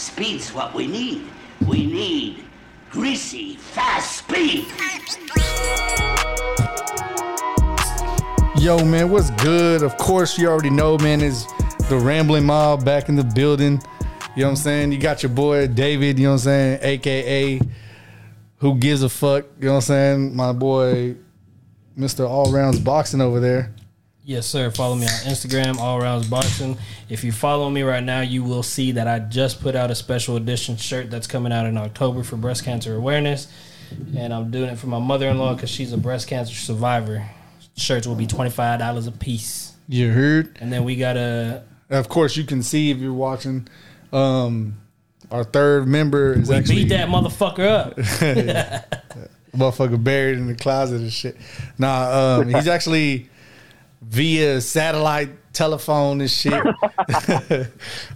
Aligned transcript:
Speed's 0.00 0.54
what 0.54 0.72
we 0.72 0.86
need. 0.86 1.26
We 1.68 1.84
need 1.84 2.44
greasy, 2.90 3.56
fast 3.56 4.18
speed. 4.18 4.66
Yo, 8.58 8.82
man, 8.82 9.10
what's 9.10 9.30
good? 9.42 9.82
Of 9.82 9.98
course, 9.98 10.38
you 10.38 10.48
already 10.48 10.70
know, 10.70 10.96
man, 10.98 11.20
is 11.20 11.46
the 11.90 11.98
Rambling 11.98 12.46
Mob 12.46 12.82
back 12.82 13.10
in 13.10 13.16
the 13.16 13.24
building. 13.24 13.72
You 14.34 14.42
know 14.42 14.46
what 14.46 14.50
I'm 14.50 14.56
saying? 14.56 14.92
You 14.92 14.98
got 14.98 15.22
your 15.22 15.30
boy 15.30 15.66
David, 15.66 16.18
you 16.18 16.24
know 16.24 16.30
what 16.30 16.34
I'm 16.34 16.38
saying? 16.44 16.78
AKA 16.82 17.60
Who 18.58 18.76
Gives 18.76 19.02
a 19.02 19.08
Fuck, 19.10 19.44
you 19.58 19.66
know 19.66 19.72
what 19.72 19.76
I'm 19.76 19.82
saying? 19.82 20.36
My 20.36 20.52
boy 20.52 21.16
Mr. 21.98 22.26
All 22.26 22.50
Rounds 22.50 22.80
Boxing 22.80 23.20
over 23.20 23.38
there. 23.38 23.74
Yes, 24.24 24.46
sir. 24.46 24.70
Follow 24.70 24.96
me 24.96 25.06
on 25.06 25.12
Instagram, 25.24 25.78
All 25.78 25.98
Rounds 25.98 26.28
Boxing. 26.28 26.76
If 27.08 27.24
you 27.24 27.32
follow 27.32 27.70
me 27.70 27.82
right 27.82 28.04
now, 28.04 28.20
you 28.20 28.44
will 28.44 28.62
see 28.62 28.92
that 28.92 29.08
I 29.08 29.18
just 29.18 29.62
put 29.62 29.74
out 29.74 29.90
a 29.90 29.94
special 29.94 30.36
edition 30.36 30.76
shirt 30.76 31.10
that's 31.10 31.26
coming 31.26 31.52
out 31.52 31.66
in 31.66 31.78
October 31.78 32.22
for 32.22 32.36
breast 32.36 32.64
cancer 32.64 32.94
awareness. 32.94 33.48
And 34.16 34.32
I'm 34.32 34.50
doing 34.50 34.68
it 34.68 34.78
for 34.78 34.88
my 34.88 34.98
mother 34.98 35.26
in 35.28 35.38
law 35.38 35.54
because 35.54 35.70
she's 35.70 35.92
a 35.92 35.98
breast 35.98 36.28
cancer 36.28 36.54
survivor. 36.54 37.26
Shirts 37.76 38.06
will 38.06 38.14
be 38.14 38.26
$25 38.26 39.08
a 39.08 39.10
piece. 39.12 39.72
You 39.88 40.10
heard? 40.12 40.56
And 40.60 40.72
then 40.72 40.84
we 40.84 40.96
got 40.96 41.16
a. 41.16 41.64
Of 41.88 42.08
course, 42.08 42.36
you 42.36 42.44
can 42.44 42.62
see 42.62 42.90
if 42.90 42.98
you're 42.98 43.12
watching. 43.12 43.66
Um, 44.12 44.76
our 45.30 45.44
third 45.44 45.88
member 45.88 46.34
is 46.34 46.48
We 46.48 46.56
actually 46.56 46.84
beat 46.84 46.90
that 46.90 47.08
motherfucker 47.08 47.66
up. 47.66 47.96
motherfucker 49.56 50.02
buried 50.02 50.38
in 50.38 50.46
the 50.46 50.54
closet 50.54 51.00
and 51.00 51.12
shit. 51.12 51.36
Nah, 51.78 52.38
um, 52.38 52.48
he's 52.48 52.68
actually 52.68 53.28
via 54.02 54.60
satellite 54.60 55.30
telephone 55.52 56.20
and 56.20 56.30
shit. 56.30 56.52
uh, 56.54 56.66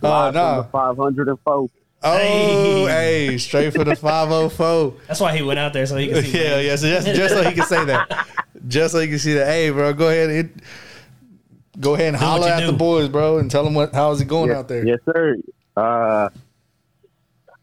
no, 0.03 0.67
from 0.71 0.97
the 0.97 1.37
504. 1.37 1.69
Oh, 2.07 2.17
Hey. 2.19 2.85
hey, 3.29 3.39
straight 3.39 3.73
for 3.73 3.85
the 3.85 3.97
504. 3.97 4.95
That's 5.07 5.21
why 5.21 5.35
he 5.37 5.43
went 5.43 5.59
out 5.59 5.73
there 5.73 5.87
so 5.87 5.97
he 5.97 6.09
could 6.09 6.25
see. 6.25 6.43
yeah, 6.43 6.61
yeah. 6.61 6.77
So 6.77 6.87
just, 6.89 7.07
just 7.07 7.35
so 7.35 7.43
he 7.43 7.55
can 7.55 7.65
say 7.67 7.85
that. 7.87 8.27
Just 8.67 8.93
so 8.95 9.01
you 9.01 9.09
can 9.09 9.19
see 9.19 9.35
that. 9.35 9.47
Hey, 9.47 9.69
bro, 9.69 9.93
go 9.93 10.09
ahead 10.09 10.31
and 10.31 10.63
go 11.79 11.95
ahead 11.95 12.09
and 12.15 12.19
Do 12.19 12.25
holler 12.25 12.49
at 12.49 12.61
do. 12.61 12.67
the 12.69 12.73
boys, 12.73 13.11
bro, 13.11 13.37
and 13.37 13.51
tell 13.51 13.63
them 13.63 13.75
what 13.75 13.93
how's 13.93 14.23
it 14.23 14.25
going 14.27 14.49
yes, 14.49 14.57
out 14.57 14.69
there. 14.69 14.87
Yes, 14.87 15.01
sir. 15.05 15.37
Uh, 15.77 16.31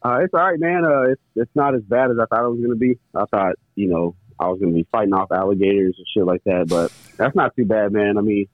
uh, 0.04 0.18
it's 0.22 0.32
all 0.32 0.40
right, 0.48 0.60
man. 0.60 0.84
Uh, 0.84 1.00
it's 1.10 1.22
it's 1.34 1.50
not 1.56 1.74
as 1.74 1.82
bad 1.82 2.10
as 2.12 2.18
I 2.20 2.26
thought 2.26 2.44
it 2.44 2.50
was 2.50 2.60
gonna 2.60 2.76
be. 2.76 2.98
I 3.16 3.24
thought, 3.24 3.56
you 3.74 3.88
know, 3.88 4.14
I 4.42 4.48
was 4.48 4.60
gonna 4.60 4.72
be 4.72 4.86
fighting 4.92 5.14
off 5.14 5.30
alligators 5.32 5.94
and 5.96 6.06
shit 6.12 6.24
like 6.24 6.42
that, 6.44 6.66
but 6.68 6.92
that's 7.16 7.34
not 7.36 7.54
too 7.56 7.64
bad, 7.64 7.92
man. 7.92 8.18
I 8.18 8.20
mean, 8.20 8.46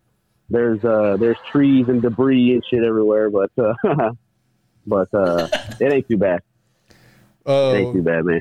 there's 0.50 0.84
uh 0.84 1.17
there's 1.19 1.36
trees 1.50 1.86
and 1.89 2.00
debris 2.03 2.53
and 2.55 2.62
shit 2.70 2.83
everywhere, 2.84 3.31
but 3.31 3.50
uh, 3.58 3.75
but 4.86 5.12
uh, 5.14 5.48
it 5.81 5.92
ain't 5.92 6.09
too 6.09 6.16
bad. 6.19 6.41
It 7.47 7.50
ain't 7.50 7.92
too 7.94 8.00
Uh, 8.00 8.03
bad, 8.03 8.25
man. 8.25 8.41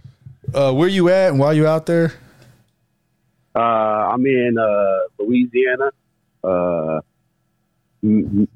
uh, 0.53 0.73
where 0.73 0.87
you 0.89 1.09
at 1.09 1.29
and 1.29 1.39
why 1.39 1.53
you 1.53 1.65
out 1.67 1.85
there? 1.85 2.13
Uh, 3.55 3.59
I'm 3.59 4.25
in 4.25 4.55
uh, 4.57 4.99
Louisiana. 5.23 5.91
Uh, 6.43 6.99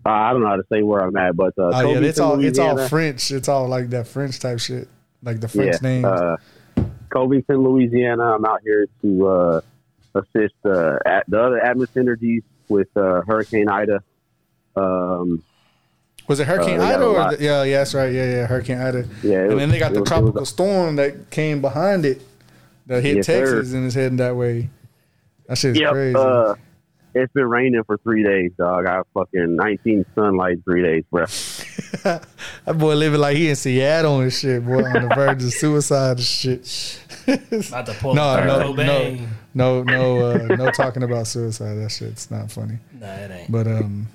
I 0.05 0.31
don't 0.33 0.41
know 0.41 0.47
how 0.47 0.57
to 0.57 0.65
say 0.71 0.83
where 0.83 1.01
I'm 1.01 1.15
at, 1.17 1.35
but 1.35 1.53
uh, 1.57 1.71
Oh 1.73 1.91
yeah, 1.93 1.99
it's 2.07 2.19
all 2.19 2.43
it's 2.43 2.59
all 2.59 2.87
French. 2.87 3.31
It's 3.31 3.47
all 3.49 3.67
like 3.67 3.89
that 3.89 4.07
French 4.07 4.39
type 4.39 4.59
shit, 4.59 4.87
like 5.23 5.39
the 5.41 5.47
French 5.47 5.77
yeah, 5.81 5.87
names. 5.87 6.37
Covington, 7.11 7.57
Louisiana. 7.57 8.35
I'm 8.35 8.45
out 8.45 8.61
here 8.63 8.87
to 9.01 9.27
uh, 9.27 9.61
assist 10.15 10.55
uh, 10.65 10.97
at 11.05 11.23
the 11.27 11.41
other 11.41 11.59
Atmos 11.63 11.95
Energies 11.97 12.43
with 12.69 12.87
uh, 12.95 13.21
Hurricane 13.27 13.69
Ida. 13.69 14.01
Um, 14.75 15.43
Was 16.27 16.39
it 16.39 16.47
Hurricane 16.47 16.79
uh, 16.79 16.83
Ida? 16.85 17.03
Or 17.05 17.35
the, 17.35 17.43
yeah, 17.43 17.63
yeah, 17.63 17.77
that's 17.79 17.93
right. 17.93 18.11
Yeah, 18.11 18.25
yeah, 18.25 18.45
Hurricane 18.45 18.79
Ida. 18.79 19.05
yeah, 19.23 19.39
and 19.39 19.47
was- 19.49 19.57
then 19.59 19.69
they 19.69 19.79
got 19.79 19.93
the 19.93 19.99
was- 20.01 20.09
tropical 20.09 20.39
was- 20.41 20.49
storm 20.49 20.95
that 20.97 21.29
came 21.29 21.61
behind 21.61 22.05
it 22.05 22.21
that 22.87 23.03
hit 23.03 23.17
Yes, 23.17 23.25
sir. 23.25 23.39
Texas 23.45 23.73
and 23.73 23.85
is 23.85 23.93
heading 23.93 24.17
that 24.17 24.35
way. 24.35 24.69
That 25.47 25.57
shit's 25.57 25.79
Yep, 25.79 25.91
crazy. 25.91 26.15
uh, 26.15 26.55
it's 27.13 27.31
been 27.33 27.49
raining 27.49 27.83
for 27.83 27.97
three 27.97 28.23
days, 28.23 28.51
dog. 28.57 28.85
I 28.85 28.93
have 28.95 29.05
fucking 29.13 29.55
19 29.57 30.05
sunlight 30.15 30.59
three 30.63 30.81
days, 30.81 31.03
bro. 31.11 31.25
That 32.03 32.25
boy 32.77 32.95
living 32.95 33.19
like 33.19 33.37
he 33.37 33.49
in 33.49 33.55
Seattle 33.55 34.19
and 34.21 34.31
shit, 34.31 34.65
boy, 34.65 34.83
on 34.83 35.07
the 35.07 35.11
verge 35.15 35.43
of 35.43 35.53
suicide 35.53 36.17
and 36.17 36.21
shit. 36.21 36.99
About 37.27 37.85
to 37.85 37.93
pull 37.93 38.15
no, 38.15 38.35
a 38.35 38.45
no, 38.45 38.73
no, 38.73 39.27
no, 39.53 39.83
no, 39.83 40.31
uh, 40.31 40.37
no 40.55 40.71
talking 40.71 41.03
about 41.03 41.27
suicide. 41.27 41.75
That 41.75 41.91
shit's 41.91 42.31
not 42.31 42.51
funny. 42.51 42.79
No, 42.99 43.07
it 43.07 43.31
ain't. 43.31 43.51
But 43.51 43.67
um, 43.67 44.07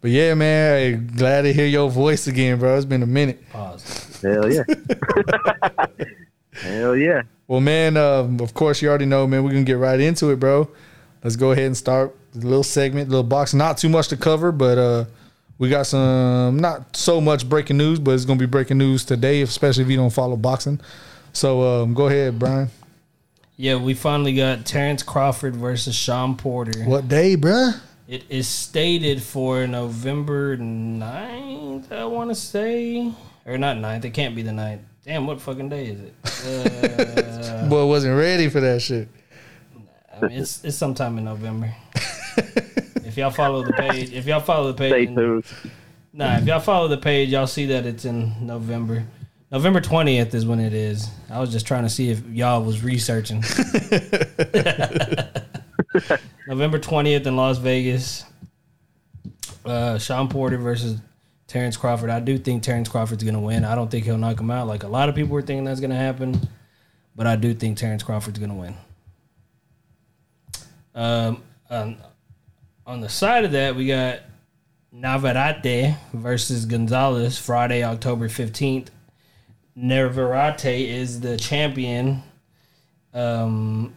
but 0.00 0.10
yeah, 0.10 0.34
man, 0.34 0.78
hey, 0.78 0.92
glad 0.94 1.42
to 1.42 1.52
hear 1.52 1.66
your 1.66 1.88
voice 1.88 2.26
again, 2.26 2.58
bro. 2.58 2.76
It's 2.76 2.84
been 2.84 3.02
a 3.02 3.06
minute. 3.06 3.48
Pause. 3.50 4.20
Hell 4.20 4.52
yeah. 4.52 4.64
Hell 6.52 6.96
yeah. 6.96 7.22
Well, 7.46 7.60
man, 7.60 7.96
um, 7.96 8.40
of 8.40 8.52
course 8.52 8.82
you 8.82 8.88
already 8.88 9.06
know, 9.06 9.26
man. 9.26 9.44
We're 9.44 9.50
gonna 9.50 9.62
get 9.62 9.78
right 9.78 10.00
into 10.00 10.30
it, 10.30 10.40
bro. 10.40 10.68
Let's 11.22 11.36
go 11.36 11.52
ahead 11.52 11.66
and 11.66 11.76
start 11.76 12.16
a 12.34 12.38
little 12.38 12.64
segment, 12.64 13.08
little 13.08 13.22
box. 13.22 13.54
Not 13.54 13.78
too 13.78 13.88
much 13.88 14.08
to 14.08 14.16
cover, 14.16 14.50
but 14.50 14.76
uh, 14.76 15.04
we 15.62 15.68
got 15.68 15.86
some 15.86 16.56
not 16.56 16.96
so 16.96 17.20
much 17.20 17.48
breaking 17.48 17.76
news, 17.76 18.00
but 18.00 18.10
it's 18.16 18.24
gonna 18.24 18.36
be 18.36 18.46
breaking 18.46 18.78
news 18.78 19.04
today, 19.04 19.42
especially 19.42 19.84
if 19.84 19.90
you 19.90 19.96
don't 19.96 20.10
follow 20.10 20.34
boxing. 20.34 20.80
So 21.32 21.62
um, 21.62 21.94
go 21.94 22.08
ahead, 22.08 22.36
Brian. 22.36 22.68
Yeah, 23.56 23.76
we 23.76 23.94
finally 23.94 24.34
got 24.34 24.66
Terrence 24.66 25.04
Crawford 25.04 25.54
versus 25.54 25.94
Shawn 25.94 26.36
Porter. 26.36 26.82
What 26.82 27.06
day, 27.06 27.36
bruh? 27.36 27.78
It 28.08 28.24
is 28.28 28.48
stated 28.48 29.22
for 29.22 29.68
November 29.68 30.56
9th, 30.56 31.92
I 31.92 32.06
want 32.06 32.30
to 32.30 32.34
say. 32.34 33.12
Or 33.46 33.56
not 33.56 33.76
9th, 33.76 34.04
it 34.04 34.10
can't 34.10 34.34
be 34.34 34.42
the 34.42 34.50
9th. 34.50 34.80
Damn, 35.04 35.28
what 35.28 35.40
fucking 35.40 35.68
day 35.68 35.86
is 35.86 36.00
it? 36.00 36.14
Uh, 37.52 37.68
Boy, 37.68 37.86
wasn't 37.86 38.18
ready 38.18 38.48
for 38.48 38.58
that 38.58 38.82
shit. 38.82 39.06
I 40.12 40.26
mean, 40.26 40.38
it's, 40.38 40.64
it's 40.64 40.76
sometime 40.76 41.18
in 41.18 41.24
November. 41.24 41.72
if 43.12 43.18
y'all 43.18 43.30
follow 43.30 43.62
the 43.62 43.74
page, 43.74 44.10
if 44.14 44.26
y'all 44.26 44.40
follow 44.40 44.72
the 44.72 44.78
page, 44.78 45.08
Stay 45.08 45.14
tuned. 45.14 45.44
nah, 46.14 46.38
if 46.38 46.46
y'all 46.46 46.60
follow 46.60 46.88
the 46.88 46.96
page, 46.96 47.28
y'all 47.28 47.46
see 47.46 47.66
that 47.66 47.84
it's 47.84 48.06
in 48.06 48.46
November. 48.46 49.04
November 49.50 49.82
20th 49.82 50.32
is 50.32 50.46
when 50.46 50.58
it 50.58 50.72
is. 50.72 51.10
I 51.28 51.38
was 51.38 51.52
just 51.52 51.66
trying 51.66 51.82
to 51.82 51.90
see 51.90 52.08
if 52.08 52.26
y'all 52.26 52.62
was 52.62 52.82
researching. 52.82 53.40
November 56.48 56.78
20th 56.78 57.26
in 57.26 57.36
Las 57.36 57.58
Vegas. 57.58 58.24
Uh, 59.62 59.98
Shawn 59.98 60.30
Porter 60.30 60.56
versus 60.56 60.98
Terrence 61.48 61.76
Crawford. 61.76 62.08
I 62.08 62.20
do 62.20 62.38
think 62.38 62.62
Terrence 62.62 62.88
Crawford's 62.88 63.24
going 63.24 63.34
to 63.34 63.40
win. 63.40 63.66
I 63.66 63.74
don't 63.74 63.90
think 63.90 64.06
he'll 64.06 64.16
knock 64.16 64.40
him 64.40 64.50
out 64.50 64.68
like 64.68 64.84
a 64.84 64.88
lot 64.88 65.10
of 65.10 65.14
people 65.14 65.34
were 65.34 65.42
thinking 65.42 65.64
that's 65.64 65.80
going 65.80 65.90
to 65.90 65.96
happen. 65.96 66.48
But 67.14 67.26
I 67.26 67.36
do 67.36 67.52
think 67.52 67.76
Terrence 67.76 68.02
Crawford's 68.02 68.38
going 68.38 68.48
to 68.48 68.56
win. 68.56 68.74
Um, 70.94 71.42
on, 71.68 71.98
on 72.92 73.00
the 73.00 73.08
side 73.08 73.46
of 73.46 73.52
that, 73.52 73.74
we 73.74 73.86
got 73.86 74.20
Navarrete 74.92 75.96
versus 76.12 76.66
Gonzalez 76.66 77.38
Friday, 77.38 77.82
October 77.82 78.28
15th. 78.28 78.88
Navarrete 79.74 80.90
is 80.90 81.20
the 81.20 81.38
champion. 81.38 82.22
Um, 83.14 83.94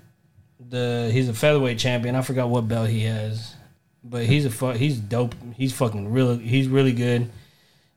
the 0.70 1.10
he's 1.12 1.28
a 1.28 1.34
featherweight 1.34 1.78
champion. 1.78 2.16
I 2.16 2.22
forgot 2.22 2.48
what 2.48 2.70
belt 2.70 2.90
he 2.90 3.02
has, 3.02 3.56
but 4.02 4.26
he's 4.26 4.46
a 4.46 4.50
fu- 4.50 4.72
he's 4.72 4.98
dope. 4.98 5.36
He's 5.56 5.74
fucking 5.74 6.14
really 6.14 6.38
he's 6.40 6.70
really 6.70 6.94
good. 6.94 7.30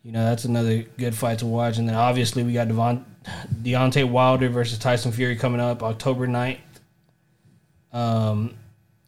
You 0.03 0.10
know 0.10 0.25
that's 0.25 0.47
another 0.47 0.82
good 0.82 1.15
fight 1.15 1.38
to 1.38 1.47
watch. 1.47 1.78
And 1.78 1.88
then 1.88 1.94
obviously 1.94 2.42
we 2.42 2.53
got 2.53 2.66
Devon, 2.66 3.06
Deontay 3.62 4.10
Wilder 4.10 4.48
versus 4.48 4.78
Tyson 4.78 5.12
Fury 5.12 5.36
coming 5.36 5.60
up 5.60 5.84
October 5.84 6.26
9th. 6.26 6.59
Um, 7.92 8.54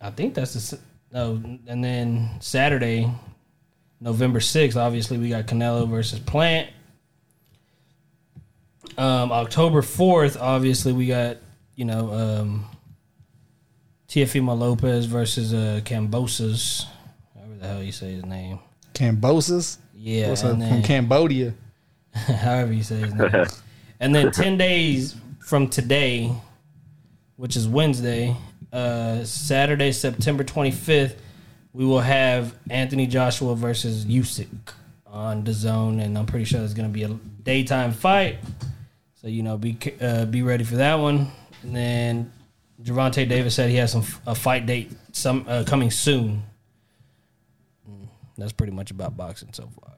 I 0.01 0.11
think 0.11 0.35
that's 0.35 0.55
the 0.55 0.79
no, 1.13 1.43
and 1.67 1.83
then 1.85 2.31
Saturday, 2.41 3.11
November 4.01 4.41
sixth. 4.41 4.77
Obviously 4.77 5.19
we 5.19 5.29
got 5.29 5.47
Canelo 5.47 5.89
versus 5.89 6.19
Plant. 6.19 6.71
Um, 8.97 9.33
October 9.33 9.83
fourth, 9.83 10.37
obviously 10.41 10.93
we 10.93 11.07
got 11.07 11.39
you 11.77 11.85
know 11.85 12.13
um, 12.13 12.67
Teofimo 14.09 14.59
Lopez 14.59 15.07
versus 15.07 15.55
uh, 15.55 15.81
Kambosos, 15.85 16.87
however 17.35 17.55
the 17.61 17.67
hell 17.67 17.83
you 17.83 17.93
say 17.93 18.13
his 18.13 18.25
name. 18.25 18.59
Kambosos. 18.95 19.79
Yeah, 19.95 20.29
What's 20.31 20.45
up 20.45 20.55
and 20.55 20.69
from 20.69 20.83
Cambodia? 20.83 21.55
however 22.13 22.73
you 22.73 22.83
say 22.83 22.97
his 22.97 23.15
name. 23.15 23.47
and 24.01 24.15
then 24.15 24.33
ten 24.33 24.57
days 24.59 25.15
from 25.41 25.69
today, 25.69 26.33
which 27.37 27.57
is 27.57 27.69
Wednesday, 27.69 28.37
uh, 28.73 29.25
Saturday, 29.25 29.93
September 29.93 30.45
twenty 30.45 30.71
fifth, 30.71 31.21
we 31.73 31.85
will 31.85 32.01
have 32.01 32.55
Anthony 32.69 33.07
Joshua 33.07 33.55
versus 33.55 34.05
Usyk 34.05 34.49
on 35.07 35.45
the 35.45 35.53
zone, 35.53 36.01
and 36.01 36.17
I'm 36.17 36.27
pretty 36.27 36.45
sure 36.45 36.63
it's 36.63 36.75
going 36.75 36.89
to 36.89 36.93
be 36.93 37.03
a 37.03 37.09
daytime 37.43 37.93
fight. 37.93 38.39
So 39.21 39.29
you 39.29 39.43
know, 39.43 39.59
be 39.59 39.77
uh, 40.01 40.25
be 40.25 40.43
ready 40.43 40.65
for 40.65 40.77
that 40.77 40.97
one. 40.97 41.31
And 41.63 41.77
then 41.77 42.33
Gervonta 42.83 43.29
Davis 43.29 43.55
said 43.55 43.71
he 43.71 43.77
has 43.77 43.93
some 43.93 44.05
a 44.27 44.35
fight 44.35 44.67
date 44.67 44.91
some 45.13 45.45
uh, 45.47 45.65
coming 45.67 45.91
soon. 45.91 46.43
That's 48.39 48.53
pretty 48.53 48.73
much 48.73 48.91
about 48.91 49.19
boxing 49.19 49.53
so 49.53 49.69
far. 49.79 49.93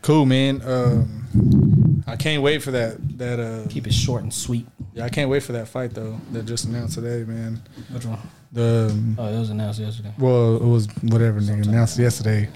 Cool, 0.00 0.26
man. 0.26 0.62
Um, 0.64 1.67
I 2.08 2.16
can't 2.16 2.42
wait 2.42 2.62
for 2.62 2.70
that. 2.72 2.96
That 3.18 3.38
uh, 3.38 3.68
Keep 3.68 3.86
it 3.86 3.92
short 3.94 4.22
and 4.22 4.32
sweet. 4.32 4.66
yeah, 4.94 5.04
I 5.04 5.08
can't 5.08 5.30
wait 5.30 5.42
for 5.42 5.52
that 5.52 5.68
fight 5.68 5.92
though. 5.94 6.18
That 6.32 6.46
just 6.46 6.64
announced 6.64 6.94
today, 6.94 7.24
man. 7.24 7.60
Which 7.90 8.04
one? 8.06 8.18
The 8.52 8.88
um, 8.90 9.16
Oh, 9.18 9.26
it 9.26 9.38
was 9.38 9.50
announced 9.50 9.78
yesterday. 9.80 10.12
well, 10.18 10.56
it 10.56 10.64
was 10.64 10.88
whatever 11.02 11.40
nigga 11.40 11.68
announced 11.68 11.98
yesterday. 11.98 12.48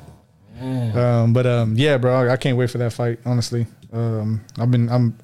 Yeah. 0.60 1.20
Um, 1.22 1.32
but 1.32 1.46
um, 1.46 1.74
yeah, 1.76 1.98
bro, 1.98 2.30
I 2.30 2.36
can't 2.36 2.56
wait 2.56 2.70
for 2.70 2.78
that 2.78 2.92
fight. 2.92 3.18
Honestly, 3.26 3.66
um, 3.92 4.40
I've 4.58 4.70
been 4.70 4.88
I'm 4.88 5.16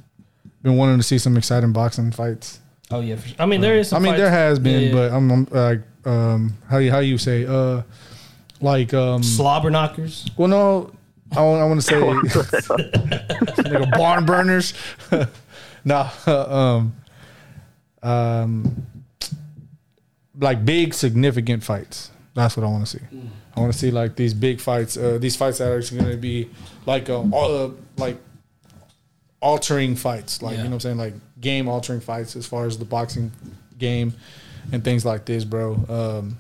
been 0.63 0.77
wanting 0.77 0.99
to 0.99 1.03
see 1.05 1.17
some 1.19 1.37
exciting 1.37 1.73
boxing 1.73 2.11
fights. 2.13 2.59
Oh 2.91 3.01
yeah. 3.01 3.17
For 3.17 3.29
sure. 3.29 3.37
I 3.39 3.47
mean, 3.47 3.61
there 3.61 3.77
is. 3.77 3.89
Some. 3.89 4.03
I 4.03 4.05
mean, 4.05 4.13
fights- 4.13 4.21
there 4.21 4.31
has 4.31 4.59
been, 4.59 4.83
Yeah. 4.89 4.93
but 4.93 5.13
I'm, 5.13 5.31
I'm 5.31 5.45
like, 5.51 5.81
um, 6.05 6.57
how 6.69 6.79
you 6.79 6.91
how 6.91 6.99
you 6.99 7.19
say, 7.19 7.47
uh, 7.47 7.83
like, 8.61 8.93
um, 8.93 9.23
slobber 9.23 9.71
knockers. 9.71 10.29
well, 10.37 10.49
no, 10.49 10.91
I 11.37 11.43
want, 11.43 11.61
I 11.61 11.65
want 11.67 11.81
to 11.81 11.87
say, 11.87 11.99
like 13.75 13.91
barn 13.99 14.25
burners. 14.25 14.73
no, 15.85 16.09
um, 16.27 16.95
um, 18.03 18.87
like 20.39 20.65
big 20.65 20.95
significant 20.95 21.63
fights. 21.63 22.11
That's 22.35 22.57
what 22.57 22.65
I 22.65 22.69
want 22.69 22.87
to 22.87 22.99
see. 22.99 23.05
I 23.57 23.61
want 23.61 23.73
to 23.73 23.79
see 23.79 23.91
like 23.91 24.17
these 24.17 24.33
big 24.35 24.61
fights. 24.61 24.97
Uh, 24.97 25.19
these 25.21 25.37
fights 25.37 25.59
that 25.59 25.71
are 25.71 25.79
actually 25.79 26.01
going 26.01 26.13
to 26.13 26.17
be 26.17 26.49
like 26.87 27.11
um, 27.11 27.35
all, 27.35 27.65
uh, 27.67 27.71
like 27.97 28.17
altering 29.41 29.97
fights. 29.97 30.41
Like 30.43 30.53
Yeah. 30.53 30.59
you 30.59 30.65
know 30.65 30.71
what 30.71 30.75
I'm 30.77 30.81
saying, 30.81 30.99
like 30.99 31.15
game 31.41 31.69
altering 31.69 32.01
fights 32.01 32.37
as 32.37 32.47
far 32.47 32.67
as 32.67 32.79
the 32.79 32.85
boxing 32.85 33.33
game 33.77 34.15
and 34.73 34.83
things 34.85 35.05
like 35.05 35.25
this, 35.25 35.45
bro. 35.45 35.75
Um, 35.89 36.39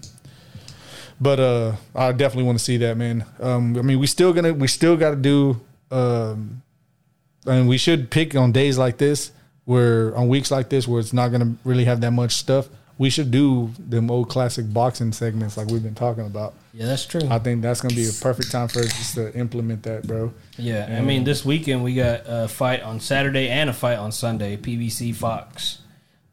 but 1.20 1.41
uh, 1.41 1.73
I 1.94 2.12
definitely 2.12 2.44
want 2.44 2.59
to 2.59 2.65
see 2.65 2.76
that, 2.79 2.97
man. 2.97 3.25
Um, 3.41 3.76
I 3.76 3.82
mean, 3.82 3.99
we 3.99 4.06
still 4.06 4.32
gonna 4.32 4.53
we 4.53 4.69
still 4.69 4.97
got 4.97 5.11
to 5.11 5.17
do. 5.17 5.61
Um, 5.91 6.62
and 7.47 7.69
we 7.69 7.79
should 7.79 8.11
pick 8.11 8.35
on 8.35 8.53
days 8.53 8.79
like 8.79 8.99
this, 8.99 9.32
where 9.65 10.15
on 10.17 10.29
weeks 10.29 10.50
like 10.50 10.69
this, 10.69 10.87
where 10.87 11.00
it's 11.00 11.12
not 11.12 11.29
gonna 11.29 11.55
really 11.65 11.85
have 11.85 12.00
that 12.03 12.12
much 12.12 12.32
stuff. 12.32 12.69
We 12.99 13.11
should 13.11 13.31
do 13.31 13.70
them 13.79 14.11
old 14.11 14.29
classic 14.29 14.73
boxing 14.73 15.12
segments 15.12 15.56
like 15.56 15.69
we've 15.69 15.82
been 15.82 15.94
talking 15.94 16.26
about. 16.26 16.55
Yeah, 16.75 16.87
that's 16.87 17.06
true. 17.06 17.20
I 17.31 17.38
think 17.38 17.62
that's 17.62 17.81
gonna 17.81 17.94
be 17.94 18.09
a 18.09 18.12
perfect 18.12 18.50
time 18.50 18.69
for 18.69 18.81
us 18.81 18.97
just 18.97 19.15
to 19.15 19.32
implement 19.35 19.85
that, 19.85 20.06
bro. 20.06 20.32
Yeah, 20.56 20.97
I 20.99 21.00
mean, 21.00 21.25
this 21.25 21.44
weekend 21.44 21.85
we 21.85 21.94
got 21.94 22.23
a 22.26 22.49
fight 22.49 22.82
on 22.82 23.00
Saturday 23.00 23.49
and 23.49 23.70
a 23.70 23.73
fight 23.73 23.99
on 23.99 24.12
Sunday. 24.12 24.56
PBC 24.56 25.15
Fox. 25.15 25.79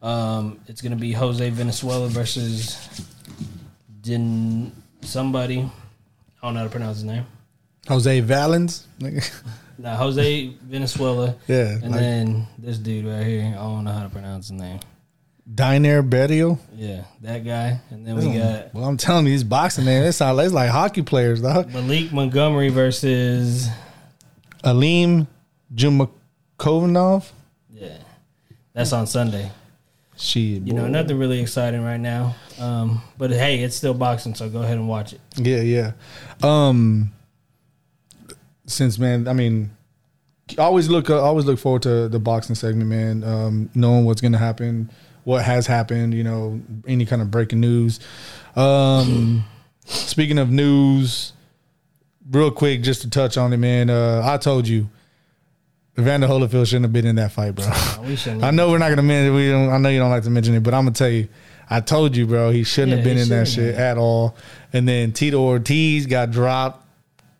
Um, 0.01 0.59
it's 0.67 0.81
gonna 0.81 0.95
be 0.95 1.11
Jose 1.13 1.49
Venezuela 1.51 2.07
versus 2.07 2.77
Din 4.05 4.71
somebody. 5.01 5.59
I 5.59 6.45
don't 6.47 6.53
know 6.53 6.59
how 6.59 6.65
to 6.65 6.69
pronounce 6.71 6.97
his 6.97 7.05
name. 7.05 7.25
Jose 7.87 8.19
Valens. 8.21 8.87
Now 9.77 9.97
Jose 9.97 10.53
Venezuela. 10.63 11.35
Yeah, 11.49 11.71
and 11.83 11.91
like- 11.91 11.99
then 11.99 12.47
this 12.57 12.77
dude 12.77 13.05
right 13.05 13.25
here. 13.25 13.43
I 13.59 13.61
don't 13.61 13.83
know 13.83 13.91
how 13.91 14.03
to 14.03 14.09
pronounce 14.09 14.47
his 14.47 14.57
name. 14.57 14.79
Deiner 15.53 16.01
Berrio. 16.01 16.57
Yeah, 16.73 17.03
that 17.21 17.43
guy. 17.43 17.81
And 17.89 18.07
then 18.07 18.15
we 18.15 18.37
got 18.39 18.73
Well, 18.73 18.85
I'm 18.85 18.95
telling 18.95 19.25
you, 19.25 19.31
these 19.33 19.43
boxing 19.43 19.83
man, 19.83 20.05
it's 20.05 20.21
like, 20.21 20.45
it's 20.45 20.53
like 20.53 20.69
hockey 20.69 21.01
players, 21.01 21.41
dog. 21.41 21.73
Malik 21.73 22.13
Montgomery 22.13 22.69
versus 22.69 23.67
Alim 24.63 25.27
Jumakovinov. 25.75 27.29
yeah. 27.69 27.97
That's 28.73 28.93
on 28.93 29.07
Sunday. 29.07 29.51
She, 30.17 30.61
You 30.63 30.73
know, 30.73 30.87
nothing 30.87 31.17
really 31.17 31.41
exciting 31.41 31.83
right 31.83 31.99
now. 31.99 32.35
Um, 32.59 33.01
but 33.17 33.31
hey, 33.31 33.61
it's 33.63 33.75
still 33.75 33.93
boxing, 33.93 34.33
so 34.33 34.49
go 34.49 34.61
ahead 34.61 34.77
and 34.77 34.87
watch 34.87 35.13
it. 35.13 35.19
Yeah, 35.35 35.61
yeah. 35.61 35.91
Um, 36.41 37.11
since 38.65 38.97
man, 38.97 39.27
I 39.27 39.33
mean, 39.33 39.71
always 40.57 40.89
look, 40.89 41.09
uh, 41.09 41.21
always 41.21 41.45
look 41.45 41.59
forward 41.59 41.81
to 41.83 42.07
the 42.07 42.19
boxing 42.19 42.55
segment, 42.55 42.89
man. 42.89 43.23
Um, 43.23 43.69
knowing 43.75 44.05
what's 44.05 44.21
gonna 44.21 44.37
happen, 44.37 44.89
what 45.25 45.43
has 45.43 45.67
happened, 45.67 46.13
you 46.13 46.23
know, 46.23 46.61
any 46.87 47.05
kind 47.05 47.21
of 47.21 47.29
breaking 47.29 47.59
news. 47.59 47.99
Um, 48.55 49.43
speaking 49.85 50.37
of 50.37 50.49
news, 50.49 51.33
real 52.31 52.51
quick, 52.51 52.83
just 52.83 53.01
to 53.01 53.09
touch 53.09 53.37
on 53.37 53.51
it, 53.51 53.57
man. 53.57 53.89
Uh, 53.89 54.21
I 54.23 54.37
told 54.37 54.67
you, 54.67 54.89
Evander 55.97 56.27
Holyfield 56.27 56.67
shouldn't 56.67 56.83
have 56.85 56.93
been 56.93 57.05
in 57.07 57.15
that 57.15 57.31
fight, 57.31 57.55
bro. 57.55 57.65
I 58.45 58.51
know 58.51 58.69
we're 58.69 58.77
not 58.79 58.89
gonna 58.89 59.01
mention. 59.03 59.33
We 59.33 59.49
don't. 59.49 59.69
I 59.69 59.77
know 59.77 59.89
you 59.89 59.99
don't 59.99 60.09
like 60.09 60.23
to 60.23 60.29
mention 60.29 60.53
it, 60.55 60.63
but 60.63 60.73
I'm 60.73 60.83
gonna 60.85 60.95
tell 60.95 61.09
you. 61.09 61.27
I 61.69 61.79
told 61.81 62.15
you, 62.15 62.27
bro. 62.27 62.51
He 62.51 62.63
shouldn't 62.63 62.91
Yeah, 62.91 62.95
have 62.97 63.05
been 63.05 63.17
in 63.17 63.29
that 63.29 63.47
shit 63.47 63.73
at 63.75 63.97
all. 63.97 64.35
And 64.73 64.87
then 64.87 65.13
Tito 65.13 65.39
Ortiz 65.41 66.05
got 66.05 66.31
dropped. 66.31 66.85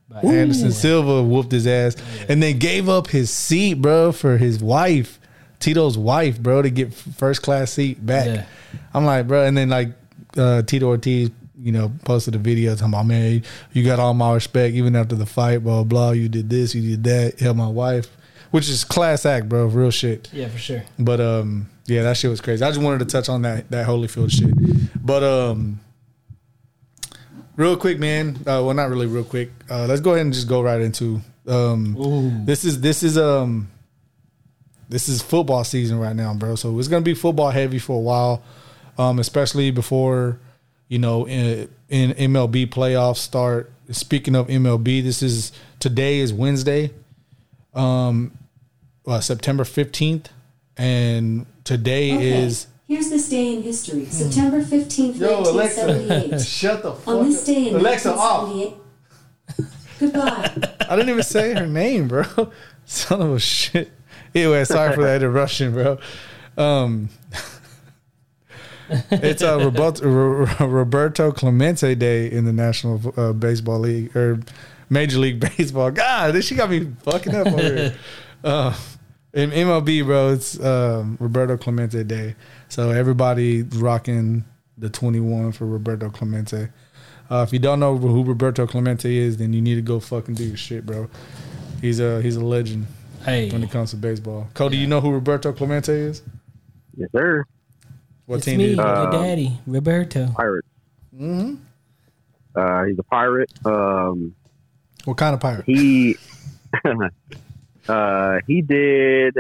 But 0.10 0.24
Anderson 0.26 0.72
Silva 0.72 1.22
whooped 1.24 1.52
his 1.52 1.68
ass, 1.68 1.96
and 2.30 2.42
then 2.42 2.58
gave 2.60 2.88
up 2.88 3.08
his 3.08 3.30
seat, 3.30 3.76
bro, 3.76 4.12
for 4.12 4.38
his 4.38 4.62
wife, 4.64 5.20
Tito's 5.60 5.98
wife, 5.98 6.40
bro, 6.40 6.62
to 6.62 6.70
get 6.70 6.94
first 6.94 7.42
class 7.42 7.72
seat 7.72 8.04
back. 8.06 8.28
Yeah. 8.28 8.46
I'm 8.94 9.04
like, 9.06 9.28
bro, 9.28 9.46
and 9.46 9.58
then 9.58 9.70
like 9.70 9.90
uh, 10.38 10.62
Tito 10.62 10.88
Ortiz, 10.88 11.32
you 11.62 11.72
know, 11.72 11.92
posted 12.06 12.36
a 12.36 12.38
video 12.38 12.76
talking 12.76 12.94
about, 12.94 13.08
man, 13.08 13.44
you 13.74 13.84
got 13.84 14.00
all 14.00 14.14
my 14.14 14.34
respect 14.34 14.76
even 14.76 14.96
after 14.96 15.16
the 15.16 15.26
fight, 15.26 15.64
blah 15.64 15.84
blah. 15.84 16.12
You 16.12 16.30
did 16.30 16.50
this, 16.50 16.74
you 16.76 16.82
did 16.98 17.04
that, 17.06 17.40
help 17.40 17.58
my 17.58 17.68
wife, 17.68 18.08
which 18.56 18.70
is 18.70 18.86
class 18.86 19.26
act, 19.26 19.50
bro, 19.50 19.66
real 19.66 19.92
shit. 19.92 20.30
Yeah, 20.32 20.48
for 20.48 20.58
sure. 20.58 20.82
But 20.98 21.20
um, 21.20 21.70
yeah, 21.88 22.04
that 22.04 22.16
shit 22.16 22.30
was 22.30 22.40
crazy. 22.40 22.64
I 22.64 22.70
just 22.70 22.80
wanted 22.80 23.00
to 23.00 23.06
touch 23.06 23.28
on 23.28 23.42
that 23.42 23.70
that 23.70 23.86
Holyfield 23.86 24.32
shit. 24.32 24.96
But 25.06 25.24
um, 25.24 25.82
real 27.58 27.76
quick, 27.76 28.00
man. 28.00 28.38
Uh, 28.48 28.64
well, 28.64 28.74
not 28.74 28.90
really 28.90 29.08
real 29.08 29.26
quick. 29.26 29.52
Uh, 29.70 29.88
let's 29.88 30.00
go 30.00 30.12
ahead 30.12 30.22
and 30.22 30.34
just 30.34 30.48
go 30.48 30.62
right 30.62 30.80
into 30.80 31.20
um. 31.46 31.98
Ooh. 31.98 32.46
This 32.46 32.64
is 32.64 32.80
this 32.80 33.04
is 33.04 33.18
um. 33.18 33.70
This 34.88 35.10
is 35.10 35.22
football 35.22 35.66
season 35.66 36.00
right 36.00 36.16
now, 36.16 36.34
bro. 36.34 36.56
So 36.56 36.80
it's 36.80 36.88
gonna 36.88 37.02
be 37.02 37.14
football 37.14 37.50
heavy 37.50 37.78
for 37.78 37.98
a 37.98 38.02
while, 38.02 38.42
um, 38.98 39.20
especially 39.20 39.70
before 39.72 40.40
you 40.88 41.00
know 41.00 41.28
in, 41.28 41.68
in 41.90 42.12
MLB 42.12 42.68
playoffs 42.68 43.18
start. 43.18 43.70
Speaking 43.92 44.34
of 44.34 44.48
MLB, 44.48 45.04
this 45.04 45.22
is 45.22 45.52
today 45.80 46.20
is 46.20 46.32
Wednesday, 46.32 46.92
um, 47.74 48.32
uh, 49.08 49.20
September 49.20 49.64
fifteenth, 49.64 50.30
and 50.78 51.46
today 51.64 52.14
Okay. 52.14 52.44
is 52.44 52.68
Here's 52.88 53.10
this 53.10 53.28
day 53.30 53.56
in 53.56 53.64
history, 53.64 54.06
September 54.06 54.62
15th, 54.62 55.18
Yo, 55.20 55.40
Alexa, 55.40 55.88
1978. 55.88 56.42
shut 56.46 56.84
the 56.84 56.94
fuck 56.94 57.08
On 57.16 57.28
this 57.28 57.40
up. 57.42 57.46
day 57.48 57.70
in 57.70 57.76
Alexa, 57.78 58.14
off. 58.14 58.74
Goodbye. 60.00 60.52
I 60.88 60.96
didn't 60.96 61.10
even 61.10 61.24
say 61.24 61.56
her 61.56 61.66
name, 61.66 62.08
bro. 62.08 62.24
Son 62.86 63.22
of 63.24 63.32
a 63.32 63.40
shit. 63.40 63.92
Anyway, 64.36 64.64
sorry 64.66 64.94
for 64.94 65.02
that 65.02 65.16
interruption, 65.24 65.74
bro. 65.74 65.98
Um, 66.60 67.10
it's 69.10 69.42
uh, 69.42 69.58
Roberto, 69.60 70.08
Roberto 70.68 71.32
Clemente 71.32 71.96
Day 71.96 72.32
in 72.32 72.46
the 72.46 72.54
National 72.54 73.02
uh, 73.18 73.34
Baseball 73.34 73.80
League 73.80 74.16
or 74.16 74.40
Major 74.92 75.18
League 75.18 75.40
Baseball. 75.40 75.90
God, 75.90 76.36
this 76.36 76.46
she 76.46 76.54
got 76.54 76.70
me 76.70 76.92
fucking 77.02 77.34
up 77.34 77.48
over 77.48 77.62
here. 77.62 77.96
Uh, 78.44 78.78
in 79.36 79.52
MLB, 79.52 80.06
bro, 80.06 80.30
it's 80.30 80.60
um, 80.64 81.18
Roberto 81.20 81.58
Clemente 81.58 82.04
Day. 82.04 82.36
So 82.70 82.90
everybody 82.92 83.62
rocking 83.64 84.46
the 84.78 84.90
21 84.90 85.52
for 85.52 85.66
Roberto 85.66 86.10
Clemente. 86.10 86.70
Uh, 87.30 87.44
if 87.46 87.52
you 87.54 87.60
don't 87.60 87.80
know 87.80 87.98
who 87.98 88.24
Roberto 88.24 88.66
Clemente 88.66 89.16
is, 89.16 89.38
then 89.38 89.52
you 89.54 89.62
need 89.62 89.76
to 89.76 89.82
go 89.82 90.00
fucking 90.00 90.36
do 90.36 90.44
your 90.46 90.58
shit, 90.58 90.86
bro. 90.86 91.10
He's 91.82 92.00
a 92.00 92.22
he's 92.22 92.36
a 92.36 92.44
legend 92.44 92.88
Hey, 93.24 93.50
when 93.52 93.64
it 93.64 93.72
comes 93.72 93.92
to 93.92 93.98
baseball. 93.98 94.48
Cody, 94.54 94.78
you 94.78 94.88
know 94.88 95.02
who 95.02 95.12
Roberto 95.12 95.52
Clemente 95.52 95.92
is? 95.94 96.22
Yes, 96.96 97.10
sir. 97.12 97.44
What 98.26 98.38
it's 98.38 98.46
team 98.46 98.58
me, 98.58 98.64
did 98.68 98.70
he 98.72 98.76
your 98.78 98.88
Um, 98.88 99.12
daddy, 99.12 99.60
Roberto. 99.68 100.28
Pirate. 100.36 100.66
Mm-hmm. 101.16 101.56
Uh, 102.56 102.84
he's 102.86 102.98
a 103.00 103.04
pirate. 103.04 103.52
Um, 103.66 104.34
What 105.04 105.18
kind 105.18 105.34
of 105.34 105.40
pirate? 105.42 105.66
he 105.66 106.16
uh, 107.88 108.40
he 108.48 108.62
did. 108.62 109.38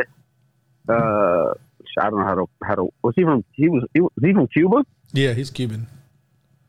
Uh, 0.87 1.53
I 1.97 2.09
don't 2.09 2.19
know 2.19 2.25
how 2.25 2.35
to 2.35 2.49
how 2.63 2.75
to. 2.75 2.93
Was 3.03 3.13
he 3.15 3.23
from? 3.23 3.43
He 3.53 3.69
was. 3.69 3.83
He 3.93 4.01
was, 4.01 4.11
he 4.21 4.33
from 4.33 4.47
Cuba? 4.47 4.85
Yeah, 5.13 5.33
he's 5.33 5.49
Cuban. 5.49 5.87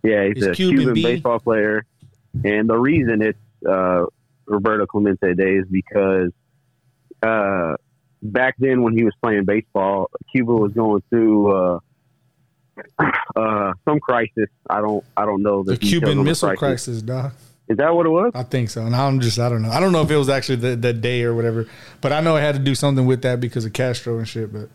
Yeah, 0.02 0.26
he's, 0.26 0.37
He's 0.37 0.47
a 0.47 0.52
Cuban 0.52 0.76
Cuban, 0.76 1.02
baseball 1.02 1.40
player, 1.40 1.85
and 2.45 2.68
the 2.68 2.78
reason 2.78 3.23
it's 3.23 3.38
uh, 3.68 4.04
Roberto 4.47 4.87
Clemente 4.87 5.35
Day 5.35 5.56
is 5.56 5.66
because 5.68 6.30
uh, 7.23 7.75
back 8.23 8.54
then 8.59 8.83
when 8.83 8.97
he 8.97 9.04
was 9.04 9.14
playing 9.23 9.45
baseball, 9.45 10.11
Cuba 10.30 10.52
was 10.52 10.73
going 10.73 11.02
through 11.11 11.52
uh, 11.52 11.78
uh, 13.37 13.73
some 13.85 14.00
crisis. 14.00 14.49
I 14.68 14.80
don't 14.80 15.04
I 15.16 15.25
don't 15.25 15.42
know 15.42 15.62
The 15.64 15.76
details 15.76 15.90
Cuban 15.90 16.18
the 16.18 16.25
Missile 16.25 16.56
Crisis, 16.56 17.02
dog. 17.02 17.33
Is 17.68 17.78
that 17.78 17.94
what 17.94 18.06
it 18.06 18.11
was? 18.11 18.32
I 18.35 18.44
think 18.44 18.70
so. 18.70 18.82
And 18.82 18.94
I'm 18.94 19.20
just, 19.20 19.38
I 19.38 19.49
don't 19.49 19.62
know. 19.62 19.70
I 19.70 19.80
don't 19.80 19.92
know 19.92 20.02
if 20.02 20.11
it 20.11 20.16
was 20.16 20.28
actually 20.28 20.56
the, 20.56 20.76
the 20.76 20.92
day 20.92 21.23
or 21.25 21.35
whatever, 21.35 21.66
but 22.00 22.12
I 22.12 22.20
know 22.20 22.37
it 22.37 22.40
had 22.40 22.54
to 22.54 22.61
do 22.61 22.75
something 22.75 23.06
with 23.06 23.23
that 23.23 23.40
because 23.40 23.64
of 23.64 23.73
Castro 23.73 24.18
and 24.18 24.28
shit. 24.28 24.52
But 24.52 24.68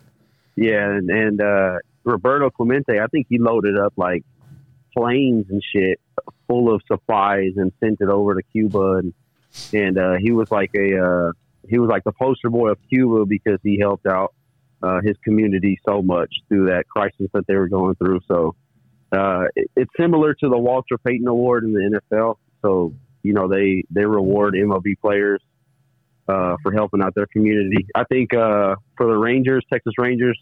Yeah, 0.56 0.90
and, 0.90 1.08
and 1.08 1.40
uh, 1.40 1.78
Roberto 2.04 2.50
Clemente, 2.50 3.00
I 3.00 3.06
think 3.06 3.26
he 3.30 3.38
loaded 3.38 3.78
up 3.78 3.94
like 3.96 4.24
planes 4.94 5.46
and 5.48 5.62
shit 5.74 5.98
full 6.46 6.74
of 6.74 6.82
supplies 6.86 7.52
and 7.56 7.72
sent 7.80 8.00
it 8.00 8.08
over 8.08 8.34
to 8.34 8.42
Cuba, 8.52 8.94
and 8.96 9.14
and 9.72 9.98
uh, 9.98 10.14
he 10.20 10.32
was 10.32 10.50
like 10.50 10.70
a 10.76 10.98
uh, 10.98 11.32
he 11.68 11.78
was 11.78 11.88
like 11.88 12.04
the 12.04 12.12
poster 12.12 12.50
boy 12.50 12.70
of 12.70 12.78
Cuba 12.88 13.24
because 13.26 13.58
he 13.62 13.78
helped 13.78 14.06
out 14.06 14.34
uh, 14.82 15.00
his 15.02 15.16
community 15.24 15.78
so 15.86 16.02
much 16.02 16.30
through 16.48 16.66
that 16.66 16.86
crisis 16.88 17.28
that 17.32 17.46
they 17.46 17.54
were 17.54 17.68
going 17.68 17.94
through. 17.94 18.20
So 18.28 18.54
uh, 19.12 19.44
it, 19.54 19.70
it's 19.76 19.90
similar 19.98 20.34
to 20.34 20.48
the 20.48 20.58
Walter 20.58 20.98
Payton 20.98 21.26
Award 21.26 21.64
in 21.64 21.72
the 21.72 22.00
NFL. 22.12 22.36
So 22.62 22.94
you 23.22 23.32
know 23.32 23.48
they 23.48 23.84
they 23.90 24.04
reward 24.04 24.54
MLB 24.54 24.98
players 25.00 25.40
uh, 26.28 26.56
for 26.62 26.72
helping 26.72 27.02
out 27.02 27.14
their 27.14 27.26
community. 27.26 27.86
I 27.94 28.04
think 28.04 28.34
uh, 28.34 28.76
for 28.96 29.06
the 29.06 29.16
Rangers, 29.16 29.64
Texas 29.72 29.94
Rangers, 29.98 30.38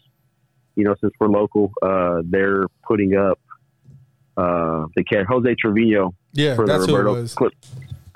you 0.75 0.83
know, 0.83 0.95
since 1.01 1.13
we're 1.19 1.27
local, 1.27 1.71
uh, 1.81 2.21
they're 2.25 2.67
putting 2.87 3.15
up 3.15 3.39
uh, 4.37 4.85
the 4.95 5.03
cat 5.03 5.25
Jose 5.27 5.55
Trevino 5.59 6.13
Yeah, 6.33 6.55
for 6.55 6.65
the 6.65 6.73
that's 6.73 6.85
who 6.85 6.95
it 6.95 6.99
Roberto. 6.99 7.27
Cle- 7.35 7.49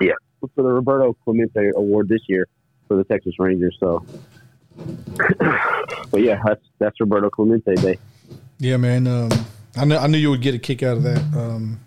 yeah 0.00 0.12
for 0.40 0.62
the 0.62 0.72
Roberto 0.72 1.14
Clemente 1.24 1.70
Award 1.76 2.08
this 2.08 2.20
year 2.28 2.46
for 2.88 2.96
the 2.96 3.04
Texas 3.04 3.34
Rangers. 3.38 3.76
So, 3.80 4.04
but 6.10 6.22
yeah, 6.22 6.40
that's 6.44 6.62
that's 6.78 7.00
Roberto 7.00 7.30
Clemente 7.30 7.74
Day. 7.76 7.98
Yeah, 8.58 8.76
man. 8.76 9.06
Um, 9.06 9.30
I 9.76 9.84
knew 9.84 9.96
I 9.96 10.06
knew 10.06 10.18
you 10.18 10.30
would 10.30 10.42
get 10.42 10.54
a 10.54 10.58
kick 10.58 10.82
out 10.82 10.96
of 10.96 11.02
that. 11.02 11.22
Um, 11.36 11.80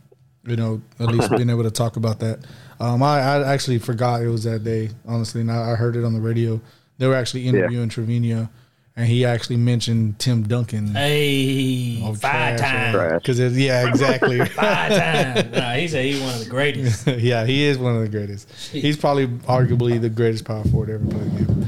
you 0.46 0.56
know, 0.56 0.82
at 1.00 1.08
least 1.08 1.30
being 1.36 1.50
able 1.50 1.64
to 1.64 1.72
talk 1.72 1.96
about 1.98 2.20
that. 2.20 2.40
Um, 2.80 3.04
I, 3.04 3.20
I 3.20 3.54
actually 3.54 3.80
forgot 3.80 4.22
it 4.22 4.30
was 4.30 4.44
that 4.46 4.64
day. 4.64 4.90
Honestly, 5.06 5.42
and 5.42 5.52
I, 5.52 5.72
I 5.72 5.76
heard 5.76 5.96
it 5.96 6.04
on 6.06 6.14
the 6.14 6.22
radio. 6.22 6.62
They 6.98 7.08
were 7.08 7.16
actually 7.16 7.48
interviewing 7.48 7.90
Trevino, 7.90 8.50
and 8.96 9.08
he 9.08 9.24
actually 9.26 9.58
mentioned 9.58 10.20
Tim 10.20 10.44
Duncan. 10.44 10.88
Hey, 10.88 12.02
Oh, 12.04 12.14
five 12.14 12.58
trash, 12.58 12.60
times. 12.60 12.96
Trash. 12.96 13.22
Because 13.22 13.58
yeah, 13.58 13.88
exactly. 13.88 14.40
Five 14.46 14.92
times. 15.36 15.52
Nah, 15.56 15.74
he 15.74 15.88
said 15.88 16.06
he's 16.06 16.20
one 16.22 16.34
of 16.34 16.40
the 16.44 16.50
greatest. 16.50 17.08
yeah, 17.20 17.46
he 17.46 17.64
is 17.64 17.78
one 17.78 17.96
of 17.96 18.02
the 18.02 18.10
greatest. 18.10 18.50
He's 18.72 18.98
probably 18.98 19.28
arguably 19.28 20.00
the 20.02 20.10
greatest 20.10 20.46
power 20.46 20.64
forward 20.66 20.90
ever 20.90 21.06
played 21.06 21.32
the 21.38 21.46
game 21.54 21.68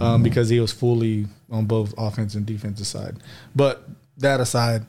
um, 0.00 0.22
because 0.22 0.48
he 0.48 0.58
was 0.60 0.72
fully 0.72 1.26
on 1.50 1.66
both 1.66 1.92
offense 1.98 2.34
and 2.34 2.46
defensive 2.46 2.86
side. 2.86 3.16
But 3.54 3.84
that 4.18 4.40
aside, 4.40 4.86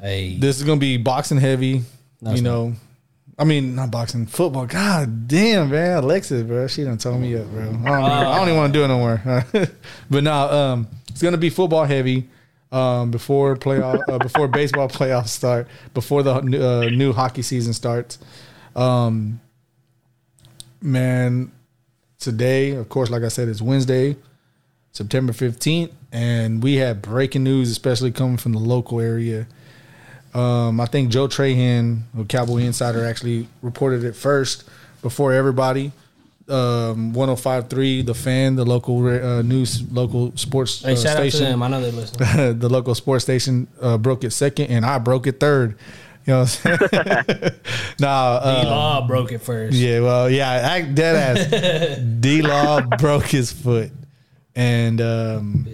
Hey, 0.00 0.38
this 0.38 0.56
is 0.58 0.64
gonna 0.64 0.80
be 0.80 0.96
boxing 0.96 1.38
heavy. 1.38 1.82
No, 2.22 2.32
you 2.34 2.42
know, 2.42 2.74
I 3.38 3.44
mean 3.44 3.74
not 3.74 3.90
boxing, 3.90 4.26
football. 4.26 4.66
God 4.66 5.26
damn, 5.28 5.70
man, 5.70 5.98
Alexis, 6.04 6.42
bro, 6.42 6.66
she 6.66 6.84
done 6.84 6.98
told 6.98 7.20
me 7.20 7.34
up, 7.36 7.46
bro. 7.46 7.62
I 7.62 7.64
don't, 7.66 7.76
even- 7.78 7.90
I 7.90 8.36
don't 8.38 8.48
even 8.48 8.56
want 8.58 8.72
to 8.72 8.78
do 8.78 8.84
it 8.84 8.88
no 8.88 8.98
more. 8.98 9.44
but 10.10 10.22
now, 10.24 10.50
um, 10.50 10.88
it's 11.08 11.22
gonna 11.22 11.36
be 11.38 11.50
football 11.50 11.84
heavy. 11.84 12.28
Um, 12.72 13.10
before 13.10 13.56
playoff, 13.56 14.00
uh, 14.08 14.18
before 14.18 14.46
baseball 14.46 14.88
playoffs 14.98 15.30
start, 15.30 15.66
before 15.92 16.22
the 16.22 16.34
uh, 16.34 16.88
new 16.90 17.12
hockey 17.12 17.42
season 17.42 17.72
starts, 17.72 18.18
um, 18.76 19.40
man, 20.80 21.50
today, 22.18 22.72
of 22.72 22.88
course, 22.88 23.10
like 23.10 23.22
I 23.22 23.28
said, 23.28 23.48
it's 23.48 23.60
Wednesday, 23.60 24.16
September 24.92 25.32
15th, 25.32 25.90
and 26.12 26.62
we 26.62 26.76
had 26.76 27.02
breaking 27.02 27.42
news, 27.44 27.70
especially 27.70 28.12
coming 28.12 28.36
from 28.36 28.52
the 28.52 28.58
local 28.60 29.00
area. 29.00 29.48
Um, 30.34 30.80
I 30.80 30.86
think 30.86 31.10
Joe 31.10 31.26
Trahan, 31.26 32.02
a 32.18 32.24
Cowboy 32.24 32.58
Insider, 32.58 33.04
actually 33.04 33.48
reported 33.62 34.04
it 34.04 34.14
first 34.14 34.68
before 35.02 35.32
everybody. 35.32 35.92
Um, 36.48 37.12
105.3, 37.12 38.04
the 38.04 38.14
fan, 38.14 38.56
the 38.56 38.64
local 38.64 39.06
uh, 39.06 39.42
news, 39.42 39.88
local 39.92 40.36
sports 40.36 40.82
hey 40.82 40.94
uh, 40.94 40.96
shout 40.96 41.16
out 41.16 41.22
to 41.22 41.30
station 41.30 41.50
them. 41.50 41.62
I 41.62 41.68
know 41.68 41.80
they 41.80 41.92
listen. 41.92 42.18
the 42.58 42.68
local 42.68 42.94
sports 42.96 43.24
station 43.24 43.68
uh, 43.80 43.96
broke 43.98 44.24
it 44.24 44.32
second, 44.32 44.66
and 44.66 44.84
I 44.84 44.98
broke 44.98 45.28
it 45.28 45.38
third. 45.38 45.76
You 46.26 46.32
know 46.34 46.40
what 46.40 46.60
I'm 46.64 46.88
saying? 46.88 47.52
nah, 48.00 48.40
D 48.40 48.66
uh, 48.66 48.70
Law 48.70 49.06
broke 49.06 49.30
it 49.32 49.38
first. 49.38 49.76
yeah, 49.76 50.00
well, 50.00 50.28
yeah, 50.28 50.50
act 50.50 50.94
dead 50.94 51.38
ass. 51.38 51.98
D 52.20 52.42
Law 52.42 52.80
broke 52.80 53.26
his 53.26 53.52
foot, 53.52 53.92
and 54.56 55.00
um, 55.00 55.66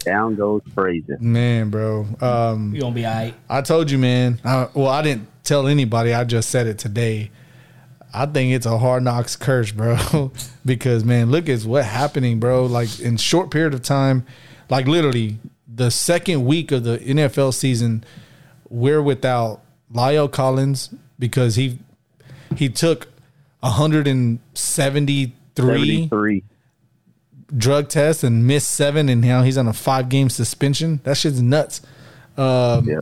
Down 0.00 0.36
goes 0.36 0.62
Frazier. 0.74 1.18
man, 1.20 1.70
bro, 1.70 2.06
um, 2.20 2.74
You 2.74 2.80
gonna 2.82 2.94
be 2.94 3.06
alright. 3.06 3.34
I 3.48 3.62
told 3.62 3.90
you, 3.90 3.98
man. 3.98 4.40
I, 4.44 4.68
well, 4.74 4.88
I 4.88 5.02
didn't 5.02 5.28
tell 5.44 5.66
anybody. 5.66 6.12
I 6.14 6.24
just 6.24 6.50
said 6.50 6.66
it 6.66 6.78
today. 6.78 7.30
I 8.12 8.26
think 8.26 8.54
it's 8.54 8.66
a 8.66 8.78
hard 8.78 9.02
knocks 9.02 9.36
curse, 9.36 9.70
bro. 9.70 10.32
because 10.64 11.04
man, 11.04 11.30
look 11.30 11.48
at 11.48 11.62
what 11.64 11.84
happening, 11.84 12.40
bro. 12.40 12.66
Like 12.66 13.00
in 13.00 13.16
short 13.16 13.50
period 13.50 13.74
of 13.74 13.82
time, 13.82 14.24
like 14.70 14.86
literally 14.86 15.38
the 15.66 15.90
second 15.90 16.44
week 16.44 16.72
of 16.72 16.84
the 16.84 16.98
NFL 16.98 17.54
season, 17.54 18.04
we're 18.68 19.02
without 19.02 19.60
La'el 19.92 20.30
Collins 20.30 20.90
because 21.18 21.56
he 21.56 21.78
he 22.56 22.68
took 22.68 23.08
173 23.60 25.32
Seventy-three. 25.58 26.44
Drug 27.56 27.88
tests 27.88 28.22
and 28.24 28.46
missed 28.46 28.70
seven, 28.70 29.08
and 29.08 29.20
now 29.20 29.42
he's 29.42 29.56
on 29.58 29.66
a 29.68 29.72
five 29.72 30.08
game 30.08 30.28
suspension. 30.30 31.00
That 31.04 31.16
shit's 31.16 31.40
nuts. 31.42 31.80
Um, 32.36 32.86
Yeah. 32.88 33.00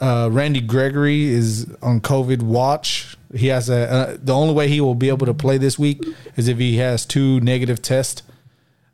uh, 0.00 0.28
Randy 0.30 0.60
Gregory 0.60 1.24
is 1.28 1.66
on 1.82 2.00
COVID 2.00 2.42
watch. 2.42 3.16
He 3.34 3.48
has 3.48 3.68
a 3.68 3.90
uh, 3.92 4.16
the 4.22 4.34
only 4.34 4.54
way 4.54 4.68
he 4.68 4.80
will 4.80 4.94
be 4.94 5.08
able 5.08 5.26
to 5.26 5.34
play 5.34 5.58
this 5.58 5.78
week 5.78 6.02
is 6.36 6.48
if 6.48 6.58
he 6.58 6.76
has 6.78 7.04
two 7.06 7.40
negative 7.40 7.82
tests, 7.82 8.22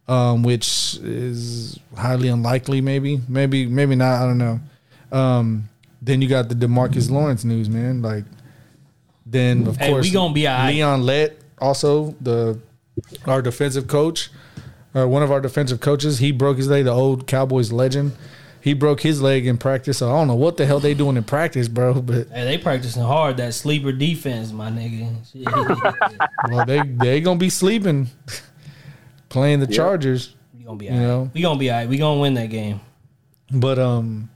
um, 0.09 0.43
which 0.43 0.99
is 1.03 1.79
highly 1.97 2.29
unlikely. 2.29 2.81
Maybe, 2.81 3.21
maybe, 3.29 3.67
maybe 3.67 3.95
not. 3.97 4.23
I 4.23 4.27
don't 4.27 4.39
know. 4.39 4.61
Um, 5.13 5.69
then 6.03 6.21
you 6.21 6.29
got 6.29 6.49
the 6.49 6.55
Demarcus 6.55 7.11
Lawrence 7.11 7.45
news, 7.45 7.69
man. 7.71 8.03
Like, 8.03 8.25
then 9.25 9.67
of 9.67 9.77
Hey, 9.77 9.91
course 9.91 10.05
we 10.07 10.11
gonna 10.13 10.35
be 10.35 10.47
all 10.47 10.59
right. 10.59 10.71
Leon 10.75 11.03
Lett, 11.05 11.39
also 11.61 12.15
the 12.21 12.59
our 13.27 13.43
defensive 13.43 13.87
coach, 13.87 14.31
or 14.95 15.07
one 15.09 15.23
of 15.23 15.31
our 15.31 15.41
defensive 15.41 15.81
coaches. 15.81 16.19
He 16.19 16.33
broke 16.33 16.57
his 16.57 16.69
leg. 16.69 16.85
The 16.85 16.93
old 16.93 17.27
Cowboys 17.27 17.73
legend. 17.73 18.13
He 18.61 18.73
broke 18.73 19.03
his 19.03 19.21
leg 19.21 19.47
in 19.47 19.59
practice. 19.59 19.99
So 19.99 20.09
I 20.11 20.13
don't 20.19 20.27
know 20.29 20.35
what 20.37 20.57
the 20.57 20.65
hell 20.65 20.81
they 20.81 20.95
doing 20.95 21.17
in 21.19 21.25
practice, 21.25 21.69
bro. 21.69 22.01
But 22.01 22.29
Hey, 22.29 22.45
they 22.45 22.57
practicing 22.59 23.03
hard 23.03 23.37
that 23.37 23.53
sleeper 23.53 23.93
defense, 23.93 24.53
my 24.53 24.71
nigga. 24.71 25.15
Well, 26.51 26.65
they 26.67 26.81
they 26.83 27.21
gonna 27.21 27.39
be 27.39 27.51
sleeping, 27.51 28.09
playing 29.29 29.61
the 29.61 29.67
Chargers. 29.67 30.35
we 30.57 30.65
gonna 30.65 30.77
be 30.79 30.87
You 30.87 30.93
alright. 30.93 31.07
know? 31.07 31.31
We 31.35 31.43
gonna 31.43 31.59
be 31.59 31.71
alright. 31.71 31.89
We 31.89 31.99
gonna 31.99 32.21
win 32.21 32.35
that 32.35 32.49
game. 32.51 32.81
But 33.51 33.79
um, 33.79 34.31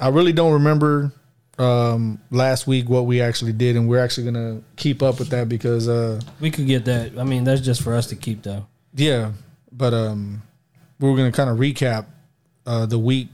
I 0.00 0.08
really 0.08 0.32
don't 0.32 0.52
remember 0.52 1.12
um 1.58 2.20
last 2.30 2.66
week 2.66 2.88
what 2.88 3.06
we 3.06 3.20
actually 3.20 3.52
did, 3.52 3.76
and 3.76 3.88
we're 3.88 4.02
actually 4.02 4.24
gonna 4.30 4.60
keep 4.76 5.02
up 5.02 5.18
with 5.18 5.30
that 5.30 5.48
because 5.48 5.88
uh 5.88 6.20
We 6.40 6.50
could 6.50 6.66
get 6.66 6.84
that. 6.86 7.18
I 7.18 7.24
mean, 7.24 7.44
that's 7.44 7.60
just 7.60 7.82
for 7.82 7.94
us 7.94 8.06
to 8.08 8.16
keep 8.16 8.42
though. 8.42 8.66
yeah, 8.94 9.32
but 9.72 9.94
um, 9.94 10.42
we're 11.00 11.16
gonna 11.16 11.32
kind 11.32 11.50
of 11.50 11.58
recap 11.58 12.06
uh 12.66 12.86
the 12.86 12.98
week, 12.98 13.28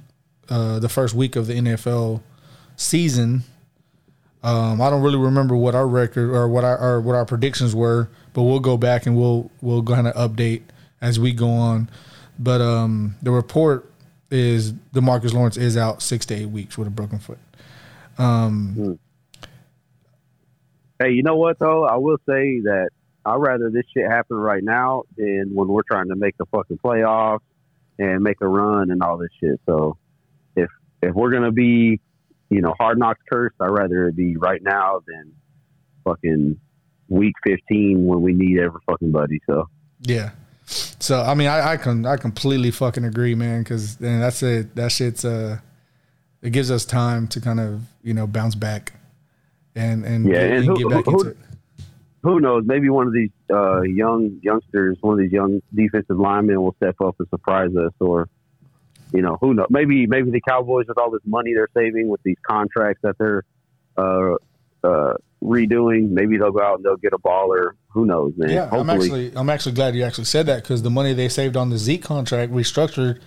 uh 0.48 0.78
the 0.78 0.88
first 0.88 1.14
week 1.14 1.36
of 1.36 1.46
the 1.46 1.54
NFL 1.54 2.20
season. 2.76 3.42
Um, 4.44 4.80
I 4.82 4.90
don't 4.90 5.02
really 5.02 5.18
remember 5.18 5.54
what 5.56 5.74
our 5.76 5.86
record 5.86 6.30
or 6.30 6.48
what 6.48 6.64
our 6.64 6.76
or 6.78 7.00
what 7.00 7.14
our 7.14 7.24
predictions 7.24 7.74
were, 7.76 8.08
but 8.32 8.42
we'll 8.42 8.58
go 8.60 8.76
back 8.76 9.06
and 9.06 9.16
we'll 9.16 9.50
we'll 9.60 9.82
kind 9.84 10.08
of 10.08 10.14
update 10.14 10.62
as 11.00 11.18
we 11.20 11.32
go 11.32 11.48
on. 11.48 11.88
But 12.38 12.60
um, 12.60 13.14
the 13.22 13.30
report 13.30 13.88
is 14.32 14.72
Demarcus 14.72 15.32
Lawrence 15.32 15.56
is 15.56 15.76
out 15.76 16.02
six 16.02 16.26
to 16.26 16.34
eight 16.34 16.46
weeks 16.48 16.76
with 16.76 16.88
a 16.88 16.90
broken 16.90 17.18
foot. 17.20 17.38
Hey, 20.98 21.12
you 21.12 21.22
know 21.22 21.36
what 21.36 21.58
though? 21.58 21.84
I 21.84 21.96
will 21.96 22.18
say 22.28 22.60
that 22.60 22.90
I'd 23.24 23.36
rather 23.36 23.70
this 23.70 23.84
shit 23.94 24.08
happen 24.08 24.36
right 24.36 24.62
now 24.62 25.04
than 25.16 25.50
when 25.54 25.68
we're 25.68 25.82
trying 25.82 26.08
to 26.08 26.16
make 26.16 26.36
the 26.38 26.46
fucking 26.46 26.78
playoffs 26.78 27.40
and 27.98 28.22
make 28.22 28.40
a 28.40 28.48
run 28.48 28.90
and 28.90 29.02
all 29.02 29.18
this 29.18 29.30
shit. 29.40 29.60
So 29.66 29.96
if 30.56 30.70
if 31.02 31.14
we're 31.14 31.30
gonna 31.30 31.52
be, 31.52 32.00
you 32.50 32.60
know, 32.60 32.74
hard 32.78 32.98
knocks 32.98 33.20
cursed, 33.30 33.56
I'd 33.60 33.70
rather 33.70 34.08
it 34.08 34.16
be 34.16 34.36
right 34.36 34.62
now 34.62 35.02
than 35.06 35.32
fucking 36.04 36.58
week 37.08 37.34
fifteen 37.44 38.06
when 38.06 38.22
we 38.22 38.32
need 38.32 38.58
every 38.58 38.80
fucking 38.86 39.12
buddy. 39.12 39.40
So 39.46 39.68
Yeah. 40.02 40.30
So 40.66 41.20
I 41.22 41.34
mean, 41.34 41.48
I, 41.48 41.72
I 41.72 41.76
can 41.76 42.06
I 42.06 42.16
completely 42.16 42.70
fucking 42.70 43.04
agree, 43.04 43.34
man. 43.34 43.62
Because 43.62 43.96
that's 43.96 44.42
it. 44.42 44.74
That 44.76 44.92
shit's 44.92 45.24
uh, 45.24 45.58
it 46.42 46.50
gives 46.50 46.70
us 46.70 46.84
time 46.84 47.26
to 47.28 47.40
kind 47.40 47.60
of 47.60 47.82
you 48.02 48.12
know 48.14 48.26
bounce 48.26 48.54
back 48.54 48.92
and 49.74 50.04
and, 50.04 50.26
Yeah, 50.26 50.32
get, 50.34 50.42
and 50.44 50.52
and 50.54 50.64
who- 50.66 50.76
get 50.76 50.88
back 50.90 51.04
who- 51.06 51.12
into 51.20 51.30
it. 51.30 51.36
who 52.22 52.40
knows? 52.40 52.64
Maybe 52.66 52.88
one 52.90 53.06
of 53.06 53.12
these 53.12 53.30
uh, 53.50 53.80
young 53.82 54.38
youngsters, 54.42 54.98
one 55.00 55.14
of 55.14 55.18
these 55.20 55.32
young 55.32 55.60
defensive 55.74 56.18
linemen, 56.18 56.60
will 56.60 56.74
step 56.74 56.96
up 57.00 57.16
and 57.18 57.28
surprise 57.28 57.74
us, 57.76 57.92
or 58.00 58.28
you 59.12 59.22
know, 59.22 59.36
who 59.40 59.54
knows? 59.54 59.66
Maybe 59.70 60.06
maybe 60.06 60.30
the 60.30 60.40
Cowboys 60.46 60.86
with 60.88 60.98
all 60.98 61.10
this 61.10 61.20
money 61.26 61.52
they're 61.54 61.68
saving 61.74 62.08
with 62.08 62.22
these 62.22 62.38
contracts 62.46 63.00
that 63.02 63.16
they're 63.18 63.44
uh, 63.96 64.34
uh, 64.84 65.14
redoing, 65.42 66.10
maybe 66.10 66.38
they'll 66.38 66.50
go 66.52 66.62
out 66.62 66.76
and 66.76 66.84
they'll 66.84 66.96
get 66.96 67.12
a 67.12 67.18
baller. 67.18 67.72
Who 67.88 68.06
knows, 68.06 68.32
man? 68.36 68.50
Yeah, 68.50 68.68
I'm 68.72 68.88
actually 68.88 69.32
I'm 69.36 69.50
actually 69.50 69.72
glad 69.72 69.94
you 69.94 70.02
actually 70.04 70.24
said 70.24 70.46
that 70.46 70.62
because 70.62 70.82
the 70.82 70.90
money 70.90 71.12
they 71.12 71.28
saved 71.28 71.56
on 71.56 71.68
the 71.70 71.76
Zeke 71.78 72.02
contract 72.02 72.52
restructured. 72.52 73.20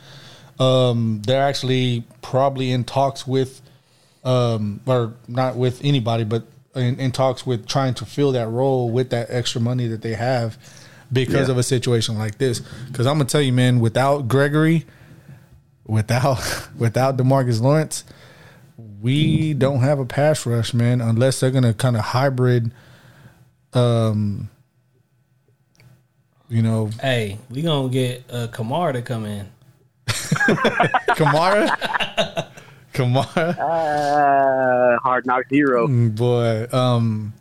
Um, 0.60 1.22
they're 1.26 1.44
actually 1.44 2.04
probably 2.22 2.72
in 2.72 2.84
talks 2.84 3.28
with, 3.28 3.62
um, 4.24 4.80
or 4.86 5.14
not 5.28 5.56
with 5.56 5.84
anybody, 5.84 6.24
but 6.24 6.44
in, 6.76 7.00
in 7.00 7.12
talks 7.12 7.46
with 7.46 7.68
trying 7.68 7.94
to 7.96 8.06
fill 8.06 8.32
that 8.34 8.48
role 8.48 8.90
with 8.90 9.10
that 9.10 9.28
extra 9.30 9.60
money 9.62 9.88
that 9.88 10.02
they 10.02 10.14
have. 10.14 10.58
because 11.14 11.48
Yeah. 11.48 11.52
of 11.52 11.58
a 11.60 11.64
situation 11.64 12.18
like 12.18 12.40
this. 12.40 12.62
Because 12.88 13.06
I'm 13.06 13.14
gonna 13.18 13.26
tell 13.30 13.42
you, 13.42 13.54
man, 13.54 13.80
without 13.80 14.28
Gregory, 14.28 14.86
without 15.86 16.40
without 16.78 17.16
Demarcus 17.16 17.62
Lawrence, 17.62 18.04
we 19.02 19.54
don't 19.54 19.82
have 19.82 20.00
a 20.00 20.06
pass 20.06 20.46
rush, 20.48 20.74
man, 20.74 21.02
unless 21.02 21.40
they're 21.40 21.52
gonna 21.52 21.76
kind 21.76 21.96
of 21.96 22.02
hybrid. 22.02 22.72
Um, 23.74 24.50
you 26.50 26.62
know, 26.64 26.90
Hey, 27.02 27.38
we 27.50 27.62
gonna 27.62 27.90
get 27.90 28.24
uh, 28.32 28.48
Kamara 28.48 28.94
to 28.94 29.02
come 29.04 29.26
in. 29.26 29.48
Kamara, 31.16 32.50
Kamara. 32.94 33.58
Uh, 33.58 35.00
hard 35.00 35.26
knock 35.26 35.46
hero. 35.50 35.88
Mm, 35.88 36.16
boy. 36.16 36.68
Um, 36.72 37.34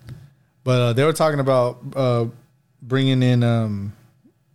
but 0.65 0.81
uh, 0.81 0.93
they 0.95 1.05
were 1.05 1.13
talking 1.13 1.41
about 1.41 1.79
uh, 1.95 2.27
bringing 2.83 3.23
in 3.23 3.43
um, 3.43 3.93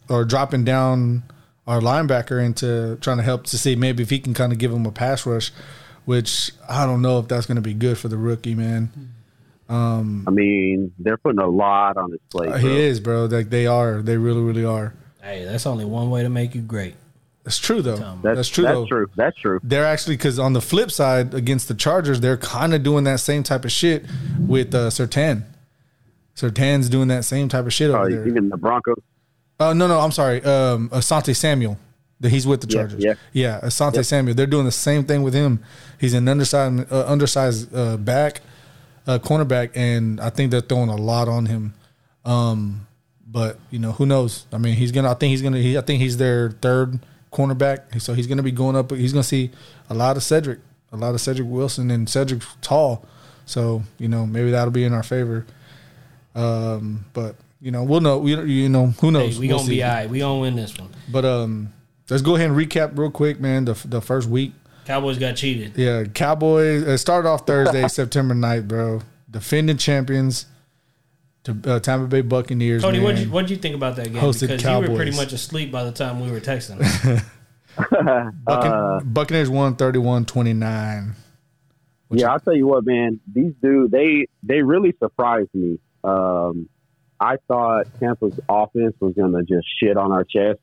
or 0.10 0.26
dropping 0.26 0.64
down 0.64 1.24
our 1.68 1.80
linebacker 1.80 2.44
into 2.44 2.98
trying 3.02 3.18
to 3.18 3.24
help 3.24 3.46
to 3.46 3.58
see 3.58 3.76
maybe 3.76 4.02
if 4.02 4.10
he 4.10 4.20
can 4.20 4.34
kind 4.34 4.52
of 4.52 4.58
give 4.58 4.72
him 4.72 4.86
a 4.86 4.92
pass 4.92 5.26
rush, 5.26 5.52
which 6.06 6.52
I 6.68 6.86
don't 6.86 7.02
know 7.02 7.20
if 7.20 7.28
that's 7.28 7.46
going 7.46 7.58
to 7.58 7.62
be 7.62 7.76
good 7.76 7.98
for 7.98 8.08
the 8.08 8.18
rookie, 8.18 8.56
man. 8.56 9.14
Um, 9.70 10.26
I 10.28 10.32
mean, 10.32 10.92
they're 10.98 11.18
putting 11.18 11.40
a 11.40 11.48
lot 11.48 11.96
on 11.98 12.10
his 12.10 12.20
plate. 12.32 12.50
Uh, 12.52 12.58
he 12.58 12.76
is, 12.76 13.00
bro. 13.00 13.26
Like 13.26 13.52
they 13.52 13.68
are, 13.68 14.02
they 14.02 14.18
really, 14.18 14.42
really 14.42 14.66
are. 14.66 14.96
Hey, 15.22 15.46
that's 15.46 15.68
only 15.68 15.86
one 15.86 16.10
way 16.10 16.24
to 16.24 16.30
make 16.30 16.56
you 16.56 16.62
great. 16.62 16.96
That's 17.50 17.58
true 17.58 17.82
though. 17.82 17.96
That's- 17.98 18.22
That's, 18.38 18.48
true 18.50 18.64
That's 18.64 18.76
though. 18.76 18.86
true. 18.86 19.08
That's 19.16 19.38
true. 19.40 19.60
They're 19.64 19.86
actually 19.86 20.18
because 20.18 20.38
on 20.38 20.54
the 20.54 20.62
flip 20.62 20.92
side 20.92 21.34
against 21.34 21.68
the 21.68 21.74
Chargers, 21.74 22.20
they're 22.22 22.38
kind 22.38 22.76
of 22.76 22.84
doing 22.84 23.06
that 23.06 23.20
same 23.22 23.42
type 23.42 23.66
of 23.66 23.72
shit 23.72 24.06
with 24.40 24.76
uh, 24.76 24.90
Surtain. 24.92 25.44
Surtain's 26.36 26.90
doing 26.90 27.08
that 27.08 27.26
same 27.26 27.50
type 27.50 27.66
of 27.66 27.74
shit 27.74 27.90
over 27.90 28.04
Uh, 28.04 28.10
there. 28.10 28.28
even 28.28 28.50
the 28.50 28.58
Broncos. 28.58 28.98
Oh 29.60 29.74
no, 29.74 29.88
no, 29.88 30.00
I'm 30.00 30.12
sorry. 30.12 30.44
Um, 30.44 30.90
Asante 30.90 31.36
Samuel. 31.36 31.78
That 32.22 32.30
he's 32.30 32.46
with 32.46 32.62
the 32.62 32.68
Chargers. 32.68 33.02
yeah. 33.04 33.14
yeah 33.34 33.60
Asante 33.64 34.06
Samuel. 34.06 34.36
They're 34.36 34.46
doing 34.46 34.66
the 34.66 34.72
same 34.72 35.06
thing 35.06 35.24
with 35.24 35.34
him. 35.34 35.64
He's 36.00 36.14
an 36.14 36.28
undersized, 36.28 36.92
uh, 36.92 37.06
undersized 37.08 37.74
uh, 37.74 37.96
back, 37.98 38.42
uh, 39.08 39.20
cornerback, 39.20 39.72
and 39.74 40.20
I 40.22 40.30
think 40.30 40.52
they're 40.52 40.60
throwing 40.62 40.90
a 40.90 40.96
lot 40.98 41.28
on 41.30 41.46
him. 41.48 41.74
Um, 42.26 42.88
but 43.26 43.58
you 43.72 43.80
know, 43.80 43.94
who 43.94 44.06
knows? 44.06 44.46
I 44.52 44.58
mean, 44.58 44.76
he's 44.76 44.92
gonna. 44.92 45.10
I 45.10 45.14
think 45.14 45.32
he's 45.32 45.42
gonna. 45.42 45.60
He, 45.60 45.78
I 45.78 45.82
think 45.82 46.02
he's 46.02 46.18
their 46.18 46.52
third 46.52 47.00
cornerback, 47.32 48.02
so 48.02 48.14
he's 48.14 48.28
gonna 48.28 48.44
be 48.44 48.52
going 48.52 48.76
up. 48.76 48.92
He's 48.92 49.14
gonna 49.14 49.24
see 49.24 49.52
a 49.90 49.94
lot 49.94 50.18
of 50.18 50.24
Cedric, 50.24 50.60
a 50.92 50.98
lot 50.98 51.14
of 51.16 51.22
Cedric 51.22 51.48
Wilson, 51.48 51.92
and 51.92 52.10
Cedric's 52.10 52.48
tall, 52.62 53.06
so 53.46 53.84
you 53.98 54.08
know 54.08 54.26
maybe 54.26 54.52
that'll 54.52 54.72
be 54.72 54.84
in 54.84 54.94
our 54.94 55.04
favor. 55.04 55.46
Um, 56.36 57.06
but 57.14 57.36
you 57.62 57.72
know, 57.72 57.84
we'll 57.84 58.02
know. 58.02 58.20
We, 58.20 58.36
you 58.46 58.70
know, 58.70 58.88
who 58.88 59.08
Hey, 59.08 59.12
knows? 59.12 59.40
we 59.40 59.48
We'll 59.48 59.58
gonna 59.58 59.68
see. 59.68 59.76
be 59.78 59.84
all 59.84 59.90
right. 59.94 60.10
We 60.10 60.20
gonna 60.20 60.40
win 60.40 60.56
this 60.56 60.78
one. 60.78 60.90
But 61.12 61.26
um, 61.26 61.74
let's 62.10 62.24
go 62.24 62.36
ahead 62.36 62.50
and 62.52 62.58
recap 62.58 62.98
real 62.98 63.12
quick, 63.12 63.40
man. 63.40 63.66
The 63.66 63.74
the 63.86 64.02
first 64.02 64.30
week, 64.30 64.54
Cowboys 64.86 65.18
got 65.18 65.36
cheated. 65.36 65.74
yeah, 65.78 66.04
Cowboys. 66.06 66.84
It 66.84 66.98
started 67.00 67.28
off 67.28 67.46
Thursday, 67.46 67.88
September 67.90 68.34
9th, 68.34 68.68
bro. 68.68 69.02
Defending 69.30 69.78
champions, 69.78 70.44
to 70.44 70.48
uh, 71.50 71.80
Tampa 71.80 72.08
Bay 72.08 72.22
Buccaneers. 72.22 72.82
Tony, 72.82 73.00
man. 73.00 73.32
what 73.32 73.50
you 73.50 73.56
you 73.56 73.62
think 73.62 73.76
about 73.76 73.96
that 73.98 74.12
game? 74.12 74.22
Hosted 74.22 74.48
because 74.48 74.64
you 74.64 74.92
were 74.92 74.96
pretty 74.96 75.16
much 75.16 75.34
asleep 75.34 75.72
by 75.72 75.84
the 75.84 75.92
time 75.92 76.20
we 76.20 76.32
were 76.32 76.40
texting. 76.40 76.80
Buccan- 77.78 79.14
Buccaneers 79.14 79.50
won 79.50 79.76
31-29. 79.76 81.14
yeah, 82.12 82.32
I'll 82.32 82.40
tell 82.40 82.56
you 82.56 82.68
what, 82.68 82.86
man. 82.86 83.20
These 83.32 83.54
dudes, 83.62 83.92
they 83.92 84.28
they 84.44 84.62
really 84.62 84.94
surprised 85.00 85.50
me. 85.54 85.80
Um, 86.04 86.70
I 87.20 87.36
thought 87.48 87.88
Tampa's 88.00 88.40
offense 88.48 88.96
was 89.00 89.14
gonna 89.14 89.44
just 89.44 89.68
shit 89.80 89.98
on 89.98 90.12
our 90.12 90.24
chest, 90.24 90.60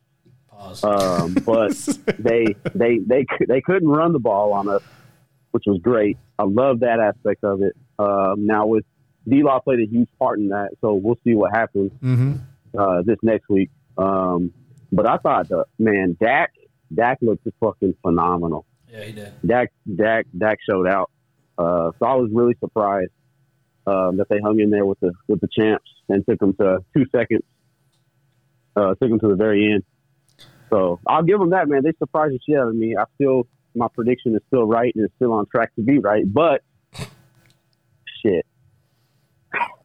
um, 0.83 1.33
but 1.45 1.73
they 2.19 2.55
they 2.73 2.99
they 2.99 3.25
they 3.47 3.61
couldn't 3.61 3.89
run 3.89 4.13
the 4.13 4.19
ball 4.19 4.53
on 4.53 4.67
us, 4.67 4.81
which 5.51 5.63
was 5.67 5.79
great. 5.81 6.17
I 6.39 6.43
love 6.43 6.81
that 6.81 6.99
aspect 6.99 7.43
of 7.43 7.61
it. 7.61 7.75
Um, 7.99 8.45
now 8.45 8.65
with 8.67 8.85
D 9.27 9.43
Law 9.43 9.59
played 9.59 9.79
a 9.79 9.85
huge 9.85 10.09
part 10.19 10.39
in 10.39 10.49
that, 10.49 10.69
so 10.81 10.93
we'll 10.93 11.17
see 11.23 11.35
what 11.35 11.51
happens 11.51 11.91
Mm-hmm. 12.03 12.33
uh, 12.79 13.01
this 13.03 13.17
next 13.23 13.49
week. 13.49 13.69
Um, 13.97 14.53
but 14.91 15.05
I 15.07 15.17
thought, 15.17 15.49
the, 15.49 15.65
man, 15.79 16.15
Dak 16.19 16.53
Dak 16.93 17.17
looked 17.21 17.45
fucking 17.59 17.95
phenomenal. 18.01 18.65
yeah, 18.91 19.03
he 19.03 19.11
did. 19.11 19.33
Dak 19.45 19.71
Dak 19.95 20.25
Dak 20.37 20.59
showed 20.69 20.87
out. 20.87 21.11
Uh, 21.57 21.91
so 21.99 22.05
I 22.05 22.13
was 22.15 22.29
really 22.31 22.55
surprised 22.59 23.11
um, 23.85 24.17
that 24.17 24.27
they 24.29 24.39
hung 24.39 24.59
in 24.59 24.69
there 24.69 24.85
with 24.85 24.99
the 25.01 25.11
with 25.27 25.41
the 25.41 25.47
champs 25.51 25.89
and 26.09 26.25
took 26.27 26.39
them 26.39 26.53
to 26.55 26.79
two 26.95 27.05
seconds. 27.11 27.43
Uh, 28.75 28.89
took 29.01 29.09
them 29.09 29.19
to 29.19 29.27
the 29.29 29.35
very 29.35 29.73
end. 29.73 29.83
So 30.69 30.99
I'll 31.07 31.23
give 31.23 31.39
them 31.39 31.49
that, 31.49 31.67
man. 31.67 31.81
They 31.83 31.93
surprised 31.97 32.33
the 32.35 32.39
shit 32.47 32.59
out 32.59 32.67
of 32.69 32.75
me. 32.75 32.95
I 32.95 33.05
still 33.15 33.47
my 33.75 33.87
prediction 33.93 34.35
is 34.35 34.41
still 34.47 34.65
right 34.65 34.93
and 34.95 35.03
it's 35.05 35.13
still 35.15 35.33
on 35.33 35.45
track 35.47 35.73
to 35.75 35.81
be 35.81 35.99
right, 35.99 36.23
but 36.31 36.61
shit, 36.61 36.61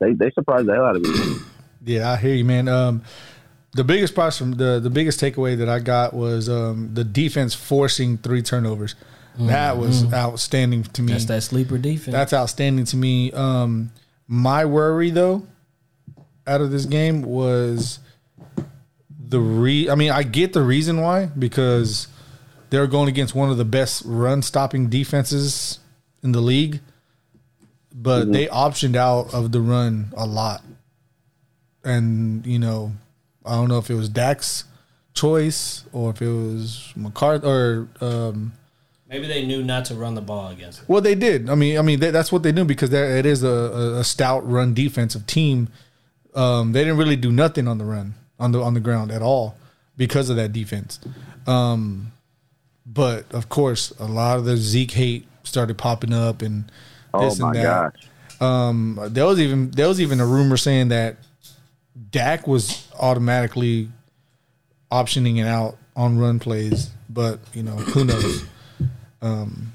they 0.01 0.13
they 0.13 0.31
surprised 0.31 0.67
the 0.67 0.75
hell 0.75 0.85
out 0.85 0.97
of 0.97 1.03
me. 1.03 1.37
Yeah, 1.85 2.11
I 2.11 2.17
hear 2.17 2.35
you, 2.35 2.45
man. 2.45 2.69
Um, 2.69 3.03
the 3.75 3.85
biggest 3.85 4.15
prize 4.15 4.37
from 4.37 4.53
the 4.53 4.81
the 4.81 4.91
biggest 4.91 5.21
takeaway 5.21 5.57
that 5.59 5.69
I 5.69 5.79
got 5.79 6.15
was 6.15 6.49
um, 6.49 6.91
the 6.93 7.05
defense 7.05 7.55
forcing 7.55 8.19
three 8.19 8.43
turnovers. 8.43 8.95
That 9.39 9.79
was 9.79 10.13
outstanding 10.13 10.85
to 10.85 11.03
me. 11.03 11.13
That's 11.13 11.25
that 11.27 11.43
sleeper 11.43 11.79
defense. 11.79 12.13
That's 12.13 12.33
outstanding 12.33 12.85
to 12.87 12.97
me. 12.97 13.33
Um, 13.33 13.91
my 14.29 14.65
worry 14.67 15.11
though, 15.11 15.47
out 16.47 16.61
of 16.61 16.71
this 16.71 16.85
game 16.85 17.23
was 17.23 17.99
the 19.29 19.41
re. 19.41 19.89
I 19.89 19.95
mean, 19.95 20.11
I 20.11 20.23
get 20.23 20.53
the 20.53 20.63
reason 20.63 21.01
why 21.01 21.27
because 21.27 22.09
they're 22.71 22.87
going 22.87 23.09
against 23.09 23.35
one 23.35 23.51
of 23.51 23.57
the 23.57 23.65
best 23.65 24.03
run 24.05 24.43
stopping 24.43 24.89
defenses 24.89 25.79
in 26.23 26.33
the 26.33 26.41
league, 26.41 26.81
but 27.95 28.33
they 28.33 28.47
optioned 28.47 28.97
out 28.97 29.35
of 29.35 29.53
the 29.53 29.61
run 29.61 30.13
a 30.17 30.27
lot, 30.27 30.63
and 31.85 32.47
you 32.47 32.59
know, 32.59 32.93
I 33.45 33.55
don't 33.55 33.69
know 33.69 33.79
if 33.79 33.91
it 33.91 33.95
was 33.95 34.09
Dak's 34.09 34.65
choice 35.15 35.85
or 35.93 36.11
if 36.11 36.23
it 36.23 36.29
was 36.29 36.93
McCarthy 36.97 37.47
or. 37.47 37.89
Um, 38.01 38.53
Maybe 39.09 39.27
they 39.27 39.45
knew 39.45 39.63
not 39.63 39.85
to 39.87 39.95
run 39.95 40.15
the 40.15 40.23
ball 40.23 40.49
against. 40.49 40.83
It. 40.83 40.89
well, 40.89 41.03
they 41.03 41.15
did. 41.15 41.51
I 41.51 41.55
mean, 41.55 41.79
I 41.79 41.83
mean 41.83 42.01
they, 42.01 42.11
that's 42.11 42.33
what 42.33 42.43
they 42.43 42.51
do 42.51 42.65
because 42.65 42.91
it 42.95 43.27
is 43.27 43.43
a, 43.43 43.49
a, 43.49 43.99
a 43.99 44.05
stout 44.05 44.49
run 44.49 44.73
defensive 44.73 45.27
team. 45.27 45.69
Um, 46.35 46.73
they 46.73 46.81
didn't 46.81 46.97
really 46.97 47.17
do 47.17 47.31
nothing 47.31 47.69
on 47.69 47.77
the 47.77 47.85
run 47.85 48.15
on 48.41 48.53
the 48.53 48.63
on 48.63 48.73
the 48.73 48.81
ground 48.81 49.11
at 49.11 49.21
all 49.21 49.57
because 49.99 50.31
of 50.31 50.37
that 50.37 50.53
defense. 50.53 50.99
Um, 51.47 52.13
but 52.87 53.31
of 53.33 53.49
course, 53.49 53.93
a 53.99 54.07
lot 54.07 54.39
of 54.39 54.45
the 54.45 54.57
Zeke 54.57 54.93
hate 54.93 55.27
started 55.45 55.79
popping 55.79 56.13
up 56.13 56.43
and 56.43 56.71
this 57.21 57.39
my 57.39 57.49
and 57.49 57.57
that. 57.57 57.63
gosh. 57.63 58.09
Um, 58.41 58.99
there 59.11 59.27
was 59.27 59.39
even 59.41 59.71
there 59.71 59.89
was 59.89 60.01
even 60.01 60.21
a 60.21 60.27
rumor 60.27 60.57
saying 60.57 60.89
that 60.89 61.17
Dak 62.11 62.47
was 62.47 62.89
automatically 62.99 63.89
optioning 64.91 65.39
it 65.39 65.47
out 65.47 65.77
on 65.95 66.19
run 66.19 66.39
plays, 66.39 66.91
but 67.09 67.39
you 67.55 67.63
know 67.63 67.77
who 67.77 68.05
knows. 68.05 68.45
Um, 69.21 69.73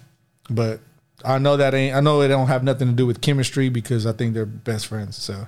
but 0.50 0.82
I 1.24 1.40
know 1.40 1.58
that 1.58 1.74
ain't. 1.74 1.96
I 1.96 2.02
know 2.02 2.22
it 2.22 2.28
don't 2.28 2.48
have 2.48 2.64
nothing 2.64 2.90
to 2.90 2.94
do 2.94 3.06
with 3.06 3.22
chemistry 3.22 3.70
because 3.70 4.06
I 4.06 4.12
think 4.12 4.34
they're 4.34 4.46
best 4.46 4.88
friends. 4.88 5.16
So 5.16 5.48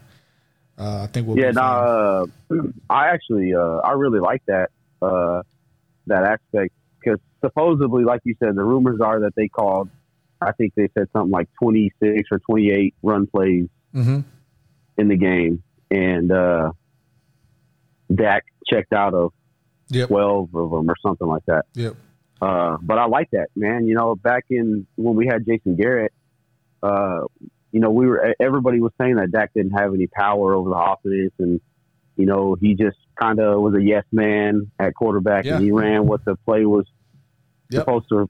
uh, 0.78 1.04
I 1.04 1.08
think 1.08 1.28
we'll 1.28 1.38
Yeah, 1.38 1.52
no, 1.52 1.62
uh, 1.62 2.25
I 2.89 3.08
actually, 3.10 3.54
uh, 3.54 3.78
I 3.78 3.91
really 3.91 4.19
like 4.19 4.41
that 4.47 4.69
uh, 5.02 5.43
that 6.08 6.23
aspect 6.23 6.73
because 6.99 7.19
supposedly, 7.41 8.04
like 8.04 8.21
you 8.23 8.36
said, 8.39 8.56
the 8.56 8.63
rumors 8.63 9.02
are 9.02 9.19
that 9.21 9.36
they 9.36 9.47
called. 9.47 9.89
I 10.41 10.52
think 10.54 10.73
they 10.75 10.89
said 10.97 11.08
something 11.13 11.32
like 11.32 11.49
twenty 11.62 11.91
six 12.02 12.30
or 12.32 12.39
twenty 12.39 12.71
eight 12.71 12.95
run 13.04 13.28
plays 13.28 13.67
Mhm. 13.93 14.23
in 14.97 15.08
the 15.08 15.17
game, 15.17 15.63
and 15.91 16.32
uh, 16.32 16.71
Dak 18.13 18.45
checked 18.67 18.93
out 18.93 19.13
of 19.13 19.34
Yep. 19.89 20.10
twelve 20.10 20.54
of 20.56 20.69
them 20.71 20.89
or 20.89 20.95
something 21.02 21.28
like 21.28 21.43
that. 21.47 21.65
Yep. 21.73 21.93
Uh, 22.41 22.78
but 22.82 22.97
I 22.99 23.06
like 23.08 23.30
that, 23.32 23.47
man. 23.56 23.86
You 23.88 23.95
know, 23.95 24.15
back 24.15 24.45
in 24.49 24.86
when 24.95 25.15
we 25.15 25.25
had 25.28 25.45
Jason 25.45 25.75
Garrett, 25.75 26.13
uh, 26.84 27.21
you 27.71 27.80
know, 27.80 27.89
we 27.91 28.08
were 28.08 28.34
everybody 28.39 28.80
was 28.80 28.91
saying 28.99 29.15
that 29.15 29.32
Dak 29.32 29.52
didn't 29.54 29.71
have 29.71 29.93
any 29.93 30.08
power 30.08 30.54
over 30.54 30.69
the 30.69 30.75
offense, 30.75 31.34
and 31.39 31.60
you 32.15 32.25
know, 32.25 32.56
he 32.56 32.75
just 32.75 32.97
kind 33.19 33.39
of 33.39 33.62
was 33.62 33.73
a 33.75 33.82
yes 33.82 34.04
man 34.12 34.69
at 34.80 34.93
quarterback, 34.93 35.45
Yeah. 35.45 35.56
and 35.56 35.63
he 35.65 35.71
ran 35.71 36.06
what 36.06 36.23
the 36.25 36.36
play 36.45 36.65
was 36.65 36.86
Yep. 37.71 37.82
supposed 37.82 38.10
to 38.10 38.30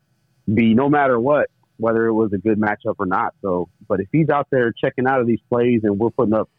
be, 0.54 0.74
no 0.74 0.90
matter 0.90 1.20
what, 1.20 1.50
whether 1.80 2.06
it 2.08 2.14
was 2.14 2.32
a 2.34 2.38
good 2.38 2.60
matchup 2.60 2.96
or 3.00 3.06
not. 3.06 3.34
So, 3.42 3.70
but 3.88 4.00
if 4.00 4.08
he's 4.12 4.30
out 4.30 4.48
there 4.52 4.72
checking 4.72 5.08
out 5.08 5.22
of 5.22 5.28
these 5.28 5.40
plays, 5.50 5.82
and 5.84 5.98
we're 5.98 6.10
putting 6.12 6.34
up 6.34 6.50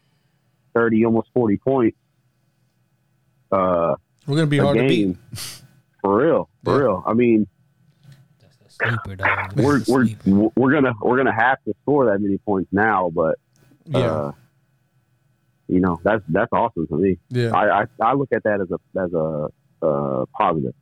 thirty, 0.73 1.05
almost 1.05 1.29
forty 1.33 1.57
points, 1.57 1.97
uh, 3.51 3.95
We're 4.27 4.35
gonna 4.35 4.47
be 4.47 4.57
a 4.59 4.63
hard 4.63 4.77
to 4.77 4.87
game, 4.87 5.17
beat. 5.29 5.61
for 6.01 6.17
real, 6.25 6.49
for 6.63 6.73
Yeah. 6.77 6.79
real. 6.83 7.03
I 7.05 7.13
mean. 7.13 7.47
Sleeper, 8.67 9.15
we're 9.57 9.81
we're 9.87 10.07
we're 10.55 10.71
gonna 10.71 10.93
we're 11.01 11.17
gonna 11.17 11.31
have 11.35 11.57
to 11.65 11.75
score 11.83 12.05
that 12.07 12.19
many 12.19 12.39
points 12.39 12.69
now, 12.71 13.11
but 13.13 13.37
Yeah. 13.85 13.99
uh, 13.99 14.31
you 15.67 15.79
know 15.81 15.99
that's 16.03 16.23
that's 16.29 16.49
awesome 16.51 16.87
for 16.87 16.97
me. 16.97 17.19
Yeah. 17.29 17.51
I, 17.55 17.81
I 17.81 17.85
I 18.01 18.13
look 18.13 18.29
at 18.33 18.41
that 18.43 18.59
as 18.59 18.71
a 18.71 18.99
as 18.99 19.13
a 19.13 19.49
uh, 19.85 20.25
positive. 20.35 20.73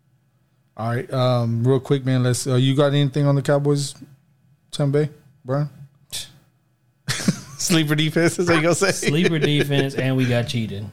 All 0.77 0.87
right. 0.95 1.11
Um, 1.13 1.65
real 1.67 1.81
quick, 1.81 2.05
man. 2.05 2.23
Let's. 2.23 2.47
Uh, 2.47 2.55
you 2.55 2.73
got 2.73 2.93
anything 2.93 3.25
on 3.25 3.35
the 3.35 3.41
Cowboys, 3.41 3.95
Bay, 4.91 5.09
Brian? 5.43 5.69
Sleeper 7.57 7.95
defense. 7.95 8.39
Is 8.39 8.47
that 8.47 8.55
you 8.55 8.61
gonna 8.61 8.75
say? 8.75 8.91
Sleeper 8.91 9.39
defense, 9.39 9.95
and 9.95 10.15
we 10.15 10.25
got 10.25 10.47
cheated. 10.47 10.85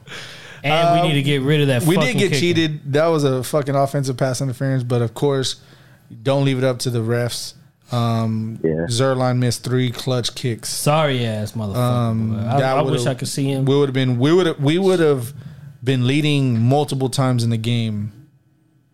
And 0.63 1.01
we 1.01 1.07
need 1.07 1.13
to 1.15 1.23
get 1.23 1.41
rid 1.41 1.61
of 1.61 1.67
that. 1.67 1.83
Um, 1.83 1.87
We 1.87 1.97
did 1.97 2.17
get 2.17 2.29
kicker. 2.29 2.39
cheated. 2.39 2.93
That 2.93 3.07
was 3.07 3.23
a 3.23 3.43
fucking 3.43 3.75
offensive 3.75 4.17
pass 4.17 4.41
interference. 4.41 4.83
But 4.83 5.01
of 5.01 5.13
course, 5.13 5.61
don't 6.23 6.43
leave 6.45 6.57
it 6.57 6.63
up 6.63 6.79
to 6.79 6.89
the 6.89 6.99
refs. 6.99 7.53
Um, 7.91 8.59
Yeah. 8.63 8.87
Zuerlein 8.89 9.37
missed 9.37 9.63
three 9.63 9.91
clutch 9.91 10.35
kicks. 10.35 10.69
Sorry 10.69 11.25
ass 11.25 11.53
motherfucker. 11.53 11.75
Um, 11.77 12.35
I, 12.35 12.61
I 12.61 12.81
wish 12.81 13.05
I 13.05 13.13
could 13.13 13.29
see 13.29 13.49
him. 13.51 13.63
We 13.65 13.77
would 13.77 13.87
have 13.89 13.93
been. 13.93 14.19
We 14.19 14.33
would. 14.33 14.61
We 14.61 14.77
would 14.77 14.99
have 14.99 15.33
been 15.83 16.05
leading 16.05 16.59
multiple 16.59 17.09
times 17.09 17.43
in 17.43 17.49
the 17.49 17.57
game 17.57 18.11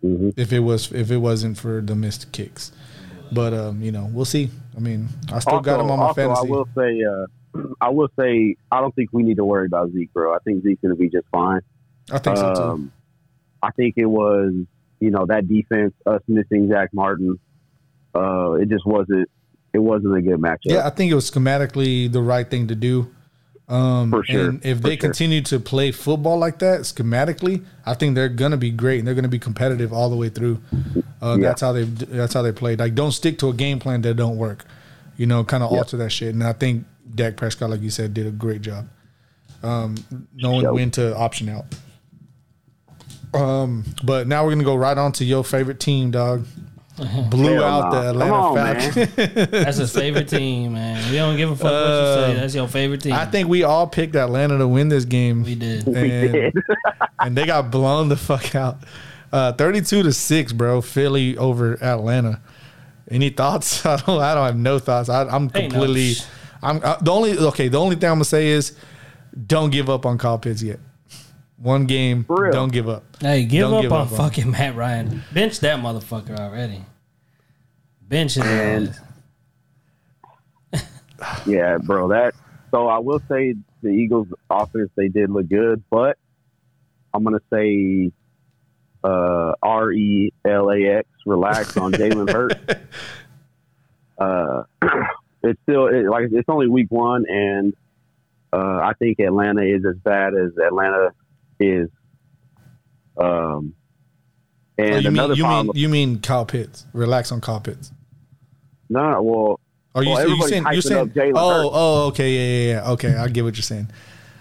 hmm 0.01 0.29
if 0.35 0.51
it 0.51 0.59
was 0.59 0.91
if 0.91 1.09
it 1.09 1.17
wasn't 1.17 1.57
for 1.57 1.81
the 1.81 1.95
missed 1.95 2.31
kicks. 2.33 2.71
But 3.33 3.53
um, 3.53 3.81
you 3.81 3.91
know, 3.91 4.09
we'll 4.11 4.25
see. 4.25 4.49
I 4.75 4.79
mean, 4.79 5.07
I 5.31 5.39
still 5.39 5.59
got 5.59 5.79
him 5.79 5.91
on 5.91 5.99
my 5.99 6.05
also, 6.07 6.21
fantasy. 6.21 6.47
I 6.47 6.51
will 6.51 6.67
say, 6.75 7.03
uh, 7.03 7.73
I 7.81 7.89
will 7.89 8.09
say, 8.19 8.55
I 8.71 8.81
don't 8.81 8.93
think 8.95 9.09
we 9.11 9.23
need 9.23 9.37
to 9.37 9.45
worry 9.45 9.65
about 9.65 9.91
Zeke, 9.91 10.11
bro. 10.13 10.33
I 10.33 10.39
think 10.39 10.63
Zeke's 10.63 10.81
going 10.81 10.95
to 10.95 10.99
be 10.99 11.09
just 11.09 11.27
fine. 11.31 11.61
I 12.11 12.19
think 12.19 12.37
so 12.37 12.53
too. 12.53 12.61
Um, 12.61 12.91
I 13.61 13.71
think 13.71 13.95
it 13.97 14.05
was, 14.05 14.53
you 14.99 15.11
know, 15.11 15.25
that 15.27 15.47
defense, 15.47 15.93
us 16.05 16.21
missing 16.27 16.69
Zack 16.69 16.89
Martin. 16.93 17.39
Uh, 18.13 18.53
it 18.53 18.69
just 18.69 18.85
wasn't. 18.85 19.29
It 19.73 19.79
wasn't 19.79 20.15
a 20.15 20.21
good 20.21 20.39
matchup. 20.39 20.65
Yeah, 20.65 20.85
I 20.85 20.91
think 20.91 21.11
it 21.11 21.15
was 21.15 21.29
schematically 21.31 22.11
the 22.11 22.21
right 22.21 22.47
thing 22.47 22.67
to 22.67 22.75
do. 22.75 23.09
Um, 23.73 24.11
For 24.11 24.23
sure, 24.23 24.49
And 24.49 24.63
if 24.65 24.77
for 24.77 24.83
they 24.83 24.89
sure. 24.97 25.09
continue 25.09 25.41
to 25.41 25.59
play 25.59 25.91
football 25.91 26.37
like 26.37 26.59
that 26.59 26.81
schematically, 26.81 27.63
I 27.85 27.95
think 27.95 28.13
they're 28.13 28.29
gonna 28.29 28.57
be 28.57 28.69
great 28.69 28.99
and 28.99 29.07
they're 29.07 29.15
gonna 29.15 29.27
be 29.27 29.39
competitive 29.39 29.91
all 29.91 30.09
the 30.11 30.15
way 30.15 30.29
through. 30.29 30.61
Uh, 31.21 31.37
Yeah. 31.39 31.47
That's 31.47 31.61
how 31.61 31.71
they. 31.71 31.83
That's 31.85 32.33
how 32.33 32.41
they 32.43 32.51
played. 32.51 32.77
Like, 32.79 32.93
don't 32.93 33.11
stick 33.13 33.39
to 33.39 33.49
a 33.49 33.53
game 33.53 33.79
plan 33.79 34.01
that 34.03 34.13
don't 34.15 34.37
work. 34.37 34.65
You 35.17 35.25
know, 35.25 35.43
kind 35.43 35.63
of 35.63 35.71
Yep. 35.71 35.77
alter 35.79 35.97
that 35.97 36.11
shit. 36.11 36.33
And 36.35 36.43
I 36.43 36.53
think 36.53 36.85
Dak 37.15 37.35
Prescott, 37.35 37.69
like 37.71 37.81
you 37.81 37.89
said, 37.89 38.13
did 38.13 38.27
a 38.27 38.31
great 38.31 38.61
job. 38.61 38.87
Um, 39.63 39.95
knowing 40.35 40.71
when 40.71 40.91
to 40.91 41.15
option 41.17 41.49
out. 41.49 41.65
Um, 43.33 43.83
but 44.03 44.27
now 44.27 44.43
we're 44.43 44.51
gonna 44.51 44.63
go 44.63 44.75
right 44.75 44.97
on 44.97 45.11
to 45.13 45.25
your 45.25 45.43
favorite 45.43 45.79
team, 45.79 46.11
dog. 46.11 46.45
Blew 46.95 47.55
Hell 47.55 47.63
out 47.63 47.91
nah. 47.91 48.01
the 48.01 48.09
Atlanta 48.09 48.33
on, 48.33 48.55
Falcons. 48.55 49.15
That's 49.51 49.77
his 49.77 49.93
favorite 49.93 50.29
team, 50.29 50.73
man. 50.73 51.09
We 51.09 51.17
don't 51.17 51.37
give 51.37 51.49
a 51.49 51.55
fuck 51.55 51.63
what 51.63 51.71
you 51.71 52.33
say. 52.35 52.39
That's 52.39 52.53
your 52.53 52.67
favorite 52.67 53.01
team. 53.01 53.13
Uh, 53.13 53.19
I 53.19 53.25
think 53.25 53.49
we 53.49 53.63
all 53.63 53.87
picked 53.87 54.15
Atlanta 54.15 54.59
to 54.59 54.67
win 54.67 54.89
this 54.89 55.05
game. 55.05 55.43
we 55.43 55.55
did. 55.55 55.85
we 55.87 55.95
and, 55.95 56.31
did. 56.31 56.53
and 57.19 57.35
they 57.35 57.45
got 57.47 57.71
blown 57.71 58.09
the 58.09 58.15
fuck 58.15 58.53
out. 58.53 58.77
Uh, 59.31 59.53
32 59.53 60.03
to 60.03 60.13
6, 60.13 60.53
bro. 60.53 60.81
Philly 60.81 61.35
over 61.37 61.83
Atlanta. 61.83 62.39
Any 63.09 63.29
thoughts? 63.29 63.83
I 63.87 63.97
don't 63.97 64.21
I 64.21 64.35
don't 64.35 64.45
have 64.45 64.57
no 64.57 64.77
thoughts. 64.77 65.09
I, 65.09 65.23
I'm 65.23 65.43
Ain't 65.43 65.53
no 65.53 65.61
completely 65.61 66.13
I'm 66.61 66.79
uh, 66.83 66.97
the 67.01 67.11
only 67.11 67.37
okay, 67.37 67.67
the 67.67 67.79
only 67.79 67.95
thing 67.95 68.09
I'm 68.09 68.15
going 68.15 68.23
to 68.23 68.29
say 68.29 68.47
is 68.47 68.77
don't 69.47 69.71
give 69.71 69.89
up 69.89 70.05
on 70.05 70.17
Kyle 70.17 70.37
Pitts 70.37 70.61
yet. 70.61 70.79
One 71.63 71.85
game, 71.85 72.25
For 72.25 72.43
real. 72.43 72.51
don't 72.51 72.73
give 72.73 72.89
up. 72.89 73.05
Hey, 73.21 73.45
give 73.45 73.61
Don't 73.61 73.75
up 73.75 73.81
give 73.83 73.93
on 73.93 74.01
up 74.07 74.11
on 74.11 74.17
fucking 74.17 74.51
Matt 74.51 74.75
Ryan. 74.75 75.23
Bench 75.33 75.61
that 75.61 75.79
motherfucker 75.79 76.37
already. 76.37 76.83
Bench 78.01 78.33
his 78.33 78.43
ass. 80.73 81.45
Yeah, 81.47 81.77
bro. 81.77 82.09
That 82.09 82.33
so 82.69 82.89
I 82.89 82.99
will 82.99 83.21
say 83.29 83.55
the 83.81 83.87
Eagles' 83.89 84.27
offense 84.49 84.89
they 84.97 85.07
did 85.07 85.29
look 85.29 85.47
good, 85.47 85.81
but 85.89 86.17
I'm 87.13 87.23
gonna 87.23 87.39
say 87.51 88.11
uh, 89.01 89.53
R 89.63 89.91
E 89.93 90.33
L 90.43 90.69
A 90.69 90.83
X 90.97 91.07
relax 91.25 91.77
on 91.77 91.93
Jalen 91.93 92.29
Hurts. 92.33 92.55
Uh, 94.17 94.63
it's 95.43 95.61
still 95.63 95.87
it, 95.87 96.09
like 96.09 96.25
it's 96.29 96.49
only 96.49 96.67
week 96.67 96.91
one, 96.91 97.23
and 97.29 97.73
uh, 98.51 98.81
I 98.83 98.91
think 98.99 99.19
Atlanta 99.19 99.61
is 99.63 99.85
as 99.85 99.95
bad 100.03 100.33
as 100.33 100.51
Atlanta 100.57 101.13
is. 101.59 101.89
Um, 103.17 103.73
Oh, 104.79 104.83
and 104.83 105.03
you 105.03 105.11
mean 105.11 105.19
another 105.19 105.33
you 105.35 105.45
mean 105.47 105.69
you 105.75 105.87
mean 105.89 106.19
Kyle 106.19 106.45
Pitts. 106.47 106.87
Relax 106.93 107.31
on 107.31 107.41
Kyle 107.41 107.59
Pitts. 107.59 107.91
no, 108.89 109.21
well, 109.21 109.59
Are 109.93 110.03
you, 110.03 110.09
Well, 110.09 110.17
you 110.27 110.33
everybody's 110.33 110.49
saying 110.49 110.63
you're 110.63 110.71
hyping 110.73 110.83
saying 110.83 111.01
up 111.01 111.07
Jalen 111.09 111.33
Oh, 111.35 111.49
Hurts. 111.61 111.69
oh, 111.73 112.05
okay, 112.07 112.31
yeah, 112.31 112.41
yeah, 112.73 112.73
yeah. 112.85 112.91
Okay, 112.93 113.15
I 113.15 113.27
get 113.27 113.43
what 113.43 113.55
you're 113.55 113.61
saying. 113.61 113.87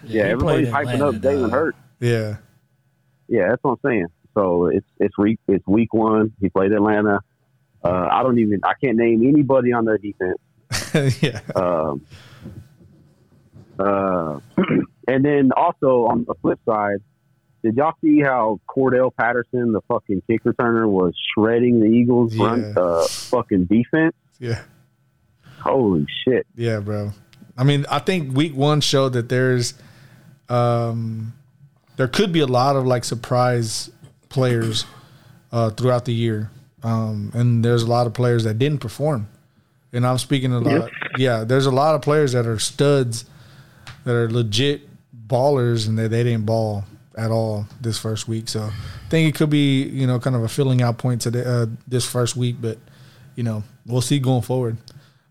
yeah, 0.04 0.24
he 0.24 0.30
everybody's 0.30 0.70
played 0.70 0.86
hyping 0.86 0.94
Atlanta, 0.94 1.06
up 1.08 1.14
Jalen 1.16 1.40
dog. 1.42 1.50
Hurts. 1.50 1.78
Yeah. 2.00 2.36
Yeah, 3.28 3.48
that's 3.50 3.62
what 3.62 3.72
I'm 3.72 3.90
saying. 3.90 4.06
So 4.32 4.66
it's 4.68 4.86
it's 4.98 5.18
week 5.18 5.38
it's 5.48 5.66
week 5.66 5.92
one. 5.92 6.32
He 6.40 6.48
played 6.48 6.72
Atlanta. 6.72 7.20
Uh, 7.84 8.08
I 8.10 8.22
don't 8.22 8.38
even 8.38 8.60
I 8.64 8.72
can't 8.82 8.96
name 8.96 9.22
anybody 9.28 9.74
on 9.74 9.84
their 9.84 9.98
defense. 9.98 10.38
yeah. 11.22 11.40
Um, 11.54 12.06
uh, 13.78 14.40
and 15.12 15.24
then 15.24 15.50
also 15.56 16.06
on 16.06 16.24
the 16.26 16.34
flip 16.42 16.58
side, 16.66 16.98
did 17.62 17.76
y'all 17.76 17.92
see 18.00 18.20
how 18.20 18.60
Cordarrelle 18.68 19.14
Patterson, 19.14 19.72
the 19.72 19.80
fucking 19.88 20.22
kick 20.28 20.42
returner, 20.44 20.88
was 20.88 21.14
shredding 21.34 21.80
the 21.80 21.86
Eagles' 21.86 22.36
run 22.36 22.60
Yeah. 22.76 22.82
uh, 22.82 23.06
fucking 23.06 23.66
defense? 23.66 24.14
Yeah. 24.38 24.60
Holy 25.60 26.06
shit! 26.24 26.46
Yeah, 26.56 26.80
bro. 26.80 27.12
I 27.56 27.64
mean, 27.64 27.86
I 27.88 27.98
think 28.00 28.34
week 28.36 28.56
one 28.56 28.80
showed 28.80 29.12
that 29.12 29.28
there's, 29.28 29.74
um, 30.48 31.34
there 31.96 32.08
could 32.08 32.32
be 32.32 32.40
a 32.40 32.46
lot 32.46 32.74
of 32.76 32.86
like 32.86 33.04
surprise 33.04 33.90
players 34.28 34.84
uh, 35.52 35.70
throughout 35.70 36.04
the 36.04 36.14
year, 36.14 36.50
um, 36.82 37.30
and 37.34 37.64
there's 37.64 37.82
a 37.82 37.86
lot 37.86 38.06
of 38.08 38.14
players 38.14 38.42
that 38.44 38.58
didn't 38.58 38.78
perform. 38.80 39.28
And 39.92 40.06
I'm 40.06 40.18
speaking 40.18 40.52
a 40.52 40.58
lot. 40.58 40.90
Yeah, 41.18 41.44
there's 41.44 41.66
a 41.66 41.70
lot 41.70 41.94
of 41.94 42.00
players 42.02 42.32
that 42.32 42.46
are 42.46 42.58
studs, 42.58 43.26
that 44.04 44.14
are 44.14 44.30
legit 44.30 44.88
ballers, 45.32 45.88
and 45.88 45.98
that 45.98 46.10
they 46.10 46.22
didn't 46.22 46.46
ball 46.46 46.84
at 47.16 47.30
all 47.30 47.66
this 47.80 47.98
first 47.98 48.28
week. 48.28 48.48
So 48.48 48.62
I 48.62 49.08
think 49.08 49.28
it 49.28 49.36
could 49.36 49.50
be 49.50 49.82
you 49.82 50.06
know 50.06 50.18
kind 50.18 50.36
of 50.36 50.42
a 50.42 50.48
filling 50.48 50.82
out 50.82 50.98
point 50.98 51.22
to 51.22 51.30
the, 51.30 51.48
uh, 51.48 51.66
this 51.88 52.06
first 52.06 52.36
week, 52.36 52.56
but 52.60 52.78
you 53.34 53.42
know 53.42 53.64
we'll 53.86 54.00
see 54.02 54.18
going 54.18 54.42
forward. 54.42 54.76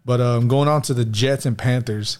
But 0.03 0.19
um, 0.19 0.47
going 0.47 0.67
on 0.67 0.81
to 0.83 0.93
the 0.93 1.05
Jets 1.05 1.45
and 1.45 1.57
Panthers. 1.57 2.17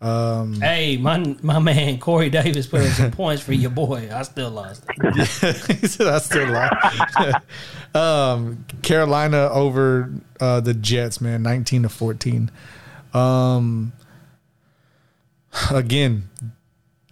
Um, 0.00 0.60
Hey, 0.60 0.96
my 0.96 1.36
my 1.42 1.58
man 1.60 1.98
Corey 1.98 2.30
Davis 2.30 2.66
put 2.66 2.82
in 2.82 2.90
some 2.90 3.10
points 3.22 3.42
for 3.42 3.52
your 3.52 3.70
boy. 3.70 4.08
I 4.12 4.22
still 4.22 4.50
lost. 4.50 4.84
he 5.14 5.24
said 5.86 6.06
I 6.08 6.18
still 6.18 6.48
lost. 6.50 7.36
um, 7.94 8.64
Carolina 8.82 9.48
over 9.52 10.12
uh, 10.40 10.60
the 10.60 10.74
Jets, 10.74 11.20
man, 11.20 11.42
nineteen 11.42 11.82
to 11.82 11.88
fourteen. 11.88 12.50
Um, 13.14 13.92
again, 15.70 16.30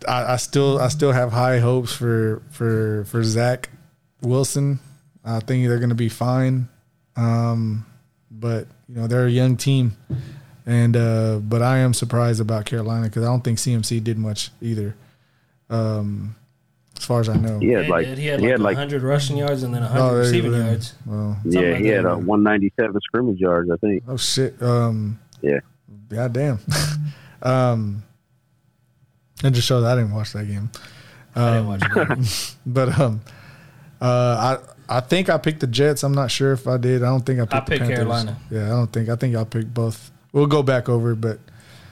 I, 0.09 0.35
I 0.35 0.37
still 0.37 0.79
I 0.79 0.89
still 0.89 1.13
have 1.13 1.33
high 1.33 1.59
hopes 1.59 1.93
for 1.93 2.43
for 2.51 3.05
for 3.07 3.23
Zach 3.23 3.69
Wilson. 4.23 4.81
I 5.25 5.41
think 5.41 5.67
they're 5.69 5.79
going 5.79 5.91
to 5.91 5.95
be 5.95 6.09
fine. 6.09 6.69
Um, 7.17 7.87
but 8.31 8.67
you 8.89 8.95
know 8.97 9.07
they're 9.07 9.27
a 9.27 9.31
young 9.31 9.57
team, 9.57 9.97
and 10.67 10.97
uh, 10.97 11.39
but 11.43 11.63
I 11.63 11.79
am 11.79 11.93
surprised 11.95 12.41
about 12.41 12.65
Carolina 12.65 13.07
because 13.07 13.23
I 13.25 13.27
don't 13.27 13.43
think 13.43 13.59
CMC 13.59 14.03
did 14.03 14.19
much 14.19 14.51
either. 14.63 14.95
Um, 15.69 16.37
as 16.97 17.05
far 17.07 17.21
as 17.21 17.29
I 17.31 17.37
know. 17.37 17.59
He 17.59 17.69
had 17.69 17.85
Yeah, 17.87 17.91
like 17.91 18.07
he 18.19 18.27
had 18.27 18.41
like, 18.61 18.77
100 18.77 19.03
rushing 19.03 19.39
yards 19.39 19.63
and 19.63 19.73
then 19.75 19.83
100 19.83 20.03
Oh, 20.03 20.19
receiving 20.19 20.51
go. 20.53 20.59
yards. 20.59 20.95
Well, 21.07 21.39
yeah, 21.45 21.61
like 21.61 21.79
he 21.79 21.87
had 21.87 22.05
a 22.05 22.17
197 22.19 23.01
scrimmage 23.01 23.39
yards, 23.41 23.71
I 23.71 23.77
think. 23.77 24.03
Oh 24.07 24.17
shit. 24.19 24.61
Um 24.63 25.19
Yeah. 25.41 25.61
God 26.11 26.33
damn. 26.35 26.59
um 27.43 28.03
it 29.44 29.50
just 29.53 29.66
shows 29.66 29.85
I 29.85 29.94
didn't 29.96 30.12
watch 30.12 30.33
that 30.33 30.46
game. 30.46 30.70
I 31.35 31.53
didn't 31.55 31.66
watch 31.68 31.83
it. 31.85 32.55
But 32.66 32.98
um 32.98 33.20
uh 34.00 34.59
I 34.88 34.96
I 34.96 35.00
think 35.00 35.29
I 35.31 35.38
picked 35.38 35.61
the 35.61 35.66
Jets. 35.68 36.03
I'm 36.03 36.14
not 36.14 36.31
sure 36.31 36.53
if 36.53 36.66
I 36.66 36.76
did. 36.76 37.03
I 37.03 37.07
don't 37.07 37.24
think 37.24 37.38
I 37.38 37.42
picked, 37.44 37.55
I 37.55 37.61
the 37.61 37.66
picked 37.66 37.79
Panthers. 37.81 37.96
Carolina. 37.98 38.37
Yeah, 38.50 38.66
I 38.66 38.68
don't 38.70 38.92
think 38.92 39.09
I 39.09 39.16
think 39.16 39.33
y'all 39.35 39.44
picked 39.44 39.72
both. 39.72 40.11
We'll 40.33 40.46
go 40.46 40.62
back 40.62 40.88
over 40.88 41.12
it, 41.12 41.20
but 41.20 41.38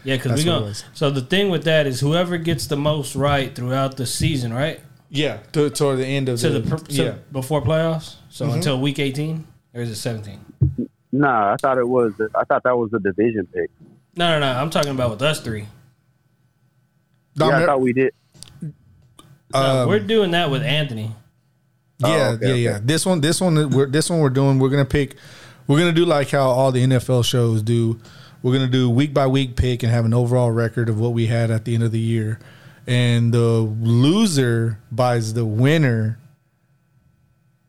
Yeah, 0.05 0.17
because 0.17 0.45
we 0.45 0.51
what 0.51 0.57
it 0.59 0.61
going. 0.63 0.75
So 0.95 1.11
the 1.11 1.21
thing 1.23 1.51
with 1.51 1.65
that 1.65 1.87
is 1.87 2.01
whoever 2.01 2.39
gets 2.39 2.67
the 2.67 2.77
most 2.77 3.15
right 3.15 3.55
throughout 3.55 3.97
the 3.97 4.07
season, 4.07 4.53
right? 4.53 4.81
yeah, 5.11 5.39
to, 5.53 5.71
toward 5.71 5.99
the 5.99 6.07
end 6.07 6.29
of 6.29 6.39
To 6.41 6.51
the, 6.51 6.59
the 6.61 6.77
pr- 6.77 6.85
to 6.85 6.93
yeah. 7.05 7.15
before 7.33 7.63
playoffs. 7.63 8.17
So 8.31 8.45
Mm-hmm. 8.47 8.57
until 8.57 8.81
week 8.81 8.99
18 8.99 9.47
or 9.75 9.81
is 9.81 9.91
it 9.91 9.97
17? 9.97 10.39
Nah, 11.13 11.53
I 11.55 11.57
thought 11.57 11.79
it 11.79 11.89
was. 11.89 12.13
I 12.35 12.45
thought 12.45 12.63
that 12.65 12.77
was 12.77 12.93
a 12.93 12.99
division 12.99 13.47
pick. 13.47 13.71
No, 14.17 14.39
no, 14.39 14.41
no. 14.41 14.61
I'm 14.61 14.69
talking 14.71 14.91
about 14.91 15.11
with 15.11 15.23
us 15.23 15.41
three. 15.41 15.67
No, 17.39 17.49
yeah, 17.49 17.53
I 17.55 17.59
I'm- 17.59 17.67
thought 17.67 17.81
we 17.81 17.93
did. 17.93 18.13
No, 18.63 19.59
Um, 19.83 19.89
we're 19.89 20.01
doing 20.01 20.33
that 20.33 20.51
with 20.51 20.63
Anthony. 20.63 21.15
Yeah, 22.01 22.09
Oh, 22.09 22.11
okay, 22.35 22.47
yeah, 22.47 22.53
okay. 22.53 22.59
yeah. 22.63 22.81
This 22.83 23.05
one, 23.07 23.21
this 23.21 23.41
one, 23.41 23.71
we're 23.71 23.87
this 23.87 24.09
one 24.11 24.21
we're 24.21 24.29
doing. 24.31 24.59
We're 24.59 24.69
gonna 24.69 24.85
pick. 24.85 25.17
We're 25.67 25.79
gonna 25.79 25.93
do 25.93 26.05
like 26.05 26.31
how 26.31 26.49
all 26.49 26.71
the 26.71 26.83
NFL 26.83 27.23
shows 27.25 27.63
do. 27.63 27.99
We're 28.43 28.53
gonna 28.53 28.69
do 28.69 28.89
week 28.91 29.13
by 29.15 29.27
week 29.27 29.57
pick 29.57 29.83
and 29.83 29.91
have 29.91 30.05
an 30.05 30.15
overall 30.15 30.51
record 30.53 30.89
of 30.89 31.01
what 31.01 31.13
we 31.13 31.27
had 31.27 31.51
at 31.51 31.65
the 31.65 31.75
end 31.75 31.83
of 31.83 31.91
the 31.93 31.99
year, 31.99 32.39
and 32.87 33.33
the 33.35 33.39
loser 33.39 34.79
buys 34.93 35.35
the 35.35 35.45
winner 35.45 36.19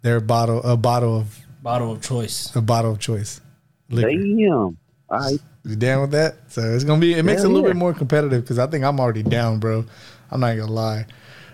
their 0.02 0.20
bottle 0.20 0.62
a 0.64 0.78
bottle 0.78 1.18
of 1.18 1.40
Bottle 1.64 1.92
of 1.94 2.02
choice. 2.02 2.56
a 2.56 2.62
bottle 2.62 2.92
of 2.92 3.00
choice. 3.00 3.42
Liquor. 3.90 4.10
Damn. 4.12 4.50
All 4.50 4.78
right. 5.10 5.40
You 5.70 5.76
down 5.76 6.02
with 6.02 6.12
that? 6.12 6.36
So 6.48 6.62
it's 6.62 6.84
gonna 6.84 7.00
be. 7.00 7.14
It 7.14 7.24
makes 7.24 7.44
it 7.44 7.46
a 7.46 7.48
little 7.48 7.62
yeah. 7.62 7.74
bit 7.74 7.78
more 7.78 7.94
competitive 7.94 8.44
because 8.44 8.58
I 8.58 8.66
think 8.66 8.84
I'm 8.84 9.00
already 9.00 9.22
down, 9.22 9.60
bro. 9.60 9.86
I'm 10.32 10.40
not 10.40 10.56
gonna 10.56 10.72
lie. 10.72 11.06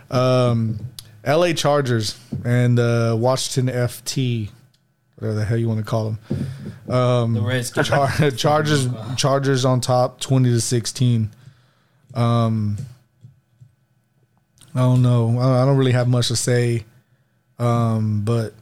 Um, 0.09 0.79
L.A. 1.25 1.53
Chargers 1.53 2.17
and 2.45 2.79
uh, 2.79 3.15
Washington 3.19 3.73
FT, 3.73 4.49
whatever 5.15 5.37
the 5.37 5.43
hell 5.43 5.57
you 5.57 5.67
want 5.67 5.79
to 5.79 5.85
call 5.85 6.11
them. 6.11 6.93
Um, 6.95 7.33
The 7.33 7.41
Redskins. 7.41 7.87
Char- 7.89 8.31
Chargers 8.37 8.87
Chargers 9.17 9.65
on 9.65 9.81
top, 9.81 10.21
twenty 10.21 10.49
to 10.51 10.61
sixteen. 10.61 11.31
Um, 12.13 12.77
I 14.73 14.79
don't 14.79 15.01
know. 15.01 15.39
I 15.39 15.63
I 15.63 15.65
don't 15.65 15.77
really 15.77 15.91
have 15.91 16.07
much 16.07 16.29
to 16.29 16.37
say. 16.37 16.85
Um, 17.59 18.21
but 18.23 18.53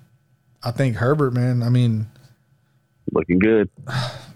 I 0.64 0.72
think 0.72 0.96
Herbert, 0.96 1.34
man. 1.34 1.62
I 1.62 1.70
mean, 1.70 2.08
Looking 3.12 3.38
good. 3.38 3.70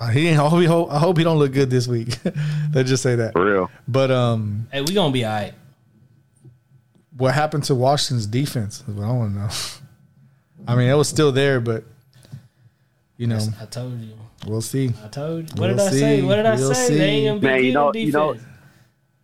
uh, 0.00 0.08
he. 0.08 0.30
I 0.30 0.34
hope 0.34 0.60
he. 0.60 0.66
Hope, 0.66 0.90
I 0.92 0.98
hope 0.98 1.18
he 1.18 1.24
don't 1.24 1.38
look 1.38 1.52
good 1.52 1.70
this 1.70 1.86
week. 1.88 2.18
Let's 2.74 2.88
just 2.88 3.02
say 3.02 3.16
that. 3.16 3.32
For 3.32 3.44
real. 3.44 3.70
But 3.86 4.10
um, 4.10 4.68
hey, 4.72 4.80
we 4.82 4.94
gonna 4.94 5.12
be 5.12 5.24
all 5.24 5.32
right. 5.32 5.54
what 7.16 7.34
happened 7.34 7.64
to 7.64 7.74
Washington's 7.74 8.26
defense? 8.26 8.82
is 8.86 8.94
what 8.94 9.06
I 9.06 9.12
want 9.12 9.34
to 9.34 9.40
know. 9.40 9.48
I 10.68 10.74
mean, 10.76 10.88
it 10.88 10.94
was 10.94 11.08
still 11.08 11.32
there, 11.32 11.60
but 11.60 11.84
you 13.16 13.26
know, 13.26 13.40
I 13.60 13.64
told 13.66 13.98
you. 14.00 14.12
we'll 14.46 14.60
see. 14.60 14.92
I 15.04 15.08
told 15.08 15.48
you. 15.50 15.60
What 15.60 15.68
We'll 15.68 15.76
did 15.76 15.80
I 15.80 15.90
say? 15.90 16.20
see. 16.20 16.26
What 16.26 16.36
did 16.36 16.46
I 16.46 16.54
We'll 16.56 16.74
say? 16.74 16.94
They 16.96 17.08
ain't 17.10 17.26
gonna 17.28 17.40
be 17.40 17.46
Man, 17.46 17.64
you 17.64 17.72
know- 17.72 17.88
on 17.88 17.94
you 17.96 18.12
know- 18.12 18.36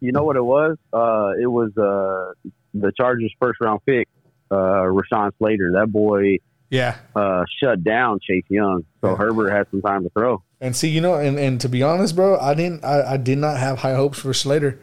You 0.01 0.13
know 0.13 0.25
what 0.25 0.37
it 0.37 0.45
was? 0.45 0.77
Uh, 0.93 1.33
it 1.41 1.47
was 1.47 1.71
uh, 1.79 2.33
the 2.75 2.93
Chargers' 2.97 3.33
first 3.41 3.61
round 3.61 3.81
pick, 3.87 4.09
uh, 4.51 4.57
Rashawn 4.57 5.31
Slater. 5.39 5.73
That 5.75 5.93
boy 5.93 6.39
Yeah, 6.71 6.97
uh, 7.15 7.45
shut 7.61 7.85
down 7.85 8.19
Chase 8.21 8.45
Young, 8.49 8.85
so 9.01 9.11
Yeah. 9.11 9.17
Herbert 9.17 9.51
had 9.51 9.67
some 9.71 9.81
time 9.83 10.03
to 10.03 10.11
throw. 10.11 10.43
And 10.65 10.75
see, 10.75 10.89
you 10.89 11.01
know, 11.01 11.15
and, 11.15 11.39
and 11.39 11.61
to 11.61 11.69
be 11.69 11.83
honest, 11.83 12.17
bro, 12.17 12.39
I 12.39 12.55
didn't. 12.55 12.85
I, 12.85 13.13
I 13.13 13.17
did 13.19 13.39
not 13.39 13.59
have 13.59 13.79
high 13.79 13.95
hopes 13.95 14.19
for 14.19 14.33
Slater. 14.33 14.81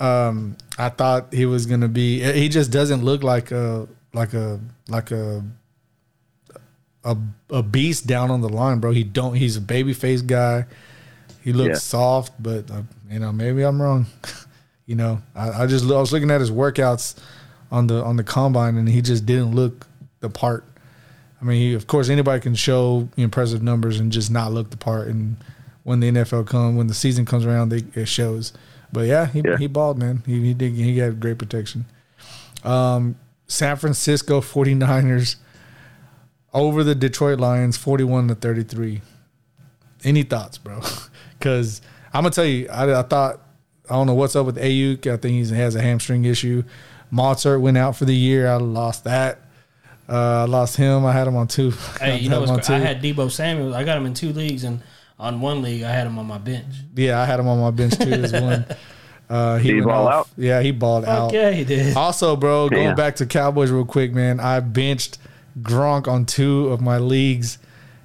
Um, 0.00 0.56
I 0.76 0.88
thought 0.90 1.32
he 1.32 1.46
was 1.46 1.64
gonna 1.66 1.88
be. 1.88 2.20
He 2.20 2.48
just 2.48 2.70
doesn't 2.70 3.04
look 3.04 3.22
like 3.22 3.50
a 3.52 3.88
like 4.12 4.34
a 4.34 4.60
like 4.88 5.10
a 5.12 5.42
a, 7.04 7.16
a 7.50 7.62
beast 7.62 8.06
down 8.06 8.30
on 8.30 8.40
the 8.40 8.48
line, 8.48 8.80
bro. 8.80 8.90
He 8.90 9.04
don't. 9.04 9.34
He's 9.34 9.56
a 9.56 9.60
baby 9.60 9.92
face 9.94 10.22
guy. 10.22 10.66
He 11.42 11.52
looks 11.52 11.68
Yeah. 11.68 11.74
soft, 11.78 12.32
but 12.42 12.70
uh, 12.70 12.82
you 13.10 13.20
know 13.20 13.32
maybe 13.32 13.62
I'm 13.62 13.80
wrong. 13.80 14.06
you 14.86 14.96
know, 14.96 15.22
I, 15.34 15.62
I 15.62 15.66
just 15.66 15.84
I 15.84 15.98
was 16.00 16.12
looking 16.12 16.30
at 16.30 16.40
his 16.40 16.50
workouts 16.50 17.14
on 17.70 17.86
the 17.86 18.02
on 18.02 18.16
the 18.16 18.24
combine, 18.24 18.76
and 18.76 18.88
he 18.88 19.00
just 19.02 19.24
didn't 19.24 19.54
look 19.54 19.86
the 20.20 20.28
part. 20.28 20.64
I 21.40 21.44
mean, 21.44 21.74
of 21.74 21.86
course, 21.86 22.08
anybody 22.08 22.40
can 22.40 22.54
show 22.54 23.08
impressive 23.16 23.62
numbers 23.62 24.00
and 24.00 24.10
just 24.10 24.30
not 24.30 24.52
look 24.52 24.70
the 24.70 24.76
part. 24.76 25.08
And 25.08 25.36
when 25.82 26.00
the 26.00 26.10
NFL 26.10 26.46
come, 26.46 26.76
when 26.76 26.86
the 26.86 26.94
season 26.94 27.24
comes 27.24 27.44
around, 27.44 27.68
they, 27.68 27.84
it 28.00 28.06
shows. 28.08 28.52
But 28.92 29.02
yeah, 29.06 29.26
he 29.26 29.42
Yeah. 29.44 29.56
he 29.58 29.66
balled, 29.66 29.98
man. 29.98 30.22
He 30.26 30.40
he 30.42 30.54
did 30.54 30.72
he 30.72 30.98
had 30.98 31.20
great 31.20 31.38
protection. 31.38 31.84
Um, 32.64 33.16
San 33.46 33.76
Francisco 33.76 34.40
49ers 34.40 35.36
over 36.54 36.82
the 36.82 36.94
Detroit 36.94 37.38
Lions 37.38 37.76
41 37.76 38.28
to 38.28 38.34
33. 38.34 39.02
Any 40.04 40.22
thoughts, 40.22 40.58
bro? 40.58 40.80
Because 41.38 41.82
I'm 42.14 42.22
gonna 42.22 42.30
tell 42.30 42.46
you, 42.46 42.66
I, 42.70 43.00
I 43.00 43.02
thought 43.02 43.42
I 43.90 43.92
don't 43.94 44.06
know 44.06 44.14
what's 44.14 44.34
up 44.34 44.46
with 44.46 44.56
Aiyuk. 44.56 45.06
I 45.06 45.18
think 45.18 45.34
he 45.46 45.54
has 45.54 45.74
a 45.74 45.82
hamstring 45.82 46.24
issue. 46.24 46.62
Mostert 47.12 47.60
went 47.60 47.76
out 47.76 47.94
for 47.94 48.06
the 48.06 48.14
year. 48.16 48.48
I 48.48 48.56
lost 48.56 49.04
that. 49.04 49.38
Uh, 50.08 50.42
I 50.42 50.44
lost 50.44 50.76
him. 50.76 51.04
I 51.04 51.12
had 51.12 51.26
him 51.26 51.36
on 51.36 51.48
two. 51.48 51.70
Hey, 52.00 52.18
you 52.18 52.28
I 52.28 52.30
know 52.30 52.40
had 52.40 52.44
him 52.44 52.50
on 52.50 52.54
what's 52.56 52.66
cra- 52.68 52.76
I 52.76 52.80
had 52.80 53.02
Deebo 53.02 53.30
Samuel. 53.30 53.74
I 53.74 53.84
got 53.84 53.96
him 53.96 54.06
in 54.06 54.14
two 54.14 54.32
leagues, 54.32 54.62
and 54.64 54.80
on 55.18 55.40
one 55.40 55.62
league, 55.62 55.82
I 55.82 55.90
had 55.90 56.06
him 56.06 56.18
on 56.18 56.26
my 56.26 56.38
bench. 56.38 56.74
Yeah, 56.94 57.20
I 57.20 57.24
had 57.24 57.40
him 57.40 57.48
on 57.48 57.60
my 57.60 57.70
bench 57.70 57.96
too 57.98 58.10
as 58.10 58.32
one. 58.32 58.64
Uh, 59.28 59.56
he 59.58 59.70
Did 59.70 59.74
he 59.78 59.80
ball 59.80 60.06
off. 60.06 60.14
out? 60.14 60.28
Yeah, 60.36 60.60
he 60.62 60.70
balled 60.70 61.04
Fuck 61.04 61.18
out. 61.18 61.32
yeah, 61.32 61.50
he 61.50 61.64
did. 61.64 61.96
Also, 61.96 62.36
bro, 62.36 62.68
going 62.68 62.94
back 62.94 63.16
to 63.16 63.26
Cowboys 63.26 63.72
real 63.72 63.84
quick, 63.84 64.12
man. 64.12 64.38
I 64.38 64.60
benched 64.60 65.18
Gronk 65.62 66.06
on 66.06 66.26
two 66.26 66.68
of 66.68 66.80
my 66.80 66.98
leagues, 66.98 67.58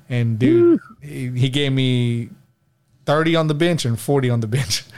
and 0.10 0.40
dude, 0.40 0.80
he, 1.00 1.30
he 1.30 1.50
gave 1.50 1.74
me 1.74 2.30
thirty 3.06 3.36
on 3.36 3.46
the 3.46 3.54
bench 3.54 3.86
and 3.86 4.00
forty 4.00 4.32
on 4.32 4.40
the 4.40 4.48
bench. 4.48 4.84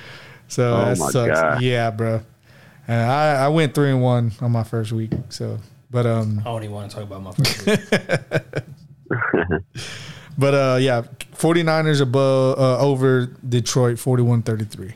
So 0.48 0.74
Oh 0.76 0.86
that 0.86 0.98
sucks. 0.98 1.42
God. 1.42 1.62
Yeah, 1.62 1.90
bro. 1.90 2.22
And 2.88 3.02
I, 3.12 3.46
I 3.46 3.48
went 3.50 3.74
three 3.74 3.90
and 3.90 4.02
one 4.02 4.32
on 4.40 4.52
my 4.54 4.64
first 4.64 4.92
week. 4.94 5.12
So, 5.30 5.58
but 5.94 6.06
um, 6.06 6.40
I 6.40 6.44
don't 6.44 6.64
even 6.64 6.76
want 6.76 6.92
to 6.92 6.98
talk 6.98 7.06
about 7.06 7.24
my 7.24 7.32
first. 7.38 7.94
But 10.38 10.54
uh 10.56 10.78
yeah, 10.82 11.04
49ers 11.36 12.02
above 12.02 12.58
uh, 12.58 12.80
over 12.80 13.28
Detroit 13.48 13.98
41-33. 13.98 14.96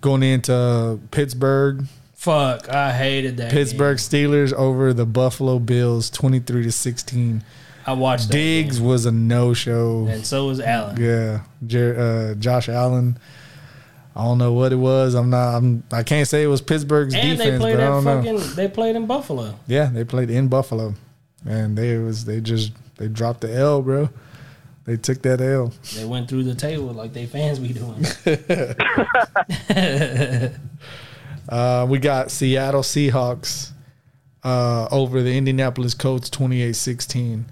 Going 0.00 0.22
into 0.24 0.98
Pittsburgh, 1.12 1.84
Fuck, 2.14 2.68
I 2.68 2.90
hated 2.92 3.36
that. 3.36 3.52
Pittsburgh 3.52 3.98
game. 3.98 4.02
Steelers 4.30 4.52
over 4.52 4.92
the 4.92 5.06
Buffalo 5.06 5.58
Bills 5.60 6.10
23 6.10 6.64
to 6.64 6.72
16. 6.72 7.44
I 7.86 7.92
watched 7.92 8.28
that 8.28 8.32
Diggs 8.32 8.78
game, 8.78 8.88
was 8.88 9.04
a 9.06 9.12
no-show. 9.12 10.06
and 10.08 10.26
so 10.26 10.46
was 10.46 10.58
Allen. 10.58 10.96
Yeah, 11.00 11.42
Jer- 11.66 12.32
uh, 12.32 12.34
Josh 12.40 12.68
Allen. 12.68 13.18
I 14.16 14.22
don't 14.24 14.38
know 14.38 14.52
what 14.52 14.72
it 14.72 14.76
was. 14.76 15.14
I'm 15.14 15.30
not. 15.30 15.56
I'm. 15.56 15.82
I 15.90 16.02
can't 16.04 16.28
say 16.28 16.44
it 16.44 16.46
was 16.46 16.60
Pittsburgh's 16.60 17.14
And 17.14 17.32
they 17.38 17.44
defense, 17.44 17.60
played 17.60 17.76
but 17.76 17.82
I 17.82 17.86
don't 17.88 18.04
know. 18.04 18.22
fucking. 18.22 18.54
They 18.56 18.68
played 18.68 18.94
in 18.96 19.06
Buffalo. 19.06 19.56
Yeah, 19.66 19.86
they 19.92 20.04
played 20.04 20.30
in 20.30 20.46
Buffalo, 20.48 20.94
and 21.44 21.76
they 21.76 21.98
was 21.98 22.24
they 22.24 22.40
just 22.40 22.72
they 22.96 23.08
dropped 23.08 23.40
the 23.40 23.52
L, 23.52 23.82
bro. 23.82 24.08
They 24.84 24.96
took 24.98 25.22
that 25.22 25.40
L. 25.40 25.72
They 25.96 26.04
went 26.04 26.28
through 26.28 26.44
the 26.44 26.54
table 26.54 26.92
like 26.92 27.12
they 27.12 27.26
fans 27.26 27.58
be 27.58 27.72
doing. 27.72 28.04
Uh, 31.46 31.86
we 31.88 31.98
got 31.98 32.30
Seattle 32.30 32.80
Seahawks 32.80 33.70
uh, 34.42 34.88
over 34.90 35.22
the 35.22 35.36
Indianapolis 35.36 35.92
Colts 35.92 36.30
28-16. 36.30 37.44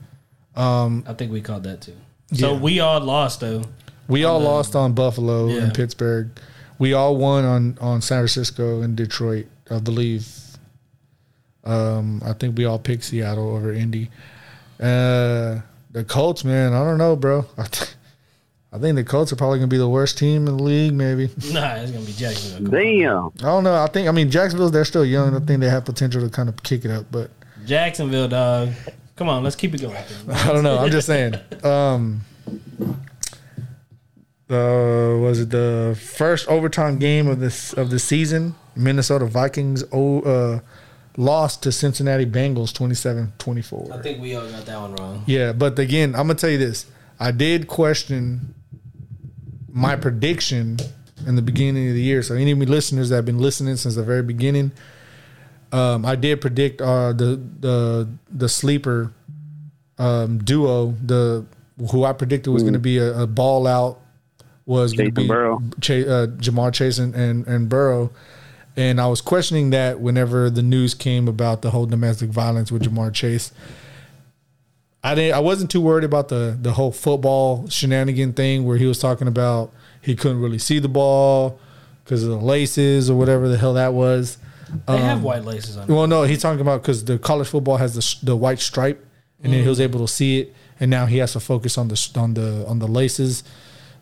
I 0.57 1.12
think 1.12 1.31
we 1.31 1.42
called 1.42 1.64
that 1.64 1.83
too. 1.83 1.96
So 2.33 2.55
Yeah. 2.55 2.59
we 2.59 2.81
all 2.81 3.01
lost 3.03 3.40
though. 3.40 3.62
We 4.12 4.25
all 4.25 4.40
lost 4.40 4.77
on 4.77 4.92
Buffalo 4.92 5.48
Yeah. 5.48 5.62
and 5.62 5.75
Pittsburgh. 5.75 6.31
We 6.79 6.92
all 6.92 7.16
won 7.16 7.44
on, 7.44 7.79
on 7.81 8.01
San 8.03 8.18
Francisco 8.18 8.83
and 8.83 8.96
Detroit, 8.96 9.46
I 9.70 9.79
believe. 9.79 10.29
Um, 11.64 12.20
I 12.25 12.33
think 12.33 12.57
we 12.59 12.64
all 12.64 12.79
picked 12.79 13.05
Seattle 13.05 13.55
over 13.57 13.72
Indy. 13.72 14.11
Uh, 14.81 15.61
the 15.92 16.05
Colts, 16.07 16.44
man, 16.44 16.72
I 16.72 16.85
don't 16.85 16.98
know, 16.98 17.14
bro. 17.16 17.46
I, 17.59 17.64
th- 17.64 17.90
I 18.72 18.79
think 18.79 18.96
the 18.96 19.05
Colts 19.05 19.33
are 19.33 19.37
probably 19.37 19.59
gonna 19.59 19.68
be 19.68 19.77
the 19.79 19.88
worst 19.88 20.18
team 20.18 20.48
in 20.48 20.57
the 20.57 20.62
league, 20.62 20.92
maybe. 20.94 21.29
Nah, 21.53 21.75
it's 21.77 21.92
gonna 21.92 22.05
be 22.05 22.12
Jacksonville. 22.12 22.70
Come 22.70 22.75
on. 22.75 23.33
Damn. 23.40 23.48
I 23.48 23.53
don't 23.53 23.64
know. 23.64 23.75
I 23.83 23.87
think 23.87 24.09
I 24.09 24.11
mean 24.12 24.31
Jacksonville, 24.31 24.70
they're 24.70 24.85
still 24.85 25.05
young. 25.05 25.37
I 25.37 25.40
think 25.40 25.61
they 25.61 25.68
have 25.70 25.85
potential 25.85 26.20
to 26.22 26.29
kind 26.29 26.48
of 26.48 26.61
kick 26.62 26.85
it 26.85 26.90
up, 26.90 27.07
but 27.12 27.31
Jacksonville, 27.64 28.29
dog. 28.29 28.70
Come 29.14 29.29
on, 29.29 29.44
let's 29.44 29.55
keep 29.57 29.75
it 29.75 29.83
going. 29.83 29.96
I 30.31 30.48
don't 30.53 30.64
know. 30.64 30.79
I'm 30.79 30.90
just 30.90 31.07
saying. 31.07 31.35
Um, 31.62 32.22
uh, 34.52 35.18
was 35.18 35.40
it 35.40 35.50
the 35.50 35.98
first 36.00 36.48
overtime 36.48 36.98
game 36.98 37.28
of 37.28 37.40
this 37.40 37.72
of 37.72 37.90
the 37.90 37.98
season? 37.98 38.54
Minnesota 38.74 39.26
Vikings 39.26 39.82
uh, 39.92 40.60
lost 41.16 41.62
to 41.62 41.72
Cincinnati 41.72 42.24
Bengals 42.24 42.72
27-24. 42.72 43.92
I 43.92 44.02
think 44.02 44.20
we 44.20 44.34
all 44.34 44.48
got 44.48 44.64
that 44.64 44.80
one 44.80 44.94
wrong. 44.94 45.24
Yeah, 45.26 45.52
but 45.52 45.78
again, 45.78 46.14
I'm 46.14 46.26
gonna 46.26 46.34
tell 46.34 46.50
you 46.50 46.58
this. 46.58 46.86
I 47.20 47.30
did 47.30 47.68
question 47.68 48.54
my 49.70 49.96
prediction 49.96 50.78
in 51.26 51.36
the 51.36 51.42
beginning 51.42 51.88
of 51.88 51.94
the 51.94 52.02
year. 52.02 52.22
So 52.22 52.34
any 52.34 52.50
of 52.50 52.58
me 52.58 52.66
listeners 52.66 53.08
that 53.08 53.16
have 53.16 53.26
been 53.26 53.38
listening 53.38 53.76
since 53.76 53.94
the 53.94 54.02
very 54.02 54.22
beginning, 54.22 54.72
um, 55.70 56.04
I 56.04 56.16
did 56.16 56.40
predict 56.40 56.80
uh, 56.80 57.12
the 57.12 57.40
the 57.60 58.08
the 58.30 58.48
sleeper 58.48 59.12
um, 59.98 60.38
duo, 60.38 60.94
the 61.02 61.46
who 61.90 62.04
I 62.04 62.12
predicted 62.12 62.52
was 62.52 62.62
going 62.62 62.74
to 62.74 62.78
be 62.78 62.98
a, 62.98 63.22
a 63.22 63.26
ball 63.26 63.66
out 63.66 64.01
was 64.66 64.92
going 64.92 65.14
to 65.14 65.20
be 65.22 65.27
Burrow. 65.29 65.62
Cha- 65.81 65.94
uh, 65.94 66.27
Ja'Marr 66.29 66.72
Chase 66.72 66.98
and, 66.98 67.14
and 67.14 67.46
and 67.46 67.68
Burrow. 67.68 68.11
And 68.77 69.01
I 69.01 69.07
was 69.07 69.20
questioning 69.20 69.70
that 69.70 70.01
whenever 70.01 70.48
the 70.48 70.62
news 70.62 70.94
came 70.94 71.29
about 71.29 71.61
the 71.62 71.70
whole 71.72 71.85
domestic 71.87 72.31
violence 72.31 72.72
with 72.72 72.83
Ja'Marr 72.83 73.12
Chase. 73.12 73.53
I 75.05 75.14
didn't. 75.16 75.35
I 75.35 75.40
wasn't 75.40 75.70
too 75.70 75.81
worried 75.81 76.05
about 76.05 76.29
the 76.29 76.57
the 76.61 76.72
whole 76.72 76.92
football 76.92 77.68
shenanigan 77.68 78.33
thing 78.35 78.64
where 78.64 78.77
he 78.77 78.87
was 78.87 78.98
talking 78.98 79.27
about 79.29 79.72
he 80.01 80.14
couldn't 80.14 80.40
really 80.40 80.59
see 80.59 80.79
the 80.79 80.88
ball 80.88 81.59
because 82.05 82.22
of 82.22 82.31
the 82.31 82.37
laces 82.37 83.11
or 83.11 83.18
whatever 83.18 83.48
the 83.48 83.59
hell 83.59 83.75
that 83.75 83.94
was. 83.94 84.38
They 84.87 84.96
have 84.98 85.18
Um, 85.18 85.22
white 85.22 85.44
laces 85.44 85.77
on. 85.77 85.87
Well, 85.88 86.07
no, 86.07 86.22
he's 86.22 86.40
talking 86.40 86.61
about 86.61 86.83
because 86.83 87.05
the 87.05 87.18
college 87.18 87.48
football 87.48 87.77
has 87.79 87.94
the 87.94 88.25
the 88.25 88.37
white 88.37 88.61
stripe, 88.61 89.05
and 89.42 89.53
then 89.53 89.62
he 89.62 89.68
was 89.68 89.81
able 89.81 90.01
to 90.01 90.09
see 90.09 90.38
it, 90.40 90.55
and 90.81 90.88
now 90.90 91.07
he 91.07 91.18
has 91.18 91.33
to 91.33 91.40
focus 91.40 91.77
on 91.77 91.88
the 91.88 92.11
on 92.16 92.35
the 92.35 92.64
on 92.68 92.79
the 92.79 92.87
laces. 92.88 93.42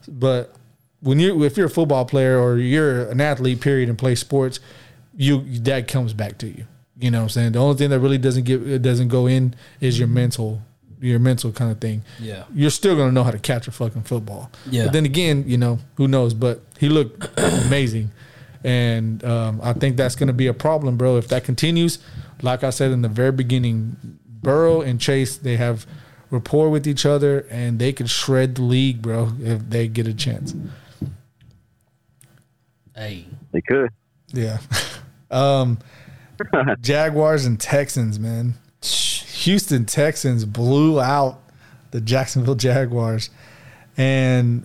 But 0.09 0.55
when 1.01 1.19
you 1.19 1.45
if 1.45 1.57
you're 1.57 1.67
a 1.67 1.71
football 1.71 2.05
player 2.05 2.39
or 2.39 2.59
you're 2.59 3.11
an 3.11 3.21
athlete, 3.21 3.61
period, 3.61 3.89
and 3.89 3.99
play 3.99 4.15
sports, 4.15 4.61
you 5.17 5.43
that 5.61 5.89
comes 5.89 6.13
back 6.13 6.39
to 6.39 6.49
you. 6.49 6.65
You 6.99 7.11
know 7.11 7.19
what 7.19 7.25
I'm 7.25 7.29
saying? 7.31 7.53
The 7.53 7.59
only 7.59 7.77
thing 7.77 7.91
that 7.91 8.01
really 8.01 8.19
doesn't 8.19 8.45
get 8.45 8.67
it 8.67 8.83
doesn't 8.83 9.09
go 9.09 9.27
in 9.27 9.55
is 9.81 9.99
your 9.99 10.09
mental 10.09 10.61
your 11.01 11.19
mental 11.19 11.51
kind 11.53 11.71
of 11.71 11.81
thing. 11.81 12.03
Yeah. 12.19 12.45
You're 12.55 12.71
still 12.71 12.97
gonna 12.97 13.13
know 13.13 13.25
how 13.25 13.31
to 13.31 13.39
catch 13.39 13.67
a 13.69 13.71
fucking 13.71 14.03
football. 14.03 14.51
Yeah. 14.71 14.85
But 14.85 14.93
then 14.93 15.07
again, 15.07 15.45
you 15.47 15.57
know, 15.57 15.79
who 15.97 16.09
knows? 16.09 16.35
But 16.35 16.61
he 16.79 16.89
looked 16.89 17.29
amazing. 17.39 18.11
And 18.63 19.25
um, 19.25 19.61
I 19.63 19.73
think 19.73 19.97
that's 19.97 20.15
gonna 20.15 20.35
be 20.35 20.47
a 20.47 20.55
problem, 20.55 20.97
bro. 20.97 21.17
If 21.17 21.29
that 21.29 21.45
continues, 21.45 21.99
like 22.43 22.63
I 22.63 22.71
said 22.71 22.91
in 22.91 23.03
the 23.03 23.09
very 23.09 23.33
beginning, 23.33 23.97
Burrow 24.43 24.83
and 24.83 25.01
Chase, 25.01 25.39
they 25.39 25.57
have 25.57 25.87
rapport 26.31 26.71
with 26.71 26.87
each 26.87 27.05
other 27.05 27.47
and 27.51 27.79
they 27.79 27.93
could 27.93 28.11
shred 28.11 28.55
the 28.55 28.63
league, 28.63 29.03
bro, 29.03 29.33
if 29.41 29.69
they 29.69 29.89
get 29.89 30.07
a 30.07 30.15
chance. 30.15 30.55
Hey, 32.95 33.27
They 33.53 33.61
could. 33.63 33.91
Yeah. 34.29 34.59
um, 35.31 35.79
Jaguars 36.81 37.47
and 37.47 37.59
Texans, 37.59 38.19
man. 38.19 38.55
Houston 38.83 39.87
Texans 39.87 40.45
blew 40.45 41.01
out 41.01 41.41
the 41.91 42.01
Jacksonville 42.01 42.55
Jaguars. 42.57 43.31
And 43.97 44.65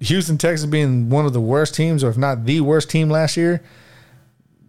Houston 0.00 0.38
Texans 0.38 0.70
being 0.70 1.08
one 1.08 1.26
of 1.26 1.32
the 1.32 1.40
worst 1.40 1.74
teams, 1.74 2.02
or 2.02 2.10
if 2.10 2.16
not 2.16 2.44
the 2.44 2.60
worst 2.60 2.90
team 2.90 3.08
last 3.08 3.36
year. 3.36 3.62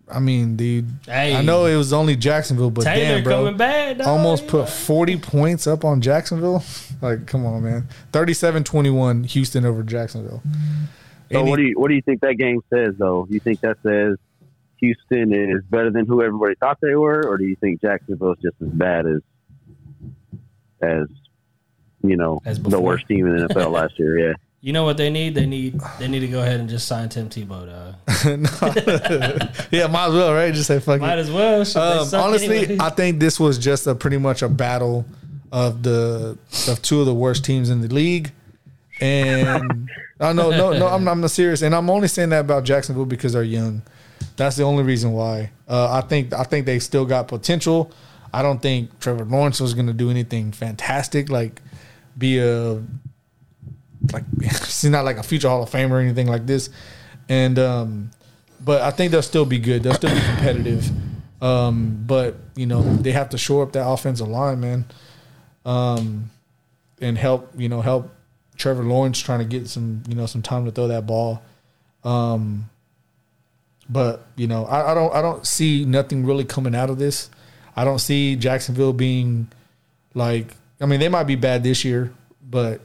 I 0.10 0.20
mean, 0.20 0.56
dude, 0.56 0.88
Hey. 1.06 1.36
I 1.36 1.42
know 1.42 1.66
it 1.66 1.76
was 1.76 1.92
only 1.92 2.16
Jacksonville, 2.16 2.72
but 2.72 2.86
Taylor 2.86 3.16
damn, 3.16 3.24
bro. 3.24 3.36
coming 3.44 3.58
back. 3.58 4.00
Almost 4.08 4.48
put 4.48 4.70
40 4.70 5.18
points 5.18 5.68
up 5.68 5.84
on 5.86 6.02
Jacksonville. 6.02 6.64
Like, 7.00 7.28
come 7.28 7.46
on, 7.46 7.64
man. 7.64 7.88
37 8.12 8.64
21 8.64 9.24
Houston 9.26 9.66
over 9.66 9.84
Jacksonville. 9.84 10.42
So 11.32 11.40
Any- 11.42 11.50
what 11.52 11.58
do 11.58 11.62
you 11.62 11.80
what 11.80 11.90
do 11.90 11.94
you 11.94 12.02
think 12.02 12.22
that 12.22 12.38
game 12.40 12.60
says 12.74 12.96
though? 12.98 13.28
You 13.30 13.40
think 13.40 13.60
that 13.60 13.78
says 13.84 14.18
Houston 14.78 15.32
is 15.32 15.64
better 15.70 15.92
than 15.92 16.08
who 16.08 16.24
everybody 16.24 16.56
thought 16.56 16.80
they 16.82 16.96
were, 16.96 17.22
or 17.24 17.38
do 17.38 17.44
you 17.44 17.56
think 17.58 17.82
Jacksonville's 17.82 18.40
just 18.42 18.56
as 18.64 18.70
bad 18.70 19.06
as 19.06 19.22
as 20.82 21.08
you 22.04 22.16
know 22.16 22.40
As 22.46 22.60
the 22.62 22.80
worst 22.80 23.08
team 23.08 23.28
in 23.28 23.38
the 23.38 23.48
NFL 23.54 23.72
last 23.80 24.00
year? 24.00 24.18
Yeah. 24.30 24.34
You 24.60 24.74
know 24.74 24.84
what 24.84 24.98
they 24.98 25.12
need? 25.12 25.36
They 25.36 25.46
need 25.46 25.80
they 26.00 26.08
need 26.08 26.22
to 26.22 26.28
go 26.28 26.42
ahead 26.42 26.60
and 26.60 26.68
just 26.68 26.88
sign 26.88 27.10
Tim 27.10 27.30
Tebow. 27.30 27.68
Dog. 27.68 27.96
yeah, 29.72 29.86
might 29.88 30.08
as 30.08 30.14
well, 30.14 30.34
right? 30.34 30.54
Just 30.54 30.68
say 30.68 30.80
fuck 30.80 30.98
it. 30.98 31.02
Might 31.02 31.20
it. 31.20 31.22
as 31.22 31.32
well. 31.32 31.62
Um, 31.62 32.10
honestly, 32.16 32.58
anyway. 32.58 32.78
I 32.80 32.90
think 32.90 33.20
this 33.20 33.40
was 33.40 33.60
just 33.60 33.86
a 33.86 33.94
pretty 33.94 34.18
much 34.18 34.42
a 34.42 34.50
battle 34.50 35.06
of 35.52 35.84
the 35.84 36.38
of 36.68 36.82
two 36.82 37.00
of 37.00 37.06
the 37.06 37.14
worst 37.14 37.46
teams 37.46 37.70
in 37.70 37.82
the 37.82 37.88
league. 37.88 38.32
And 39.00 39.90
I 40.20 40.34
no, 40.34 40.50
no, 40.50 40.74
no, 40.74 40.88
I'm, 40.88 41.08
I'm 41.08 41.22
not 41.22 41.30
serious. 41.30 41.62
And 41.62 41.76
I'm 41.76 41.90
only 41.92 42.08
saying 42.08 42.30
that 42.30 42.40
about 42.40 42.64
Jacksonville 42.64 43.06
because 43.06 43.34
they're 43.34 43.44
young. 43.44 43.84
That's 44.38 44.56
the 44.56 44.64
only 44.64 44.84
reason 44.84 45.14
why. 45.14 45.52
Uh, 45.68 45.92
I 45.92 46.02
think 46.02 46.34
I 46.34 46.44
think 46.44 46.66
they 46.66 46.80
still 46.80 47.06
got 47.06 47.28
potential. 47.28 47.92
I 48.34 48.42
don't 48.42 48.62
think 48.62 49.00
Trevor 49.00 49.26
Lawrence 49.26 49.60
was 49.60 49.74
going 49.76 49.88
to 49.88 49.94
do 49.94 50.10
anything 50.10 50.52
fantastic, 50.52 51.30
like 51.30 51.62
be 52.18 52.40
a 52.40 52.82
like 54.14 54.24
he's 54.42 54.86
not 54.86 55.06
like 55.06 55.18
a 55.18 55.24
future 55.24 55.50
Hall 55.50 55.64
of 55.64 55.70
Famer 55.70 55.92
or 55.92 56.00
anything 56.00 56.28
like 56.28 56.46
this. 56.46 56.70
And 57.30 57.60
um, 57.60 58.12
but 58.64 58.82
I 58.82 58.92
think 58.92 59.12
they'll 59.12 59.22
still 59.22 59.46
be 59.46 59.60
good. 59.60 59.84
They'll 59.84 59.94
still 59.94 60.14
be 60.14 60.22
competitive. 60.22 60.90
Um, 61.42 62.04
but 62.06 62.36
you 62.56 62.66
know 62.66 62.82
they 62.82 63.12
have 63.12 63.30
to 63.30 63.38
shore 63.38 63.64
up 63.64 63.74
that 63.74 63.88
offensive 63.88 64.28
line, 64.28 64.60
man, 64.60 64.86
um, 65.66 66.32
and 67.00 67.18
help 67.18 67.52
you 67.58 67.70
know 67.70 67.82
help 67.82 68.12
Trevor 68.58 68.84
Lawrence 68.84 69.20
trying 69.20 69.40
to 69.40 69.46
get 69.46 69.68
some 69.68 70.04
you 70.08 70.16
know 70.16 70.26
some 70.26 70.42
time 70.42 70.66
to 70.66 70.72
throw 70.72 70.88
that 70.88 71.06
ball. 71.06 71.42
Um, 72.04 72.70
but 73.90 74.26
you 74.36 74.48
know 74.48 74.66
I, 74.66 74.92
I 74.92 74.94
don't 74.94 75.14
I 75.14 75.22
don't 75.22 75.46
see 75.46 75.86
nothing 75.86 76.26
really 76.26 76.46
coming 76.46 76.76
out 76.76 76.90
of 76.90 76.98
this. 76.98 77.30
I 77.76 77.84
don't 77.84 78.00
see 78.00 78.36
Jacksonville 78.36 78.94
being 78.94 79.48
like 80.16 80.56
I 80.82 80.88
mean 80.88 81.00
they 81.00 81.10
might 81.10 81.26
be 81.26 81.36
bad 81.36 81.64
this 81.64 81.86
year, 81.86 82.12
but 82.42 82.82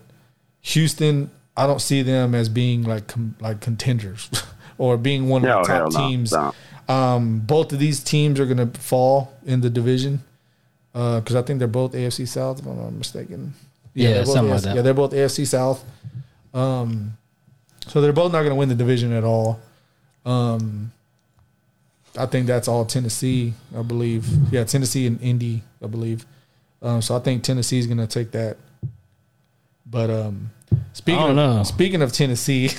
Houston 0.62 1.30
I 1.56 1.66
don't 1.66 1.80
see 1.82 2.02
them 2.02 2.34
as 2.34 2.48
being 2.48 2.82
like 2.84 3.08
com, 3.08 3.36
like 3.40 3.60
contenders 3.60 4.30
or 4.78 4.96
being 4.96 5.28
one 5.28 5.42
of 5.44 5.48
No, 5.48 5.62
the 5.62 5.68
top 5.68 5.92
no. 5.92 6.08
teams. 6.08 6.32
No. 6.32 6.54
Um, 6.88 7.40
both 7.40 7.72
of 7.72 7.78
these 7.78 8.02
teams 8.02 8.40
are 8.40 8.46
going 8.46 8.56
to 8.70 8.80
fall 8.80 9.32
in 9.44 9.60
the 9.60 9.68
division 9.70 10.22
because 10.92 11.34
I 11.36 11.42
think 11.42 11.58
they're 11.58 11.68
both 11.68 11.92
AFC 11.92 12.26
South, 12.26 12.60
if 12.60 12.66
I'm 12.66 12.76
not 12.76 12.92
mistaken. 12.92 13.54
Yeah, 13.94 14.14
they're 14.14 14.24
both 14.24 14.36
like 14.36 14.44
AFC 14.44 14.62
that. 14.62 14.76
Yeah, 14.76 14.82
they're 14.82 14.94
both 14.94 15.12
AFC 15.12 15.46
South. 15.46 15.84
Um, 16.54 17.16
so 17.86 18.00
they're 18.00 18.12
both 18.12 18.32
not 18.32 18.40
going 18.40 18.50
to 18.50 18.56
win 18.56 18.68
the 18.68 18.74
division 18.74 19.12
at 19.12 19.24
all. 19.24 19.60
Um, 20.24 20.92
I 22.16 22.26
think 22.26 22.46
that's 22.46 22.68
all 22.68 22.84
Tennessee, 22.84 23.54
I 23.76 23.82
believe. 23.82 24.26
Yeah, 24.52 24.64
Tennessee 24.64 25.06
and 25.06 25.20
Indy, 25.22 25.62
I 25.82 25.86
believe. 25.86 26.26
Um, 26.82 27.00
so 27.02 27.16
I 27.16 27.20
think 27.20 27.42
Tennessee 27.42 27.78
is 27.78 27.86
going 27.86 27.98
to 27.98 28.06
take 28.06 28.32
that. 28.32 28.56
But 29.92 30.10
um, 30.10 30.50
speaking 30.94 31.22
of, 31.22 31.36
know. 31.36 31.62
speaking 31.64 32.00
of 32.02 32.12
Tennessee, 32.12 32.70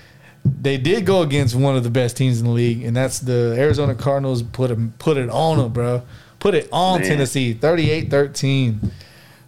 they 0.44 0.78
did 0.78 1.04
go 1.06 1.20
against 1.22 1.54
one 1.54 1.76
of 1.76 1.84
the 1.84 1.90
best 1.90 2.16
teams 2.16 2.40
in 2.40 2.46
the 2.46 2.52
league, 2.52 2.82
and 2.82 2.96
that's 2.96 3.20
the 3.20 3.54
Arizona 3.56 3.94
Cardinals. 3.94 4.42
Put 4.42 4.70
'em- 4.72 4.94
put 4.98 5.16
it 5.18 5.28
on 5.28 5.58
them, 5.58 5.72
bro. 5.72 6.02
Put 6.40 6.54
it 6.54 6.68
on 6.72 7.00
Man. 7.00 7.08
Tennessee, 7.08 7.54
38-13. 7.54 8.90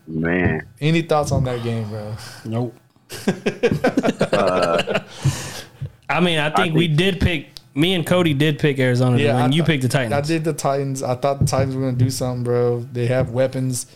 Man, 0.09 0.67
Any 0.81 1.03
thoughts 1.03 1.33
on 1.33 1.43
that 1.45 1.63
game, 1.65 1.89
bro? 1.89 2.15
Nope. 2.45 2.75
I 6.09 6.21
mean, 6.21 6.39
I 6.39 6.51
think 6.51 6.75
we 6.75 6.87
did 6.89 7.21
pick. 7.21 7.49
Me 7.75 7.93
and 7.95 8.07
Cody 8.07 8.33
did 8.33 8.59
pick 8.59 8.79
Arizona. 8.79 9.19
Yeah, 9.19 9.37
I 9.37 9.43
when 9.43 9.53
you 9.53 9.63
picked 9.65 9.83
the 9.83 9.89
Titans. 9.89 10.15
I 10.15 10.21
did 10.23 10.45
the 10.45 10.53
Titans. 10.53 11.03
I 11.03 11.15
thought 11.15 11.41
the 11.41 11.45
Titans 11.45 11.75
were 11.75 11.83
going 11.83 11.99
to 11.99 12.05
do 12.05 12.11
something, 12.11 12.45
bro. 12.45 12.81
They 12.93 13.07
have 13.07 13.31
weapons. 13.31 13.87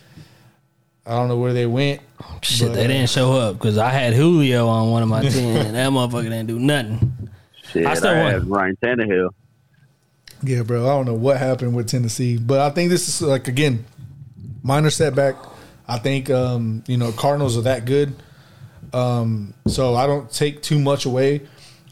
I 1.05 1.15
don't 1.15 1.27
know 1.27 1.37
where 1.37 1.53
they 1.53 1.65
went. 1.65 2.01
Shit, 2.41 2.69
but, 2.69 2.75
they 2.75 2.85
uh, 2.85 2.87
didn't 2.87 3.09
show 3.09 3.33
up 3.33 3.57
because 3.57 3.77
I 3.77 3.89
had 3.89 4.13
Julio 4.13 4.67
on 4.67 4.91
one 4.91 5.03
of 5.03 5.09
my 5.09 5.21
teams, 5.29 5.35
and 5.35 5.75
that 5.75 5.89
motherfucker 5.91 6.23
didn't 6.23 6.47
do 6.47 6.59
nothing. 6.59 7.29
shit, 7.71 7.85
I 7.85 7.91
I, 7.91 7.93
still 7.95 8.15
won. 8.15 8.31
had 8.31 8.47
Ryan 8.47 8.77
Tannehill. 8.83 9.29
Yeah, 10.43 10.63
bro. 10.63 10.85
I 10.85 10.89
don't 10.89 11.05
know 11.05 11.13
what 11.13 11.37
happened 11.37 11.75
with 11.75 11.87
Tennessee, 11.87 12.37
but 12.37 12.59
I 12.59 12.71
think 12.71 12.89
this 12.89 13.07
is 13.07 13.21
like 13.21 13.47
again 13.47 13.85
minor 14.63 14.89
setback. 14.89 15.35
I 15.87 15.97
think 15.99 16.29
um, 16.29 16.83
you 16.87 16.97
know 16.97 17.11
Cardinals 17.11 17.57
are 17.57 17.61
that 17.61 17.85
good, 17.85 18.13
um, 18.93 19.53
so 19.67 19.95
I 19.95 20.07
don't 20.07 20.31
take 20.31 20.61
too 20.61 20.79
much 20.79 21.05
away. 21.05 21.41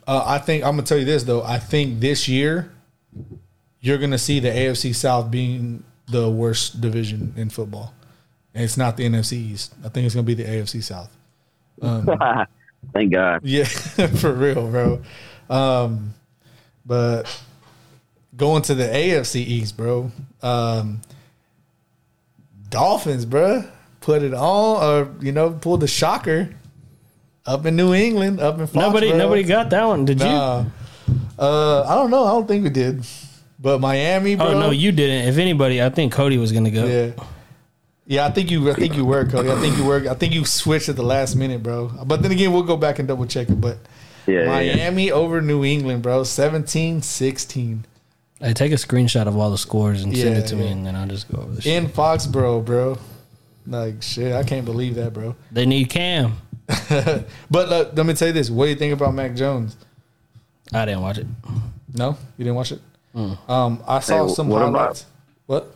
Uh, 0.07 0.23
I 0.25 0.39
think 0.39 0.63
I'm 0.63 0.71
gonna 0.71 0.83
tell 0.83 0.97
you 0.97 1.05
this 1.05 1.23
though. 1.23 1.43
I 1.43 1.59
think 1.59 1.99
this 1.99 2.27
year 2.27 2.71
you're 3.81 3.97
gonna 3.97 4.17
see 4.17 4.39
the 4.39 4.49
AFC 4.49 4.95
South 4.95 5.29
being 5.29 5.83
the 6.07 6.29
worst 6.29 6.81
division 6.81 7.33
in 7.37 7.49
football, 7.49 7.93
and 8.53 8.63
it's 8.63 8.77
not 8.77 8.97
the 8.97 9.05
NFC 9.05 9.33
East. 9.33 9.73
I 9.83 9.89
think 9.89 10.05
it's 10.05 10.15
gonna 10.15 10.23
be 10.25 10.33
the 10.33 10.45
AFC 10.45 10.83
South. 10.83 11.09
Thank 12.93 13.12
God. 13.12 13.41
Yeah, 13.43 13.63
for 13.65 14.33
real, 14.33 14.69
bro. 14.69 15.01
Um, 15.49 16.13
but 16.85 17.23
going 18.35 18.62
to 18.63 18.75
the 18.75 18.85
AFC 18.85 19.35
East, 19.35 19.77
bro. 19.77 20.12
Um, 20.41 21.01
Dolphins, 22.69 23.25
bro, 23.25 23.63
put 24.01 24.23
it 24.23 24.33
on, 24.33 24.83
or 24.83 25.12
you 25.21 25.31
know, 25.31 25.51
pulled 25.51 25.81
the 25.81 25.88
shocker 25.88 26.49
up 27.45 27.65
in 27.65 27.75
New 27.75 27.93
England, 27.93 28.39
up 28.39 28.59
in 28.59 28.67
Foxborough. 28.67 28.73
Nobody, 28.75 29.13
nobody 29.13 29.43
got 29.43 29.69
that 29.71 29.85
one. 29.85 30.05
Did 30.05 30.21
you? 30.21 30.27
Uh, 30.27 30.65
I 31.88 31.95
don't 31.95 32.12
know. 32.12 32.25
I 32.25 32.31
don't 32.31 32.47
think 32.47 32.63
we 32.63 32.69
did. 32.69 33.05
But 33.59 33.81
Miami, 33.81 34.35
bro. 34.35 34.47
Oh 34.47 34.59
no, 34.59 34.69
you 34.71 34.91
didn't. 34.91 35.27
If 35.27 35.38
anybody, 35.38 35.81
I 35.81 35.89
think 35.89 36.13
Cody 36.13 36.38
was 36.38 36.51
gonna 36.51 36.71
go. 36.71 36.85
Yeah. 36.85 37.12
Yeah, 38.09 38.25
I 38.25 38.31
think 38.31 38.49
you. 38.49 38.71
I 38.71 38.73
think 38.73 38.95
you 38.97 39.05
were 39.05 39.23
Cody. 39.23 39.51
I 39.51 39.55
think 39.61 39.77
you 39.77 39.85
were. 39.85 40.09
I 40.09 40.15
think 40.15 40.33
you 40.33 40.43
switched 40.43 40.89
at 40.89 40.95
the 40.95 41.03
last 41.03 41.35
minute, 41.35 41.61
bro. 41.61 41.91
But 42.05 42.23
then 42.23 42.31
again, 42.31 42.51
we'll 42.51 42.63
go 42.63 42.75
back 42.75 42.97
and 42.97 43.07
double 43.07 43.27
check 43.27 43.49
it. 43.49 43.61
But 43.61 43.77
Yeah, 44.25 44.33
yeah, 44.45 44.59
yeah. 44.61 44.75
Miami 44.75 45.11
over 45.11 45.41
New 45.41 45.63
England, 45.63 46.01
bro. 46.01 46.23
17-16 46.23 47.83
Hey, 48.41 48.53
take 48.53 48.71
a 48.71 48.75
screenshot 48.75 49.27
of 49.27 49.37
all 49.37 49.51
the 49.51 49.57
scores 49.60 50.01
and 50.03 50.15
send 50.17 50.37
it 50.37 50.47
to 50.47 50.55
me, 50.55 50.69
and 50.69 50.85
then 50.85 50.95
I'll 50.95 51.07
just 51.07 51.29
go 51.31 51.41
over 51.41 51.51
the 51.53 51.62
shit. 51.62 51.73
in 51.83 51.89
Foxborough, 51.89 52.65
bro. 52.65 52.97
Like 53.67 54.01
shit, 54.01 54.33
I 54.33 54.43
can't 54.43 54.65
believe 54.65 54.95
that, 54.95 55.13
bro. 55.13 55.35
They 55.51 55.65
need 55.67 55.89
Cam. 55.89 56.37
But 57.51 57.69
uh, 57.71 57.89
let 57.93 58.05
me 58.07 58.13
tell 58.15 58.29
you 58.29 58.33
this: 58.33 58.49
What 58.49 58.65
do 58.65 58.69
you 58.71 58.75
think 58.75 58.93
about 58.93 59.13
Mac 59.13 59.35
Jones? 59.35 59.75
I 60.73 60.85
didn't 60.85 61.01
watch 61.01 61.17
it. 61.19 61.27
No, 61.93 62.17
you 62.37 62.43
didn't 62.45 62.55
watch 62.55 62.71
it. 62.71 62.79
Mm. 63.15 63.49
Um, 63.49 63.83
I 63.87 63.99
saw 63.99 64.27
Hey, 64.27 64.33
some 64.33 64.49
what 64.49 64.62
about- 64.63 64.79
highlights. 64.79 65.05
What? 65.47 65.75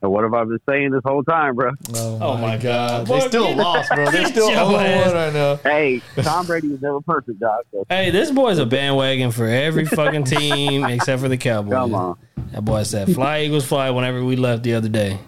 And 0.00 0.12
what 0.12 0.22
have 0.22 0.32
I 0.32 0.44
been 0.44 0.60
saying 0.68 0.90
this 0.92 1.00
whole 1.04 1.24
time, 1.24 1.56
bro? 1.56 1.72
Oh, 1.94 2.36
my 2.36 2.56
God. 2.56 3.06
They 3.06 3.18
Boy, 3.18 3.26
still 3.26 3.56
lost, 3.56 3.90
bro. 3.92 4.10
They're 4.10 4.26
still 4.28 4.48
your 4.48 4.64
0 4.70 4.76
ass. 4.78 5.06
1 5.06 5.14
right 5.14 5.32
now. 5.32 5.56
Hey, 5.56 6.00
Tom 6.22 6.46
Brady 6.46 6.68
was 6.68 6.80
never 6.80 7.00
perfect, 7.00 7.40
dog. 7.40 7.64
So 7.72 7.84
Hey, 7.88 8.10
this 8.10 8.30
boy's 8.30 8.58
a 8.58 8.66
bandwagon 8.66 9.32
for 9.32 9.46
every 9.46 9.86
fucking 9.86 10.24
team 10.24 10.84
except 10.88 11.20
for 11.20 11.28
the 11.28 11.36
Cowboys. 11.36 11.72
come 11.72 11.94
on. 11.94 12.18
That 12.52 12.64
boy 12.64 12.84
said, 12.84 13.12
"Fly 13.12 13.40
Eagles 13.42 13.66
fly." 13.66 13.90
Whenever 13.90 14.24
we 14.24 14.36
left 14.36 14.62
the 14.62 14.74
other 14.74 14.88
day, 14.88 15.18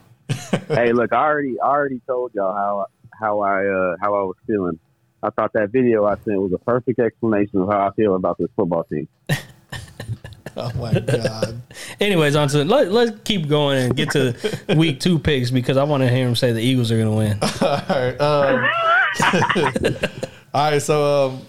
hey, 0.68 0.92
look, 0.92 1.12
I 1.12 1.22
already, 1.22 1.60
I 1.60 1.66
already 1.66 2.00
told 2.06 2.32
y'all 2.34 2.54
how, 2.54 2.86
how 3.20 3.40
I, 3.40 3.66
uh, 3.66 3.96
how 4.00 4.14
I 4.14 4.22
was 4.22 4.36
feeling 4.46 4.78
I 5.22 5.30
thought 5.30 5.52
that 5.52 5.70
video 5.70 6.06
I 6.06 6.14
sent 6.24 6.40
was 6.40 6.52
a 6.54 6.58
perfect 6.58 6.98
explanation 6.98 7.60
of 7.60 7.68
how 7.68 7.88
I 7.88 7.90
feel 7.94 8.14
about 8.16 8.38
this 8.38 8.48
football 8.56 8.84
team. 8.84 9.06
Oh 10.61 10.72
my 10.78 10.98
god. 10.98 11.61
Anyways, 12.00 12.36
on 12.36 12.48
to 12.48 12.64
let, 12.64 12.92
let's 12.92 13.18
keep 13.24 13.48
going 13.48 13.84
and 13.84 13.96
get 13.96 14.11
to 14.11 14.36
week 14.76 15.00
two 15.00 15.18
picks 15.18 15.50
because 15.50 15.76
I 15.76 15.84
want 15.84 16.02
to 16.02 16.08
hear 16.08 16.26
him 16.26 16.36
say 16.36 16.52
the 16.52 16.61
Eagles 16.61 16.92
are 16.92 16.96
going 16.96 17.11
to 17.11 17.16
win. 17.16 17.38
All 17.61 17.82
right. 17.88 18.20
Um, 18.20 18.70
all 20.54 20.70
right. 20.70 20.82
So 20.82 21.28
um, 21.28 21.42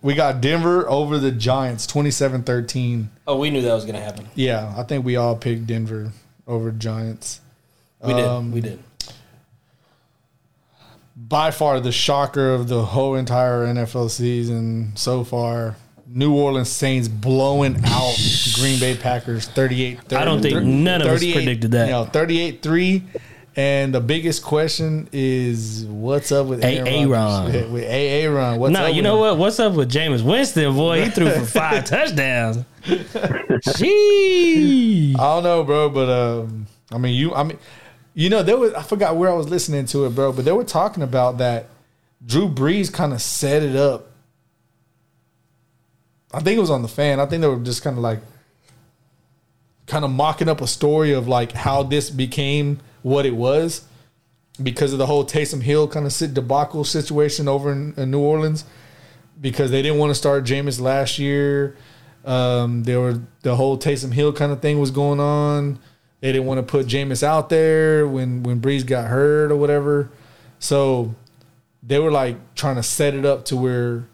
we 0.00 0.14
got 0.14 0.40
Denver 0.40 0.88
over 0.88 1.18
the 1.18 1.30
Giants, 1.30 1.86
27-13. 1.86 3.06
Oh, 3.26 3.36
we 3.36 3.50
knew 3.50 3.62
that 3.62 3.74
was 3.74 3.84
going 3.84 3.96
to 3.96 4.00
happen. 4.00 4.28
Yeah, 4.34 4.72
I 4.76 4.82
think 4.82 5.04
we 5.04 5.16
all 5.16 5.36
picked 5.36 5.66
Denver 5.66 6.12
over 6.46 6.70
Giants. 6.70 7.40
We 8.04 8.14
did. 8.14 8.24
Um, 8.24 8.50
we 8.52 8.60
did. 8.60 8.78
By 11.14 11.50
far 11.50 11.78
the 11.80 11.92
shocker 11.92 12.52
of 12.52 12.68
the 12.68 12.84
whole 12.84 13.14
entire 13.14 13.66
NFL 13.66 14.10
season 14.10 14.96
so 14.96 15.22
far. 15.22 15.76
New 16.14 16.34
Orleans 16.34 16.68
Saints 16.68 17.08
blowing 17.08 17.80
out 17.84 18.16
Green 18.54 18.78
Bay 18.78 18.96
Packers 18.96 19.48
38 19.48 20.12
I 20.12 20.24
don't 20.24 20.42
think 20.42 20.62
none 20.62 21.00
of 21.00 21.08
us 21.08 21.20
38 21.20 21.34
predicted 21.34 21.70
that. 21.72 21.86
You 21.86 21.92
know, 21.92 22.04
38 22.04 22.62
3. 22.62 23.02
And 23.54 23.94
the 23.94 24.00
biggest 24.00 24.42
question 24.42 25.10
is 25.12 25.84
what's 25.84 26.32
up 26.32 26.46
with 26.46 26.64
Aaron. 26.64 27.10
Rodgers? 27.10 27.70
With 27.70 27.84
Aaron. 27.84 28.58
What's 28.58 28.72
No, 28.72 28.86
up 28.86 28.94
you 28.94 29.02
know 29.02 29.14
him? 29.16 29.20
what? 29.20 29.38
What's 29.38 29.60
up 29.60 29.74
with 29.74 29.90
Jameis 29.92 30.22
Winston, 30.24 30.74
boy? 30.74 31.04
He 31.04 31.10
threw 31.10 31.30
for 31.30 31.44
five 31.44 31.84
touchdowns. 31.86 32.64
Gee. 33.76 35.14
I 35.18 35.18
don't 35.18 35.42
know, 35.44 35.64
bro, 35.64 35.90
but 35.90 36.08
um, 36.08 36.66
I 36.90 36.98
mean, 36.98 37.14
you, 37.14 37.34
I 37.34 37.42
mean, 37.42 37.58
you 38.14 38.30
know, 38.30 38.42
there 38.42 38.56
was 38.56 38.72
I 38.74 38.82
forgot 38.82 39.16
where 39.16 39.30
I 39.30 39.34
was 39.34 39.48
listening 39.48 39.84
to 39.86 40.06
it, 40.06 40.14
bro, 40.14 40.32
but 40.32 40.44
they 40.44 40.52
were 40.52 40.64
talking 40.64 41.02
about 41.02 41.38
that 41.38 41.66
Drew 42.24 42.48
Brees 42.48 42.92
kind 42.92 43.12
of 43.12 43.20
set 43.20 43.62
it 43.62 43.76
up. 43.76 44.11
I 46.34 46.40
think 46.40 46.56
it 46.56 46.60
was 46.60 46.70
on 46.70 46.82
the 46.82 46.88
fan. 46.88 47.20
I 47.20 47.26
think 47.26 47.42
they 47.42 47.48
were 47.48 47.58
just 47.58 47.82
kind 47.82 47.96
of 47.96 48.02
like, 48.02 48.20
kind 49.86 50.04
of 50.04 50.10
mocking 50.10 50.48
up 50.48 50.60
a 50.60 50.66
story 50.66 51.12
of 51.12 51.28
like 51.28 51.52
how 51.52 51.82
this 51.82 52.08
became 52.08 52.80
what 53.02 53.26
it 53.26 53.34
was 53.34 53.84
because 54.62 54.92
of 54.92 54.98
the 54.98 55.06
whole 55.06 55.24
Taysom 55.24 55.62
Hill 55.62 55.88
kind 55.88 56.06
of 56.06 56.12
sit 56.12 56.34
debacle 56.34 56.84
situation 56.84 57.48
over 57.48 57.72
in, 57.72 57.94
in 57.96 58.10
New 58.10 58.20
Orleans 58.20 58.64
because 59.40 59.70
they 59.70 59.82
didn't 59.82 59.98
want 59.98 60.10
to 60.10 60.14
start 60.14 60.44
Jameis 60.44 60.80
last 60.80 61.18
year. 61.18 61.76
Um, 62.24 62.84
there 62.84 63.00
were 63.00 63.20
the 63.42 63.56
whole 63.56 63.76
Taysom 63.76 64.12
Hill 64.12 64.32
kind 64.32 64.52
of 64.52 64.62
thing 64.62 64.78
was 64.78 64.90
going 64.90 65.20
on. 65.20 65.78
They 66.20 66.30
didn't 66.30 66.46
want 66.46 66.58
to 66.58 66.62
put 66.62 66.86
Jameis 66.86 67.22
out 67.22 67.48
there 67.48 68.06
when 68.06 68.44
when 68.44 68.60
Brees 68.60 68.86
got 68.86 69.08
hurt 69.08 69.50
or 69.50 69.56
whatever. 69.56 70.10
So 70.60 71.14
they 71.82 71.98
were 71.98 72.12
like 72.12 72.54
trying 72.54 72.76
to 72.76 72.82
set 72.82 73.14
it 73.14 73.24
up 73.24 73.44
to 73.46 73.56
where 73.56 74.04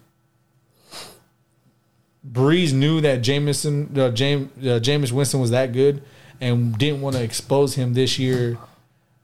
Brees 2.27 2.73
knew 2.73 3.01
that 3.01 3.21
Jameson, 3.21 3.97
uh, 3.97 4.09
James, 4.09 4.51
uh, 4.59 4.79
Jameis 4.79 5.11
Winston 5.11 5.39
was 5.39 5.51
that 5.51 5.71
good, 5.71 6.03
and 6.41 6.77
didn't 6.77 7.01
want 7.01 7.15
to 7.15 7.23
expose 7.23 7.75
him 7.75 7.93
this 7.93 8.19
year 8.19 8.57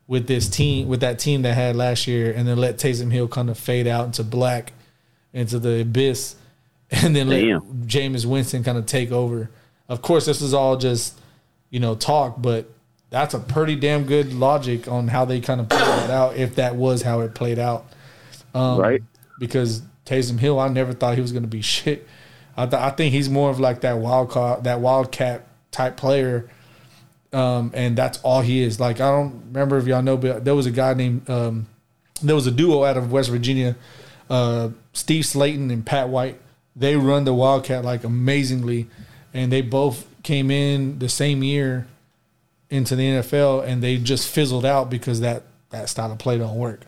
with 0.08 0.28
this 0.28 0.48
team, 0.48 0.88
with 0.88 1.02
that 1.02 1.20
team 1.20 1.42
that 1.42 1.54
had 1.54 1.76
last 1.76 2.08
year, 2.08 2.32
and 2.32 2.48
then 2.48 2.58
let 2.58 2.78
Taysom 2.78 3.12
Hill 3.12 3.28
kind 3.28 3.50
of 3.50 3.58
fade 3.58 3.88
out 3.88 4.06
into 4.06 4.24
black, 4.24 4.74
into 5.34 5.60
the 5.60 5.82
abyss, 5.82 6.36
and 6.92 7.16
then 7.16 7.28
let 7.28 7.42
Damn. 7.42 7.62
Jameis 7.88 8.26
Winston 8.26 8.64
kind 8.64 8.78
of 8.78 8.86
take 8.86 9.12
over. 9.12 9.50
Of 9.90 10.02
course, 10.02 10.26
this 10.26 10.42
is 10.42 10.54
all 10.54 10.78
just 10.78 11.20
you 11.70 11.80
know 11.80 11.96
talk, 11.96 12.42
but 12.42 12.70
that's 13.10 13.34
a 13.34 13.40
pretty 13.40 13.76
damn 13.76 14.06
good 14.06 14.34
logic 14.34 14.88
on 14.88 15.08
how 15.08 15.26
they 15.26 15.42
kind 15.42 15.60
of 15.60 15.70
played 15.70 15.82
that 15.82 16.10
out. 16.10 16.36
If 16.36 16.56
that 16.56 16.76
was 16.76 17.02
how 17.02 17.22
it 17.22 17.34
played 17.34 17.60
out, 17.60 17.86
um, 18.54 18.80
right? 18.80 19.04
because 19.40 19.82
Taysom 20.06 20.40
Hill, 20.40 20.60
I 20.60 20.68
never 20.70 20.94
thought 20.94 21.16
he 21.16 21.22
was 21.22 21.32
going 21.32 21.44
to 21.44 21.50
be 21.50 21.62
shit. 21.62 22.08
I, 22.58 22.66
th- 22.66 22.82
I 22.82 22.90
think 22.92 23.14
he's 23.14 23.30
more 23.30 23.50
of 23.50 23.60
like 23.60 23.82
that 23.82 23.98
wild 23.98 24.30
card, 24.30 24.64
that 24.64 24.80
wildcat 24.80 25.48
type 25.72 25.98
player, 25.98 26.50
um, 27.34 27.72
and 27.74 27.98
that's 27.98 28.18
all 28.20 28.42
he 28.42 28.62
is. 28.62 28.80
Like 28.80 29.02
I 29.02 29.12
don't 29.12 29.44
remember 29.48 29.78
if 29.78 29.88
y'all 29.88 30.02
know, 30.02 30.18
but 30.18 30.46
there 30.46 30.56
was 30.56 30.66
a 30.66 30.72
guy 30.72 30.94
named 30.94 31.30
um, 31.30 31.68
there 32.22 32.36
was 32.36 32.48
a 32.48 32.52
duo 32.52 32.84
out 32.84 32.98
of 32.98 33.12
West 33.12 33.30
Virginia, 33.30 33.76
uh, 34.30 34.70
Steve 34.94 35.26
Slaton 35.26 35.72
and 35.72 35.86
Pat 35.86 36.10
White. 36.10 36.40
They 36.76 36.96
run 36.96 37.26
the 37.26 37.34
wildcat 37.34 37.84
like 37.84 38.04
amazingly, 38.04 38.88
and 39.34 39.52
they 39.52 39.62
both 39.62 40.08
came 40.24 40.50
in 40.50 41.00
the 41.00 41.10
same 41.10 41.44
year 41.44 41.88
into 42.70 42.96
the 42.96 43.04
NFL, 43.04 43.66
and 43.66 43.82
they 43.84 43.98
just 43.98 44.28
fizzled 44.28 44.66
out 44.66 44.90
because 44.90 45.20
that 45.20 45.44
that 45.72 45.90
style 45.90 46.12
of 46.12 46.18
play 46.18 46.38
don't 46.38 46.58
work. 46.58 46.82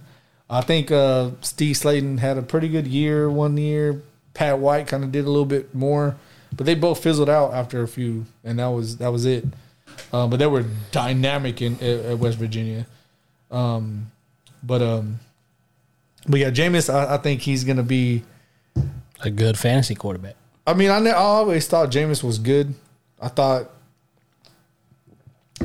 I 0.50 0.62
think 0.62 0.92
uh, 0.92 1.32
Steve 1.42 1.76
Slaton 1.76 2.20
had 2.20 2.38
a 2.38 2.42
pretty 2.42 2.70
good 2.70 2.88
year 2.88 3.30
one 3.30 3.58
year. 3.58 4.02
Pat 4.38 4.60
White 4.60 4.86
kind 4.86 5.04
of 5.04 5.12
did 5.12 5.26
a 5.26 5.30
little 5.30 5.46
bit 5.46 5.74
more, 5.74 6.16
but 6.56 6.68
they 6.68 6.76
both 6.76 7.02
fizzled 7.02 7.28
out 7.30 7.56
after 7.56 7.82
a 7.82 7.88
few, 7.88 8.26
and 8.44 8.60
that 8.60 8.68
was 8.68 8.98
that 8.98 9.12
was 9.12 9.26
it. 9.26 9.44
Um, 10.14 10.30
but 10.30 10.38
they 10.38 10.46
were 10.46 10.64
dynamic 10.92 11.60
in 11.62 11.74
at, 11.76 11.82
at 12.06 12.20
West 12.20 12.38
Virginia. 12.38 12.86
Um, 13.50 14.12
but 14.62 14.84
um, 14.84 15.20
but 16.28 16.40
yeah, 16.40 16.52
Jameis, 16.52 16.94
I, 16.94 17.16
I 17.16 17.18
think 17.18 17.42
he's 17.42 17.64
gonna 17.64 17.82
be. 17.82 18.24
A 19.22 19.32
good 19.32 19.58
fantasy 19.58 19.96
quarterback. 19.96 20.36
I 20.68 20.76
mean, 20.76 20.92
I, 20.92 21.00
ne- 21.00 21.10
I 21.10 21.14
always 21.16 21.66
thought 21.68 21.90
Jameis 21.90 22.22
was 22.24 22.38
good. 22.38 22.76
I 23.20 23.30
thought, 23.30 23.72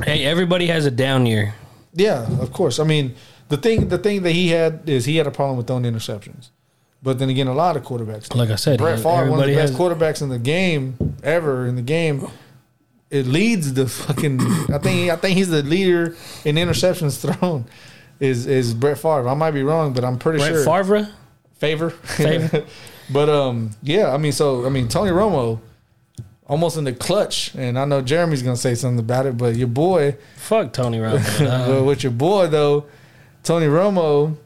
Hey, 0.03 0.25
everybody 0.25 0.65
has 0.67 0.87
a 0.87 0.91
down 0.91 1.27
year. 1.27 1.53
yeah, 1.93 2.25
of 2.41 2.51
course. 2.51 2.79
I 2.79 2.83
mean, 2.83 3.13
the 3.49 3.57
thing 3.57 3.89
the 3.89 3.99
thing 3.99 4.23
that 4.23 4.31
he 4.31 4.47
had 4.49 4.89
is 4.89 5.05
he 5.05 5.17
had 5.17 5.27
a 5.27 5.31
problem 5.31 5.57
with 5.57 5.67
throwing 5.67 5.83
interceptions. 5.83 6.49
But 7.03 7.19
then 7.19 7.29
again, 7.29 7.47
a 7.47 7.53
lot 7.53 7.75
of 7.75 7.83
quarterbacks. 7.83 8.33
Like 8.33 8.49
I 8.49 8.55
said, 8.55 8.79
Brett 8.79 8.97
Favre, 8.97 9.29
one 9.29 9.39
of 9.41 9.45
the 9.45 9.55
best 9.55 9.73
has- 9.73 9.79
quarterbacks 9.79 10.21
in 10.21 10.29
the 10.29 10.39
game 10.39 11.17
ever 11.21 11.67
in 11.67 11.75
the 11.75 11.81
game. 11.81 12.27
It 13.09 13.27
leads 13.27 13.73
the 13.73 13.87
fucking. 13.87 14.41
I 14.73 14.79
think 14.79 15.11
I 15.11 15.17
think 15.17 15.37
he's 15.37 15.49
the 15.49 15.61
leader 15.61 16.15
in 16.45 16.55
interceptions 16.55 17.19
thrown. 17.39 17.65
Is 18.19 18.47
is 18.47 18.73
Brett 18.73 18.97
Favre? 18.97 19.27
I 19.27 19.33
might 19.33 19.51
be 19.51 19.63
wrong, 19.63 19.93
but 19.93 20.05
I'm 20.05 20.17
pretty 20.17 20.39
sure 20.39 20.63
Brett 20.63 20.63
sure 20.63 20.83
Favre. 20.83 21.13
favor. 21.55 21.89
Favor. 21.89 22.65
but 23.11 23.29
um, 23.29 23.71
yeah. 23.83 24.13
I 24.13 24.17
mean, 24.17 24.31
so 24.31 24.65
I 24.65 24.69
mean, 24.69 24.87
Tony 24.87 25.11
Romo, 25.11 25.59
almost 26.47 26.77
in 26.77 26.85
the 26.85 26.93
clutch, 26.93 27.53
and 27.53 27.77
I 27.77 27.85
know 27.85 28.01
Jeremy's 28.01 28.41
gonna 28.41 28.55
say 28.55 28.75
something 28.75 28.99
about 28.99 29.25
it, 29.25 29.37
but 29.37 29.57
your 29.57 29.67
boy, 29.67 30.15
Fuck 30.37 30.71
Tony 30.73 30.99
Romo. 30.99 31.67
but 31.67 31.83
with 31.83 32.01
your 32.01 32.13
boy 32.13 32.47
though, 32.47 32.85
Tony 33.43 33.67
Romo 33.67 34.37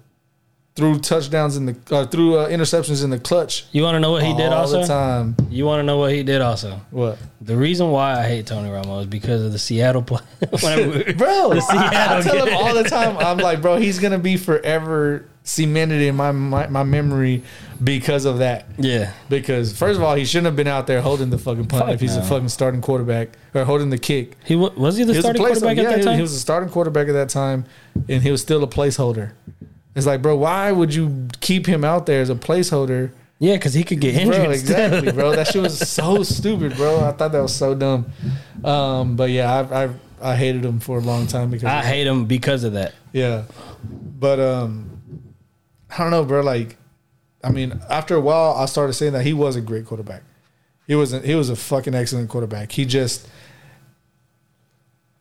threw 0.78 1.00
touchdowns 1.00 1.58
in 1.58 1.66
the 1.66 1.76
uh, 1.90 2.06
threw 2.06 2.38
uh, 2.38 2.48
interceptions 2.50 3.04
in 3.04 3.10
the 3.10 3.18
clutch. 3.20 3.66
you 3.72 3.82
want 3.82 3.96
to 3.96 4.00
know 4.00 4.12
what 4.12 4.24
he 4.24 4.34
did 4.36 4.54
also 4.54 4.76
all 4.76 4.82
the 4.84 4.88
time. 4.88 5.36
You 5.50 5.66
want 5.66 5.80
to 5.80 5.84
know 5.84 5.98
what 5.98 6.14
he 6.14 6.22
did 6.22 6.40
also? 6.40 6.80
What, 6.92 7.18
The 7.42 7.58
reason 7.58 7.90
why 7.90 8.20
I 8.20 8.28
hate 8.28 8.46
Tony 8.46 8.70
Romo 8.70 9.02
is 9.02 9.08
because 9.08 9.42
of 9.42 9.52
the 9.52 9.58
Seattle 9.60 10.04
play. 10.04 10.22
Bro? 10.52 11.50
The 11.56 11.66
I, 11.68 12.22
Seattle 12.22 12.24
tell 12.24 12.46
him 12.46 12.54
all 12.56 12.76
the 12.76 12.84
time. 12.84 13.18
I'm 13.18 13.40
like, 13.40 13.60
bro, 13.62 13.78
he's 13.78 13.98
gonna 13.98 14.20
be 14.20 14.38
forever 14.38 15.26
cemented 15.44 16.02
in 16.02 16.16
my 16.16 16.32
my, 16.32 16.68
my 16.68 16.84
memory 16.84 17.42
because 17.84 18.26
of 18.26 18.38
that. 18.40 18.68
yeah. 18.78 19.14
Because 19.30 19.76
first 19.76 19.98
of 19.98 20.04
all, 20.04 20.14
he 20.14 20.26
shouldn't 20.26 20.46
have 20.46 20.56
been 20.56 20.68
out 20.68 20.86
there 20.86 21.02
holding 21.02 21.32
the 21.32 21.40
fucking 21.40 21.66
punt 21.68 21.86
Fuck 21.86 21.94
if 21.96 22.02
he's 22.02 22.16
a 22.16 22.22
fucking 22.24 22.50
starting 22.50 22.82
quarterback 22.82 23.30
or 23.56 23.64
holding 23.66 23.90
the 23.90 23.98
kick. 23.98 24.36
He 24.46 24.56
was 24.56 24.98
he 24.98 25.04
the 25.06 25.14
He 25.14 25.18
was 25.18 25.26
starting 25.26 25.42
quarterback 25.44 25.78
Yeah, 25.78 25.84
at 25.84 25.90
that 25.90 25.98
he- 26.00 26.04
time? 26.06 26.16
He 26.18 26.22
was 26.22 26.34
a 26.34 26.40
starting 26.40 26.70
quarterback 26.70 27.08
at 27.08 27.14
that 27.14 27.30
time, 27.30 27.66
and 28.08 28.22
he 28.22 28.30
was 28.30 28.42
still 28.44 28.64
a 28.64 28.68
placeholder. 28.68 29.32
It's 29.98 30.06
like, 30.06 30.22
bro, 30.22 30.38
why 30.38 30.72
would 30.72 30.94
you 30.94 31.28
keep 31.42 31.66
him 31.66 31.84
out 31.84 32.06
there 32.06 32.22
as 32.22 32.30
a 32.30 32.36
placeholder? 32.36 33.12
yeah, 33.40 33.54
because 33.56 33.74
he 33.74 33.84
could 33.84 34.00
get 34.00 34.16
injured. 34.16 34.44
Bro, 34.44 34.52
exactly, 34.52 35.12
bro. 35.18 35.32
That 35.36 35.48
shit 35.48 35.62
was 35.62 35.78
so 35.78 36.24
stupid, 36.24 36.76
bro. 36.78 37.02
I 37.04 37.12
thought 37.12 37.32
that 37.34 37.42
was 37.42 37.56
so 37.56 37.76
dumb. 37.76 38.12
Um, 38.64 39.16
but 39.16 39.30
yeah, 39.32 39.52
I, 39.72 39.86
I 39.86 39.90
I 40.22 40.36
hated 40.36 40.64
him 40.66 40.80
for 40.80 40.98
a 40.98 41.02
long 41.02 41.28
time 41.28 41.50
because 41.52 41.66
I 41.66 41.84
hate 41.84 42.08
him 42.08 42.26
because 42.26 42.64
of 42.64 42.74
that. 42.74 42.94
Yeah, 43.14 43.44
but 44.20 44.40
um, 44.40 45.02
I 45.90 45.98
don't 46.00 46.10
know, 46.12 46.24
bro. 46.26 46.42
Like, 46.42 46.78
I 47.44 47.52
mean, 47.52 47.80
after 47.90 48.16
a 48.16 48.22
while, 48.22 48.54
I 48.54 48.66
started 48.66 48.94
saying 48.94 49.14
that 49.14 49.24
he 49.26 49.34
was 49.34 49.56
a 49.56 49.62
great 49.62 49.86
quarterback. 49.86 50.24
He 50.88 50.96
was 50.96 51.12
a, 51.14 51.20
he 51.20 51.36
was 51.36 51.50
a 51.50 51.56
fucking 51.56 51.94
excellent 51.96 52.30
quarterback. 52.30 52.72
He 52.72 52.86
just 52.86 53.28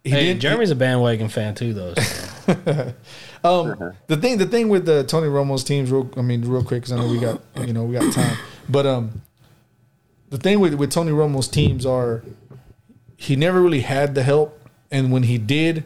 he 0.05 0.11
Hey, 0.11 0.25
didn't- 0.29 0.41
Jeremy's 0.41 0.71
a 0.71 0.77
bandwagon 0.77 1.29
fan 1.29 1.55
too, 1.55 1.75
though. 1.75 1.95
so. 1.95 2.26
Um, 3.45 3.95
the 4.09 4.17
thing, 4.17 4.39
the 4.39 4.47
thing 4.47 4.69
with 4.69 4.87
the 4.87 5.05
Tony 5.05 5.29
Romo's 5.29 5.63
teams, 5.63 5.93
real, 5.93 6.11
I 6.17 6.23
mean, 6.23 6.43
real 6.43 6.65
quick, 6.65 6.83
because 6.83 6.93
I 6.93 6.97
know 6.97 7.07
we 7.07 7.21
got, 7.21 7.41
you 7.65 7.73
know, 7.73 7.85
we 7.85 7.97
got 7.97 8.13
time. 8.13 8.37
But 8.69 8.87
um, 8.87 9.23
the 10.31 10.39
thing 10.39 10.59
with 10.59 10.75
with 10.75 10.91
Tony 10.91 11.13
Romo's 11.13 11.47
teams 11.47 11.87
are, 11.87 12.25
he 13.17 13.37
never 13.37 13.63
really 13.63 13.83
had 13.83 14.17
the 14.17 14.25
help, 14.25 14.61
and 14.91 15.13
when 15.13 15.23
he 15.23 15.39
did, 15.39 15.85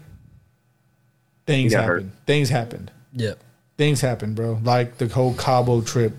things 1.47 1.73
He 1.73 1.77
got 1.77 1.85
happened. 1.85 2.13
Things 2.27 2.49
happened. 2.49 2.91
yep. 3.13 3.39
Things 3.77 4.01
happened, 4.01 4.37
bro. 4.37 4.59
Like 4.63 4.99
the 4.99 5.09
whole 5.09 5.35
Cabo 5.35 5.81
trip. 5.83 6.15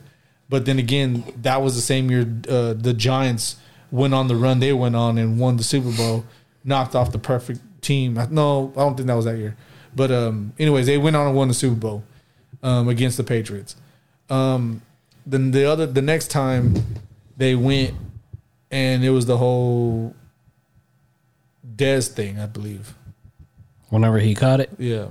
But 0.50 0.66
then 0.66 0.78
again, 0.80 1.24
that 1.44 1.62
was 1.62 1.76
the 1.76 1.82
same 1.82 2.12
year 2.12 2.22
uh, 2.50 2.74
the 2.74 2.94
Giants 2.94 3.56
went 3.90 4.14
on 4.14 4.28
the 4.28 4.36
run 4.36 4.60
they 4.60 4.74
went 4.74 4.96
on 4.96 5.18
and 5.18 5.40
won 5.40 5.58
the 5.58 5.64
Super 5.64 5.92
Bowl, 5.92 6.26
knocked 6.64 6.96
off 6.96 7.12
the 7.12 7.20
perfect 7.20 7.62
team. 7.82 8.16
No, 8.30 8.72
I 8.76 8.80
don't 8.82 8.96
think 8.96 9.08
that 9.08 9.16
was 9.16 9.26
that 9.26 9.38
year. 9.38 9.56
But 9.96 10.12
um, 10.12 10.54
anyways, 10.60 10.86
they 10.86 10.98
went 10.98 11.16
on 11.16 11.28
and 11.28 11.36
won 11.36 11.48
the 11.48 11.54
Super 11.54 11.76
Bowl 11.76 12.04
um, 12.64 12.88
against 12.88 13.18
the 13.18 13.24
Patriots. 13.24 13.76
Um, 14.30 14.82
then 15.26 15.52
the 15.52 15.66
other 15.66 15.86
the 15.86 16.02
next 16.02 16.28
time 16.28 16.76
they 17.38 17.56
went, 17.56 17.94
and 18.70 19.04
it 19.04 19.10
was 19.10 19.26
the 19.26 19.38
whole 19.38 20.16
Dez 21.76 22.08
thing, 22.08 22.40
I 22.40 22.46
believe. 22.46 22.94
Whenever 23.90 24.20
he 24.20 24.34
caught 24.36 24.60
it, 24.62 24.70
Yeah. 24.78 25.08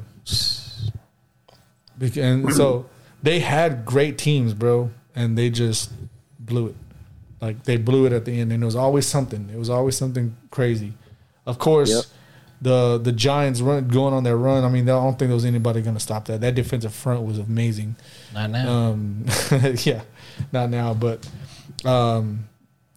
And 2.16 2.52
so 2.54 2.86
they 3.22 3.40
had 3.40 3.84
great 3.84 4.16
teams, 4.16 4.54
bro, 4.54 4.90
and 5.14 5.36
they 5.36 5.50
just 5.50 5.92
blew 6.38 6.68
it. 6.68 6.76
Like 7.42 7.64
they 7.64 7.76
blew 7.76 8.06
it 8.06 8.12
at 8.12 8.24
the 8.24 8.40
end, 8.40 8.52
and 8.52 8.62
it 8.62 8.66
was 8.66 8.76
always 8.76 9.06
something. 9.06 9.50
It 9.52 9.58
was 9.58 9.68
always 9.68 9.96
something 9.96 10.34
crazy. 10.50 10.94
Of 11.44 11.58
course, 11.58 11.90
Yep. 11.90 12.04
The 12.62 12.98
the 12.98 13.12
Giants 13.12 13.60
run 13.60 13.88
going 13.88 14.12
on 14.12 14.22
their 14.22 14.36
run. 14.36 14.64
I 14.64 14.68
mean, 14.68 14.84
I 14.84 14.92
don't 14.92 15.18
think 15.18 15.28
there 15.28 15.34
was 15.34 15.44
anybody 15.44 15.82
going 15.82 15.94
to 15.94 16.00
stop 16.00 16.26
that. 16.26 16.40
That 16.40 16.54
defensive 16.54 16.94
front 16.94 17.22
was 17.22 17.38
amazing. 17.38 17.96
not 18.34 18.50
now. 18.50 18.70
Um, 18.70 19.24
yeah, 19.78 20.02
not 20.52 20.70
now, 20.70 20.94
but 20.94 21.28
um, 21.84 22.48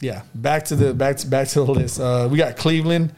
yeah. 0.01 0.23
Back 0.35 0.65
to 0.65 0.75
the 0.75 0.93
back 0.93 1.17
to 1.17 1.27
back 1.27 1.47
to 1.49 1.63
the 1.63 1.71
list. 1.71 1.99
Uh, 1.99 2.27
we 2.29 2.37
got 2.37 2.57
Cleveland 2.57 3.13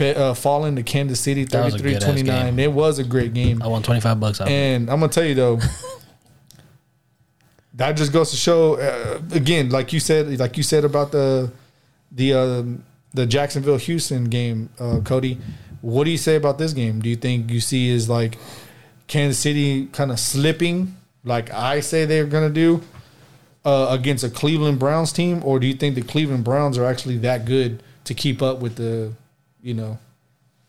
uh, 0.00 0.34
falling 0.34 0.76
to 0.76 0.82
Kansas 0.82 1.20
City 1.20 1.44
That 1.44 1.64
was 1.64 1.74
a 1.74 1.78
33 1.78 1.92
good-ass 1.92 2.04
29. 2.04 2.58
It 2.58 2.72
was 2.72 2.98
a 2.98 3.04
great 3.04 3.34
game. 3.34 3.62
I 3.62 3.66
won 3.66 3.82
twenty 3.82 4.00
five 4.00 4.20
bucks 4.20 4.40
out. 4.40 4.48
And 4.48 4.88
I'm 4.88 5.00
gonna 5.00 5.12
tell 5.12 5.24
you 5.24 5.34
though, 5.34 5.58
that 7.74 7.92
just 7.92 8.12
goes 8.12 8.30
to 8.30 8.36
show 8.36 8.74
uh, 8.76 9.20
again, 9.32 9.70
like 9.70 9.92
you 9.92 10.00
said, 10.00 10.38
like 10.38 10.56
you 10.56 10.62
said 10.62 10.84
about 10.84 11.10
the 11.10 11.50
the 12.12 12.34
um, 12.34 12.84
the 13.14 13.26
Jacksonville 13.26 13.78
Houston 13.78 14.24
game, 14.24 14.70
uh, 14.78 15.00
Cody. 15.04 15.38
What 15.82 16.04
do 16.04 16.10
you 16.10 16.16
say 16.16 16.36
about 16.36 16.58
this 16.58 16.72
game? 16.72 17.00
Do 17.02 17.08
you 17.08 17.16
think 17.16 17.50
you 17.50 17.60
see 17.60 17.90
is 17.90 18.08
like 18.08 18.38
Kansas 19.06 19.38
City 19.38 19.86
kind 19.86 20.10
of 20.10 20.18
slipping, 20.18 20.96
like 21.24 21.52
I 21.52 21.80
say 21.80 22.06
they're 22.06 22.24
gonna 22.24 22.50
do 22.50 22.82
uh, 23.64 23.88
against 23.90 24.24
a 24.24 24.30
Cleveland 24.30 24.78
Browns 24.78 25.12
team, 25.12 25.42
or 25.44 25.58
do 25.58 25.66
you 25.66 25.74
think 25.74 25.94
the 25.94 26.02
Cleveland 26.02 26.44
Browns 26.44 26.78
are 26.78 26.84
actually 26.84 27.18
that 27.18 27.44
good 27.44 27.82
to 28.04 28.14
keep 28.14 28.42
up 28.42 28.60
with 28.60 28.76
the, 28.76 29.12
you 29.60 29.74
know, 29.74 29.98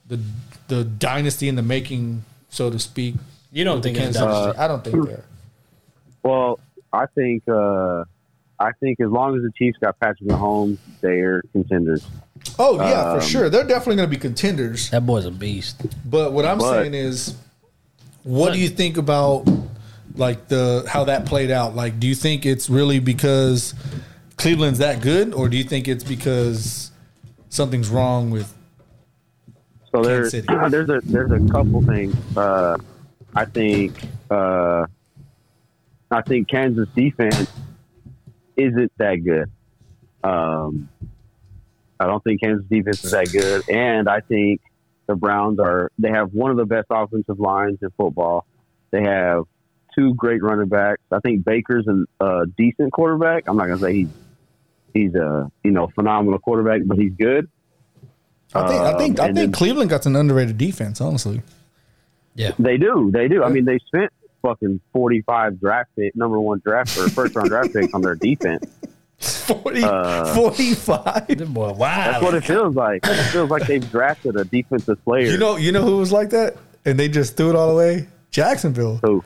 the 0.08 0.20
the 0.68 0.84
dynasty 0.84 1.48
in 1.48 1.56
the 1.56 1.62
making, 1.62 2.24
so 2.50 2.70
to 2.70 2.80
speak? 2.80 3.16
you 3.54 3.64
don't 3.64 3.82
think 3.82 3.98
Kansas 3.98 4.22
done. 4.22 4.50
City. 4.50 4.58
I 4.58 4.68
don't 4.68 4.84
think 4.84 5.06
they're. 5.06 5.24
Well, 6.24 6.60
I 6.92 7.06
think 7.06 7.48
uh, 7.48 8.06
I 8.64 8.72
think 8.80 9.00
as 9.02 9.10
long 9.10 9.36
as 9.36 9.42
the 9.44 9.52
Chiefs 9.58 9.78
got 9.80 10.00
Patrick 10.00 10.30
Mahomes, 10.30 10.78
they're 11.02 11.42
contenders. 11.52 12.06
Oh 12.58 12.76
yeah, 12.78 13.12
Um, 13.12 13.20
for 13.20 13.26
sure. 13.26 13.50
They're 13.50 13.66
definitely 13.68 13.98
going 13.98 14.10
to 14.10 14.16
be 14.16 14.20
contenders. 14.20 14.90
That 14.92 15.06
boy's 15.06 15.26
a 15.26 15.32
beast. 15.32 15.82
But 16.10 16.32
what 16.34 16.46
I'm 16.46 16.58
But- 16.60 16.72
saying 16.72 16.94
is, 16.94 17.36
what 18.24 18.54
do 18.54 18.60
you 18.60 18.70
think 18.70 18.98
about 18.98 19.48
like 20.16 20.48
the 20.48 20.86
how 20.88 21.04
that 21.06 21.26
played 21.26 21.52
out? 21.52 21.76
Like, 21.76 22.00
do 22.00 22.08
you 22.08 22.16
think 22.16 22.46
it's 22.46 22.70
really 22.70 23.00
because 23.00 23.74
Cleveland's 24.38 24.80
that 24.80 25.02
good, 25.02 25.34
or 25.34 25.50
do 25.50 25.58
you 25.58 25.64
think 25.64 25.88
it's 25.88 26.04
because 26.04 26.92
something's 27.50 27.90
wrong 27.90 28.30
with? 28.30 28.54
So 29.92 30.02
there's 30.04 30.32
Kansas 30.32 30.48
there's 30.72 30.90
a 30.90 31.02
there's 31.04 31.32
a 31.32 31.40
couple 31.52 31.82
things. 31.82 32.16
Uh, 32.38 32.78
I 33.36 33.46
think 33.46 33.94
uh, 34.32 34.86
I 36.12 36.22
think 36.22 36.48
Kansas 36.48 36.88
defense 36.96 37.52
isn't 38.58 38.92
that 38.98 39.16
good. 39.24 39.50
Um, 40.24 40.90
I 42.00 42.06
don't 42.08 42.24
think 42.24 42.42
Kansas 42.42 42.66
defense 42.70 43.04
is 43.04 43.12
that 43.12 43.32
good, 43.32 43.70
and 43.70 44.08
I 44.10 44.20
think 44.22 44.62
the 45.08 45.16
Browns 45.16 45.60
are 45.60 45.92
they 46.00 46.10
have 46.10 46.34
one 46.34 46.52
of 46.52 46.58
the 46.58 46.66
best 46.66 46.88
offensive 46.90 47.40
lines 47.40 47.78
in 47.82 47.90
football. 47.98 48.46
They 48.92 49.04
have 49.04 49.44
two 49.96 50.14
great 50.16 50.42
running 50.44 50.70
backs. 50.70 51.02
I 51.12 51.20
think 51.20 51.46
Baker's 51.46 51.86
a 51.88 52.06
uh, 52.24 52.46
decent 52.58 52.92
quarterback. 52.94 53.44
I'm 53.48 53.58
not 53.58 53.66
gonna 53.68 53.80
say 53.80 53.94
he's 53.94 54.10
he's 54.94 55.16
a 55.16 55.52
you 55.64 55.72
know 55.72 55.88
phenomenal 55.96 56.40
quarterback, 56.40 56.82
but 56.86 56.98
he's 56.98 57.14
good. 57.14 57.50
I 58.56 58.68
think 58.68 58.82
I 58.82 58.98
think 58.98 59.20
Um, 59.20 59.24
I 59.24 59.28
think 59.28 59.36
then- 59.38 59.52
Cleveland 59.52 59.90
got 59.90 60.06
an 60.06 60.16
underrated 60.16 60.58
defense. 60.58 61.02
Honestly, 61.02 61.42
Yeah. 62.36 62.52
They 62.60 62.78
do. 62.78 63.10
They 63.12 63.28
do. 63.28 63.44
I 63.44 63.50
mean, 63.50 63.66
they 63.66 63.80
spent 63.80 64.12
fucking 64.44 64.80
45 64.94 65.60
draft 65.60 65.90
pick, 65.96 66.16
number 66.16 66.40
one 66.40 66.62
draft 66.64 66.96
or 66.98 67.08
first 67.10 67.36
round 67.36 67.50
draft 67.50 67.74
picks 67.74 67.90
on 67.94 68.04
their 68.04 68.16
defense. 68.16 68.64
40, 69.20 69.84
Uh, 69.84 70.36
45. 70.36 71.28
Boy, 71.54 71.72
wow. 71.72 71.76
That's 71.78 72.24
what 72.24 72.34
it 72.36 72.44
feels 72.44 72.76
like. 72.76 73.02
It 73.08 73.24
feels 73.32 73.50
like 73.50 73.66
they've 73.68 73.90
drafted 73.90 74.36
a 74.36 74.44
defensive 74.46 75.04
player. 75.04 75.32
You 75.32 75.38
know, 75.38 75.56
you 75.56 75.72
know 75.72 75.82
who 75.84 75.98
was 75.98 76.12
like 76.12 76.30
that, 76.32 76.58
and 76.86 77.00
they 77.00 77.08
just 77.10 77.36
threw 77.38 77.50
it 77.50 77.56
all 77.56 77.72
away. 77.72 78.08
Jacksonville. 78.32 79.00
who? 79.04 79.24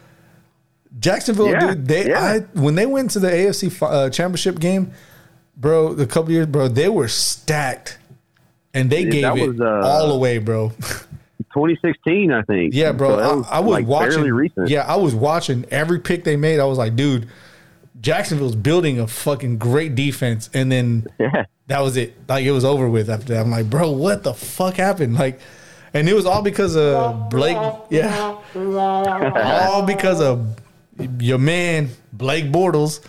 Jacksonville, 1.00 1.50
Yeah, 1.50 1.74
dude. 1.74 1.88
They 1.88 2.10
yeah. 2.10 2.24
I, 2.24 2.40
when 2.60 2.76
they 2.76 2.86
went 2.86 3.12
to 3.12 3.20
the 3.20 3.28
AFC 3.30 3.82
uh, 3.82 4.10
Championship 4.10 4.60
game, 4.60 4.92
bro. 5.56 5.94
The 5.94 6.06
couple 6.08 6.32
years, 6.32 6.48
bro, 6.48 6.68
they 6.68 6.90
were 6.90 7.08
stacked, 7.08 7.98
and 8.74 8.90
they 8.90 9.02
Yeah, 9.04 9.12
gave 9.12 9.22
that 9.24 9.38
it 9.38 9.48
was, 9.48 9.60
uh, 9.62 9.82
all 9.88 10.12
away, 10.12 10.38
bro. 10.40 10.72
2016, 11.58 12.32
I 12.32 12.42
think. 12.44 12.74
yeah, 12.74 12.92
bro. 12.92 13.10
So 13.10 13.16
that 13.42 13.48
I, 13.52 13.58
I 13.58 13.60
was 13.60 13.72
like 13.72 13.88
watching. 13.88 14.68
Yeah, 14.68 14.86
I 14.88 14.96
was 14.96 15.14
watching 15.16 15.66
every 15.72 16.00
pick 16.00 16.24
they 16.24 16.36
made. 16.38 16.60
I 16.60 16.66
was 16.66 16.78
like, 16.78 16.96
dude, 16.96 17.28
Jacksonville's 18.00 18.56
building 18.56 19.00
a 19.00 19.08
fucking 19.08 19.58
great 19.58 19.96
defense, 19.96 20.50
and 20.54 20.72
then 20.72 21.08
Yeah. 21.20 21.46
that 21.68 21.80
was 21.82 21.98
it. 21.98 22.14
Like 22.30 22.46
it 22.46 22.52
was 22.52 22.64
over 22.64 22.88
with 22.88 23.10
after 23.10 23.34
that. 23.34 23.42
I'm 23.42 23.52
like, 23.52 23.70
bro, 23.70 23.92
what 23.92 24.24
the 24.24 24.34
fuck 24.34 24.76
happened? 24.76 25.16
Like, 25.16 25.40
and 25.94 26.08
it 26.08 26.14
was 26.14 26.26
all 26.26 26.42
because 26.44 26.76
of 26.78 27.30
Blake. 27.30 27.58
Yeah, 27.90 28.38
all 28.56 29.86
because 29.86 30.22
of 30.22 30.60
your 31.20 31.38
man 31.40 31.90
Blake 32.14 32.46
Bortles. 32.46 33.04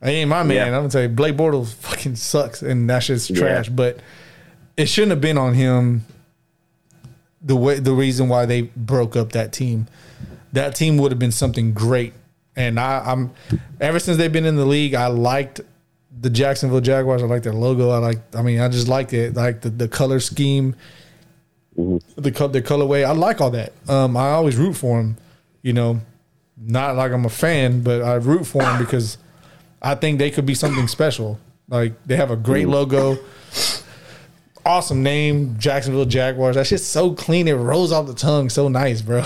I 0.00 0.10
ain't 0.10 0.30
my 0.30 0.42
man. 0.42 0.56
Yeah. 0.56 0.64
I'm 0.66 0.72
gonna 0.72 0.88
tell 0.88 1.02
you, 1.02 1.08
Blake 1.08 1.36
Bortles 1.36 1.74
fucking 1.74 2.16
sucks, 2.16 2.62
and 2.62 2.90
that 2.90 3.04
shit's 3.04 3.30
Yeah. 3.30 3.38
trash. 3.38 3.68
But 3.68 3.98
it 4.76 4.86
shouldn't 4.88 5.10
have 5.10 5.20
been 5.20 5.38
on 5.38 5.54
him. 5.54 6.04
The 7.44 7.56
way 7.56 7.78
the 7.78 7.92
reason 7.92 8.28
why 8.28 8.46
they 8.46 8.62
broke 8.62 9.16
up 9.16 9.32
that 9.32 9.52
team, 9.52 9.88
that 10.52 10.74
team 10.76 10.96
would 10.98 11.10
have 11.10 11.18
been 11.18 11.32
something 11.32 11.72
great. 11.72 12.12
And 12.54 12.78
I, 12.78 13.02
I'm 13.04 13.32
ever 13.80 13.98
since 13.98 14.16
they've 14.18 14.32
been 14.32 14.44
in 14.44 14.56
the 14.56 14.66
league, 14.66 14.94
I 14.94 15.06
liked 15.08 15.60
the 16.20 16.30
Jacksonville 16.30 16.80
Jaguars. 16.80 17.22
I 17.22 17.26
like 17.26 17.42
their 17.42 17.52
logo. 17.52 17.90
I 17.90 17.98
like. 17.98 18.18
I 18.34 18.42
mean, 18.42 18.60
I 18.60 18.68
just 18.68 18.88
liked 18.88 19.12
it. 19.12 19.34
Like 19.34 19.62
the, 19.62 19.70
the 19.70 19.88
color 19.88 20.20
scheme, 20.20 20.76
the 21.76 22.32
co- 22.32 22.48
the 22.48 22.62
colorway. 22.62 23.04
I 23.04 23.12
like 23.12 23.40
all 23.40 23.50
that. 23.50 23.72
Um, 23.88 24.16
I 24.16 24.30
always 24.30 24.56
root 24.56 24.74
for 24.74 24.98
them. 24.98 25.16
You 25.62 25.72
know, 25.72 26.00
not 26.56 26.96
like 26.96 27.12
I'm 27.12 27.24
a 27.24 27.30
fan, 27.30 27.82
but 27.82 28.02
I 28.02 28.14
root 28.14 28.46
for 28.46 28.62
them 28.62 28.78
because 28.78 29.18
I 29.80 29.94
think 29.94 30.18
they 30.18 30.30
could 30.30 30.46
be 30.46 30.54
something 30.54 30.86
special. 30.86 31.40
Like 31.68 31.94
they 32.04 32.16
have 32.16 32.30
a 32.30 32.36
great 32.36 32.68
logo, 32.68 33.18
awesome 34.64 35.02
name, 35.02 35.56
Jacksonville 35.58 36.04
Jaguars. 36.04 36.56
That 36.56 36.66
shit's 36.66 36.84
so 36.84 37.14
clean. 37.14 37.48
It 37.48 37.54
rolls 37.54 37.92
off 37.92 38.06
the 38.06 38.14
tongue, 38.14 38.48
so 38.48 38.68
nice, 38.68 39.02
bro. 39.02 39.22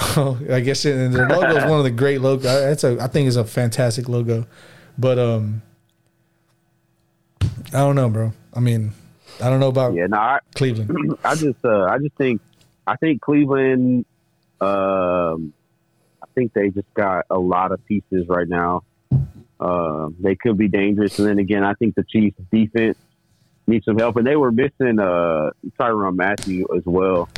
I 0.50 0.60
guess 0.60 0.84
it, 0.84 0.96
and 0.96 1.14
their 1.14 1.28
logo 1.28 1.56
is 1.56 1.64
one 1.64 1.78
of 1.78 1.84
the 1.84 1.90
great 1.90 2.20
logos. 2.20 2.44
That's 2.44 2.84
a 2.84 2.98
I 3.00 3.08
think 3.08 3.28
it's 3.28 3.36
a 3.36 3.44
fantastic 3.44 4.08
logo, 4.08 4.46
but 4.98 5.18
um, 5.18 5.62
I 7.42 7.78
don't 7.78 7.96
know, 7.96 8.08
bro. 8.08 8.32
I 8.54 8.60
mean, 8.60 8.92
I 9.42 9.50
don't 9.50 9.60
know 9.60 9.68
about 9.68 9.94
Yeah. 9.94 10.06
No, 10.06 10.16
I, 10.16 10.38
Cleveland. 10.54 11.16
I 11.24 11.34
just, 11.34 11.64
uh, 11.64 11.84
I 11.84 11.98
just 11.98 12.14
think, 12.16 12.40
I 12.86 12.96
think 12.96 13.20
Cleveland, 13.20 14.06
um, 14.60 15.52
I 16.22 16.26
think 16.34 16.52
they 16.52 16.70
just 16.70 16.92
got 16.94 17.26
a 17.30 17.38
lot 17.38 17.72
of 17.72 17.84
pieces 17.86 18.26
right 18.28 18.48
now. 18.48 18.82
Uh, 19.58 20.08
they 20.20 20.34
could 20.34 20.58
be 20.58 20.68
dangerous, 20.68 21.18
and 21.18 21.28
then 21.28 21.38
again, 21.38 21.64
I 21.64 21.74
think 21.74 21.94
the 21.94 22.04
Chiefs' 22.04 22.36
defense 22.52 22.98
needs 23.66 23.84
some 23.84 23.98
help, 23.98 24.16
and 24.16 24.26
they 24.26 24.36
were 24.36 24.52
missing 24.52 24.98
uh, 25.00 25.50
Tyrann 25.78 26.16
Mathieu 26.16 26.66
as 26.76 26.82
well 26.84 27.28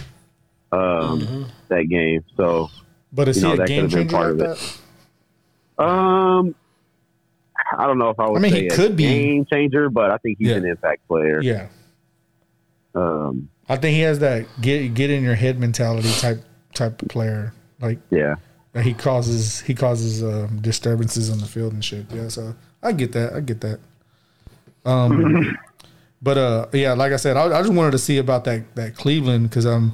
um, 0.72 1.46
that 1.68 1.84
game. 1.88 2.24
So, 2.36 2.68
But 3.12 3.28
is 3.28 3.36
You 3.38 3.42
know, 3.44 3.54
he 3.54 3.60
a 3.62 3.66
game 3.66 3.88
changer 3.88 4.10
part 4.16 4.36
like 4.36 4.48
of 4.50 4.78
that? 5.78 5.82
um, 5.84 6.54
I 7.76 7.86
don't 7.86 7.98
know 7.98 8.10
if 8.10 8.18
I 8.20 8.28
would 8.28 8.38
I 8.38 8.42
mean, 8.42 8.52
say 8.52 8.60
he 8.62 8.66
a 8.68 8.70
could 8.70 8.96
be- 8.96 9.04
game 9.04 9.46
changer, 9.50 9.88
but 9.90 10.10
I 10.10 10.16
think 10.18 10.38
he's 10.38 10.48
Yeah. 10.48 10.56
an 10.56 10.66
impact 10.66 11.06
player. 11.08 11.40
Yeah, 11.42 11.68
Um, 12.94 13.48
I 13.68 13.76
think 13.76 13.94
he 13.94 14.00
has 14.02 14.18
that 14.20 14.46
get 14.60 14.94
get 14.94 15.10
in 15.10 15.22
your 15.22 15.34
head 15.34 15.58
mentality 15.58 16.10
type 16.20 16.42
type 16.74 17.02
of 17.02 17.08
player. 17.08 17.52
Like 17.80 17.98
yeah. 18.10 18.36
he 18.82 18.94
causes 18.94 19.60
he 19.60 19.74
causes 19.74 20.22
um, 20.22 20.60
disturbances 20.60 21.30
on 21.30 21.38
the 21.38 21.46
field 21.46 21.72
and 21.74 21.84
shit. 21.84 22.06
Yeah, 22.12 22.28
so 22.28 22.54
I 22.82 22.92
get 22.92 23.12
that. 23.12 23.34
I 23.34 23.40
get 23.40 23.60
that. 23.60 23.80
Um, 24.84 25.56
but 26.22 26.38
uh, 26.38 26.66
yeah, 26.72 26.92
like 26.94 27.12
I 27.12 27.16
said, 27.16 27.36
I, 27.36 27.58
I 27.58 27.62
just 27.62 27.72
wanted 27.72 27.92
to 27.92 27.98
see 27.98 28.18
about 28.18 28.44
that 28.44 28.74
that 28.76 28.96
Cleveland 28.96 29.48
because 29.50 29.64
I'm 29.64 29.92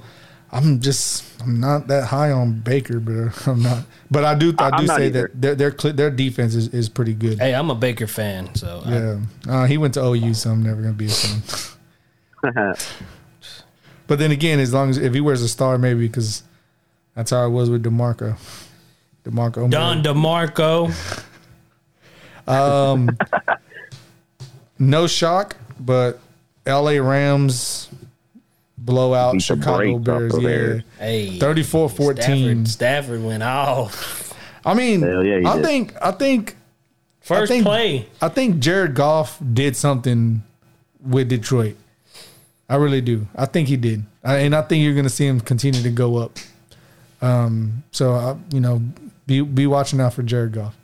I'm 0.52 0.80
just 0.80 1.24
I'm 1.42 1.58
not 1.60 1.88
that 1.88 2.06
high 2.06 2.30
on 2.30 2.60
Baker, 2.60 3.00
but 3.00 3.46
I'm 3.48 3.62
not. 3.62 3.84
But 4.10 4.24
I 4.24 4.34
do 4.34 4.54
I 4.58 4.70
I'm 4.70 4.80
do 4.82 4.86
say 4.86 5.06
either. 5.06 5.30
that 5.34 5.58
their 5.58 5.70
their 5.70 5.92
their 5.92 6.10
defense 6.10 6.54
is, 6.54 6.68
is 6.68 6.88
pretty 6.88 7.14
good. 7.14 7.38
Hey, 7.40 7.54
I'm 7.54 7.70
a 7.70 7.74
Baker 7.74 8.06
fan, 8.06 8.54
so 8.54 8.82
I- 8.84 8.90
Yeah, 8.90 9.18
uh, 9.48 9.66
he 9.66 9.76
went 9.78 9.94
to 9.94 10.04
OU, 10.04 10.34
so 10.34 10.50
I'm 10.50 10.62
never 10.62 10.80
gonna 10.82 10.94
be 10.94 11.06
a 11.06 11.08
fan. 11.10 12.74
But 14.06 14.18
then 14.18 14.30
again, 14.32 14.60
as 14.60 14.74
long 14.74 14.90
as 14.90 14.98
if 14.98 15.14
he 15.14 15.20
wears 15.22 15.40
a 15.40 15.48
star, 15.48 15.78
maybe 15.78 16.06
because 16.06 16.42
that's 17.14 17.30
how 17.30 17.46
it 17.46 17.48
was 17.48 17.70
with 17.70 17.82
Demarco. 17.82 18.36
Demarco. 19.24 19.70
Don 19.70 20.02
DeMarco. 20.02 20.92
Um, 22.46 23.16
no 24.78 25.06
shock, 25.06 25.56
but 25.80 26.18
L.A. 26.66 27.00
Rams 27.00 27.88
blow 28.78 29.14
out 29.14 29.32
Beat 29.32 29.42
Chicago 29.42 29.98
Bears. 29.98 30.32
the 30.32 30.40
Yeah, 30.40 30.48
Bears. 30.48 30.82
Hey, 30.98 31.38
34-14. 31.38 32.14
Stafford, 32.16 32.68
Stafford 32.68 33.24
went 33.24 33.42
off. 33.42 34.32
I 34.64 34.74
mean, 34.74 35.00
yeah, 35.02 35.48
I 35.50 35.56
did. 35.56 35.64
think 35.64 35.94
I 36.02 36.10
think 36.12 36.56
First 37.20 37.50
think- 37.52 37.64
play. 37.64 38.08
I 38.20 38.28
think 38.28 38.58
Jared 38.60 38.94
Goff 38.94 39.38
did 39.52 39.76
something 39.76 40.42
with 41.04 41.28
Detroit. 41.28 41.76
I 42.68 42.76
really 42.76 43.02
do. 43.02 43.26
I 43.36 43.44
think 43.46 43.68
he 43.68 43.76
did, 43.76 44.04
I, 44.24 44.36
and 44.38 44.54
I 44.54 44.62
think 44.62 44.82
you're 44.82 44.94
going 44.94 45.04
to 45.04 45.10
see 45.10 45.26
him 45.26 45.38
continue 45.40 45.82
to 45.82 45.90
go 45.90 46.16
up. 46.16 46.38
Um, 47.20 47.84
so 47.92 48.14
I, 48.14 48.36
you 48.54 48.60
know, 48.60 48.80
be 49.26 49.42
be 49.42 49.66
watching 49.66 50.00
out 50.00 50.14
for 50.14 50.22
Jared 50.22 50.52
Goff. 50.52 50.74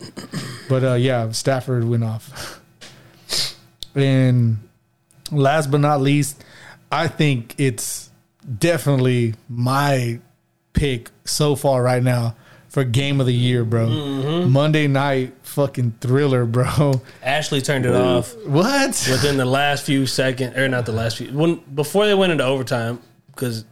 But 0.69 0.85
uh, 0.85 0.95
yeah, 0.95 1.31
Stafford 1.33 1.85
went 1.89 2.05
off. 2.05 2.59
And 3.95 4.59
last 5.33 5.71
but 5.71 5.81
not 5.81 6.01
least, 6.01 6.43
I 6.91 7.09
think 7.09 7.55
it's 7.59 8.11
definitely 8.59 9.35
my 9.49 10.21
pick 10.73 11.11
so 11.25 11.57
far 11.57 11.83
right 11.83 12.03
now 12.03 12.35
for 12.69 12.85
game 12.85 13.21
of 13.21 13.27
the 13.27 13.35
year, 13.35 13.65
bro. 13.65 13.89
Mm-hmm. 13.89 14.51
Monday 14.53 14.87
night 14.87 15.35
fucking 15.43 15.95
thriller, 16.01 16.45
bro. 16.47 17.03
Ashley 17.23 17.61
turned 17.61 17.85
it 17.85 17.95
off 17.95 18.35
What? 18.47 19.07
within 19.11 19.37
the 19.37 19.45
last 19.45 19.85
few 19.85 20.07
seconds, 20.07 20.57
or 20.57 20.69
not 20.69 20.87
the 20.87 20.93
last 20.93 21.17
few, 21.19 21.33
when 21.33 21.57
before 21.75 22.07
they 22.07 22.15
went 22.15 22.31
into 22.33 22.45
overtime, 22.45 23.01
because 23.27 23.65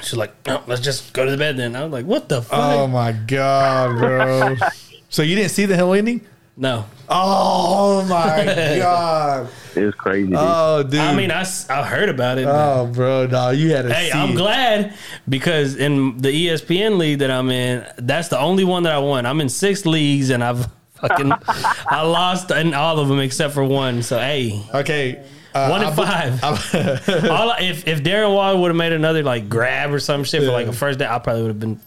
she's 0.00 0.14
like, 0.14 0.32
let's 0.66 0.80
just 0.80 1.12
go 1.12 1.24
to 1.24 1.30
the 1.30 1.36
bed 1.36 1.56
then. 1.56 1.74
I 1.74 1.82
was 1.82 1.92
like, 1.92 2.06
what 2.06 2.28
the 2.28 2.42
fuck? 2.42 2.58
Oh 2.58 2.86
my 2.86 3.12
god, 3.12 3.98
bro. 3.98 4.56
so 5.08 5.22
you 5.22 5.34
didn't 5.34 5.50
see 5.50 5.66
the 5.66 5.74
hell 5.74 5.92
ending? 5.92 6.24
No. 6.58 6.84
Oh 7.08 8.04
my 8.08 8.44
god. 8.78 9.48
It 9.74 9.84
was 9.86 9.94
crazy. 9.94 10.26
Dude. 10.28 10.36
Oh 10.38 10.82
dude. 10.82 11.00
I 11.00 11.14
mean, 11.14 11.30
I, 11.30 11.44
I 11.70 11.84
heard 11.84 12.08
about 12.08 12.36
it. 12.38 12.44
but- 12.44 12.78
Oh 12.80 12.86
bro, 12.86 13.26
no, 13.26 13.50
you 13.50 13.70
had 13.70 13.82
to 13.82 13.94
Hey, 13.94 14.10
see 14.10 14.18
I'm 14.18 14.30
it. 14.30 14.36
glad 14.36 14.94
because 15.28 15.76
in 15.76 16.18
the 16.18 16.28
ESPN 16.48 16.98
league 16.98 17.20
that 17.20 17.30
I'm 17.30 17.48
in, 17.50 17.86
that's 17.98 18.28
the 18.28 18.38
only 18.38 18.64
one 18.64 18.82
that 18.82 18.92
I 18.92 18.98
won. 18.98 19.24
I'm 19.24 19.40
in 19.40 19.48
six 19.48 19.86
leagues 19.86 20.30
and 20.30 20.42
I've 20.44 20.66
fucking 21.00 21.32
I 21.32 22.02
lost 22.02 22.50
in 22.50 22.74
all 22.74 22.98
of 22.98 23.08
them 23.08 23.20
except 23.20 23.54
for 23.54 23.64
one. 23.64 24.02
So 24.02 24.18
hey, 24.18 24.60
Okay. 24.74 25.24
Uh, 25.54 25.68
one 25.68 25.82
in 25.82 25.94
five. 25.94 26.38
I- 26.44 27.28
all 27.30 27.54
if 27.58 27.88
if 27.88 28.02
Darren 28.02 28.34
Waller 28.34 28.58
would 28.60 28.68
have 28.68 28.76
made 28.76 28.92
another 28.92 29.22
like 29.22 29.48
grab 29.48 29.92
or 29.94 29.98
some 30.00 30.24
shit 30.24 30.42
for 30.42 30.50
like 30.52 30.66
a 30.66 30.72
first 30.72 30.98
day, 30.98 31.06
I 31.06 31.18
probably 31.20 31.42
would 31.42 31.48
have 31.48 31.60
been 31.60 31.80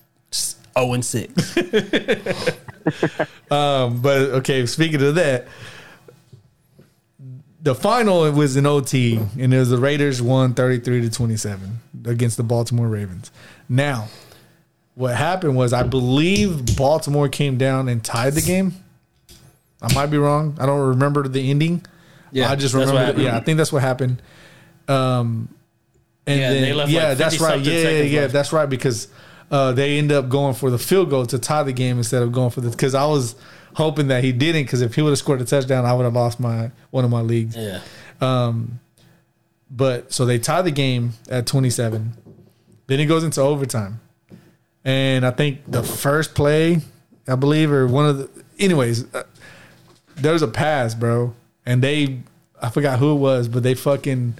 zero 0.77 0.93
and 0.93 1.05
six. 1.05 1.57
um, 3.51 4.01
but 4.01 4.17
okay, 4.39 4.65
speaking 4.65 5.01
of 5.01 5.15
that, 5.15 5.47
the 7.61 7.75
final 7.75 8.31
was 8.31 8.55
in 8.57 8.65
OT, 8.65 9.17
and 9.39 9.53
it 9.53 9.57
was 9.57 9.69
the 9.69 9.77
Raiders 9.77 10.21
won 10.21 10.53
33 10.53 11.01
to 11.01 11.09
27 11.11 11.79
against 12.05 12.37
the 12.37 12.43
Baltimore 12.43 12.87
Ravens. 12.87 13.31
Now, 13.69 14.07
what 14.95 15.15
happened 15.15 15.55
was 15.55 15.73
I 15.73 15.83
believe 15.83 16.75
Baltimore 16.75 17.29
came 17.29 17.57
down 17.57 17.87
and 17.87 18.03
tied 18.03 18.33
the 18.33 18.41
game. 18.41 18.73
I 19.81 19.93
might 19.93 20.07
be 20.07 20.17
wrong. 20.17 20.57
I 20.59 20.65
don't 20.65 20.79
remember 20.89 21.27
the 21.27 21.49
ending. 21.49 21.85
Yeah, 22.31 22.49
I 22.51 22.55
just 22.55 22.73
remember. 22.73 22.97
happened. 22.99 23.23
Yeah, 23.23 23.35
I 23.35 23.41
think 23.41 23.57
that's 23.57 23.71
what 23.71 23.81
happened. 23.81 24.21
Um, 24.87 25.49
and 26.25 26.39
Yeah, 26.39 26.53
then, 26.53 26.61
they 26.61 26.73
left, 26.73 26.91
yeah, 26.91 27.09
like, 27.09 27.17
that's 27.17 27.39
right. 27.39 27.59
Yeah, 27.59 27.73
yeah, 27.73 28.01
yeah, 28.03 28.21
left. 28.21 28.33
that's 28.33 28.53
right 28.53 28.69
because 28.69 29.07
uh, 29.51 29.73
they 29.73 29.97
end 29.97 30.11
up 30.11 30.29
going 30.29 30.55
for 30.55 30.71
the 30.71 30.79
field 30.79 31.09
goal 31.11 31.25
to 31.27 31.37
tie 31.37 31.61
the 31.61 31.73
game 31.73 31.97
instead 31.97 32.23
of 32.23 32.31
going 32.31 32.49
for 32.49 32.61
the. 32.61 32.69
Because 32.71 32.95
I 32.95 33.05
was 33.05 33.35
hoping 33.75 34.07
that 34.07 34.23
he 34.23 34.31
didn't. 34.31 34.63
Because 34.63 34.81
if 34.81 34.95
he 34.95 35.01
would 35.01 35.09
have 35.09 35.19
scored 35.19 35.41
a 35.41 35.45
touchdown, 35.45 35.85
I 35.85 35.93
would 35.93 36.03
have 36.05 36.13
lost 36.15 36.39
my 36.39 36.71
one 36.89 37.03
of 37.05 37.11
my 37.11 37.21
leagues. 37.21 37.55
Yeah, 37.55 37.81
But 39.69 40.11
so 40.11 40.25
they 40.25 40.39
tie 40.39 40.61
the 40.61 40.71
game 40.71 41.13
at 41.29 41.47
27. 41.47 42.13
Then 42.87 42.99
it 42.99 43.05
goes 43.05 43.23
into 43.23 43.41
overtime. 43.41 44.01
And 44.83 45.25
I 45.25 45.31
think 45.31 45.59
the 45.67 45.83
first 45.83 46.33
play, 46.35 46.81
I 47.27 47.35
believe, 47.35 47.71
or 47.71 47.87
one 47.87 48.05
of 48.07 48.17
the. 48.17 48.43
Anyways, 48.59 49.13
uh, 49.13 49.23
there's 50.15 50.41
a 50.41 50.47
pass, 50.47 50.93
bro. 50.93 51.33
And 51.65 51.81
they, 51.83 52.19
I 52.61 52.69
forgot 52.69 52.99
who 52.99 53.13
it 53.13 53.19
was, 53.19 53.47
but 53.47 53.63
they 53.63 53.75
fucking 53.75 54.33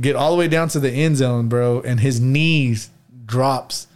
get 0.00 0.14
all 0.14 0.30
the 0.30 0.36
way 0.36 0.46
down 0.46 0.68
to 0.68 0.80
the 0.80 0.90
end 0.90 1.16
zone, 1.16 1.48
bro. 1.48 1.80
And 1.80 1.98
his 2.00 2.20
knees 2.20 2.90
drops 3.26 3.87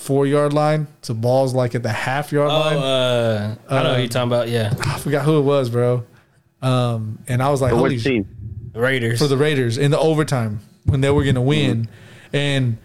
four 0.00 0.26
yard 0.26 0.52
line. 0.52 0.86
to 1.02 1.14
ball's 1.14 1.54
like 1.54 1.74
at 1.74 1.82
the 1.82 1.92
half 1.92 2.32
yard 2.32 2.50
Oh, 2.50 2.58
line. 2.58 2.76
uh, 2.76 3.56
I 3.68 3.82
know 3.82 3.90
what 3.90 3.98
you're 4.00 4.08
talking 4.08 4.28
about. 4.28 4.48
Yeah, 4.48 4.72
I 4.80 4.98
forgot 4.98 5.24
who 5.24 5.38
it 5.38 5.42
was, 5.42 5.70
bro. 5.70 6.04
Um, 6.62 7.18
and 7.28 7.42
I 7.42 7.50
was 7.50 7.60
like, 7.62 7.70
For 7.70 7.76
holy 7.76 7.90
which 7.94 8.00
sh- 8.00 8.04
team? 8.04 8.36
Raiders. 8.74 9.18
for 9.18 9.26
the 9.28 9.36
Raiders 9.36 9.78
in 9.78 9.90
the 9.90 9.98
overtime 9.98 10.60
when 10.84 11.00
they 11.00 11.10
were 11.10 11.22
going 11.22 11.34
to 11.36 11.40
win, 11.40 11.88
and 12.32 12.78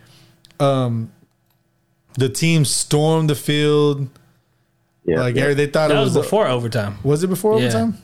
um, 0.59 1.11
the 2.17 2.29
team 2.29 2.65
stormed 2.65 3.29
the 3.29 3.35
field. 3.35 4.07
Yeah, 5.05 5.19
Like 5.21 5.35
yeah. 5.35 5.53
they 5.53 5.67
thought 5.67 5.89
that 5.89 5.97
it 5.97 5.99
was 5.99 6.15
was 6.15 6.25
before 6.25 6.47
overtime. 6.47 6.97
Was 7.03 7.23
it 7.23 7.27
before 7.27 7.59
Yeah. 7.59 7.65
overtime? 7.67 7.97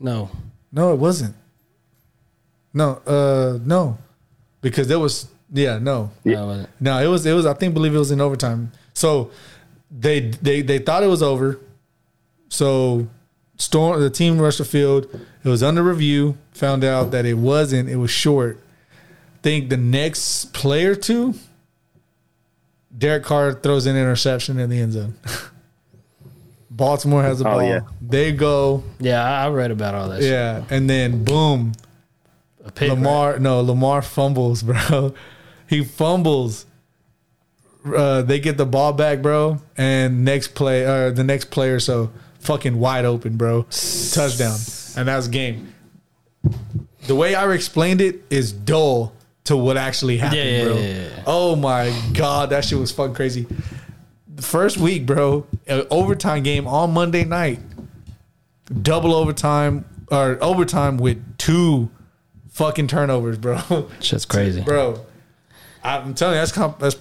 No, 0.00 0.30
No, 0.72 0.92
it 0.92 0.96
wasn't. 0.96 1.34
No, 2.72 3.00
uh, 3.06 3.58
no, 3.64 3.98
because 4.60 4.88
there 4.88 4.98
was 4.98 5.26
yeah, 5.52 5.78
no, 5.78 6.10
no, 6.24 6.42
it 6.42 6.46
wasn't. 6.46 6.68
no, 6.80 6.98
it 6.98 7.06
was 7.06 7.26
it 7.26 7.32
was 7.32 7.46
I 7.46 7.54
think 7.54 7.74
believe 7.74 7.94
it 7.94 7.98
was 7.98 8.10
in 8.10 8.20
overtime. 8.20 8.72
So 8.94 9.30
they 9.90 10.20
they 10.42 10.62
they 10.62 10.78
thought 10.78 11.02
it 11.02 11.06
was 11.08 11.22
over. 11.22 11.58
So 12.48 13.08
storm 13.56 14.00
the 14.00 14.10
team 14.10 14.38
rushed 14.40 14.58
the 14.58 14.64
field. 14.64 15.06
It 15.44 15.48
was 15.48 15.62
under 15.62 15.82
review. 15.82 16.36
Found 16.52 16.84
out 16.84 17.10
that 17.12 17.24
it 17.26 17.34
wasn't. 17.34 17.88
It 17.88 17.96
was 17.96 18.10
short. 18.10 18.60
Think 19.42 19.70
the 19.70 19.76
next 19.76 20.52
play 20.52 20.84
or 20.84 20.94
two, 20.96 21.34
Derek 22.96 23.22
Carr 23.22 23.52
throws 23.54 23.86
an 23.86 23.96
interception 23.96 24.58
in 24.58 24.68
the 24.68 24.80
end 24.80 24.92
zone. 24.94 25.14
Baltimore 26.70 27.22
has 27.22 27.38
the 27.38 27.48
Oh, 27.48 27.52
ball. 27.52 27.62
yeah. 27.62 27.80
They 28.00 28.32
go, 28.32 28.82
Yeah, 29.00 29.22
I, 29.22 29.46
I 29.46 29.48
read 29.50 29.70
about 29.70 29.94
all 29.94 30.08
that. 30.10 30.20
shit. 30.20 30.30
yeah, 30.30 30.64
and 30.70 30.88
then 30.88 31.24
boom, 31.24 31.72
A 32.64 32.70
pick, 32.70 32.90
Lamar, 32.90 33.38
no, 33.38 33.60
Lamar 33.62 34.02
fumbles, 34.02 34.62
bro. 34.64 35.14
He 35.68 35.84
fumbles. 35.84 36.66
Uh, 37.84 38.22
they 38.22 38.40
get 38.40 38.56
the 38.56 38.66
ball 38.66 38.92
back, 38.92 39.22
bro, 39.22 39.60
and 39.76 40.24
next 40.24 40.48
play, 40.54 40.84
or 40.84 41.10
the 41.10 41.24
next 41.24 41.50
player, 41.50 41.78
so 41.80 42.10
fucking 42.40 42.78
wide 42.78 43.04
open, 43.04 43.36
bro, 43.36 43.62
touchdown, 43.62 44.58
and 44.96 45.08
that's 45.08 45.28
game. 45.28 45.72
The 47.06 47.14
way 47.14 47.34
I 47.34 47.50
explained 47.52 48.00
it 48.00 48.22
is 48.30 48.52
dull 48.52 49.12
to 49.44 49.56
what 49.56 49.76
actually 49.78 50.18
happened, 50.18 50.38
Yeah, 50.40 50.44
yeah, 50.58 50.64
bro. 50.64 50.76
yeah. 50.76 51.22
Oh 51.26 51.56
my 51.56 51.94
god, 52.12 52.50
that 52.50 52.64
shit 52.64 52.78
was 52.78 52.90
fucking 52.92 53.14
crazy. 53.14 53.46
The 54.34 54.42
first 54.42 54.76
week, 54.76 55.06
bro, 55.06 55.46
an 55.66 55.86
overtime 55.90 56.42
game 56.42 56.66
on 56.66 56.92
Monday 56.92 57.24
night, 57.24 57.60
double 58.82 59.14
overtime 59.14 59.84
or 60.10 60.36
overtime 60.42 60.98
with 60.98 61.38
two 61.38 61.90
fucking 62.50 62.88
turnovers, 62.88 63.38
bro. 63.38 63.88
Shit's 64.00 64.24
crazy. 64.26 64.60
bro, 64.60 65.04
I'm 65.82 66.14
telling 66.14 66.34
you, 66.34 66.46
that's 66.46 66.52
that's 66.78 66.96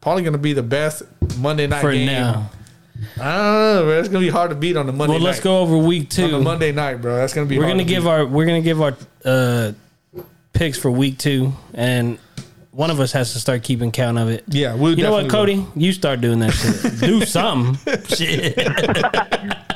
probably 0.00 0.22
gonna 0.22 0.38
be 0.38 0.52
the 0.52 0.62
best 0.62 1.02
Monday 1.38 1.66
night 1.66 1.80
For 1.80 1.92
game. 1.92 2.06
now. 2.06 2.50
I 3.20 3.36
don't 3.36 3.52
know, 3.76 3.82
bro. 3.84 3.98
It's 4.00 4.08
gonna 4.08 4.20
be 4.20 4.30
hard 4.30 4.50
to 4.50 4.56
beat 4.56 4.76
on 4.76 4.86
the 4.86 4.92
Monday. 4.92 5.14
Well, 5.14 5.22
let's 5.22 5.40
go 5.40 5.58
over 5.60 5.76
week 5.76 6.02
on 6.18 6.30
the 6.30 6.38
two. 6.38 6.40
Monday 6.42 6.72
night, 6.72 6.96
bro. 6.96 7.16
That's 7.16 7.34
gonna 7.34 7.46
be. 7.46 7.58
We're 7.58 7.66
gonna 7.66 7.84
give 7.84 8.04
beat. 8.04 8.10
our 8.10 8.26
we're 8.26 8.46
gonna 8.46 8.60
give 8.60 8.80
our 8.80 8.96
uh, 9.24 9.72
picks 10.52 10.78
for 10.78 10.90
week 10.90 11.18
two, 11.18 11.52
and 11.74 12.18
one 12.70 12.90
of 12.90 13.00
us 13.00 13.12
has 13.12 13.32
to 13.34 13.38
start 13.38 13.62
keeping 13.62 13.90
count 13.92 14.18
of 14.18 14.28
it. 14.28 14.44
Yeah, 14.48 14.74
we'll 14.74 14.96
You 14.96 15.04
know 15.04 15.12
what, 15.12 15.28
Cody? 15.28 15.66
You 15.74 15.92
start 15.92 16.20
doing 16.20 16.38
that 16.40 16.52
shit. 16.52 17.00
Do 17.00 17.24
something. 17.24 18.02
shit. 18.16 18.56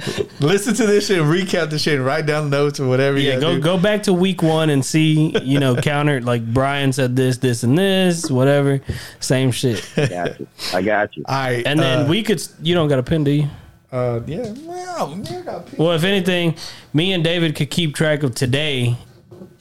listen 0.40 0.74
to 0.74 0.86
this 0.86 1.06
shit, 1.06 1.18
and 1.18 1.28
recap 1.28 1.70
the 1.70 1.78
shit, 1.78 1.94
and 1.94 2.04
write 2.04 2.26
down 2.26 2.50
notes 2.50 2.80
or 2.80 2.88
whatever. 2.88 3.18
Yeah, 3.18 3.34
gotta 3.34 3.40
go 3.40 3.54
do. 3.54 3.60
go 3.60 3.78
back 3.78 4.04
to 4.04 4.12
week 4.12 4.42
one 4.42 4.70
and 4.70 4.84
see. 4.84 5.36
You 5.42 5.60
know, 5.60 5.76
counter 5.82 6.20
like 6.20 6.44
Brian 6.52 6.92
said 6.92 7.16
this, 7.16 7.38
this, 7.38 7.62
and 7.62 7.76
this, 7.76 8.30
whatever. 8.30 8.80
Same 9.20 9.50
shit. 9.50 9.88
got 9.96 10.40
you. 10.40 10.46
I 10.72 10.82
got 10.82 11.16
you. 11.16 11.24
All 11.26 11.34
right, 11.34 11.66
And 11.66 11.78
then 11.78 12.06
uh, 12.06 12.08
we 12.08 12.22
could. 12.22 12.42
You 12.62 12.74
don't 12.74 12.88
got 12.88 12.98
a 12.98 13.02
pin, 13.02 13.24
do 13.24 13.30
you? 13.30 13.48
Uh, 13.92 14.20
yeah, 14.26 14.52
well, 14.64 15.20
yeah, 15.24 15.38
I 15.38 15.42
got 15.42 15.66
picked. 15.66 15.78
Well, 15.78 15.92
if 15.92 16.04
anything, 16.04 16.54
me 16.92 17.12
and 17.12 17.24
David 17.24 17.56
could 17.56 17.70
keep 17.70 17.94
track 17.94 18.22
of 18.22 18.36
today, 18.36 18.96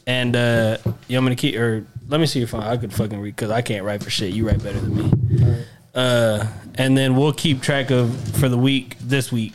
and 0.06 0.36
uh, 0.36 0.78
you 1.08 1.18
want 1.18 1.30
me 1.30 1.36
to 1.36 1.42
keep 1.42 1.56
or 1.56 1.86
let 2.08 2.20
me 2.20 2.26
see 2.26 2.40
your 2.40 2.48
phone. 2.48 2.64
I 2.64 2.78
could 2.78 2.94
fucking 2.94 3.20
read 3.20 3.36
because 3.36 3.52
I 3.52 3.62
can't 3.62 3.86
write 3.86 4.04
for 4.04 4.10
shit. 4.10 4.34
You 4.34 4.48
write 4.48 4.62
better 4.64 4.80
than 4.80 4.96
me. 4.96 5.66
Uh, 5.94 6.48
and 6.76 6.98
then 6.98 7.16
we'll 7.16 7.34
keep 7.34 7.62
track 7.62 7.92
of 7.92 8.16
for 8.38 8.50
the 8.50 8.58
week 8.58 8.98
this 9.00 9.32
week. 9.32 9.54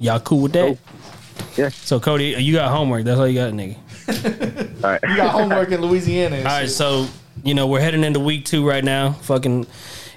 Y'all 0.00 0.18
cool 0.18 0.40
with 0.40 0.52
that? 0.52 0.78
Yeah. 1.56 1.68
So 1.68 2.00
Cody, 2.00 2.34
you 2.38 2.54
got 2.54 2.70
homework. 2.70 3.04
That's 3.04 3.20
all 3.20 3.28
you 3.28 3.38
got, 3.38 3.52
nigga. 3.52 3.76
All 4.84 4.90
right. 4.90 5.00
You 5.02 5.16
got 5.16 5.30
homework 5.30 5.70
in 5.70 5.82
Louisiana. 5.82 6.38
All 6.38 6.44
right, 6.44 6.62
shit. 6.62 6.70
so 6.70 7.06
you 7.44 7.54
know 7.54 7.66
we're 7.66 7.80
heading 7.80 8.02
into 8.02 8.18
week 8.18 8.46
two 8.46 8.66
right 8.66 8.82
now. 8.82 9.12
Fucking 9.12 9.66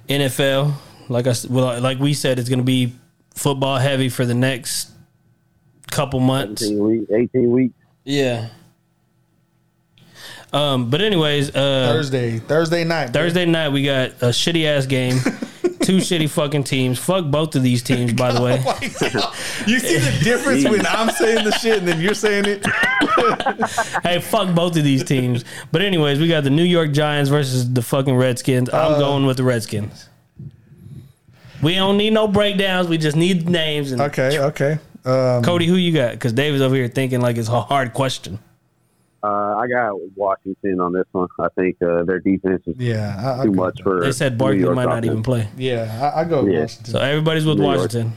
NFL, 0.08 0.74
like 1.10 1.28
I 1.28 1.36
well, 1.50 1.80
like 1.82 2.00
we 2.00 2.14
said, 2.14 2.40
it's 2.40 2.50
gonna 2.50 2.64
be 2.64 2.96
football 3.36 3.78
heavy 3.78 4.08
for 4.08 4.26
the 4.26 4.34
next 4.34 4.90
couple 5.92 6.22
months. 6.22 6.64
18 6.64 6.84
weeks. 6.84 7.12
18 7.12 7.52
weeks. 7.52 7.76
Yeah. 8.06 8.50
Um, 10.54 10.90
but 10.90 11.02
anyways, 11.02 11.50
uh, 11.50 11.92
Thursday, 11.94 12.40
Thursday 12.40 12.84
night. 12.84 13.12
bro. 13.12 13.24
Thursday 13.24 13.46
night 13.46 13.70
we 13.70 13.84
got 13.84 14.12
a 14.22 14.30
shitty 14.30 14.66
ass 14.66 14.86
game. 14.86 15.18
Two 15.84 15.98
shitty 15.98 16.30
fucking 16.30 16.64
teams. 16.64 16.98
Fuck 17.00 17.26
both 17.26 17.56
of 17.56 17.64
these 17.64 17.84
teams, 17.84 18.14
by 18.14 18.32
the 18.32 18.42
way. 18.42 18.58
You 19.68 19.80
see 19.80 19.98
the 19.98 20.24
difference 20.24 20.64
when 20.70 20.86
I'm 20.86 21.10
saying 21.12 21.46
the 21.46 21.52
shit 21.52 21.80
and 21.80 21.88
then 21.88 22.02
you're 22.02 22.14
saying 22.14 22.46
it. 22.48 22.66
hey, 24.04 24.20
fuck 24.20 24.54
both 24.54 24.76
of 24.76 24.84
these 24.84 25.04
teams. 25.04 25.46
But 25.72 25.82
anyways, 25.82 26.20
we 26.20 26.28
got 26.28 26.44
the 26.44 26.50
New 26.50 26.64
York 26.64 26.92
Giants 26.92 27.30
versus 27.30 27.72
the 27.72 27.82
fucking 27.82 28.16
Redskins. 28.16 28.70
I'm 28.74 29.00
going 29.00 29.26
with 29.26 29.38
the 29.38 29.44
Redskins. 29.44 30.10
We 31.62 31.76
don't 31.76 31.98
need 31.98 32.12
no 32.14 32.28
breakdowns. 32.28 32.88
We 32.90 32.98
just 32.98 33.16
need 33.16 33.48
names. 33.48 33.92
And 33.94 34.02
Okay, 34.02 34.38
okay. 34.40 34.80
Um, 35.06 35.44
Cody, 35.44 35.66
who 35.66 35.76
you 35.76 35.94
got? 35.94 36.12
Because 36.14 36.34
David's 36.34 36.62
over 36.62 36.76
here 36.76 36.88
thinking 36.90 37.22
like 37.22 37.38
it's 37.38 37.50
a 37.50 37.62
hard 37.62 37.94
question. 37.94 38.40
Uh, 39.24 39.56
I 39.58 39.68
got 39.68 39.94
Washington 40.18 40.82
on 40.82 40.92
this 40.92 41.06
one. 41.14 41.30
I 41.40 41.48
think 41.56 41.82
uh, 41.82 42.04
their 42.04 42.20
defense 42.20 42.62
is 42.68 42.76
yeah, 42.78 43.16
I, 43.18 43.42
I 43.42 43.46
too 43.46 43.52
go 43.52 43.64
much 43.64 43.82
for. 43.82 44.02
They 44.02 44.12
said 44.12 44.34
New 44.34 44.38
Barkley 44.40 44.60
York 44.60 44.76
might 44.76 44.86
not 44.86 45.06
even 45.06 45.24
play. 45.24 45.48
Yeah, 45.56 46.12
I, 46.14 46.22
I 46.22 46.24
go 46.26 46.46
Yeah. 46.46 46.62
Washington. 46.62 46.92
So 46.92 47.00
everybody's 47.00 47.46
with 47.46 47.58
New 47.58 47.64
York. 47.64 47.78
Washington. 47.78 48.14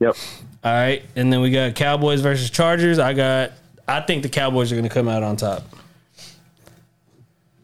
Yep. 0.00 0.16
All 0.62 0.72
right, 0.72 1.02
and 1.14 1.32
then 1.32 1.40
we 1.40 1.50
got 1.50 1.74
Cowboys 1.74 2.20
versus 2.20 2.50
Chargers. 2.50 2.98
I 2.98 3.14
got. 3.14 3.52
I 3.88 4.00
think 4.00 4.24
the 4.24 4.28
Cowboys 4.28 4.70
are 4.72 4.74
going 4.74 4.88
to 4.88 4.92
come 4.92 5.08
out 5.08 5.22
on 5.22 5.36
top. 5.36 5.62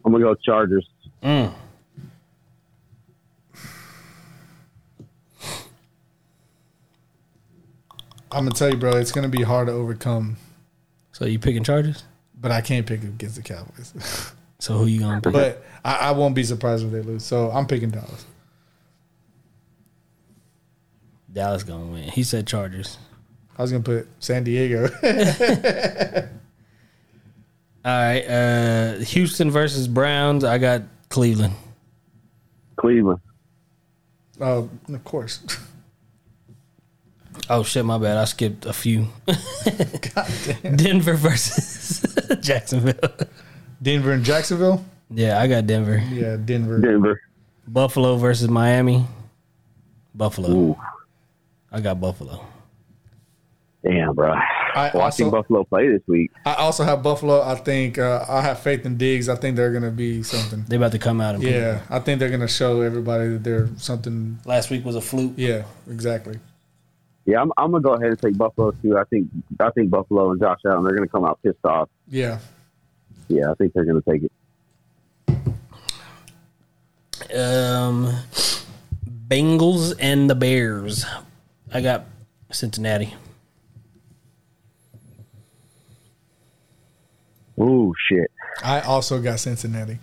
I'm 0.05 0.11
gonna 0.11 0.23
go 0.23 0.33
Chargers. 0.35 0.87
I'm 1.21 1.51
gonna 8.31 8.51
tell 8.51 8.69
you, 8.71 8.77
bro, 8.77 8.95
it's 8.97 9.11
gonna 9.11 9.29
be 9.29 9.43
hard 9.43 9.67
to 9.67 9.73
overcome, 9.73 10.37
So 11.11 11.25
you 11.25 11.37
picking 11.37 11.63
Chargers? 11.63 12.03
But 12.43 12.51
I 12.51 12.61
can't 12.61 12.85
pick 12.85 13.01
against 13.01 13.37
the 13.37 13.41
Cowboys. 13.41 14.35
So 14.59 14.77
who 14.77 14.85
you 14.85 15.01
going 15.01 15.19
to 15.19 15.29
pick? 15.29 15.33
but 15.33 15.65
I, 15.83 15.95
I 15.95 16.11
won't 16.11 16.35
be 16.35 16.43
surprised 16.45 16.85
if 16.85 16.91
they 16.93 17.01
lose. 17.01 17.25
So 17.25 17.51
I'm 17.51 17.67
picking 17.67 17.89
Dallas. 17.89 18.25
Dallas 21.33 21.63
going 21.63 21.85
to 21.85 21.91
win. 21.91 22.03
He 22.03 22.23
said 22.23 22.47
Chargers. 22.47 22.97
I 23.57 23.61
was 23.61 23.73
gonna 23.73 23.83
put 23.83 24.07
San 24.19 24.45
Diego. 24.45 24.83
All 27.83 27.91
right, 27.91 28.21
uh, 28.21 28.93
Houston 28.99 29.51
versus 29.51 29.89
Browns. 29.89 30.45
I 30.45 30.57
got 30.57 30.83
Cleveland. 31.09 31.55
Cleveland. 32.77 33.19
oh, 34.39 34.69
of 34.87 35.03
course. 35.03 35.41
Oh 37.49 37.63
shit, 37.63 37.83
my 37.85 37.97
bad. 37.97 38.17
I 38.17 38.25
skipped 38.25 38.65
a 38.65 38.73
few. 38.73 39.07
Denver 40.75 41.13
versus 41.15 42.01
Jacksonville. 42.41 42.95
Denver 43.81 44.11
and 44.13 44.23
Jacksonville. 44.23 44.83
Yeah, 45.09 45.39
I 45.39 45.47
got 45.47 45.67
Denver. 45.67 45.97
Yeah, 46.11 46.37
Denver. 46.37 46.79
Denver. 46.79 47.21
Buffalo 47.67 48.17
versus 48.17 48.49
Miami. 48.49 49.05
Buffalo. 50.15 50.49
Ooh, 50.51 50.77
I 51.71 51.81
got 51.81 51.99
Buffalo. 51.99 52.45
damn, 53.83 54.13
bro. 54.13 54.33
I 54.75 54.89
Watching 54.93 55.27
also, 55.27 55.31
Buffalo 55.31 55.63
play 55.65 55.87
this 55.89 56.01
week. 56.07 56.31
I 56.45 56.55
also 56.55 56.83
have 56.83 57.03
Buffalo. 57.03 57.41
I 57.43 57.55
think 57.55 57.99
uh, 57.99 58.25
I 58.27 58.41
have 58.41 58.59
faith 58.59 58.85
in 58.87 58.97
Diggs. 58.97 59.29
I 59.29 59.35
think 59.35 59.55
they're 59.55 59.71
gonna 59.73 59.91
be 59.91 60.23
something. 60.23 60.65
They 60.67 60.77
about 60.77 60.93
to 60.93 60.99
come 60.99 61.21
out 61.21 61.35
and 61.35 61.43
Yeah, 61.43 61.81
I 61.89 61.99
think 61.99 62.19
they're 62.19 62.31
gonna 62.31 62.47
show 62.47 62.81
everybody 62.81 63.27
that 63.29 63.43
they're 63.43 63.69
something. 63.77 64.39
Last 64.45 64.69
week 64.71 64.83
was 64.83 64.95
a 64.95 65.01
fluke. 65.01 65.33
Yeah, 65.35 65.63
exactly. 65.89 66.39
Yeah, 67.25 67.41
I'm, 67.41 67.51
I'm 67.57 67.71
gonna 67.71 67.81
go 67.81 67.93
ahead 67.93 68.09
and 68.09 68.19
take 68.19 68.37
Buffalo 68.37 68.71
too. 68.71 68.97
I 68.97 69.05
think 69.05 69.29
I 69.59 69.69
think 69.71 69.89
Buffalo 69.89 70.31
and 70.31 70.41
Josh 70.41 70.59
Allen 70.65 70.83
they're 70.83 70.95
gonna 70.95 71.07
come 71.07 71.25
out 71.25 71.39
pissed 71.41 71.63
off. 71.63 71.89
Yeah, 72.07 72.39
Yeah, 73.29 73.51
I 73.51 73.53
think 73.55 73.73
they're 73.73 73.85
gonna 73.85 74.01
take 74.01 74.23
it. 74.23 74.31
Um, 77.33 78.13
Bengals 79.27 79.95
and 79.99 80.29
the 80.29 80.35
Bears. 80.35 81.05
I 81.73 81.81
got 81.81 82.05
Cincinnati. 82.51 83.15
Ooh, 87.59 87.93
shit. 88.09 88.29
I 88.63 88.81
also 88.81 89.21
got 89.21 89.39
Cincinnati. 89.39 89.99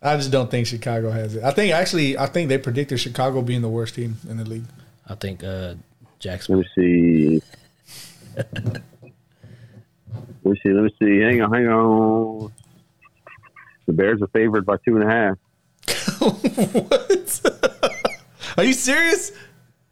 I 0.00 0.16
just 0.16 0.30
don't 0.30 0.50
think 0.50 0.66
Chicago 0.66 1.10
has 1.10 1.34
it. 1.34 1.42
I 1.42 1.50
think 1.50 1.74
actually, 1.74 2.16
I 2.16 2.26
think 2.26 2.48
they 2.48 2.58
predicted 2.58 3.00
Chicago 3.00 3.42
being 3.42 3.62
the 3.62 3.68
worst 3.68 3.96
team 3.96 4.16
in 4.28 4.36
the 4.36 4.44
league. 4.44 4.64
I 5.08 5.14
think 5.14 5.42
uh, 5.42 5.74
Let 6.18 6.20
Jacksonville. 6.20 6.64
me 6.76 7.40
see. 7.40 7.42
let 8.36 8.74
me 10.44 10.60
see. 10.62 10.70
Let 10.72 10.82
me 10.84 10.94
see. 11.00 11.20
Hang 11.20 11.42
on. 11.42 11.52
Hang 11.52 11.68
on. 11.68 12.52
The 13.86 13.92
Bears 13.92 14.20
are 14.20 14.26
favored 14.28 14.66
by 14.66 14.76
two 14.84 14.96
and 14.98 15.04
a 15.04 15.10
half. 15.10 15.38
what? 16.20 17.40
Are 18.56 18.64
you 18.64 18.72
serious? 18.74 19.32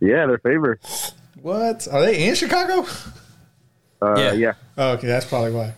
Yeah, 0.01 0.27
they're 0.27 0.39
favored. 0.39 0.81
What? 1.41 1.87
Are 1.91 2.01
they 2.03 2.29
in 2.29 2.35
Chicago? 2.35 2.87
Uh, 4.03 4.14
Yeah. 4.18 4.33
yeah. 4.33 4.53
Oh, 4.77 4.91
okay, 4.93 5.07
that's 5.07 5.24
probably 5.27 5.53
why. 5.53 5.72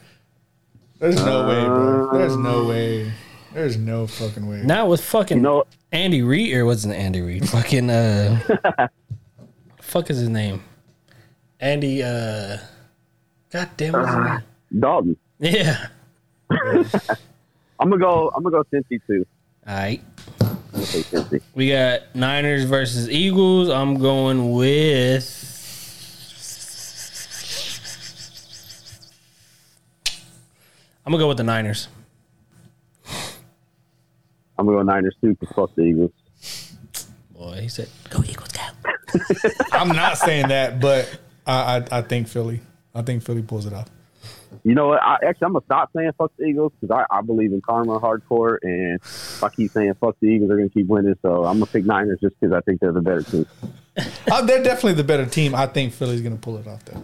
There's 0.99 1.17
no 1.25 1.47
way, 1.47 1.65
bro. 1.65 2.11
There's 2.19 2.37
no 2.37 2.65
way. 2.67 3.13
There's 3.55 3.77
no 3.77 4.07
fucking 4.07 4.49
way. 4.49 4.63
Now 4.63 4.87
with 4.87 5.03
fucking 5.05 5.37
You 5.39 5.43
know, 5.43 5.65
Andy 5.93 6.23
Reid 6.23 6.53
or 6.57 6.65
wasn't 6.65 6.95
Andy 6.95 7.21
Reid? 7.21 7.49
Fucking 7.49 7.89
uh, 7.91 8.89
fuck 9.89 10.11
is 10.11 10.19
his 10.19 10.29
name? 10.29 10.63
Andy. 11.59 12.03
uh 12.03 12.59
God 13.51 13.71
damn 13.77 13.95
what's 13.95 14.09
his 14.09 14.17
name? 14.19 14.43
Dalton. 14.79 15.17
Yeah. 15.39 15.87
I'm 16.51 17.89
gonna 17.89 17.99
go. 17.99 18.31
I'm 18.35 18.43
gonna 18.43 18.63
go 18.63 18.65
Cincy 18.73 19.01
too. 19.07 19.25
All 19.67 19.75
right. 19.75 20.03
I'm 20.41 20.59
gonna 20.73 20.85
say 20.85 21.03
Cincy. 21.03 21.41
We 21.55 21.71
got 21.71 22.15
Niners 22.15 22.65
versus 22.65 23.09
Eagles. 23.09 23.71
I'm 23.71 23.99
going 23.99 24.53
with. 24.53 25.47
I'm 31.07 31.13
gonna 31.13 31.23
go 31.23 31.29
with 31.29 31.39
the 31.39 31.45
Niners. 31.45 31.89
I'm 34.59 34.67
gonna 34.67 34.79
go 34.79 34.83
Niners 34.83 35.17
too 35.23 35.35
because 35.35 35.55
fuck 35.55 35.75
the 35.75 35.83
Eagles. 35.83 36.11
Boy, 37.39 37.61
he 37.63 37.69
said, 37.69 37.89
"Go 38.11 38.23
Eagles, 38.25 38.49
go!" 38.49 38.63
I'm 39.73 39.89
not 39.89 40.19
saying 40.19 40.49
that, 40.49 40.81
but 40.81 41.09
I, 41.47 41.79
I 41.79 41.99
I 41.99 42.03
think 42.03 42.29
Philly. 42.29 42.61
I 42.95 43.03
think 43.03 43.23
Philly 43.23 43.43
pulls 43.43 43.67
it 43.67 43.73
off. 43.73 43.89
You 44.65 44.75
know 44.75 44.89
what? 44.89 45.03
I, 45.03 45.19
actually, 45.27 45.47
I'm 45.47 45.53
gonna 45.53 45.65
stop 45.65 45.91
saying 45.95 46.11
fuck 46.19 46.33
the 46.37 46.47
Eagles 46.47 46.73
because 46.81 47.05
I, 47.11 47.17
I 47.17 47.23
believe 47.23 47.53
in 47.53 47.61
karma 47.61 48.01
hardcore, 48.01 48.59
and 48.63 48.97
if 48.97 49.45
I 49.45 49.49
keep 49.51 49.71
saying 49.71 49.95
fuck 50.01 50.17
the 50.21 50.27
Eagles, 50.27 50.49
they're 50.49 50.57
gonna 50.57 50.69
keep 50.69 50.89
winning. 50.89 51.15
So 51.23 51.45
I'm 51.45 51.61
gonna 51.61 51.67
pick 51.67 51.85
Niners 51.85 52.19
just 52.21 52.39
because 52.41 52.53
I 52.53 52.61
think 52.63 52.81
they're 52.81 52.93
the 52.93 53.03
better 53.03 53.23
team. 53.23 53.47
Uh, 54.31 54.41
they're 54.43 54.63
definitely 54.63 54.93
the 54.93 55.03
better 55.03 55.27
team. 55.27 55.57
I 55.57 55.67
think 55.67 55.93
Philly's 55.93 56.21
gonna 56.21 56.37
pull 56.37 56.57
it 56.59 56.69
off 56.69 56.85
though. 56.85 57.03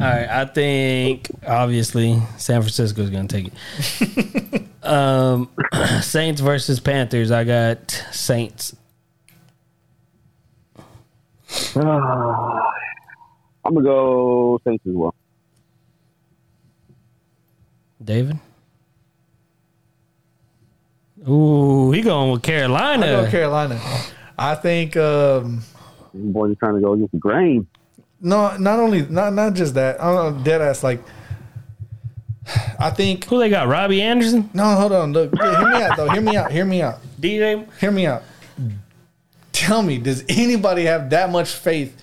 All 0.00 0.06
right, 0.06 0.26
I 0.26 0.46
think 0.46 1.30
obviously 1.46 2.18
San 2.38 2.62
Francisco's 2.62 3.10
going 3.10 3.28
to 3.28 3.36
take 3.36 3.52
it. 3.52 4.66
um, 4.82 5.50
Saints 6.00 6.40
versus 6.40 6.80
Panthers. 6.80 7.30
I 7.30 7.44
got 7.44 7.90
Saints. 8.10 8.74
I'm 11.76 13.74
gonna 13.74 13.82
go 13.82 14.58
Saints 14.66 14.84
as 14.86 14.92
well. 14.94 15.14
David. 18.02 18.38
Ooh, 21.28 21.90
he 21.92 22.00
going 22.00 22.30
with 22.32 22.40
I 22.42 22.46
Carolina. 22.46 23.06
go 23.06 23.30
Carolina. 23.30 23.80
I 24.38 24.54
think 24.54 24.96
um, 24.96 25.60
Boys 26.14 26.52
are 26.52 26.54
trying 26.54 26.74
to 26.76 26.80
go 26.80 26.94
against 26.94 27.12
the 27.12 27.18
grain. 27.18 27.66
no, 28.20 28.56
not 28.56 28.78
only 28.80 29.02
not 29.06 29.34
not 29.34 29.52
just 29.54 29.74
that. 29.74 30.00
I 30.02 30.12
don't 30.12 30.38
know, 30.38 30.44
dead 30.44 30.62
ass. 30.62 30.82
Like, 30.82 31.02
I 32.78 32.88
think 32.90 33.24
Who 33.26 33.38
they 33.38 33.50
got? 33.50 33.68
Robbie 33.68 34.00
Anderson, 34.00 34.48
no. 34.54 34.64
Hold 34.76 34.92
on. 34.92 35.12
Look, 35.12 35.38
hear 35.38 35.68
me 35.68 35.82
out 35.82 35.96
though. 35.98 36.08
Hear 36.08 36.22
me 36.22 36.36
out. 36.36 36.50
Hear 36.50 36.64
me 36.64 36.80
out. 36.82 37.00
DJ. 37.20 37.70
Hear 37.78 37.90
me 37.90 38.06
out. 38.06 38.22
Tell 39.60 39.82
me, 39.82 39.98
does 39.98 40.24
anybody 40.28 40.84
have 40.84 41.10
that 41.10 41.30
much 41.30 41.52
faith 41.52 41.96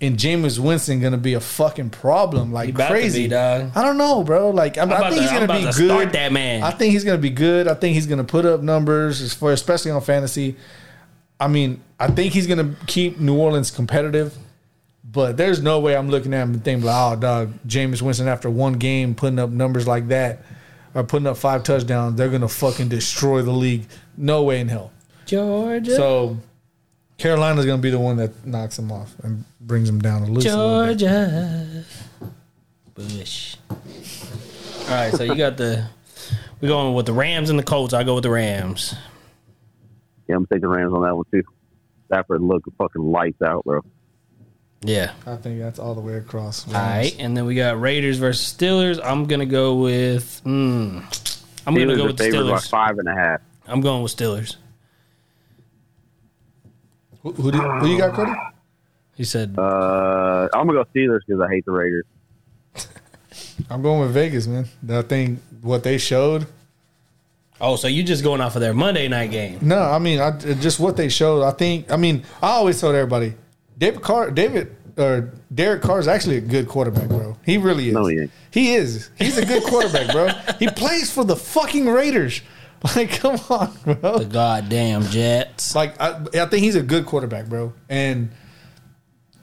in 0.00 0.16
Jameis 0.16 0.58
Winston 0.58 1.00
going 1.00 1.12
to 1.12 1.18
be 1.18 1.34
a 1.34 1.40
fucking 1.40 1.90
problem 1.90 2.52
like 2.52 2.66
He 2.66 2.70
about 2.72 2.88
to 2.88 2.94
crazy? 2.94 3.22
be, 3.24 3.28
dog. 3.28 3.70
I 3.74 3.82
don't 3.82 3.98
know, 3.98 4.24
bro. 4.24 4.50
Like 4.50 4.78
I'm, 4.78 4.92
I 4.92 5.00
think 5.10 5.14
to- 5.16 5.20
he's 5.22 5.30
going 5.30 5.46
to 5.48 5.52
be 5.54 5.62
good. 5.62 5.74
start 5.74 6.12
that 6.12 6.32
man. 6.32 6.62
I 6.62 6.70
think 6.70 6.92
he's 6.92 7.04
going 7.04 7.18
to 7.18 7.22
be 7.22 7.30
good. 7.30 7.68
I 7.68 7.74
think 7.74 7.94
he's 7.94 8.06
going 8.06 8.18
to 8.18 8.24
put 8.24 8.44
up 8.44 8.62
numbers 8.62 9.32
for 9.34 9.52
especially 9.52 9.90
on 9.92 10.00
fantasy. 10.00 10.56
I 11.38 11.48
mean, 11.48 11.80
I 11.98 12.08
think 12.08 12.32
he's 12.32 12.46
going 12.46 12.58
to 12.74 12.86
keep 12.86 13.18
New 13.20 13.36
Orleans 13.36 13.70
competitive. 13.70 14.34
But 15.04 15.36
there's 15.36 15.60
no 15.60 15.78
way 15.80 15.94
I'm 15.94 16.08
looking 16.08 16.32
at 16.32 16.42
him 16.44 16.54
and 16.54 16.64
thinking, 16.64 16.86
like, 16.86 16.96
oh, 16.96 17.20
dog, 17.20 17.52
Jameis 17.66 18.00
Winston 18.00 18.28
after 18.28 18.48
one 18.48 18.74
game 18.74 19.14
putting 19.14 19.38
up 19.38 19.50
numbers 19.50 19.86
like 19.86 20.08
that 20.08 20.42
or 20.94 21.04
putting 21.04 21.26
up 21.26 21.36
five 21.36 21.64
touchdowns, 21.64 22.16
they're 22.16 22.28
going 22.30 22.40
to 22.40 22.48
fucking 22.48 22.88
destroy 22.88 23.42
the 23.42 23.50
league. 23.50 23.84
No 24.16 24.42
way 24.44 24.60
in 24.60 24.68
hell. 24.68 24.90
Georgia. 25.26 25.96
So 25.96 26.38
Carolina's 27.22 27.64
gonna 27.66 27.80
be 27.80 27.90
the 27.90 28.00
one 28.00 28.16
that 28.16 28.44
knocks 28.44 28.74
them 28.74 28.90
off 28.90 29.14
and 29.22 29.44
brings 29.60 29.86
them 29.86 30.00
down 30.00 30.22
a 30.22 30.26
little. 30.26 30.42
bit. 30.42 30.98
Georgia 30.98 31.84
Bush. 32.94 33.56
All 33.70 34.88
right, 34.88 35.14
so 35.14 35.22
you 35.22 35.36
got 35.36 35.56
the 35.56 35.86
we're 36.60 36.66
going 36.66 36.94
with 36.94 37.06
the 37.06 37.12
Rams 37.12 37.48
and 37.48 37.56
the 37.56 37.62
Colts. 37.62 37.94
I 37.94 38.02
go 38.02 38.14
with 38.16 38.24
the 38.24 38.30
Rams. 38.30 38.96
Yeah, 40.28 40.34
I'm 40.34 40.46
taking 40.46 40.66
Rams 40.66 40.92
on 40.92 41.02
that 41.02 41.14
one 41.14 41.24
too. 41.30 41.44
Stafford 42.06 42.42
look 42.42 42.64
fucking 42.76 43.00
lights 43.12 43.40
out, 43.40 43.64
bro. 43.64 43.82
Yeah. 44.80 45.12
I 45.24 45.36
think 45.36 45.60
that's 45.60 45.78
all 45.78 45.94
the 45.94 46.00
way 46.00 46.14
across. 46.14 46.66
All 46.66 46.74
right, 46.74 47.14
and 47.20 47.36
then 47.36 47.46
we 47.46 47.54
got 47.54 47.80
Raiders 47.80 48.18
versus 48.18 48.52
Steelers. 48.52 49.00
I'm 49.00 49.26
gonna 49.26 49.46
go 49.46 49.76
with. 49.76 50.42
Mm, 50.44 51.44
I'm 51.68 51.74
gonna 51.76 51.94
go 51.94 52.06
with 52.06 52.16
the 52.16 52.24
favored 52.24 52.50
by 52.50 52.56
Steelers. 52.56 52.68
five 52.68 52.98
and 52.98 53.06
a 53.06 53.14
half. 53.14 53.40
I'm 53.68 53.80
going 53.80 54.02
with 54.02 54.16
Steelers. 54.16 54.56
Who, 57.22 57.32
who, 57.32 57.52
do, 57.52 57.58
who 57.58 57.88
you 57.88 57.98
got, 57.98 58.14
Cody? 58.14 58.32
He 59.14 59.24
said, 59.24 59.54
Uh, 59.58 60.48
I'm 60.52 60.66
gonna 60.66 60.84
go 60.84 60.84
Steelers 60.94 61.20
because 61.26 61.40
I 61.40 61.48
hate 61.48 61.64
the 61.64 61.72
Raiders. 61.72 62.04
I'm 63.70 63.82
going 63.82 64.00
with 64.00 64.12
Vegas, 64.12 64.46
man. 64.46 64.66
I 64.88 65.02
think 65.02 65.40
what 65.60 65.82
they 65.84 65.98
showed. 65.98 66.46
"Oh, 67.60 67.76
so 67.76 67.86
you 67.86 68.02
just 68.02 68.24
going 68.24 68.40
off 68.40 68.56
of 68.56 68.60
their 68.60 68.74
Monday 68.74 69.06
night 69.08 69.30
game?" 69.30 69.58
No, 69.62 69.78
I 69.80 69.98
mean, 69.98 70.18
I 70.18 70.36
just 70.38 70.80
what 70.80 70.96
they 70.96 71.08
showed. 71.08 71.42
I 71.42 71.52
think. 71.52 71.90
I 71.92 71.96
mean, 71.96 72.24
I 72.42 72.50
always 72.50 72.80
told 72.80 72.94
everybody, 72.94 73.34
David 73.78 74.02
Carr, 74.02 74.30
David 74.30 74.74
or 74.96 75.32
Derek 75.54 75.82
Carr 75.82 76.00
is 76.00 76.08
actually 76.08 76.38
a 76.38 76.40
good 76.40 76.68
quarterback, 76.68 77.08
bro. 77.08 77.36
He 77.44 77.58
really 77.58 77.88
is. 77.88 77.94
No, 77.94 78.06
he 78.06 78.20
ain't. 78.20 78.30
He 78.50 78.74
is. 78.74 79.10
He's 79.18 79.38
a 79.38 79.46
good 79.46 79.62
quarterback, 79.64 80.10
bro. 80.12 80.28
He 80.58 80.66
plays 80.68 81.12
for 81.12 81.24
the 81.24 81.36
fucking 81.36 81.86
Raiders. 81.86 82.42
Like, 82.96 83.10
come 83.12 83.38
on, 83.48 83.72
bro. 83.84 84.18
The 84.18 84.24
goddamn 84.24 85.04
Jets. 85.04 85.74
Like, 85.74 86.00
I, 86.00 86.20
I 86.34 86.46
think 86.46 86.64
he's 86.64 86.74
a 86.74 86.82
good 86.82 87.06
quarterback, 87.06 87.46
bro. 87.46 87.72
And 87.88 88.32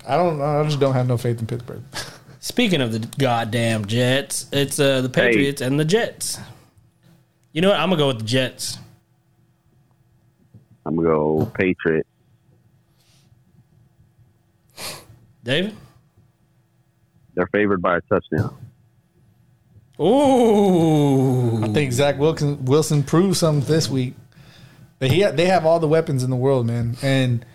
I 0.05 0.17
don't. 0.17 0.41
I 0.41 0.61
just 0.63 0.79
don't 0.79 0.93
have 0.93 1.07
no 1.07 1.17
faith 1.17 1.39
in 1.39 1.47
Pittsburgh. 1.47 1.83
Speaking 2.41 2.81
of 2.81 2.91
the 2.91 2.99
goddamn 3.17 3.85
Jets, 3.85 4.47
it's 4.51 4.79
uh, 4.79 5.01
the 5.01 5.09
Patriots 5.09 5.61
and 5.61 5.79
the 5.79 5.85
Jets. 5.85 6.37
You 7.53 7.61
know 7.61 7.69
what? 7.69 7.79
I'm 7.79 7.89
gonna 7.89 7.99
go 7.99 8.07
with 8.07 8.19
the 8.19 8.25
Jets. 8.25 8.77
I'm 10.85 10.95
gonna 10.95 11.07
go 11.07 11.51
Patriot. 11.53 12.07
David. 15.43 15.75
They're 17.35 17.47
favored 17.47 17.81
by 17.81 17.97
a 17.97 18.01
touchdown. 18.01 18.55
Ooh. 20.01 21.63
I 21.63 21.67
think 21.69 21.91
Zach 21.91 22.17
Wilson 22.17 22.63
Wilson 22.65 23.03
proved 23.03 23.37
something 23.37 23.67
this 23.67 23.89
week. 23.89 24.13
That 24.99 25.11
he 25.11 25.23
they 25.23 25.45
have 25.45 25.65
all 25.65 25.79
the 25.79 25.87
weapons 25.87 26.23
in 26.23 26.29
the 26.29 26.35
world, 26.35 26.65
man, 26.65 26.97
and 27.01 27.45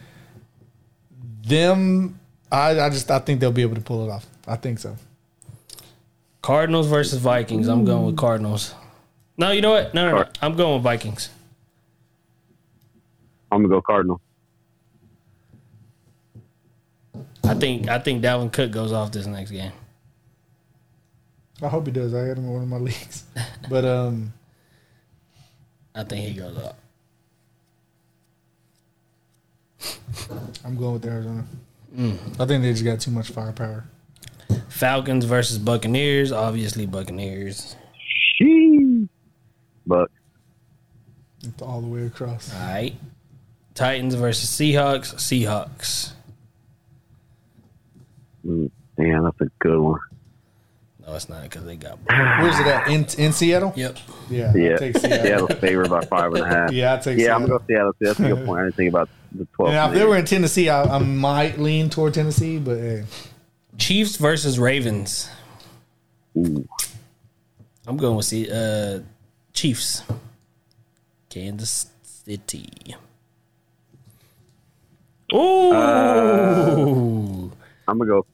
them. 1.47 2.18
I, 2.53 2.78
I 2.80 2.90
just 2.90 3.11
I 3.11 3.18
think 3.18 3.40
they'll 3.40 3.53
be 3.53 3.62
able 3.62 3.74
to 3.74 3.80
pull 3.80 4.09
it 4.09 4.12
off. 4.12 4.26
I 4.47 4.57
think 4.57 4.78
so. 4.78 4.97
Cardinals 6.42 6.86
versus 6.86 7.18
Vikings. 7.18 7.68
I'm 7.68 7.84
going 7.84 8.05
with 8.05 8.16
Cardinals. 8.16 8.74
No, 9.36 9.51
you 9.51 9.62
know 9.62 9.70
what? 9.70 9.95
No, 9.95 10.11
no, 10.11 10.18
no. 10.18 10.28
I'm 10.42 10.57
going 10.57 10.74
with 10.74 10.82
Vikings. 10.82 11.30
I'm 13.51 13.62
gonna 13.62 13.74
go 13.74 13.80
Cardinal. 13.80 14.20
I 17.45 17.55
think 17.55 17.88
I 17.88 17.99
think 17.99 18.22
Dalvin 18.22 18.53
Cook 18.53 18.70
goes 18.70 18.92
off 18.92 19.12
this 19.12 19.26
next 19.26 19.51
game. 19.51 19.72
I 21.64 21.68
hope 21.68 21.86
he 21.86 21.92
does. 21.92 22.12
I 22.14 22.20
had 22.26 22.36
him 22.38 22.44
in 22.44 22.52
one 22.52 22.62
of 22.62 22.68
my 22.68 22.76
leagues, 22.88 23.24
but 23.70 23.84
um, 23.84 24.32
I 25.94 26.04
think 26.04 26.26
he 26.28 26.34
goes 26.34 26.56
up. 26.58 26.78
I'm 30.64 30.76
going 30.76 30.94
with 30.94 31.06
Arizona. 31.06 31.44
I 31.96 32.46
think 32.46 32.62
they 32.62 32.72
just 32.72 32.84
got 32.84 33.00
too 33.00 33.10
much 33.10 33.28
firepower. 33.30 33.84
Falcons 34.68 35.24
versus 35.24 35.58
Buccaneers. 35.58 36.32
Obviously 36.32 36.86
Buccaneers. 36.86 37.76
Shee. 38.36 39.08
But 39.86 40.10
It's 41.42 41.62
all 41.62 41.80
the 41.80 41.86
way 41.86 42.06
across. 42.06 42.52
All 42.54 42.60
right. 42.60 42.94
Titans 43.74 44.14
versus 44.14 44.50
Seahawks. 44.50 45.14
Seahawks. 45.14 46.12
mm, 48.44 48.70
damn, 48.96 49.24
that's 49.24 49.40
a 49.40 49.50
good 49.60 49.78
one. 49.78 50.00
No, 51.07 51.14
it's 51.14 51.28
not 51.28 51.42
because 51.42 51.64
they 51.66 51.76
got. 51.76 51.98
Where's 52.09 52.59
it 52.59 52.66
at? 52.66 52.88
In 52.88 53.07
in 53.18 53.32
Seattle? 53.32 53.72
Yep. 53.76 53.98
Yeah, 54.30 54.48
I'll 54.50 54.57
Yeah, 54.57 54.76
take 54.78 54.96
Seattle. 54.96 55.24
Seattle's 55.48 55.61
favored 55.61 55.90
by 55.90 56.00
five 56.07 56.32
and 56.32 56.42
a 56.42 56.48
half. 56.48 56.72
Yeah, 56.72 56.92
I'll 56.94 56.98
take 57.02 57.18
yeah, 57.18 57.24
Seattle. 57.24 57.42
I'm 57.42 57.48
gonna 57.48 57.59
go 57.59 57.64
Seattle. 57.68 57.92
too. 57.92 58.05
That's 58.07 58.20
a 58.20 58.28
good 58.34 58.46
point. 58.46 58.61
I 58.61 58.64
didn't 58.64 58.76
think 58.76 58.88
about 58.88 59.09
the 59.32 59.44
12. 59.52 59.72
Now, 59.72 59.88
if 59.88 59.94
they 59.94 60.05
were 60.07 60.16
in 60.16 60.24
Tennessee, 60.24 60.70
I, 60.70 60.82
I 60.84 60.98
might 60.98 61.59
lean 61.59 61.90
toward 61.90 62.14
Tennessee, 62.14 62.59
but 62.59 62.78
hey, 62.78 63.05
Chiefs 63.76 64.16
versus 64.16 64.59
Ravens. 64.59 65.28
Ooh. 66.38 66.66
I'm 67.86 67.98
going 67.98 68.16
with 68.16 68.24
C- 68.24 68.50
uh, 68.50 69.00
Chiefs. 69.52 70.02
Kansas 71.28 71.90
City. 72.02 72.96
Ooh. 75.34 75.72
I'm 77.86 77.98
gonna 77.98 78.07
go. 78.11 78.26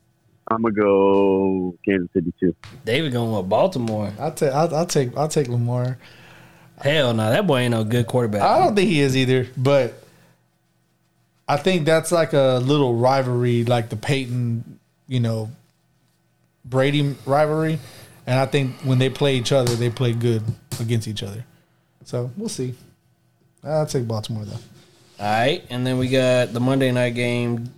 I'm 0.51 0.63
gonna 0.63 0.75
go 0.75 1.77
Kansas 1.85 2.09
City 2.13 2.33
too. 2.41 2.55
David 2.85 3.13
going 3.13 3.33
with 3.33 3.49
Baltimore. 3.49 4.13
I'll 4.19 4.33
take 4.33 4.53
I'll, 4.53 4.75
I'll 4.75 4.87
take 4.87 5.17
I'll 5.17 5.29
take 5.29 5.49
Lamar. 5.49 5.99
Hell 6.81 7.15
no, 7.15 7.31
that 7.31 7.47
boy 7.47 7.59
ain't 7.59 7.71
no 7.71 7.85
good 7.85 8.07
quarterback. 8.07 8.43
I 8.43 8.59
don't 8.59 8.75
think 8.75 8.91
he 8.91 9.01
is 9.01 9.17
either, 9.17 9.47
but 9.57 9.95
I 11.47 11.57
think 11.57 11.85
that's 11.85 12.11
like 12.11 12.33
a 12.33 12.61
little 12.63 12.95
rivalry, 12.95 13.65
like 13.65 13.91
the 13.91 13.97
Peyton, 13.97 14.81
you 15.07 15.21
know, 15.21 15.51
Brady 16.65 17.17
rivalry. 17.27 17.79
And 18.27 18.39
I 18.39 18.47
think 18.47 18.77
when 18.83 18.99
they 18.99 19.11
play 19.11 19.37
each 19.37 19.53
other, 19.53 19.75
they 19.75 19.91
play 19.91 20.13
good 20.13 20.43
against 20.81 21.07
each 21.07 21.23
other. 21.23 21.45
So 22.05 22.31
we'll 22.37 22.49
see. 22.49 22.75
I'll 23.63 23.87
take 23.87 24.09
Baltimore 24.09 24.45
though. 24.45 24.59
All 25.21 25.27
right, 25.27 25.65
and 25.69 25.87
then 25.87 25.99
we 25.99 26.09
got 26.09 26.53
the 26.53 26.61
Monday 26.61 26.91
night 26.93 27.11
game, 27.11 27.73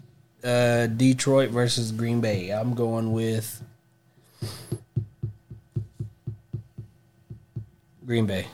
uh, 0.44 0.86
Detroit 0.86 1.50
versus 1.50 1.92
Green 1.92 2.20
Bay. 2.20 2.50
I'm 2.50 2.74
going 2.74 3.12
with 3.12 3.62
Green 8.06 8.26
Bay. 8.26 8.46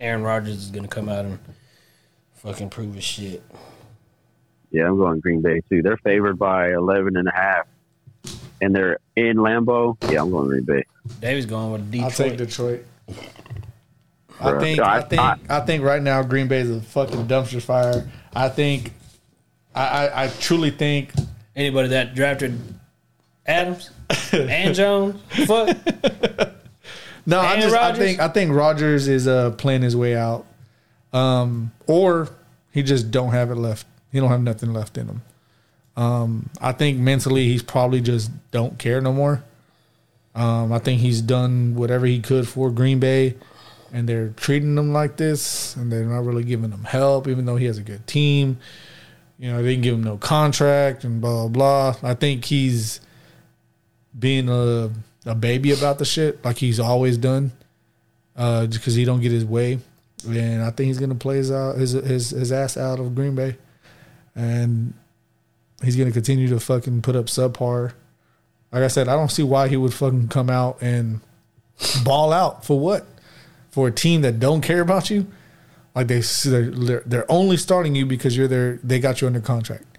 Aaron 0.00 0.22
Rodgers 0.22 0.56
is 0.56 0.70
gonna 0.70 0.88
come 0.88 1.08
out 1.08 1.24
and 1.24 1.38
fucking 2.34 2.70
prove 2.70 2.94
his 2.94 3.04
shit. 3.04 3.42
Yeah, 4.70 4.86
I'm 4.86 4.96
going 4.98 5.20
Green 5.20 5.40
Bay 5.42 5.60
too. 5.70 5.82
They're 5.82 5.96
favored 5.98 6.38
by 6.38 6.72
11 6.72 7.16
and 7.16 7.26
a 7.26 7.32
half, 7.32 7.66
and 8.60 8.74
they're 8.74 8.98
in 9.16 9.36
Lambeau. 9.38 9.96
Yeah, 10.12 10.22
I'm 10.22 10.30
going 10.30 10.48
Green 10.48 10.64
Bay. 10.64 10.84
David's 11.20 11.46
going 11.46 11.72
with 11.72 11.90
Detroit. 11.90 12.04
I'll 12.04 12.16
take 12.16 12.36
Detroit. 12.36 12.84
I 14.40 14.58
think 14.60 14.78
I 14.80 14.96
I- 14.98 15.00
think 15.02 15.20
I- 15.22 15.38
I 15.48 15.60
think 15.60 15.82
right 15.82 16.02
now 16.02 16.22
Green 16.22 16.46
Bay 16.48 16.60
is 16.60 16.70
a 16.70 16.80
fucking 16.80 17.26
dumpster 17.26 17.60
fire. 17.62 18.08
I 18.34 18.48
think 18.48 18.92
I, 19.78 20.06
I, 20.06 20.24
I 20.24 20.28
truly 20.28 20.70
think 20.70 21.12
Anybody 21.56 21.88
that 21.88 22.14
drafted 22.14 22.56
Adams 23.44 23.90
and 24.32 24.74
Jones, 24.74 25.20
fuck. 25.46 25.76
No, 27.26 27.40
I 27.40 27.52
And 27.52 27.62
just 27.62 27.76
I 27.76 27.94
think 27.94 28.20
I 28.20 28.28
think 28.28 28.54
Rodgers 28.54 29.06
is 29.06 29.28
uh 29.28 29.50
playing 29.50 29.82
his 29.82 29.94
way 29.94 30.16
out. 30.16 30.46
Um 31.12 31.72
or 31.86 32.30
he 32.72 32.82
just 32.82 33.10
don't 33.10 33.32
have 33.32 33.50
it 33.50 33.56
left. 33.56 33.86
He 34.10 34.18
don't 34.18 34.30
have 34.30 34.40
nothing 34.40 34.72
left 34.72 34.96
in 34.96 35.08
him. 35.08 35.22
Um 35.94 36.48
I 36.58 36.72
think 36.72 36.98
mentally 36.98 37.46
he's 37.48 37.62
probably 37.62 38.00
just 38.00 38.30
don't 38.50 38.78
care 38.78 39.02
no 39.02 39.12
more. 39.12 39.44
Um 40.34 40.72
I 40.72 40.78
think 40.78 41.02
he's 41.02 41.20
done 41.20 41.74
whatever 41.74 42.06
he 42.06 42.20
could 42.20 42.48
for 42.48 42.70
Green 42.70 42.98
Bay 42.98 43.34
and 43.92 44.08
they're 44.08 44.30
treating 44.30 44.78
him 44.78 44.94
like 44.94 45.18
this 45.18 45.76
and 45.76 45.92
they're 45.92 46.04
not 46.06 46.24
really 46.24 46.44
giving 46.44 46.70
him 46.70 46.84
help 46.84 47.28
even 47.28 47.44
though 47.44 47.56
he 47.56 47.66
has 47.66 47.76
a 47.76 47.82
good 47.82 48.06
team. 48.06 48.56
You 49.38 49.52
know, 49.52 49.62
they 49.62 49.70
didn't 49.70 49.82
give 49.82 49.94
him 49.94 50.02
no 50.02 50.16
contract 50.16 51.04
and 51.04 51.20
blah 51.20 51.46
blah 51.46 51.92
blah. 51.92 52.10
I 52.10 52.14
think 52.14 52.44
he's 52.44 53.00
being 54.18 54.48
a 54.48 54.90
a 55.26 55.34
baby 55.34 55.72
about 55.72 55.98
the 55.98 56.04
shit 56.04 56.44
like 56.44 56.56
he's 56.56 56.80
always 56.80 57.16
done, 57.18 57.52
uh, 58.36 58.66
just 58.66 58.80
because 58.80 58.94
he 58.94 59.04
don't 59.04 59.20
get 59.20 59.30
his 59.30 59.44
way, 59.44 59.78
and 60.26 60.62
I 60.62 60.70
think 60.70 60.88
he's 60.88 60.98
gonna 60.98 61.14
play 61.14 61.36
his 61.36 61.52
out 61.52 61.76
his 61.76 61.92
his, 61.92 62.30
his 62.30 62.50
ass 62.50 62.76
out 62.76 62.98
of 62.98 63.14
Green 63.14 63.34
Bay, 63.34 63.56
and 64.34 64.92
he's 65.82 65.96
gonna 65.96 66.12
continue 66.12 66.48
to 66.48 66.58
fucking 66.58 67.02
put 67.02 67.14
up 67.14 67.26
subpar. 67.26 67.92
Like 68.72 68.82
I 68.82 68.88
said, 68.88 69.08
I 69.08 69.14
don't 69.14 69.30
see 69.30 69.42
why 69.42 69.68
he 69.68 69.76
would 69.76 69.94
fucking 69.94 70.28
come 70.28 70.50
out 70.50 70.78
and 70.82 71.20
ball 72.04 72.32
out 72.32 72.64
for 72.64 72.78
what, 72.78 73.06
for 73.70 73.88
a 73.88 73.92
team 73.92 74.22
that 74.22 74.40
don't 74.40 74.60
care 74.62 74.80
about 74.80 75.10
you. 75.10 75.26
Like 75.98 76.06
they 76.06 76.20
they're, 76.20 77.02
they're 77.04 77.30
only 77.30 77.56
starting 77.56 77.96
you 77.96 78.06
because 78.06 78.36
you're 78.36 78.46
there. 78.46 78.78
They 78.84 79.00
got 79.00 79.20
you 79.20 79.26
under 79.26 79.40
contract. 79.40 79.98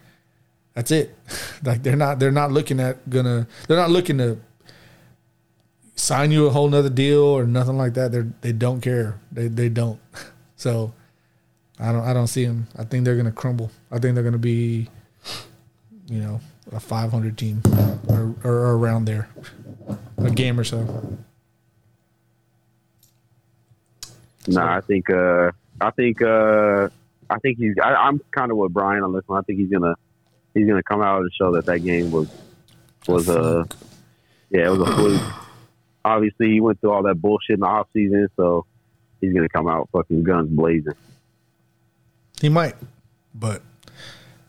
That's 0.74 0.91
it. 0.91 1.14
Like 1.64 1.84
they're 1.84 1.97
not 1.97 2.20
they're 2.20 2.32
not 2.32 2.54
looking 2.54 2.80
at 2.80 3.10
gonna 3.10 3.45
they're 3.68 3.76
not 3.76 3.89
looking 3.89 4.18
to 4.20 4.38
sign 5.95 6.32
you 6.32 6.47
a 6.47 6.52
whole 6.52 6.70
nother 6.70 6.89
deal 6.89 7.24
or 7.24 7.45
nothing 7.45 7.78
like 7.78 7.95
that. 7.95 8.14
They 8.14 8.22
they 8.39 8.54
don't 8.54 8.80
care. 8.80 9.20
They 9.32 9.47
they 9.50 9.70
don't. 9.70 10.00
So 10.56 10.93
I 11.80 11.91
don't 11.93 12.04
I 12.04 12.14
don't 12.14 12.28
see 12.28 12.45
them. 12.45 12.68
I 12.78 12.86
think 12.86 13.04
they're 13.04 13.18
gonna 13.18 13.32
crumble. 13.32 13.72
I 13.91 14.00
think 14.00 14.16
they're 14.16 14.24
gonna 14.24 14.38
be 14.38 14.88
you 16.10 16.20
know, 16.20 16.39
a 16.72 16.80
500 16.80 17.38
team 17.38 17.62
or, 18.08 18.36
or 18.43 18.76
around 18.76 19.06
there, 19.06 19.30
a 20.18 20.32
game 20.32 20.60
or 20.60 20.64
so. 20.64 21.18
No, 24.47 24.64
I 24.64 24.82
think 24.82 25.10
uh, 25.10 25.52
I 25.82 25.92
think 25.92 26.22
uh, 26.22 26.90
I 27.30 27.40
think 27.40 27.58
he's. 27.58 27.76
I, 27.82 27.94
I'm 27.94 28.20
kind 28.32 28.52
of 28.52 28.58
with 28.58 28.74
Brian 28.74 29.04
on 29.04 29.14
this 29.14 29.24
one. 29.28 29.40
I 29.40 29.42
think 29.44 29.60
he's 29.60 29.70
gonna 29.70 29.96
he's 30.54 30.68
gonna 30.68 30.84
come 30.84 31.02
out 31.02 31.22
and 31.22 31.32
show 31.34 31.52
that 31.54 31.66
that 31.66 31.80
game 31.80 32.12
was 32.12 32.28
was 33.08 33.30
a 33.30 33.68
yeah 34.50 34.68
it 34.68 34.70
was 34.70 34.82
a 34.82 34.86
fluke. 34.86 35.22
Obviously, 36.06 36.52
he 36.52 36.62
went 36.62 36.80
through 36.82 36.92
all 36.92 37.04
that 37.04 37.16
bullshit 37.16 37.56
in 37.56 37.60
the 37.60 37.66
off 37.66 37.88
season, 37.94 38.28
so 38.36 38.66
he's 39.22 39.34
gonna 39.34 39.50
come 39.50 39.68
out 39.68 39.90
fucking 39.92 40.24
guns 40.24 40.50
blazing. 40.50 40.94
He 42.42 42.50
might, 42.50 42.76
but 43.34 43.62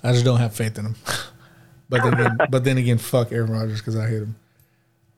I 0.02 0.12
just 0.12 0.24
don't 0.24 0.38
have 0.38 0.54
faith 0.54 0.78
in 0.78 0.86
him. 0.86 0.96
but 1.88 2.02
then, 2.02 2.14
again, 2.14 2.38
but 2.50 2.64
then 2.64 2.78
again, 2.78 2.98
fuck 2.98 3.32
Aaron 3.32 3.50
Rodgers 3.50 3.80
because 3.80 3.96
I 3.96 4.08
hate 4.08 4.22
him. 4.22 4.36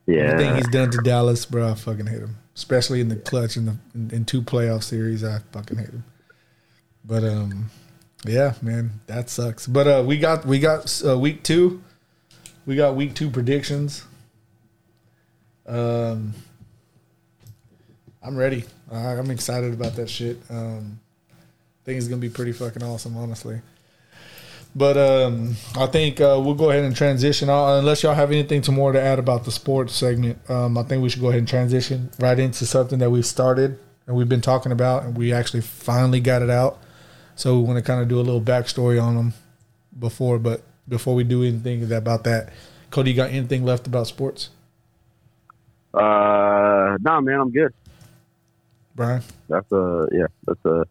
Everything 0.08 0.46
Yeah, 0.50 0.56
he's 0.56 0.68
done 0.68 0.90
to 0.90 0.98
Dallas, 0.98 1.46
bro, 1.46 1.70
I 1.70 1.74
fucking 1.74 2.06
hate 2.06 2.20
him. 2.20 2.36
Especially 2.54 3.00
in 3.00 3.08
the 3.08 3.16
clutch 3.16 3.56
in 3.56 3.64
the 3.66 3.76
in, 3.94 4.10
in 4.10 4.24
two 4.24 4.42
playoff 4.42 4.82
series, 4.82 5.24
I 5.24 5.38
fucking 5.52 5.78
hate 5.78 5.88
him. 5.88 6.04
But 7.04 7.24
um, 7.24 7.70
yeah, 8.26 8.54
man, 8.62 9.00
that 9.06 9.30
sucks. 9.30 9.66
But 9.66 9.86
uh, 9.86 10.04
we 10.06 10.18
got 10.18 10.44
we 10.44 10.58
got 10.58 11.02
uh, 11.06 11.18
week 11.18 11.42
two. 11.42 11.82
We 12.66 12.76
got 12.76 12.94
week 12.94 13.14
two 13.14 13.30
predictions. 13.30 14.04
Um, 15.66 16.34
I'm 18.22 18.36
ready. 18.36 18.64
I- 18.90 19.14
I'm 19.16 19.30
excited 19.30 19.72
about 19.72 19.96
that 19.96 20.10
shit. 20.10 20.38
Um, 20.50 21.00
I 21.30 21.84
think 21.84 21.98
it's 21.98 22.08
gonna 22.08 22.20
be 22.20 22.28
pretty 22.28 22.52
fucking 22.52 22.82
awesome, 22.82 23.16
honestly. 23.16 23.60
But 24.74 24.96
um, 24.96 25.56
I 25.76 25.86
think 25.86 26.20
uh, 26.20 26.40
we'll 26.42 26.54
go 26.54 26.70
ahead 26.70 26.84
and 26.84 26.96
transition. 26.96 27.50
Uh, 27.50 27.78
unless 27.78 28.02
y'all 28.02 28.14
have 28.14 28.30
anything 28.30 28.62
to 28.62 28.72
more 28.72 28.92
to 28.92 29.00
add 29.00 29.18
about 29.18 29.44
the 29.44 29.52
sports 29.52 29.94
segment, 29.94 30.38
um, 30.50 30.78
I 30.78 30.82
think 30.82 31.02
we 31.02 31.10
should 31.10 31.20
go 31.20 31.28
ahead 31.28 31.40
and 31.40 31.48
transition 31.48 32.10
right 32.18 32.38
into 32.38 32.64
something 32.64 32.98
that 33.00 33.10
we've 33.10 33.26
started 33.26 33.78
and 34.06 34.16
we've 34.16 34.28
been 34.28 34.40
talking 34.40 34.72
about, 34.72 35.04
and 35.04 35.16
we 35.16 35.32
actually 35.32 35.60
finally 35.60 36.20
got 36.20 36.42
it 36.42 36.50
out. 36.50 36.78
So 37.36 37.58
we 37.58 37.64
want 37.64 37.78
to 37.78 37.82
kind 37.82 38.00
of 38.00 38.08
do 38.08 38.18
a 38.18 38.22
little 38.22 38.40
backstory 38.40 39.02
on 39.02 39.14
them 39.14 39.34
before, 39.98 40.38
but 40.38 40.62
before 40.88 41.14
we 41.14 41.22
do 41.22 41.42
anything 41.42 41.92
about 41.92 42.24
that, 42.24 42.52
Cody, 42.90 43.10
you 43.10 43.16
got 43.16 43.30
anything 43.30 43.64
left 43.64 43.86
about 43.86 44.06
sports, 44.06 44.50
uh, 45.94 46.96
nah, 47.00 47.20
man, 47.20 47.40
I'm 47.40 47.50
good. 47.50 47.74
Brian? 48.94 49.22
That's 49.48 49.70
a 49.72 50.08
yeah, 50.12 50.26
that's 50.46 50.64
a 50.64 50.84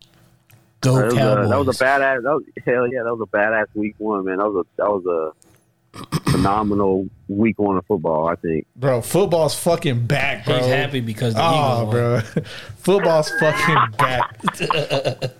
Go 0.81 0.95
that 0.95 1.05
was, 1.05 1.13
a, 1.13 1.17
Cowboys. 1.17 1.49
that 1.49 1.65
was 1.65 1.81
a 1.81 1.83
badass. 1.83 2.23
That 2.23 2.33
was, 2.33 2.43
hell 2.65 2.87
yeah, 2.87 3.03
that 3.03 3.15
was 3.15 3.27
a 3.31 3.37
badass 3.37 3.65
week 3.75 3.95
one, 3.99 4.25
man. 4.25 4.37
That 4.37 4.49
was 4.49 4.65
a 4.65 4.81
that 4.81 4.89
was 4.89 5.05
a 5.05 6.31
phenomenal 6.31 7.07
week 7.27 7.59
one 7.59 7.77
of 7.77 7.85
football. 7.85 8.27
I 8.27 8.35
think. 8.35 8.65
Bro, 8.75 9.01
football's 9.01 9.55
fucking 9.55 10.07
back, 10.07 10.45
bro. 10.45 10.57
He's 10.57 10.65
happy 10.65 10.99
because 10.99 11.33
the 11.35 11.41
Oh, 11.43 11.87
Eagles 11.87 11.93
bro, 12.33 12.43
football's 12.77 13.31
fucking 13.39 13.97
back. 13.97 14.41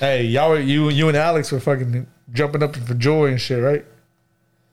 hey, 0.00 0.24
y'all, 0.24 0.50
were, 0.50 0.60
you, 0.60 0.88
you 0.88 1.08
and 1.08 1.16
Alex 1.16 1.52
were 1.52 1.60
fucking 1.60 2.06
jumping 2.32 2.62
up 2.62 2.74
for 2.76 2.94
joy 2.94 3.26
and 3.26 3.40
shit, 3.40 3.62
right? 3.62 3.84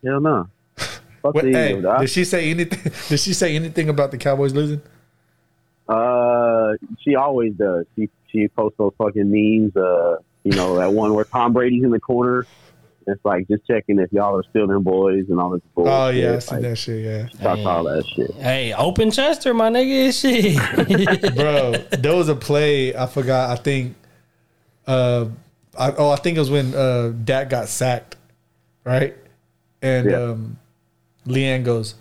Hell 0.03 0.19
no. 0.19 0.47
Fuck 0.75 1.35
What, 1.35 1.43
the 1.43 1.51
hey, 1.51 1.77
Eagles, 1.77 1.99
did 2.01 2.09
she 2.09 2.23
say 2.23 2.49
anything? 2.49 2.91
Did 3.09 3.19
she 3.19 3.33
say 3.33 3.55
anything 3.55 3.89
about 3.89 4.11
the 4.11 4.17
Cowboys 4.17 4.53
losing? 4.53 4.81
Uh, 5.87 6.73
she 7.03 7.15
always 7.15 7.53
does. 7.53 7.85
She 7.95 8.09
she 8.31 8.47
posts 8.49 8.77
those 8.77 8.93
fucking 8.97 9.29
memes. 9.29 9.75
Uh, 9.75 10.17
you 10.43 10.53
know 10.53 10.77
that 10.79 10.91
one 10.91 11.13
where 11.13 11.25
Tom 11.25 11.53
Brady's 11.53 11.83
in 11.83 11.91
the 11.91 11.99
corner. 11.99 12.47
It's 13.09 13.23
like 13.23 13.47
just 13.47 13.65
checking 13.65 13.99
if 13.99 14.11
y'all 14.11 14.37
are 14.37 14.43
still 14.49 14.67
them 14.67 14.83
boys 14.83 15.25
and 15.29 15.39
all 15.39 15.51
this 15.51 15.61
bullshit. 15.73 15.93
Oh 15.93 16.09
yeah, 16.09 16.35
I 16.35 16.39
see 16.39 16.55
like, 16.55 16.61
that 16.63 16.75
shit. 16.77 17.05
Yeah, 17.05 17.27
Talk 17.41 17.59
all 17.65 17.85
that 17.85 18.03
shit. 18.13 18.35
Hey, 18.35 18.73
open 18.73 19.11
Chester, 19.11 19.53
my 19.53 19.69
nigga. 19.69 20.11
Shit. 20.11 21.35
bro, 21.35 21.71
there 21.97 22.15
was 22.15 22.27
a 22.27 22.35
play 22.35 22.93
I 22.93 23.05
forgot. 23.05 23.49
I 23.51 23.55
think, 23.55 23.95
uh, 24.87 25.27
I, 25.79 25.91
oh, 25.91 26.09
I 26.09 26.17
think 26.17 26.35
it 26.35 26.41
was 26.41 26.51
when 26.51 26.75
uh 26.75 27.13
Dak 27.23 27.49
got 27.49 27.69
sacked, 27.69 28.17
right? 28.83 29.15
And 29.81 30.09
Yeah. 30.09 30.17
um, 30.17 30.59
Leanne 31.25 31.63
goes, 31.63 31.95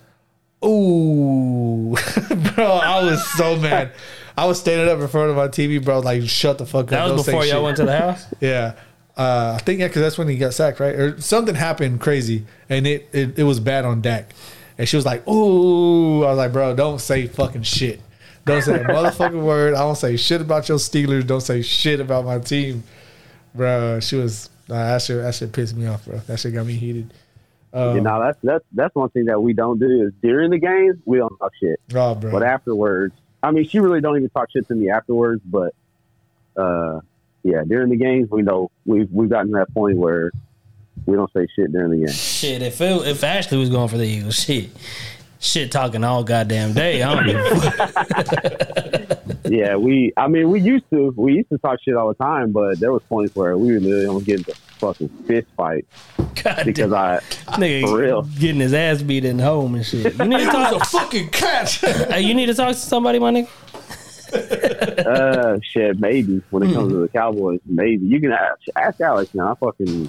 "Ooh, 0.65 1.97
bro!" 2.55 2.67
I 2.67 3.03
was 3.05 3.27
so 3.37 3.57
mad. 3.61 3.93
I 4.39 4.45
was 4.47 4.61
standing 4.61 4.89
up 4.89 5.01
in 5.01 5.09
front 5.09 5.31
of 5.31 5.37
my 5.37 5.49
TV, 5.49 5.83
bro. 5.83 6.01
Like, 6.01 6.23
shut 6.29 6.59
the 6.59 6.67
fuck 6.67 6.85
up. 6.85 6.91
that 6.91 7.03
was 7.05 7.11
Don't 7.11 7.27
before 7.27 7.45
y'all 7.45 7.57
shit." 7.57 7.63
went 7.63 7.77
to 7.79 7.85
the 7.85 7.99
house. 7.99 8.27
Yeah. 8.41 8.75
Uh, 9.17 9.57
I 9.59 9.63
think 9.63 9.81
yeah, 9.81 9.89
because 9.89 10.03
that's 10.03 10.19
when 10.19 10.29
he 10.29 10.37
got 10.37 10.53
sacked, 10.53 10.79
right? 10.79 10.95
Or 10.95 11.21
something 11.21 11.55
happened 11.55 12.01
crazy, 12.03 12.45
and 12.69 12.87
it, 12.87 13.09
it 13.13 13.39
it 13.39 13.45
was 13.45 13.61
bad 13.61 13.85
on 13.87 14.03
Dak. 14.03 14.33
And 14.77 14.87
she 14.87 14.97
was 14.97 15.07
like, 15.07 15.27
"Ooh," 15.27 16.23
I 16.25 16.29
was 16.29 16.37
like, 16.37 16.53
"Bro, 16.53 16.77
don't 16.77 17.01
say 17.01 17.27
fucking 17.27 17.63
shit. 17.63 18.01
Don't 18.45 18.63
say 18.63 18.75
a 18.75 18.85
motherfucking 18.85 19.43
word. 19.43 19.75
I 19.75 19.79
don't 19.79 19.97
say 19.97 20.17
shit 20.19 20.41
about 20.43 20.69
your 20.69 20.79
Steelers. 20.79 21.27
Don't 21.27 21.41
say 21.41 21.63
shit 21.63 21.99
about 21.99 22.27
my 22.27 22.39
team, 22.39 22.85
bro." 23.55 24.01
She 24.01 24.17
was 24.17 24.51
nah, 24.69 24.75
that 24.77 25.01
shit. 25.01 25.23
That 25.23 25.35
shit 25.35 25.51
pissed 25.51 25.75
me 25.75 25.87
off, 25.87 26.05
bro. 26.05 26.19
That 26.19 26.39
shit 26.39 26.53
got 26.53 26.67
me 26.67 26.75
heated. 26.75 27.11
Um, 27.77 27.95
you 27.95 28.01
know 28.01 28.19
that's 28.19 28.39
that's 28.43 28.65
that's 28.73 28.95
one 28.95 29.11
thing 29.11 29.27
that 29.27 29.39
we 29.39 29.53
don't 29.53 29.79
do 29.79 30.07
is 30.07 30.13
during 30.23 30.51
the 30.51 30.59
games 30.59 30.97
we 31.05 31.19
don't 31.19 31.37
talk 31.37 31.53
shit, 31.61 31.79
oh, 31.95 32.15
bro. 32.15 32.31
but 32.31 32.43
afterwards, 32.43 33.15
I 33.43 33.51
mean, 33.51 33.69
she 33.69 33.81
really 33.81 34.01
don't 34.01 34.17
even 34.17 34.31
talk 34.31 34.49
shit 34.51 34.67
to 34.69 34.75
me 34.75 34.89
afterwards. 34.89 35.43
But 35.45 35.75
uh, 36.57 37.01
yeah, 37.43 37.65
during 37.69 37.91
the 37.91 37.97
games 37.97 38.31
we 38.31 38.41
know 38.41 38.71
we've 38.87 39.13
we've 39.13 39.29
gotten 39.29 39.49
to 39.49 39.59
that 39.59 39.75
point 39.75 39.99
where 39.99 40.33
we 41.05 41.17
don't 41.17 41.31
say 41.35 41.47
shit 41.55 41.71
during 41.71 41.91
the 41.91 42.07
game. 42.07 42.15
Shit, 42.15 42.63
if 42.63 42.81
it, 42.81 43.07
if 43.07 43.23
Ashley 43.23 43.59
was 43.59 43.69
going 43.69 43.89
for 43.89 43.99
the 43.99 44.07
Eagles, 44.07 44.37
shit, 44.37 44.71
shit 45.39 45.71
talking 45.71 46.03
all 46.03 46.25
goddamn 46.25 46.73
day. 46.73 47.03
I 47.03 47.15
don't 47.15 47.27
give 47.27 47.37
a 47.37 47.61
fuck. 47.89 48.93
yeah, 49.49 49.77
we. 49.77 50.13
I 50.17 50.29
mean, 50.29 50.51
we 50.51 50.61
used 50.61 50.85
to. 50.91 51.13
We 51.17 51.35
used 51.35 51.49
to 51.51 51.59
talk 51.59 51.79
shit 51.83 51.95
all 51.95 52.09
the 52.09 52.15
time, 52.15 52.53
but 52.53 52.79
there 52.81 52.93
was 52.93 53.03
points 53.05 53.35
where 53.35 53.57
we 53.57 53.73
were 53.73 53.81
literally 53.81 54.07
almost 54.07 54.27
getting 54.27 54.45
into 54.47 54.61
fucking 54.79 55.09
fist 55.27 55.49
fight 55.57 55.87
God 56.43 56.65
because 56.65 56.91
damn, 56.91 56.95
I, 56.95 57.21
nigga 57.57 57.89
for 57.89 57.99
real. 57.99 58.23
getting 58.23 58.61
his 58.61 58.75
ass 58.75 59.03
beat 59.03 59.25
in 59.25 59.39
home 59.39 59.75
and 59.75 59.85
shit. 59.85 60.17
You 60.19 60.25
need 60.25 60.39
to 60.39 60.47
talk. 60.47 60.67
To 60.77 60.85
fucking 60.85 61.31
catch. 61.31 61.81
hey, 61.81 62.21
you 62.21 62.35
need 62.35 62.47
to 62.47 62.55
talk 62.55 62.69
to 62.69 62.75
somebody, 62.75 63.19
my 63.19 63.31
nigga. 63.31 65.07
uh, 65.07 65.59
shit, 65.63 65.99
maybe 66.01 66.43
when 66.51 66.65
it 66.65 66.75
comes 66.75 66.93
to 66.93 66.99
the 66.99 67.09
Cowboys, 67.09 67.61
maybe 67.65 68.05
you 68.05 68.21
can 68.21 68.33
ask, 68.33 68.61
ask 68.75 69.01
Alex 69.01 69.35
now. 69.35 69.53
I 69.53 69.55
fucking. 69.55 70.09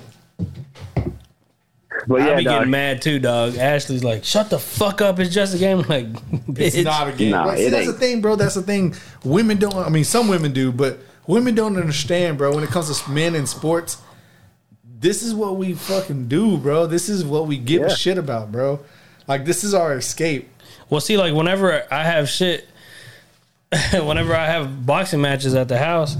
But 2.07 2.21
I 2.21 2.27
yeah, 2.27 2.35
be 2.37 2.43
dog, 2.43 2.53
getting 2.59 2.71
mad 2.71 3.01
too, 3.01 3.19
dog. 3.19 3.55
Ashley's 3.55 4.03
like, 4.03 4.23
"Shut 4.23 4.49
the 4.49 4.59
fuck 4.59 5.01
up! 5.01 5.19
It's 5.19 5.33
just 5.33 5.55
a 5.55 5.57
game." 5.57 5.79
I'm 5.79 5.87
like, 5.87 6.07
It's 6.57 6.75
not 6.77 7.07
a 7.07 7.11
game. 7.13 7.31
Nah, 7.31 7.45
Like, 7.45 7.57
see, 7.57 7.65
it 7.65 7.69
that's 7.71 7.87
the 7.87 7.93
thing, 7.93 8.21
bro. 8.21 8.35
That's 8.35 8.55
the 8.55 8.61
thing. 8.61 8.93
Women 9.23 9.57
don't. 9.57 9.73
I 9.75 9.89
mean, 9.89 10.03
some 10.03 10.27
women 10.27 10.51
do, 10.53 10.71
but 10.71 10.99
women 11.27 11.55
don't 11.55 11.77
understand, 11.77 12.37
bro. 12.37 12.53
When 12.53 12.63
it 12.63 12.69
comes 12.69 12.99
to 13.01 13.09
men 13.11 13.35
in 13.35 13.47
sports, 13.47 13.97
this 14.99 15.23
is 15.23 15.33
what 15.33 15.55
we 15.55 15.73
fucking 15.73 16.27
do, 16.27 16.57
bro. 16.57 16.87
This 16.87 17.07
is 17.09 17.23
what 17.23 17.47
we 17.47 17.57
give 17.57 17.81
Yeah. 17.81 17.87
a 17.87 17.95
shit 17.95 18.17
about, 18.17 18.51
bro. 18.51 18.79
Like 19.27 19.45
this 19.45 19.63
is 19.63 19.73
our 19.73 19.95
escape. 19.95 20.49
Well, 20.89 21.01
see, 21.01 21.17
like 21.17 21.33
whenever 21.33 21.83
I 21.91 22.03
have 22.03 22.29
shit, 22.29 22.67
whenever 23.93 24.35
I 24.35 24.45
have 24.47 24.85
boxing 24.85 25.21
matches 25.21 25.55
at 25.55 25.67
the 25.67 25.77
house, 25.77 26.15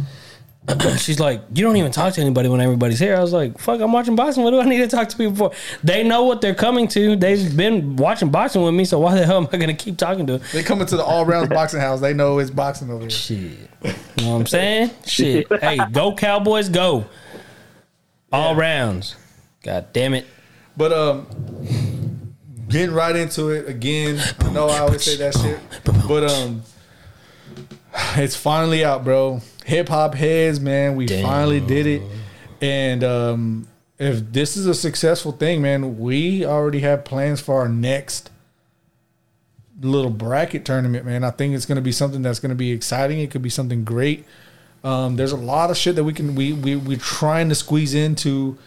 she's 0.97 1.19
like, 1.19 1.41
"You 1.53 1.63
don't 1.63 1.77
even 1.77 1.91
talk 1.91 2.13
to 2.13 2.21
anybody 2.21 2.49
when 2.49 2.59
everybody's 2.59 2.99
here." 2.99 3.15
I 3.15 3.21
was 3.21 3.31
like, 3.31 3.57
"Fuck, 3.57 3.79
I'm 3.79 3.91
watching 3.91 4.15
boxing. 4.15 4.43
What 4.43 4.51
do 4.51 4.59
I 4.59 4.65
need 4.65 4.79
to 4.79 4.87
talk 4.87 5.07
to 5.09 5.17
people 5.17 5.35
for?" 5.35 5.51
They 5.83 6.03
know 6.03 6.23
what 6.23 6.41
they're 6.41 6.55
coming 6.55 6.87
to. 6.89 7.15
They've 7.15 7.55
been 7.55 7.95
watching 7.95 8.29
boxing 8.29 8.61
with 8.61 8.73
me, 8.73 8.83
so 8.83 8.99
why 8.99 9.15
the 9.15 9.25
hell 9.25 9.37
am 9.37 9.47
I 9.51 9.57
gonna 9.57 9.73
keep 9.73 9.97
talking 9.97 10.27
to 10.27 10.37
them? 10.37 10.47
They 10.51 10.63
come 10.63 10.81
into 10.81 10.97
the 10.97 11.03
all 11.03 11.25
rounds 11.25 11.49
boxing 11.49 11.79
house. 11.79 12.01
They 12.01 12.13
know 12.13 12.39
it's 12.39 12.49
boxing 12.49 12.89
over 12.89 13.01
here. 13.01 13.09
Shit, 13.09 13.37
you 13.37 14.25
know 14.25 14.33
what 14.33 14.39
I'm 14.41 14.45
saying? 14.47 14.91
Shit, 15.05 15.47
hey, 15.61 15.79
go 15.91 16.13
Cowboys, 16.13 16.69
go! 16.69 17.05
All 18.31 18.55
rounds. 18.55 19.15
God 19.63 19.87
damn 19.93 20.13
it. 20.13 20.25
But 20.75 20.91
um, 20.91 22.35
getting 22.67 22.93
right 22.93 23.15
into 23.15 23.49
it 23.49 23.69
again. 23.69 24.21
I 24.39 24.51
know 24.51 24.67
I 24.67 24.79
always 24.79 25.03
say 25.03 25.15
that 25.15 25.33
shit, 25.33 25.59
but 26.07 26.29
um, 26.29 26.63
it's 28.15 28.35
finally 28.35 28.83
out, 28.83 29.03
bro. 29.03 29.41
Hip 29.67 29.89
hop 29.89 30.15
heads, 30.15 30.61
man. 30.61 30.95
We 30.95 31.07
Damn. 31.07 31.25
finally 31.25 31.59
did 31.59 31.87
it, 31.87 32.01
and 32.61 33.03
um, 33.03 33.67
if 33.99 34.31
this 34.31 34.55
is 34.55 34.65
a 34.65 34.73
successful 34.73 35.33
thing, 35.33 35.61
man, 35.61 35.99
we 35.99 36.45
already 36.45 36.79
have 36.79 37.03
plans 37.03 37.41
for 37.41 37.59
our 37.59 37.67
next 37.67 38.29
little 39.81 40.09
bracket 40.09 40.63
tournament, 40.63 41.05
man. 41.05 41.25
I 41.25 41.31
think 41.31 41.53
it's 41.53 41.65
going 41.65 41.75
to 41.75 41.81
be 41.81 41.91
something 41.91 42.21
that's 42.21 42.39
going 42.39 42.51
to 42.51 42.55
be 42.55 42.71
exciting. 42.71 43.19
It 43.19 43.29
could 43.29 43.41
be 43.41 43.49
something 43.49 43.83
great. 43.83 44.23
Um, 44.85 45.17
there's 45.17 45.33
a 45.33 45.37
lot 45.37 45.69
of 45.69 45.75
shit 45.75 45.97
that 45.97 46.03
we 46.05 46.13
can 46.13 46.35
we 46.35 46.53
we 46.53 46.77
we're 46.77 46.97
trying 46.97 47.49
to 47.49 47.55
squeeze 47.55 47.93
into 47.93 48.57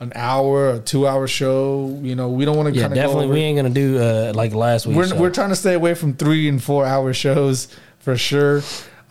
an 0.00 0.12
hour, 0.14 0.74
a 0.74 0.78
two 0.80 1.06
hour 1.06 1.26
show. 1.26 1.98
You 2.02 2.14
know, 2.14 2.28
we 2.28 2.44
don't 2.44 2.58
want 2.58 2.68
to 2.68 2.74
Yeah, 2.74 2.88
kind 2.88 2.92
of 2.92 2.96
definitely. 2.96 3.28
We 3.28 3.40
ain't 3.40 3.56
gonna 3.56 3.70
do 3.70 3.98
uh, 3.98 4.32
like 4.34 4.52
last 4.52 4.86
week. 4.86 4.98
We're 4.98 5.18
we're 5.18 5.30
trying 5.30 5.48
to 5.48 5.56
stay 5.56 5.72
away 5.72 5.94
from 5.94 6.12
three 6.12 6.46
and 6.46 6.62
four 6.62 6.84
hour 6.84 7.14
shows 7.14 7.68
for 8.00 8.18
sure. 8.18 8.60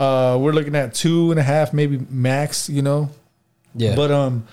Uh, 0.01 0.35
we're 0.37 0.51
looking 0.51 0.75
at 0.75 0.95
two 0.95 1.29
and 1.29 1.39
a 1.39 1.43
half, 1.43 1.73
maybe 1.73 1.99
max. 2.09 2.67
You 2.69 2.81
know, 2.81 3.11
yeah, 3.75 3.95
but 3.95 4.09
um, 4.09 4.47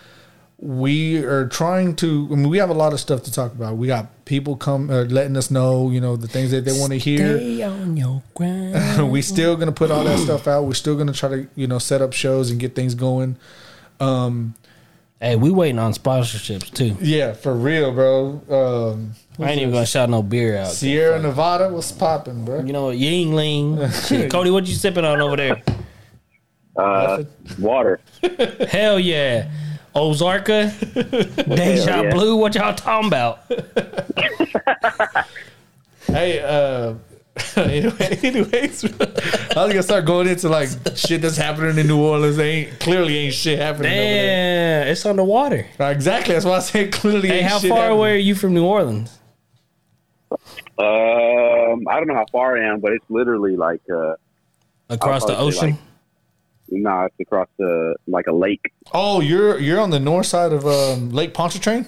we 0.59 1.25
are 1.25 1.49
trying 1.49 1.97
to. 1.97 2.29
I 2.31 2.35
mean, 2.35 2.51
we 2.51 2.59
have 2.59 2.69
a 2.69 2.75
lot 2.75 2.93
of 2.93 3.01
stuff 3.01 3.23
to 3.23 3.33
talk 3.33 3.53
about. 3.53 3.79
We 3.79 3.87
got 3.87 4.27
people 4.27 4.57
come 4.57 4.91
uh, 4.91 5.05
letting 5.05 5.39
us 5.39 5.51
know, 5.51 5.91
you 5.91 6.03
know, 6.03 6.17
the 6.17 6.29
things 6.29 6.51
that 6.51 6.67
they 6.67 6.79
want 6.79 6.93
to 6.93 6.99
hear. 6.99 7.39
Stay 7.39 7.63
on 7.63 7.97
your 7.97 8.23
grind. 8.35 9.11
we 9.11 9.23
still 9.23 9.57
gonna 9.57 9.73
put 9.73 9.91
all 9.91 10.05
that 10.05 10.19
stuff 10.19 10.47
out. 10.47 10.65
We're 10.65 10.75
still 10.75 10.97
gonna 10.97 11.15
try 11.15 11.29
to, 11.31 11.49
you 11.55 11.67
know, 11.67 11.79
set 11.79 12.03
up 12.03 12.13
shows 12.13 12.51
and 12.51 12.61
get 12.61 12.75
things 12.75 12.95
going. 12.95 13.37
Hey, 15.21 15.35
we 15.35 15.51
waiting 15.51 15.81
on 15.81 15.93
sponsorships 15.95 16.73
too. 16.73 16.97
Yeah, 17.01 17.33
for 17.33 17.53
real, 17.53 17.93
bro. 17.93 18.41
Um, 18.49 19.15
I 19.41 19.51
ain't 19.51 19.61
even 19.61 19.73
gonna 19.73 19.85
shout 19.85 20.09
no 20.09 20.23
beer 20.23 20.57
out. 20.57 20.69
Sierra 20.69 21.21
Nevada, 21.21 21.69
what's 21.71 21.91
popping, 21.91 22.45
bro? 22.45 22.61
You 22.61 22.73
know, 22.73 22.87
Yuengling. 22.91 23.93
Shit, 24.09 24.31
Cody, 24.31 24.51
what 24.51 24.69
you 24.69 24.75
sipping 24.75 25.05
on 25.05 25.21
over 25.21 25.37
there? 25.37 25.63
Uh, 26.77 27.25
water. 27.59 27.99
Hell 28.71 29.01
yeah. 29.01 29.51
Ozarka, 29.97 30.71
Deja 31.57 31.91
Hell 31.93 32.05
yeah. 32.05 32.11
Blue, 32.15 32.37
what 32.37 32.55
y'all 32.55 32.75
talking 32.75 33.09
about? 33.09 33.41
Hey, 36.07 36.41
uh, 36.41 36.95
anyway, 37.57 38.19
anyways, 38.23 38.85
I 39.01 39.65
was 39.65 39.73
gonna 39.73 39.83
start 39.83 40.05
going 40.05 40.29
into 40.29 40.49
like 40.49 40.69
shit 40.97 41.23
that's 41.23 41.37
happening 41.37 41.79
in 41.79 41.87
New 41.87 42.01
Orleans. 42.01 42.39
Ain't 42.39 42.79
clearly 42.81 43.17
ain't 43.17 43.35
shit 43.35 43.59
happening 43.59 43.91
Damn, 43.93 44.89
it's 44.89 45.05
underwater. 45.07 45.57
over 45.61 45.69
there. 45.79 45.93
Exactly, 45.93 46.35
that's 46.35 46.45
why 46.47 46.57
I 46.57 46.61
said 46.61 46.93
clearly. 46.93 47.29
Hey, 47.29 47.39
ain't 47.39 47.47
how 47.47 47.59
shit 47.59 47.71
far 47.71 47.79
happening. 47.79 47.99
away 47.99 48.13
are 48.15 48.19
you 48.19 48.35
from 48.35 48.55
New 48.55 48.65
Orleans? 48.65 49.19
Um, 50.31 51.89
I 51.89 51.97
don't 51.97 52.07
know 52.07 52.15
how 52.15 52.27
far 52.31 52.57
I 52.57 52.69
am, 52.73 52.81
but 52.81 52.93
it's 52.93 53.05
literally 53.09 53.57
like 53.57 53.81
uh, 53.91 54.15
Across 54.89 55.27
the 55.27 55.39
ocean? 55.39 55.71
like- 55.71 55.79
nah, 56.71 57.07
it's 57.07 57.21
across 57.21 57.49
the 57.59 57.97
like 58.07 58.27
a 58.27 58.33
lake. 58.33 58.73
Oh, 58.93 59.21
you're 59.21 59.59
you're 59.59 59.81
on 59.81 59.91
the 59.91 60.01
north 60.01 60.27
side 60.27 60.53
of 60.53 60.67
um, 60.67 61.11
Lake 61.11 61.35
Pontchartrain. 61.35 61.87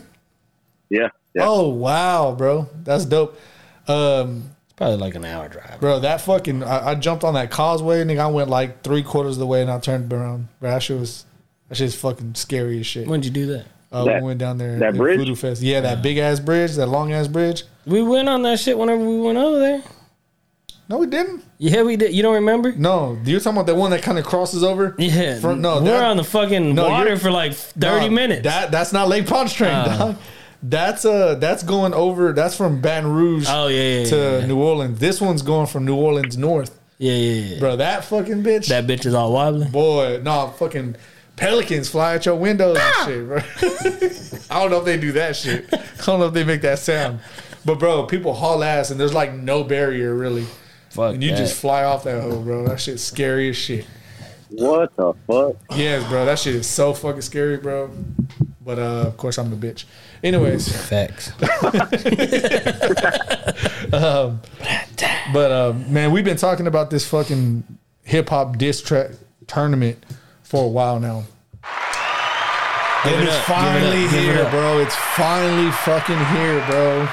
Yeah, 0.88 1.08
yeah. 1.34 1.44
Oh 1.46 1.68
wow, 1.68 2.34
bro, 2.34 2.68
that's 2.82 3.04
dope. 3.04 3.38
Um, 3.86 4.50
Probably 4.80 4.96
like 4.96 5.14
an 5.14 5.26
hour 5.26 5.46
drive. 5.46 5.78
bro, 5.78 6.00
that 6.00 6.22
fucking 6.22 6.62
I, 6.64 6.92
I 6.92 6.94
jumped 6.94 7.22
on 7.22 7.34
that 7.34 7.50
causeway 7.50 8.00
and 8.00 8.10
I 8.18 8.28
went 8.28 8.48
like 8.48 8.82
three 8.82 9.02
quarters 9.02 9.36
of 9.36 9.40
the 9.40 9.46
way 9.46 9.60
and 9.60 9.70
I 9.70 9.78
turned 9.78 10.10
around. 10.10 10.48
Bro, 10.58 10.70
that 10.70 10.82
shit 10.82 10.98
was 10.98 11.26
that 11.68 11.74
shit's 11.76 11.94
fucking 11.94 12.34
scary 12.34 12.80
as 12.80 12.86
shit. 12.86 13.06
When'd 13.06 13.26
you 13.26 13.30
do 13.30 13.44
that? 13.48 13.66
Uh, 13.92 14.04
That- 14.04 14.22
we 14.22 14.28
went 14.28 14.38
down 14.40 14.56
there. 14.56 14.78
that 14.78 14.96
bridge? 14.96 15.18
Voodoo 15.18 15.34
Fest. 15.34 15.60
Yeah, 15.60 15.80
that 15.82 16.00
big 16.02 16.16
ass 16.16 16.40
bridge, 16.40 16.76
that 16.76 16.86
long 16.86 17.12
ass 17.12 17.28
bridge. 17.28 17.64
We 17.84 18.02
went 18.02 18.28
on 18.30 18.40
that 18.42 18.58
shit 18.58 18.78
whenever 18.78 19.04
we 19.04 19.20
went 19.20 19.36
over 19.36 19.58
there. 19.58 19.82
No, 20.88 20.96
we 20.98 21.06
didn't. 21.06 21.44
Yeah, 21.58 21.82
we 21.82 21.96
did. 21.96 22.14
You 22.14 22.22
don't 22.22 22.34
remember? 22.34 22.72
No, 22.72 23.18
you're 23.24 23.38
talking 23.38 23.58
about 23.58 23.66
the 23.66 23.74
one 23.74 23.90
that 23.90 24.02
kind 24.02 24.18
of 24.18 24.24
crosses 24.24 24.64
over. 24.64 24.94
Yeah. 24.98 25.38
From- 25.40 25.60
no, 25.60 25.76
we're 25.82 25.90
that- 25.90 26.04
on 26.04 26.16
the 26.16 26.24
fucking 26.24 26.74
No, 26.74 26.88
water 26.88 27.16
for 27.18 27.30
like 27.30 27.52
30 27.52 28.08
No, 28.08 28.14
minutes. 28.14 28.42
That 28.44 28.70
that's 28.70 28.92
not 28.94 29.08
Lake 29.08 29.26
Pontchartrain. 29.26 29.84
Oh. 29.86 29.98
dog. 29.98 30.16
That's 30.62 31.04
uh 31.04 31.36
that's 31.36 31.62
going 31.62 31.94
over. 31.94 32.32
That's 32.32 32.56
from 32.56 32.80
Baton 32.80 33.10
Rouge 33.10 33.46
oh, 33.48 33.68
yeah, 33.68 34.00
yeah, 34.00 34.04
to 34.06 34.16
yeah. 34.16 34.38
Yeah, 34.38 34.46
New 34.46 34.60
Orleans. 34.60 34.98
This 34.98 35.20
one's 35.20 35.42
going 35.42 35.66
from 35.66 35.86
New 35.86 35.96
Orleans 35.96 36.36
north, 36.36 36.78
yeah, 36.98 37.14
yeah. 37.14 37.54
yeah. 37.54 37.58
bro. 37.58 37.76
That 37.76 38.04
fucking 38.04 38.42
bitch. 38.42 38.68
That 38.68 38.86
bitch 38.86 39.06
is 39.06 39.14
all 39.14 39.32
wobbly. 39.32 39.68
boy, 39.68 40.20
no 40.22 40.48
fucking 40.48 40.96
pelicans 41.36 41.88
fly 41.88 42.16
at 42.16 42.26
your 42.26 42.36
windows 42.36 42.76
and 42.78 42.94
shit, 43.06 43.26
bro. 43.26 43.38
I 44.50 44.60
don't 44.60 44.70
know 44.70 44.78
if 44.80 44.84
they 44.84 44.98
do 44.98 45.12
that 45.12 45.34
shit. 45.36 45.66
I 45.72 46.04
don't 46.04 46.20
know 46.20 46.26
if 46.26 46.34
they 46.34 46.44
make 46.44 46.60
that 46.60 46.78
sound. 46.78 47.20
But 47.64 47.78
bro, 47.78 48.04
people 48.06 48.34
haul 48.34 48.62
ass 48.62 48.90
and 48.90 49.00
there's 49.00 49.14
like 49.14 49.32
no 49.32 49.64
barrier 49.64 50.14
really. 50.14 50.46
Fuck 50.90 51.14
And 51.14 51.22
you 51.22 51.30
that. 51.30 51.36
just 51.36 51.58
fly 51.58 51.84
off 51.84 52.04
that 52.04 52.22
hole, 52.22 52.42
bro. 52.42 52.66
That 52.66 52.80
shit's 52.80 53.02
scary 53.02 53.48
as 53.50 53.56
shit. 53.56 53.86
What 54.50 54.94
the 54.96 55.14
fuck? 55.26 55.56
Yes, 55.76 56.06
bro. 56.08 56.24
That 56.24 56.38
shit 56.38 56.56
is 56.56 56.66
so 56.66 56.92
fucking 56.92 57.22
scary, 57.22 57.56
bro. 57.56 57.90
But 58.60 58.78
uh, 58.78 59.04
of 59.06 59.16
course 59.16 59.38
I'm 59.38 59.52
a 59.52 59.56
bitch. 59.56 59.84
Anyways, 60.22 60.68
Facts. 60.88 61.32
but 65.32 65.50
uh, 65.50 65.72
man, 65.88 66.10
we've 66.12 66.24
been 66.24 66.36
talking 66.36 66.66
about 66.66 66.90
this 66.90 67.08
fucking 67.08 67.64
hip 68.02 68.28
hop 68.28 68.58
diss 68.58 68.82
track 68.82 69.12
tournament 69.46 70.04
for 70.42 70.64
a 70.64 70.68
while 70.68 71.00
now. 71.00 71.24
Give 73.04 73.14
it 73.14 73.22
it's 73.28 73.32
up, 73.32 73.46
give 73.46 73.56
it 73.56 73.60
finally 73.60 74.04
up, 74.04 74.10
give 74.10 74.20
it 74.20 74.34
here, 74.34 74.42
up. 74.44 74.50
bro. 74.50 74.78
It's 74.80 74.94
finally 74.94 75.70
fucking 75.70 76.18
here, 76.18 76.66
bro. 76.66 77.08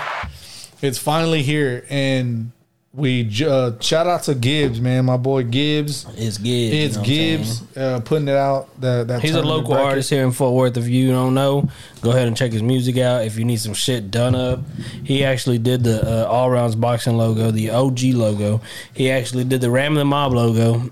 It's 0.81 0.97
finally 0.97 1.43
here, 1.43 1.85
and 1.89 2.51
we 2.97 3.29
uh, 3.45 3.73
shout 3.79 4.07
out 4.07 4.23
to 4.23 4.33
Gibbs, 4.33 4.81
man. 4.81 5.05
My 5.05 5.17
boy 5.17 5.43
Gibbs. 5.43 6.05
It's 6.17 6.39
Gibbs. 6.39 6.73
you 6.75 6.81
It's 6.83 6.95
know 6.95 7.01
I'm 7.01 7.05
saying? 7.07 7.37
Gibbs 7.37 7.77
uh, 7.77 7.99
putting 8.03 8.27
it 8.27 8.35
out. 8.35 8.81
That, 8.81 9.07
that 9.07 9.21
He's 9.21 9.35
a 9.35 9.41
local 9.43 9.69
bracket. 9.75 9.85
artist 9.87 10.09
here 10.09 10.23
in 10.25 10.31
Fort 10.31 10.55
Worth. 10.55 10.77
If 10.77 10.87
you 10.87 11.11
don't 11.11 11.35
know, 11.35 11.69
go 12.01 12.09
ahead 12.09 12.27
and 12.27 12.35
check 12.35 12.51
his 12.51 12.63
music 12.63 12.97
out. 12.97 13.23
If 13.23 13.37
you 13.37 13.45
need 13.45 13.57
some 13.61 13.75
shit 13.75 14.09
done 14.09 14.33
up, 14.33 14.61
he 15.03 15.23
actually 15.23 15.59
did 15.59 15.83
the 15.83 16.25
uh, 16.25 16.25
All 16.27 16.49
Rounds 16.49 16.75
Boxing 16.75 17.17
logo, 17.17 17.51
the 17.51 17.69
OG 17.69 17.99
logo. 18.15 18.61
He 18.95 19.11
actually 19.11 19.43
did 19.43 19.61
the 19.61 19.69
Ram 19.69 19.93
the 19.93 20.03
Mob 20.03 20.33
logo. 20.33 20.89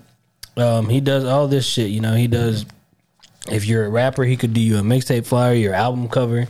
Um, 0.58 0.88
he 0.88 1.02
does 1.02 1.26
all 1.26 1.48
this 1.48 1.66
shit. 1.66 1.90
You 1.90 2.02
know, 2.02 2.14
he 2.14 2.28
does. 2.28 2.66
If 3.52 3.66
you're 3.66 3.86
a 3.86 3.90
rapper, 3.90 4.24
he 4.24 4.38
could 4.38 4.54
do 4.54 4.62
you 4.62 4.78
a 4.78 4.82
mixtape 4.82 5.26
flyer, 5.26 5.54
your 5.56 5.74
album 5.74 6.08
cover. 6.08 6.48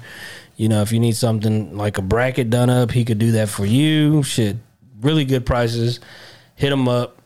You 0.58 0.70
know, 0.70 0.82
if 0.82 0.92
you 0.92 1.00
need 1.00 1.16
something 1.16 1.76
like 1.78 1.98
a 1.98 2.02
bracket 2.02 2.50
done 2.50 2.70
up, 2.70 2.92
he 2.92 3.04
could 3.04 3.20
do 3.20 3.32
that 3.34 3.50
for 3.50 3.66
you. 3.66 4.24
Shit, 4.24 4.56
really 5.02 5.26
good 5.26 5.46
prices. 5.46 6.00
Hit 6.56 6.72
him 6.72 6.88
up. 6.88 7.18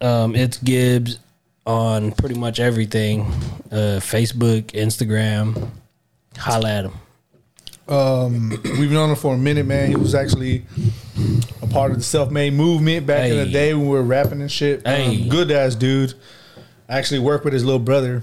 Um, 0.00 0.34
it's 0.34 0.58
Gibbs 0.58 1.18
on 1.64 2.12
pretty 2.12 2.34
much 2.34 2.58
everything 2.58 3.22
uh, 3.70 4.00
Facebook, 4.00 4.64
Instagram. 4.72 5.70
Holla 6.36 6.70
at 6.70 6.84
him. 6.86 6.92
We've 8.78 8.90
known 8.90 9.10
him 9.10 9.16
for 9.16 9.34
a 9.34 9.38
minute, 9.38 9.66
man. 9.66 9.88
He 9.88 9.96
was 9.96 10.14
actually 10.14 10.64
a 11.60 11.66
part 11.66 11.90
of 11.90 11.98
the 11.98 12.02
self-made 12.02 12.54
movement 12.54 13.06
back 13.06 13.30
in 13.30 13.36
the 13.36 13.46
day 13.46 13.74
when 13.74 13.84
we 13.84 13.90
were 13.90 14.02
rapping 14.02 14.40
and 14.40 14.50
shit. 14.50 14.86
Um, 14.86 15.28
good 15.28 15.50
ass 15.50 15.74
dude. 15.74 16.14
I 16.88 16.98
actually 16.98 17.20
work 17.20 17.44
with 17.44 17.52
his 17.52 17.64
little 17.64 17.78
brother. 17.80 18.22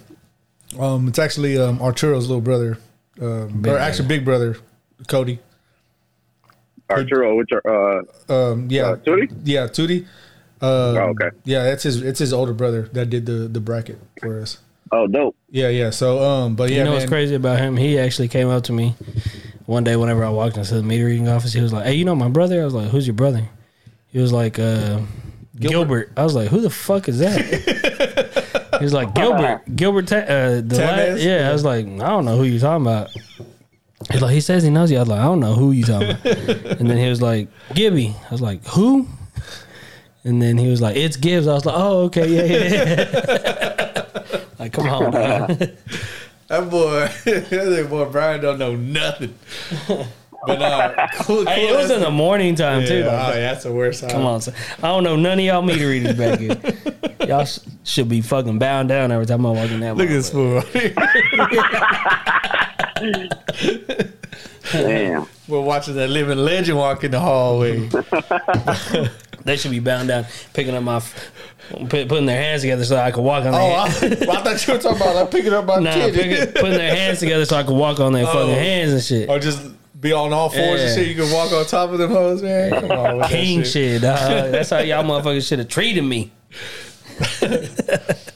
Um, 0.77 1.07
it's 1.07 1.19
actually 1.19 1.57
um, 1.57 1.81
Arturo's 1.81 2.27
little 2.27 2.41
brother, 2.41 2.77
um, 3.21 3.65
or 3.65 3.77
actually 3.77 4.07
big 4.07 4.23
brother, 4.23 4.57
Cody. 5.07 5.39
Arturo, 6.89 7.35
which 7.37 7.49
are 7.51 7.99
uh, 7.99 8.01
Um, 8.33 8.67
yeah, 8.69 8.83
Uh, 8.89 8.95
Tootie? 8.97 9.31
Yeah, 9.43 9.67
Tootie. 9.67 10.05
Um, 10.61 10.69
oh, 10.97 11.13
okay. 11.15 11.29
Yeah, 11.45 11.63
that's 11.63 11.83
his. 11.83 12.01
It's 12.01 12.19
his 12.19 12.33
older 12.33 12.53
brother 12.53 12.89
that 12.93 13.09
did 13.09 13.25
the 13.25 13.47
the 13.47 13.61
bracket 13.61 13.97
for 14.21 14.41
us. 14.41 14.57
Oh, 14.91 15.07
dope. 15.07 15.35
Yeah, 15.51 15.69
yeah. 15.69 15.89
So, 15.91 16.19
um, 16.21 16.55
but 16.55 16.69
yeah, 16.69 16.77
you 16.79 16.83
know 16.83 16.89
man. 16.91 16.99
what's 16.99 17.09
crazy 17.09 17.35
about 17.35 17.59
him? 17.59 17.77
He 17.77 17.97
actually 17.99 18.27
came 18.27 18.49
up 18.49 18.63
to 18.65 18.73
me 18.73 18.95
one 19.67 19.83
day 19.83 19.95
whenever 19.95 20.25
I 20.25 20.29
walked 20.29 20.57
into 20.57 20.73
the 20.73 20.83
meter 20.83 21.05
reading 21.05 21.29
office. 21.29 21.53
He 21.53 21.61
was 21.61 21.71
like, 21.71 21.85
"Hey, 21.85 21.93
you 21.93 22.03
know 22.05 22.15
my 22.15 22.27
brother?" 22.27 22.61
I 22.61 22.65
was 22.65 22.73
like, 22.73 22.89
"Who's 22.89 23.07
your 23.07 23.13
brother?" 23.15 23.47
He 24.07 24.19
was 24.19 24.33
like, 24.33 24.57
uh, 24.59 24.99
Gilbert. 25.59 26.11
I 26.17 26.23
was 26.23 26.33
like, 26.35 26.49
"Who 26.49 26.59
the 26.61 26.69
fuck 26.71 27.07
is 27.07 27.19
that?" 27.19 27.39
he 28.79 28.83
was 28.83 28.91
like, 28.93 29.13
"Gilbert, 29.13 29.61
Gilbert." 29.75 30.07
Ta- 30.07 30.15
uh, 30.17 30.61
the 30.61 30.75
la- 30.75 30.81
Tevez? 30.97 31.23
yeah, 31.23 31.49
I 31.49 31.53
was 31.53 31.63
like, 31.63 31.85
"I 31.85 32.09
don't 32.09 32.25
know 32.25 32.35
who 32.37 32.43
you 32.43 32.59
talking 32.59 32.85
about." 32.85 33.09
He's 34.11 34.21
like, 34.21 34.33
he 34.33 34.41
says 34.41 34.63
he 34.63 34.69
knows 34.69 34.89
you. 34.91 34.97
I 34.97 35.01
was 35.01 35.09
like, 35.09 35.19
I 35.19 35.23
don't 35.23 35.39
know 35.39 35.53
who 35.53 35.71
you 35.71 35.83
talking 35.83 36.11
about. 36.11 36.25
and 36.79 36.89
then 36.89 36.97
he 36.97 37.07
was 37.09 37.21
like, 37.21 37.47
Gibby. 37.75 38.15
I 38.27 38.31
was 38.31 38.41
like, 38.41 38.65
who? 38.65 39.07
And 40.23 40.41
then 40.41 40.57
he 40.57 40.67
was 40.67 40.81
like, 40.81 40.95
it's 40.95 41.15
Gibbs. 41.15 41.47
I 41.47 41.53
was 41.53 41.65
like, 41.65 41.75
oh, 41.77 42.05
okay, 42.05 42.27
yeah, 42.27 42.43
yeah. 42.43 44.41
like, 44.59 44.73
come 44.73 44.89
on, 44.89 45.11
dog. 45.11 45.69
That 46.49 46.67
boy, 46.67 47.07
that 47.25 47.87
boy 47.91 48.05
Brian 48.05 48.41
don't 48.41 48.57
know 48.57 48.75
nothing. 48.75 49.35
But 50.47 50.61
uh, 50.61 51.07
cool, 51.15 51.43
cool. 51.43 51.45
Hey, 51.45 51.67
it 51.67 51.75
was 51.75 51.91
in 51.91 52.01
the 52.01 52.09
morning 52.11 52.55
time 52.55 52.85
too. 52.85 52.99
yeah, 52.99 53.03
though. 53.03 53.09
oh, 53.11 53.33
yeah, 53.33 53.39
that's 53.51 53.63
the 53.63 53.73
worst. 53.73 54.01
Time. 54.01 54.09
Come 54.11 54.25
on, 54.25 54.41
son. 54.41 54.53
I 54.81 54.87
don't 54.87 55.03
know 55.03 55.15
none 55.15 55.39
of 55.39 55.45
y'all 55.45 55.61
meter 55.61 55.87
readers 55.87 56.15
back 56.17 56.39
here. 56.39 56.57
Y'all 57.27 57.45
sh- 57.45 57.59
should 57.83 58.07
be 58.07 58.21
fucking 58.21 58.57
bowing 58.57 58.87
down 58.87 59.11
every 59.11 59.25
time 59.25 59.45
I 59.45 59.51
walk 59.51 59.69
in 59.69 59.81
that. 59.81 59.97
Look 59.97 60.07
at 60.09 60.13
this 60.13 60.29
fool. 60.29 60.63
Damn. 64.71 65.25
We're 65.47 65.61
watching 65.61 65.95
that 65.95 66.09
living 66.09 66.37
legend 66.37 66.77
walk 66.77 67.03
in 67.03 67.11
the 67.11 67.19
hallway. 67.19 67.89
They 69.45 69.55
should 69.55 69.71
be 69.71 69.79
bound 69.79 70.09
down, 70.09 70.25
picking 70.53 70.75
up 70.75 70.83
my, 70.83 70.97
f- 70.97 71.31
put, 71.87 72.09
putting 72.09 72.25
their 72.25 72.39
hands 72.39 72.61
together 72.61 72.83
so 72.83 72.97
I 72.97 73.09
could 73.09 73.23
walk 73.23 73.45
on 73.45 73.55
Oh, 73.55 73.87
their. 73.87 74.29
I, 74.29 74.35
I 74.35 74.43
thought 74.43 74.67
you 74.67 74.73
were 74.73 74.79
talking 74.79 75.01
about 75.01 75.15
like 75.15 75.31
picking 75.31 75.53
up 75.53 75.65
my 75.65 75.79
Nah, 75.79 75.93
kid. 75.93 76.13
picking, 76.13 76.53
putting 76.53 76.77
their 76.77 76.93
hands 76.93 77.19
together 77.19 77.45
so 77.45 77.55
I 77.55 77.63
could 77.63 77.75
walk 77.75 78.01
on 78.01 78.11
their 78.11 78.25
fucking 78.25 78.41
Oh. 78.41 78.53
hands 78.53 78.91
and 78.91 79.01
shit. 79.01 79.29
or 79.29 79.39
just 79.39 79.65
be 79.99 80.13
on 80.13 80.31
all 80.33 80.49
fours 80.49 80.81
and 80.81 80.95
shit. 80.97 81.07
You 81.07 81.15
can 81.23 81.31
walk 81.33 81.51
on 81.51 81.65
top 81.65 81.89
of 81.89 81.97
them 81.97 82.11
hoes, 82.11 82.41
man. 82.41 82.71
Come 82.71 82.91
on, 82.91 83.17
with 83.17 83.27
that 83.27 83.31
King 83.31 83.59
shit. 83.59 83.67
shit, 83.67 84.01
dog. 84.01 84.17
That's 84.51 84.69
how 84.69 84.79
y'all 84.79 85.03
motherfuckers 85.03 85.47
should 85.47 85.59
have 85.59 85.67
treated 85.67 86.03
me. 86.03 86.31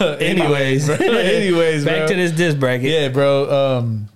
Anyways, 0.00 0.86
bro. 0.96 0.96
anyways, 0.96 1.84
Back 1.84 1.98
bro. 2.00 2.08
to 2.08 2.14
this 2.14 2.32
disc 2.32 2.58
bracket. 2.58 2.90
Yeah, 2.90 3.08
bro. 3.08 3.78
Um, 3.78 4.08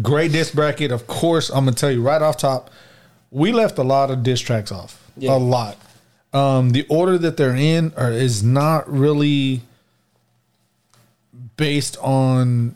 great 0.00 0.32
disc 0.32 0.54
bracket. 0.54 0.92
Of 0.92 1.06
course, 1.06 1.50
I'm 1.50 1.64
gonna 1.64 1.72
tell 1.72 1.90
you 1.90 2.02
right 2.02 2.22
off 2.22 2.36
top. 2.36 2.70
We 3.30 3.52
left 3.52 3.78
a 3.78 3.82
lot 3.82 4.10
of 4.10 4.22
diss 4.22 4.40
tracks 4.40 4.70
off. 4.72 5.10
Yeah. 5.16 5.34
A 5.34 5.38
lot. 5.38 5.76
Um, 6.32 6.70
the 6.70 6.86
order 6.88 7.18
that 7.18 7.36
they're 7.36 7.54
in 7.54 7.92
are, 7.96 8.10
is 8.10 8.42
not 8.42 8.90
really 8.90 9.62
based 11.56 11.96
on 11.98 12.74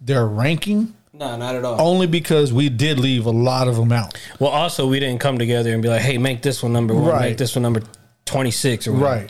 their 0.00 0.26
ranking 0.26 0.94
No, 1.14 1.36
not 1.36 1.54
at 1.54 1.64
all. 1.64 1.78
only 1.80 2.06
because 2.06 2.52
we 2.52 2.68
did 2.70 2.98
leave 2.98 3.26
a 3.26 3.30
lot 3.30 3.68
of 3.68 3.76
them 3.76 3.92
out. 3.92 4.18
Well, 4.38 4.50
also 4.50 4.86
we 4.88 4.98
didn't 4.98 5.20
come 5.20 5.38
together 5.38 5.72
and 5.72 5.82
be 5.82 5.88
like, 5.90 6.00
"Hey, 6.00 6.16
make 6.18 6.40
this 6.42 6.62
one 6.62 6.72
number 6.72 6.94
one, 6.94 7.04
Right. 7.04 7.20
make 7.30 7.38
this 7.38 7.54
one 7.54 7.62
number 7.62 7.82
twenty 8.24 8.50
six 8.50 8.86
or 8.86 8.92
whatever. 8.92 9.28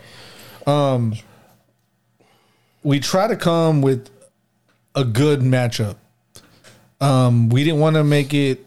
Right. 0.67 0.69
Um 0.69 1.15
we 2.85 3.01
try 3.01 3.27
to 3.27 3.37
come 3.37 3.83
with 3.83 4.09
a 4.95 5.05
good 5.05 5.41
matchup. 5.41 5.97
Um 7.01 7.49
we 7.49 7.65
didn't 7.65 7.81
want 7.81 7.97
to 7.97 8.05
make 8.05 8.33
it 8.33 8.65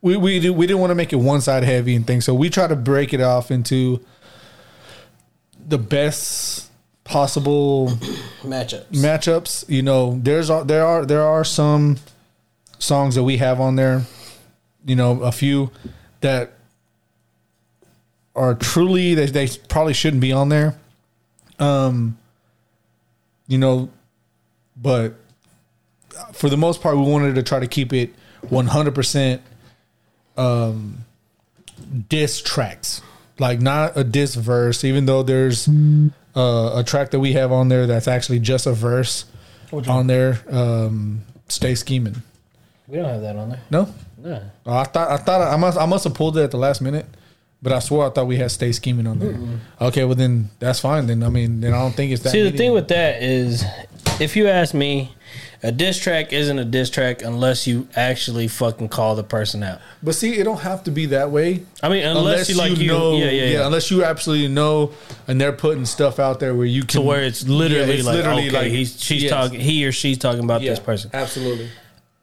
we 0.00 0.16
we 0.16 0.38
do, 0.38 0.52
we 0.52 0.66
didn't 0.68 0.80
want 0.80 0.92
to 0.92 0.94
make 0.94 1.12
it 1.12 1.16
one 1.16 1.40
side 1.40 1.64
heavy 1.64 1.96
and 1.96 2.06
things. 2.06 2.24
So 2.24 2.34
we 2.34 2.50
try 2.50 2.68
to 2.68 2.76
break 2.76 3.12
it 3.12 3.20
off 3.20 3.50
into 3.50 4.00
the 5.66 5.76
best 5.78 6.69
possible 7.10 7.88
matchups. 8.42 8.86
matchups. 8.92 9.68
You 9.68 9.82
know, 9.82 10.18
there's 10.22 10.48
there 10.64 10.86
are 10.86 11.04
there 11.04 11.22
are 11.22 11.44
some 11.44 11.98
songs 12.78 13.16
that 13.16 13.24
we 13.24 13.36
have 13.38 13.60
on 13.60 13.76
there. 13.76 14.02
You 14.86 14.96
know, 14.96 15.20
a 15.22 15.32
few 15.32 15.70
that 16.20 16.52
are 18.34 18.54
truly 18.54 19.14
they 19.14 19.26
they 19.26 19.48
probably 19.68 19.92
shouldn't 19.92 20.22
be 20.22 20.32
on 20.32 20.48
there. 20.48 20.78
Um, 21.58 22.16
you 23.48 23.58
know, 23.58 23.90
but 24.76 25.14
for 26.32 26.48
the 26.48 26.56
most 26.56 26.80
part, 26.80 26.96
we 26.96 27.02
wanted 27.02 27.34
to 27.34 27.42
try 27.42 27.58
to 27.58 27.66
keep 27.66 27.92
it 27.92 28.14
100 28.48 28.94
percent 28.94 29.42
um 30.36 31.04
diss 32.08 32.40
tracks, 32.40 33.02
like 33.40 33.60
not 33.60 33.96
a 33.96 34.04
diss 34.04 34.36
verse. 34.36 34.84
Even 34.84 35.06
though 35.06 35.24
there's 35.24 35.68
uh, 36.36 36.72
a 36.76 36.84
track 36.84 37.10
that 37.10 37.20
we 37.20 37.32
have 37.34 37.52
on 37.52 37.68
there 37.68 37.86
that's 37.86 38.08
actually 38.08 38.38
just 38.40 38.66
a 38.66 38.72
verse 38.72 39.24
on 39.88 40.06
there. 40.06 40.40
Um, 40.50 41.22
Stay 41.48 41.74
scheming. 41.74 42.22
we 42.86 42.96
don't 42.96 43.06
have 43.06 43.22
that 43.22 43.36
on 43.36 43.50
there. 43.50 43.60
No, 43.70 43.92
No. 44.18 44.40
Oh, 44.66 44.72
I 44.76 44.84
thought 44.84 45.10
I 45.10 45.16
thought 45.16 45.40
I 45.52 45.56
must 45.56 45.78
I 45.78 45.86
must 45.86 46.04
have 46.04 46.14
pulled 46.14 46.36
it 46.38 46.42
at 46.44 46.50
the 46.52 46.58
last 46.58 46.80
minute, 46.80 47.06
but 47.62 47.72
I 47.72 47.78
swore 47.80 48.06
I 48.06 48.10
thought 48.10 48.26
we 48.28 48.36
had 48.36 48.50
Stay 48.50 48.70
scheming 48.72 49.06
on 49.06 49.18
there. 49.18 49.38
Okay, 49.80 50.04
well 50.04 50.14
then 50.14 50.50
that's 50.60 50.78
fine. 50.80 51.06
Then 51.06 51.22
I 51.22 51.28
mean 51.28 51.60
then 51.60 51.72
I 51.74 51.78
don't 51.78 51.92
think 51.94 52.12
it's 52.12 52.22
that. 52.22 52.30
See, 52.30 52.42
the 52.48 52.56
thing 52.56 52.72
with 52.72 52.88
that 52.88 53.22
is, 53.22 53.64
if 54.20 54.36
you 54.36 54.46
ask 54.48 54.74
me, 54.74 55.12
a 55.62 55.70
diss 55.70 55.98
track 55.98 56.32
isn't 56.32 56.58
a 56.58 56.64
diss 56.64 56.88
track 56.90 57.22
unless 57.22 57.66
you 57.66 57.86
actually 57.94 58.48
fucking 58.48 58.88
call 58.88 59.14
the 59.14 59.22
person 59.22 59.62
out. 59.62 59.80
but 60.02 60.14
see, 60.14 60.38
it 60.38 60.44
don't 60.44 60.60
have 60.60 60.84
to 60.84 60.90
be 60.90 61.06
that 61.06 61.30
way. 61.30 61.62
I 61.82 61.88
mean, 61.88 62.04
unless, 62.04 62.48
you 62.48 62.56
like 62.56 62.78
you, 62.78 62.88
know, 62.88 63.16
yeah, 63.18 63.30
yeah, 63.30 63.44
yeah. 63.44 63.66
Unless 63.66 63.90
you 63.90 64.02
absolutely 64.04 64.48
know, 64.48 64.92
and 65.28 65.40
they're 65.40 65.52
putting 65.52 65.84
stuff 65.86 66.18
out 66.18 66.40
there 66.40 66.54
where 66.54 66.66
you 66.66 66.80
can 66.82 66.88
to 66.88 67.00
where 67.02 67.22
it's 67.22 67.46
literally 67.46 67.86
Yeah, 67.88 67.94
it's 67.98 68.06
like, 68.06 68.16
literally 68.16 68.48
okay, 68.48 68.56
like- 68.58 68.70
he's 68.72 69.02
she's 69.02 69.22
yes. 69.24 69.30
talking, 69.32 69.60
he 69.60 69.86
or 69.86 69.92
she's 69.92 70.16
talking 70.18 70.44
about 70.44 70.62
Yeah, 70.62 70.70
this 70.70 70.78
person. 70.80 71.10
Absolutely. 71.12 71.68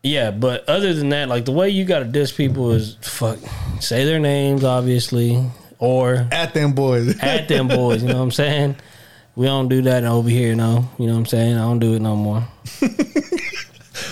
Yeah, 0.04 0.32
but 0.32 0.68
other 0.70 0.94
than 0.94 1.10
that, 1.10 1.28
like 1.28 1.46
the 1.46 1.52
way 1.52 1.70
you 1.70 1.84
got 1.86 2.00
to 2.00 2.06
diss 2.06 2.32
people 2.32 2.72
is 2.72 2.96
fuck, 3.02 3.38
say 3.82 4.06
their 4.06 4.20
names 4.20 4.64
obviously, 4.64 5.44
or 5.80 6.28
At 6.32 6.54
them 6.54 6.74
boys. 6.74 7.20
at 7.20 7.48
them 7.48 7.68
boys. 7.68 8.02
You 8.04 8.10
know 8.10 8.18
what 8.18 8.24
I'm 8.24 8.32
saying? 8.32 8.76
We 9.38 9.46
don't 9.46 9.68
do 9.68 9.84
that 9.84 10.04
over 10.04 10.28
here, 10.28 10.56
no. 10.56 10.90
You 10.98 11.06
know 11.06 11.14
what 11.14 11.20
I'm 11.20 11.26
saying? 11.28 11.56
I 11.58 11.62
don't 11.62 11.78
do 11.78 11.94
it 11.94 12.02
no 12.02 12.16
more. 12.16 12.44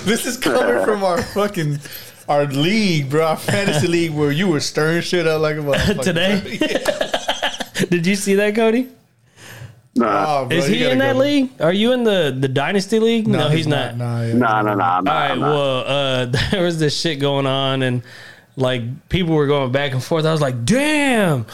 This 0.03 0.27
is 0.27 0.37
coming 0.37 0.83
from 0.85 1.03
our 1.03 1.19
fucking 1.19 1.79
our 2.27 2.45
league, 2.45 3.09
bro. 3.09 3.25
Our 3.25 3.37
fantasy 3.37 3.87
league 3.87 4.11
where 4.11 4.31
you 4.31 4.47
were 4.47 4.59
stirring 4.59 5.01
shit 5.01 5.25
up 5.25 5.41
like 5.41 5.55
a 5.57 5.59
motherfucker. 5.59 6.01
Today? 7.73 7.85
Did 7.89 8.05
you 8.05 8.15
see 8.15 8.35
that, 8.35 8.53
Cody? 8.53 8.87
Nah, 9.95 10.41
Oh, 10.41 10.45
bro, 10.45 10.57
Is 10.57 10.67
he 10.67 10.85
in 10.85 10.99
that 10.99 11.13
go. 11.13 11.19
league? 11.19 11.49
Are 11.59 11.73
you 11.73 11.93
in 11.93 12.03
the 12.03 12.35
the 12.39 12.47
dynasty 12.47 12.99
league? 12.99 13.27
No, 13.27 13.49
he's, 13.49 13.65
not. 13.65 13.97
Nah, 13.97 14.21
yeah. 14.21 14.33
nah, 14.33 14.61
nah, 14.61 14.75
nah. 14.75 14.97
I'm 14.97 14.97
All 14.97 15.01
not, 15.03 15.11
right. 15.11 15.31
I'm 15.31 15.39
not. 15.39 15.49
Well, 15.53 15.77
uh, 15.87 16.25
there 16.51 16.63
was 16.63 16.77
this 16.79 16.99
shit 16.99 17.19
going 17.19 17.47
on, 17.47 17.81
and 17.81 18.03
like 18.57 19.09
people 19.09 19.35
were 19.35 19.47
going 19.47 19.71
back 19.71 19.91
and 19.93 20.03
forth. 20.03 20.25
I 20.25 20.31
was 20.31 20.41
like, 20.41 20.65
"Damn!" 20.65 21.45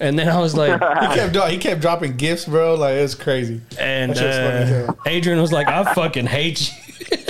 And 0.00 0.18
then 0.18 0.28
I 0.28 0.40
was 0.40 0.54
like, 0.54 0.72
He 1.10 1.14
kept 1.14 1.32
dro- 1.32 1.46
he 1.46 1.58
kept 1.58 1.80
dropping 1.80 2.16
gifts, 2.16 2.44
bro. 2.46 2.74
Like 2.74 2.94
it's 2.94 3.14
crazy. 3.14 3.60
and 3.78 4.12
That 4.12 4.16
shit's 4.16 4.36
funny 4.36 4.82
as 4.82 4.88
uh. 4.88 4.94
Adrian 5.06 5.40
was 5.40 5.52
like, 5.52 5.68
"I 5.68 5.94
fucking 5.94 6.26
hate 6.26 6.70
you." 6.70 7.16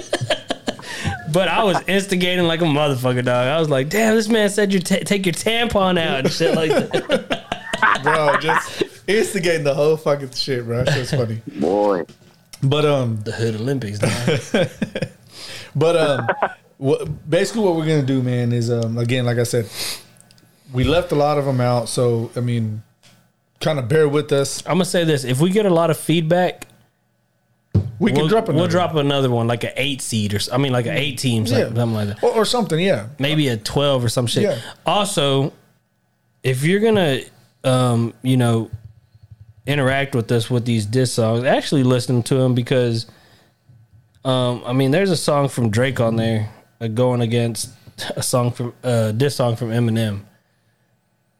But 1.32 1.48
I 1.48 1.64
was 1.64 1.76
instigating 1.86 2.46
like 2.46 2.62
a 2.62 2.64
motherfucker, 2.64 3.22
dog. 3.22 3.48
I 3.48 3.58
was 3.60 3.68
like, 3.68 3.90
"Damn, 3.90 4.14
this 4.14 4.26
man 4.28 4.48
said 4.48 4.72
you 4.72 4.80
ta 4.80 4.96
take 5.04 5.26
your 5.26 5.34
tampon 5.34 5.98
out 5.98 6.20
and 6.20 6.32
shit 6.32 6.54
like 6.54 6.70
that." 6.70 8.00
bro. 8.02 8.38
Just 8.38 8.84
instigating 9.06 9.62
the 9.64 9.74
whole 9.74 9.98
fucking 9.98 10.30
shit, 10.30 10.64
bro. 10.64 10.84
That's 10.84 10.96
just 10.96 11.14
funny. 11.14 11.42
Boy. 11.60 12.06
But 12.62 12.86
um, 12.86 13.20
the 13.22 13.32
Hood 13.32 13.54
Olympics, 13.56 13.98
dog. 13.98 14.68
but 15.74 15.96
um, 15.96 16.26
what 16.78 17.28
basically 17.28 17.62
what 17.62 17.76
we're 17.76 17.86
gonna 17.86 18.02
do, 18.02 18.22
man, 18.22 18.52
is 18.52 18.70
um, 18.70 18.98
again, 18.98 19.24
like 19.24 19.38
I 19.38 19.44
said, 19.44 19.68
we 20.72 20.84
left 20.84 21.12
a 21.12 21.14
lot 21.14 21.38
of 21.38 21.44
them 21.44 21.60
out. 21.60 21.88
So 21.88 22.30
I 22.36 22.40
mean, 22.40 22.82
kind 23.60 23.78
of 23.78 23.88
bear 23.88 24.08
with 24.08 24.32
us. 24.32 24.62
I'm 24.66 24.74
gonna 24.74 24.84
say 24.84 25.04
this: 25.04 25.24
if 25.24 25.40
we 25.40 25.50
get 25.50 25.66
a 25.66 25.70
lot 25.70 25.90
of 25.90 25.96
feedback, 25.98 26.66
We 27.98 28.10
can 28.10 28.20
we'll, 28.20 28.28
drop 28.28 28.44
another. 28.48 28.58
we'll 28.60 28.68
drop 28.70 28.94
another 28.94 29.30
one, 29.30 29.46
like 29.46 29.64
an 29.64 29.72
eight 29.76 30.02
seed 30.02 30.34
or 30.34 30.38
I 30.52 30.58
mean, 30.58 30.72
like 30.72 30.86
an 30.86 30.96
eight 30.96 31.18
team, 31.18 31.46
something, 31.46 31.68
yeah, 31.68 31.80
something 31.80 31.94
like 31.94 32.08
that. 32.08 32.22
or, 32.22 32.30
or 32.32 32.44
something. 32.44 32.78
Yeah, 32.78 33.08
Maybe 33.18 33.48
a 33.48 33.56
twelve 33.56 34.04
or 34.04 34.08
some 34.08 34.26
shit. 34.26 34.42
Yeah. 34.42 34.58
Also, 34.84 35.52
if 36.42 36.62
you're 36.62 36.80
gonna, 36.80 37.20
um, 37.64 38.12
you 38.22 38.36
know, 38.36 38.70
interact 39.66 40.14
with 40.14 40.30
us 40.30 40.50
with 40.50 40.64
these 40.66 40.84
diss 40.84 41.14
songs, 41.14 41.42
actually 41.44 41.82
listen 41.84 42.22
to 42.24 42.34
them 42.34 42.54
because, 42.54 43.06
um, 44.24 44.62
I 44.66 44.72
mean, 44.74 44.90
there's 44.90 45.10
a 45.10 45.16
song 45.16 45.48
from 45.48 45.70
Drake 45.70 45.98
on 46.00 46.16
there 46.16 46.50
going 46.94 47.20
against 47.20 47.70
a 48.16 48.22
song 48.22 48.52
from 48.52 48.74
uh, 48.84 49.12
diss 49.12 49.36
song 49.36 49.56
from 49.56 49.70
Eminem. 49.70 50.20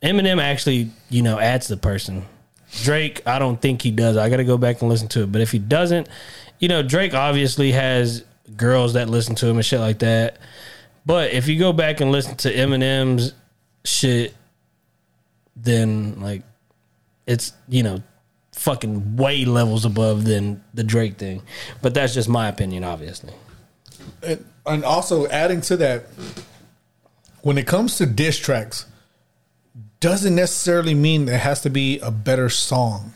Eminem 0.02 0.40
actually, 0.40 0.90
you 1.10 1.22
know, 1.22 1.38
adds 1.38 1.68
the 1.68 1.76
person. 1.76 2.24
Drake, 2.82 3.22
I 3.26 3.38
don't 3.38 3.60
think 3.60 3.82
he 3.82 3.90
does. 3.90 4.16
I 4.16 4.28
got 4.28 4.36
to 4.38 4.44
go 4.44 4.58
back 4.58 4.80
and 4.80 4.90
listen 4.90 5.08
to 5.08 5.22
it. 5.22 5.32
But 5.32 5.40
if 5.40 5.52
he 5.52 5.58
doesn't, 5.58 6.08
you 6.58 6.68
know, 6.68 6.82
Drake 6.82 7.14
obviously 7.14 7.72
has 7.72 8.24
girls 8.56 8.94
that 8.94 9.08
listen 9.08 9.34
to 9.36 9.46
him 9.46 9.56
and 9.56 9.64
shit 9.64 9.80
like 9.80 10.00
that. 10.00 10.38
But 11.04 11.32
if 11.32 11.48
you 11.48 11.58
go 11.58 11.72
back 11.72 12.00
and 12.00 12.10
listen 12.10 12.36
to 12.38 12.52
Eminem's 12.52 13.32
shit, 13.84 14.34
then 15.54 16.20
like 16.20 16.42
it's 17.26 17.52
you 17.68 17.82
know 17.82 18.02
fucking 18.52 19.16
way 19.16 19.44
levels 19.44 19.84
above 19.84 20.24
than 20.24 20.62
the 20.74 20.82
Drake 20.84 21.16
thing. 21.16 21.42
But 21.82 21.94
that's 21.94 22.14
just 22.14 22.28
my 22.28 22.48
opinion, 22.48 22.84
obviously. 22.84 23.32
And, 24.27 24.44
and 24.66 24.85
also 24.85 25.27
adding 25.28 25.61
to 25.62 25.77
that, 25.78 26.07
when 27.43 27.59
it 27.59 27.66
comes 27.66 27.97
to 27.98 28.07
diss 28.07 28.39
tracks, 28.39 28.86
doesn't 30.01 30.35
necessarily 30.35 30.94
mean 30.94 31.28
it 31.28 31.40
has 31.40 31.62
to 31.62 31.70
be 31.70 31.98
a 32.01 32.11
better 32.11 32.48
song. 32.48 33.12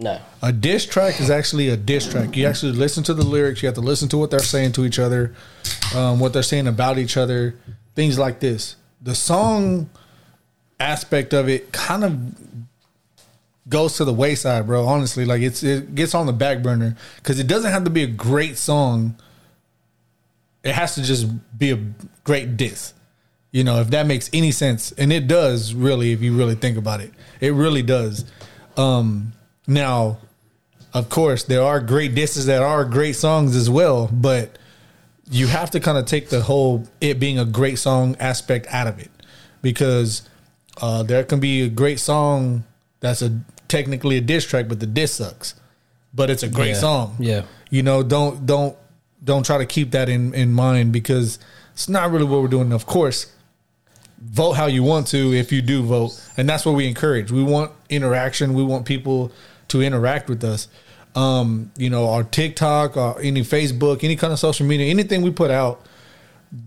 No, 0.00 0.20
A 0.42 0.52
diss 0.52 0.86
track 0.86 1.20
is 1.20 1.28
actually 1.28 1.70
a 1.70 1.76
diss 1.76 2.08
track. 2.08 2.36
You 2.36 2.46
actually 2.46 2.72
listen 2.72 3.02
to 3.04 3.14
the 3.14 3.24
lyrics. 3.24 3.62
You 3.62 3.66
have 3.66 3.74
to 3.74 3.80
listen 3.80 4.08
to 4.10 4.18
what 4.18 4.30
they're 4.30 4.38
saying 4.38 4.72
to 4.72 4.84
each 4.84 5.00
other, 5.00 5.34
um, 5.92 6.20
what 6.20 6.32
they're 6.32 6.44
saying 6.44 6.68
about 6.68 6.98
each 6.98 7.16
other, 7.16 7.56
things 7.96 8.16
like 8.16 8.38
this. 8.38 8.76
The 9.02 9.16
song 9.16 9.90
aspect 10.78 11.32
of 11.34 11.48
it 11.48 11.72
kind 11.72 12.04
of 12.04 12.16
goes 13.68 13.96
to 13.96 14.04
the 14.04 14.12
wayside, 14.14 14.68
bro. 14.68 14.86
Honestly, 14.86 15.24
like 15.24 15.42
it's 15.42 15.64
it 15.64 15.96
gets 15.96 16.14
on 16.14 16.26
the 16.26 16.32
back 16.32 16.62
burner 16.62 16.96
because 17.16 17.40
it 17.40 17.48
doesn't 17.48 17.72
have 17.72 17.82
to 17.82 17.90
be 17.90 18.04
a 18.04 18.06
great 18.08 18.56
song. 18.56 19.16
It 20.62 20.74
has 20.74 20.94
to 20.96 21.02
just 21.02 21.26
be 21.58 21.70
a 21.70 21.78
great 22.24 22.56
diss. 22.56 22.92
You 23.50 23.64
know, 23.64 23.80
if 23.80 23.90
that 23.90 24.06
makes 24.06 24.28
any 24.32 24.50
sense, 24.50 24.92
and 24.92 25.12
it 25.12 25.26
does 25.26 25.72
really, 25.74 26.12
if 26.12 26.20
you 26.20 26.36
really 26.36 26.54
think 26.54 26.76
about 26.76 27.00
it, 27.00 27.12
it 27.40 27.52
really 27.54 27.82
does. 27.82 28.24
Um, 28.76 29.32
now, 29.66 30.18
of 30.92 31.08
course, 31.08 31.44
there 31.44 31.62
are 31.62 31.80
great 31.80 32.14
disses 32.14 32.46
that 32.46 32.62
are 32.62 32.84
great 32.84 33.14
songs 33.16 33.56
as 33.56 33.70
well, 33.70 34.08
but 34.12 34.58
you 35.30 35.46
have 35.46 35.70
to 35.70 35.80
kind 35.80 35.96
of 35.98 36.04
take 36.06 36.28
the 36.28 36.42
whole 36.42 36.86
it 37.00 37.18
being 37.20 37.38
a 37.38 37.44
great 37.44 37.78
song 37.78 38.16
aspect 38.20 38.66
out 38.70 38.86
of 38.86 38.98
it 38.98 39.10
because 39.62 40.22
uh, 40.80 41.02
there 41.02 41.24
can 41.24 41.40
be 41.40 41.62
a 41.62 41.68
great 41.68 42.00
song 42.00 42.64
that's 43.00 43.22
a 43.22 43.40
technically 43.68 44.16
a 44.16 44.20
diss 44.20 44.46
track, 44.46 44.68
but 44.68 44.80
the 44.80 44.86
diss 44.86 45.14
sucks, 45.14 45.54
but 46.14 46.30
it's 46.30 46.42
a 46.42 46.48
great 46.48 46.68
Yeah. 46.70 46.74
song. 46.80 47.16
Yeah. 47.18 47.42
you 47.70 47.82
know, 47.82 48.02
don't 48.02 48.46
don't 48.46 48.76
don't 49.22 49.44
try 49.44 49.58
to 49.58 49.66
keep 49.66 49.90
that 49.92 50.08
in 50.08 50.34
in 50.34 50.52
mind 50.52 50.92
because 50.92 51.38
it's 51.72 51.88
not 51.88 52.10
really 52.10 52.24
what 52.24 52.42
we're 52.42 52.48
doing. 52.48 52.72
Of 52.72 52.86
course, 52.86 53.32
vote 54.20 54.52
how 54.52 54.66
you 54.66 54.82
want 54.82 55.06
to 55.08 55.32
if 55.32 55.52
you 55.52 55.62
do 55.62 55.82
vote, 55.82 56.20
and 56.36 56.48
that's 56.48 56.64
what 56.64 56.72
we 56.72 56.86
encourage. 56.86 57.30
We 57.30 57.42
want 57.42 57.72
interaction. 57.88 58.54
We 58.54 58.62
want 58.64 58.86
people 58.86 59.32
to 59.68 59.82
interact 59.82 60.28
with 60.28 60.42
us. 60.44 60.68
Um, 61.14 61.72
you 61.76 61.90
know, 61.90 62.08
our 62.10 62.22
TikTok, 62.22 62.96
or 62.96 63.20
any 63.20 63.40
Facebook, 63.40 64.04
any 64.04 64.16
kind 64.16 64.32
of 64.32 64.38
social 64.38 64.66
media, 64.66 64.86
anything 64.86 65.22
we 65.22 65.30
put 65.30 65.50
out. 65.50 65.84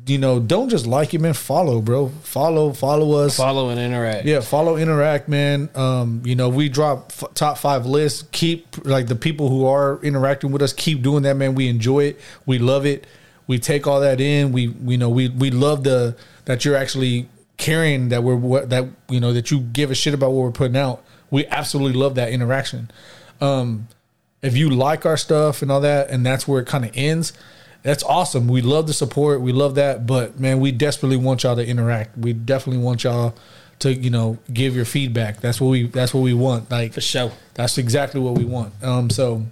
You 0.06 0.20
know, 0.20 0.40
don't 0.40 0.70
just 0.70 0.86
like 0.86 1.14
it, 1.16 1.22
man. 1.22 1.34
Follow, 1.34 1.82
bro. 1.82 2.10
Follow, 2.10 2.72
follow 2.72 3.14
us. 3.26 3.36
follow 3.38 3.70
and 3.70 3.80
interact. 3.80 4.26
Yeah, 4.26 4.42
follow, 4.42 4.78
interact, 4.78 5.28
man. 5.28 5.70
Um, 5.74 6.22
you 6.24 6.36
know, 6.36 6.50
we 6.50 6.70
drop 6.70 7.08
f- 7.10 7.34
top 7.34 7.58
five 7.58 7.88
lists. 7.88 8.24
Keep 8.32 8.86
like 8.86 9.08
the 9.08 9.16
people 9.16 9.50
who 9.50 9.66
are 9.66 10.00
interacting 10.04 10.52
with 10.52 10.62
us. 10.62 10.72
Keep 10.74 11.02
doing 11.02 11.24
that, 11.24 11.36
man. 11.36 11.56
We 11.56 11.68
enjoy 11.68 12.04
it. 12.06 12.20
We 12.46 12.60
love 12.60 12.86
it. 12.86 13.08
we 13.48 13.58
take 13.60 13.88
all 13.88 14.02
that 14.02 14.22
in. 14.22 14.52
We 14.52 14.68
you 14.86 14.98
know 14.98 15.10
we 15.10 15.30
we 15.30 15.50
love 15.50 15.84
the 15.84 16.16
that 16.46 16.64
you're 16.64 16.76
actually 16.76 17.28
caring 17.58 18.10
that 18.10 18.24
we're 18.24 18.36
what 18.36 18.70
that 18.70 18.88
you 19.10 19.20
know 19.20 19.34
that 19.34 19.50
you 19.52 19.60
give 19.62 19.90
a 19.92 19.96
shit 19.96 20.14
about 20.14 20.32
what 20.32 20.44
we're 20.44 20.52
putting 20.52 20.78
out. 20.78 21.04
We 21.32 21.48
absolutely 21.48 22.00
love 22.00 22.16
that 22.16 22.32
interaction. 22.32 22.92
Um, 23.40 23.88
if 24.42 24.56
you 24.56 24.70
like 24.70 25.06
our 25.06 25.18
stuff 25.18 25.62
and 25.62 25.72
all 25.72 25.82
that, 25.82 26.10
and 26.10 26.26
that's 26.26 26.48
where 26.48 26.62
it 26.62 26.68
kind 26.68 26.86
of 26.86 26.92
ends, 26.94 27.34
that's 27.84 28.04
awesome. 28.04 28.48
We 28.48 28.62
love 28.62 28.88
the 28.88 28.94
support. 28.94 29.42
We 29.42 29.52
love 29.52 29.76
that. 29.76 30.06
But 30.06 30.40
man, 30.40 30.60
we 30.60 30.72
desperately 30.72 31.18
want 31.18 31.44
y'all 31.44 31.56
to 31.56 31.66
interact. 31.66 32.18
We 32.18 32.34
definitely 32.34 32.84
want 32.84 33.04
y'all 33.04 33.36
to 33.80 33.94
you 33.94 34.10
know 34.10 34.38
give 34.54 34.76
your 34.76 34.86
feedback. 34.86 35.42
That's 35.42 35.60
what 35.60 35.70
we 35.70 35.88
that's 35.88 36.14
what 36.14 36.22
we 36.22 36.34
want. 36.34 36.70
Like 36.70 36.94
For 36.94 37.02
sure. 37.02 37.32
that's 37.56 37.78
exactly 37.78 38.22
what 38.22 38.36
we 38.36 38.46
want. 38.46 38.74
Um, 38.84 39.10
so 39.10 39.46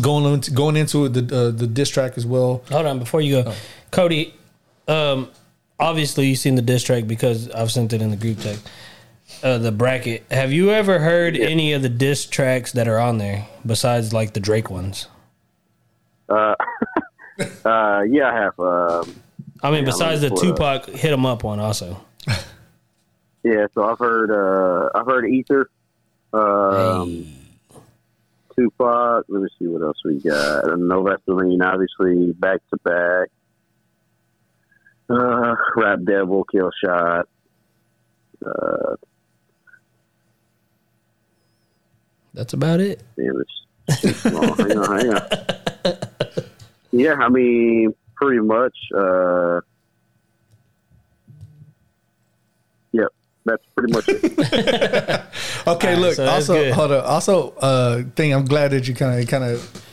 going 0.00 0.24
into 0.32 0.50
going 0.50 0.76
into 0.76 1.08
the 1.08 1.36
uh, 1.36 1.50
the 1.50 1.66
diss 1.66 1.90
track 1.90 2.14
as 2.16 2.26
well. 2.26 2.62
Hold 2.70 2.86
on, 2.86 2.98
before 2.98 3.20
you 3.20 3.42
go, 3.42 3.52
Cody. 3.90 4.34
Um, 4.88 5.30
obviously 5.78 6.26
you've 6.28 6.38
seen 6.38 6.54
the 6.56 6.62
diss 6.62 6.82
track 6.82 7.06
because 7.06 7.48
I've 7.50 7.70
sent 7.70 7.92
it 7.92 8.02
in 8.02 8.10
the 8.10 8.16
group 8.16 8.38
text. 8.40 8.68
Uh, 9.42 9.58
the 9.58 9.70
bracket. 9.72 10.24
Have 10.30 10.52
you 10.52 10.70
ever 10.70 10.98
heard 10.98 11.36
any 11.36 11.72
of 11.72 11.82
the 11.82 11.88
diss 11.88 12.26
tracks 12.26 12.72
that 12.72 12.88
are 12.88 12.98
on 12.98 13.18
there 13.18 13.46
besides 13.64 14.12
like 14.12 14.32
the 14.32 14.40
Drake 14.40 14.68
ones? 14.70 15.06
Uh, 16.28 16.54
uh, 17.64 18.02
yeah, 18.08 18.30
I 18.30 18.34
have. 18.42 18.58
Um, 18.60 19.14
I 19.62 19.70
mean, 19.70 19.84
besides 19.84 20.20
the 20.20 20.28
let 20.28 20.42
me 20.42 20.50
pull 20.50 20.50
it 20.50 20.56
Tupac 20.84 20.86
hit 20.86 21.12
'em 21.12 21.26
up 21.26 21.44
one, 21.44 21.58
also. 21.60 22.00
yeah, 23.42 23.66
so 23.74 23.84
I've 23.84 23.98
heard. 23.98 24.30
Uh, 24.30 24.90
I've 24.94 25.06
heard 25.06 25.26
Ether. 25.26 25.70
Um, 26.32 27.08
Hey. 27.08 27.36
Tupac. 28.56 29.24
Let 29.28 29.42
me 29.42 29.48
see 29.58 29.66
what 29.66 29.82
else 29.82 29.96
we 30.04 30.18
got. 30.18 30.78
No 30.78 31.02
Vaseline, 31.02 31.62
obviously, 31.62 32.32
back 32.32 32.60
to 32.70 32.76
back. 32.84 33.28
Uh, 35.08 35.54
Rap 35.76 36.00
Devil, 36.04 36.44
Kill 36.44 36.70
Shot. 36.84 37.28
Uh, 38.44 38.96
That's 42.34 42.52
about 42.52 42.80
it. 42.80 43.02
damn, 43.16 43.40
it's 43.40 44.22
hang 44.22 44.34
on, 44.36 44.98
hang 45.00 45.14
on. 45.14 45.96
Yeah, 46.92 47.14
I 47.14 47.28
mean, 47.28 47.94
pretty 48.16 48.40
much. 48.40 48.76
Uh, 48.94 49.60
yep, 52.92 53.08
that's 53.44 53.62
pretty 53.76 53.92
much 53.92 54.04
it. 54.08 54.22
Okay, 55.66 55.88
Alright, 55.88 55.98
look. 55.98 56.14
so 56.14 56.26
also, 56.26 56.72
hold 56.72 56.90
on. 56.92 57.04
Also, 57.04 57.50
uh, 57.60 58.02
thing. 58.16 58.32
I'm 58.32 58.44
glad 58.46 58.70
that 58.72 58.88
you 58.88 58.94
kind 58.94 59.20
of 59.22 59.28
kind 59.28 59.44
of. 59.44 59.84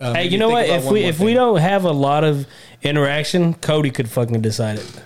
Um, 0.00 0.14
Hey, 0.14 0.28
you 0.28 0.38
know 0.38 0.50
what? 0.50 0.66
If 0.68 0.84
we 0.84 1.02
if 1.04 1.18
we 1.18 1.32
don't 1.34 1.58
have 1.58 1.84
a 1.84 1.90
lot 1.92 2.24
of 2.24 2.46
interaction, 2.82 3.54
Cody 3.54 3.90
could 3.90 4.08
fucking 4.10 4.42
decide 4.42 4.78
it. 4.78 5.02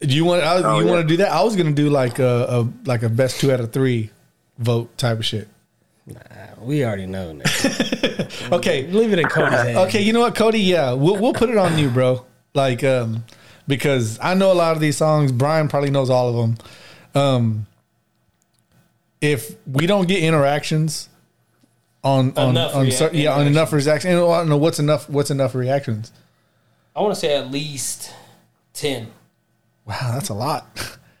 do 0.00 0.08
you 0.14 0.24
want? 0.24 0.42
I, 0.42 0.56
Oh, 0.62 0.78
you 0.80 0.86
yeah. 0.86 0.90
want 0.92 1.02
to 1.02 1.08
do 1.08 1.18
that? 1.18 1.30
I 1.32 1.42
was 1.42 1.54
gonna 1.56 1.72
do 1.72 1.88
like 1.88 2.18
a, 2.18 2.46
a 2.48 2.68
like 2.88 3.02
a 3.04 3.08
best 3.08 3.40
two 3.40 3.52
out 3.52 3.60
of 3.60 3.72
three 3.72 4.10
vote 4.58 4.96
type 4.98 5.18
of 5.18 5.24
shit. 5.24 5.48
We 6.60 6.84
already 6.84 7.06
know. 7.06 7.34
Nigga. 7.34 8.52
Okay, 8.52 8.86
Leave 8.86 9.12
it 9.12 9.18
in 9.18 9.26
Cody's 9.28 9.58
hands. 9.60 9.76
Okay, 9.88 10.00
you 10.02 10.12
know 10.12 10.20
what, 10.20 10.34
Cody? 10.34 10.60
Yeah, 10.60 10.92
we'll 10.92 11.16
we'll 11.16 11.32
put 11.34 11.50
it 11.50 11.56
on 11.56 11.78
you, 11.78 11.88
bro. 11.90 12.24
Like, 12.54 12.82
um, 12.84 13.24
because 13.66 14.18
I 14.20 14.34
know 14.34 14.52
a 14.52 14.54
lot 14.54 14.72
of 14.72 14.80
these 14.80 14.96
songs. 14.96 15.32
Brian 15.32 15.68
probably 15.68 15.90
knows 15.90 16.08
all 16.10 16.28
of 16.30 16.36
them. 16.36 16.58
Um, 17.22 17.66
if 19.20 19.54
we 19.66 19.86
don't 19.86 20.06
get 20.08 20.22
interactions 20.22 21.08
on 22.04 22.32
on, 22.36 22.50
Enough 22.50 22.74
on 22.74 22.82
rea- 22.84 22.90
cer- 22.90 23.10
yeah 23.12 23.34
on 23.34 23.46
enough 23.46 23.72
reactions, 23.72 24.04
I 24.14 24.16
don't 24.18 24.48
know 24.48 24.56
what's 24.56 24.78
enough. 24.78 25.08
What's 25.10 25.30
enough 25.30 25.54
reactions? 25.54 26.12
I 26.96 27.00
want 27.02 27.14
to 27.14 27.20
say 27.20 27.36
at 27.36 27.50
least 27.50 28.12
ten. 28.72 29.08
Wow, 29.84 30.10
that's 30.14 30.28
a 30.28 30.34
lot. 30.34 30.66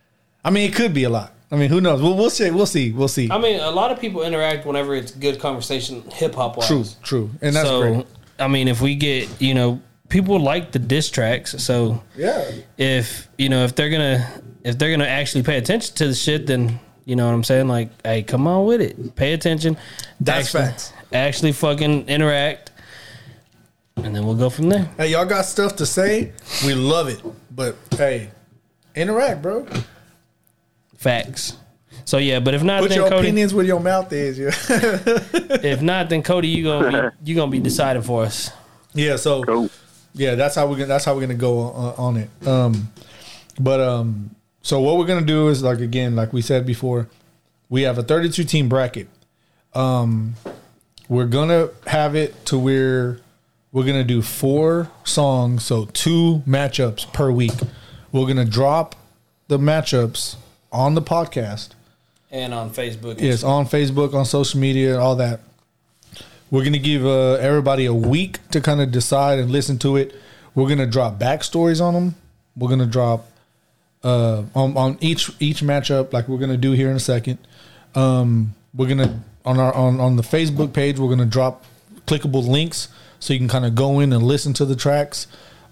I 0.44 0.50
mean, 0.50 0.68
it 0.70 0.74
could 0.74 0.94
be 0.94 1.04
a 1.04 1.10
lot. 1.10 1.32
I 1.50 1.56
mean, 1.56 1.70
who 1.70 1.80
knows? 1.80 2.02
We'll 2.02 2.16
we'll 2.16 2.30
see. 2.30 2.50
We'll 2.50 2.66
see. 2.66 2.92
We'll 2.92 3.08
see. 3.08 3.30
I 3.30 3.38
mean, 3.38 3.60
a 3.60 3.70
lot 3.70 3.90
of 3.90 3.98
people 3.98 4.22
interact 4.22 4.66
whenever 4.66 4.94
it's 4.94 5.12
good 5.12 5.40
conversation, 5.40 6.02
hip 6.10 6.34
hop 6.34 6.58
wise. 6.58 6.68
True, 6.68 6.84
true, 7.02 7.30
and 7.40 7.56
that's 7.56 7.68
so, 7.68 7.80
great. 7.80 8.06
I 8.38 8.48
mean, 8.48 8.68
if 8.68 8.82
we 8.82 8.94
get 8.94 9.28
you 9.40 9.54
know 9.54 9.80
people 10.08 10.38
like 10.38 10.72
the 10.72 10.78
diss 10.78 11.10
tracks, 11.10 11.52
so 11.62 12.02
Yeah, 12.16 12.50
if 12.76 13.28
you 13.38 13.48
know 13.48 13.64
if 13.64 13.74
they're 13.74 13.90
gonna 13.90 14.42
if 14.62 14.78
they're 14.78 14.90
gonna 14.90 15.06
actually 15.06 15.42
pay 15.42 15.56
attention 15.56 15.94
to 15.96 16.08
the 16.08 16.14
shit, 16.14 16.46
then 16.46 16.78
you 17.06 17.16
know 17.16 17.26
what 17.26 17.34
I'm 17.34 17.44
saying. 17.44 17.68
Like, 17.68 17.88
hey, 18.04 18.22
come 18.22 18.46
on 18.46 18.66
with 18.66 18.82
it, 18.82 19.16
pay 19.16 19.32
attention. 19.32 19.78
That's 20.20 20.54
actually, 20.54 20.70
facts. 20.70 20.92
Actually, 21.14 21.52
fucking 21.52 22.08
interact, 22.08 22.72
and 23.96 24.14
then 24.14 24.26
we'll 24.26 24.36
go 24.36 24.50
from 24.50 24.68
there. 24.68 24.90
Hey, 24.98 25.12
y'all 25.12 25.24
got 25.24 25.46
stuff 25.46 25.76
to 25.76 25.86
say? 25.86 26.32
We 26.66 26.74
love 26.74 27.08
it. 27.08 27.22
But 27.50 27.76
hey, 27.96 28.30
interact, 28.94 29.40
bro. 29.40 29.66
Facts. 30.98 31.56
So 32.04 32.18
yeah, 32.18 32.40
but 32.40 32.54
if 32.54 32.62
not, 32.62 32.80
Put 32.82 32.90
then 32.90 32.98
your 32.98 33.08
Cody. 33.08 33.28
opinions 33.28 33.54
where 33.54 33.64
your 33.64 33.80
mouth 33.80 34.12
is. 34.12 34.38
Yeah. 34.38 34.50
If 35.62 35.80
not, 35.82 36.08
then 36.10 36.22
Cody, 36.22 36.48
you 36.48 36.64
gonna 36.64 37.10
be 37.10 37.16
you 37.30 37.34
gonna 37.34 37.50
be 37.50 37.58
deciding 37.60 38.02
for 38.02 38.24
us. 38.24 38.50
yeah. 38.94 39.16
So 39.16 39.42
Cool. 39.44 39.70
yeah, 40.14 40.34
that's 40.34 40.54
how 40.54 40.66
we're 40.66 40.74
gonna 40.76 40.86
that's 40.86 41.04
how 41.04 41.14
we're 41.14 41.22
gonna 41.22 41.34
go 41.34 41.60
on, 41.60 41.94
on 41.96 42.16
it. 42.16 42.46
Um, 42.46 42.90
but 43.58 43.80
um, 43.80 44.34
so 44.62 44.80
what 44.80 44.96
we're 44.98 45.06
gonna 45.06 45.26
do 45.26 45.48
is 45.48 45.62
like 45.62 45.80
again, 45.80 46.14
like 46.16 46.32
we 46.32 46.42
said 46.42 46.66
before, 46.66 47.08
we 47.68 47.82
have 47.82 47.98
a 47.98 48.02
32 48.02 48.44
team 48.44 48.68
bracket. 48.68 49.08
Um, 49.74 50.34
we're 51.08 51.26
gonna 51.26 51.68
have 51.86 52.14
it 52.14 52.44
to 52.46 52.58
where 52.58 53.20
we're 53.72 53.84
gonna 53.86 54.04
do 54.04 54.22
four 54.22 54.90
songs, 55.04 55.64
so 55.64 55.86
two 55.86 56.42
matchups 56.46 57.12
per 57.12 57.30
week. 57.30 57.52
We're 58.12 58.26
gonna 58.26 58.44
drop 58.44 58.94
the 59.48 59.58
matchups 59.58 60.36
on 60.72 60.94
the 60.94 61.02
podcast. 61.02 61.70
And 62.30 62.52
on 62.52 62.70
Facebook, 62.70 63.20
Yes, 63.20 63.42
on 63.42 63.66
Facebook, 63.66 64.14
on 64.14 64.24
social 64.26 64.60
media, 64.60 64.94
and 64.94 65.02
all 65.02 65.16
that. 65.16 65.40
We're 66.50 66.64
gonna 66.64 66.78
give 66.78 67.04
uh, 67.04 67.34
everybody 67.34 67.86
a 67.86 67.94
week 67.94 68.38
to 68.50 68.60
kind 68.60 68.80
of 68.80 68.90
decide 68.90 69.38
and 69.38 69.50
listen 69.50 69.78
to 69.80 69.96
it. 69.96 70.14
We're 70.54 70.68
gonna 70.68 70.86
drop 70.86 71.18
backstories 71.18 71.80
on 71.80 71.94
them. 71.94 72.14
We're 72.56 72.68
gonna 72.70 72.86
drop 72.86 73.30
uh, 74.02 74.44
on 74.54 74.76
on 74.76 74.98
each 75.00 75.30
each 75.40 75.60
matchup, 75.62 76.12
like 76.12 76.28
we're 76.28 76.38
gonna 76.38 76.56
do 76.56 76.72
here 76.72 76.90
in 76.90 76.96
a 76.96 77.00
second. 77.00 77.38
Um, 77.94 78.54
we're 78.74 78.88
gonna 78.88 79.20
on 79.44 79.58
our 79.58 79.74
on 79.74 80.00
on 80.00 80.16
the 80.16 80.22
Facebook 80.22 80.72
page, 80.72 80.98
we're 80.98 81.08
gonna 81.10 81.26
drop 81.26 81.64
clickable 82.06 82.46
links 82.46 82.88
so 83.20 83.32
you 83.32 83.38
can 83.38 83.48
kind 83.48 83.64
of 83.66 83.74
go 83.74 84.00
in 84.00 84.12
and 84.12 84.22
listen 84.22 84.52
to 84.54 84.64
the 84.64 84.76
tracks. 84.76 85.26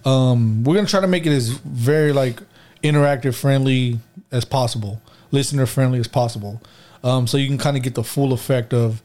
Um, 0.05 0.65
we're 0.65 0.75
gonna 0.75 0.87
try 0.87 1.01
to 1.01 1.07
make 1.07 1.27
it 1.27 1.33
as 1.33 1.49
very 1.51 2.13
like 2.13 2.41
interactive, 2.87 3.35
friendly 3.35 3.99
as 4.33 4.45
possible, 4.45 5.01
listener 5.31 5.67
friendly 5.67 5.99
as 5.99 6.09
possible. 6.09 6.61
Um, 7.05 7.27
so 7.27 7.37
you 7.37 7.47
can 7.49 7.59
kind 7.59 7.77
of 7.77 7.83
get 7.83 7.95
the 7.95 8.05
full 8.05 8.33
effect 8.33 8.73
of 8.75 9.03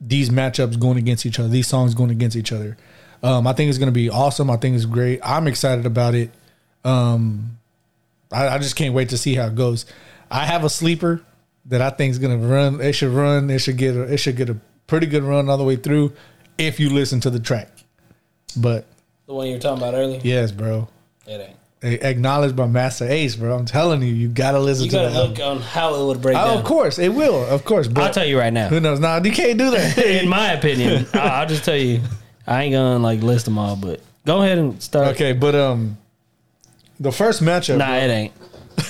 these 0.00 0.30
matchups 0.30 0.78
going 0.78 0.98
against 0.98 1.26
each 1.26 1.38
other, 1.38 1.48
these 1.48 1.66
songs 1.66 1.94
going 1.94 2.10
against 2.10 2.36
each 2.36 2.52
other. 2.52 2.76
Um, 3.22 3.46
I 3.46 3.52
think 3.52 3.68
it's 3.68 3.78
going 3.78 3.88
to 3.88 3.92
be 3.92 4.10
awesome. 4.10 4.50
I 4.50 4.56
think 4.56 4.76
it's 4.76 4.84
great. 4.84 5.20
I'm 5.24 5.48
excited 5.48 5.86
about 5.86 6.14
it. 6.14 6.30
Um, 6.84 7.58
I, 8.30 8.48
I 8.48 8.58
just 8.58 8.76
can't 8.76 8.94
wait 8.94 9.08
to 9.08 9.18
see 9.18 9.34
how 9.34 9.46
it 9.46 9.56
goes. 9.56 9.86
I 10.30 10.44
have 10.44 10.64
a 10.64 10.70
sleeper 10.70 11.22
that 11.66 11.80
I 11.80 11.90
think 11.90 12.12
is 12.12 12.18
going 12.18 12.40
to 12.40 12.46
run. 12.46 12.80
It 12.80 12.92
should 12.92 13.12
run. 13.12 13.50
It 13.50 13.58
should 13.58 13.76
get. 13.76 13.96
A, 13.96 14.02
it 14.02 14.18
should 14.18 14.36
get 14.36 14.50
a 14.50 14.56
pretty 14.86 15.06
good 15.06 15.24
run 15.24 15.48
all 15.50 15.56
the 15.58 15.64
way 15.64 15.76
through 15.76 16.12
if 16.56 16.78
you 16.78 16.90
listen 16.90 17.20
to 17.20 17.30
the 17.30 17.40
track. 17.40 17.68
But 18.56 18.86
the 19.26 19.34
one 19.34 19.46
you 19.48 19.54
were 19.54 19.60
talking 19.60 19.82
about 19.82 19.94
earlier. 19.94 20.20
yes, 20.22 20.52
bro, 20.52 20.88
It 21.26 21.40
ain't. 21.40 21.56
A- 21.82 22.08
acknowledged 22.10 22.56
by 22.56 22.66
Masta 22.66 23.10
Ace, 23.10 23.36
bro. 23.36 23.56
I'm 23.56 23.64
telling 23.64 24.02
you, 24.02 24.08
you 24.08 24.28
got 24.28 24.52
to 24.52 24.58
listen 24.60 24.86
You 24.86 24.90
to 24.90 24.96
gotta 24.96 25.10
the 25.14 25.24
look 25.24 25.38
on 25.40 25.60
how 25.60 25.94
it 25.94 26.06
would 26.06 26.20
break 26.20 26.36
Oh, 26.36 26.44
down. 26.48 26.58
of 26.58 26.64
course, 26.64 26.98
it 26.98 27.10
will. 27.10 27.44
Of 27.44 27.64
course, 27.64 27.86
but 27.86 28.02
I'll 28.04 28.12
tell 28.12 28.24
you 28.26 28.38
right 28.38 28.52
now. 28.52 28.68
Who 28.68 28.80
knows? 28.80 28.98
Nah, 28.98 29.20
you 29.22 29.30
can't 29.32 29.58
do 29.58 29.70
that. 29.70 29.96
In 30.22 30.28
my 30.28 30.52
opinion, 30.52 31.06
I'll, 31.14 31.20
I'll 31.42 31.46
just 31.46 31.64
tell 31.64 31.76
you. 31.76 32.00
I 32.46 32.64
ain't 32.64 32.72
gonna 32.72 32.98
like 32.98 33.22
list 33.22 33.44
them 33.44 33.58
all, 33.58 33.76
but 33.76 34.00
go 34.26 34.42
ahead 34.42 34.58
and 34.58 34.82
start. 34.82 35.08
Okay, 35.08 35.32
but 35.34 35.54
um, 35.54 35.98
the 36.98 37.12
first 37.12 37.42
matchup. 37.42 37.76
Nah, 37.78 37.86
bro- 37.86 37.96
it 37.98 38.10
ain't. 38.10 38.32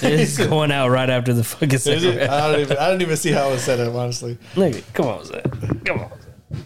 It's 0.03 0.39
going 0.47 0.71
out 0.73 0.89
right 0.91 1.11
after 1.11 1.33
the 1.35 1.43
fucking 1.45 1.73
Is 1.73 1.87
it? 1.87 2.29
I 2.31 2.51
don't 2.53 2.61
even. 2.61 2.77
I 2.79 2.89
don't 2.91 3.03
even 3.03 3.17
see 3.17 3.33
how 3.33 3.49
it 3.49 3.53
was 3.53 3.63
set 3.65 3.81
up. 3.81 3.95
Honestly, 3.95 4.39
Nigga, 4.55 4.83
come 4.95 5.07
on, 5.09 5.25
Zach. 5.25 5.45
Come 5.85 6.01
on, 6.01 6.11
Zach. 6.11 6.63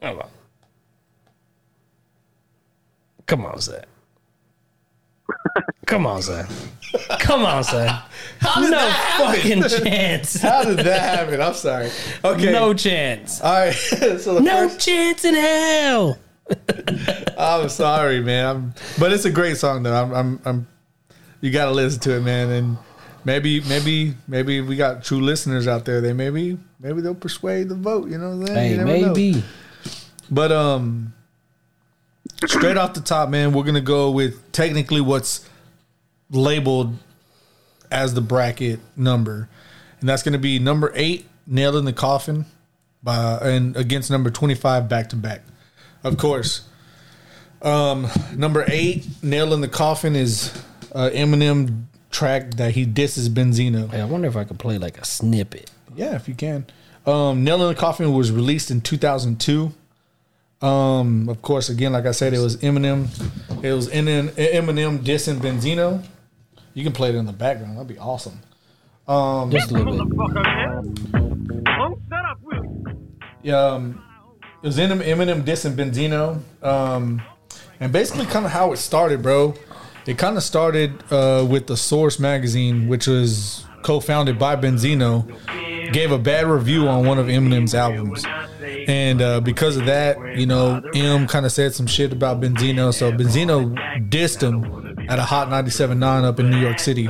Come 0.00 0.18
on. 0.20 0.28
Come 3.26 3.44
on, 3.46 3.60
Zach. 3.60 3.84
Come 5.86 6.06
on, 6.06 6.22
Zach. 6.22 6.48
Come 7.20 7.44
on, 7.44 7.62
did 8.60 8.70
No 8.70 8.70
that 8.70 8.90
happen? 8.90 9.62
fucking 9.62 9.84
chance. 9.84 10.40
how 10.40 10.64
did 10.64 10.78
that 10.78 11.00
happen? 11.18 11.40
I'm 11.40 11.54
sorry. 11.54 11.90
Okay. 12.24 12.52
No 12.52 12.72
chance. 12.74 13.40
All 13.40 13.52
right. 13.52 13.72
so 13.74 14.34
the 14.34 14.40
No 14.40 14.68
first. 14.68 14.80
chance 14.86 15.24
in 15.24 15.34
hell. 15.34 16.18
I'm 17.36 17.68
sorry, 17.68 18.20
man. 18.20 18.46
I'm, 18.46 18.74
but 18.98 19.12
it's 19.12 19.24
a 19.24 19.30
great 19.30 19.56
song 19.56 19.82
though. 19.82 19.94
I'm. 19.94 20.12
I'm. 20.14 20.40
I'm 20.44 20.66
you 21.40 21.50
got 21.50 21.66
to 21.66 21.72
listen 21.72 22.00
to 22.00 22.16
it, 22.16 22.20
man. 22.22 22.50
And 22.50 22.78
maybe, 23.24 23.60
maybe, 23.62 24.14
maybe 24.26 24.60
we 24.62 24.74
got 24.76 25.04
true 25.04 25.20
listeners 25.20 25.68
out 25.68 25.84
there. 25.84 26.00
They 26.00 26.12
maybe, 26.14 26.56
maybe 26.80 27.02
they'll 27.02 27.14
persuade 27.14 27.68
the 27.68 27.74
vote. 27.74 28.08
You 28.08 28.18
know 28.18 28.30
what 28.30 28.48
I'm 28.50 28.54
saying? 28.54 28.58
Hey, 28.58 28.70
You 28.70 28.76
never 28.84 28.98
know. 28.98 29.06
maybe. 29.14 29.44
But 30.30 30.50
um, 30.52 31.12
straight 32.44 32.76
off 32.76 32.94
the 32.94 33.00
top, 33.00 33.28
man, 33.28 33.52
we're 33.52 33.64
gonna 33.64 33.80
go 33.80 34.10
with 34.10 34.52
technically 34.52 35.00
what's 35.00 35.48
labeled 36.30 36.96
as 37.90 38.14
the 38.14 38.20
bracket 38.20 38.80
number, 38.96 39.48
and 40.00 40.08
that's 40.08 40.22
gonna 40.22 40.38
be 40.38 40.58
number 40.58 40.92
eight, 40.94 41.26
nailed 41.46 41.76
in 41.76 41.84
the 41.84 41.92
coffin, 41.92 42.46
by 43.02 43.38
and 43.42 43.76
against 43.76 44.10
number 44.10 44.30
twenty 44.30 44.54
five 44.54 44.88
back 44.88 45.08
to 45.10 45.16
back. 45.16 45.42
Of 46.04 46.18
course, 46.18 46.68
um, 47.62 48.08
number 48.34 48.64
eight, 48.68 49.06
nail 49.22 49.52
in 49.54 49.60
the 49.60 49.68
coffin 49.68 50.14
is 50.14 50.52
uh, 50.94 51.10
Eminem 51.12 51.84
track 52.10 52.52
that 52.54 52.72
he 52.72 52.84
disses 52.84 53.28
Benzino. 53.28 53.90
Hey, 53.90 54.00
I 54.00 54.04
wonder 54.04 54.26
if 54.28 54.36
I 54.36 54.44
could 54.44 54.58
play 54.58 54.78
like 54.78 54.98
a 54.98 55.04
snippet. 55.04 55.70
Yeah, 55.94 56.14
if 56.14 56.28
you 56.28 56.34
can. 56.34 56.66
Um, 57.06 57.44
Nail 57.44 57.62
in 57.62 57.68
the 57.68 57.74
Coffin 57.74 58.12
was 58.12 58.32
released 58.32 58.70
in 58.70 58.80
2002. 58.80 59.72
Um, 60.62 61.28
of 61.28 61.42
course, 61.42 61.68
again, 61.68 61.92
like 61.92 62.06
I 62.06 62.12
said, 62.12 62.32
it 62.32 62.38
was 62.38 62.56
Eminem. 62.58 63.08
It 63.62 63.72
was 63.72 63.88
in 63.88 64.06
Eminem 64.06 64.98
dissing 64.98 65.38
Benzino. 65.38 66.02
You 66.74 66.82
can 66.84 66.92
play 66.92 67.10
it 67.10 67.14
in 67.14 67.26
the 67.26 67.32
background. 67.32 67.76
That'd 67.76 67.88
be 67.88 67.98
awesome. 67.98 68.40
Um, 69.06 69.50
Just 69.50 69.70
a 69.70 69.74
little 69.74 70.04
bit. 70.04 70.16
Yeah, 73.42 73.58
um, 73.58 74.02
it 74.62 74.66
was 74.66 74.78
in 74.78 74.90
Eminem 74.90 75.42
dissing 75.42 75.76
Benzino, 75.76 76.40
um, 76.62 77.22
and 77.78 77.92
basically 77.92 78.26
kind 78.26 78.44
of 78.44 78.50
how 78.50 78.72
it 78.72 78.78
started, 78.78 79.22
bro. 79.22 79.54
It 80.06 80.18
kind 80.18 80.36
of 80.36 80.42
started 80.42 81.02
uh, 81.12 81.46
with 81.48 81.66
the 81.66 81.76
Source 81.76 82.18
magazine, 82.18 82.88
which 82.88 83.06
was 83.06 83.64
co-founded 83.82 84.38
by 84.38 84.56
Benzino, 84.56 85.24
gave 85.92 86.10
a 86.10 86.18
bad 86.18 86.46
review 86.46 86.88
on 86.88 87.06
one 87.06 87.18
of 87.18 87.26
Eminem's 87.26 87.74
albums, 87.74 88.24
and 88.86 89.20
uh, 89.22 89.40
because 89.40 89.76
of 89.76 89.86
that, 89.86 90.38
you 90.38 90.46
know, 90.46 90.80
M 90.94 91.26
kind 91.26 91.44
of 91.46 91.52
said 91.52 91.74
some 91.74 91.86
shit 91.86 92.12
about 92.12 92.40
Benzino, 92.40 92.92
so 92.94 93.12
Benzino 93.12 93.74
dissed 94.08 94.40
him 94.42 95.08
at 95.08 95.18
a 95.18 95.22
Hot 95.22 95.48
97.9 95.48 96.24
up 96.24 96.40
in 96.40 96.50
New 96.50 96.58
York 96.58 96.78
City. 96.78 97.08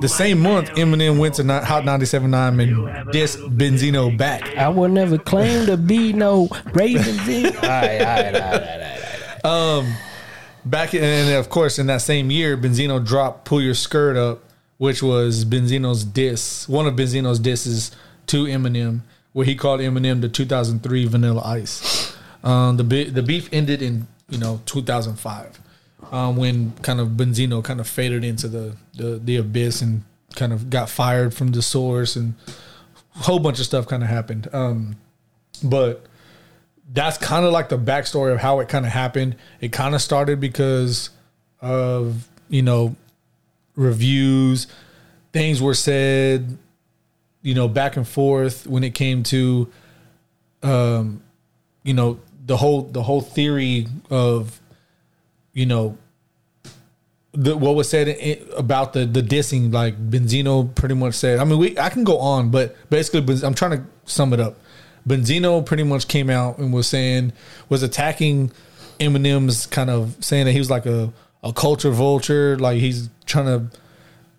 The 0.00 0.08
same 0.08 0.40
month, 0.40 0.70
Eminem 0.70 1.18
went 1.18 1.34
to 1.36 1.44
not- 1.44 1.64
Hot 1.64 1.84
97.9 1.84 2.62
and 2.62 3.08
dissed 3.08 3.36
Benzino 3.56 4.16
back. 4.16 4.56
I 4.56 4.68
will 4.68 4.88
never 4.88 5.18
claim 5.18 5.66
to 5.66 5.76
be 5.76 6.12
no 6.12 6.48
Ravens. 6.72 7.28
in- 7.28 7.46
all 7.46 7.62
right, 7.62 8.00
all 8.00 8.06
right, 8.06 8.34
all 8.34 8.40
right, 8.40 9.40
all 9.44 9.82
right. 9.82 9.98
Back 10.64 10.94
in, 10.94 11.02
and 11.02 11.34
of 11.34 11.48
course, 11.48 11.78
in 11.80 11.86
that 11.88 12.02
same 12.02 12.30
year, 12.30 12.56
Benzino 12.56 13.04
dropped 13.04 13.44
"Pull 13.46 13.62
Your 13.62 13.74
Skirt 13.74 14.16
Up," 14.16 14.44
which 14.78 15.02
was 15.02 15.44
Benzino's 15.44 16.04
diss, 16.04 16.68
one 16.68 16.86
of 16.86 16.94
Benzino's 16.94 17.40
disses 17.40 17.90
to 18.28 18.44
Eminem, 18.44 19.00
where 19.32 19.46
he 19.46 19.54
called 19.54 19.80
Eminem 19.80 20.20
the 20.20 20.28
2003 20.28 21.06
Vanilla 21.06 21.42
Ice. 21.44 22.16
Um, 22.44 22.76
the 22.76 23.04
the 23.04 23.22
beef 23.22 23.48
ended 23.52 23.82
in 23.82 24.06
you 24.28 24.38
know 24.38 24.60
2005, 24.66 25.60
um, 26.10 26.36
when 26.36 26.72
kind 26.82 27.00
of 27.00 27.08
Benzino 27.10 27.62
kind 27.62 27.80
of 27.80 27.86
faded 27.86 28.24
into 28.24 28.48
the, 28.48 28.76
the 28.94 29.20
the 29.22 29.36
abyss 29.36 29.82
and 29.82 30.02
kind 30.34 30.52
of 30.52 30.70
got 30.70 30.88
fired 30.88 31.34
from 31.34 31.52
the 31.52 31.62
source, 31.62 32.16
and 32.16 32.34
a 33.16 33.20
whole 33.20 33.38
bunch 33.38 33.60
of 33.60 33.66
stuff 33.66 33.86
kind 33.86 34.02
of 34.02 34.08
happened. 34.08 34.48
Um, 34.52 34.96
but 35.62 36.04
that's 36.92 37.16
kind 37.16 37.46
of 37.46 37.52
like 37.52 37.68
the 37.68 37.78
backstory 37.78 38.32
of 38.32 38.40
how 38.40 38.60
it 38.60 38.68
kind 38.68 38.84
of 38.84 38.92
happened. 38.92 39.36
It 39.60 39.72
kind 39.72 39.94
of 39.94 40.02
started 40.02 40.40
because 40.40 41.10
of 41.60 42.28
you 42.48 42.62
know 42.62 42.96
reviews, 43.76 44.66
things 45.32 45.62
were 45.62 45.74
said, 45.74 46.58
you 47.42 47.54
know, 47.54 47.68
back 47.68 47.96
and 47.96 48.06
forth 48.06 48.66
when 48.66 48.84
it 48.84 48.94
came 48.94 49.22
to, 49.24 49.70
um, 50.62 51.22
you 51.82 51.94
know, 51.94 52.20
the 52.44 52.56
whole 52.56 52.82
the 52.82 53.02
whole 53.02 53.20
theory 53.20 53.86
of, 54.10 54.60
you 55.52 55.66
know, 55.66 55.98
the, 57.32 57.56
what 57.56 57.74
was 57.74 57.88
said 57.88 58.08
i 58.08 58.38
about 58.56 58.92
the 58.92 59.06
the 59.06 59.22
dissing. 59.22 59.72
Like 59.72 59.96
Benzino 60.10 60.74
pretty 60.74 60.94
much 60.94 61.14
said. 61.14 61.38
I 61.38 61.44
mean, 61.44 61.58
we 61.58 61.78
I 61.78 61.88
can 61.88 62.04
go 62.04 62.18
on, 62.18 62.50
but 62.50 62.76
basically, 62.90 63.20
I'm 63.44 63.54
trying 63.54 63.78
to 63.78 63.84
sum 64.04 64.32
it 64.32 64.40
up. 64.40 64.58
Benzino 65.06 65.64
pretty 65.64 65.82
much 65.82 66.06
came 66.06 66.30
out 66.30 66.58
and 66.58 66.72
was 66.72 66.86
saying 66.86 67.32
was 67.68 67.82
attacking 67.82 68.52
Eminem's 69.00 69.66
kind 69.66 69.90
of 69.90 70.16
saying 70.20 70.46
that 70.46 70.52
he 70.52 70.58
was 70.58 70.70
like 70.70 70.86
a 70.86 71.12
a 71.42 71.52
culture 71.52 71.90
vulture, 71.90 72.56
like 72.58 72.78
he's 72.78 73.08
trying 73.26 73.46
to 73.46 73.78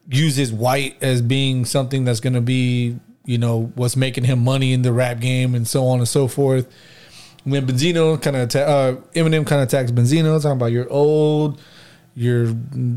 use 0.09 0.35
his 0.35 0.51
white 0.51 1.01
as 1.01 1.21
being 1.21 1.65
something 1.65 2.03
that's 2.03 2.19
going 2.19 2.33
to 2.33 2.41
be 2.41 2.99
you 3.25 3.37
know 3.37 3.71
what's 3.75 3.95
making 3.95 4.23
him 4.25 4.43
money 4.43 4.73
in 4.73 4.81
the 4.81 4.91
rap 4.91 5.19
game 5.19 5.55
and 5.55 5.67
so 5.67 5.85
on 5.87 5.99
and 5.99 6.07
so 6.07 6.27
forth. 6.27 6.67
When 7.43 7.65
Benzino 7.67 8.21
kind 8.21 8.35
of 8.35 8.43
atta- 8.43 8.67
uh, 8.67 8.95
Eminem 9.15 9.45
kind 9.45 9.61
of 9.61 9.67
attacks 9.67 9.91
Benzino, 9.91 10.41
talking 10.41 10.57
about 10.57 10.67
you're 10.67 10.89
old, 10.89 11.61
you're 12.15 12.53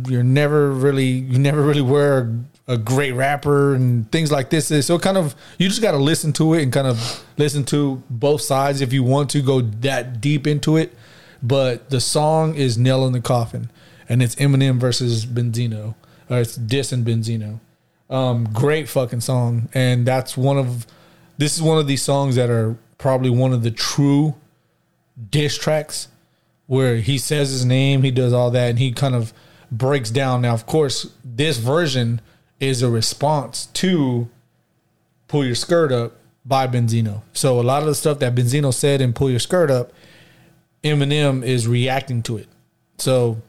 you're 0.08 0.22
never 0.22 0.70
really 0.70 1.06
you 1.06 1.38
never 1.38 1.62
really 1.62 1.82
were 1.82 2.44
a, 2.68 2.74
a 2.74 2.78
great 2.78 3.12
rapper 3.12 3.74
and 3.74 4.10
things 4.12 4.30
like 4.30 4.50
this. 4.50 4.68
So 4.86 4.98
kind 4.98 5.16
of 5.16 5.34
you 5.58 5.68
just 5.68 5.82
got 5.82 5.92
to 5.92 5.98
listen 5.98 6.32
to 6.34 6.54
it 6.54 6.62
and 6.62 6.72
kind 6.72 6.86
of 6.86 7.24
listen 7.36 7.64
to 7.66 8.02
both 8.10 8.40
sides 8.40 8.80
if 8.80 8.92
you 8.92 9.02
want 9.02 9.30
to 9.30 9.42
go 9.42 9.60
that 9.60 10.20
deep 10.20 10.46
into 10.46 10.76
it. 10.76 10.94
But 11.42 11.90
the 11.90 12.00
song 12.00 12.54
is 12.54 12.78
nail 12.78 13.06
in 13.06 13.12
the 13.12 13.20
coffin, 13.20 13.70
and 14.08 14.22
it's 14.22 14.34
Eminem 14.36 14.78
versus 14.78 15.26
Benzino, 15.26 15.94
or 16.28 16.38
it's 16.38 16.56
Diss 16.56 16.92
and 16.92 17.06
Benzino. 17.06 17.60
Um, 18.08 18.48
great 18.52 18.88
fucking 18.88 19.20
song, 19.20 19.68
and 19.74 20.06
that's 20.06 20.36
one 20.36 20.58
of 20.58 20.86
this 21.38 21.56
is 21.56 21.62
one 21.62 21.78
of 21.78 21.86
these 21.86 22.02
songs 22.02 22.36
that 22.36 22.50
are 22.50 22.76
probably 22.98 23.30
one 23.30 23.52
of 23.52 23.62
the 23.62 23.70
true 23.70 24.34
diss 25.30 25.58
tracks 25.58 26.08
where 26.66 26.96
he 26.96 27.18
says 27.18 27.50
his 27.50 27.64
name, 27.64 28.02
he 28.02 28.10
does 28.10 28.32
all 28.32 28.50
that, 28.50 28.70
and 28.70 28.78
he 28.78 28.92
kind 28.92 29.14
of 29.14 29.32
breaks 29.70 30.10
down. 30.10 30.42
Now, 30.42 30.54
of 30.54 30.66
course, 30.66 31.12
this 31.24 31.58
version 31.58 32.20
is 32.60 32.82
a 32.82 32.90
response 32.90 33.66
to 33.66 34.28
Pull 35.28 35.44
Your 35.44 35.54
Skirt 35.54 35.92
Up 35.92 36.14
by 36.44 36.66
Benzino. 36.66 37.22
So 37.32 37.60
a 37.60 37.62
lot 37.62 37.82
of 37.82 37.88
the 37.88 37.94
stuff 37.94 38.18
that 38.20 38.34
Benzino 38.34 38.72
said 38.72 39.00
in 39.00 39.12
Pull 39.12 39.30
Your 39.30 39.38
Skirt 39.38 39.70
Up, 39.70 39.92
Eminem 40.82 41.44
is 41.44 41.66
reacting 41.66 42.22
to 42.22 42.38
it. 42.38 42.48
So 42.98 43.42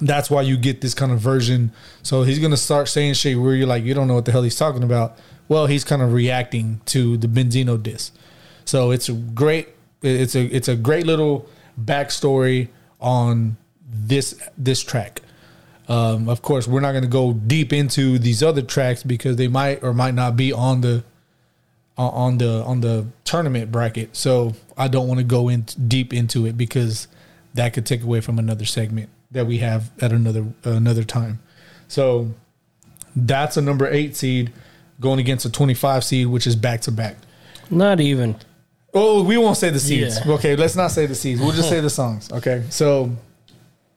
that's 0.00 0.30
why 0.30 0.42
you 0.42 0.56
get 0.56 0.80
this 0.80 0.94
kind 0.94 1.12
of 1.12 1.20
version. 1.20 1.72
So 2.02 2.22
he's 2.22 2.38
gonna 2.38 2.56
start 2.56 2.88
saying 2.88 3.14
shit 3.14 3.38
where 3.38 3.54
you're 3.54 3.66
like, 3.66 3.84
you 3.84 3.94
don't 3.94 4.08
know 4.08 4.14
what 4.14 4.24
the 4.24 4.32
hell 4.32 4.42
he's 4.42 4.56
talking 4.56 4.82
about. 4.82 5.18
Well, 5.48 5.66
he's 5.66 5.84
kind 5.84 6.02
of 6.02 6.12
reacting 6.12 6.80
to 6.86 7.16
the 7.16 7.26
Benzino 7.26 7.82
diss. 7.82 8.12
So 8.64 8.90
it's 8.90 9.08
a 9.08 9.14
great, 9.14 9.68
it's 10.02 10.34
a 10.34 10.44
it's 10.44 10.68
a 10.68 10.76
great 10.76 11.06
little 11.06 11.46
backstory 11.82 12.68
on 13.00 13.56
this 13.90 14.38
this 14.56 14.82
track. 14.82 15.22
Um, 15.88 16.28
of 16.28 16.42
course, 16.42 16.68
we're 16.68 16.80
not 16.80 16.92
to 16.92 17.06
go 17.06 17.32
deep 17.32 17.72
into 17.72 18.18
these 18.18 18.42
other 18.42 18.60
tracks 18.60 19.02
because 19.02 19.36
they 19.36 19.48
might 19.48 19.82
or 19.82 19.94
might 19.94 20.14
not 20.14 20.36
be 20.36 20.52
on 20.52 20.82
the 20.82 21.02
on- 21.96 22.12
on 22.12 22.38
the 22.38 22.62
on 22.64 22.80
the 22.82 23.06
tournament 23.24 23.72
bracket. 23.72 24.14
So 24.14 24.54
I 24.76 24.88
don't 24.88 25.08
want 25.08 25.18
to 25.18 25.24
go 25.24 25.48
in 25.48 25.62
deep 25.62 26.12
into 26.12 26.44
it 26.44 26.58
because 26.58 27.08
that 27.54 27.72
could 27.72 27.86
take 27.86 28.02
away 28.02 28.20
from 28.20 28.38
another 28.38 28.66
segment 28.66 29.08
that 29.30 29.46
we 29.46 29.58
have 29.58 29.90
at 30.02 30.12
another 30.12 30.46
another 30.64 31.04
time. 31.04 31.40
So 31.88 32.30
that's 33.14 33.56
a 33.56 33.62
number 33.62 33.88
eight 33.88 34.16
seed 34.16 34.52
going 35.00 35.20
against 35.20 35.44
a 35.44 35.50
twenty 35.50 35.74
five 35.74 36.04
seed, 36.04 36.26
which 36.28 36.46
is 36.46 36.56
back 36.56 36.80
to 36.82 36.92
back. 36.92 37.16
Not 37.70 38.00
even. 38.00 38.36
Oh, 38.94 39.22
we 39.22 39.36
won't 39.36 39.56
say 39.58 39.70
the 39.70 39.78
seeds. 39.80 40.18
Yeah. 40.24 40.32
Okay, 40.32 40.56
let's 40.56 40.74
not 40.74 40.90
say 40.90 41.06
the 41.06 41.14
seeds. 41.14 41.40
We'll 41.40 41.52
just 41.52 41.68
say 41.68 41.80
the 41.80 41.90
songs. 41.90 42.30
Okay, 42.38 42.64
so 42.70 43.12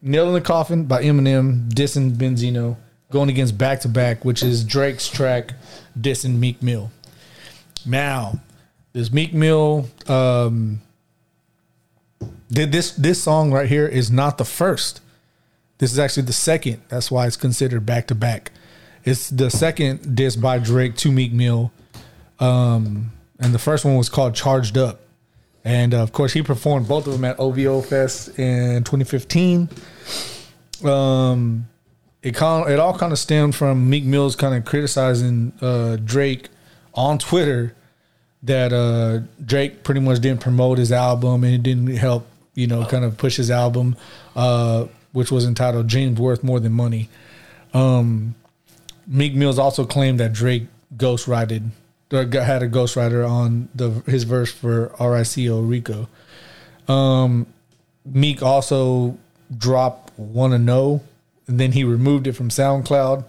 Nail 0.02 0.28
in 0.28 0.34
the 0.34 0.40
Coffin 0.40 0.84
by 0.84 1.02
Eminem, 1.02 1.68
dissing 1.70 2.12
Benzino, 2.12 2.76
going 3.10 3.30
against 3.30 3.56
Back 3.56 3.80
to 3.80 3.88
Back, 3.88 4.24
which 4.24 4.42
is 4.42 4.64
Drake's 4.64 5.08
track, 5.08 5.54
dissing 5.98 6.38
Meek 6.38 6.62
Mill. 6.62 6.90
Now, 7.86 8.40
this 8.92 9.10
Meek 9.12 9.32
Mill, 9.32 9.88
um, 10.08 10.82
did 12.50 12.70
this 12.72 12.92
this 12.92 13.22
song 13.22 13.50
right 13.52 13.68
here 13.68 13.86
is 13.86 14.10
not 14.10 14.38
the 14.38 14.44
first. 14.44 15.00
This 15.82 15.90
is 15.90 15.98
actually 15.98 16.22
the 16.22 16.32
second. 16.32 16.80
That's 16.90 17.10
why 17.10 17.26
it's 17.26 17.36
considered 17.36 17.84
back 17.84 18.06
to 18.06 18.14
back. 18.14 18.52
It's 19.02 19.28
the 19.30 19.50
second 19.50 20.14
disc 20.14 20.40
by 20.40 20.58
Drake 20.58 20.94
to 20.98 21.10
Meek 21.10 21.32
Mill 21.32 21.72
Um, 22.38 23.10
and 23.40 23.52
the 23.52 23.58
first 23.58 23.84
one 23.84 23.96
was 23.96 24.08
called 24.08 24.36
Charged 24.36 24.78
Up. 24.78 25.00
And 25.64 25.92
uh, 25.92 26.04
of 26.04 26.12
course, 26.12 26.34
he 26.34 26.42
performed 26.42 26.86
both 26.86 27.08
of 27.08 27.14
them 27.14 27.24
at 27.24 27.36
OVO 27.40 27.80
Fest 27.80 28.38
in 28.38 28.84
2015. 28.84 29.68
Um, 30.84 31.66
it 32.22 32.36
kind 32.36 32.70
it 32.70 32.78
all 32.78 32.96
kind 32.96 33.12
of 33.12 33.18
stemmed 33.18 33.56
from 33.56 33.90
Meek 33.90 34.04
Mill's 34.04 34.36
kind 34.36 34.54
of 34.54 34.64
criticizing 34.64 35.52
uh, 35.60 35.96
Drake 35.96 36.48
on 36.94 37.18
Twitter 37.18 37.74
that 38.44 38.72
uh, 38.72 39.18
Drake 39.44 39.82
pretty 39.82 40.00
much 40.00 40.20
didn't 40.20 40.42
promote 40.42 40.78
his 40.78 40.92
album 40.92 41.42
and 41.42 41.52
it 41.52 41.64
didn't 41.64 41.88
help, 41.96 42.28
you 42.54 42.68
know, 42.68 42.84
kind 42.84 43.04
of 43.04 43.18
push 43.18 43.34
his 43.36 43.50
album, 43.50 43.96
uh, 44.36 44.86
which 45.12 45.30
was 45.30 45.46
entitled 45.46 45.86
Dreams 45.86 46.18
Worth 46.18 46.42
More 46.42 46.60
Than 46.60 46.72
Money." 46.72 47.08
Um, 47.74 48.34
Meek 49.06 49.34
Mills 49.34 49.58
also 49.58 49.84
claimed 49.84 50.20
that 50.20 50.32
Drake 50.32 50.66
ghostwrited 50.96 51.70
or 52.12 52.24
had 52.24 52.62
a 52.62 52.68
ghostwriter 52.68 53.28
on 53.28 53.68
the 53.74 53.90
his 54.06 54.24
verse 54.24 54.52
for 54.52 54.94
RICO 55.00 55.60
Rico. 55.62 56.08
Um, 56.88 57.46
Meek 58.04 58.42
also 58.42 59.16
dropped 59.56 60.16
"Wanna 60.18 60.58
Know," 60.58 61.02
and 61.46 61.58
then 61.58 61.72
he 61.72 61.84
removed 61.84 62.26
it 62.26 62.32
from 62.32 62.50
SoundCloud, 62.50 63.24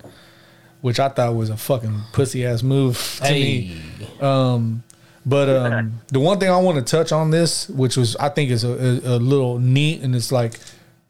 which 0.81 0.99
I 0.99 1.09
thought 1.09 1.35
was 1.35 1.49
a 1.49 1.57
fucking 1.57 2.01
pussy 2.11 2.45
ass 2.45 2.63
move 2.63 3.19
to 3.23 3.31
me. 3.31 3.81
Um, 4.19 4.83
but 5.25 5.47
um, 5.49 6.01
the 6.07 6.19
one 6.19 6.39
thing 6.39 6.49
I 6.49 6.57
want 6.57 6.77
to 6.77 6.83
touch 6.83 7.11
on 7.11 7.31
this, 7.31 7.69
which 7.69 7.95
was 7.95 8.15
I 8.17 8.29
think 8.29 8.51
is 8.51 8.63
a, 8.65 8.69
a, 8.69 9.15
a 9.15 9.17
little 9.17 9.59
neat 9.59 10.01
and 10.01 10.15
it's 10.15 10.31
like 10.31 10.59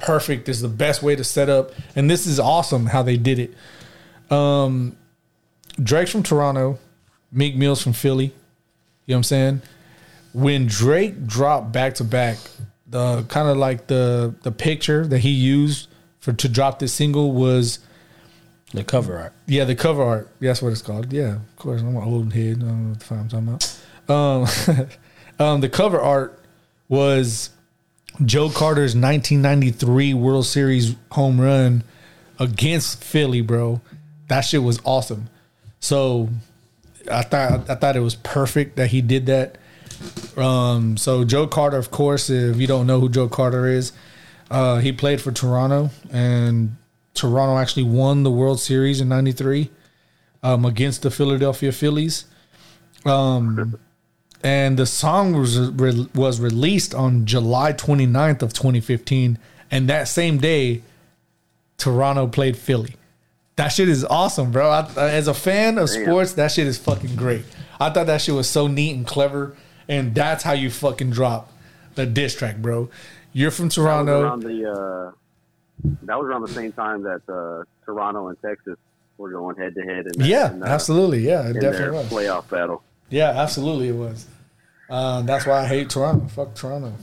perfect, 0.04 0.48
is 0.50 0.62
the 0.62 0.68
best 0.68 1.02
way 1.02 1.16
to 1.16 1.24
set 1.24 1.50
up, 1.50 1.72
and 1.96 2.10
this 2.10 2.28
is 2.28 2.40
awesome 2.40 2.86
how 2.88 3.02
they 3.04 3.18
did 3.18 3.40
it. 3.40 3.54
Um, 4.32 4.96
Drake's 5.82 6.12
from 6.12 6.24
Toronto, 6.24 6.78
Meek 7.32 7.56
Mill's 7.56 7.82
from 7.82 7.94
Philly. 7.94 8.26
You 8.26 8.32
know 8.32 9.16
what 9.16 9.18
I'm 9.18 9.24
saying? 9.24 9.62
When 10.34 10.68
Drake 10.68 11.26
dropped 11.26 11.72
back 11.72 11.96
to 11.96 12.04
back, 12.04 12.38
the 12.88 13.24
kind 13.24 13.48
of 13.50 13.58
like 13.58 13.88
the 13.88 14.36
the 14.44 14.52
picture 14.52 15.06
that 15.08 15.20
he 15.20 15.30
used 15.32 15.88
for 16.20 16.32
to 16.34 16.48
drop 16.48 16.80
this 16.80 16.94
single 16.94 17.32
was 17.32 17.80
The 18.74 18.84
cover 18.84 19.18
art. 19.18 19.34
yeah, 19.48 19.66
the 19.66 19.76
cover 19.76 20.04
art. 20.04 20.30
That's 20.40 20.62
what 20.62 20.72
it's 20.72 20.82
called. 20.82 21.12
Yeah, 21.12 21.36
of 21.36 21.56
course. 21.58 21.82
I'm 21.82 21.96
an 21.96 22.04
old 22.04 22.34
head. 22.34 22.58
I 22.58 22.60
don't 22.62 22.84
know 22.84 22.90
what 22.90 23.00
the 23.00 23.06
fuck 23.06 23.18
I'm 23.20 23.30
talking 23.30 23.48
about. 23.48 23.80
Um, 24.10 24.88
um, 25.46 25.62
the 25.62 25.70
cover 25.70 26.00
art 26.00 26.40
was 26.88 27.50
Joe 28.24 28.50
Carter's 28.50 28.96
1993 28.96 30.14
World 30.14 30.46
Series 30.46 30.96
home 31.12 31.42
run 31.42 31.84
against 32.40 33.04
Philly, 33.04 33.42
bro. 33.42 33.82
That 34.28 34.42
shit 34.42 34.64
was 34.64 34.80
awesome. 34.84 35.30
So 35.80 36.30
I 37.12 37.24
thought 37.24 37.70
I 37.70 37.76
thought 37.76 37.96
it 37.96 38.02
was 38.02 38.16
perfect 38.16 38.78
that 38.78 38.88
he 38.88 39.02
did 39.02 39.26
that. 39.26 39.58
Um, 40.38 40.98
so 40.98 41.24
Joe 41.24 41.48
Carter, 41.48 41.78
of 41.78 41.92
course, 41.92 42.30
if 42.30 42.58
you 42.58 42.68
don't 42.68 42.88
know 42.88 43.00
who 43.00 43.10
Joe 43.10 43.28
Carter 43.28 43.68
is, 43.68 43.92
uh, 44.52 44.80
he 44.80 44.92
played 44.92 45.22
for 45.22 45.32
Toronto, 45.32 45.90
and 46.12 46.76
Toronto 47.14 47.58
actually 47.58 47.84
won 47.84 48.24
the 48.24 48.32
World 48.32 48.60
Series 48.60 49.02
in 49.02 49.10
'93 49.10 49.70
um, 50.42 50.66
against 50.66 51.02
the 51.02 51.12
Philadelphia 51.12 51.72
Phillies. 51.72 52.26
Um, 53.06 53.80
and 54.44 54.78
the 54.78 54.86
song 54.86 55.34
was 55.34 55.58
re- 55.58 56.08
was 56.14 56.40
released 56.40 56.94
on 56.94 57.26
July 57.26 57.74
29th 57.74 58.42
of 58.42 58.54
2015, 58.54 59.38
and 59.72 59.90
that 59.90 60.08
same 60.08 60.38
day, 60.38 60.82
Toronto 61.78 62.28
played 62.28 62.58
Philly. 62.58 62.96
That 63.56 63.70
shit 63.70 63.88
is 63.88 64.04
awesome, 64.04 64.52
bro. 64.52 64.70
I, 64.70 64.90
as 64.98 65.28
a 65.28 65.34
fan 65.34 65.78
of 65.78 65.90
sports, 65.90 66.34
that 66.34 66.52
shit 66.52 66.66
is 66.68 66.78
fucking 66.78 67.16
great. 67.16 67.46
I 67.80 67.90
thought 67.92 68.08
that 68.08 68.22
shit 68.22 68.34
was 68.36 68.50
so 68.50 68.68
neat 68.68 68.96
and 68.96 69.06
clever, 69.06 69.56
and 69.88 70.16
that's 70.16 70.44
how 70.44 70.54
you 70.54 70.70
fucking 70.72 71.12
drop 71.12 71.52
the 71.96 72.06
diss 72.06 72.36
track, 72.36 72.58
bro. 72.58 72.90
You're 73.32 73.52
from 73.52 73.66
That 73.66 73.68
was 73.70 73.76
Toronto. 73.76 74.22
around 74.22 74.40
the 74.44 74.72
uh, 74.72 75.12
that 76.04 76.18
was 76.20 76.28
around 76.28 76.42
the 76.42 76.48
same 76.50 76.72
time 76.72 77.04
that 77.04 77.22
uh, 77.30 77.64
Toronto 77.86 78.28
and 78.30 78.42
Texas 78.42 78.78
were 79.18 79.32
going 79.32 79.56
head 79.58 79.76
to 79.76 79.82
head. 79.82 80.08
Yeah, 80.18 80.52
in, 80.52 80.64
uh, 80.64 80.68
absolutely. 80.68 81.20
Yeah, 81.20 81.48
it 81.50 81.54
definitely 81.60 81.98
was. 81.98 82.10
playoff 82.10 82.50
battle. 82.50 82.82
Yeah, 83.10 83.30
absolutely 83.30 83.90
it 83.90 83.96
was. 83.96 84.26
Uh, 84.94 85.24
that's 85.24 85.48
why 85.48 85.64
I 85.64 85.66
hate 85.66 85.90
Toronto. 85.90 86.28
Fuck 86.28 86.54
Toronto. 86.54 86.94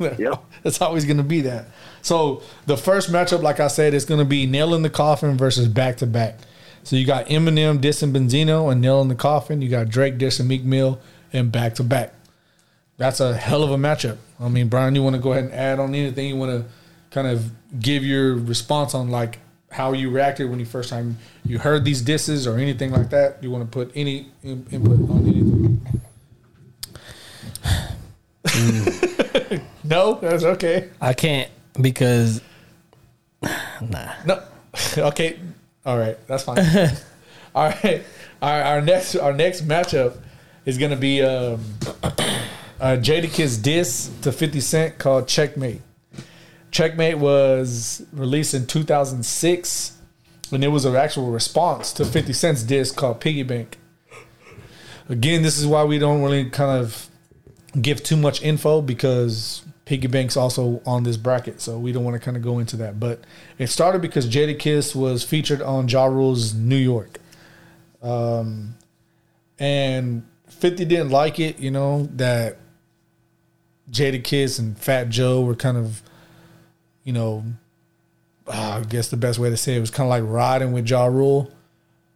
Yep. 0.18 0.44
It's 0.64 0.80
always 0.80 1.04
going 1.04 1.18
to 1.18 1.22
be 1.22 1.42
that. 1.42 1.66
So 2.00 2.42
the 2.64 2.78
first 2.78 3.12
matchup, 3.12 3.42
like 3.42 3.60
I 3.60 3.66
said, 3.66 3.92
is 3.92 4.06
going 4.06 4.20
to 4.20 4.24
be 4.24 4.46
Nail 4.46 4.74
in 4.74 4.80
the 4.80 4.88
Coffin 4.88 5.36
versus 5.36 5.68
Back 5.68 5.98
to 5.98 6.06
Back. 6.06 6.38
So 6.84 6.96
you 6.96 7.04
got 7.04 7.26
Eminem 7.26 7.82
dissing 7.82 8.12
Benzino 8.12 8.72
and 8.72 8.80
Nail 8.80 9.02
in 9.02 9.08
the 9.08 9.14
Coffin. 9.14 9.60
You 9.60 9.68
got 9.68 9.90
Drake 9.90 10.16
dissing 10.16 10.46
Meek 10.46 10.64
Mill 10.64 11.00
and 11.34 11.52
Back 11.52 11.74
to 11.74 11.84
Back. 11.84 12.14
That's 12.96 13.20
a 13.20 13.36
hell 13.36 13.62
of 13.62 13.70
a 13.70 13.76
matchup. 13.76 14.16
I 14.40 14.48
mean, 14.48 14.68
Brian, 14.68 14.94
you 14.94 15.02
want 15.02 15.14
to 15.14 15.20
go 15.20 15.32
ahead 15.32 15.44
and 15.44 15.52
add 15.52 15.80
on 15.80 15.94
anything? 15.94 16.28
You 16.28 16.36
want 16.36 16.64
to 16.64 16.70
kind 17.10 17.26
of 17.26 17.50
give 17.78 18.04
your 18.04 18.36
response 18.36 18.94
on 18.94 19.10
like 19.10 19.38
how 19.70 19.92
you 19.92 20.08
reacted 20.08 20.48
when 20.48 20.58
you 20.58 20.64
first 20.64 20.88
time 20.88 21.18
you 21.44 21.58
heard 21.58 21.84
these 21.84 22.00
disses 22.00 22.46
or 22.46 22.56
anything 22.56 22.90
like 22.90 23.10
that? 23.10 23.44
You 23.44 23.50
want 23.50 23.64
to 23.64 23.70
put 23.70 23.92
any 23.94 24.28
input 24.42 25.10
on 25.10 25.26
anything? 25.26 25.91
no, 29.84 30.14
that's 30.14 30.44
okay. 30.44 30.90
I 31.00 31.12
can't 31.12 31.50
because 31.80 32.40
nah. 33.42 34.12
No, 34.26 34.42
okay, 34.98 35.38
all 35.84 35.98
right, 35.98 36.16
that's 36.26 36.44
fine. 36.44 36.58
all 37.54 37.68
right, 37.68 38.02
our, 38.40 38.62
our 38.62 38.80
next 38.80 39.16
our 39.16 39.32
next 39.32 39.66
matchup 39.66 40.16
is 40.64 40.78
gonna 40.78 40.96
be 40.96 41.22
um, 41.22 41.60
uh, 42.80 42.96
Jadakiss 42.96 43.62
diss 43.62 44.10
to 44.22 44.32
Fifty 44.32 44.60
Cent 44.60 44.98
called 44.98 45.28
Checkmate. 45.28 45.82
Checkmate 46.72 47.18
was 47.18 48.02
released 48.12 48.54
in 48.54 48.66
2006, 48.66 49.98
and 50.50 50.64
it 50.64 50.68
was 50.68 50.86
an 50.86 50.96
actual 50.96 51.30
response 51.30 51.92
to 51.92 52.04
50 52.06 52.32
Cent's 52.32 52.62
diss 52.62 52.90
called 52.90 53.20
Piggy 53.20 53.42
Bank. 53.42 53.76
Again, 55.10 55.42
this 55.42 55.58
is 55.58 55.66
why 55.66 55.84
we 55.84 55.98
don't 55.98 56.22
really 56.22 56.48
kind 56.48 56.80
of 56.80 57.10
give 57.80 58.02
too 58.02 58.16
much 58.16 58.42
info 58.42 58.82
because 58.82 59.62
Piggy 59.84 60.06
Bank's 60.06 60.36
also 60.36 60.82
on 60.86 61.02
this 61.04 61.16
bracket, 61.16 61.60
so 61.60 61.78
we 61.78 61.92
don't 61.92 62.04
want 62.04 62.14
to 62.14 62.20
kind 62.20 62.36
of 62.36 62.42
go 62.42 62.58
into 62.58 62.76
that. 62.76 63.00
But 63.00 63.20
it 63.58 63.68
started 63.68 64.02
because 64.02 64.28
Jadakiss 64.28 64.94
was 64.94 65.24
featured 65.24 65.62
on 65.62 65.88
Ja 65.88 66.04
Rule's 66.04 66.54
New 66.54 66.76
York. 66.76 67.18
Um, 68.02 68.76
and 69.58 70.26
50 70.48 70.84
didn't 70.84 71.10
like 71.10 71.40
it, 71.40 71.58
you 71.58 71.70
know, 71.70 72.08
that 72.14 72.58
Jadakiss 73.90 74.58
and 74.58 74.76
Fat 74.78 75.08
Joe 75.08 75.42
were 75.42 75.54
kind 75.54 75.76
of, 75.76 76.02
you 77.04 77.12
know, 77.12 77.44
uh, 78.46 78.80
I 78.80 78.84
guess 78.84 79.08
the 79.08 79.16
best 79.16 79.38
way 79.38 79.50
to 79.50 79.56
say 79.56 79.76
it 79.76 79.80
was 79.80 79.90
kind 79.90 80.06
of 80.06 80.10
like 80.10 80.24
riding 80.24 80.72
with 80.72 80.88
Ja 80.88 81.06
Rule 81.06 81.50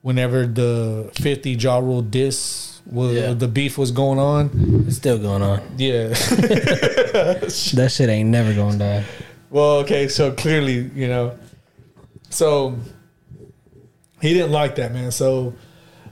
whenever 0.02 0.46
the 0.46 1.10
50 1.14 1.52
Ja 1.52 1.78
Rule 1.78 2.02
diss 2.02 2.75
was 2.90 3.14
Yeah. 3.14 3.32
the 3.34 3.48
beef 3.48 3.76
was 3.78 3.90
going 3.90 4.18
on. 4.18 4.84
it's 4.86 4.96
still 4.96 5.18
going 5.18 5.42
on. 5.42 5.60
Yeah. 5.78 6.14
That 7.74 7.90
shit 7.94 8.08
ain't 8.08 8.28
never 8.30 8.52
gonna 8.54 8.78
die. 8.78 9.04
Well, 9.50 9.78
okay, 9.78 10.08
so 10.08 10.32
clearly, 10.32 10.90
you 10.94 11.08
know, 11.08 11.38
so 12.30 12.76
he 14.20 14.32
didn't 14.34 14.52
like 14.52 14.76
that, 14.76 14.92
man. 14.92 15.10
So 15.10 15.54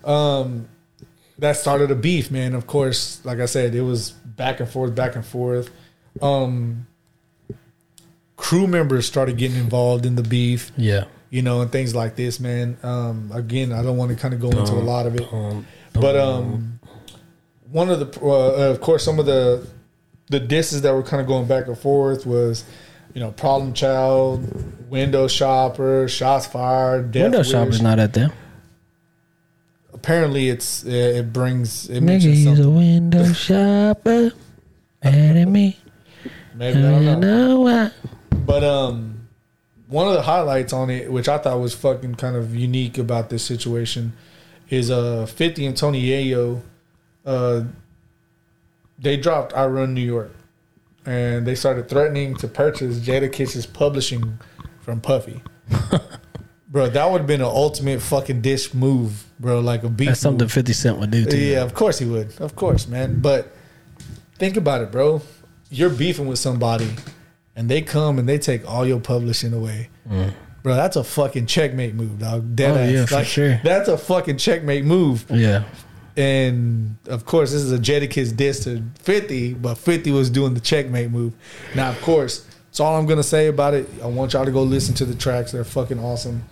um 0.05 0.69
that 1.39 1.57
started 1.57 1.91
a 1.91 1.95
beef, 1.95 2.31
man. 2.31 2.55
Of 2.55 2.67
course, 2.67 3.21
like 3.25 3.41
I 3.41 3.47
said, 3.47 3.75
it 3.75 3.83
was 3.83 4.11
back 4.11 4.61
and 4.61 4.69
forth, 4.69 4.95
back 4.95 5.15
and 5.17 5.25
forth. 5.27 5.71
Um 6.23 6.87
crew 8.37 8.67
members 8.67 9.07
started 9.07 9.37
getting 9.37 9.57
involved 9.59 10.07
in 10.07 10.17
the 10.17 10.23
beef, 10.23 10.73
Yeah. 10.77 11.05
you 11.31 11.43
know, 11.43 11.61
and 11.61 11.71
things 11.71 11.95
like 11.95 12.17
this, 12.17 12.41
man. 12.41 12.77
Um 12.83 13.31
again, 13.35 13.73
I 13.73 13.83
don't 13.83 13.97
want 13.97 14.11
to 14.11 14.17
kind 14.17 14.35
of 14.35 14.41
go 14.41 14.51
into 14.51 14.73
a 14.73 14.85
lot 14.85 15.07
of 15.07 15.15
it. 15.17 15.27
Um, 15.33 15.67
But 15.95 16.17
um, 16.17 16.81
one 17.71 17.89
of 17.91 18.01
the, 18.01 18.21
uh, 18.21 18.71
of 18.71 18.81
course, 18.81 19.05
some 19.05 19.19
of 19.19 19.27
the 19.27 19.67
the 20.29 20.41
disses 20.41 20.83
that 20.83 20.93
were 20.95 21.03
kind 21.03 21.21
of 21.21 21.27
going 21.27 21.47
back 21.47 21.67
and 21.67 21.79
forth 21.79 22.25
was, 22.27 22.65
you 23.15 23.21
know, 23.21 23.31
Problem 23.33 23.73
Child, 23.75 24.91
Window 24.91 25.29
Shopper, 25.29 26.09
Shots 26.09 26.47
Fired, 26.47 27.13
Death 27.13 27.23
window 27.25 27.39
Wish. 27.39 27.51
shopper's 27.51 27.83
not 27.83 27.99
at 27.99 28.13
them. 28.15 28.33
Apparently, 29.93 30.49
it's 30.49 30.85
it 30.85 31.33
brings 31.33 31.89
it 31.89 32.03
Nigga, 32.03 32.21
he's 32.21 32.59
a 32.59 32.69
window 32.69 33.33
shopper. 33.33 34.33
Mad 35.03 35.37
at 35.37 35.49
me. 35.49 35.79
Maybe 36.55 36.79
I 36.79 36.83
don't 36.83 37.05
know. 37.05 37.19
know 37.21 37.61
what? 37.61 37.93
But 38.47 38.65
um, 38.65 39.29
one 39.89 40.09
of 40.09 40.15
the 40.15 40.23
highlights 40.23 40.73
on 40.73 40.91
it, 40.91 41.11
which 41.13 41.29
I 41.29 41.39
thought 41.39 41.61
was 41.61 41.75
fucking 41.75 42.17
kind 42.17 42.37
of 42.37 42.55
unique 42.55 42.99
about 42.99 43.31
this 43.31 43.43
situation, 43.45 44.13
is 44.71 44.91
uh 44.91 45.27
50 45.27 45.67
and 45.67 45.77
Tony 45.77 46.03
Yayo. 46.03 46.61
Uh, 47.25 47.65
they 48.99 49.17
dropped 49.17 49.55
I 49.55 49.67
Run 49.67 49.95
New 49.95 50.01
York, 50.01 50.33
and 51.07 51.47
they 51.47 51.55
started 51.55 51.89
threatening 51.89 52.37
to 52.37 52.49
purchase 52.49 52.99
Jadakiss's 52.99 53.67
publishing 53.67 54.39
from 54.81 55.01
Puffy. 55.01 55.43
bro, 56.69 56.89
that 56.89 57.11
would 57.11 57.19
have 57.19 57.27
been 57.27 57.41
an 57.41 57.47
ultimate 57.47 58.03
fucking 58.03 58.43
dish 58.43 58.75
move, 58.75 59.25
bro. 59.41 59.61
Like 59.61 59.85
a 59.85 59.89
beef. 59.89 60.09
That's 60.09 60.21
something 60.21 60.45
move. 60.45 60.53
50 60.53 60.73
Cent 60.73 60.99
would 60.99 61.11
do 61.11 61.25
to 61.25 61.37
you. 61.37 61.53
Yeah, 61.53 61.63
of 61.63 61.75
course 61.75 61.99
he 61.99 62.07
would. 62.07 62.39
Of 62.41 62.57
course, 62.57 62.87
man. 62.87 63.21
But 63.21 63.53
think 64.37 64.57
about 64.57 64.83
it, 64.83 64.91
bro. 64.91 65.23
You're 65.71 65.91
beefing 65.91 66.27
with 66.27 66.39
somebody, 66.39 66.91
and 67.57 67.69
they 67.69 67.81
come 67.81 68.19
and 68.19 68.29
they 68.29 68.39
take 68.39 68.69
all 68.69 68.87
your 68.87 69.01
publishing 69.01 69.53
away. 69.53 69.89
Bro, 70.65 70.77
that's 70.77 70.97
a 70.97 71.05
fucking 71.05 71.45
checkmate 71.45 71.95
move, 71.95 72.19
dog. 72.21 72.57
Dead. 72.57 72.71
Oh, 72.71 72.81
ass. 72.81 72.91
yeah, 72.91 73.05
for 73.07 73.15
Like, 73.17 73.27
sure. 73.27 73.61
That's 73.63 73.87
a 73.87 73.99
fucking 73.99 74.39
checkmate 74.39 74.87
move. 74.87 75.27
Yeah. 75.31 75.65
And 76.17 76.97
of 77.07 77.27
course, 77.27 77.53
this 77.53 77.61
is 77.61 77.71
a 77.71 77.79
Jadakiss 77.79 78.35
diss 78.35 78.65
to 78.65 78.83
50, 79.01 79.55
but 79.55 79.75
50 79.77 80.11
was 80.13 80.31
doing 80.31 80.55
the 80.55 80.61
checkmate 80.61 81.11
move. 81.11 81.35
Now, 81.75 81.91
of 81.91 82.01
course, 82.01 82.47
that's 82.67 82.81
all 82.81 82.97
I'm 82.97 83.05
gonna 83.05 83.23
say 83.23 83.49
about 83.49 83.75
it. 83.75 83.87
I 84.03 84.07
want 84.07 84.33
y'all 84.33 84.47
to 84.47 84.51
go 84.51 84.63
listen 84.63 84.95
to 84.95 85.05
the 85.05 85.15
tracks. 85.15 85.53
They're 85.53 85.65
fucking 85.65 85.99
awesome. 85.99 86.45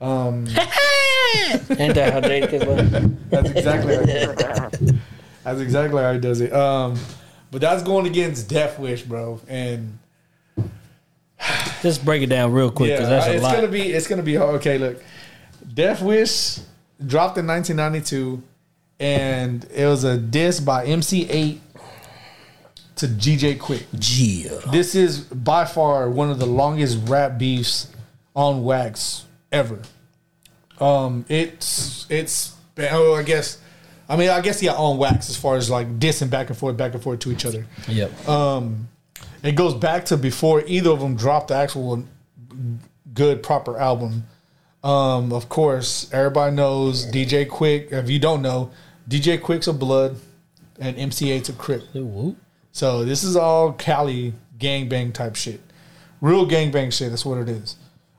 Um, 0.00 0.46
Ain't 1.78 1.94
that 1.94 2.12
how 2.14 2.20
Jadakiss 2.20 2.66
was? 2.66 3.12
That's 3.30 3.50
exactly 3.50 3.94
how 3.94 4.70
that's 5.44 5.60
exactly 5.60 6.02
how 6.02 6.12
he 6.14 6.18
does 6.18 6.40
it. 6.40 6.52
Um, 6.52 6.98
but 7.52 7.60
that's 7.60 7.84
going 7.84 8.06
against 8.06 8.48
Death 8.48 8.78
Wish, 8.80 9.02
bro. 9.02 9.40
And 9.46 9.98
Just 11.82 12.04
break 12.04 12.22
it 12.22 12.28
down 12.28 12.52
real 12.52 12.70
quick 12.70 12.90
because 12.92 13.08
that's 13.08 13.26
a 13.26 13.34
it's 13.34 13.42
lot. 13.42 13.56
gonna 13.56 13.68
be 13.68 13.92
it's 13.92 14.06
gonna 14.06 14.22
be 14.22 14.34
hard. 14.36 14.54
Okay, 14.56 14.78
look, 14.78 15.02
Death 15.74 16.00
Wish 16.00 16.58
dropped 17.04 17.36
in 17.38 17.46
1992, 17.46 18.42
and 19.00 19.64
it 19.74 19.86
was 19.86 20.04
a 20.04 20.16
diss 20.16 20.60
by 20.60 20.84
MC 20.86 21.26
Eiht 21.26 21.58
to 22.96 23.06
DJ 23.06 23.56
Quik. 23.58 23.84
yeah. 23.92 24.70
This 24.70 24.94
is 24.94 25.20
by 25.20 25.64
far 25.64 26.08
one 26.08 26.30
of 26.30 26.38
the 26.38 26.46
longest 26.46 26.98
rap 27.08 27.36
beefs 27.38 27.88
on 28.34 28.62
wax 28.64 29.24
ever. 29.50 29.80
Um, 30.80 31.24
it's 31.28 32.06
it's 32.08 32.54
oh, 32.78 33.14
I 33.14 33.22
guess, 33.22 33.58
I 34.08 34.16
mean, 34.16 34.30
I 34.30 34.40
guess 34.40 34.62
yeah, 34.62 34.72
on 34.74 34.98
wax 34.98 35.30
as 35.30 35.36
far 35.36 35.56
as 35.56 35.70
like 35.70 35.98
dissing 35.98 36.30
back 36.30 36.48
and 36.48 36.56
forth, 36.56 36.76
back 36.76 36.94
and 36.94 37.02
forth 37.02 37.20
to 37.20 37.32
each 37.32 37.44
other. 37.44 37.66
Yep. 37.88 38.28
Um, 38.28 38.88
it 39.42 39.52
goes 39.52 39.74
back 39.74 40.04
to 40.06 40.16
before 40.16 40.62
either 40.66 40.90
of 40.90 41.00
them 41.00 41.16
dropped 41.16 41.48
the 41.48 41.54
actual 41.54 42.04
good 43.12 43.42
proper 43.42 43.78
album. 43.78 44.24
Um, 44.84 45.32
of 45.32 45.48
course, 45.48 46.12
everybody 46.12 46.54
knows 46.54 47.06
DJ 47.06 47.46
Quik. 47.46 47.92
If 47.92 48.10
you 48.10 48.18
don't 48.18 48.42
know, 48.42 48.70
DJ 49.08 49.40
Quik's 49.40 49.66
a 49.66 49.72
Blood, 49.72 50.16
and 50.82 50.96
MC 50.98 51.30
Eiht's 51.30 51.48
a 51.48 51.52
Crip. 51.52 51.84
So 52.72 53.04
this 53.04 53.22
is 53.22 53.36
all 53.36 53.72
Cali 53.72 54.34
gangbang 54.58 55.12
type 55.12 55.36
shit, 55.36 55.60
real 56.20 56.46
gangbang 56.48 56.92
shit. 56.92 57.10
That's 57.10 57.24
what 57.24 57.38
it 57.38 57.48
is. 57.48 57.76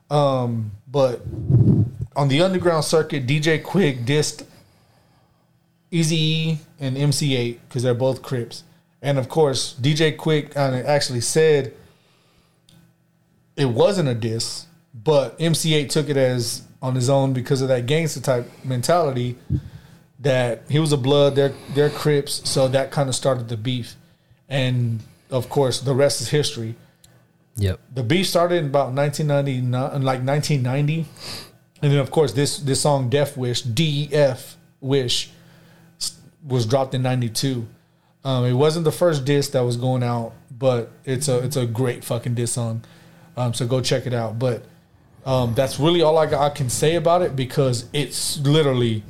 Um, 0.10 0.72
but 0.88 1.22
on 2.16 2.28
the 2.28 2.42
underground 2.42 2.86
circuit, 2.86 3.26
DJ 3.26 3.62
Quik 3.62 4.06
dissed 4.06 4.46
Easy 5.92 6.16
E 6.16 6.58
and 6.80 6.98
MC 6.98 7.32
Eiht 7.32 7.60
because 7.68 7.84
they're 7.84 7.94
both 7.94 8.22
Crips, 8.22 8.64
and 9.04 9.20
of 9.20 9.30
course 9.30 9.76
DJ 9.80 10.16
Quik 10.16 10.58
uh, 10.58 10.88
actually 10.88 11.22
said 11.22 11.74
it 13.56 13.66
wasn't 13.66 14.10
a 14.10 14.16
diss, 14.16 14.66
but 14.96 15.36
MC 15.40 15.72
Eiht 15.74 15.90
took 15.90 16.10
it 16.10 16.18
as 16.18 16.64
on 16.82 16.96
his 16.96 17.10
own 17.10 17.34
because 17.34 17.62
of 17.62 17.68
that 17.68 17.86
gangster 17.86 18.20
type 18.20 18.50
mentality 18.64 19.38
that 20.20 20.64
he 20.70 20.80
was 20.80 20.92
a 20.92 20.98
blood, 20.98 21.36
they're 21.36 21.54
they're 21.76 21.90
Crips, 21.90 22.50
so 22.50 22.68
that 22.70 22.92
kind 22.92 23.10
of 23.10 23.16
started 23.16 23.50
the 23.50 23.58
beef, 23.58 23.96
and 24.50 25.02
of 25.30 25.50
course 25.50 25.82
the 25.82 25.94
rest 25.94 26.22
is 26.22 26.30
history. 26.30 26.76
Yep. 27.58 27.80
The 27.94 28.04
beef 28.04 28.28
started 28.28 28.56
in 28.56 28.66
about 28.66 28.94
1999, 28.94 30.02
like 30.02 30.24
1990, 30.24 31.06
and 31.82 31.92
then 31.92 32.00
of 32.00 32.10
course 32.10 32.32
this 32.34 32.58
this 32.58 32.82
song 32.82 33.10
"Death 33.10 33.38
Wish" 33.38 33.62
DEF 33.62 34.56
Wish 34.80 35.30
was 36.48 36.66
dropped 36.66 36.96
in 36.96 37.04
'92. 37.04 37.68
Um, 38.24 38.46
it 38.46 38.54
wasn't 38.54 38.86
the 38.86 38.92
first 38.92 39.26
disc 39.26 39.52
that 39.52 39.62
was 39.62 39.78
going 39.78 40.04
out, 40.04 40.34
but 40.52 40.92
it's 41.04 41.28
a 41.28 41.40
it's 41.40 41.58
a 41.58 41.66
great 41.66 42.04
fucking 42.04 42.36
disc 42.36 42.54
song. 42.54 42.84
Um, 43.36 43.54
so 43.54 43.68
go 43.68 43.82
check 43.82 44.06
it 44.06 44.14
out. 44.14 44.40
But 44.40 44.64
um, 45.26 45.54
that's 45.54 45.80
really 45.80 46.02
all 46.02 46.18
I, 46.18 46.26
I 46.26 46.50
can 46.50 46.70
say 46.70 46.96
about 46.96 47.22
it 47.22 47.36
because 47.36 47.86
it's 47.94 48.38
literally 48.40 49.04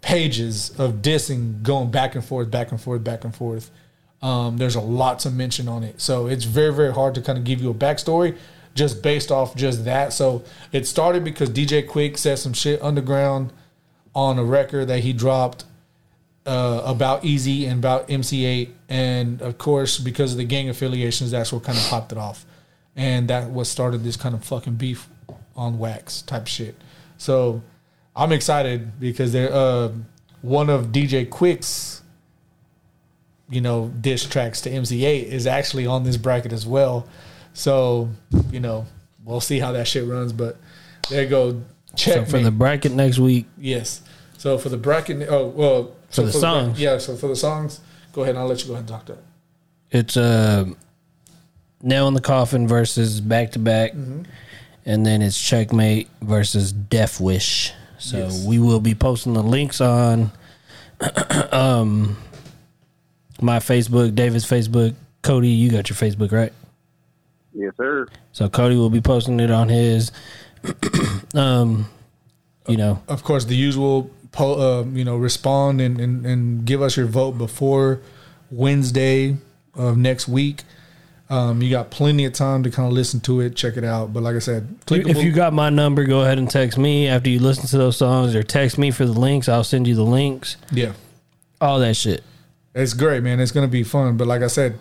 pages 0.00 0.70
of 0.78 0.96
dissing 0.96 1.62
going 1.62 1.90
back 1.90 2.14
and 2.14 2.24
forth, 2.24 2.50
back 2.50 2.70
and 2.70 2.80
forth, 2.80 3.04
back 3.04 3.24
and 3.24 3.34
forth. 3.34 3.70
Um, 4.22 4.56
there's 4.56 4.76
a 4.76 4.80
lot 4.80 5.18
to 5.20 5.30
mention 5.30 5.68
on 5.68 5.82
it, 5.82 6.00
so 6.00 6.26
it's 6.28 6.44
very 6.44 6.72
very 6.72 6.92
hard 6.92 7.14
to 7.16 7.22
kind 7.22 7.36
of 7.38 7.44
give 7.44 7.60
you 7.60 7.70
a 7.70 7.74
backstory 7.74 8.36
just 8.74 9.02
based 9.02 9.30
off 9.30 9.54
just 9.54 9.84
that. 9.84 10.12
So 10.12 10.44
it 10.70 10.86
started 10.86 11.24
because 11.24 11.50
DJ 11.50 11.86
Quik 11.86 12.16
said 12.16 12.38
some 12.38 12.52
shit 12.52 12.80
underground 12.82 13.52
on 14.14 14.38
a 14.38 14.44
record 14.44 14.88
that 14.88 15.00
he 15.00 15.12
dropped 15.12 15.64
uh, 16.46 16.82
about 16.84 17.22
Eazy 17.22 17.68
and 17.68 17.78
about 17.78 18.10
MC 18.10 18.42
Eiht, 18.42 18.70
and 18.88 19.40
of 19.42 19.58
course 19.58 19.98
because 19.98 20.32
of 20.32 20.38
the 20.38 20.44
gang 20.44 20.68
affiliations, 20.68 21.30
that's 21.30 21.52
what 21.52 21.62
kind 21.62 21.78
of 21.78 21.84
popped 21.84 22.12
it 22.12 22.18
off, 22.18 22.44
and 22.96 23.28
that 23.28 23.50
what 23.50 23.66
started 23.66 24.02
this 24.04 24.16
kind 24.16 24.34
of 24.34 24.44
fucking 24.44 24.74
beef 24.74 25.08
on 25.54 25.78
wax 25.78 26.22
type 26.22 26.46
shit. 26.46 26.74
So 27.16 27.62
I'm 28.16 28.32
excited 28.32 28.98
because 28.98 29.32
they're 29.32 29.52
uh, 29.52 29.92
one 30.40 30.68
of 30.68 30.86
DJ 30.86 31.28
Quik's 31.28 32.02
you 33.48 33.60
know 33.60 33.92
diss 34.00 34.24
tracks 34.24 34.62
to 34.62 34.70
MC 34.70 35.00
Eiht 35.00 35.24
is 35.24 35.46
actually 35.46 35.86
on 35.86 36.04
this 36.04 36.16
bracket 36.16 36.52
as 36.52 36.66
well. 36.66 37.06
So 37.54 38.08
you 38.50 38.60
know 38.60 38.86
we'll 39.24 39.40
see 39.40 39.58
how 39.58 39.72
that 39.72 39.86
shit 39.86 40.06
runs, 40.06 40.32
but 40.32 40.56
there 41.08 41.22
you 41.22 41.28
go. 41.28 41.62
Check 41.94 42.14
So 42.14 42.24
for 42.24 42.38
the 42.38 42.50
bracket 42.50 42.92
next 42.92 43.18
week, 43.18 43.46
Yes. 43.58 44.02
So 44.38 44.58
for 44.58 44.70
the 44.70 44.76
bracket, 44.76 45.28
oh 45.30 45.46
well, 45.46 45.92
so 46.12 46.24
the 46.26 46.30
bra- 46.32 46.40
songs. 46.40 46.80
yeah. 46.80 46.98
So 46.98 47.16
for 47.16 47.26
the 47.28 47.36
songs, 47.36 47.80
go 48.12 48.22
ahead. 48.22 48.34
and 48.36 48.38
I'll 48.42 48.48
let 48.48 48.60
you 48.62 48.66
go 48.68 48.74
ahead 48.74 48.82
and 48.82 48.88
talk 48.88 49.06
that. 49.06 49.18
it's 49.90 50.16
uh, 50.16 50.66
nail 51.82 52.06
in 52.08 52.14
the 52.14 52.20
coffin 52.20 52.68
versus 52.68 53.20
back 53.20 53.50
to 53.52 53.58
back, 53.58 53.92
Mm-hmm. 53.92 54.22
and 54.86 55.04
then 55.04 55.20
it's 55.22 55.38
checkmate 55.40 56.08
versus 56.20 56.72
Death 56.72 57.20
Wish. 57.20 57.72
So 57.98 58.18
Yes. 58.18 58.44
we 58.44 58.58
will 58.58 58.80
be 58.80 58.94
posting 58.94 59.32
the 59.34 59.42
links 59.42 59.80
on 59.80 60.30
um 61.52 62.16
my 63.40 63.58
Facebook, 63.58 64.14
David's 64.14 64.44
Facebook. 64.44 64.94
Cody, 65.22 65.48
you 65.48 65.70
got 65.70 65.88
your 65.88 65.96
Facebook 65.96 66.32
right? 66.32 66.52
Yes, 67.54 67.72
sir. 67.76 68.06
So 68.32 68.48
Cody 68.48 68.76
will 68.76 68.90
be 68.90 69.00
posting 69.00 69.38
it 69.40 69.50
on 69.50 69.68
his. 69.68 70.10
um, 71.34 71.88
you 72.68 72.76
know, 72.76 73.02
Of 73.08 73.22
course, 73.24 73.44
the 73.44 73.56
usual, 73.56 74.10
po- 74.32 74.80
uh, 74.80 74.84
you 74.92 75.04
know, 75.04 75.16
respond 75.16 75.80
and, 75.80 76.00
and 76.00 76.26
and 76.26 76.64
give 76.64 76.82
us 76.82 76.96
your 76.96 77.06
vote 77.06 77.32
before 77.38 78.00
Wednesday 78.50 79.36
of 79.74 79.96
next 79.96 80.28
week. 80.28 80.62
Um, 81.30 81.62
you 81.62 81.70
got 81.70 81.90
plenty 81.90 82.26
of 82.26 82.34
time 82.34 82.62
to 82.64 82.70
kind 82.70 82.86
of 82.86 82.92
listen 82.92 83.20
to 83.20 83.40
it, 83.40 83.56
check 83.56 83.78
it 83.78 83.84
out. 83.84 84.12
But 84.12 84.22
like 84.22 84.36
I 84.36 84.38
said, 84.40 84.68
if 84.90 85.22
you 85.22 85.32
got 85.32 85.54
my 85.54 85.70
number, 85.70 86.04
go 86.04 86.20
ahead 86.20 86.36
and 86.38 86.50
text 86.50 86.76
me 86.76 87.08
after 87.08 87.30
you 87.30 87.38
listen 87.38 87.66
to 87.68 87.78
those 87.78 87.96
songs, 87.96 88.34
or 88.34 88.42
text 88.42 88.76
me 88.76 88.90
for 88.90 89.06
the 89.06 89.12
links. 89.18 89.48
I'll 89.48 89.64
send 89.64 89.86
you 89.86 89.94
the 89.94 90.02
links. 90.04 90.56
yeah, 90.70 90.92
All 91.60 91.78
that 91.78 91.96
shit. 91.96 92.22
It's 92.74 92.92
great, 92.92 93.22
man. 93.22 93.40
It's 93.40 93.52
gonna 93.52 93.68
be 93.68 93.82
fun. 93.82 94.18
But 94.18 94.26
like 94.26 94.42
I 94.42 94.46
said, 94.48 94.78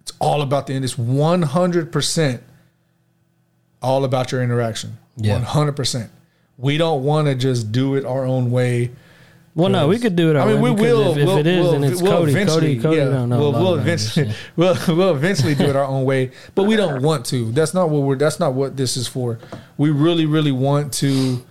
it's 0.00 0.12
all 0.20 0.42
about 0.42 0.66
the 0.66 0.74
end. 0.74 0.84
It's 0.84 0.98
one 0.98 1.42
hundred 1.42 1.92
percent 1.92 2.42
all 3.80 4.04
about 4.04 4.32
your 4.32 4.42
interaction. 4.42 4.96
One 5.16 5.42
hundred 5.42 5.76
percent. 5.76 6.10
We 6.62 6.78
don't 6.78 7.04
want 7.04 7.26
to 7.26 7.34
just 7.34 7.72
do 7.72 7.96
it 7.96 8.06
our 8.06 8.24
own 8.24 8.50
way. 8.50 8.92
Well, 9.54 9.68
no, 9.68 9.88
we 9.88 9.98
could 9.98 10.16
do 10.16 10.30
it. 10.30 10.36
I 10.36 10.46
mean, 10.46 10.62
we 10.62 10.70
will. 10.70 11.12
If, 11.12 11.18
if 11.18 11.26
we'll, 11.26 11.36
it 11.36 11.46
is, 11.46 11.62
we'll, 11.62 11.72
then 11.72 11.84
it's 11.84 12.00
we'll 12.00 12.12
Cody. 12.12 12.32
eventually, 12.32 12.76
Cody. 12.76 12.80
Cody 12.80 12.96
yeah, 12.96 13.04
don't 13.04 13.28
know. 13.28 13.38
We'll, 13.38 13.52
we'll 13.52 13.74
about 13.74 13.84
this 13.84 14.16
eventually, 14.16 14.36
we'll, 14.56 14.96
we'll 14.96 15.14
eventually 15.14 15.54
do 15.54 15.64
it 15.64 15.76
our 15.76 15.84
own 15.84 16.04
way, 16.04 16.30
but 16.54 16.62
we 16.62 16.76
don't 16.76 17.02
want 17.02 17.26
to. 17.26 17.52
That's 17.52 17.74
not 17.74 17.90
what 17.90 18.02
we're. 18.02 18.16
That's 18.16 18.40
not 18.40 18.54
what 18.54 18.78
this 18.78 18.96
is 18.96 19.06
for. 19.06 19.38
We 19.76 19.90
really, 19.90 20.24
really 20.24 20.52
want 20.52 20.94
to 20.94 21.44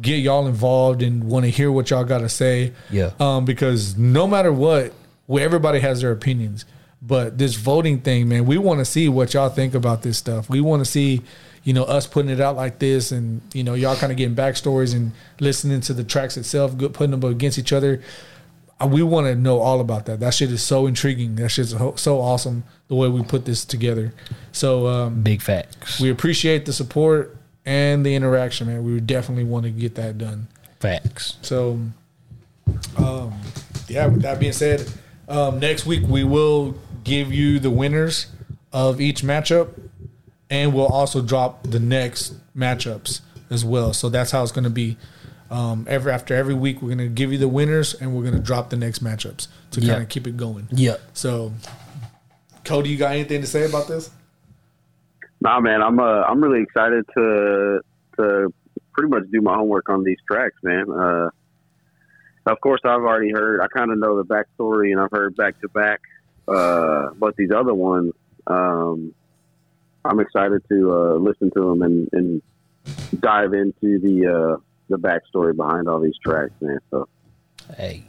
get 0.00 0.18
y'all 0.18 0.46
involved 0.46 1.02
and 1.02 1.24
want 1.24 1.44
to 1.44 1.50
hear 1.50 1.72
what 1.72 1.90
y'all 1.90 2.04
got 2.04 2.18
to 2.18 2.28
say. 2.28 2.72
Yeah. 2.90 3.10
Um, 3.18 3.44
because 3.44 3.96
no 3.96 4.28
matter 4.28 4.52
what, 4.52 4.92
well, 5.26 5.42
everybody 5.42 5.80
has 5.80 6.02
their 6.02 6.12
opinions. 6.12 6.64
But 7.00 7.36
this 7.36 7.56
voting 7.56 8.00
thing, 8.00 8.28
man, 8.28 8.46
we 8.46 8.58
want 8.58 8.78
to 8.78 8.84
see 8.84 9.08
what 9.08 9.34
y'all 9.34 9.48
think 9.48 9.74
about 9.74 10.02
this 10.02 10.16
stuff. 10.16 10.48
We 10.48 10.60
want 10.60 10.84
to 10.84 10.90
see, 10.90 11.22
you 11.64 11.72
know, 11.72 11.84
us 11.84 12.06
putting 12.06 12.30
it 12.30 12.40
out 12.40 12.56
like 12.56 12.78
this, 12.78 13.12
and 13.12 13.40
you 13.54 13.62
know, 13.64 13.74
y'all 13.74 13.96
kind 13.96 14.10
of 14.12 14.18
getting 14.18 14.34
backstories 14.34 14.94
and 14.94 15.12
listening 15.40 15.80
to 15.82 15.92
the 15.94 16.04
tracks 16.04 16.36
itself, 16.36 16.76
good 16.76 16.92
putting 16.94 17.12
them 17.18 17.22
against 17.30 17.58
each 17.58 17.72
other. 17.72 18.02
Uh, 18.80 18.86
We 18.88 19.02
want 19.02 19.26
to 19.28 19.34
know 19.36 19.58
all 19.60 19.80
about 19.80 20.06
that. 20.06 20.20
That 20.20 20.34
shit 20.34 20.50
is 20.50 20.62
so 20.62 20.86
intriguing. 20.86 21.36
That 21.36 21.50
shit's 21.50 21.70
so, 21.70 21.94
so 21.96 22.20
awesome 22.20 22.64
the 22.88 22.96
way 22.96 23.08
we 23.08 23.22
put 23.22 23.44
this 23.44 23.64
together. 23.64 24.12
So 24.50 24.86
um, 24.88 25.22
Big 25.22 25.40
facts. 25.40 26.00
we 26.00 26.10
appreciate 26.10 26.66
the 26.66 26.72
support 26.72 27.36
and 27.64 28.04
the 28.04 28.14
interaction, 28.16 28.66
man. 28.66 28.82
We 28.82 28.98
definitely 29.00 29.44
want 29.44 29.64
to 29.64 29.70
get 29.70 29.94
that 29.94 30.18
done. 30.18 30.48
Facts. 30.80 31.36
So, 31.42 31.78
um, 32.96 33.32
yeah. 33.88 34.06
With 34.06 34.22
that 34.22 34.40
being 34.40 34.52
said, 34.52 34.90
um, 35.28 35.60
next 35.60 35.86
week 35.86 36.02
we 36.08 36.24
will 36.24 36.74
give 37.04 37.32
you 37.32 37.58
the 37.58 37.70
winners 37.70 38.26
of 38.72 39.00
each 39.00 39.22
matchup, 39.22 39.68
and 40.52 40.74
we'll 40.74 40.86
also 40.86 41.22
drop 41.22 41.62
the 41.64 41.80
next 41.80 42.34
matchups 42.54 43.22
as 43.50 43.64
well. 43.64 43.92
So 43.94 44.08
that's 44.10 44.30
how 44.30 44.42
it's 44.42 44.52
going 44.52 44.64
to 44.64 44.70
be. 44.70 44.98
Um, 45.50 45.86
every 45.88 46.12
after 46.12 46.34
every 46.34 46.54
week, 46.54 46.80
we're 46.82 46.88
going 46.94 46.98
to 46.98 47.08
give 47.08 47.32
you 47.32 47.38
the 47.38 47.48
winners, 47.48 47.94
and 47.94 48.14
we're 48.14 48.22
going 48.22 48.34
to 48.34 48.40
drop 48.40 48.70
the 48.70 48.76
next 48.76 49.02
matchups 49.02 49.48
to 49.72 49.80
Yeah. 49.80 49.92
kind 49.94 50.02
of 50.02 50.08
keep 50.10 50.26
it 50.26 50.36
going. 50.36 50.68
Yeah. 50.70 50.96
So, 51.14 51.52
Cody, 52.64 52.90
you 52.90 52.96
got 52.98 53.12
anything 53.12 53.40
to 53.40 53.46
say 53.46 53.64
about 53.66 53.88
this? 53.88 54.10
Nah, 55.40 55.58
man, 55.60 55.82
I'm 55.82 55.98
uh, 55.98 56.22
I'm 56.22 56.42
really 56.42 56.62
excited 56.62 57.04
to 57.16 57.80
to 58.18 58.52
pretty 58.92 59.08
much 59.10 59.24
do 59.32 59.40
my 59.40 59.54
homework 59.54 59.88
on 59.88 60.04
these 60.04 60.18
tracks, 60.30 60.56
man. 60.62 60.84
Uh, 60.90 61.30
of 62.46 62.60
course, 62.60 62.80
I've 62.84 63.00
already 63.02 63.30
heard. 63.32 63.60
I 63.60 63.66
kind 63.68 63.90
of 63.90 63.98
know 63.98 64.16
the 64.22 64.24
backstory, 64.24 64.92
and 64.92 65.00
I've 65.00 65.10
heard 65.10 65.34
back 65.36 65.60
to 65.62 65.68
back. 65.68 66.00
Uh, 66.46 67.10
but 67.18 67.36
these 67.36 67.50
other 67.50 67.74
ones, 67.74 68.12
um, 68.46 69.14
I'm 70.04 70.20
excited 70.20 70.62
to 70.68 70.92
uh, 70.92 71.14
listen 71.14 71.50
to 71.56 71.60
them 71.60 71.82
and, 71.82 72.08
and 72.12 72.42
dive 73.20 73.52
into 73.54 73.98
the 74.00 74.26
uh, 74.56 74.60
the 74.88 74.98
backstory 74.98 75.56
behind 75.56 75.88
all 75.88 76.00
these 76.00 76.16
tracks, 76.24 76.52
man. 76.60 76.78
So 76.90 77.08
Hey. 77.76 78.04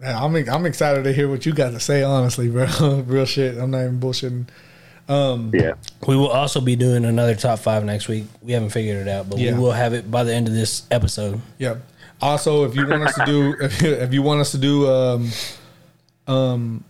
Yeah, 0.00 0.22
I'm 0.22 0.34
I'm 0.48 0.66
excited 0.66 1.04
to 1.04 1.12
hear 1.12 1.28
what 1.28 1.46
you 1.46 1.52
got 1.52 1.70
to 1.70 1.80
say. 1.80 2.02
Honestly, 2.02 2.48
bro, 2.48 2.66
real 3.06 3.24
shit. 3.26 3.56
I'm 3.56 3.70
not 3.70 3.82
even 3.82 4.00
bullshitting. 4.00 4.48
Um, 5.08 5.50
Yeah. 5.54 5.74
We 6.06 6.16
will 6.16 6.28
also 6.30 6.60
be 6.60 6.76
doing 6.76 7.04
another 7.04 7.34
top 7.34 7.58
five 7.58 7.84
next 7.84 8.08
week. 8.08 8.24
We 8.42 8.52
haven't 8.52 8.70
figured 8.70 9.06
it 9.06 9.08
out, 9.08 9.28
but 9.28 9.38
Yeah. 9.38 9.52
we 9.54 9.60
will 9.60 9.72
have 9.72 9.92
it 9.92 10.10
by 10.10 10.24
the 10.24 10.34
end 10.34 10.48
of 10.48 10.54
this 10.54 10.84
episode. 10.90 11.40
Yeah. 11.58 11.76
Also, 12.20 12.64
if 12.64 12.74
you 12.74 12.86
want 12.86 13.02
us 13.02 13.14
to 13.16 13.24
do, 13.26 13.54
if 13.60 13.82
you, 13.82 13.90
if 13.92 14.12
you 14.14 14.22
want 14.22 14.40
us 14.40 14.50
to 14.52 14.58
do, 14.58 14.88
um, 14.90 15.30
um, 16.26 16.84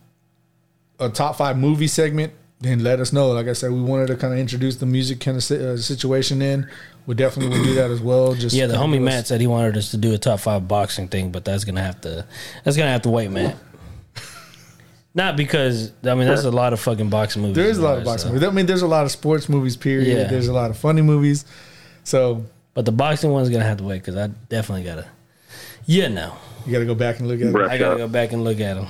a 1.00 1.08
top 1.08 1.36
five 1.36 1.58
movie 1.58 1.88
segment, 1.88 2.32
then 2.64 2.82
let 2.82 2.98
us 3.00 3.12
know. 3.12 3.28
Like 3.30 3.46
I 3.46 3.52
said, 3.52 3.70
we 3.70 3.80
wanted 3.80 4.08
to 4.08 4.16
kind 4.16 4.32
of 4.32 4.38
introduce 4.40 4.76
the 4.76 4.86
music 4.86 5.20
kind 5.20 5.36
of 5.36 5.44
si- 5.44 5.64
uh, 5.64 5.76
situation 5.76 6.42
in. 6.42 6.66
We 7.06 7.14
definitely 7.14 7.56
will 7.56 7.64
do 7.64 7.74
that 7.74 7.90
as 7.90 8.00
well. 8.00 8.34
Just 8.34 8.56
Yeah, 8.56 8.66
the 8.66 8.74
homie 8.76 8.96
us- 8.96 9.02
Matt 9.04 9.26
said 9.26 9.40
he 9.40 9.46
wanted 9.46 9.76
us 9.76 9.90
to 9.92 9.96
do 9.96 10.12
a 10.14 10.18
top 10.18 10.40
five 10.40 10.66
boxing 10.66 11.06
thing, 11.08 11.30
but 11.30 11.44
that's 11.44 11.64
gonna 11.64 11.82
have 11.82 12.00
to 12.00 12.24
that's 12.64 12.76
gonna 12.76 12.90
have 12.90 13.02
to 13.02 13.10
wait, 13.10 13.30
Matt. 13.30 13.56
Not 15.14 15.36
because 15.36 15.92
I 16.02 16.14
mean 16.14 16.26
there's 16.26 16.44
a 16.44 16.50
lot 16.50 16.72
of 16.72 16.80
fucking 16.80 17.08
boxing 17.10 17.42
movies. 17.42 17.56
There 17.56 17.68
is 17.68 17.78
a 17.78 17.82
lot 17.82 17.98
of 17.98 18.04
so- 18.04 18.10
boxing. 18.10 18.32
movies. 18.32 18.48
I 18.48 18.50
mean, 18.52 18.66
there's 18.66 18.82
a 18.82 18.86
lot 18.88 19.04
of 19.04 19.10
sports 19.12 19.48
movies. 19.48 19.76
Period. 19.76 20.16
Yeah. 20.18 20.24
There's 20.24 20.48
a 20.48 20.52
lot 20.52 20.70
of 20.70 20.76
funny 20.78 21.02
movies. 21.02 21.44
So 22.04 22.44
But 22.74 22.84
the 22.86 22.92
boxing 22.92 23.30
one's 23.30 23.48
gonna 23.50 23.64
have 23.64 23.78
to 23.78 23.84
wait 23.84 23.98
because 23.98 24.16
I 24.16 24.28
definitely 24.48 24.84
gotta. 24.84 25.06
Yeah, 25.86 26.08
no, 26.08 26.32
you 26.64 26.72
got 26.72 26.78
to 26.78 26.86
go 26.86 26.94
back 26.94 27.18
and 27.18 27.28
look 27.28 27.40
at 27.42 27.48
Bruh. 27.48 27.66
it. 27.66 27.70
I 27.70 27.76
gotta 27.76 27.98
go 27.98 28.08
back 28.08 28.32
and 28.32 28.42
look 28.42 28.58
at 28.58 28.74
them. 28.74 28.86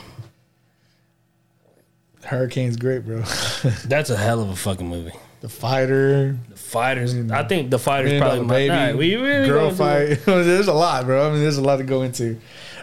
Hurricane's 2.24 2.76
great, 2.76 3.04
bro. 3.04 3.18
That's 3.86 4.10
a 4.10 4.16
hell 4.16 4.40
of 4.40 4.48
a 4.50 4.56
fucking 4.56 4.86
movie. 4.88 5.12
the 5.40 5.48
fighter, 5.48 6.36
The 6.50 6.56
fighters, 6.56 7.14
I 7.30 7.44
think 7.44 7.70
the 7.70 7.78
fighters 7.78 8.12
Million 8.12 8.22
probably 8.22 8.38
Dollar 8.38 8.48
my 8.48 8.54
baby, 8.54 8.92
Nah, 8.92 8.98
we, 8.98 9.16
we, 9.16 9.46
girl 9.46 9.70
we 9.70 9.76
gonna 9.76 10.06
do- 10.08 10.14
fight. 10.16 10.24
there's 10.44 10.68
a 10.68 10.72
lot, 10.74 11.04
bro. 11.04 11.28
I 11.28 11.32
mean, 11.32 11.40
there's 11.40 11.58
a 11.58 11.62
lot 11.62 11.76
to 11.76 11.84
go 11.84 12.02
into. 12.02 12.38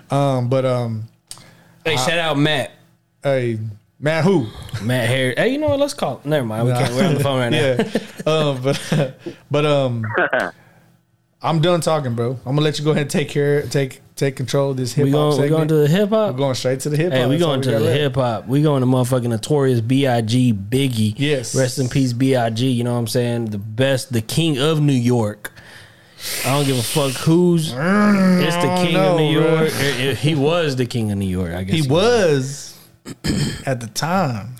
Um, 0.09 0.47
but 0.49 0.65
um, 0.65 1.05
Hey, 1.85 1.95
shout 1.97 2.19
out 2.19 2.37
Matt. 2.37 2.71
hey, 3.23 3.57
Matt 3.99 4.23
who? 4.23 4.47
Matt 4.83 5.07
Harris. 5.09 5.35
Hey, 5.37 5.49
you 5.49 5.57
know 5.57 5.69
what? 5.69 5.79
Let's 5.79 5.93
call. 5.93 6.21
Never 6.23 6.45
mind. 6.45 6.67
We 6.67 6.73
can't. 6.73 6.93
We're 6.93 7.05
on 7.07 7.13
the 7.15 7.19
phone 7.19 7.39
right 7.39 7.49
now. 7.51 7.57
yeah. 7.57 8.31
um, 8.31 8.61
but 8.61 9.13
but 9.49 9.65
um, 9.65 10.05
I'm 11.41 11.61
done 11.61 11.81
talking, 11.81 12.13
bro. 12.15 12.31
I'm 12.45 12.55
gonna 12.55 12.61
let 12.61 12.77
you 12.77 12.85
go 12.85 12.91
ahead 12.91 13.03
and 13.03 13.09
take 13.11 13.29
care, 13.29 13.63
take 13.63 14.01
take 14.21 14.35
control 14.35 14.71
of 14.71 14.77
this 14.77 14.93
hip 14.93 15.05
We 15.05 15.11
hop 15.11 15.31
going. 15.31 15.41
We 15.41 15.49
going 15.49 15.67
to 15.67 15.75
the 15.75 15.87
hip 15.87 16.09
hop. 16.09 16.33
We're 16.33 16.37
going 16.37 16.55
straight 16.55 16.79
to 16.81 16.89
the 16.89 16.97
hip 16.97 17.11
hop. 17.11 17.17
Hey, 17.17 17.25
we 17.25 17.37
That's 17.37 17.45
going 17.45 17.61
to 17.63 17.71
got 17.71 17.79
the 17.79 17.91
hip 17.91 18.15
hop. 18.15 18.47
We 18.47 18.61
going 18.61 18.81
to 18.81 18.87
motherfucking 18.87 19.29
notorious 19.29 19.81
B.I.G. 19.81 20.53
Biggie. 20.53 21.15
Yes. 21.17 21.55
Rest 21.55 21.79
in 21.79 21.89
peace, 21.89 22.13
B.I.G. 22.13 22.69
You 22.69 22.83
know 22.83 22.93
what 22.93 22.99
I'm 22.99 23.07
saying? 23.07 23.45
The 23.45 23.57
best, 23.57 24.13
the 24.13 24.21
king 24.21 24.59
of 24.59 24.79
New 24.79 24.93
York. 24.93 25.51
I 26.45 26.55
don't 26.55 26.65
give 26.65 26.77
a 26.77 26.83
fuck 26.83 27.13
who's. 27.13 27.73
It's 27.73 28.55
the 28.55 28.81
king 28.83 28.93
know, 28.93 29.13
of 29.13 29.19
New. 29.19 29.31
York. 29.31 30.17
He 30.17 30.35
was 30.35 30.75
the 30.75 30.85
king 30.85 31.11
of 31.11 31.17
New 31.17 31.25
York. 31.25 31.53
I 31.53 31.63
guess 31.63 31.75
He 31.75 31.89
was 31.89 32.77
at 33.65 33.81
the 33.81 33.89
time. 33.91 34.55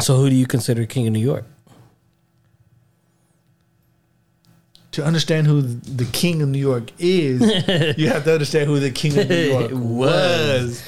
So 0.00 0.16
who 0.16 0.30
do 0.30 0.36
you 0.36 0.46
consider 0.46 0.86
king 0.86 1.06
of 1.06 1.12
New 1.12 1.20
York? 1.20 1.44
To 4.94 5.04
understand 5.04 5.46
who 5.48 5.60
the 5.62 6.04
king 6.06 6.40
of 6.40 6.48
New 6.48 6.58
York 6.58 6.90
is, 7.00 7.40
you 7.98 8.08
have 8.08 8.22
to 8.24 8.32
understand 8.32 8.68
who 8.68 8.78
the 8.78 8.90
king 8.92 9.18
of 9.18 9.28
New 9.28 9.36
York 9.50 9.70
was. 9.72 10.84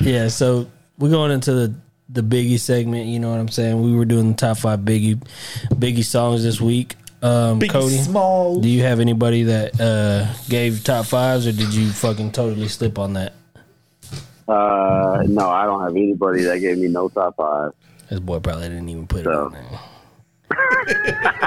Yeah. 0.00 0.28
So 0.28 0.66
we're 0.98 1.10
going 1.10 1.30
into 1.30 1.52
the 1.52 1.74
the 2.08 2.22
Biggie 2.22 2.58
segment. 2.58 3.06
You 3.06 3.20
know 3.20 3.30
what 3.30 3.38
I'm 3.38 3.48
saying? 3.48 3.80
We 3.80 3.94
were 3.94 4.04
doing 4.04 4.30
the 4.32 4.36
top 4.36 4.58
five 4.58 4.80
Biggie 4.80 5.22
Biggie 5.68 6.04
songs 6.04 6.42
this 6.42 6.60
week. 6.60 6.96
Um, 7.22 7.60
Biggie 7.60 7.70
Cody, 7.70 7.98
Small. 7.98 8.60
do 8.60 8.68
you 8.68 8.82
have 8.82 8.98
anybody 8.98 9.44
that 9.44 9.80
uh, 9.80 10.26
gave 10.48 10.82
top 10.82 11.06
fives, 11.06 11.46
or 11.46 11.52
did 11.52 11.72
you 11.74 11.90
fucking 11.92 12.32
totally 12.32 12.66
slip 12.68 12.98
on 12.98 13.12
that? 13.12 13.34
Uh, 14.48 15.22
no, 15.28 15.48
I 15.48 15.64
don't 15.64 15.80
have 15.82 15.94
anybody 15.94 16.42
that 16.42 16.58
gave 16.58 16.78
me 16.78 16.88
no 16.88 17.08
top 17.08 17.36
five. 17.36 17.72
This 18.08 18.18
boy 18.18 18.40
probably 18.40 18.68
didn't 18.68 18.88
even 18.88 19.06
put 19.06 19.20
it 19.20 19.26
on 19.28 19.52
there. 19.52 19.80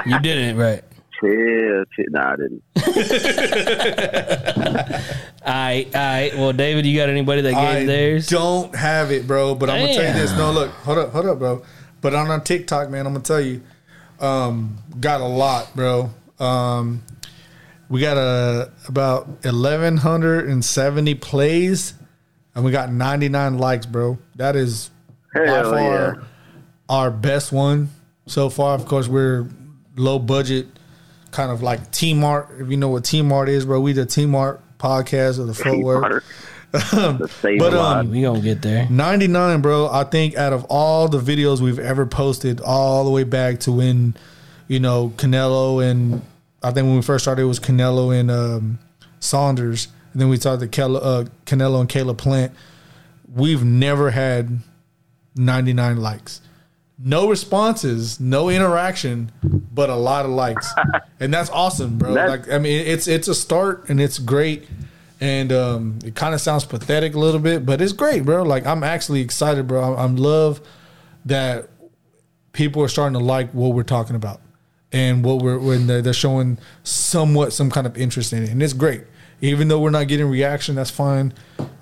You 0.06 0.18
didn't, 0.20 0.56
right? 0.56 0.82
Chill, 1.20 1.84
chill. 1.94 2.06
Nah, 2.10 2.32
I 2.32 2.36
didn't. 2.36 2.62
All 5.46 5.52
right, 5.52 5.94
all 5.94 6.00
right. 6.00 6.34
Well, 6.34 6.54
David, 6.54 6.86
you 6.86 6.98
got 6.98 7.10
anybody 7.10 7.42
that 7.42 7.50
gave 7.50 7.58
I 7.58 7.84
theirs? 7.84 8.28
don't 8.28 8.74
have 8.74 9.12
it, 9.12 9.26
bro. 9.26 9.54
But 9.54 9.68
I'm 9.68 9.80
gonna 9.80 9.92
tell 9.92 10.06
you 10.06 10.14
this. 10.14 10.32
No, 10.38 10.50
look, 10.50 10.70
hold 10.70 10.96
up, 10.96 11.12
hold 11.12 11.26
up, 11.26 11.38
bro. 11.38 11.62
But 12.00 12.14
on 12.14 12.30
our 12.30 12.40
TikTok, 12.40 12.88
man, 12.88 13.06
I'm 13.06 13.12
gonna 13.12 13.24
tell 13.24 13.42
you, 13.42 13.60
um, 14.20 14.78
got 14.98 15.20
a 15.20 15.26
lot, 15.26 15.76
bro. 15.76 16.08
Um, 16.38 17.02
we 17.90 18.00
got 18.00 18.16
a 18.16 18.72
about 18.88 19.26
1170 19.44 21.14
plays, 21.16 21.92
and 22.54 22.64
we 22.64 22.70
got 22.70 22.90
99 22.90 23.58
likes, 23.58 23.84
bro. 23.84 24.16
That 24.36 24.56
is 24.56 24.88
by 25.34 25.62
far 25.62 25.74
yeah. 25.74 26.14
our 26.88 27.10
best 27.10 27.52
one 27.52 27.90
so 28.26 28.48
far. 28.50 28.74
Of 28.74 28.86
course, 28.86 29.08
we're 29.08 29.46
low 29.96 30.18
budget, 30.18 30.66
kind 31.30 31.50
of 31.50 31.62
like 31.62 31.90
Team 31.90 32.24
Art. 32.24 32.48
If 32.58 32.70
you 32.70 32.76
know 32.76 32.88
what 32.88 33.04
Team 33.04 33.32
Art 33.32 33.48
is, 33.48 33.64
bro, 33.64 33.80
we 33.80 33.92
the 33.92 34.06
Team 34.06 34.34
Art 34.34 34.60
podcast 34.78 35.38
of 35.38 35.46
the 35.46 35.54
footwork. 35.54 36.24
But, 36.74 37.72
um, 37.74 38.10
We 38.10 38.22
gonna 38.22 38.40
get 38.40 38.60
there. 38.60 38.88
99, 38.90 39.60
bro. 39.60 39.88
I 39.88 40.02
think 40.02 40.36
out 40.36 40.52
of 40.52 40.64
all 40.68 41.06
the 41.06 41.20
videos 41.20 41.60
we've 41.60 41.78
ever 41.78 42.04
posted, 42.04 42.60
all 42.60 43.04
the 43.04 43.10
way 43.10 43.22
back 43.22 43.60
to 43.60 43.70
when, 43.70 44.16
you 44.66 44.80
know, 44.80 45.10
Canelo 45.16 45.88
and 45.88 46.20
I 46.64 46.72
think 46.72 46.86
when 46.86 46.96
we 46.96 47.02
first 47.02 47.24
started, 47.24 47.42
it 47.42 47.44
was 47.44 47.60
Canelo 47.60 48.18
and 48.18 48.28
um, 48.28 48.78
Saunders. 49.20 49.86
And 50.12 50.20
then 50.20 50.28
we 50.28 50.36
talked 50.38 50.62
to 50.62 50.66
Kel- 50.68 50.96
uh, 50.96 51.24
Canelo 51.46 51.78
and 51.78 51.88
Caleb 51.88 52.18
Plant. 52.18 52.52
We've 53.32 53.62
never 53.62 54.10
had 54.10 54.58
99 55.36 55.98
likes. 55.98 56.40
No 57.06 57.28
responses, 57.28 58.18
no 58.18 58.48
interaction, 58.48 59.30
but 59.42 59.90
a 59.90 59.94
lot 59.94 60.24
of 60.24 60.30
likes. 60.30 60.72
and 61.20 61.32
that's 61.32 61.50
awesome, 61.50 61.98
bro. 61.98 62.14
That- 62.14 62.28
like 62.28 62.50
I 62.50 62.58
mean, 62.58 62.86
it's 62.86 63.06
it's 63.06 63.28
a 63.28 63.34
start 63.34 63.88
and 63.90 64.00
it's 64.00 64.18
great. 64.18 64.66
And 65.20 65.52
um, 65.52 65.98
it 66.04 66.14
kind 66.14 66.34
of 66.34 66.40
sounds 66.40 66.64
pathetic 66.64 67.14
a 67.14 67.18
little 67.18 67.40
bit, 67.40 67.64
but 67.64 67.80
it's 67.80 67.92
great, 67.92 68.24
bro. 68.24 68.42
Like 68.42 68.66
I'm 68.66 68.82
actually 68.82 69.20
excited, 69.20 69.66
bro. 69.68 69.82
I'm, 69.94 69.98
I'm 69.98 70.16
love 70.16 70.60
that 71.26 71.68
people 72.52 72.82
are 72.82 72.88
starting 72.88 73.18
to 73.18 73.24
like 73.24 73.50
what 73.52 73.68
we're 73.74 73.82
talking 73.82 74.16
about 74.16 74.40
and 74.92 75.24
what 75.24 75.42
we're 75.42 75.58
when 75.58 75.86
they're, 75.86 76.00
they're 76.02 76.12
showing 76.12 76.58
somewhat 76.84 77.52
some 77.52 77.70
kind 77.70 77.86
of 77.86 77.96
interest 77.98 78.32
in 78.32 78.42
it, 78.44 78.50
and 78.50 78.62
it's 78.62 78.72
great. 78.72 79.02
Even 79.40 79.68
though 79.68 79.80
we're 79.80 79.90
not 79.90 80.08
getting 80.08 80.26
reaction, 80.26 80.74
that's 80.74 80.90
fine. 80.90 81.32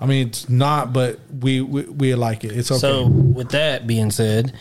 I 0.01 0.05
mean, 0.05 0.27
it's 0.27 0.49
not, 0.49 0.91
but 0.91 1.19
we 1.39 1.61
we, 1.61 1.83
we 1.83 2.15
like 2.15 2.43
it. 2.43 2.51
It's 2.51 2.71
okay. 2.71 2.79
So, 2.79 3.07
with 3.07 3.49
that 3.49 3.87
being 3.87 4.11
said, 4.11 4.53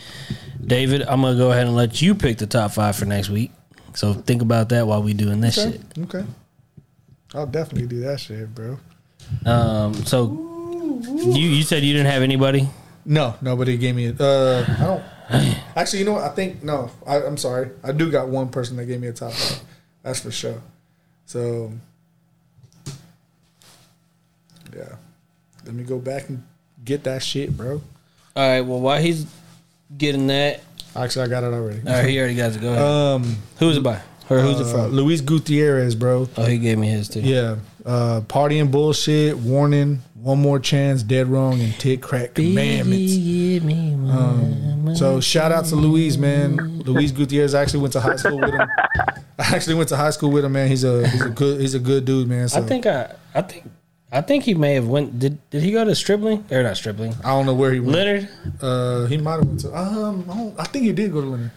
David, 0.64 1.02
I'm 1.02 1.22
gonna 1.22 1.36
go 1.36 1.50
ahead 1.50 1.66
and 1.66 1.76
let 1.76 2.00
you 2.00 2.14
pick 2.14 2.38
the 2.38 2.46
top 2.46 2.72
five 2.72 2.96
for 2.96 3.04
next 3.04 3.28
week. 3.30 3.50
So 3.94 4.14
think 4.14 4.42
about 4.42 4.68
that 4.70 4.86
while 4.86 5.02
we 5.02 5.12
doing 5.12 5.40
this 5.40 5.58
okay. 5.58 5.72
shit. 5.72 5.98
okay. 6.04 6.24
I'll 7.34 7.46
definitely 7.46 7.88
do 7.88 8.00
that 8.00 8.20
shit, 8.20 8.54
bro. 8.54 8.78
Um, 9.44 9.94
so 9.94 10.30
you 11.02 11.48
you 11.48 11.62
said 11.62 11.82
you 11.82 11.92
didn't 11.92 12.10
have 12.10 12.22
anybody. 12.22 12.68
No, 13.04 13.34
nobody 13.40 13.76
gave 13.76 13.94
me. 13.94 14.06
A, 14.06 14.14
uh, 14.14 14.66
I 14.78 14.84
don't. 14.84 15.02
Actually, 15.76 16.00
you 16.00 16.04
know 16.04 16.12
what? 16.12 16.24
I 16.24 16.28
think 16.30 16.62
no. 16.62 16.90
I, 17.06 17.22
I'm 17.22 17.36
sorry. 17.36 17.70
I 17.82 17.92
do 17.92 18.10
got 18.10 18.28
one 18.28 18.48
person 18.48 18.76
that 18.76 18.86
gave 18.86 19.00
me 19.00 19.08
a 19.08 19.12
top 19.12 19.32
five. 19.32 19.60
That's 20.02 20.20
for 20.20 20.30
sure. 20.30 20.60
So, 21.26 21.72
yeah. 24.74 24.96
Let 25.64 25.74
me 25.74 25.84
go 25.84 25.98
back 25.98 26.28
and 26.28 26.42
get 26.84 27.04
that 27.04 27.22
shit, 27.22 27.56
bro. 27.56 27.82
All 28.36 28.48
right. 28.48 28.60
Well, 28.60 28.80
while 28.80 29.00
he's 29.00 29.26
getting 29.96 30.26
that, 30.28 30.62
Actually, 30.94 31.24
I 31.24 31.28
got 31.28 31.44
it 31.44 31.54
already. 31.54 31.80
all 31.86 31.94
right, 31.94 32.08
he 32.08 32.18
already 32.18 32.34
got 32.34 32.54
it. 32.54 32.60
go. 32.60 32.72
Ahead. 32.72 32.82
Um, 32.82 33.36
who's 33.58 33.76
it 33.78 33.82
by? 33.82 34.00
Or 34.28 34.40
who's 34.40 34.60
it 34.60 34.66
uh, 34.66 34.72
from? 34.72 34.92
Luis 34.92 35.20
Gutierrez, 35.20 35.94
bro. 35.94 36.28
Oh, 36.36 36.44
he 36.44 36.58
gave 36.58 36.78
me 36.78 36.88
his 36.88 37.08
too. 37.08 37.20
Yeah. 37.20 37.56
Uh, 37.84 38.20
partying 38.26 38.70
bullshit. 38.70 39.36
Warning. 39.36 40.00
One 40.14 40.40
more 40.40 40.58
chance. 40.58 41.02
Dead 41.02 41.26
wrong 41.26 41.60
and 41.60 41.74
tick 41.74 42.00
crack 42.00 42.34
commandments. 42.34 43.14
Give 43.16 43.64
me 43.64 43.94
one. 43.96 44.94
So 44.94 45.20
shout 45.20 45.50
out 45.50 45.64
to 45.66 45.76
Luis, 45.76 46.16
man. 46.16 46.56
Luis 46.80 47.10
Gutierrez 47.10 47.54
I 47.54 47.62
actually 47.62 47.80
went 47.80 47.92
to 47.94 48.00
high 48.00 48.16
school 48.16 48.38
with 48.38 48.52
him. 48.52 48.60
I 49.38 49.56
actually 49.56 49.74
went 49.74 49.88
to 49.88 49.96
high 49.96 50.10
school 50.10 50.30
with 50.30 50.44
him, 50.44 50.52
man. 50.52 50.68
He's 50.68 50.84
a 50.84 51.08
he's 51.08 51.22
a 51.22 51.30
good 51.30 51.60
he's 51.60 51.74
a 51.74 51.78
good 51.80 52.04
dude, 52.04 52.28
man. 52.28 52.48
So 52.48 52.62
I 52.62 52.66
think 52.66 52.86
I 52.86 53.14
I 53.34 53.42
think 53.42 53.64
I 54.14 54.20
think 54.20 54.44
he 54.44 54.52
may 54.54 54.74
have 54.74 54.86
went. 54.86 55.18
Did 55.18 55.38
did 55.50 55.62
he 55.62 55.72
go 55.72 55.84
to 55.84 55.94
Stripling 55.94 56.44
or 56.50 56.62
not 56.62 56.76
Stripling? 56.76 57.14
I 57.24 57.28
don't 57.30 57.46
know 57.46 57.54
where 57.54 57.72
he 57.72 57.80
went. 57.80 57.96
Leonard. 57.96 58.28
Uh, 58.60 59.06
he 59.06 59.16
might 59.16 59.36
have 59.36 59.46
went 59.46 59.60
to. 59.60 59.74
Um, 59.74 60.26
I, 60.30 60.36
don't, 60.36 60.60
I 60.60 60.64
think 60.64 60.84
he 60.84 60.92
did 60.92 61.12
go 61.12 61.22
to 61.22 61.26
Leonard. 61.26 61.50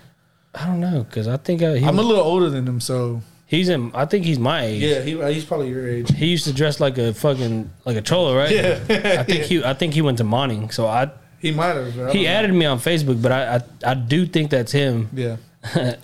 I 0.54 0.68
don't 0.68 0.80
know 0.80 1.04
because 1.04 1.28
I 1.28 1.36
think 1.36 1.62
I, 1.62 1.78
he, 1.78 1.86
I'm 1.86 2.00
a 2.00 2.02
little 2.02 2.24
older 2.24 2.50
than 2.50 2.66
him, 2.66 2.80
so 2.80 3.22
he's 3.46 3.68
in. 3.68 3.92
I 3.94 4.06
think 4.06 4.24
he's 4.24 4.40
my 4.40 4.64
age. 4.64 4.82
yeah, 4.82 5.02
he 5.02 5.34
he's 5.34 5.44
probably 5.44 5.68
your 5.70 5.86
age. 5.88 6.10
He 6.16 6.28
used 6.28 6.46
to 6.46 6.54
dress 6.54 6.80
like 6.80 6.98
a 6.98 7.14
fucking 7.14 7.70
like 7.84 7.98
a 7.98 8.02
cholo, 8.02 8.36
right? 8.38 8.50
Yeah. 8.52 8.80
I 9.20 9.24
think 9.24 9.44
he 9.44 9.62
I 9.64 9.74
think 9.74 9.94
he 9.94 10.02
went 10.02 10.18
to 10.20 10.24
Monning. 10.24 10.70
So 10.72 10.88
I 10.88 11.12
He 11.40 11.52
might 11.52 11.76
have. 11.76 11.94
He 12.14 12.24
know. 12.24 12.30
added 12.30 12.54
me 12.54 12.66
on 12.66 12.80
Facebook, 12.80 13.22
but 13.22 13.34
I 13.34 13.56
I, 13.56 13.92
I 13.92 13.94
do 13.96 14.26
think 14.26 14.50
that's 14.50 14.72
him. 14.72 15.10
Yeah. 15.14 15.36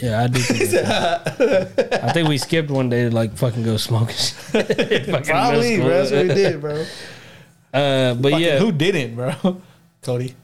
Yeah, 0.00 0.22
I 0.22 0.26
do. 0.28 0.38
Think 0.40 0.70
that's. 0.70 1.40
I 2.04 2.12
think 2.12 2.28
we 2.28 2.38
skipped 2.38 2.70
one 2.70 2.88
day 2.88 3.08
to 3.08 3.14
like 3.14 3.36
fucking 3.36 3.62
go 3.62 3.76
smoking. 3.76 4.16
Fucking 4.16 5.24
Probably, 5.24 5.76
middle 5.76 5.86
bro. 5.86 5.98
That's 5.98 6.10
what 6.10 6.28
we 6.28 6.34
did, 6.34 6.60
bro. 6.60 6.84
Uh, 7.72 8.14
but 8.14 8.32
Fucking 8.32 8.44
yeah, 8.44 8.58
who 8.58 8.72
didn't, 8.72 9.14
bro? 9.14 9.60
Cody. 10.02 10.34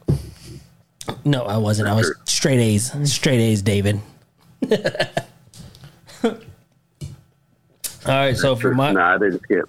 No, 1.24 1.42
I 1.42 1.56
wasn't. 1.56 1.88
I 1.88 1.94
was 1.94 2.14
straight 2.24 2.60
A's. 2.60 2.92
Straight 3.12 3.40
A's, 3.40 3.62
David. 3.62 4.00
All 6.22 6.32
right, 8.06 8.36
so 8.36 8.54
for 8.54 8.72
my 8.72 8.92
nah, 8.92 9.14
I 9.14 9.18
didn't 9.18 9.42
skip. 9.42 9.68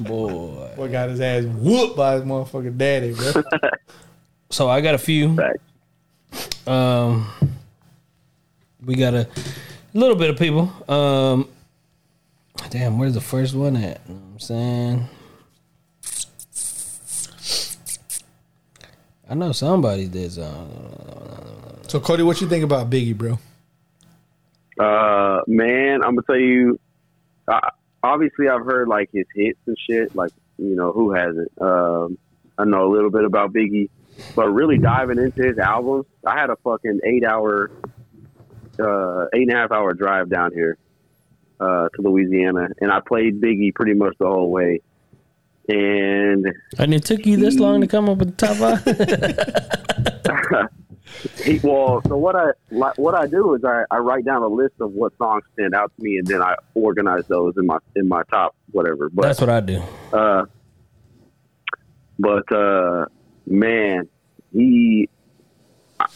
boy, 0.00 0.70
Boy 0.74 0.88
got 0.88 1.10
his 1.10 1.20
ass 1.20 1.44
whooped 1.44 1.94
by 1.94 2.14
his 2.14 2.22
motherfucking 2.22 2.78
daddy, 2.78 3.12
bro. 3.12 3.42
so 4.48 4.70
I 4.70 4.80
got 4.80 4.94
a 4.94 4.98
few. 4.98 5.36
Facts. 5.36 6.66
Um, 6.66 7.30
we 8.84 8.96
got 8.96 9.14
a 9.14 9.28
little 9.94 10.16
bit 10.16 10.30
of 10.30 10.38
people. 10.38 10.72
Um, 10.88 11.48
damn, 12.70 12.98
where's 12.98 13.14
the 13.14 13.20
first 13.20 13.54
one 13.54 13.76
at? 13.76 14.00
You 14.08 14.14
know 14.14 14.20
what 14.20 14.32
I'm 14.32 14.40
saying. 14.40 15.08
I 19.28 19.34
know 19.34 19.52
somebody 19.52 20.08
did 20.08 20.32
something. 20.32 21.88
so 21.88 22.00
Cody, 22.00 22.22
what 22.22 22.40
you 22.40 22.48
think 22.48 22.64
about 22.64 22.90
Biggie, 22.90 23.16
bro? 23.16 23.38
Uh, 24.78 25.40
man, 25.46 26.02
I'm 26.02 26.16
gonna 26.16 26.22
tell 26.26 26.36
you. 26.38 26.78
Uh, 27.48 27.60
obviously, 28.02 28.48
I've 28.48 28.64
heard 28.64 28.88
like 28.88 29.10
his 29.12 29.26
hits 29.34 29.58
and 29.66 29.76
shit. 29.78 30.14
Like, 30.14 30.32
you 30.58 30.74
know, 30.74 30.92
who 30.92 31.12
hasn't? 31.12 31.50
Um, 31.60 32.18
I 32.58 32.64
know 32.64 32.86
a 32.86 32.92
little 32.92 33.10
bit 33.10 33.24
about 33.24 33.52
Biggie, 33.52 33.88
but 34.34 34.48
really 34.50 34.78
diving 34.78 35.18
into 35.18 35.42
his 35.42 35.58
albums, 35.58 36.06
I 36.26 36.38
had 36.38 36.50
a 36.50 36.56
fucking 36.56 37.00
eight 37.04 37.24
hour, 37.24 37.70
uh, 38.78 39.26
eight 39.34 39.42
and 39.42 39.52
a 39.52 39.56
half 39.56 39.72
hour 39.72 39.94
drive 39.94 40.28
down 40.28 40.52
here 40.52 40.78
uh, 41.60 41.88
to 41.94 42.02
Louisiana, 42.02 42.68
and 42.80 42.90
I 42.92 43.00
played 43.00 43.40
Biggie 43.40 43.74
pretty 43.74 43.94
much 43.94 44.16
the 44.18 44.26
whole 44.26 44.50
way. 44.50 44.80
And 45.68 46.46
And 46.78 46.92
it 46.92 47.04
took 47.04 47.24
you 47.24 47.36
this 47.36 47.56
long 47.56 47.80
to 47.82 47.86
come 47.86 48.08
up 48.08 48.18
with 48.18 48.36
the 48.36 48.46
top 48.46 48.56
five? 48.56 48.82
he, 51.44 51.60
well, 51.62 52.02
so 52.06 52.16
what 52.16 52.34
I 52.34 52.50
what 52.96 53.14
I 53.14 53.26
do 53.26 53.54
is 53.54 53.64
I, 53.64 53.84
I 53.90 53.98
write 53.98 54.24
down 54.24 54.42
a 54.42 54.48
list 54.48 54.74
of 54.80 54.92
what 54.92 55.16
songs 55.18 55.44
stand 55.52 55.74
out 55.74 55.92
to 55.96 56.02
me, 56.02 56.18
and 56.18 56.26
then 56.26 56.42
I 56.42 56.56
organize 56.74 57.26
those 57.28 57.54
in 57.56 57.66
my 57.66 57.78
in 57.94 58.08
my 58.08 58.22
top 58.24 58.56
whatever. 58.72 59.08
But 59.08 59.22
That's 59.22 59.40
what 59.40 59.50
I 59.50 59.60
do. 59.60 59.82
Uh, 60.12 60.46
but 62.18 62.52
uh, 62.52 63.06
man, 63.46 64.08
he, 64.52 65.08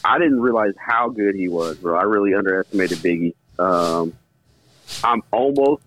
I, 0.06 0.14
I 0.14 0.18
didn't 0.18 0.40
realize 0.40 0.74
how 0.78 1.08
good 1.08 1.34
he 1.34 1.48
was, 1.48 1.76
bro. 1.78 1.98
I 1.98 2.02
really 2.02 2.34
underestimated 2.34 2.98
Biggie. 2.98 3.34
Um, 3.58 4.12
I'm 5.02 5.22
almost, 5.32 5.82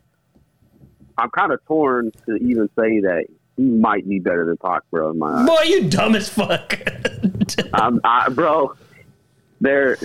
I'm 1.17 1.29
kind 1.29 1.51
of 1.51 1.63
torn 1.65 2.11
to 2.25 2.35
even 2.35 2.67
say 2.77 3.01
that 3.01 3.25
he 3.57 3.63
might 3.63 4.07
be 4.07 4.19
better 4.19 4.45
than 4.45 4.57
Pac, 4.57 4.83
bro. 4.91 5.11
In 5.11 5.19
my 5.19 5.41
eyes. 5.41 5.47
Boy, 5.47 5.61
you 5.63 5.89
dumb 5.89 6.15
as 6.15 6.29
fuck. 6.29 6.79
I'm, 7.73 7.99
I, 8.03 8.29
bro. 8.29 8.75
There, 9.61 9.97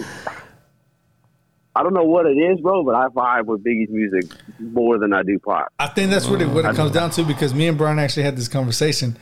I 1.76 1.82
don't 1.82 1.94
know 1.94 2.04
what 2.04 2.26
it 2.26 2.34
is, 2.34 2.60
bro, 2.60 2.82
but 2.82 2.94
I 2.94 3.06
vibe 3.08 3.46
with 3.46 3.62
Biggie's 3.62 3.90
music 3.90 4.30
more 4.58 4.98
than 4.98 5.12
I 5.12 5.22
do 5.22 5.38
Pac. 5.38 5.68
I 5.78 5.88
think 5.88 6.10
that's 6.10 6.26
what 6.26 6.42
it, 6.42 6.48
what 6.48 6.64
it 6.64 6.74
comes 6.74 6.90
down 6.90 7.10
to 7.10 7.24
because 7.24 7.54
me 7.54 7.68
and 7.68 7.78
Brian 7.78 7.98
actually 7.98 8.24
had 8.24 8.36
this 8.36 8.48
conversation. 8.48 9.16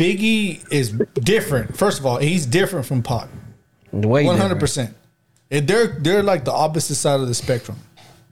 Biggie 0.00 0.64
is 0.72 0.92
different. 1.14 1.76
First 1.76 1.98
of 2.00 2.06
all, 2.06 2.16
he's 2.18 2.46
different 2.46 2.86
from 2.86 3.02
Pac. 3.02 3.28
Way 3.92 4.24
One 4.24 4.36
hundred 4.38 4.60
different. 4.60 4.60
percent. 4.60 4.96
They're 5.68 5.88
they're 5.88 6.22
like 6.22 6.44
the 6.44 6.52
opposite 6.52 6.94
side 6.94 7.20
of 7.20 7.26
the 7.28 7.34
spectrum. 7.34 7.76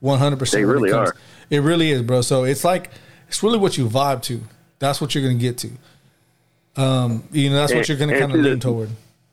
One 0.01 0.19
hundred 0.19 0.39
percent. 0.39 0.61
They 0.62 0.65
really 0.65 0.93
are. 0.93 1.15
It 1.51 1.59
really 1.61 1.90
is, 1.90 2.03
bro. 2.03 2.23
So 2.23 2.45
it's 2.45 2.65
like 2.65 2.90
it's 3.28 3.43
really 3.43 3.59
what 3.59 3.77
you 3.77 3.86
vibe 3.89 4.23
to. 4.23 4.40
That's 4.78 5.01
what 5.01 5.15
you're 5.15 5.24
gonna 5.24 5.35
get 5.35 5.59
to. 5.59 5.70
Um, 6.77 7.24
you 7.32 7.51
know, 7.51 7.57
that's 7.57 7.74
what 7.74 7.89
you're 7.89 7.99
gonna 7.99 8.12
kind 8.19 8.31
of 8.32 8.36
to 8.36 8.43
the- 8.43 8.49
lean 8.51 8.61
toward. 8.61 8.89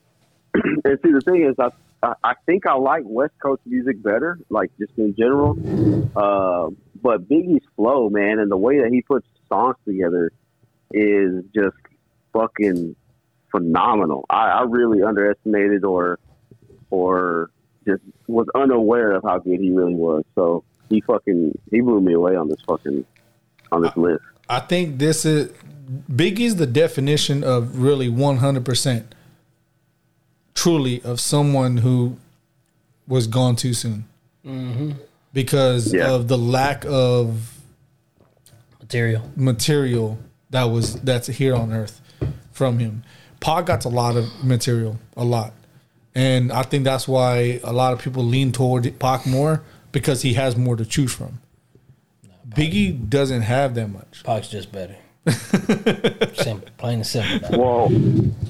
and 0.56 1.00
see, 1.04 1.12
the 1.12 1.22
thing 1.22 1.44
is, 1.44 1.56
I, 1.60 1.70
I 2.02 2.14
I 2.24 2.34
think 2.46 2.66
I 2.66 2.74
like 2.74 3.04
West 3.06 3.34
Coast 3.42 3.62
music 3.66 4.02
better, 4.02 4.40
like 4.50 4.72
just 4.80 4.92
in 4.98 5.16
general. 5.16 5.52
Uh, 6.16 6.72
but 7.02 7.30
Biggie's 7.30 7.64
flow, 7.76 8.10
man, 8.10 8.40
and 8.40 8.50
the 8.52 8.58
way 8.58 8.80
that 8.80 8.90
he 8.92 9.02
puts 9.04 9.28
songs 9.48 9.76
together 9.86 10.32
is 10.92 11.44
just 11.54 11.76
fucking 12.36 12.96
phenomenal. 13.52 14.26
I, 14.30 14.50
I 14.50 14.62
really 14.64 15.02
underestimated 15.02 15.84
or 15.86 16.20
or 16.90 17.50
just 17.88 18.02
was 18.28 18.48
unaware 18.56 19.12
of 19.14 19.24
how 19.24 19.40
good 19.40 19.60
he 19.60 19.72
really 19.72 19.94
was. 19.96 20.24
So 20.36 20.64
he 20.90 21.02
fucking 21.02 21.58
he 21.72 21.82
blew 21.82 22.02
me 22.02 22.14
away 22.14 22.36
on 22.36 22.50
this 22.50 22.62
fucking 22.68 23.06
on 23.72 23.82
this 23.82 23.96
list. 23.96 24.24
I 24.50 24.60
think 24.60 25.00
this 25.00 25.26
is 25.26 25.52
Biggie's 26.14 26.56
the 26.56 26.66
definition 26.68 27.44
of 27.44 27.80
really 27.80 28.10
100% 28.10 29.04
truly 30.56 31.02
of 31.04 31.20
someone 31.20 31.78
who 31.78 32.18
was 33.08 33.28
gone 33.28 33.56
too 33.56 33.74
soon. 33.74 34.06
Mm-hmm. 34.46 34.92
Because 35.34 35.94
Yeah. 35.94 36.12
of 36.12 36.28
the 36.28 36.38
lack 36.38 36.86
of 36.88 37.52
Material. 38.80 39.30
material 39.36 40.18
that 40.52 40.66
was 40.66 40.96
that's 41.02 41.28
here 41.28 41.56
on 41.56 41.72
earth 41.74 42.02
from 42.56 42.80
him. 42.80 43.04
Pac 43.42 43.66
got 43.66 43.86
a 43.86 43.90
lot 43.90 44.16
of 44.16 44.44
material, 44.44 44.98
a 45.16 45.26
lot. 45.26 45.54
And 46.16 46.52
I 46.52 46.64
think 46.64 46.86
that's 46.86 47.08
why 47.08 47.60
a 47.64 47.74
lot 47.74 47.92
of 47.92 48.00
people 48.00 48.24
lean 48.24 48.54
toward 48.54 48.98
Pac 48.98 49.28
more 49.28 49.62
because 49.92 50.22
he 50.22 50.34
has 50.36 50.56
more 50.56 50.78
to 50.78 50.86
choose 50.86 51.14
from. 51.14 51.42
Biggie 52.48 53.10
doesn't 53.10 53.42
have 53.42 53.76
that 53.76 53.90
much. 53.90 54.24
Pac's 54.24 54.48
just 54.48 54.72
better. 54.72 54.96
simple, 56.36 56.70
plain 56.78 57.00
and 57.00 57.08
simple. 57.08 57.60
Well, 57.60 57.90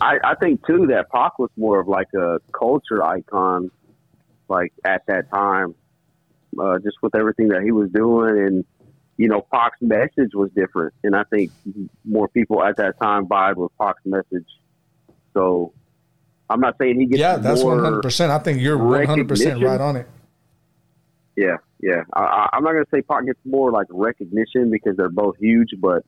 I, 0.02 0.19
I 0.23 0.36
think 0.36 0.65
too 0.68 0.86
that 0.88 1.10
Pac 1.10 1.40
was 1.40 1.49
more 1.57 1.80
of 1.80 1.88
like 1.88 2.14
a 2.14 2.40
culture 2.52 3.03
icon, 3.03 3.72
like 4.49 4.72
at 4.84 5.03
that 5.07 5.32
time, 5.32 5.73
uh, 6.60 6.77
just 6.80 6.98
with 7.02 7.15
everything 7.15 7.48
that 7.48 7.64
he 7.64 7.72
was 7.72 7.90
doing, 7.91 8.38
and 8.38 8.65
you 9.18 9.28
know, 9.28 9.46
Pac's 9.52 9.78
message 9.82 10.34
was 10.34 10.50
different, 10.56 10.94
and 11.04 11.16
I 11.16 11.24
think 11.24 11.52
more 12.04 12.28
people 12.28 12.64
at 12.64 12.78
that 12.78 13.00
time 13.02 13.26
vibe 13.26 13.56
with 13.56 13.72
Pac's 13.80 14.02
message. 14.06 14.48
So, 15.34 15.74
I'm 16.50 16.60
not 16.60 16.76
saying 16.78 17.00
he 17.00 17.06
gets 17.06 17.20
more. 17.22 17.30
Yeah, 17.30 17.38
that's 17.38 17.62
more, 17.62 17.76
one 17.76 17.84
hundred 17.84 18.02
percent. 18.02 18.32
I 18.32 18.40
think 18.40 18.62
you're 18.62 18.78
one 18.78 19.06
hundred 19.06 19.28
percent 19.28 19.64
right 19.64 19.80
on 19.80 19.96
it. 19.96 20.08
Yeah, 21.36 21.58
yeah. 21.82 22.04
I, 22.14 22.22
I, 22.22 22.50
I'm 22.54 22.64
not 22.64 22.74
gonna 22.74 22.86
say 22.94 23.02
Pac 23.02 23.26
gets 23.26 23.40
more 23.46 23.72
like 23.72 23.88
recognition 23.90 24.70
because 24.72 24.96
they're 24.96 25.10
both 25.10 25.38
huge, 25.38 25.70
but 25.80 26.04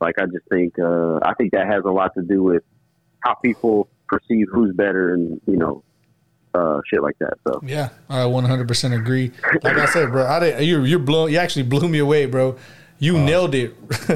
like 0.00 0.16
I 0.18 0.26
just 0.26 0.46
think 0.50 0.78
uh, 0.78 1.20
I 1.22 1.34
think 1.34 1.52
that 1.52 1.66
has 1.66 1.84
a 1.84 1.90
lot 1.90 2.14
to 2.14 2.22
do 2.22 2.42
with 2.42 2.62
how 3.20 3.34
people 3.34 3.88
perceive 4.08 4.46
who's 4.52 4.74
better 4.74 5.14
and 5.14 5.40
you 5.46 5.56
know 5.56 5.84
uh, 6.54 6.80
shit 6.88 7.02
like 7.02 7.18
that. 7.18 7.34
So 7.46 7.60
Yeah, 7.64 7.90
I 8.08 8.24
one 8.26 8.44
hundred 8.44 8.68
percent 8.68 8.94
agree. 8.94 9.32
Like 9.62 9.76
I 9.76 9.86
said, 9.86 10.10
bro, 10.10 10.26
I 10.26 10.40
didn't, 10.40 10.64
you 10.64 10.84
you 10.84 10.98
blow 10.98 11.26
you 11.26 11.38
actually 11.38 11.64
blew 11.64 11.88
me 11.88 11.98
away, 11.98 12.26
bro. 12.26 12.56
You 12.98 13.18
nailed 13.18 13.54
it. 13.54 13.74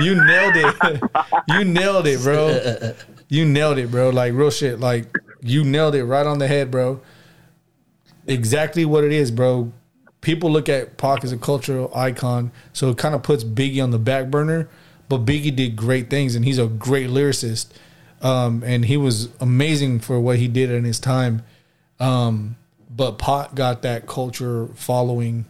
you 0.00 0.14
nailed 0.16 0.54
it. 0.56 1.02
you 1.48 1.64
nailed 1.64 2.06
it, 2.06 2.20
bro. 2.22 2.94
You 3.28 3.44
nailed 3.44 3.78
it, 3.78 3.90
bro. 3.90 4.10
Like 4.10 4.34
real 4.34 4.50
shit. 4.50 4.80
Like 4.80 5.06
you 5.42 5.64
nailed 5.64 5.94
it 5.94 6.04
right 6.04 6.26
on 6.26 6.38
the 6.38 6.48
head, 6.48 6.70
bro. 6.70 7.00
Exactly 8.26 8.84
what 8.84 9.04
it 9.04 9.12
is, 9.12 9.30
bro. 9.30 9.72
People 10.20 10.50
look 10.50 10.68
at 10.68 10.96
Pac 10.96 11.24
as 11.24 11.32
a 11.32 11.36
cultural 11.36 11.90
icon, 11.94 12.52
so 12.72 12.90
it 12.90 12.98
kind 12.98 13.14
of 13.14 13.22
puts 13.22 13.42
Biggie 13.42 13.82
on 13.82 13.90
the 13.90 13.98
back 13.98 14.30
burner. 14.30 14.68
But 15.08 15.24
Biggie 15.24 15.54
did 15.54 15.76
great 15.76 16.08
things, 16.10 16.34
and 16.34 16.44
he's 16.44 16.58
a 16.58 16.66
great 16.66 17.10
lyricist. 17.10 17.68
Um, 18.22 18.62
and 18.64 18.84
he 18.84 18.96
was 18.96 19.28
amazing 19.40 20.00
for 20.00 20.18
what 20.20 20.38
he 20.38 20.48
did 20.48 20.70
in 20.70 20.84
his 20.84 21.00
time. 21.00 21.42
Um, 21.98 22.56
but 22.88 23.18
Pac 23.18 23.54
got 23.54 23.82
that 23.82 24.06
culture 24.06 24.68
following, 24.74 25.46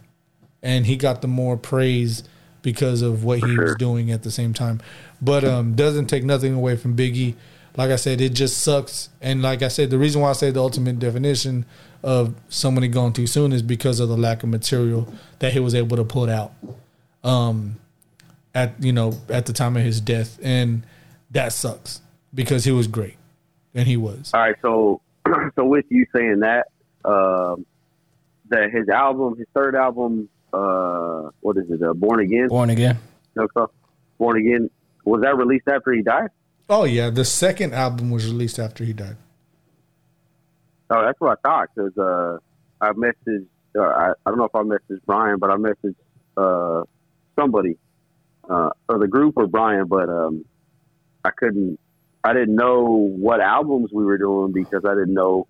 and 0.61 0.85
he 0.85 0.95
got 0.95 1.21
the 1.21 1.27
more 1.27 1.55
praise 1.55 2.23
because 2.61 3.01
of 3.01 3.23
what 3.23 3.39
he 3.39 3.57
was 3.57 3.75
doing 3.75 4.11
at 4.11 4.23
the 4.23 4.31
same 4.31 4.53
time. 4.53 4.81
But 5.21 5.43
um, 5.43 5.75
doesn't 5.75 6.07
take 6.07 6.23
nothing 6.23 6.53
away 6.53 6.75
from 6.75 6.95
Biggie. 6.95 7.35
Like 7.75 7.91
I 7.91 7.95
said, 7.95 8.21
it 8.21 8.29
just 8.29 8.59
sucks. 8.59 9.09
And 9.21 9.41
like 9.41 9.61
I 9.61 9.67
said, 9.67 9.89
the 9.89 9.97
reason 9.97 10.21
why 10.21 10.29
I 10.29 10.33
say 10.33 10.51
the 10.51 10.61
ultimate 10.61 10.99
definition 10.99 11.65
of 12.01 12.35
somebody 12.49 12.87
gone 12.87 13.13
too 13.13 13.27
soon 13.27 13.51
is 13.51 13.61
because 13.61 13.99
of 13.99 14.09
the 14.09 14.17
lack 14.17 14.43
of 14.43 14.49
material 14.49 15.11
that 15.39 15.53
he 15.53 15.59
was 15.59 15.75
able 15.75 15.97
to 15.97 16.03
put 16.03 16.29
out. 16.29 16.53
Um, 17.23 17.77
at 18.55 18.81
you 18.83 18.93
know 18.93 19.13
at 19.29 19.45
the 19.45 19.53
time 19.53 19.75
of 19.75 19.83
his 19.83 19.99
death, 19.99 20.39
and 20.41 20.85
that 21.31 21.53
sucks 21.53 22.02
because 22.33 22.63
he 22.63 22.71
was 22.71 22.87
great, 22.87 23.15
and 23.73 23.87
he 23.87 23.97
was. 23.97 24.31
all 24.33 24.41
right, 24.41 24.55
so 24.61 25.01
so 25.55 25.65
with 25.65 25.85
you 25.89 26.05
saying 26.15 26.39
that, 26.39 26.67
um, 27.05 27.65
that 28.49 28.71
his 28.71 28.89
album, 28.89 29.37
his 29.37 29.47
third 29.53 29.75
album, 29.75 30.29
uh, 30.53 31.29
what 31.41 31.57
is 31.57 31.69
it? 31.69 31.81
Uh, 31.81 31.93
Born 31.93 32.19
Again. 32.19 32.47
Born 32.47 32.69
again. 32.69 32.97
No, 33.35 33.47
so- 33.53 33.71
Born 34.17 34.37
Again. 34.37 34.69
Was 35.05 35.21
that 35.21 35.35
released 35.35 35.67
after 35.67 35.91
he 35.91 36.01
died? 36.01 36.29
Oh 36.69 36.85
yeah, 36.85 37.09
the 37.09 37.25
second 37.25 37.73
album 37.73 38.09
was 38.09 38.25
released 38.25 38.57
after 38.57 38.85
he 38.85 38.93
died. 38.93 39.17
Oh, 40.89 41.01
that's 41.03 41.19
what 41.19 41.37
I 41.43 41.47
thought. 41.47 41.69
Because 41.75 41.97
uh, 41.97 42.37
I 42.79 42.91
messaged. 42.93 43.47
Uh, 43.77 43.81
I, 43.81 44.11
I 44.25 44.29
don't 44.29 44.37
know 44.37 44.45
if 44.45 44.55
I 44.55 44.61
messaged 44.61 45.01
Brian, 45.05 45.39
but 45.39 45.49
I 45.49 45.55
messaged 45.55 45.95
uh, 46.37 46.83
somebody, 47.37 47.77
uh, 48.49 48.69
or 48.87 48.99
the 48.99 49.07
group 49.07 49.33
or 49.35 49.47
Brian, 49.47 49.87
but 49.87 50.07
um, 50.09 50.45
I 51.25 51.31
couldn't. 51.31 51.79
I 52.23 52.33
didn't 52.33 52.55
know 52.55 52.83
what 52.85 53.41
albums 53.41 53.91
we 53.93 54.05
were 54.05 54.17
doing 54.17 54.51
because 54.53 54.83
I 54.85 54.93
didn't 54.95 55.13
know 55.13 55.47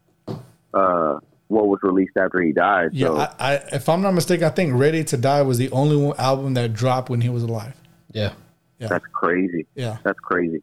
uh, 0.74 1.20
what 1.48 1.68
was 1.68 1.80
released 1.84 2.18
after 2.18 2.41
he 2.41 2.52
died. 2.52 2.90
Yeah, 2.94 3.08
so 3.08 3.18
I, 3.18 3.30
I, 3.40 3.54
if 3.74 3.88
I'm 3.90 4.02
not 4.02 4.14
mistaken, 4.14 4.45
I 4.45 4.50
think 4.50 4.74
"Ready 4.76 5.04
to 5.04 5.18
Die" 5.18 5.41
was 5.44 5.58
the 5.60 5.70
only 5.72 5.95
one 5.95 6.18
album 6.18 6.56
that 6.56 6.74
dropped 6.74 7.10
when 7.10 7.22
he 7.22 7.30
was 7.30 7.44
alive. 7.44 7.74
Yeah. 8.12 8.34
yeah, 8.80 8.88
that's 8.88 9.06
crazy. 9.14 9.66
Yeah, 9.76 9.98
That's 10.04 10.20
crazy. 10.20 10.62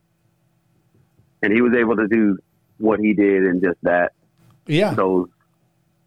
And 1.43 1.53
he 1.53 1.63
was 1.63 1.73
able 1.75 1.97
to 1.97 2.07
do 2.07 2.39
what 2.79 3.01
he 3.01 3.13
did 3.15 3.45
in 3.45 3.61
just 3.63 3.79
that 3.83 4.13
yeah. 4.67 4.95
those 4.95 5.29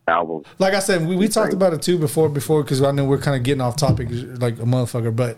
albums. 0.07 0.45
Like 0.59 0.73
I 0.73 0.79
said, 0.79 1.07
we, 1.07 1.15
we 1.15 1.27
talked 1.27 1.45
Right. 1.47 1.53
about 1.53 1.73
it 1.73 1.81
too 1.81 1.97
before 1.97 2.29
before 2.29 2.61
because 2.63 2.81
I 2.81 2.91
know 2.91 3.05
we're 3.05 3.17
kind 3.17 3.35
of 3.37 3.43
getting 3.43 3.61
off 3.61 3.75
topic 3.77 4.09
like 4.11 4.55
a 4.59 4.63
motherfucker, 4.63 5.15
but 5.15 5.37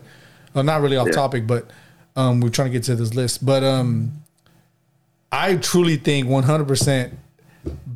well, 0.54 0.64
not 0.64 0.80
really 0.82 0.96
off 0.96 1.06
Yeah. 1.08 1.12
topic, 1.12 1.46
but 1.46 1.70
um, 2.16 2.40
we're 2.40 2.48
trying 2.50 2.68
to 2.68 2.72
get 2.72 2.82
to 2.84 2.94
this 2.96 3.14
list. 3.14 3.44
But 3.44 3.62
um, 3.64 4.12
I 5.30 5.56
truly 5.56 5.96
think 5.96 6.28
100 6.28 6.66
percent 6.66 7.18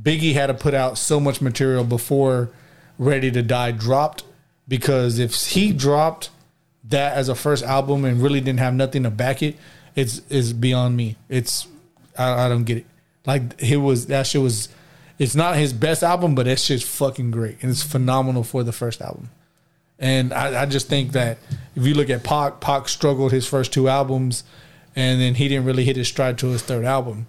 Biggie 0.02 0.35
had 0.35 0.47
to 0.47 0.55
put 0.55 0.74
out 0.74 0.98
so 0.98 1.20
much 1.20 1.40
material 1.40 1.85
before 1.85 2.51
Ready 2.98 3.31
to 3.31 3.43
Die 3.43 3.70
dropped 3.73 4.24
because 4.69 5.19
if 5.19 5.35
he 5.35 5.73
dropped 5.73 6.28
that 6.85 7.16
as 7.16 7.31
a 7.31 7.35
first 7.35 7.65
album 7.65 8.05
and 8.05 8.20
really 8.20 8.43
didn't 8.43 8.59
have 8.59 8.74
nothing 8.74 9.05
to 9.05 9.11
back 9.11 9.43
it, 9.43 9.57
it's 9.97 10.20
is 10.28 10.52
beyond 10.52 10.98
me. 10.98 11.16
It's 11.31 11.66
I, 12.19 12.44
I 12.44 12.48
don't 12.51 12.65
get 12.65 12.78
it. 12.78 12.86
Like 13.24 13.43
it 13.59 13.78
was 13.78 14.07
that 14.07 14.27
shit 14.27 14.43
was. 14.43 14.69
It's 15.19 15.35
not 15.35 15.57
his 15.57 15.73
best 15.73 16.02
album, 16.02 16.35
but 16.35 16.44
that 16.44 16.59
shit's 16.59 16.82
fucking 16.82 17.31
great 17.31 17.62
and 17.62 17.70
it's 17.70 17.82
phenomenal 17.82 18.44
for 18.44 18.62
the 18.62 18.73
first 18.73 19.01
album. 19.01 19.31
And 19.98 20.32
I, 20.35 20.62
I 20.62 20.66
just 20.66 20.89
think 20.89 21.12
that 21.12 21.39
if 21.74 21.86
you 21.86 21.94
look 21.94 22.11
at 22.11 22.23
Pac, 22.23 22.61
Pac 22.61 22.89
struggled 22.89 23.32
his 23.32 23.47
first 23.47 23.73
two 23.73 23.89
albums, 23.89 24.44
and 24.96 25.20
then 25.20 25.34
he 25.34 25.48
didn't 25.48 25.64
really 25.64 25.84
hit 25.84 25.96
his 25.96 26.08
stride 26.08 26.38
to 26.38 26.48
his 26.48 26.62
third 26.62 26.84
album. 26.84 27.26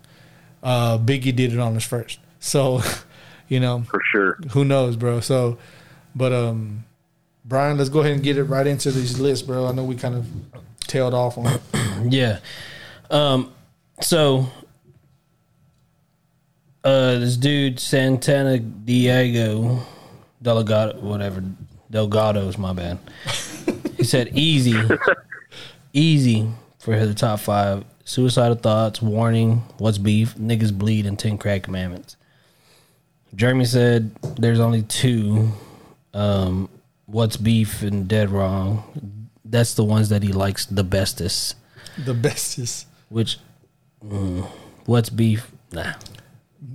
Uh, 0.64 0.98
Biggie 0.98 1.36
did 1.36 1.54
it 1.54 1.60
on 1.60 1.74
his 1.74 1.84
first, 1.84 2.20
so 2.40 2.82
you 3.48 3.60
know 3.60 3.84
For 3.90 4.02
sure. 4.12 4.34
who 4.52 4.64
knows, 4.66 4.96
bro. 4.96 5.20
So, 5.20 5.58
but 6.16 6.32
um, 6.34 6.86
Brian, 7.46 7.78
let's 7.78 7.90
go 7.90 8.02
ahead 8.02 8.14
and 8.14 8.24
get 8.24 8.38
it 8.38 8.44
right 8.44 8.68
into 8.68 8.92
these 8.92 9.20
lists, 9.20 9.46
bro. 9.46 9.68
I 9.68 9.72
know 9.72 9.84
we 9.84 9.96
kind 9.96 10.16
of 10.16 10.28
tailed 10.82 11.14
off 11.14 11.38
on 11.38 11.48
it. 11.48 11.62
Yeah. 12.10 12.40
Um. 13.12 13.52
So, 14.02 14.48
uh, 16.84 17.20
this 17.20 17.38
dude 17.38 17.80
Santana 17.80 18.58
Diego 18.58 19.80
Delgado, 20.42 21.00
whatever 21.00 21.44
Delgado's 21.90 22.58
my 22.58 22.74
bad. 22.74 23.00
He 23.98 24.04
said 24.08 24.30
easy, 24.36 24.74
easy 25.94 26.50
for 26.82 27.06
the 27.06 27.14
top 27.14 27.40
five. 27.40 27.86
Suicidal 28.04 28.56
thoughts, 28.56 29.02
warning, 29.02 29.64
what's 29.78 29.98
beef, 29.98 30.36
niggas 30.36 30.78
bleed, 30.78 31.06
and 31.06 31.18
ten 31.18 31.38
crack 31.38 31.64
commandments. 31.64 32.18
Jeremy 33.36 33.66
said 33.66 34.14
there's 34.38 34.60
only 34.60 34.82
two. 34.82 35.50
Um, 36.14 36.68
what's 37.06 37.38
beef 37.38 37.84
and 37.84 38.08
dead 38.08 38.30
wrong. 38.30 39.30
That's 39.46 39.76
the 39.76 39.84
ones 39.84 40.10
that 40.10 40.24
he 40.24 40.34
likes 40.34 40.66
the 40.66 40.84
bestest. 40.84 41.56
The 42.06 42.14
bestest. 42.14 42.88
Which, 43.10 43.38
mm, 44.06 44.46
what's 44.86 45.10
beef? 45.10 45.50
Nah, 45.72 45.94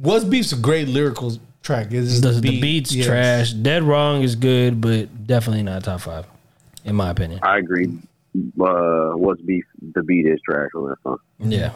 What's 0.01 0.25
Beef's 0.25 0.53
a 0.53 0.57
great 0.57 0.89
lyrical 0.89 1.39
track. 1.63 1.89
It's 1.91 2.11
just 2.11 2.23
the, 2.23 2.31
the, 2.33 2.41
the 2.41 2.61
beat's 2.61 2.95
Yes. 2.95 3.07
trash. 3.07 3.53
Dead 3.53 3.83
wrong 3.83 4.23
is 4.23 4.37
good, 4.37 4.81
but 4.81 5.27
definitely 5.27 5.63
not 5.63 5.85
top 5.85 6.01
five, 6.01 6.27
in 6.85 6.97
my 6.97 7.11
opinion. 7.11 7.41
I 7.43 7.59
agree. 7.59 7.91
Uh, 8.61 9.17
what's 9.17 9.41
beef? 9.43 9.65
The 9.95 10.03
beat 10.03 10.27
is 10.27 10.41
trash 10.45 10.71
on 10.75 10.91
that 10.91 10.97
song. 11.03 11.19
Yeah. 11.39 11.73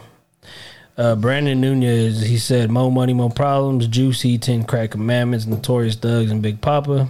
Uh, 0.97 1.15
Brandon 1.15 1.59
Nunez, 1.59 2.21
he 2.21 2.37
said, 2.37 2.69
"More 2.69 2.91
money, 2.91 3.13
more 3.13 3.29
problems." 3.29 3.87
Juicy, 3.87 4.37
Ten 4.37 4.63
Crack 4.63 4.91
Commandments, 4.91 5.45
Notorious 5.45 5.95
Thugs, 5.95 6.31
and 6.31 6.41
Big 6.41 6.61
Poppa. 6.61 7.09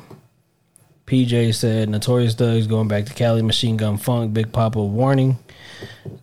PJ 1.08 1.54
said, 1.54 1.90
"Notorious 1.90 2.36
Thugs 2.36 2.68
going 2.68 2.88
back 2.88 3.06
to 3.06 3.14
Cali, 3.14 3.42
Machine 3.42 3.78
Gun 3.78 3.98
Funk, 3.98 4.34
Big 4.34 4.52
Poppa 4.52 4.82
warning." 4.82 5.38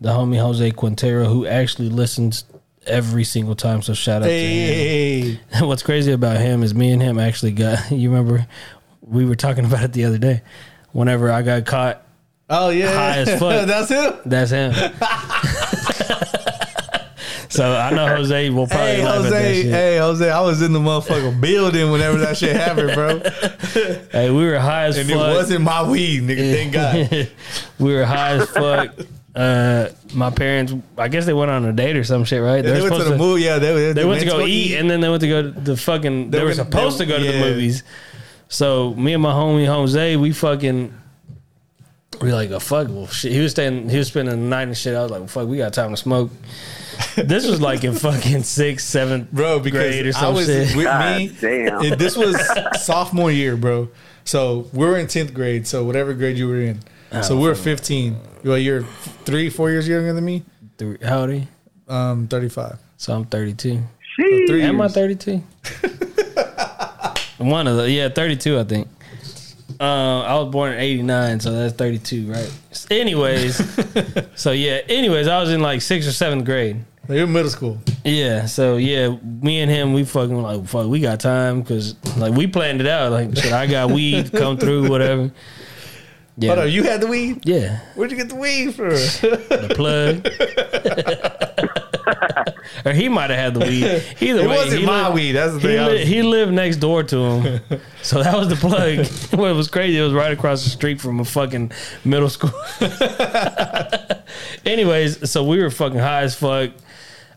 The 0.00 0.10
homie 0.10 0.40
Jose 0.40 0.70
Quintero, 0.70 1.24
who 1.24 1.46
actually 1.46 1.88
listens 1.88 2.44
every 2.86 3.24
single 3.24 3.55
time, 3.56 3.82
so 3.82 3.92
shout 3.92 4.22
out 4.22 4.26
to 4.26 4.32
him. 4.32 5.38
What's 5.66 5.82
crazy 5.82 6.12
about 6.12 6.38
him 6.38 6.62
is 6.62 6.74
me 6.74 6.92
and 6.92 7.02
him 7.02 7.18
actually 7.18 7.52
got. 7.52 7.90
You 7.98 8.10
remember 8.10 8.46
we 9.02 9.24
were 9.24 9.34
talking 9.34 9.64
about 9.64 9.82
it 9.82 9.92
the 9.92 10.05
other 10.05 10.18
day. 10.18 10.42
Whenever 10.92 11.30
I 11.30 11.42
got 11.42 11.66
caught, 11.66 12.02
oh 12.50 12.70
yeah, 12.70 12.92
High 12.92 13.16
as 13.18 13.28
fuck. 13.40 13.66
That's 13.66 13.88
him. 13.90 14.14
that's 14.26 14.50
him. 14.50 14.72
so 17.50 17.72
I 17.72 17.90
know 17.90 18.06
Jose 18.16 18.50
will 18.50 18.66
probably 18.66 18.86
Hey 18.96 19.00
Jose, 19.02 19.62
hey 19.64 19.98
Jose, 19.98 20.30
I 20.30 20.40
was 20.40 20.62
in 20.62 20.72
the 20.72 20.78
motherfucking 20.78 21.40
building 21.40 21.90
whenever 21.90 22.18
that 22.18 22.36
shit 22.36 22.54
happened, 22.56 22.92
bro. 22.94 23.18
Hey, 24.10 24.30
we 24.30 24.44
were 24.46 24.58
high 24.58 24.84
as 24.86 24.96
And 24.98 25.08
fuck. 25.08 25.16
it 25.16 25.34
wasn't 25.34 25.64
my 25.64 25.88
weed, 25.88 26.22
nigga. 26.22 26.52
Thank 26.52 26.72
God. 26.72 27.30
we 27.78 27.94
were 27.94 28.04
high 28.04 28.30
as 28.32 28.50
fuck. 28.50 28.94
Uh, 29.34 29.88
my 30.14 30.30
parents, 30.30 30.74
I 30.96 31.08
guess 31.08 31.26
they 31.26 31.32
went 31.34 31.50
on 31.50 31.64
a 31.66 31.72
date 31.72 31.96
or 31.96 32.02
some 32.02 32.24
shit, 32.24 32.42
right? 32.42 32.62
they 32.62 32.72
They're 32.72 32.82
went 32.90 32.96
to 32.96 33.04
the 33.04 33.16
movie. 33.16 33.42
Yeah, 33.42 33.58
they, 33.58 33.92
They 33.92 34.04
went 34.04 34.20
to 34.20 34.26
go 34.26 34.44
eat, 34.44 34.74
and 34.76 34.90
then 34.90 35.00
they 35.00 35.08
went 35.08 35.20
to 35.20 35.28
go 35.28 35.42
to 35.42 35.50
the 35.50 35.76
fucking. 35.76 36.30
They, 36.30 36.38
They 36.38 36.44
were 36.44 36.48
were- 36.50 36.54
supposed 36.54 36.98
to 36.98 37.06
go 37.06 37.18
to 37.18 37.24
the 37.24 37.38
movies. 37.38 37.84
So 38.48 38.94
me 38.94 39.12
and 39.12 39.22
my 39.22 39.32
homie 39.32 39.66
Jose, 39.66 40.16
we 40.16 40.32
fucking. 40.32 40.92
We 42.20 42.32
like, 42.32 42.51
oh 42.51 42.59
fuck, 42.59 42.89
well 42.89 43.07
shit. 43.07 43.32
He 43.32 43.40
was 43.40 43.53
staying, 43.53 43.89
he 43.89 43.99
was 43.99 44.09
spending 44.09 44.35
the 44.35 44.47
night 44.49 44.62
and 44.69 44.77
shit. 44.77 44.95
I 44.95 45.03
was 45.03 45.11
like, 45.11 45.20
well, 45.20 45.28
fuck, 45.28 45.49
we 45.49 45.59
got 45.59 45.73
time 45.73 45.90
to 45.90 45.97
smoke. 45.97 46.31
this 47.16 47.47
was 47.47 47.61
like 47.61 47.85
in 47.85 47.95
fucking 47.95 48.43
sixth, 48.43 48.89
seventh, 48.89 49.31
bro. 49.31 49.61
Because 49.61 49.81
grade 49.95 50.07
or 50.07 50.12
I 50.16 50.28
was 50.31 50.47
shit. 50.47 50.74
with 50.77 50.85
God 50.86 51.16
me. 51.19 51.28
damn. 51.40 51.81
and 51.82 51.93
this 52.01 52.16
was 52.16 52.36
sophomore 52.85 53.31
year, 53.31 53.57
bro. 53.57 53.89
So 54.24 54.69
we 54.73 54.85
were 54.86 54.99
in 54.99 55.07
tenth 55.07 55.32
grade. 55.32 55.66
So 55.66 55.85
whatever 55.85 56.12
grade 56.15 56.36
you 56.36 56.49
were 56.49 56.61
in. 56.61 56.81
so 57.23 57.36
we 57.36 57.47
were 57.47 57.55
fifteen. 57.55 58.16
Well, 58.45 58.59
you're 58.59 58.82
three, 59.24 59.51
four 59.51 59.70
years 59.70 59.89
younger 59.89 60.12
than 60.12 60.24
me. 60.24 60.43
Three, 60.77 60.99
how 61.03 61.20
old 61.20 61.31
are 61.31 61.35
you? 61.35 61.47
Um, 61.89 62.28
thirty-five. 62.28 62.78
So 62.99 63.15
I'm 63.15 63.24
32. 63.27 63.81
Sheesh. 64.19 64.47
Three 64.49 64.62
Am 64.62 64.81
I 64.81 64.89
32? 64.89 65.36
One 67.39 67.69
of 67.69 67.77
the 67.77 67.89
yeah, 67.89 68.09
32 68.09 68.59
I 68.59 68.65
think. 68.65 68.89
Uh, 69.80 70.20
I 70.22 70.34
was 70.40 70.50
born 70.50 70.72
in 70.72 70.80
89, 70.80 71.40
so 71.40 71.52
that's 71.52 71.74
32, 71.74 72.30
right? 72.32 72.52
Anyways, 72.90 73.56
so 74.34 74.50
yeah, 74.50 74.80
anyways, 74.88 75.28
I 75.28 75.40
was 75.40 75.50
in 75.52 75.60
like 75.60 75.82
sixth 75.82 76.09
or 76.09 76.12
seventh 76.12 76.44
grade. 76.44 76.84
You're 77.09 77.24
in 77.24 77.32
middle 77.32 77.48
school. 77.50 77.78
Yeah, 78.05 78.46
so 78.46 78.76
yeah, 78.76 79.16
me 79.22 79.60
and 79.60 79.70
him, 79.70 79.94
we 79.94 80.05
fucking 80.05 80.42
like, 80.42 80.66
fuck, 80.66 80.88
we 80.88 81.00
got 81.00 81.20
time 81.20 81.62
because 81.62 81.94
like 82.16 82.34
we 82.34 82.46
planned 82.48 82.80
it 82.80 82.86
out. 82.86 83.12
Like, 83.12 83.36
shit, 83.36 83.52
I 83.52 83.66
got 83.66 83.90
weed, 83.92 84.32
come 84.32 84.59
through, 84.59 84.88
whatever. 84.90 85.30
Yeah, 86.36 86.48
Hold 86.55 86.66
on, 86.66 86.70
you 86.72 86.82
had 86.82 87.00
the 87.00 87.06
weed. 87.06 87.40
yeah, 87.48 87.80
Where'd 87.94 88.10
you 88.10 88.16
get 88.16 88.28
the 88.28 88.34
weed 88.36 88.74
from? 88.74 88.90
the 88.90 89.72
plug. 89.74 90.24
or 92.85 92.93
he 92.93 93.09
might 93.09 93.31
have 93.31 93.39
had 93.39 93.55
the 93.55 93.61
weed. 93.61 93.85
Either 94.20 94.40
It 94.40 94.49
way, 94.49 94.57
wasn't 94.57 94.81
he 94.81 94.86
my 94.86 95.05
lived- 95.05 95.15
weed. 95.15 95.32
That's 95.32 95.55
the 95.55 95.61
thing. 95.61 95.78
I 95.78 95.86
li- 95.89 95.99
was- 96.01 96.09
he 96.09 96.23
lived 96.23 96.53
next 96.53 96.77
door 96.77 97.03
to 97.03 97.16
him, 97.16 97.61
so 98.03 98.23
that 98.23 98.36
was 98.36 98.49
the 98.49 98.57
plug. 98.57 99.07
what 99.39 99.55
was 99.55 99.69
crazy, 99.69 99.99
it 99.99 100.03
was 100.03 100.12
right 100.12 100.32
across 100.32 100.65
the 100.65 100.70
street 100.70 101.01
from 101.01 101.20
a 101.20 101.24
fucking 101.24 101.73
middle 102.05 102.28
school. 102.28 102.51
Anyways, 104.65 105.31
so 105.31 105.45
we 105.45 105.62
were 105.62 105.70
fucking 105.70 105.99
high 105.99 106.23
as 106.23 106.35
fuck. 106.35 106.70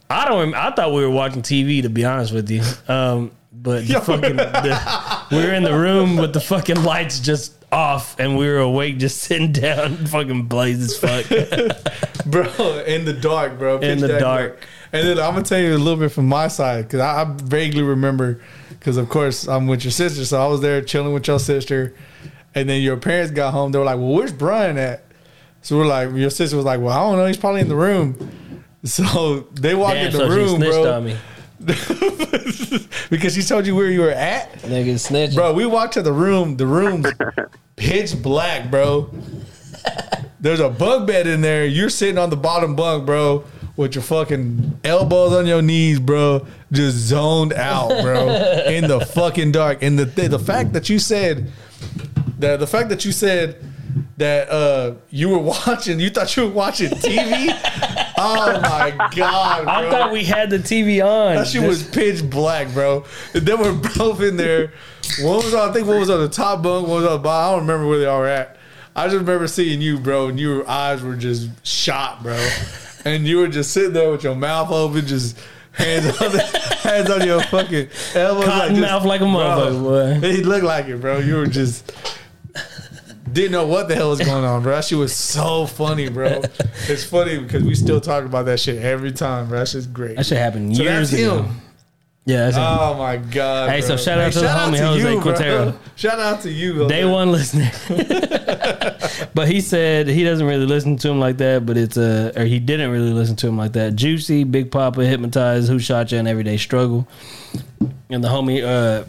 I 0.09 0.27
don't. 0.27 0.53
I 0.53 0.71
thought 0.71 0.93
we 0.93 1.01
were 1.03 1.09
watching 1.09 1.41
TV 1.41 1.81
to 1.83 1.89
be 1.89 2.03
honest 2.03 2.33
with 2.33 2.49
you. 2.51 2.61
Um, 2.87 3.31
but 3.53 3.87
the 3.87 4.01
fucking 4.01 4.35
the, 4.35 5.25
we 5.31 5.37
were 5.37 5.53
in 5.53 5.63
the 5.63 5.73
room 5.77 6.17
with 6.17 6.33
the 6.33 6.39
fucking 6.41 6.83
lights 6.83 7.19
just 7.19 7.53
off, 7.71 8.19
and 8.19 8.37
we 8.37 8.45
were 8.47 8.57
awake, 8.57 8.97
just 8.97 9.19
sitting 9.19 9.51
down, 9.53 9.95
fucking 10.07 10.43
blazed 10.43 10.81
as 10.81 10.97
fuck. 10.97 11.29
bro, 12.25 12.79
in 12.85 13.05
the 13.05 13.13
dark, 13.13 13.57
bro. 13.57 13.79
In 13.79 13.99
the 13.99 14.19
dark. 14.19 14.59
And 14.93 15.07
then 15.07 15.19
I'm 15.19 15.33
gonna 15.33 15.43
tell 15.43 15.59
you 15.59 15.75
a 15.75 15.77
little 15.77 15.99
bit 15.99 16.11
from 16.11 16.27
my 16.27 16.47
side 16.47 16.85
because 16.85 16.99
I, 16.99 17.21
I 17.21 17.25
vaguely 17.25 17.81
remember 17.81 18.41
because 18.69 18.97
of 18.97 19.07
course 19.09 19.47
I'm 19.47 19.67
with 19.67 19.83
your 19.83 19.91
sister, 19.91 20.25
so 20.25 20.41
I 20.43 20.47
was 20.47 20.61
there 20.61 20.81
chilling 20.81 21.13
with 21.13 21.27
your 21.27 21.39
sister, 21.39 21.95
and 22.53 22.67
then 22.67 22.81
your 22.81 22.97
parents 22.97 23.31
got 23.31 23.51
home. 23.51 23.71
They 23.71 23.79
were 23.79 23.85
like, 23.85 23.97
"Well, 23.97 24.09
where's 24.09 24.33
Brian 24.33 24.77
at?" 24.77 25.03
So 25.61 25.77
we're 25.77 25.85
like, 25.85 26.11
your 26.13 26.29
sister 26.29 26.57
was 26.57 26.65
like, 26.65 26.81
"Well, 26.81 26.89
I 26.89 26.99
don't 27.09 27.17
know. 27.17 27.25
He's 27.25 27.37
probably 27.37 27.61
in 27.61 27.69
the 27.69 27.75
room." 27.75 28.17
So 28.83 29.41
they 29.53 29.75
walk 29.75 29.93
Damn, 29.93 30.07
in 30.07 30.11
the 30.11 30.17
so 30.17 30.29
she 30.31 30.35
room, 30.35 30.55
snitched 30.55 30.71
bro, 30.71 30.93
on 30.93 31.05
me. 31.05 31.15
because 33.11 33.35
she 33.35 33.43
told 33.43 33.67
you 33.67 33.75
where 33.75 33.91
you 33.91 34.01
were 34.01 34.09
at. 34.09 34.51
Nigga 34.63 34.97
snitched. 34.99 35.35
Bro, 35.35 35.53
we 35.53 35.67
walked 35.67 35.93
to 35.93 36.01
the 36.01 36.11
room. 36.11 36.57
The 36.57 36.65
room's 36.65 37.05
pitch 37.75 38.19
black, 38.23 38.71
bro. 38.71 39.13
There's 40.39 40.59
a 40.59 40.69
bunk 40.69 41.05
bed 41.05 41.27
in 41.27 41.41
there. 41.41 41.67
You're 41.67 41.91
sitting 41.91 42.17
on 42.17 42.31
the 42.31 42.37
bottom 42.37 42.75
bunk, 42.75 43.05
bro, 43.05 43.43
with 43.77 43.95
your 43.95 44.03
fucking 44.03 44.79
elbows 44.83 45.33
on 45.33 45.45
your 45.47 45.61
knees, 45.61 45.99
bro, 45.99 46.45
just 46.71 46.97
zoned 46.97 47.53
out, 47.53 47.89
bro, 48.01 48.29
in 48.67 48.87
the 48.87 48.99
fucking 48.99 49.51
dark. 49.51 49.81
And 49.81 49.97
the 49.97 50.05
th- 50.05 50.29
the 50.31 50.39
fact 50.39 50.73
that 50.73 50.89
you 50.89 50.99
said 50.99 51.51
that 52.39 52.59
the 52.59 52.67
fact 52.67 52.89
that 52.89 53.05
you 53.05 53.11
said 53.11 53.63
that 54.17 54.49
uh, 54.49 54.95
you 55.09 55.29
were 55.29 55.37
watching, 55.67 55.99
you 55.99 56.09
thought 56.09 56.35
you 56.35 56.43
were 56.47 56.53
watching 56.53 56.89
TV. 56.89 57.57
Oh 58.23 58.61
my 58.61 58.91
god, 59.15 59.63
bro. 59.63 59.73
I 59.73 59.89
thought 59.89 60.11
we 60.11 60.23
had 60.23 60.51
the 60.51 60.59
TV 60.59 61.03
on. 61.03 61.37
that 61.37 61.47
shit 61.47 61.63
was 61.63 61.81
pitch 61.81 62.23
black, 62.29 62.71
bro. 62.71 63.03
And 63.33 63.47
they 63.47 63.55
were 63.55 63.73
both 63.73 64.21
in 64.21 64.37
there. 64.37 64.73
One 65.21 65.37
was 65.37 65.55
on, 65.55 65.71
I 65.71 65.73
think 65.73 65.87
one 65.87 65.97
was 65.99 66.11
on 66.11 66.19
the 66.19 66.29
top 66.29 66.61
bunk, 66.61 66.87
one 66.87 66.97
was 66.97 67.05
on 67.07 67.13
the 67.13 67.17
bottom. 67.17 67.47
I 67.47 67.57
don't 67.57 67.67
remember 67.67 67.87
where 67.89 67.97
they 67.97 68.05
all 68.05 68.19
were 68.19 68.27
at. 68.27 68.57
I 68.95 69.05
just 69.07 69.17
remember 69.17 69.47
seeing 69.47 69.81
you, 69.81 69.97
bro, 69.97 70.27
and 70.27 70.39
your 70.39 70.69
eyes 70.69 71.01
were 71.01 71.15
just 71.15 71.49
shot, 71.65 72.21
bro. 72.21 72.37
And 73.05 73.25
you 73.27 73.37
were 73.37 73.47
just 73.47 73.71
sitting 73.71 73.93
there 73.93 74.09
with 74.11 74.23
your 74.23 74.35
mouth 74.35 74.71
open, 74.71 75.05
just 75.05 75.37
hands 75.71 76.05
on 76.21 76.31
the, 76.31 76.41
hands 76.83 77.09
on 77.09 77.25
your 77.25 77.41
fucking 77.43 77.89
elbows, 78.15 78.45
Cotton 78.45 78.75
just- 78.75 78.81
mouth 78.87 79.05
like 79.05 79.21
a 79.21 79.25
motherfucker, 79.25 80.21
boy. 80.21 80.27
He 80.27 80.43
looked 80.43 80.65
like 80.65 80.85
it, 80.87 80.99
bro. 81.01 81.19
You 81.19 81.35
were 81.37 81.47
just 81.47 81.91
didn't 83.31 83.53
know 83.53 83.65
what 83.65 83.87
the 83.87 83.95
hell 83.95 84.09
was 84.09 84.19
going 84.19 84.43
on, 84.43 84.61
bro. 84.61 84.75
That 84.75 84.83
shit 84.83 84.97
was 84.97 85.15
so 85.15 85.65
funny, 85.65 86.09
bro. 86.09 86.41
It's 86.89 87.05
funny 87.05 87.37
because 87.39 87.63
we 87.63 87.75
still 87.75 88.01
talk 88.01 88.25
about 88.25 88.45
that 88.47 88.59
shit 88.59 88.81
every 88.81 89.11
time, 89.13 89.47
bro. 89.47 89.59
That 89.59 89.69
shit's 89.69 89.87
great. 89.87 90.17
That 90.17 90.25
shit 90.25 90.37
happened 90.37 90.75
So 90.75 90.83
years 90.83 91.13
ago. 91.13 91.43
him. 91.43 91.61
Yeah, 92.25 92.45
that's 92.45 92.55
him. 92.55 92.63
Oh 92.63 92.93
my 92.99 93.17
god! 93.17 93.71
Hey, 93.71 93.81
so 93.81 93.89
bro. 93.89 93.97
shout 93.97 94.19
out 94.19 94.31
to 94.33 94.39
the 94.41 94.45
homie 94.45 94.79
Jose 94.79 95.01
bro. 95.01 95.21
Quintero. 95.21 95.79
Shout 95.95 96.19
out 96.19 96.41
to 96.41 96.51
you, 96.51 96.75
Jose. 96.75 96.87
Day 96.87 97.03
one 97.03 97.31
listener. 97.31 97.71
but 99.33 99.47
he 99.47 99.59
said 99.59 100.07
he 100.07 100.23
doesn't 100.23 100.45
really 100.45 100.67
listen 100.67 100.97
to 100.97 101.09
him 101.09 101.19
like 101.19 101.37
that, 101.37 101.65
but 101.65 101.77
it's 101.77 101.97
uh 101.97 102.31
or 102.35 102.45
he 102.45 102.59
didn't 102.59 102.91
really 102.91 103.11
listen 103.11 103.35
to 103.37 103.47
him 103.47 103.57
like 103.57 103.73
that. 103.73 103.95
Juicy, 103.95 104.43
Big 104.43 104.69
Poppa, 104.69 105.03
Hypnotized, 105.03 105.67
Who 105.67 105.79
Shot 105.79 106.11
You, 106.11 106.19
and 106.19 106.27
Everyday 106.27 106.57
Struggle. 106.57 107.07
And 108.11 108.23
the 108.23 108.27
homie 108.27 108.63
uh 108.63 109.03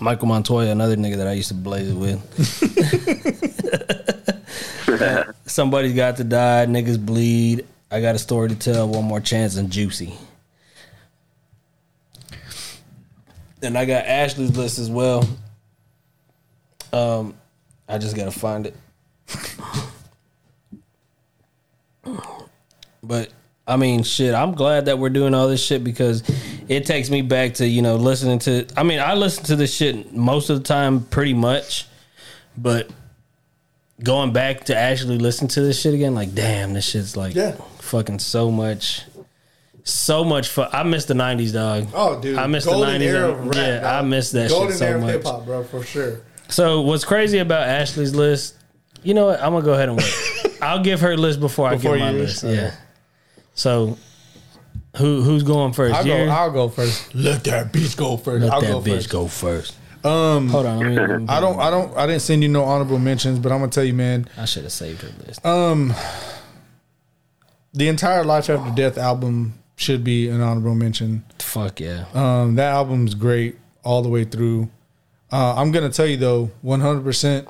Michael 0.00 0.28
Montoya, 0.28 0.70
another 0.70 0.96
nigga 0.96 1.16
that 1.16 1.26
I 1.26 1.32
used 1.32 1.48
to 1.48 1.54
blaze 1.54 1.88
it 1.90 1.94
with. 1.94 2.20
Somebody's 5.46 5.94
got 5.94 6.18
to 6.18 6.24
die, 6.24 6.66
niggas 6.66 7.04
bleed. 7.04 7.64
I 7.90 8.02
got 8.02 8.14
a 8.14 8.18
story 8.18 8.50
to 8.50 8.54
tell, 8.54 8.86
one 8.86 9.04
more 9.04 9.20
chance, 9.20 9.56
and 9.56 9.70
Juicy. 9.70 10.12
And 13.62 13.76
I 13.76 13.84
got 13.84 14.06
Ashley's 14.06 14.56
list 14.56 14.78
as 14.78 14.90
well. 14.90 15.28
Um, 16.92 17.34
I 17.88 17.98
just 17.98 18.14
gotta 18.16 18.30
find 18.30 18.66
it. 18.66 18.74
But 23.02 23.30
I 23.66 23.76
mean, 23.76 24.02
shit. 24.02 24.34
I'm 24.34 24.52
glad 24.54 24.86
that 24.86 24.98
we're 24.98 25.10
doing 25.10 25.34
all 25.34 25.48
this 25.48 25.62
shit 25.62 25.84
because 25.84 26.22
it 26.68 26.86
takes 26.86 27.10
me 27.10 27.22
back 27.22 27.54
to 27.54 27.66
you 27.66 27.82
know 27.82 27.96
listening 27.96 28.38
to. 28.40 28.66
I 28.76 28.82
mean, 28.82 29.00
I 29.00 29.14
listen 29.14 29.44
to 29.44 29.56
this 29.56 29.74
shit 29.74 30.12
most 30.12 30.50
of 30.50 30.58
the 30.58 30.64
time, 30.64 31.04
pretty 31.04 31.34
much. 31.34 31.86
But 32.56 32.90
going 34.02 34.32
back 34.32 34.64
to 34.64 34.76
actually 34.76 35.18
listen 35.18 35.48
to 35.48 35.60
this 35.60 35.80
shit 35.80 35.94
again, 35.94 36.14
like, 36.14 36.34
damn, 36.34 36.72
this 36.72 36.86
shit's 36.88 37.16
like 37.16 37.34
Yeah. 37.34 37.52
fucking 37.78 38.18
so 38.20 38.50
much. 38.50 39.02
So 39.88 40.22
much 40.22 40.48
fun. 40.48 40.68
I 40.72 40.82
miss 40.82 41.06
the 41.06 41.14
'90s, 41.14 41.52
dog. 41.52 41.88
Oh, 41.94 42.20
dude, 42.20 42.36
I 42.38 42.46
miss 42.46 42.66
Golden 42.66 43.00
the 43.00 43.06
'90s. 43.06 43.08
era 43.08 43.30
and- 43.32 43.40
of 43.40 43.46
rap, 43.46 43.56
yeah, 43.56 43.80
dog. 43.80 43.84
I 44.04 44.06
miss 44.06 44.30
that 44.32 44.50
Golden 44.50 44.68
shit 44.68 44.78
so 44.78 44.84
era 44.86 44.94
of 44.96 45.00
much. 45.02 45.10
hip 45.12 45.24
hop, 45.24 45.44
bro, 45.46 45.64
for 45.64 45.82
sure. 45.82 46.20
So 46.48 46.82
what's 46.82 47.04
crazy 47.04 47.38
about 47.38 47.66
Ashley's 47.66 48.14
list? 48.14 48.54
You 49.02 49.14
know 49.14 49.26
what? 49.26 49.40
I'm 49.42 49.52
gonna 49.52 49.64
go 49.64 49.72
ahead 49.72 49.88
and 49.88 49.96
wait. 49.98 50.58
I'll 50.62 50.82
give 50.82 51.00
her 51.00 51.16
list 51.16 51.40
before, 51.40 51.70
Before 51.70 51.94
I 51.94 51.98
give 51.98 52.00
my 52.06 52.10
yours? 52.10 52.42
list. 52.42 52.56
Yeah. 52.56 52.74
So 53.54 53.96
who 54.96 55.22
who's 55.22 55.42
going 55.42 55.72
1st 55.72 55.92
I'll 55.94 56.04
go. 56.04 56.28
I'll 56.28 56.50
go 56.50 56.68
first. 56.68 57.14
Let 57.14 57.44
that 57.44 57.72
bitch 57.72 57.96
go 57.96 58.16
first. 58.16 58.42
Let 58.44 58.52
I'll 58.52 58.60
that 58.60 58.66
go 58.70 58.80
bitch 58.80 58.94
first. 58.96 59.10
go 59.10 59.26
first. 59.28 59.74
Um, 60.04 60.48
Hold 60.48 60.66
on. 60.66 60.78
Let 60.80 60.86
me, 60.88 60.96
let 60.98 61.20
me- 61.20 61.26
I 61.28 61.40
don't. 61.40 61.58
I 61.58 61.70
don't. 61.70 61.96
I 61.96 62.06
didn't 62.06 62.22
send 62.22 62.42
you 62.42 62.48
no 62.50 62.64
honorable 62.64 62.98
mentions, 62.98 63.38
but 63.38 63.52
I'm 63.52 63.58
gonna 63.60 63.70
tell 63.70 63.84
you, 63.84 63.94
man. 63.94 64.28
I 64.36 64.44
should 64.44 64.64
have 64.64 64.72
saved 64.72 65.00
her 65.02 65.10
list. 65.26 65.44
Um, 65.46 65.94
the 67.72 67.88
entire 67.88 68.24
Life 68.24 68.50
After 68.50 68.74
Death 68.74 68.98
album 68.98 69.54
should 69.78 70.02
be 70.04 70.28
an 70.28 70.40
honorable 70.40 70.74
mention. 70.74 71.24
Fuck 71.38 71.80
yeah. 71.80 72.04
Um, 72.12 72.56
that 72.56 72.72
album's 72.72 73.14
great 73.14 73.56
all 73.84 74.02
the 74.02 74.08
way 74.08 74.24
through. 74.24 74.68
Uh, 75.30 75.54
I'm 75.56 75.70
gonna 75.72 75.88
tell 75.90 76.06
you 76.06 76.16
though, 76.16 76.50
100. 76.62 77.04
percent 77.04 77.48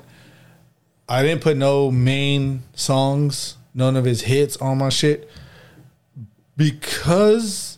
I 1.07 1.23
didn't 1.23 1.41
put 1.41 1.57
no 1.57 1.89
main 1.89 2.61
songs, 2.75 3.57
none 3.73 3.95
of 3.97 4.05
his 4.05 4.21
hits 4.21 4.57
on 4.57 4.77
my 4.77 4.89
shit 4.89 5.27
because 6.55 7.77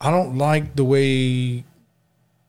I 0.00 0.10
don't 0.10 0.38
like 0.38 0.74
the 0.74 0.84
way 0.84 1.64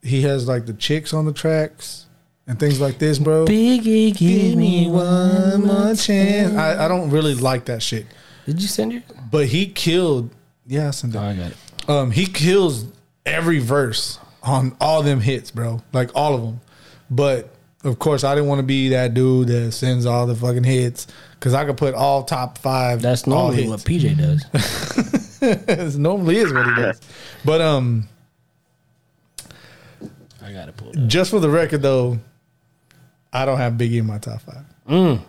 he 0.01 0.21
has 0.23 0.47
like 0.47 0.65
the 0.65 0.73
chicks 0.73 1.13
on 1.13 1.25
the 1.25 1.33
tracks 1.33 2.07
and 2.47 2.59
things 2.59 2.79
like 2.81 2.97
this, 2.97 3.19
bro. 3.19 3.45
Biggie, 3.45 4.15
give 4.17 4.57
me 4.57 4.89
one 4.89 5.65
more 5.65 5.93
chance. 5.95 6.55
I, 6.55 6.85
I 6.85 6.87
don't 6.87 7.11
really 7.11 7.35
like 7.35 7.65
that 7.65 7.83
shit, 7.83 8.07
Did 8.47 8.61
you 8.61 8.67
send 8.67 8.93
your? 8.93 9.03
but 9.29 9.47
he 9.47 9.67
killed. 9.67 10.31
Yeah, 10.69 10.91
Oh. 11.03 11.19
I 11.19 11.33
got 11.35 11.51
it. 11.51 11.57
Um, 11.89 12.11
he 12.11 12.27
kills 12.27 12.85
every 13.25 13.57
verse 13.57 14.19
on 14.43 14.75
all 14.79 15.01
them 15.01 15.19
hits, 15.19 15.49
bro. 15.49 15.81
Like 15.91 16.11
all 16.15 16.35
of 16.35 16.41
them. 16.41 16.61
But 17.09 17.49
of 17.83 17.97
course, 17.97 18.23
I 18.23 18.35
didn't 18.35 18.47
want 18.49 18.59
to 18.59 18.63
be 18.63 18.89
that 18.89 19.15
dude 19.15 19.47
that 19.47 19.71
sends 19.71 20.05
all 20.05 20.27
the 20.27 20.35
fucking 20.35 20.63
hits 20.63 21.07
because 21.33 21.55
I 21.55 21.65
could 21.65 21.75
put 21.75 21.95
all 21.95 22.23
top 22.23 22.59
five. 22.59 23.01
That's 23.01 23.25
normally 23.25 23.67
what 23.67 23.79
PJ 23.79 24.15
does. 24.15 25.39
it 25.41 25.97
normally 25.97 26.37
is 26.37 26.53
what 26.53 26.67
he 26.67 26.75
does. 26.75 27.01
But 27.43 27.61
um, 27.61 28.07
I 30.43 30.51
got 30.53 30.65
to 30.65 30.71
pull 30.71 30.91
just 31.07 31.31
for 31.31 31.39
the 31.39 31.49
record 31.49 31.81
though, 31.81 32.19
I 33.33 33.45
don't 33.45 33.57
have 33.57 33.73
Biggie 33.73 33.97
in 33.99 34.05
my 34.05 34.19
top 34.19 34.41
five. 34.41 35.19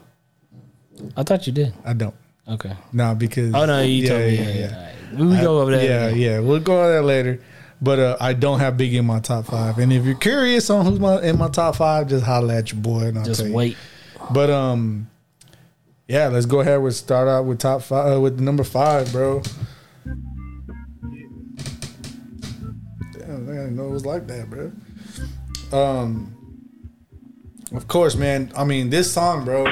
I 1.16 1.22
thought 1.22 1.46
you 1.46 1.52
did. 1.54 1.72
I 1.82 1.94
don't. 1.94 2.14
Okay. 2.50 2.72
No, 2.92 3.14
because 3.14 3.54
Oh 3.54 3.64
no, 3.66 3.80
you 3.82 4.02
yeah, 4.02 4.08
told 4.08 4.22
me. 4.22 4.34
yeah, 4.36 4.42
Yeah, 4.42 4.54
yeah. 4.58 4.84
right. 4.84 4.96
We 5.14 5.40
go 5.40 5.60
over 5.60 5.70
that. 5.76 5.84
Yeah, 5.84 6.08
yeah. 6.08 6.38
We'll 6.40 6.60
go 6.60 6.78
over 6.82 6.92
that 6.94 7.02
later. 7.02 7.40
But 7.82 7.98
uh, 7.98 8.16
I 8.20 8.32
don't 8.34 8.58
have 8.60 8.74
Biggie 8.74 8.94
in 8.98 9.06
my 9.06 9.20
top 9.20 9.46
five. 9.46 9.78
And 9.78 9.92
if 9.92 10.04
you're 10.04 10.14
curious 10.14 10.68
on 10.68 10.84
who's 10.84 10.98
my 11.00 11.20
in 11.22 11.38
my 11.38 11.48
top 11.48 11.76
five, 11.76 12.08
just 12.08 12.24
holla 12.24 12.56
at 12.56 12.72
your 12.72 12.80
boy 12.80 13.04
and 13.06 13.18
I'll 13.18 13.24
Just 13.24 13.40
tell 13.40 13.48
you. 13.48 13.54
wait. 13.54 13.76
But 14.32 14.50
um, 14.50 15.08
yeah, 16.06 16.28
let's 16.28 16.46
go 16.46 16.60
ahead 16.60 16.82
with 16.82 16.94
start 16.96 17.26
out 17.28 17.44
with 17.46 17.58
top 17.58 17.82
five 17.82 18.16
uh, 18.16 18.20
with 18.20 18.38
number 18.40 18.64
five, 18.64 19.10
bro. 19.12 19.42
Damn, 23.12 23.48
I 23.48 23.52
didn't 23.52 23.76
know 23.76 23.86
it 23.86 23.90
was 23.90 24.06
like 24.06 24.26
that, 24.26 24.50
bro. 24.50 24.72
Um, 25.72 26.36
of 27.72 27.86
course, 27.88 28.14
man. 28.16 28.52
I 28.56 28.64
mean, 28.64 28.90
this 28.90 29.12
song, 29.12 29.44
bro. 29.44 29.66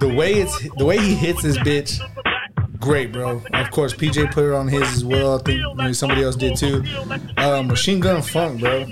The 0.00 0.14
way 0.14 0.34
it's 0.34 0.58
the 0.76 0.84
way 0.84 0.98
he 0.98 1.14
hits 1.14 1.42
this 1.42 1.58
bitch, 1.58 2.00
great, 2.80 3.12
bro. 3.12 3.42
Of 3.52 3.70
course, 3.70 3.94
PJ 3.94 4.32
put 4.32 4.44
it 4.44 4.54
on 4.54 4.68
his 4.68 4.82
as 4.82 5.04
well. 5.04 5.38
I 5.38 5.42
think 5.42 5.60
maybe 5.76 5.94
somebody 5.94 6.22
else 6.22 6.36
did 6.36 6.56
too. 6.56 6.84
Uh, 7.36 7.62
Machine 7.62 8.00
Gun 8.00 8.22
Funk, 8.22 8.60
bro. 8.60 8.86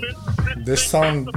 This 0.65 0.83
song 0.83 1.27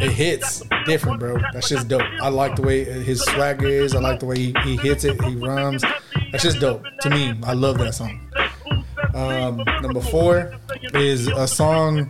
it 0.00 0.12
hits 0.12 0.62
different, 0.86 1.18
bro. 1.18 1.38
That's 1.52 1.68
just 1.68 1.88
dope. 1.88 2.02
I 2.20 2.28
like 2.28 2.56
the 2.56 2.62
way 2.62 2.84
his 2.84 3.20
swagger 3.24 3.66
is. 3.66 3.94
I 3.94 4.00
like 4.00 4.20
the 4.20 4.26
way 4.26 4.38
he, 4.38 4.54
he 4.64 4.76
hits 4.76 5.04
it. 5.04 5.22
He 5.24 5.34
rhymes. 5.36 5.82
That's 6.30 6.44
just 6.44 6.60
dope 6.60 6.84
to 7.00 7.10
me. 7.10 7.34
I 7.42 7.54
love 7.54 7.78
that 7.78 7.94
song. 7.94 8.20
Um, 9.14 9.56
number 9.82 10.00
four 10.00 10.54
is 10.94 11.26
a 11.28 11.48
song. 11.48 12.04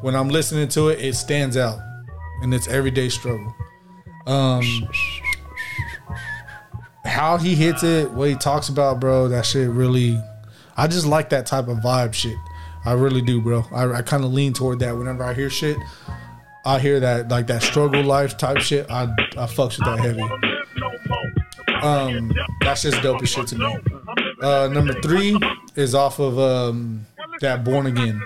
When 0.00 0.16
I'm 0.16 0.28
listening 0.28 0.68
to 0.68 0.88
it, 0.88 1.00
it 1.00 1.14
stands 1.14 1.56
out, 1.56 1.78
and 2.42 2.52
it's 2.54 2.66
everyday 2.68 3.08
struggle. 3.10 3.54
Um, 4.26 4.88
how 7.20 7.36
he 7.36 7.54
hits 7.54 7.82
it, 7.82 8.10
what 8.12 8.30
he 8.30 8.34
talks 8.34 8.70
about, 8.70 8.98
bro. 8.98 9.28
That 9.28 9.44
shit 9.44 9.68
really. 9.68 10.18
I 10.76 10.86
just 10.86 11.04
like 11.04 11.28
that 11.30 11.44
type 11.44 11.68
of 11.68 11.76
vibe 11.78 12.14
shit. 12.14 12.36
I 12.86 12.94
really 12.94 13.20
do, 13.20 13.42
bro. 13.42 13.66
I, 13.72 13.98
I 13.98 14.02
kind 14.02 14.24
of 14.24 14.32
lean 14.32 14.54
toward 14.54 14.78
that 14.78 14.96
whenever 14.96 15.22
I 15.22 15.34
hear 15.34 15.50
shit. 15.50 15.76
I 16.64 16.78
hear 16.78 16.98
that 17.00 17.28
like 17.28 17.46
that 17.48 17.62
struggle 17.62 18.02
life 18.02 18.38
type 18.38 18.58
shit. 18.58 18.90
I 18.90 19.02
I 19.02 19.44
fucks 19.46 19.78
with 19.78 19.84
that 19.84 20.00
heavy. 20.00 20.22
Um, 21.82 22.32
that's 22.62 22.82
just 22.82 23.02
dope 23.02 23.22
as 23.22 23.28
shit 23.28 23.46
to 23.48 23.58
me. 23.58 23.76
Uh, 24.42 24.68
number 24.72 24.94
three 25.02 25.38
is 25.76 25.94
off 25.94 26.18
of 26.20 26.38
um 26.38 27.06
that 27.40 27.64
Born 27.64 27.86
Again, 27.86 28.22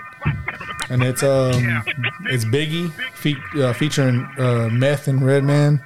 and 0.89 1.03
it's 1.03 1.21
um 1.23 1.83
it's 2.27 2.45
Biggie 2.45 2.91
fe- 3.13 3.61
uh, 3.61 3.73
featuring 3.73 4.25
uh, 4.37 4.69
Meth 4.71 5.09
and 5.09 5.25
Redman. 5.25 5.81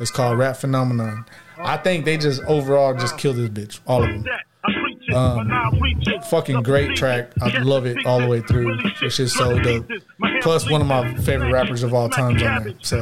It's 0.00 0.10
called 0.10 0.38
Rap 0.38 0.56
Phenomenon. 0.56 1.24
I 1.64 1.76
think 1.76 2.04
they 2.04 2.16
just 2.16 2.42
overall 2.44 2.94
just 2.94 3.16
killed 3.18 3.36
this 3.36 3.48
bitch, 3.48 3.80
all 3.86 4.02
of 4.02 4.08
them. 4.10 4.24
Um, 5.12 5.50
fucking 6.30 6.62
great 6.62 6.96
track. 6.96 7.32
I 7.42 7.58
love 7.58 7.86
it 7.86 8.06
all 8.06 8.20
the 8.20 8.28
way 8.28 8.40
through. 8.40 8.78
It's 9.02 9.16
just 9.16 9.36
so 9.36 9.58
dope. 9.58 9.86
Plus, 10.40 10.70
one 10.70 10.80
of 10.80 10.86
my 10.86 11.12
favorite 11.18 11.50
rappers 11.52 11.82
of 11.82 11.92
all 11.92 12.08
time 12.08 12.36
on 12.36 12.38
there. 12.38 12.74
So, 12.82 13.00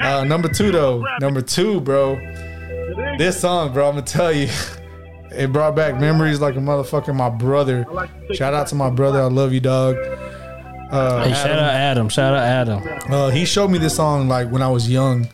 uh, 0.00 0.24
number 0.24 0.48
two 0.48 0.70
though, 0.70 1.04
number 1.20 1.40
two, 1.40 1.80
bro. 1.80 2.16
This 3.18 3.40
song, 3.40 3.72
bro, 3.72 3.88
I'm 3.88 3.94
gonna 3.94 4.06
tell 4.06 4.32
you, 4.32 4.48
it 5.32 5.52
brought 5.52 5.74
back 5.74 5.98
memories 5.98 6.40
like 6.40 6.54
a 6.56 6.58
motherfucker. 6.60 7.14
My 7.14 7.30
brother. 7.30 7.86
Shout 8.34 8.52
out 8.54 8.66
to 8.68 8.74
my 8.74 8.90
brother. 8.90 9.20
I 9.20 9.26
love 9.26 9.52
you, 9.52 9.60
dog. 9.60 9.96
Uh, 10.90 11.24
Hey, 11.24 11.32
shout 11.32 11.50
out 11.50 11.72
Adam. 11.74 12.08
Shout 12.10 12.34
out 12.34 12.42
Adam. 12.42 12.82
Uh, 13.10 13.30
he 13.30 13.46
showed 13.46 13.68
me 13.68 13.78
this 13.78 13.96
song 13.96 14.28
like 14.28 14.50
when 14.50 14.60
I 14.60 14.68
was 14.68 14.90
young. 14.90 15.28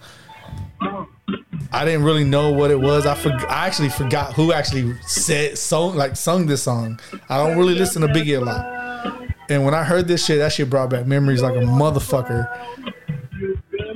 I 1.73 1.85
didn't 1.85 2.05
really 2.05 2.24
know 2.24 2.51
what 2.51 2.70
it 2.70 2.81
was. 2.81 3.07
I 3.07 3.15
for, 3.15 3.31
I 3.49 3.66
actually 3.66 3.90
forgot 3.90 4.32
who 4.32 4.53
actually 4.53 4.95
said 5.03 5.59
song 5.59 5.97
like 5.97 6.16
sung 6.16 6.47
this 6.47 6.62
song. 6.62 6.99
I 7.28 7.36
don't 7.36 7.59
really 7.59 7.74
listen 7.74 8.03
to 8.03 8.09
Biggie 8.09 8.40
a 8.40 8.45
lot. 8.45 9.31
And 9.51 9.65
when 9.65 9.74
I 9.74 9.85
heard 9.85 10.09
this 10.09 10.24
shit, 10.24 10.39
that 10.39 10.53
shit 10.53 10.69
brought 10.69 10.90
back 10.90 11.07
memories 11.07 11.43
like 11.43 11.57
a 11.57 11.61
motherfucker. 11.61 12.49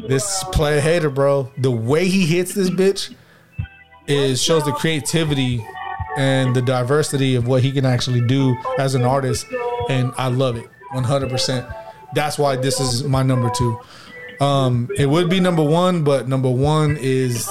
This 0.09 0.45
play 0.53 0.81
hater, 0.81 1.11
bro. 1.11 1.51
The 1.59 1.71
way 1.71 2.09
he 2.09 2.27
hits 2.27 2.55
this 2.55 2.71
bitch 2.71 3.15
is 4.07 4.43
shows 4.43 4.65
the 4.65 4.73
creativity 4.73 5.67
and 6.17 6.55
the 6.55 6.63
diversity 6.63 7.37
of 7.37 7.47
what 7.47 7.63
he 7.63 7.73
can 7.73 7.87
actually 7.87 8.21
do 8.27 8.57
as 8.79 8.95
an 8.95 9.03
artist, 9.03 9.47
and 9.89 10.13
I 10.19 10.29
love 10.29 10.57
it 10.57 10.69
100. 10.93 11.31
percent 11.31 11.67
That's 12.15 12.39
why 12.39 12.57
this 12.57 12.81
is 12.81 13.05
my 13.05 13.23
number 13.23 13.51
two. 13.51 13.81
Um, 14.43 14.89
it 14.97 15.07
would 15.07 15.31
be 15.31 15.39
number 15.39 15.63
one, 15.63 16.03
but 16.03 16.27
number 16.27 16.51
one 16.51 16.97
is 17.01 17.49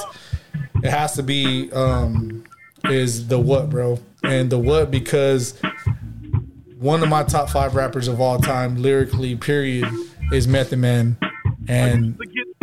it 0.82 0.90
has 0.90 1.14
to 1.14 1.22
be 1.22 1.72
um, 1.72 2.44
is 2.84 3.28
the 3.28 3.38
what, 3.38 3.70
bro, 3.70 3.98
and 4.22 4.50
the 4.50 4.58
what 4.58 4.90
because 4.90 5.58
one 6.78 7.02
of 7.02 7.08
my 7.08 7.22
top 7.22 7.48
five 7.48 7.74
rappers 7.76 8.08
of 8.08 8.20
all 8.20 8.38
time, 8.38 8.76
lyrically, 8.76 9.36
period, 9.36 9.88
is 10.32 10.46
Method 10.46 10.80
Man, 10.80 11.16
and 11.66 12.18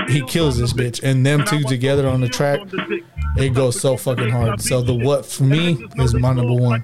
he 0.09 0.23
kills 0.27 0.59
this 0.59 0.73
bitch. 0.73 1.01
And 1.01 1.25
them 1.25 1.43
two 1.45 1.63
together 1.63 2.07
on 2.07 2.21
the 2.21 2.29
track, 2.29 2.59
it 3.37 3.49
goes 3.49 3.79
so 3.79 3.97
fucking 3.97 4.29
hard. 4.29 4.61
So 4.61 4.81
the 4.81 4.93
what 4.93 5.25
for 5.25 5.43
me 5.43 5.85
is 5.97 6.13
my 6.13 6.33
number 6.33 6.53
one. 6.53 6.83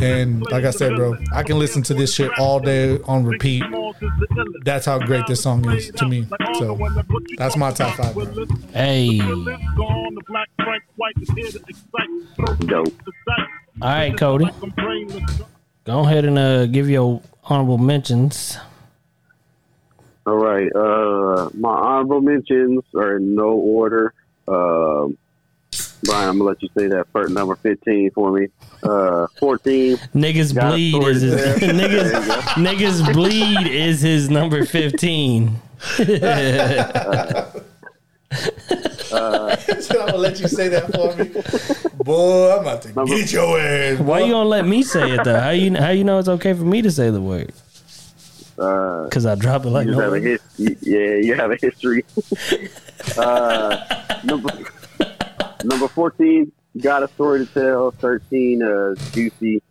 And 0.00 0.42
like 0.50 0.64
I 0.64 0.70
said, 0.70 0.96
bro, 0.96 1.16
I 1.32 1.42
can 1.42 1.58
listen 1.58 1.82
to 1.84 1.94
this 1.94 2.14
shit 2.14 2.30
all 2.38 2.60
day 2.60 2.98
on 3.04 3.24
repeat. 3.24 3.62
That's 4.64 4.86
how 4.86 4.98
great 4.98 5.26
this 5.26 5.42
song 5.42 5.68
is 5.70 5.90
to 5.92 6.08
me. 6.08 6.26
So 6.54 6.78
that's 7.36 7.56
my 7.56 7.70
top 7.72 7.96
five. 7.96 8.14
Bro. 8.14 8.46
Hey. 8.72 9.18
Dope. 12.66 12.94
All 13.82 13.88
right, 13.88 14.16
Cody. 14.16 14.46
Go 15.84 16.00
ahead 16.00 16.24
and 16.24 16.38
uh, 16.38 16.66
give 16.66 16.88
your 16.88 17.20
honorable 17.44 17.78
mentions. 17.78 18.56
All 20.26 20.36
right. 20.36 20.74
Uh, 20.74 21.50
my 21.54 21.68
honorable 21.68 22.22
mentions 22.22 22.82
are 22.94 23.16
in 23.16 23.34
no 23.34 23.50
order. 23.50 24.14
Um, 24.48 25.18
Brian, 26.04 26.28
I'm 26.28 26.38
gonna 26.38 26.50
let 26.50 26.62
you 26.62 26.68
say 26.76 26.86
that 26.88 27.06
first 27.12 27.32
number 27.32 27.56
15 27.56 28.10
for 28.12 28.32
me. 28.32 28.48
Uh, 28.82 29.26
14. 29.38 29.96
Niggas 30.14 30.52
bleed 30.68 31.02
is 31.04 31.22
his 31.22 31.34
niggas 31.60 32.10
There 32.10 32.20
you 32.20 32.26
go. 32.26 32.34
niggas 32.60 33.12
bleed 33.12 33.66
is 33.66 34.00
his 34.02 34.28
number 34.30 34.64
fifteen. 34.66 35.56
I'm 39.12 39.56
gonna 39.88 40.16
let 40.16 40.40
you 40.40 40.48
say 40.48 40.68
that 40.68 40.92
for 40.92 41.14
me, 41.16 41.30
boy. 42.04 42.52
I'm 42.52 42.60
about 42.60 42.82
to 42.82 42.92
get 43.06 43.32
your 43.32 43.58
ass. 43.60 43.98
Why 44.00 44.20
you 44.20 44.32
gonna 44.32 44.48
let 44.48 44.66
me 44.66 44.82
say 44.82 45.12
it 45.12 45.24
though? 45.24 45.38
How 45.38 45.50
you 45.50 45.74
how 45.76 45.90
you 45.90 46.04
know 46.04 46.18
it's 46.18 46.28
okay 46.28 46.52
for 46.52 46.64
me 46.64 46.82
to 46.82 46.90
say 46.90 47.10
the 47.10 47.20
word? 47.22 47.52
Uh, 48.58 49.08
Cause 49.10 49.24
I 49.26 49.34
drop 49.34 49.64
it 49.66 49.70
like 49.70 49.86
you 49.86 49.92
no 49.92 49.98
have 50.00 50.12
a 50.12 50.16
other. 50.16 50.20
his- 50.20 50.40
y- 50.58 50.76
yeah, 50.80 51.14
you 51.16 51.34
have 51.34 51.50
a 51.50 51.56
history. 51.60 52.04
uh, 53.16 53.76
number 55.64 55.74
number 55.84 55.88
14, 55.88 56.50
got 56.80 57.02
a 57.02 57.08
story 57.08 57.46
to 57.46 57.52
tell. 57.52 57.90
13, 57.90 58.62
uh, 58.62 58.94
juicy. 59.12 59.62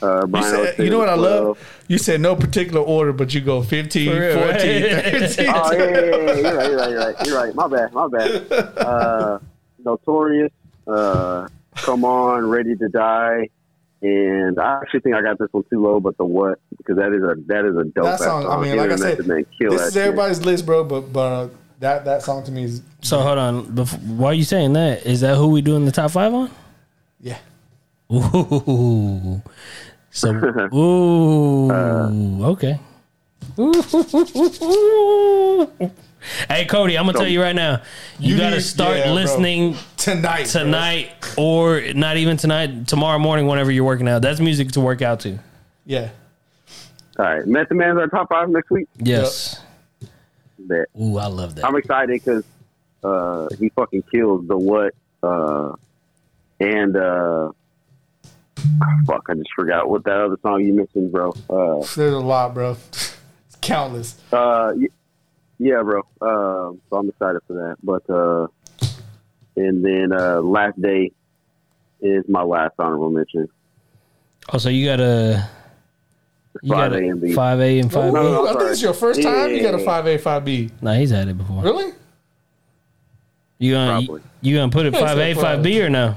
Uh, 0.00 0.26
You, 0.32 0.42
said, 0.42 0.78
you 0.78 0.90
know 0.90 0.98
what 0.98 1.08
I 1.08 1.14
love? 1.14 1.58
You 1.88 1.98
said 1.98 2.20
no 2.20 2.36
particular 2.36 2.80
order, 2.80 3.12
but 3.12 3.34
you 3.34 3.40
go 3.40 3.62
15, 3.62 4.08
real, 4.16 4.34
14, 4.38 4.46
right? 4.46 5.02
13. 5.02 5.46
Oh 5.48 5.72
yeah, 5.72 5.82
yeah, 5.82 5.90
yeah, 5.90 6.10
yeah. 6.12 6.36
You're 6.36 6.56
right. 6.56 6.70
You're 6.70 6.76
right. 6.78 6.90
You're 6.90 6.98
right. 7.00 7.26
You're 7.26 7.36
right. 7.36 7.54
My 7.54 7.66
bad. 7.66 7.92
My 7.92 8.06
bad. 8.08 8.52
Uh, 8.78 9.38
Notorious. 9.84 10.52
Uh, 10.86 11.48
Come 11.76 12.04
on, 12.04 12.46
Ready 12.48 12.76
to 12.76 12.88
Die. 12.88 13.48
And 14.00 14.58
I 14.60 14.78
actually 14.80 15.00
think 15.00 15.16
I 15.16 15.22
got 15.22 15.38
this 15.38 15.48
one 15.50 15.64
too 15.68 15.82
low, 15.82 15.98
but 15.98 16.16
the 16.18 16.24
what? 16.24 16.60
Because 16.76 16.96
that 16.96 17.12
is 17.12 17.22
a 17.22 17.34
that 17.46 17.64
is 17.64 17.76
a 17.76 17.82
dope. 17.84 18.04
That 18.04 18.12
ass 18.14 18.20
song, 18.20 18.46
I 18.46 18.56
mean, 18.60 18.72
Him 18.72 18.78
like 18.78 18.90
I 18.92 18.96
said, 18.96 19.18
Method 19.18 19.26
Man 19.26 19.46
kill 19.58 19.70
this 19.72 19.80
that 19.80 19.86
is 19.88 19.94
shit. 19.94 20.02
everybody's 20.04 20.44
list, 20.44 20.66
bro. 20.66 20.84
But 20.84 21.12
but 21.12 21.32
uh, 21.32 21.48
that 21.80 22.04
that 22.04 22.22
song 22.22 22.44
to 22.44 22.50
me 22.52 22.64
is 22.64 22.82
So 23.02 23.20
hold 23.20 23.38
on. 23.38 23.74
Before, 23.74 23.98
why 24.00 24.28
are 24.30 24.34
you 24.34 24.44
saying 24.44 24.72
that? 24.74 25.06
Is 25.06 25.20
that 25.20 25.36
who 25.36 25.48
we 25.48 25.60
doing 25.62 25.84
the 25.84 25.92
top 25.92 26.10
five 26.10 26.32
on? 26.34 26.50
yeah. 27.20 27.38
Ooh. 28.12 29.42
So 30.10 30.32
ooh. 30.74 31.70
Uh. 31.70 32.50
okay. 32.50 32.80
Hey 36.48 36.64
Cody, 36.66 36.98
I'm 36.98 37.06
gonna 37.06 37.18
tell 37.18 37.28
you 37.28 37.40
right 37.40 37.54
now. 37.54 37.82
You, 38.18 38.32
You 38.34 38.38
gotta 38.40 38.56
need- 38.56 38.62
start 38.62 38.96
yeah, 38.98 39.04
bro. 39.04 39.14
listening 39.14 39.76
Tonight, 39.96 40.50
bro. 40.52 40.62
tonight, 40.62 41.10
or 41.36 41.80
not 41.94 42.16
even 42.16 42.36
tonight. 42.36 42.86
Tomorrow 42.88 43.18
morning, 43.18 43.46
whenever 43.46 43.70
you're 43.70 43.84
working 43.84 44.08
out. 44.08 44.22
That's 44.22 44.40
music 44.40 44.72
to 44.72 44.80
work 44.80 45.00
out 45.02 45.20
to. 45.20 45.38
Yeah. 45.86 46.10
All 47.18 47.24
right, 47.24 47.46
Method 47.46 47.74
Man's 47.76 47.98
our 47.98 48.06
top 48.08 48.28
five 48.28 48.48
next 48.48 48.70
week. 48.70 48.88
Yes. 48.98 49.60
Bet. 50.68 50.86
Ooh, 51.00 51.18
I 51.18 51.26
love 51.26 51.54
that. 51.56 51.64
I'm 51.64 51.76
excited 51.76 52.10
because 52.22 52.44
uh, 53.02 53.48
he 53.58 53.68
fucking 53.70 54.02
kills 54.12 54.46
the 54.46 54.56
what 54.56 54.94
uh, 55.22 55.72
and 56.60 56.96
uh, 56.96 57.50
fuck, 59.06 59.26
I 59.28 59.34
just 59.34 59.50
forgot 59.54 59.88
what 59.88 60.04
that 60.04 60.20
other 60.20 60.36
song 60.42 60.64
you 60.64 60.74
mentioned, 60.74 61.12
bro. 61.12 61.30
Uh, 61.48 61.84
There's 61.96 62.12
a 62.14 62.18
lot, 62.18 62.54
bro. 62.54 62.72
It's 62.90 63.16
countless. 63.60 64.16
Uh, 64.32 64.72
y- 64.76 64.88
yeah, 65.58 65.82
bro. 65.82 66.00
Um, 66.20 66.80
so 66.90 66.96
I'm 66.96 67.08
excited 67.08 67.40
for 67.46 67.54
that. 67.54 67.76
But 67.82 68.08
uh, 68.10 68.46
and 69.56 69.84
then 69.84 70.12
uh, 70.12 70.40
last 70.40 70.80
day 70.80 71.10
is 72.00 72.24
my 72.28 72.42
last 72.42 72.74
honorable 72.78 73.10
mention. 73.10 73.48
Oh, 74.52 74.58
so 74.58 74.68
you 74.68 74.86
got 74.86 75.00
a 75.00 75.48
you 76.62 76.70
got 76.70 76.90
5A 76.92 77.10
and 77.10 77.22
a 77.22 77.26
B. 77.26 77.32
five 77.34 77.60
A 77.60 77.78
and 77.78 77.92
five 77.92 78.12
no, 78.12 78.22
B. 78.22 78.28
no. 78.28 78.42
I 78.44 78.48
think 78.48 78.52
sorry. 78.60 78.68
this 78.68 78.78
is 78.78 78.82
your 78.82 78.94
first 78.94 79.22
time. 79.22 79.50
You 79.50 79.62
got 79.62 79.74
a 79.74 79.78
five 79.84 80.06
A, 80.06 80.16
five 80.18 80.44
B. 80.44 80.70
Nah, 80.80 80.94
he's 80.94 81.10
had 81.10 81.28
it 81.28 81.38
before. 81.38 81.62
Really? 81.62 81.92
You 83.58 83.72
gonna 83.74 84.00
you, 84.00 84.06
Probably. 84.06 84.22
you 84.40 84.56
gonna 84.56 84.72
put 84.72 84.86
it 84.86 84.94
Yeah, 84.94 85.00
five 85.00 85.18
A, 85.18 85.34
so 85.34 85.40
five 85.40 85.62
B 85.62 85.82
or 85.82 85.88
no? 85.90 86.16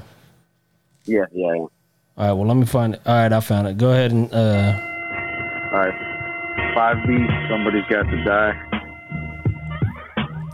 Yeah, 1.04 1.24
yeah. 1.32 1.46
yeah. 1.54 1.58
All 1.60 1.70
right. 2.18 2.32
Well, 2.32 2.46
let 2.46 2.56
me 2.56 2.66
find 2.66 2.94
it. 2.94 3.00
All 3.06 3.14
right, 3.14 3.32
I 3.32 3.40
found 3.40 3.66
it. 3.68 3.78
Go 3.78 3.90
ahead 3.90 4.12
and 4.12 4.32
uh. 4.32 4.78
All 5.72 5.78
right, 5.78 6.72
five 6.74 6.96
B. 7.06 7.26
Somebody's 7.48 7.84
got 7.90 8.02
to 8.02 8.24
die. 8.24 8.68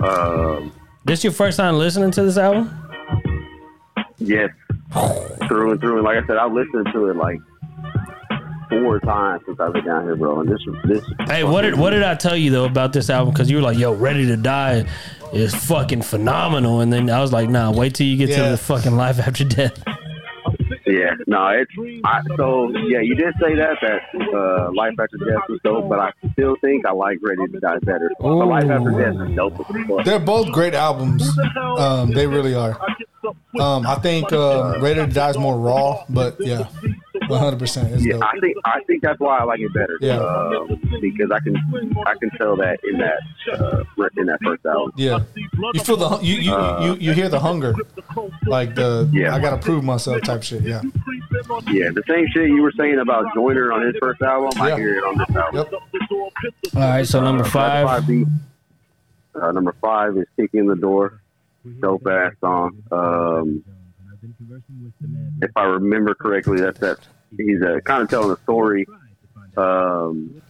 Um, 0.00 0.72
This 1.05 1.24
your 1.24 1.32
first 1.32 1.56
time 1.56 1.76
listening 1.76 2.10
to 2.12 2.22
this 2.22 2.38
album? 2.38 2.70
yes, 4.18 4.50
through 5.48 5.72
and 5.72 5.80
through. 5.80 5.96
And 5.96 6.05
like 6.05 6.22
I 6.22 6.26
said, 6.26 6.36
I've 6.36 6.52
listened 6.52 6.88
to 6.92 7.06
it 7.10 7.16
like 7.16 7.38
four 8.69 9.01
times 9.01 9.43
since 9.47 9.59
I've 9.61 9.73
been 9.73 9.85
down 9.85 10.05
here, 10.05 10.16
bro. 10.16 10.40
And 10.40 10.49
this, 10.51 10.61
this. 10.85 11.05
Hey, 11.27 11.45
what 11.45 11.62
did 11.62 11.77
what 11.78 11.90
did 11.90 12.03
I 12.03 12.15
tell 12.15 12.36
you 12.36 12.51
though 12.51 12.65
about 12.65 12.93
this 12.93 13.11
album? 13.11 13.32
Because 13.32 13.51
you 13.51 13.57
were 13.57 13.62
like, 13.62 13.78
"Yo, 13.78 13.93
Ready 13.95 14.27
to 14.27 14.36
Die 14.36 14.85
is 15.32 15.55
fucking 15.55 16.03
phenomenal," 16.03 16.81
and 16.81 16.93
then 16.93 17.11
I 17.11 17.20
was 17.20 17.32
like, 17.32 17.49
"Nah, 17.49 17.70
wait 17.73 17.95
till 17.95 18.07
you 18.07 18.16
get 18.16 18.28
Yeah. 18.31 18.45
to 18.45 18.51
the 18.53 18.57
fucking 18.59 18.97
life 18.97 19.19
after 19.19 19.45
death." 19.45 19.82
Yeah, 20.89 21.10
no, 21.27 21.48
it's 21.48 21.70
I, 22.05 22.23
so 22.36 22.70
yeah. 22.89 23.01
You 23.01 23.15
did 23.15 23.35
say 23.43 23.55
that 23.56 23.77
that 23.82 24.01
uh, 24.35 24.70
Life 24.74 24.94
After 24.98 25.19
Death 25.19 25.43
was 25.48 25.60
dope, 25.62 25.89
but 25.89 25.98
I 25.98 26.10
still 26.32 26.56
think 26.62 26.86
I 26.86 26.93
like 26.93 27.19
Ready 27.23 27.51
to 27.52 27.60
Die 27.60 27.78
better. 27.82 28.10
But 28.19 28.47
Life 28.47 28.65
After 28.70 28.90
Death 28.93 29.28
is 29.28 29.36
dope. 29.36 30.05
They're 30.06 30.19
both 30.19 30.51
great 30.52 30.74
albums. 30.74 31.28
Um, 31.78 32.10
they 32.12 32.27
really 32.27 32.55
are. 32.55 32.78
Um, 33.60 33.86
I 33.86 33.97
think 33.97 34.32
uh, 34.32 34.78
Ready 34.81 35.01
to 35.01 35.06
Die 35.06 35.31
is 35.31 35.36
more 35.39 35.59
raw, 35.59 36.05
but 36.09 36.36
yeah, 36.40 36.69
one 37.27 37.39
hundred 37.40 37.59
percent 37.59 37.93
is 37.93 38.06
Yeah, 38.06 38.15
dope. 38.15 38.24
I 38.24 38.39
think 38.40 38.56
I 38.65 38.81
think 38.86 39.02
that's 39.02 39.20
why 39.20 39.39
I 39.39 39.44
like 39.44 39.60
it 39.60 39.74
better. 39.74 39.98
Yeah. 40.01 40.19
uh, 40.20 40.66
because 41.02 41.31
I 41.35 41.39
can 41.40 41.56
I 42.06 42.15
can 42.15 42.31
tell 42.39 42.56
that 42.56 42.78
in 42.85 42.98
that 42.98 43.60
uh, 43.60 43.85
in 44.16 44.27
that 44.27 44.39
first 44.44 44.65
album. 44.65 44.93
Yeah, 44.97 45.20
you 45.74 45.81
feel 45.81 45.97
the 45.97 46.09
hu- 46.09 46.24
you 46.24 46.36
you, 46.36 46.55
you 46.85 46.94
you 47.01 47.12
hear 47.12 47.28
the 47.28 47.40
hunger, 47.40 47.74
like 48.47 48.74
the 48.74 49.09
Yeah. 49.12 49.35
I 49.35 49.40
gotta 49.40 49.59
prove 49.59 49.85
myself 49.85 50.23
type 50.23 50.43
shit. 50.43 50.62
Yeah, 50.62 50.77
Yeah, 51.68 51.90
the 51.90 52.02
same 52.09 52.26
shit 52.28 52.48
you 52.48 52.62
were 52.62 52.72
saying 52.76 52.98
about 52.98 53.26
Joyner 53.34 53.72
on 53.72 53.82
his 53.86 53.94
first 54.00 54.20
album, 54.22 54.50
Yeah. 54.56 54.62
I 54.62 54.76
hear 54.78 54.98
it 54.98 55.05
on 55.05 55.18
this 55.18 55.36
album. 55.36 55.66
yep. 55.70 56.72
All 56.74 56.80
right, 56.82 57.06
so 57.06 57.20
number 57.22 57.44
Uh, 57.44 57.48
five. 57.48 58.10
Uh, 59.34 59.52
number 59.52 59.74
five 59.80 60.16
is 60.16 60.24
"Kicking 60.36 60.66
the 60.66 60.74
Door," 60.76 61.20
dope 61.80 62.06
ass 62.06 62.32
song. 62.40 62.82
Um, 62.90 63.62
if 65.42 65.50
I 65.56 65.64
remember 65.64 66.14
correctly, 66.14 66.60
that's 66.60 66.78
that. 66.80 66.98
He's 67.36 67.62
uh, 67.62 67.78
kind 67.84 68.02
of 68.02 68.09
telling 68.09 68.30
a 68.30 68.36
story 68.42 68.86
um, 69.56 70.40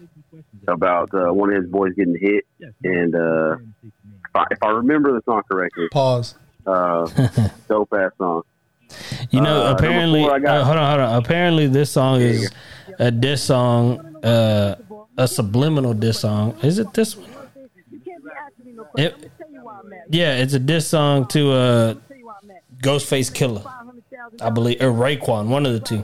about 0.66 1.12
uh, 1.12 1.32
one 1.32 1.52
of 1.52 1.62
his 1.62 1.70
boys 1.70 1.92
getting 1.94 2.16
hit, 2.18 2.44
and 2.84 3.14
uh, 3.14 3.56
if, 3.82 4.34
I, 4.34 4.44
if 4.50 4.62
I 4.62 4.68
remember 4.70 5.12
the 5.12 5.22
song 5.24 5.42
correctly, 5.50 5.88
Pause. 5.90 6.36
uh, 6.66 7.08
dope 7.68 7.92
ass 7.92 8.12
song. 8.18 8.42
You 9.30 9.40
know, 9.40 9.66
Uh, 9.66 9.72
apparently, 9.74 10.22
got- 10.24 10.44
uh, 10.46 10.64
hold 10.64 10.76
on, 10.78 10.88
hold 10.90 11.00
on. 11.00 11.22
Apparently, 11.22 11.66
this 11.66 11.90
song 11.90 12.20
is 12.20 12.50
a 12.98 13.10
diss 13.10 13.42
song, 13.42 14.16
uh, 14.24 14.76
a 15.16 15.28
subliminal 15.28 15.94
diss 15.94 16.20
song. 16.20 16.56
Is 16.62 16.78
it 16.78 16.92
this 16.94 17.16
one? 17.16 17.28
It, 18.96 19.30
yeah, 20.10 20.36
it's 20.36 20.54
a 20.54 20.58
diss 20.58 20.86
song 20.88 21.26
to 21.28 21.52
uh, 21.52 21.94
Ghostface 22.82 23.30
Killah, 23.30 23.64
I 24.40 24.50
believe, 24.50 24.80
or 24.80 24.86
Raekwon, 24.92 25.46
one 25.48 25.66
of 25.66 25.72
the 25.72 25.80
two. 25.80 26.02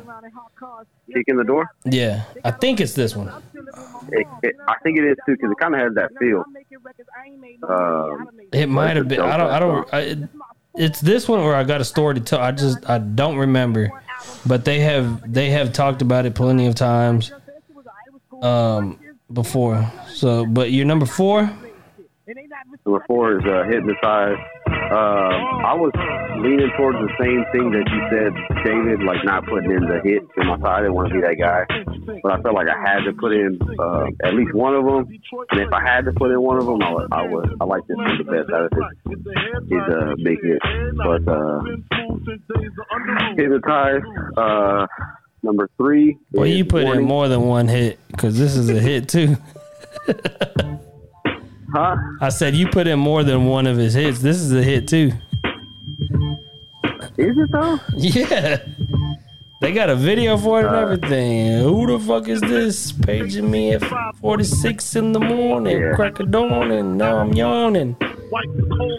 Kick 1.12 1.24
in 1.28 1.36
the 1.36 1.44
door. 1.44 1.70
Yeah, 1.84 2.22
I 2.44 2.50
think 2.50 2.80
it's 2.80 2.94
this 2.94 3.14
one. 3.14 3.30
It, 4.10 4.26
it, 4.42 4.56
I 4.68 4.74
think 4.82 4.98
it 4.98 5.04
is 5.04 5.16
too 5.26 5.32
because 5.36 5.50
it 5.52 5.58
kind 5.58 5.74
of 5.74 5.80
has 5.80 5.94
that 5.94 6.10
feel. 6.18 6.44
Um, 7.68 8.28
It 8.52 8.68
might 8.68 8.96
have 8.96 9.08
been. 9.08 9.20
I 9.20 9.36
don't. 9.36 9.50
I 9.50 9.58
don't. 9.58 9.88
I, 9.94 10.16
it's 10.76 11.00
this 11.00 11.28
one, 11.28 11.42
where 11.42 11.54
I 11.54 11.64
got 11.64 11.80
a 11.80 11.84
story 11.84 12.14
to 12.14 12.20
tell. 12.20 12.40
I 12.40 12.52
just 12.52 12.88
I 12.88 12.98
don't 12.98 13.36
remember, 13.36 13.90
but 14.46 14.64
they 14.64 14.80
have 14.80 15.32
they 15.32 15.50
have 15.50 15.72
talked 15.72 16.02
about 16.02 16.26
it 16.26 16.34
plenty 16.34 16.66
of 16.66 16.74
times, 16.74 17.32
um, 18.42 18.98
before. 19.32 19.90
So, 20.08 20.46
but 20.46 20.70
your 20.72 20.84
number 20.86 21.06
four, 21.06 21.50
Number 22.86 23.04
four 23.06 23.38
is 23.38 23.44
uh, 23.44 23.64
hypnotized. 23.64 24.40
Um, 24.66 25.64
I 25.64 25.74
was 25.74 25.92
leaning 26.38 26.70
towards 26.76 26.98
the 26.98 27.10
same 27.18 27.44
thing 27.52 27.70
that 27.72 27.86
you 27.88 28.00
said, 28.12 28.32
David, 28.64 29.02
like 29.02 29.24
not 29.24 29.44
putting 29.46 29.70
in 29.70 29.82
the 29.84 30.00
hits 30.04 30.26
in 30.36 30.46
my 30.46 30.58
side. 30.60 30.66
I 30.66 30.80
didn't 30.82 30.94
want 30.94 31.08
to 31.08 31.14
be 31.14 31.20
that 31.20 31.36
guy, 31.40 31.64
but 32.22 32.32
I 32.32 32.42
felt 32.42 32.54
like 32.54 32.68
I 32.68 32.78
had 32.78 33.04
to 33.04 33.12
put 33.12 33.32
in 33.32 33.58
uh, 33.78 34.06
at 34.22 34.34
least 34.34 34.54
one 34.54 34.74
of 34.74 34.84
them. 34.84 35.08
And 35.50 35.60
if 35.60 35.72
I 35.72 35.82
had 35.82 36.04
to 36.04 36.12
put 36.12 36.30
in 36.30 36.40
one 36.40 36.58
of 36.58 36.66
them, 36.66 36.82
I 36.82 36.92
would. 36.92 37.08
I, 37.12 37.22
would, 37.26 37.56
I 37.60 37.64
like 37.64 37.86
this 37.86 37.96
one 37.96 38.18
the 38.18 38.24
best 38.24 38.52
out 38.52 38.66
of 38.66 38.72
his, 38.72 39.18
his 39.68 39.84
uh, 39.88 40.14
big 40.22 40.38
hit. 40.44 40.60
But 40.96 41.26
uh, 41.26 41.60
hypnotized. 43.36 44.04
Uh, 44.36 44.86
number 45.42 45.68
three. 45.76 46.18
well, 46.32 46.46
you 46.46 46.64
put 46.64 46.84
in 46.84 47.04
more 47.04 47.28
than 47.28 47.42
one 47.42 47.68
hit 47.68 47.98
because 48.10 48.38
this 48.38 48.56
is 48.56 48.70
a 48.70 48.80
hit 48.80 49.08
too. 49.08 49.36
Huh? 51.74 51.96
I 52.20 52.28
said 52.28 52.54
you 52.54 52.68
put 52.68 52.86
in 52.86 53.00
more 53.00 53.24
than 53.24 53.46
one 53.46 53.66
of 53.66 53.76
his 53.76 53.94
hits. 53.94 54.20
This 54.20 54.36
is 54.36 54.52
a 54.52 54.62
hit 54.62 54.86
too. 54.86 55.10
Is 57.16 57.36
it 57.36 57.50
though? 57.50 57.80
Yeah. 57.96 58.58
They 59.64 59.72
got 59.72 59.88
a 59.88 59.96
video 59.96 60.36
for 60.36 60.60
it 60.60 60.66
and 60.66 60.76
everything. 60.76 61.58
Who 61.62 61.86
the 61.86 61.98
fuck 61.98 62.28
is 62.28 62.42
this 62.42 62.92
paging 62.92 63.50
me 63.50 63.72
at 63.72 63.82
46 64.20 64.94
in 64.96 65.12
the 65.12 65.20
morning, 65.20 65.80
Yeah. 65.80 65.94
crack 65.94 66.20
of 66.20 66.30
dawn, 66.30 66.70
and 66.70 66.98
now 66.98 67.16
I'm 67.16 67.32
yawning 67.32 67.96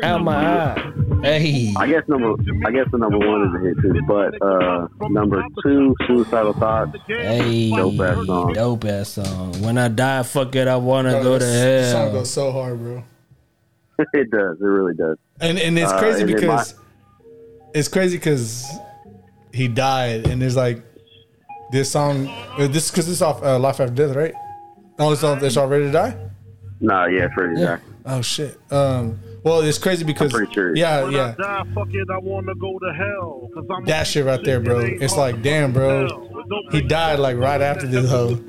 out 0.01 0.23
my 0.23 0.35
eye. 0.35 0.91
Hey, 1.21 1.71
I 1.77 1.85
guess 1.85 2.01
number 2.07 2.33
I 2.65 2.71
guess 2.71 2.87
the 2.91 2.97
number 2.97 3.19
one 3.19 3.43
is 3.47 3.53
a 3.53 3.59
hit 3.63 3.77
too, 3.79 4.01
but 4.07 4.41
uh, 4.41 4.87
number 5.07 5.43
two, 5.61 5.95
suicidal 6.07 6.53
thoughts. 6.53 6.97
hey, 7.05 7.69
Dope 7.69 7.99
ass 7.99 8.25
song. 8.25 8.53
Dope 8.53 8.85
ass 8.85 9.09
song. 9.09 9.61
When 9.61 9.77
I 9.77 9.87
die, 9.87 10.23
fuck 10.23 10.55
it, 10.55 10.67
I 10.67 10.77
wanna 10.77 11.11
Bro, 11.11 11.23
go 11.23 11.33
to 11.39 11.45
this 11.45 11.91
song 11.91 12.11
goes 12.11 12.31
so 12.31 12.51
hard, 12.51 12.79
bro. 12.79 13.03
it 14.13 14.31
does. 14.31 14.57
It 14.59 14.63
really 14.65 14.95
does. 14.95 15.17
And 15.39 15.59
and 15.59 15.77
it's 15.77 15.91
Uh, 15.91 15.99
crazy 15.99 16.21
and 16.21 16.29
then 16.29 16.35
because 16.37 16.73
it's 17.75 17.87
crazy 17.87 18.17
because 18.17 18.65
he 19.55 19.67
died, 19.67 20.27
and 20.27 20.41
there's 20.41 20.55
like 20.55 20.83
this 21.71 21.89
song. 21.91 22.27
uh, 22.59 22.67
This 22.67 22.91
because 22.91 23.09
it's 23.09 23.21
off 23.21 23.41
uh, 23.41 23.57
Life 23.57 23.79
After 23.79 23.93
Death, 23.93 24.15
right? 24.15 24.33
Oh, 24.99 25.11
it's 25.13 25.23
on. 25.23 25.43
It's 25.43 25.57
already 25.57 25.85
to 25.85 25.91
die. 25.91 26.15
No, 26.81 27.05
yeah, 27.05 27.27
Freddie 27.33 27.59
Yeah. 27.61 27.77
Oh 28.05 28.21
shit. 28.21 28.59
Um. 28.71 29.19
Well, 29.45 29.61
it's 29.61 29.77
crazy 29.77 30.03
because 30.03 30.33
pretty 30.33 30.51
sure. 30.53 30.75
yeah, 30.75 31.07
yeah. 31.07 31.35
Die, 31.37 31.63
fuck 31.75 31.87
it, 31.93 32.07
I 32.11 32.17
wanna 32.17 32.55
go 32.55 32.79
to 32.79 32.93
hell. 32.93 33.47
'Cause 33.53 33.63
I'm 33.69 33.85
That 33.85 34.07
shit 34.07 34.25
right 34.25 34.43
there, 34.43 34.59
bro. 34.59 34.79
It's 34.79 35.15
like, 35.15 35.43
damn, 35.43 35.71
bro. 35.71 36.07
He 36.71 36.81
died 36.81 37.19
like 37.19 37.37
right 37.37 37.61
after 37.61 37.85
this 37.87 38.09
hoe, 38.09 38.39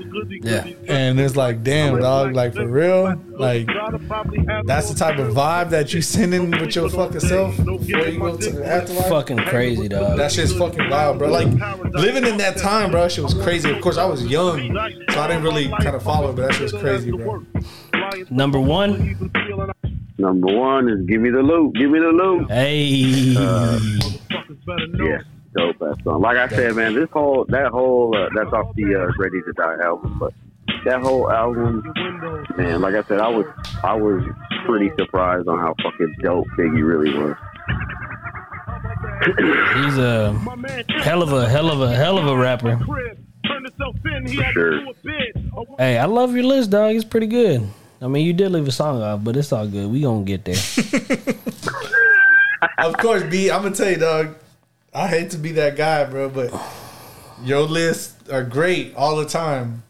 Yeah. 0.43 0.67
and 0.89 1.21
it's 1.21 1.37
like, 1.37 1.63
damn, 1.63 1.99
dog. 2.01 2.35
Like 2.35 2.55
for 2.55 2.67
real, 2.67 3.15
like 3.39 3.67
that's 4.67 4.89
the 4.91 4.95
type 4.99 5.19
of 5.19 5.35
vibe 5.35 5.71
that 5.71 5.93
you 5.95 6.01
sending 6.03 6.51
with 6.51 6.75
your 6.75 6.89
fucking 6.89 7.21
self 7.21 7.57
before 7.59 8.07
you 8.07 8.19
go 8.19 8.37
to 8.37 8.51
the 8.51 8.67
afterlife. 8.67 9.09
Fucking 9.09 9.39
crazy, 9.39 9.89
dog. 9.89 10.17
That 10.19 10.33
shit's 10.33 10.53
fucking 10.55 10.89
wild, 10.91 11.19
bro. 11.19 11.31
Like 11.31 11.49
living 11.93 12.27
in 12.27 12.39
that 12.39 12.57
time, 12.57 12.91
bro. 12.91 13.03
That 13.03 13.13
shit 13.13 13.25
was 13.25 13.35
crazy. 13.35 13.71
Of 13.71 13.81
course, 13.83 13.99
I 13.99 14.07
was 14.07 14.25
young, 14.27 14.75
so 15.11 15.21
I 15.21 15.27
didn't 15.29 15.43
really 15.43 15.69
kind 15.81 15.95
of 15.97 16.03
follow, 16.03 16.33
but 16.33 16.47
that 16.49 16.55
shit 16.55 16.73
was 16.73 16.83
crazy, 16.83 17.11
bro. 17.11 17.45
Number 18.31 18.61
one, 18.61 19.31
Number 20.27 20.53
one 20.59 20.89
is 20.89 21.07
give 21.07 21.21
me 21.21 21.31
the 21.31 21.39
loot. 21.43 21.75
Give 21.77 21.89
me 21.89 22.01
the 22.01 22.09
loot. 22.09 22.51
hey. 22.51 23.37
Uh, 23.37 23.79
Yeah, 24.99 25.19
dope 25.55 25.77
ass 25.83 26.03
song. 26.03 26.21
Like 26.21 26.37
I 26.37 26.49
said, 26.49 26.75
man, 26.75 26.95
this 26.95 27.09
whole 27.13 27.45
that 27.51 27.69
whole 27.71 28.13
uh, 28.17 28.29
that's 28.35 28.53
off 28.53 28.75
the 28.75 28.87
uh, 28.97 29.13
Ready 29.23 29.41
to 29.43 29.53
Die 29.53 29.85
album, 29.85 30.17
but 30.19 30.33
that 30.85 31.01
whole 31.01 31.31
album, 31.31 31.85
man. 32.57 32.81
Like 32.81 32.97
I 32.97 33.05
said, 33.05 33.21
I 33.21 33.29
was 33.29 33.47
I 33.85 33.95
was 33.95 34.21
pretty 34.67 34.91
surprised 34.99 35.47
on 35.47 35.59
how 35.61 35.75
fucking 35.81 36.17
dope 36.23 36.47
Biggie 36.59 36.85
really 36.85 37.17
was. 37.17 37.37
He's 39.85 39.99
a 39.99 40.33
hell 41.03 41.23
of 41.23 41.33
a 41.33 41.49
hell 41.49 41.71
of 41.71 41.81
a 41.83 41.95
hell 41.95 42.19
of 42.19 42.27
a 42.27 42.37
rapper. 42.37 42.79
For 44.27 44.43
sure. 44.53 44.81
Hey, 45.79 45.99
I 45.99 46.07
love 46.07 46.35
your 46.35 46.45
list, 46.45 46.71
dog. 46.71 46.97
It's 46.97 47.05
pretty 47.05 47.29
good. 47.29 47.67
I 48.01 48.09
mean, 48.09 48.27
you 48.27 48.33
did 48.33 48.53
leave 48.53 48.69
a 48.69 48.73
song 48.73 49.03
off, 49.03 49.25
but 49.25 49.37
it's 49.37 49.53
all 49.53 49.67
good. 49.67 49.91
We 49.91 50.03
gonna 50.03 50.25
get 50.25 50.45
there. 50.45 50.57
Of 52.79 52.97
course, 52.99 53.23
B. 53.25 53.51
I'm 53.51 53.63
gonna 53.63 53.75
tell 53.75 53.91
you, 53.91 53.97
dog. 53.97 54.37
I 54.95 55.09
hate 55.09 55.31
to 55.31 55.39
be 55.39 55.53
that 55.53 55.77
guy, 55.77 56.05
bro, 56.05 56.29
but 56.29 56.53
your 57.43 57.63
lists 57.63 58.29
are 58.31 58.43
great 58.43 58.95
all 58.97 59.17
the 59.17 59.27
time 59.27 59.83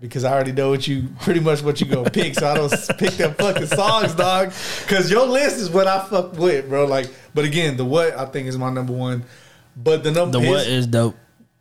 because 0.00 0.24
I 0.24 0.32
already 0.32 0.52
know 0.52 0.70
what 0.70 0.86
you 0.86 1.08
pretty 1.20 1.40
much 1.40 1.62
what 1.62 1.80
you 1.80 1.86
gonna 1.86 2.10
pick. 2.10 2.34
So 2.34 2.48
I 2.48 2.54
don't 2.54 2.70
pick 2.98 3.12
them 3.14 3.34
fucking 3.34 3.66
songs, 3.66 4.14
dog. 4.14 4.52
Because 4.82 5.10
your 5.10 5.26
list 5.26 5.56
is 5.58 5.70
what 5.70 5.86
I 5.86 6.04
fuck 6.06 6.36
with, 6.36 6.68
bro. 6.68 6.86
Like, 6.86 7.08
but 7.34 7.44
again, 7.44 7.76
the 7.76 7.84
what 7.84 8.16
I 8.16 8.26
think 8.26 8.46
is 8.48 8.58
my 8.58 8.70
number 8.70 8.92
one. 8.92 9.24
But 9.76 10.02
the 10.02 10.10
number 10.10 10.38
The 10.38 10.44
his, 10.44 10.50
what 10.50 10.66
is 10.66 10.86
dope. 10.86 11.16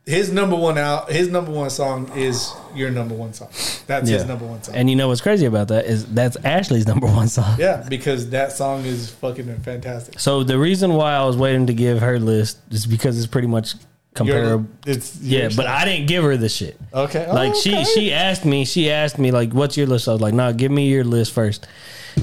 His 0.05 0.31
number 0.31 0.55
one 0.55 0.77
out 0.77 1.11
his 1.11 1.29
number 1.29 1.51
one 1.51 1.69
song 1.69 2.11
is 2.15 2.53
your 2.75 2.91
number 2.91 3.15
one 3.15 3.33
song. 3.33 3.47
That's 3.87 4.07
his 4.09 4.25
number 4.25 4.45
one 4.45 4.61
song. 4.61 4.75
And 4.75 4.89
you 4.89 4.95
know 4.95 5.07
what's 5.07 5.21
crazy 5.21 5.45
about 5.47 5.69
that 5.69 5.85
is 5.85 6.05
that's 6.13 6.37
Ashley's 6.43 6.85
number 6.91 7.07
one 7.07 7.27
song. 7.27 7.55
yeah, 7.59 7.85
because 7.89 8.29
that 8.29 8.51
song 8.51 8.85
is 8.85 9.09
fucking 9.09 9.59
fantastic. 9.61 10.19
So 10.19 10.43
the 10.43 10.59
reason 10.59 10.93
why 10.93 11.13
I 11.15 11.25
was 11.25 11.37
waiting 11.37 11.65
to 11.67 11.73
give 11.73 11.99
her 12.01 12.19
list 12.19 12.59
is 12.69 12.85
because 12.85 13.17
it's 13.17 13.25
pretty 13.27 13.47
much 13.47 13.73
Your- 13.73 13.81
comparable. 14.13 14.67
it's 14.85 15.19
Yeah, 15.21 15.41
your 15.43 15.49
but. 15.55 15.65
I 15.67 15.85
didn't 15.85 16.07
give 16.07 16.23
her 16.23 16.37
the 16.37 16.49
shit. 16.49 16.79
okay. 16.93 17.25
Oh, 17.27 17.33
like 17.33 17.53
Oh, 17.55 17.59
she 17.59 17.73
okay. 17.73 17.83
she 17.85 18.13
asked 18.13 18.45
me, 18.45 18.65
she 18.65 18.91
asked 18.91 19.17
me 19.17 19.31
like, 19.31 19.53
"What's 19.53 19.75
your 19.75 19.87
list?" 19.87 20.07
I 20.07 20.11
was 20.11 20.21
like, 20.21 20.33
"Nah, 20.35 20.51
give 20.51 20.71
me 20.71 20.87
your 20.89 21.03
list 21.03 21.31
first. 21.33 21.65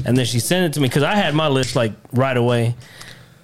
And 0.06 0.16
then 0.16 0.24
she 0.24 0.38
sent 0.40 0.66
it 0.66 0.72
to 0.74 0.80
me 0.80 0.88
because 0.88 1.02
I 1.02 1.14
had 1.16 1.34
my 1.34 1.48
list 1.48 1.74
like 1.76 1.92
right 2.12 2.36
away, 2.36 2.76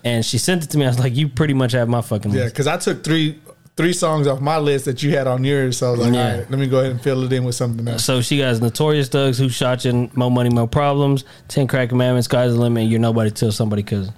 and 0.04 0.24
she 0.24 0.38
sent 0.38 0.62
it 0.64 0.70
to 0.70 0.78
me. 0.78 0.84
I 0.84 0.88
was 0.88 0.98
like, 1.00 1.14
"You 1.16 1.28
pretty 1.28 1.54
much 1.54 1.72
have 1.72 1.88
my 1.88 2.00
fucking 2.02 2.30
Yeah, 2.32 2.42
list." 2.44 2.54
because 2.54 2.66
I 2.68 2.76
took 2.78 3.02
three 3.04 3.38
three 3.78 3.92
songs 3.94 4.26
off 4.26 4.40
my 4.40 4.58
list 4.58 4.84
that 4.86 5.02
you 5.04 5.16
had 5.16 5.26
on 5.28 5.44
yours. 5.44 5.78
So 5.78 5.86
I 5.86 5.90
was 5.92 6.00
like, 6.00 6.12
Yeah. 6.12 6.32
all 6.32 6.38
right, 6.40 6.50
let 6.50 6.58
me 6.58 6.66
go 6.66 6.80
ahead 6.80 6.90
and 6.90 7.00
fill 7.00 7.22
it 7.22 7.32
in 7.32 7.44
with 7.44 7.54
something 7.54 7.86
else. 7.88 8.04
So 8.04 8.20
she 8.20 8.36
got 8.38 8.60
Notorious 8.60 9.08
Thugs, 9.08 9.38
Who 9.38 9.48
Shot 9.48 9.84
You, 9.84 10.10
More 10.14 10.30
Money, 10.30 10.50
More 10.50 10.66
Problems, 10.68 11.24
Ten 11.46 11.66
Crack 11.68 11.88
Commandments, 11.88 12.26
Sky's 12.26 12.52
the 12.52 12.58
Limit, 12.60 12.88
You're 12.88 12.98
Nobody 12.98 13.30
Till 13.30 13.52
Somebody. 13.52 13.84
You. 13.90 14.08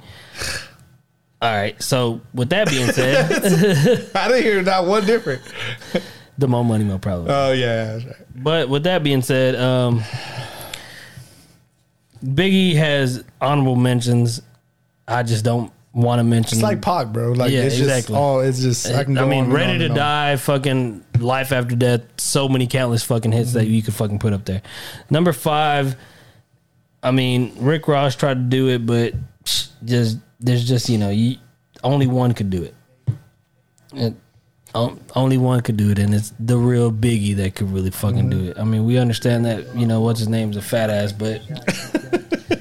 All 1.42 1.52
right. 1.54 1.80
So 1.82 2.20
with 2.34 2.48
that 2.50 2.68
being 2.68 2.86
said, 2.92 4.10
I 4.16 4.28
didn't 4.28 4.42
hear 4.42 4.62
not 4.62 4.86
one 4.86 5.04
different. 5.06 5.42
the 6.38 6.48
More 6.48 6.64
Money, 6.64 6.84
More 6.84 6.98
Problems. 6.98 7.30
Oh 7.30 7.52
yeah, 7.52 7.84
that's 7.92 8.04
right. 8.06 8.14
But 8.42 8.68
with 8.70 8.84
that 8.84 9.02
being 9.02 9.20
said, 9.22 9.54
um, 9.56 10.02
Biggie 12.24 12.74
has 12.76 13.24
honorable 13.40 13.76
mentions. 13.76 14.42
I 15.06 15.22
just 15.22 15.44
don't 15.44 15.70
want 15.92 16.18
to 16.20 16.24
mention. 16.24 16.58
It's 16.58 16.62
like 16.62 16.82
Pac, 16.82 17.08
bro. 17.08 17.32
Like 17.32 17.52
Yeah, 17.52 17.62
it's 17.62 17.76
just 17.76 17.88
exactly. 17.88 18.16
all. 18.16 18.40
It's 18.40 18.60
just 18.60 18.86
I 18.86 19.04
can. 19.04 19.14
Go 19.14 19.24
I 19.24 19.28
mean, 19.28 19.44
and 19.44 19.52
Ready 19.52 19.72
on 19.72 19.78
to 19.78 19.88
on. 19.90 19.96
Die, 19.96 20.36
fucking 20.36 21.04
Life 21.18 21.52
After 21.52 21.76
Death, 21.76 22.02
so 22.18 22.48
many 22.48 22.66
countless 22.66 23.02
fucking 23.04 23.32
hits 23.32 23.52
that 23.54 23.66
you 23.66 23.82
could 23.82 23.94
fucking 23.94 24.18
put 24.18 24.32
up 24.32 24.44
there. 24.44 24.62
Number 25.08 25.32
five, 25.32 25.96
I 27.02 27.10
mean, 27.10 27.54
Rick 27.58 27.88
Ross 27.88 28.14
tried 28.16 28.34
to 28.34 28.40
do 28.40 28.68
it, 28.68 28.86
but 28.86 29.14
just 29.84 30.18
there's 30.38 30.66
just 30.66 30.88
you 30.88 30.98
know, 30.98 31.10
you 31.10 31.36
only 31.82 32.06
one 32.06 32.34
could 32.34 32.50
do 32.50 32.62
it. 32.62 32.74
And 33.92 34.20
um, 34.74 35.00
only 35.16 35.36
one 35.36 35.60
could 35.62 35.76
do 35.76 35.90
it, 35.90 35.98
and 35.98 36.14
it's 36.14 36.32
the 36.38 36.56
real 36.56 36.92
Biggie 36.92 37.34
that 37.36 37.56
could 37.56 37.72
really 37.72 37.90
fucking 37.90 38.30
do 38.30 38.50
it. 38.50 38.58
I 38.58 38.64
mean, 38.64 38.84
we 38.84 38.98
understand 38.98 39.44
that 39.44 39.74
you 39.74 39.86
know 39.86 40.00
what's 40.00 40.20
his 40.20 40.28
name's 40.28 40.56
a 40.56 40.62
fat 40.62 40.90
ass, 40.90 41.12
but 41.12 41.42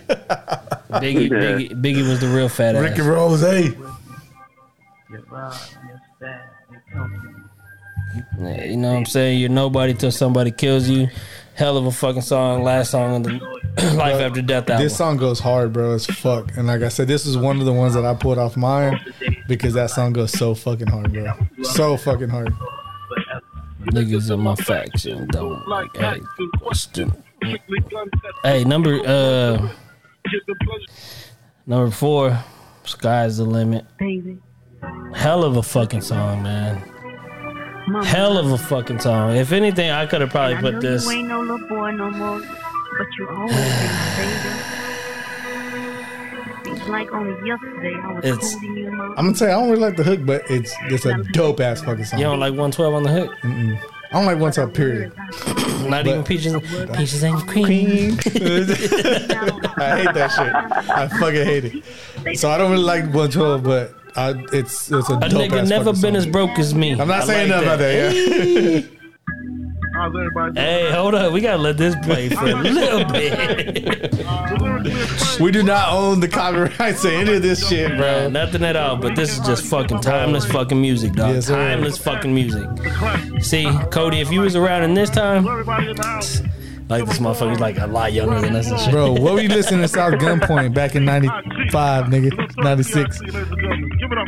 Biggie, 0.90 1.30
Biggie, 1.30 1.70
Biggie 1.82 2.08
was 2.08 2.20
the 2.20 2.28
real 2.28 2.50
fat 2.50 2.76
ass. 2.76 2.82
Rick 2.82 2.98
and 2.98 3.08
Rose. 3.08 3.42
Hey, 3.42 3.76
Yeah, 8.40 8.66
You 8.66 8.78
know 8.78 8.92
what 8.92 8.98
I'm 8.98 9.06
saying? 9.06 9.40
You're 9.40 9.50
nobody 9.50 9.94
till 9.94 10.12
somebody 10.12 10.52
kills 10.52 10.90
you. 10.90 11.08
Hell 11.56 11.78
of 11.78 11.86
a 11.86 11.92
fucking 11.92 12.22
song. 12.22 12.64
Last 12.64 12.92
song 12.92 13.18
of 13.18 13.24
the 13.24 13.94
Life 13.96 14.22
After 14.22 14.42
Death 14.42 14.70
album. 14.70 14.84
this 14.84 14.98
song 14.98 15.18
goes 15.18 15.40
hard, 15.40 15.74
bro. 15.74 15.94
It's 15.94 16.06
fuck. 16.06 16.56
And 16.58 16.68
like 16.68 16.82
I 16.82 16.88
said, 16.88 17.08
this 17.08 17.26
is 17.26 17.38
one 17.38 17.60
of 17.60 17.66
the 17.66 17.74
ones 17.74 17.94
that 17.94 18.06
I 18.06 18.14
pulled 18.16 18.38
off 18.38 18.56
mine 18.56 19.00
because 19.48 19.74
that 19.74 19.90
song 19.92 20.14
goes 20.14 20.32
so 20.32 20.56
fucking 20.56 20.88
hard, 20.88 21.12
bro. 21.14 21.34
So 21.64 21.98
fucking 21.98 22.30
hard. 22.30 22.54
Niggas 23.92 24.32
in 24.32 24.40
my 24.40 24.56
faction 24.56 25.28
don't 25.28 25.68
like 25.68 25.96
hey, 25.98 26.20
question. 26.62 27.12
Hey, 28.44 28.64
number 28.64 29.02
uh 29.06 29.70
number 31.66 31.92
four, 31.92 32.38
Sky's 32.84 33.38
the 33.38 33.46
limit. 33.46 33.86
baby. 33.98 34.38
Hell 35.14 35.44
of 35.44 35.58
a 35.58 35.64
fucking 35.64 36.02
song, 36.02 36.44
man. 36.44 36.82
Mama, 37.88 38.06
Hell 38.06 38.38
of 38.38 38.52
a 38.52 38.58
fucking 38.58 39.00
song. 39.00 39.36
If 39.36 39.52
anything, 39.52 39.90
I 39.90 40.06
could 40.06 40.22
have 40.22 40.30
probably 40.30 40.58
put 40.58 40.80
this. 40.80 41.06
You 41.06 41.12
ain't 41.12 41.28
no 41.28 41.42
little 41.42 41.68
boy 41.68 41.92
no 41.92 42.10
more, 42.12 42.40
but 42.40 43.08
you 43.18 43.30
always 43.30 43.56
been, 43.56 43.68
baby. 44.18 44.80
It's 46.72 46.88
like 46.88 47.12
only 47.12 47.48
yesterday 47.48 47.96
I 47.96 48.14
was 48.14 48.26
it's, 48.26 48.62
you 48.62 48.90
I'm 48.90 49.16
gonna 49.16 49.34
tell 49.34 49.48
you, 49.48 49.54
I 49.54 49.60
don't 49.60 49.70
really 49.70 49.82
like 49.82 49.98
the 49.98 50.04
hook, 50.04 50.20
but 50.24 50.44
it's 50.50 50.74
it's 50.84 51.06
a 51.06 51.18
dope 51.34 51.60
ass 51.60 51.82
fucking 51.82 52.06
song. 52.06 52.20
You 52.20 52.26
don't 52.26 52.40
like 52.40 52.52
112 52.52 52.94
on 52.94 53.04
the 53.04 53.12
hook? 53.12 53.32
I 54.12 54.14
don't 54.14 54.26
like 54.26 54.40
one 54.40 54.52
top 54.52 54.74
period. 54.74 55.12
Not 55.88 56.08
even 56.08 56.24
peaches, 56.24 56.54
peaches 56.96 57.22
and 57.24 57.38
cream. 57.48 58.18
I 58.26 60.02
hate 60.02 60.14
that 60.14 60.32
shit. 60.36 60.90
I 60.90 61.08
fucking 61.08 61.46
hate 61.46 61.84
it. 62.26 62.38
So 62.40 62.50
I 62.50 62.58
don't 62.58 62.72
really 62.72 62.84
like 62.84 63.04
112, 63.04 63.64
but 63.64 63.94
I, 64.16 64.32
it's 64.52 64.92
it's 64.92 65.10
a, 65.10 65.14
A 65.14 65.20
dope 65.30 65.52
nigga 65.52 65.68
never 65.68 65.92
been 65.92 66.02
song. 66.02 66.16
as 66.16 66.26
broke 66.26 66.58
as 66.58 66.74
me. 66.74 66.92
I'm 67.00 67.08
not 67.08 67.22
I 67.22 67.26
saying 67.26 67.50
like 67.52 67.64
nothing 67.64 67.68
about 67.68 67.80
that. 67.80 68.84
Yeah. 68.92 68.99
How's 70.00 70.16
everybody 70.16 70.54
doing? 70.54 70.66
Hey, 70.66 70.92
hold 70.94 71.14
up. 71.14 71.34
We 71.34 71.42
gotta 71.42 71.58
let 71.62 71.76
this 71.78 71.94
play 72.04 72.30
for 72.30 72.46
a 72.46 72.54
little 72.62 73.04
bit. 73.04 74.12
The 74.14 74.58
lyrically 74.62 74.92
acclaimed 74.94 75.40
we 75.42 75.52
do 75.52 75.62
not 75.62 75.92
own 75.92 76.22
the 76.22 76.28
copyrights 76.30 77.02
to 77.02 77.12
any 77.14 77.34
of 77.34 77.42
this 77.42 77.68
shit, 77.68 77.90
Bro, 77.90 77.98
bro. 77.98 78.30
nothing 78.30 78.64
at 78.64 78.78
all. 78.78 78.96
But 78.96 79.18
this 79.18 79.38
is 79.38 79.46
just 79.46 79.66
fucking 79.66 80.00
timeless 80.00 80.46
fucking 80.46 80.80
music, 80.80 81.12
dog. 81.14 81.36
Yes, 81.36 81.48
sir. 81.48 81.56
timeless 81.56 81.98
fucking 81.98 82.34
music. 82.34 82.66
See, 83.42 83.70
Cody, 83.92 84.22
if 84.22 84.32
you 84.32 84.40
was 84.40 84.56
around 84.56 84.84
in 84.84 84.94
this 84.94 85.10
time, 85.10 85.44
Everybody 86.90 87.04
the 87.04 87.06
house. 87.06 87.06
like 87.06 87.06
this 87.06 87.20
motherfucker's 87.20 87.60
like 87.60 87.78
a 87.78 87.88
lot 87.88 88.14
younger 88.14 88.42
than 88.42 88.56
us 88.56 88.70
and 88.70 88.80
shit. 88.80 88.92
Bro, 88.92 89.14
what 89.14 89.34
were 89.34 89.42
you 89.42 89.50
listening 89.50 89.82
to 89.82 89.88
South 89.88 90.14
Gunpoint 90.14 90.74
back 90.74 90.96
in 90.96 91.06
95, 91.06 92.06
nigga? 92.06 92.64
96. 92.64 93.22
Give 93.22 93.34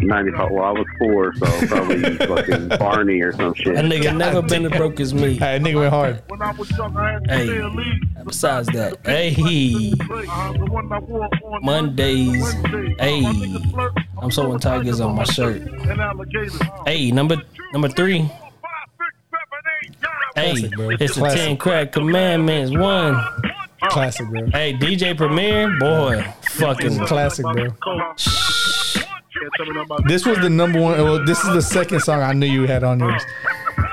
95. 0.01 0.51
Well, 0.51 0.63
I 0.63 0.71
was 0.71 0.85
four, 0.99 1.33
so 1.35 1.67
probably 1.67 2.17
fucking 2.17 2.67
Barney 2.77 3.21
or 3.21 3.31
some 3.33 3.53
shit. 3.55 3.75
That 3.75 3.85
nigga 3.85 4.15
never 4.15 4.41
been 4.41 4.65
as 4.65 4.71
broke 4.77 4.99
as 4.99 5.13
me. 5.13 5.35
Hey, 5.35 5.59
nigga 5.59 5.75
went 5.75 5.89
hard. 5.93 6.23
When 6.27 6.41
I 6.41 6.51
was 6.51 6.69
young, 6.71 6.95
I 6.97 7.13
had 7.13 7.23
to 7.25 7.33
Hey. 7.33 7.47
stay. 7.47 8.23
Besides 8.23 8.67
that, 8.69 8.97
hey, 9.05 9.31
the 9.33 10.67
one 10.69 10.91
I 10.93 10.99
wore 10.99 11.23
on 11.23 11.65
Mondays, 11.65 12.41
Wednesday. 12.41 12.95
hey, 12.99 13.21
My 13.21 13.31
niggas 13.33 13.71
flirt. 13.71 13.93
I'm 14.21 14.29
sewing 14.31 14.59
tigers 14.59 14.99
on 14.99 15.15
my 15.15 15.23
shirt. 15.23 15.63
Hey, 16.85 17.09
number 17.11 17.37
number 17.73 17.89
three. 17.89 18.29
Hey, 20.35 20.51
Classic, 20.51 20.71
bro. 20.75 20.89
it's 20.91 21.15
the 21.15 21.19
Classic. 21.21 21.39
ten 21.39 21.57
crack 21.57 21.91
commandments. 21.91 22.71
One. 22.75 23.17
Classic, 23.89 24.27
bro. 24.29 24.45
Hey, 24.51 24.73
DJ 24.73 25.17
Premier, 25.17 25.77
boy, 25.79 26.23
fucking 26.51 26.99
Classic, 27.07 27.43
bro. 27.43 27.53
Can't 27.55 27.77
tell 29.57 29.65
me 29.65 29.73
nothing 29.73 29.81
about 29.81 30.07
This 30.07 30.25
was 30.25 30.37
the 30.39 30.49
number 30.49 30.79
one. 30.79 30.97
Well, 31.03 31.25
this 31.25 31.43
is 31.43 31.53
the 31.53 31.61
second 31.61 32.01
song 32.01 32.21
I 32.21 32.33
knew 32.33 32.45
you 32.45 32.67
had 32.67 32.83
on 32.83 32.99
yours. 32.99 33.23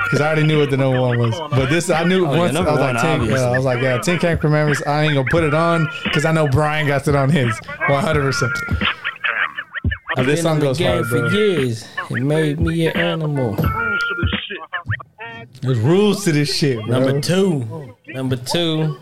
Because 0.04 0.20
I 0.20 0.26
already 0.28 0.46
knew 0.46 0.58
what 0.60 0.70
the 0.70 0.76
number 0.76 1.00
one 1.00 1.18
was. 1.18 1.38
But 1.50 1.68
this, 1.70 1.90
I 1.90 2.02
knew 2.04 2.26
Oh, 2.26 2.32
yeah, 2.32 2.38
once. 2.38 2.50
I 2.50 2.54
number 2.54 2.70
was 2.72 2.80
one, 2.80 2.94
like, 2.94 3.02
10, 3.02 3.20
obviously. 3.20 3.40
yeah, 3.40 3.46
I 3.50 3.56
was 3.56 3.64
like, 3.64 3.82
yeah, 3.82 3.98
10 3.98 4.18
Can 4.18 4.38
Commandments. 4.38 4.82
I 4.86 5.04
ain't 5.04 5.14
gonna 5.14 5.28
put 5.30 5.44
it 5.44 5.54
on 5.54 5.88
because 6.04 6.24
I 6.24 6.32
know 6.32 6.48
Brian 6.48 6.86
got 6.86 7.06
it 7.08 7.14
on 7.14 7.28
his 7.30 7.54
100%. 7.88 8.50
But 10.16 10.26
this 10.26 10.36
been 10.40 10.42
song 10.42 10.54
in 10.54 10.60
the 10.60 10.66
goes 10.66 10.78
game 10.78 10.92
hard, 10.94 11.06
for 11.06 11.18
bro. 11.20 11.28
years. 11.30 11.86
It 12.10 12.22
made 12.22 12.58
me 12.60 12.86
an 12.86 12.96
animal. 12.96 13.56
There's 15.62 15.78
rules 15.78 16.24
to 16.24 16.32
this 16.32 16.54
shit, 16.54 16.78
bro. 16.86 16.86
Number 16.86 17.20
two. 17.20 17.94
Number 18.08 18.36
two. 18.36 18.98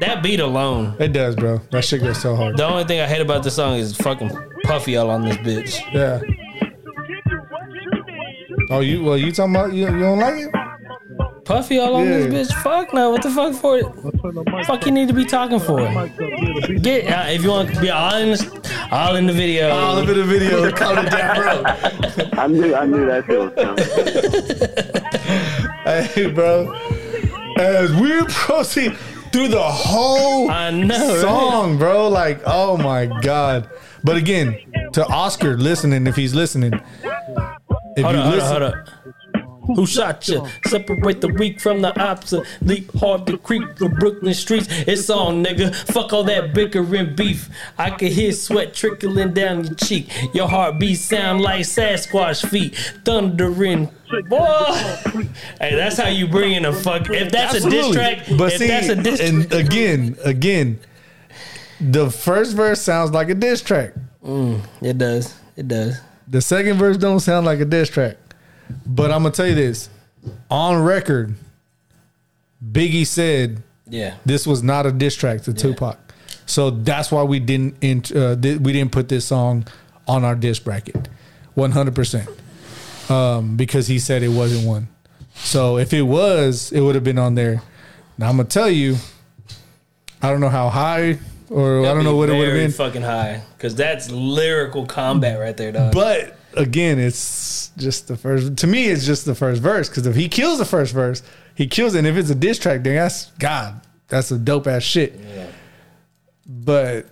That 0.00 0.22
beat 0.22 0.40
alone. 0.40 0.94
It 0.98 1.08
does, 1.08 1.36
bro. 1.36 1.60
That 1.70 1.84
shit 1.84 2.02
goes 2.02 2.20
so 2.20 2.36
hard. 2.36 2.56
The 2.56 2.66
only 2.66 2.84
thing 2.84 3.00
I 3.00 3.06
hate 3.06 3.22
about 3.22 3.42
this 3.42 3.56
song 3.56 3.78
is 3.78 3.96
fucking 3.96 4.30
Puffy 4.64 4.96
all 4.96 5.10
on 5.10 5.24
this 5.24 5.36
bitch. 5.38 5.80
Yeah. 5.92 6.20
Oh, 8.70 8.80
you? 8.80 9.02
Well, 9.02 9.16
you 9.16 9.32
talking 9.32 9.54
about 9.54 9.72
you? 9.72 9.84
You 9.84 9.98
don't 10.00 10.18
like 10.18 10.34
it? 10.34 10.50
Puffy 11.46 11.78
all 11.78 11.94
on 11.96 12.04
Yeah. 12.06 12.26
this 12.26 12.50
bitch. 12.52 12.62
Fuck 12.62 12.92
no. 12.92 13.10
What 13.10 13.22
the 13.22 13.30
fuck 13.30 13.54
for 13.54 13.78
it? 13.78 13.84
The 14.02 14.44
mic 14.52 14.66
Fuck 14.66 14.84
you 14.84 14.92
need 14.92 15.08
to 15.08 15.14
be 15.14 15.24
talking 15.24 15.60
for 15.60 15.80
it. 15.80 15.90
mic 15.90 16.10
up 16.12 16.18
here 16.18 16.54
to 16.60 16.68
be 16.68 16.80
Get 16.80 17.06
uh, 17.10 17.24
if 17.30 17.42
you 17.42 17.50
want 17.50 17.72
to 17.74 17.80
be 17.80 17.88
all 17.90 18.14
in 18.16 18.30
the, 18.32 18.88
all 18.90 19.14
in 19.16 19.26
the 19.26 19.32
video. 19.32 19.70
All 19.70 19.96
of 19.96 20.08
it, 20.10 20.18
a 20.18 20.24
video. 20.24 20.70
Call 20.82 20.98
it 20.98 21.08
down, 21.10 21.36
bro. 21.36 21.62
I 22.42 22.46
knew 22.48 22.74
I 22.74 22.84
knew 22.86 23.06
that 23.06 23.28
was 23.28 23.52
coming. 23.54 24.96
Hey, 25.86 26.30
bro. 26.32 26.72
As 27.58 27.92
we 27.94 28.22
proceed 28.24 28.96
through 29.32 29.48
the 29.48 29.62
whole 29.62 30.50
I 30.50 30.70
know. 30.72 30.98
right? 31.12 31.20
song, 31.20 31.78
bro. 31.78 32.08
Like, 32.08 32.40
oh 32.44 32.76
my 32.76 33.06
god. 33.22 33.70
But 34.02 34.16
again, 34.16 34.58
to 34.94 35.06
Oscar 35.06 35.56
listening, 35.56 36.08
if 36.08 36.16
he's 36.16 36.34
listening, 36.34 36.72
if 36.74 36.82
Hold 37.02 37.06
you 37.98 38.04
up, 38.04 38.04
hold 38.04 38.16
up, 38.16 38.34
listen, 38.34 38.48
hold 38.50 38.62
up. 38.62 38.74
Who 39.66 39.86
shot 39.86 40.28
you? 40.28 40.46
Separate 40.66 41.20
the 41.20 41.28
weak 41.28 41.60
from 41.60 41.82
the 41.82 41.98
opposite. 42.00 42.46
Leap 42.62 42.92
hard 42.98 43.26
to 43.26 43.38
creep 43.38 43.76
the 43.76 43.88
Brooklyn 43.88 44.34
streets. 44.34 44.66
It's 44.70 45.10
on, 45.10 45.44
nigga. 45.44 45.74
Fuck 45.92 46.12
all 46.12 46.24
that 46.24 46.54
bickering 46.54 47.14
beef. 47.14 47.50
I 47.78 47.90
can 47.90 48.12
hear 48.12 48.32
sweat 48.32 48.74
trickling 48.74 49.34
down 49.34 49.64
your 49.64 49.74
cheek. 49.74 50.10
Your 50.34 50.48
heartbeat 50.48 50.98
sound 50.98 51.40
like 51.40 51.62
Sasquatch 51.62 52.48
feet. 52.48 52.76
Thundering. 53.04 53.90
Boy. 54.28 54.64
Hey, 55.60 55.74
that's 55.74 55.98
how 55.98 56.08
you 56.08 56.28
bring 56.28 56.52
in 56.52 56.64
a 56.64 56.72
fuck. 56.72 57.10
If 57.10 57.32
that's 57.32 57.64
a 57.64 57.68
diss 57.68 57.90
track, 57.92 58.24
But 58.38 58.52
if 58.52 58.58
see, 58.58 58.68
that's 58.68 58.88
a 58.88 58.94
diss 58.96 59.20
and 59.20 59.52
again, 59.52 60.16
again, 60.24 60.78
the 61.80 62.10
first 62.10 62.54
verse 62.54 62.80
sounds 62.80 63.10
like 63.10 63.28
a 63.30 63.34
diss 63.34 63.62
track. 63.62 63.94
Mm, 64.24 64.60
it 64.80 64.98
does. 64.98 65.34
It 65.56 65.68
does. 65.68 65.98
The 66.28 66.40
second 66.40 66.78
verse 66.78 66.96
don't 66.96 67.20
sound 67.20 67.46
like 67.46 67.60
a 67.60 67.64
diss 67.64 67.88
track. 67.88 68.16
But 68.86 69.10
I'm 69.10 69.22
gonna 69.22 69.34
tell 69.34 69.46
you 69.46 69.54
this: 69.54 69.88
on 70.50 70.82
record, 70.82 71.34
Biggie 72.72 73.06
said 73.06 73.62
Yeah. 73.88 74.14
this 74.24 74.46
was 74.46 74.62
not 74.62 74.86
a 74.86 74.92
diss 74.92 75.14
track 75.14 75.42
to 75.42 75.52
Tupac. 75.52 75.98
So 76.46 76.70
that's 76.70 77.10
why 77.10 77.22
we 77.24 77.38
didn't 77.40 77.76
int- 77.80 78.14
uh, 78.14 78.34
di- 78.36 78.56
we 78.56 78.72
didn't 78.72 78.92
put 78.92 79.08
this 79.08 79.24
song 79.24 79.66
on 80.06 80.24
our 80.24 80.34
diss 80.36 80.58
bracket, 80.60 81.08
one 81.54 81.72
hundred 81.72 81.94
percent, 81.94 82.28
um, 83.08 83.56
because 83.56 83.88
he 83.88 83.98
said 83.98 84.22
it 84.22 84.28
wasn't 84.28 84.66
one. 84.66 84.88
So 85.34 85.76
if 85.78 85.92
it 85.92 86.02
was, 86.02 86.70
it 86.72 86.80
would 86.80 86.94
have 86.94 87.04
been 87.04 87.18
on 87.18 87.34
there. 87.34 87.62
Now 88.16 88.28
I'm 88.30 88.36
gonna 88.36 88.48
tell 88.48 88.70
you, 88.70 88.96
I 90.22 90.30
don't 90.30 90.40
know 90.40 90.48
how 90.48 90.68
high 90.70 91.18
or 91.50 91.80
I 91.86 91.92
don't 91.94 92.04
know 92.04 92.16
what 92.16 92.30
it 92.30 92.36
would 92.38 92.48
have 92.48 92.56
been, 92.56 92.70
fucking 92.72 93.02
high 93.02 93.42
because 93.56 93.74
that's 93.74 94.10
lyrical 94.10 94.86
combat 94.86 95.38
right 95.38 95.56
there, 95.56 95.72
dog. 95.72 95.92
but 95.92 96.35
again, 96.56 96.98
it's 96.98 97.70
just 97.76 98.08
the 98.08 98.16
first. 98.16 98.56
To 98.58 98.66
me, 98.66 98.86
it's 98.86 99.06
just 99.06 99.24
the 99.24 99.34
first 99.34 99.62
verse 99.62 99.88
because 99.88 100.06
if 100.06 100.16
he 100.16 100.28
kills 100.28 100.58
the 100.58 100.64
first 100.64 100.92
verse, 100.92 101.22
he 101.54 101.66
kills 101.66 101.94
it. 101.94 101.98
And 101.98 102.06
if 102.06 102.16
it's 102.16 102.30
a 102.30 102.34
diss 102.34 102.58
track, 102.58 102.82
then 102.82 102.94
that's 102.94 103.26
God. 103.38 103.80
That's 104.08 104.30
a 104.30 104.38
dope 104.38 104.66
ass 104.66 104.82
shit. 104.82 105.18
Yeah. 105.18 105.46
But 106.46 107.06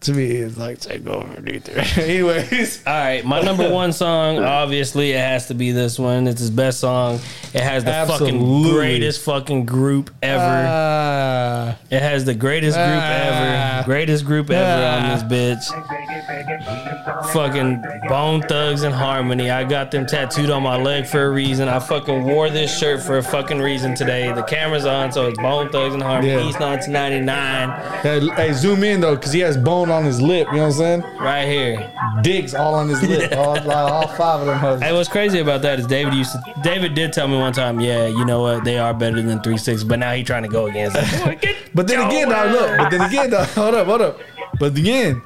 to 0.00 0.12
me, 0.14 0.24
it's 0.30 0.56
like 0.56 0.80
take 0.80 1.06
over 1.06 1.46
either. 1.46 1.72
Anyways, 2.00 2.86
All 2.86 2.92
right, 2.94 3.22
my 3.24 3.40
number 3.42 3.68
one 3.72 3.92
song, 3.92 4.38
obviously, 4.38 5.12
it 5.12 5.18
has 5.18 5.48
to 5.48 5.54
be 5.54 5.72
this 5.72 5.98
one. 5.98 6.26
It's 6.26 6.40
his 6.40 6.50
best 6.50 6.80
song. 6.80 7.20
It 7.52 7.62
has 7.62 7.84
the 7.84 7.92
fucking 8.08 8.62
greatest 8.70 9.22
fucking 9.24 9.66
group 9.66 10.10
ever. 10.22 10.42
Ah, 10.42 11.76
it 11.90 12.00
has 12.00 12.24
the 12.24 12.34
greatest 12.34 12.76
group 12.76 12.86
Ah. 12.88 13.78
ever. 13.80 13.84
Greatest 13.86 14.24
group 14.24 14.50
ever 14.50 14.86
on 14.86 15.04
Ah. 15.04 15.14
this 15.16 15.22
bitch. 15.68 17.32
Fucking 17.32 17.82
Bone 18.08 18.40
Thugs-n-Harmony. 18.42 19.50
I 19.50 19.64
got 19.64 19.90
them 19.90 20.06
tattooed 20.06 20.50
on 20.50 20.62
my 20.62 20.76
leg 20.76 21.06
for 21.06 21.24
a 21.26 21.30
reason. 21.30 21.68
I 21.68 21.78
fucking 21.78 22.24
wore 22.24 22.48
this 22.50 22.76
shirt 22.78 23.02
for 23.02 23.18
a 23.18 23.22
fucking 23.22 23.58
reason 23.60 23.94
today. 23.94 24.32
The 24.32 24.42
camera's 24.42 24.86
on, 24.86 25.12
so 25.12 25.28
it's 25.28 25.38
Bone 25.38 25.68
Thugs-n-Harmony. 25.70 26.28
Yeah. 26.32 26.48
East 26.48 26.60
1999, 26.60 28.00
hey, 28.02 28.26
hey, 28.46 28.52
zoom 28.52 28.82
in 28.84 29.00
though, 29.00 29.16
because 29.16 29.32
he 29.32 29.40
has 29.40 29.56
bone 29.56 29.89
on 29.90 30.04
his 30.04 30.20
lip. 30.20 30.46
You 30.48 30.54
know 30.56 30.62
what 30.62 30.66
I'm 30.66 30.72
saying? 30.72 31.02
right 31.20 31.46
here. 31.46 31.92
Dicks 32.22 32.54
all 32.54 32.74
on 32.74 32.88
his 32.88 33.02
lip. 33.02 33.32
all, 33.36 33.54
like, 33.54 33.66
all 33.68 34.08
five 34.08 34.40
of 34.40 34.46
them. 34.46 34.58
hoes. 34.58 34.80
Hey, 34.80 34.92
what's 34.92 35.08
crazy 35.08 35.38
about 35.40 35.62
that 35.62 35.78
is 35.78 35.86
David 35.86 36.14
used 36.14 36.32
to. 36.32 36.54
David 36.62 36.94
did 36.94 37.12
tell 37.12 37.28
me 37.28 37.36
one 37.38 37.52
time, 37.52 37.80
yeah, 37.80 38.06
you 38.06 38.24
know 38.24 38.40
what, 38.42 38.64
they 38.64 38.78
are 38.78 38.92
better 38.94 39.20
than 39.22 39.40
three 39.42 39.56
six, 39.58 39.82
but 39.84 39.98
now 39.98 40.12
he 40.12 40.22
trying 40.22 40.42
to 40.42 40.48
go 40.48 40.66
against. 40.66 40.96
But 41.74 41.86
then 41.86 42.06
again, 42.06 42.28
now 42.28 42.44
look. 42.46 42.76
But 42.78 42.90
then 42.90 43.00
again, 43.02 43.30
though, 43.30 43.44
hold 43.54 43.74
up, 43.74 43.86
hold 43.86 44.02
up. 44.02 44.20
But 44.58 44.76
again, 44.76 45.22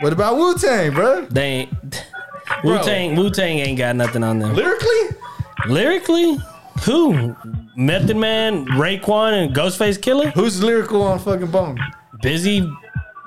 what 0.00 0.12
about 0.12 0.36
Wu 0.36 0.54
Tang, 0.56 0.92
bro? 0.92 1.24
they 1.26 1.42
ain't. 1.42 2.04
Wu 2.64 2.78
Tang, 2.78 3.14
Wu 3.14 3.30
Tang 3.30 3.58
ain't 3.58 3.78
got 3.78 3.94
nothing 3.94 4.24
on 4.24 4.38
them. 4.40 4.54
Lyrically, 4.54 5.16
Lyrically, 5.68 6.38
who? 6.84 7.36
Method 7.76 8.16
Man, 8.16 8.66
Raekwon, 8.66 9.32
and 9.44 9.54
Ghostface 9.54 9.98
Killah. 9.98 10.32
who's 10.32 10.62
lyrical 10.62 11.02
on 11.02 11.18
fucking 11.18 11.50
Bone? 11.50 11.78
Bizzy. 12.22 12.68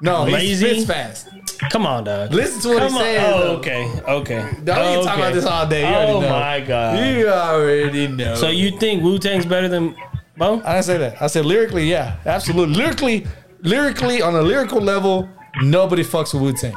No, 0.02 0.26
Layzie? 0.26 0.56
spits 0.56 0.86
fast. 0.86 1.28
Come 1.69 1.86
on, 1.86 2.03
dog. 2.03 2.34
Listen 2.34 2.61
to 2.61 2.68
what 2.69 2.80
Come 2.80 2.94
he 2.94 2.99
says. 2.99 3.23
Oh, 3.34 3.40
though. 3.40 3.56
okay, 3.57 3.84
okay. 4.07 4.44
We 4.44 4.65
can 4.65 4.69
okay. 4.69 5.03
talk 5.03 5.18
about 5.18 5.34
this 5.34 5.45
all 5.45 5.68
day. 5.68 5.82
You 5.88 5.95
oh 5.95 6.19
know. 6.22 6.30
my 6.30 6.60
god. 6.61 6.98
You 6.99 7.30
already 7.30 8.07
know. 8.07 8.34
So 8.36 8.49
you 8.49 8.78
think 8.80 9.03
Wu 9.03 9.19
Tang's 9.19 9.45
better 9.45 9.68
than 9.68 9.95
Bone? 10.38 10.61
I 10.65 10.73
didn't 10.73 10.86
say 10.86 10.98
that. 10.98 11.22
I 11.22 11.28
said 11.28 11.45
lyrically, 11.45 11.88
yeah, 11.90 12.18
absolutely. 12.26 12.76
Lyrically, 12.76 13.28
lyrically 13.61 14.22
on 14.23 14.36
a 14.36 14.41
lyrical 14.41 14.82
level, 14.82 15.30
nobody 15.61 16.03
fucks 16.03 16.34
with 16.34 16.41
Wu 16.41 16.53
Tang. 16.53 16.73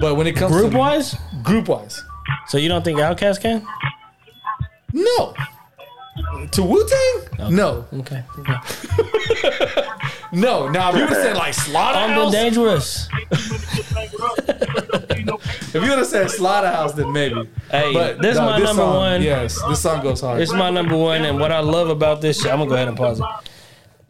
But 0.00 0.14
when 0.14 0.26
it 0.26 0.34
comes 0.34 0.52
Group 0.54 0.72
to 0.72 0.78
wise, 0.78 1.14
group 1.42 1.68
wise, 1.68 2.02
so 2.46 2.56
you 2.56 2.68
don't 2.68 2.84
think 2.84 2.98
Outkast 3.00 3.40
can? 3.42 3.66
no. 4.94 5.34
To 6.52 6.62
Wu 6.62 6.88
Tang, 6.88 7.54
no, 7.54 7.86
Okay. 7.92 8.24
okay. 8.38 9.82
no. 10.32 10.68
Now 10.68 10.90
if 10.90 10.96
you 10.96 11.00
would 11.02 11.10
have 11.10 11.22
said 11.22 11.36
like 11.36 11.54
Armed 11.74 12.12
and 12.12 12.32
Slaughterhouse, 12.32 12.32
dangerous. 12.32 13.08
if 14.50 15.74
you 15.74 15.80
would 15.80 15.98
have 15.98 16.06
said 16.06 16.30
Slaughterhouse, 16.30 16.92
then 16.94 17.12
maybe. 17.12 17.48
Hey, 17.70 17.92
but 17.92 18.20
this 18.20 18.34
is 18.34 18.40
my 18.40 18.58
number 18.58 18.82
song, 18.82 18.96
one. 18.96 19.22
Yes, 19.22 19.60
this 19.68 19.80
song 19.80 20.02
goes 20.02 20.20
hard. 20.20 20.40
It's 20.40 20.52
my 20.52 20.70
number 20.70 20.96
one, 20.96 21.24
and 21.24 21.38
what 21.38 21.52
I 21.52 21.60
love 21.60 21.88
about 21.88 22.20
this 22.20 22.40
shit, 22.42 22.50
I'm 22.50 22.58
gonna 22.58 22.68
go 22.70 22.74
ahead 22.74 22.88
and 22.88 22.96
pause 22.96 23.20
it. 23.20 23.26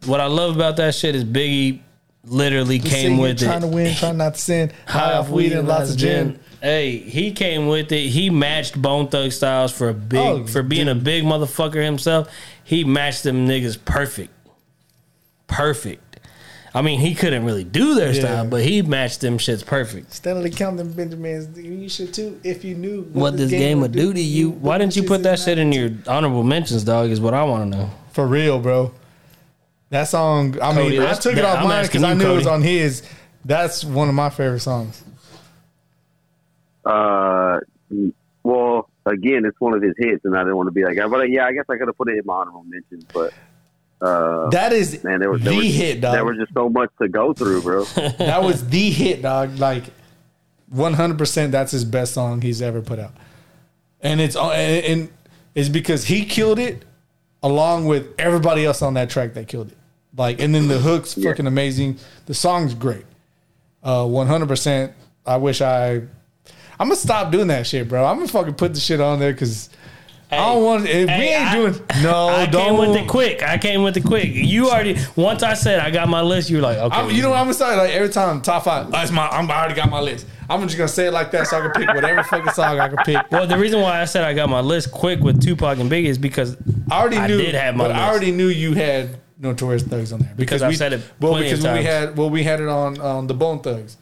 What 0.06 0.20
I 0.20 0.26
love 0.26 0.54
about 0.54 0.76
that 0.76 0.94
shit 0.94 1.14
is 1.14 1.24
Biggie 1.24 1.80
literally 2.24 2.78
Just 2.78 2.94
came 2.94 3.18
with 3.18 3.38
trying 3.38 3.48
it. 3.48 3.60
Trying 3.60 3.70
to 3.70 3.76
win, 3.76 3.94
trying 3.96 4.16
not 4.16 4.34
to 4.34 4.40
sin. 4.40 4.72
High 4.86 5.14
off 5.14 5.28
weed 5.30 5.52
and 5.52 5.66
lots 5.66 5.90
of 5.92 5.96
gin. 5.96 6.38
Hey, 6.60 6.98
he 6.98 7.32
came 7.32 7.68
with 7.68 7.92
it. 7.92 8.08
He 8.08 8.30
matched 8.30 8.80
Bone 8.80 9.08
Thug 9.08 9.30
Styles 9.32 9.72
for 9.72 9.88
a 9.88 9.94
big 9.94 10.18
Oh, 10.18 10.46
for 10.46 10.62
being 10.62 10.88
a 10.88 10.94
big 10.94 11.24
motherfucker 11.24 11.84
himself. 11.84 12.28
He 12.64 12.84
matched 12.84 13.22
them 13.22 13.46
niggas 13.46 13.82
perfect, 13.84 14.32
perfect. 15.46 16.07
I 16.78 16.82
mean, 16.82 17.00
he 17.00 17.12
couldn't 17.12 17.44
really 17.44 17.64
do 17.64 17.96
their 17.96 18.12
Yeah. 18.12 18.20
style, 18.20 18.46
but 18.46 18.62
he 18.62 18.82
matched 18.82 19.20
them 19.20 19.36
shits 19.36 19.66
perfect. 19.66 20.12
Steadily 20.12 20.48
counting 20.48 20.92
Benjamins. 20.92 21.58
You 21.58 21.88
should 21.88 22.14
too 22.14 22.38
if 22.44 22.64
you 22.64 22.76
knew 22.76 23.02
What 23.12 23.36
this 23.36 23.50
game 23.50 23.80
would 23.80 23.90
do 23.90 24.12
to 24.14 24.20
you? 24.20 24.50
Why 24.50 24.78
didn't 24.78 24.94
you 24.94 25.02
put 25.02 25.24
that 25.24 25.40
shit 25.40 25.58
in 25.58 25.72
your 25.72 25.90
honorable 26.06 26.44
mentions, 26.44 26.84
dog? 26.84 27.10
Is 27.10 27.20
what 27.20 27.34
I 27.34 27.42
want 27.42 27.72
to 27.72 27.78
know. 27.78 27.90
For 28.12 28.28
real, 28.28 28.60
bro. 28.60 28.92
That 29.90 30.04
song, 30.04 30.56
I 30.62 30.72
Cody, 30.72 30.90
mean, 30.90 30.98
I 31.00 31.02
that's- 31.06 31.22
took 31.24 31.36
it 31.36 31.44
off 31.44 31.58
I'm 31.58 31.64
mine 31.68 31.86
because 31.86 32.04
I 32.04 32.12
you, 32.12 32.18
knew 32.18 32.30
it 32.30 32.36
was 32.36 32.46
on 32.46 32.62
his. 32.62 33.02
That's 33.44 33.84
one 33.84 34.08
of 34.08 34.14
my 34.14 34.30
favorite 34.30 34.60
songs. 34.60 35.02
Uh, 36.84 37.58
well, 38.44 38.88
again, 39.04 39.44
it's 39.46 39.60
one 39.60 39.74
of 39.74 39.82
his 39.82 39.94
hits, 39.98 40.24
and 40.24 40.36
I 40.36 40.40
didn't 40.40 40.56
want 40.56 40.68
to 40.68 40.70
be 40.72 40.84
like, 40.84 40.96
but 41.10 41.28
yeah, 41.28 41.44
I 41.46 41.52
guess 41.52 41.64
I 41.68 41.76
could 41.76 41.88
have 41.88 41.96
put 41.98 42.08
it 42.08 42.18
in 42.18 42.22
my 42.24 42.34
honorable 42.34 42.64
mentions, 42.68 43.04
but 43.12 43.32
uh, 44.00 44.48
That 44.50 44.72
is 44.72 45.02
man, 45.04 45.20
there 45.20 45.30
was 45.30 45.42
there 45.42 45.52
the 45.52 45.58
was, 45.58 45.74
hit, 45.74 46.00
dog. 46.00 46.14
There 46.14 46.24
was 46.24 46.36
just 46.36 46.52
so 46.54 46.68
much 46.68 46.90
to 47.00 47.08
go 47.08 47.32
through, 47.32 47.62
bro. 47.62 47.84
that 48.18 48.42
was 48.42 48.68
the 48.68 48.90
hit, 48.90 49.22
dog. 49.22 49.58
Like, 49.58 49.84
one 50.68 50.94
hundred 50.94 51.18
percent. 51.18 51.52
That's 51.52 51.72
his 51.72 51.84
best 51.84 52.14
song 52.14 52.40
he's 52.40 52.62
ever 52.62 52.80
put 52.80 52.98
out, 52.98 53.12
and 54.00 54.20
it's 54.20 54.36
and, 54.36 54.84
and 54.84 55.12
it's 55.54 55.68
because 55.68 56.04
he 56.04 56.24
killed 56.24 56.58
it, 56.58 56.84
along 57.42 57.86
with 57.86 58.14
everybody 58.18 58.64
else 58.64 58.82
on 58.82 58.94
that 58.94 59.10
track 59.10 59.34
that 59.34 59.48
killed 59.48 59.72
it. 59.72 59.78
Like, 60.16 60.40
and 60.40 60.54
then 60.54 60.68
the 60.68 60.78
hook's 60.78 61.14
fucking 61.14 61.46
amazing. 61.46 61.98
The 62.26 62.34
song's 62.34 62.74
great. 62.74 63.04
Uh, 63.82 64.06
one 64.06 64.26
hundred 64.26 64.48
percent. 64.48 64.92
I 65.26 65.36
wish 65.36 65.60
I. 65.60 66.02
I'm 66.80 66.86
gonna 66.86 66.96
stop 66.96 67.32
doing 67.32 67.48
that 67.48 67.66
shit, 67.66 67.88
bro. 67.88 68.04
I'm 68.04 68.16
gonna 68.16 68.28
fucking 68.28 68.54
put 68.54 68.74
the 68.74 68.80
shit 68.80 69.00
on 69.00 69.18
there 69.18 69.32
because 69.32 69.68
I 70.30 70.36
don't 70.36 70.62
want. 70.64 70.86
If 70.86 71.06
we 71.08 71.12
ain't 71.12 71.48
I- 71.48 71.54
doing 71.54 71.74
no, 72.02 72.28
I 72.28 72.46
don't. 72.46 72.62
came 72.62 72.78
with 72.78 72.96
it 73.02 73.08
quick. 73.08 73.42
I 73.42 73.56
came 73.58 73.82
with 73.82 73.96
it 73.96 74.04
quick. 74.04 74.28
You 74.32 74.68
already 74.68 74.96
once 75.16 75.42
I 75.42 75.54
said 75.54 75.78
I 75.80 75.90
got 75.90 76.08
my 76.08 76.20
list. 76.20 76.50
You 76.50 76.56
were 76.56 76.62
like, 76.62 76.78
okay. 76.78 76.96
I'm, 76.96 77.10
you 77.10 77.22
know 77.22 77.30
what 77.30 77.36
I'm 77.38 77.44
gonna 77.46 77.54
say? 77.54 77.76
Like 77.76 77.90
every 77.92 78.10
time 78.10 78.42
top 78.42 78.64
five, 78.64 78.90
that's 78.90 79.10
my. 79.10 79.26
I'm, 79.28 79.50
I 79.50 79.54
already 79.60 79.74
got 79.74 79.88
my 79.90 80.00
list. 80.00 80.26
I'm 80.50 80.62
just 80.62 80.76
gonna 80.76 80.88
say 80.88 81.06
it 81.06 81.12
like 81.12 81.30
that 81.30 81.46
so 81.46 81.58
I 81.58 81.60
can 81.62 81.70
pick 81.72 81.94
whatever 81.94 82.22
fucking 82.22 82.52
song 82.52 82.78
I 82.78 82.88
can 82.88 82.98
pick. 83.04 83.30
Well, 83.30 83.46
the 83.46 83.58
reason 83.58 83.80
why 83.80 84.00
I 84.00 84.04
said 84.04 84.24
I 84.24 84.34
got 84.34 84.48
my 84.48 84.60
list 84.60 84.90
quick 84.92 85.20
with 85.20 85.42
Tupac 85.42 85.78
and 85.78 85.90
Biggie 85.90 86.06
is 86.06 86.18
because 86.18 86.56
I 86.90 87.00
already 87.00 87.16
I 87.18 87.26
knew. 87.26 87.38
did 87.38 87.54
have 87.54 87.74
my 87.76 87.84
but 87.84 87.90
list. 87.92 88.00
I 88.00 88.08
already 88.10 88.30
knew 88.32 88.48
you 88.48 88.74
had 88.74 89.18
Notorious 89.38 89.82
Thugs 89.82 90.12
on 90.12 90.20
there 90.20 90.32
because 90.36 90.62
I've 90.62 90.70
we 90.70 90.76
said 90.76 90.92
it 90.94 91.02
Well, 91.20 91.34
because 91.40 91.62
we 91.62 91.82
had 91.84 92.16
well 92.16 92.28
we 92.30 92.42
had 92.44 92.60
it 92.60 92.68
on 92.68 93.00
on 93.00 93.26
the 93.28 93.34
Bone 93.34 93.60
Thugs. 93.60 93.96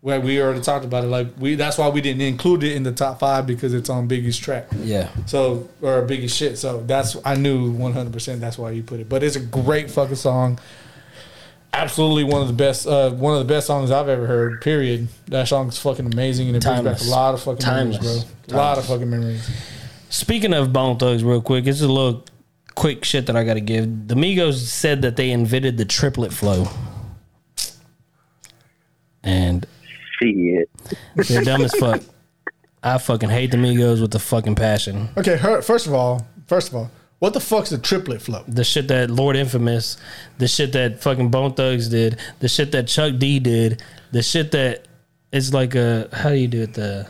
Where 0.00 0.20
we 0.20 0.40
already 0.40 0.60
talked 0.60 0.84
about 0.84 1.02
it, 1.02 1.08
like 1.08 1.26
we 1.38 1.56
that's 1.56 1.76
why 1.76 1.88
we 1.88 2.00
didn't 2.00 2.22
include 2.22 2.62
it 2.62 2.76
in 2.76 2.84
the 2.84 2.92
top 2.92 3.18
five 3.18 3.46
because 3.48 3.74
it's 3.74 3.90
on 3.90 4.06
Biggie's 4.08 4.38
track. 4.38 4.68
yeah, 4.78 5.08
So 5.26 5.68
or 5.82 6.02
Biggie's 6.06 6.34
shit. 6.34 6.56
So 6.56 6.82
that's 6.84 7.16
I 7.24 7.34
knew 7.34 7.72
100. 7.72 8.12
percent 8.12 8.40
That's 8.40 8.56
why 8.56 8.70
you 8.70 8.84
put 8.84 9.00
it. 9.00 9.08
But 9.08 9.24
it's 9.24 9.34
a 9.34 9.40
great 9.40 9.90
fucking 9.90 10.14
song. 10.14 10.60
Absolutely 11.72 12.22
one 12.24 12.40
of 12.42 12.46
the 12.48 12.54
best. 12.54 12.86
Uh, 12.86 13.10
one 13.10 13.34
of 13.34 13.40
the 13.40 13.52
best 13.52 13.66
songs 13.66 13.90
I've 13.90 14.08
ever 14.08 14.26
heard. 14.26 14.60
Period. 14.60 15.08
That 15.26 15.48
song's 15.48 15.78
fucking 15.78 16.06
amazing 16.06 16.46
and 16.46 16.56
it 16.58 16.62
brings 16.62 16.82
back 16.82 17.00
a 17.00 17.04
lot 17.10 17.34
of 17.34 17.42
fucking 17.42 17.58
Timeless. 17.58 18.00
memories, 18.00 18.24
bro. 18.46 18.56
A 18.56 18.58
lot 18.58 18.78
of 18.78 18.84
fucking 18.86 19.10
memories. 19.10 19.50
Speaking 20.10 20.54
of 20.54 20.72
Bone 20.72 20.96
Thugs, 20.96 21.24
real 21.24 21.42
quick, 21.42 21.66
it's 21.66 21.80
a 21.82 21.88
little 21.88 22.24
quick 22.76 23.04
shit 23.04 23.26
that 23.26 23.36
I 23.36 23.42
got 23.42 23.54
to 23.54 23.60
give. 23.60 24.06
The 24.06 24.14
Migos 24.14 24.54
said 24.64 25.02
that 25.02 25.16
they 25.16 25.32
invented 25.32 25.76
the 25.76 25.84
triplet 25.84 26.32
flow, 26.32 26.68
and 29.22 29.66
Shit. 30.20 30.68
they're 31.16 31.42
dumb 31.44 31.62
as 31.62 31.74
fuck. 31.74 32.02
I 32.82 32.98
fucking 32.98 33.30
hate 33.30 33.50
the 33.50 33.56
Migos 33.56 34.00
with 34.00 34.12
the 34.12 34.18
fucking 34.18 34.54
passion. 34.54 35.08
Okay, 35.16 35.36
her, 35.36 35.62
first 35.62 35.86
of 35.86 35.94
all, 35.94 36.26
first 36.46 36.68
of 36.68 36.74
all, 36.76 36.90
what 37.18 37.34
the 37.34 37.40
fuck's 37.40 37.72
a 37.72 37.78
triplet 37.78 38.22
flow? 38.22 38.44
The 38.46 38.62
shit 38.62 38.88
that 38.88 39.10
Lord 39.10 39.36
Infamous, 39.36 39.96
the 40.38 40.46
shit 40.46 40.72
that 40.72 41.02
fucking 41.02 41.30
Bone 41.30 41.54
Thugs 41.54 41.88
did, 41.88 42.18
the 42.38 42.48
shit 42.48 42.70
that 42.72 42.86
Chuck 42.86 43.14
D 43.18 43.40
did, 43.40 43.82
the 44.12 44.22
shit 44.22 44.52
that 44.52 44.86
it's 45.32 45.52
like 45.52 45.74
a 45.74 46.08
how 46.12 46.30
do 46.30 46.36
you 46.36 46.46
do 46.48 46.62
it? 46.62 46.74
The 46.74 47.08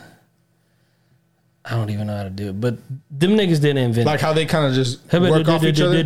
I 1.63 1.75
don't 1.75 1.91
even 1.91 2.07
know 2.07 2.17
how 2.17 2.23
to 2.23 2.29
do 2.31 2.49
it, 2.49 2.59
but 2.59 2.77
them 3.11 3.31
niggas 3.37 3.61
didn't 3.61 3.77
invent 3.77 4.07
Like 4.07 4.19
it. 4.19 4.21
how 4.23 4.33
they 4.33 4.47
kind 4.47 4.65
of 4.65 4.73
just 4.73 4.99
work 5.13 5.47
off 5.47 5.63
each 5.63 5.79
other. 5.79 5.97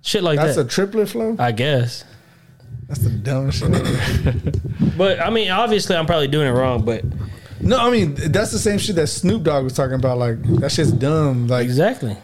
Shit 0.00 0.22
like 0.22 0.38
that. 0.38 0.46
That's 0.46 0.56
a 0.56 0.64
triplet 0.64 1.10
flow. 1.10 1.36
I 1.38 1.52
guess. 1.52 2.04
That's 2.88 3.00
the 3.00 3.10
dumbest 3.10 3.58
shit. 3.60 3.74
ever. 3.74 4.52
But 4.98 5.20
I 5.20 5.30
mean, 5.30 5.50
obviously, 5.50 5.96
I'm 5.96 6.06
probably 6.06 6.28
doing 6.28 6.46
it 6.46 6.52
wrong. 6.52 6.84
But 6.84 7.02
No, 7.60 7.78
I 7.78 7.90
mean 7.90 8.14
that's 8.14 8.52
the 8.52 8.58
same 8.58 8.78
shit 8.78 8.94
that 8.96 9.06
Snoop 9.08 9.42
Dogg 9.42 9.64
was 9.64 9.72
talking 9.72 9.94
about. 9.94 10.18
Like 10.18 10.42
that 10.60 10.70
shit's 10.70 10.92
dumb. 10.92 11.46
Like 11.48 11.64
exactly, 11.64 12.16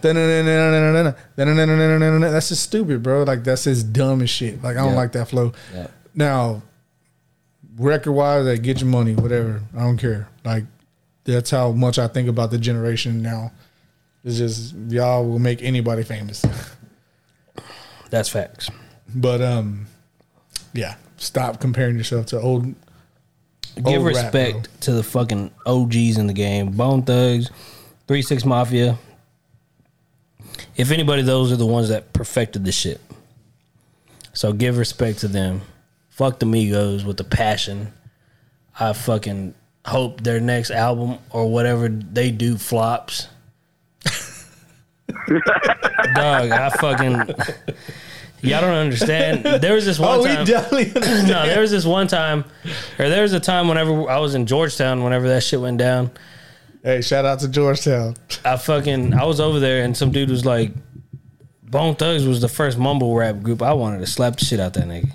That's 2.33 2.49
just 2.51 2.63
stupid, 2.63 3.03
bro. 3.03 3.23
Like 3.25 3.43
that's 3.43 3.65
just 3.65 3.93
dumb 3.93 4.23
as 4.23 4.31
shit. 4.31 4.63
Like 4.63 4.77
I 4.77 4.81
don't 4.81 4.93
Yeah. 4.93 4.97
like 4.99 5.13
that 5.13 5.29
flow. 5.29 5.53
Yeah. 5.75 5.87
Now, 6.15 6.63
record 7.79 8.13
wise, 8.13 8.45
like 8.47 8.63
get 8.63 8.81
your 8.81 8.91
money, 8.91 9.15
whatever. 9.15 9.63
I 9.77 9.81
don't 9.81 9.97
care. 9.97 10.29
Like 10.45 10.65
that's 11.25 11.51
how 11.51 11.73
much 11.73 11.99
I 11.99 12.07
think 12.09 12.29
about 12.29 12.51
the 12.51 12.59
generation 12.59 13.23
now. 13.23 13.53
It's 14.25 14.37
just 14.37 14.75
y'all 14.89 15.27
will 15.27 15.39
make 15.39 15.63
anybody 15.63 16.03
famous. 16.03 16.45
that's 18.11 18.29
facts. 18.29 18.71
But 19.15 19.41
um, 19.41 19.87
yeah. 20.73 20.97
Stop 21.17 21.61
comparing 21.61 21.97
yourself 21.97 22.27
to 22.27 22.41
old. 22.41 22.75
Give 23.77 23.87
old 23.87 24.07
rap, 24.07 24.15
respect 24.17 24.81
to 24.83 24.93
the 24.93 25.03
fucking 25.03 25.51
OGs 25.67 26.19
in 26.19 26.27
the 26.27 26.33
game. 26.33 26.73
Bone 26.73 27.03
Thugs, 27.03 27.51
Three 28.09 28.23
Six 28.23 28.45
Mafia. 28.45 28.99
If 30.77 30.91
anybody, 30.91 31.23
those 31.23 31.53
are 31.53 31.57
the 31.57 31.67
ones 31.67 31.89
that 31.91 32.13
perfected 32.13 32.65
the 32.65 32.73
shit. 32.73 33.01
So 34.33 34.53
give 34.53 34.79
respect 34.79 35.19
to 35.21 35.29
them. 35.29 35.63
Fuck 36.09 36.39
the 36.39 36.47
Migos 36.47 37.05
with 37.05 37.17
the 37.17 37.25
passion. 37.25 37.93
I 38.79 38.93
fucking 38.93 39.55
hope 39.85 40.23
their 40.23 40.41
next 40.41 40.71
album 40.71 41.19
or 41.31 41.51
whatever 41.51 41.89
they 41.89 42.31
do 42.31 42.57
flops. 42.57 43.29
Dog, 46.15 46.51
I 46.51 46.71
fucking 46.71 47.35
y'all 48.43 48.61
don't 48.61 48.75
understand. 48.75 49.45
There 49.45 49.75
was 49.75 49.85
this 49.87 49.99
oh, 50.01 50.21
one 50.21 50.21
Oh, 50.21 50.25
time. 50.25 50.47
no, 51.27 51.47
there 51.47 51.61
was 51.61 51.71
this 51.71 51.85
one 51.85 52.07
time, 52.07 52.45
or 52.99 53.09
there 53.09 53.23
was 53.23 53.33
a 53.33 53.41
time 53.41 53.69
whenever 53.69 54.09
I 54.09 54.19
was 54.19 54.35
in 54.35 54.47
Georgetown, 54.47 55.03
whenever 55.03 55.29
that 55.29 55.43
shit 55.43 55.61
went 55.61 55.79
down. 55.79 56.11
hey, 56.83 57.01
shout 57.03 57.25
out 57.25 57.41
to 57.41 57.49
Georgetown. 57.49 58.17
I 58.45 58.57
fucking 58.57 59.15
I 59.15 59.25
was 59.25 59.41
over 59.41 59.61
there 59.61 59.85
and 59.85 59.97
some 59.97 60.11
dude 60.13 60.31
was 60.31 60.45
like, 60.45 60.73
Bone 61.63 61.95
Thugs 61.95 62.27
was 62.27 62.41
the 62.41 62.49
first 62.49 62.79
mumble 62.79 63.15
rap 63.15 63.43
group. 63.43 63.63
I 63.63 63.73
wanted 63.75 63.99
to 64.01 64.07
slap 64.07 64.37
the 64.37 64.45
shit 64.45 64.59
out 64.59 64.75
that 64.75 64.85
nigga. 64.89 65.09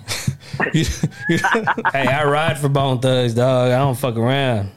hey, 1.92 2.06
I 2.06 2.24
ride 2.24 2.58
for 2.58 2.68
Bone 2.70 2.98
Thugs, 3.00 3.34
dog. 3.34 3.70
I 3.72 3.78
don't 3.78 3.94
fuck 3.98 4.16
around. 4.16 4.70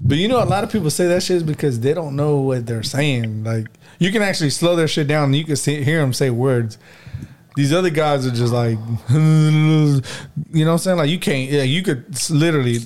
But 0.00 0.16
you 0.18 0.28
know, 0.28 0.42
a 0.42 0.46
lot 0.46 0.64
of 0.64 0.70
people 0.72 0.90
say 0.90 1.08
that 1.08 1.22
shit 1.22 1.38
is 1.38 1.42
because 1.42 1.80
they 1.80 1.92
don't 1.92 2.16
know 2.16 2.36
what 2.38 2.64
they're 2.66 2.82
saying. 2.82 3.44
Like 3.44 3.66
you 3.98 4.10
can 4.12 4.22
actually 4.22 4.50
slow 4.50 4.76
their 4.76 4.88
shit 4.88 5.06
down, 5.08 5.24
and 5.24 5.36
you 5.36 5.44
can 5.44 5.56
see, 5.56 5.82
hear 5.82 6.00
them 6.00 6.12
say 6.14 6.30
words. 6.30 6.78
These 7.58 7.72
other 7.72 7.90
guys 7.90 8.24
are 8.24 8.30
just 8.30 8.52
like, 8.52 8.78
you 9.10 9.16
know 9.16 10.00
what 10.52 10.66
I'm 10.68 10.78
saying? 10.78 10.96
Like 10.96 11.10
you 11.10 11.18
can't, 11.18 11.50
yeah, 11.50 11.64
you 11.64 11.82
could 11.82 12.04
literally 12.30 12.78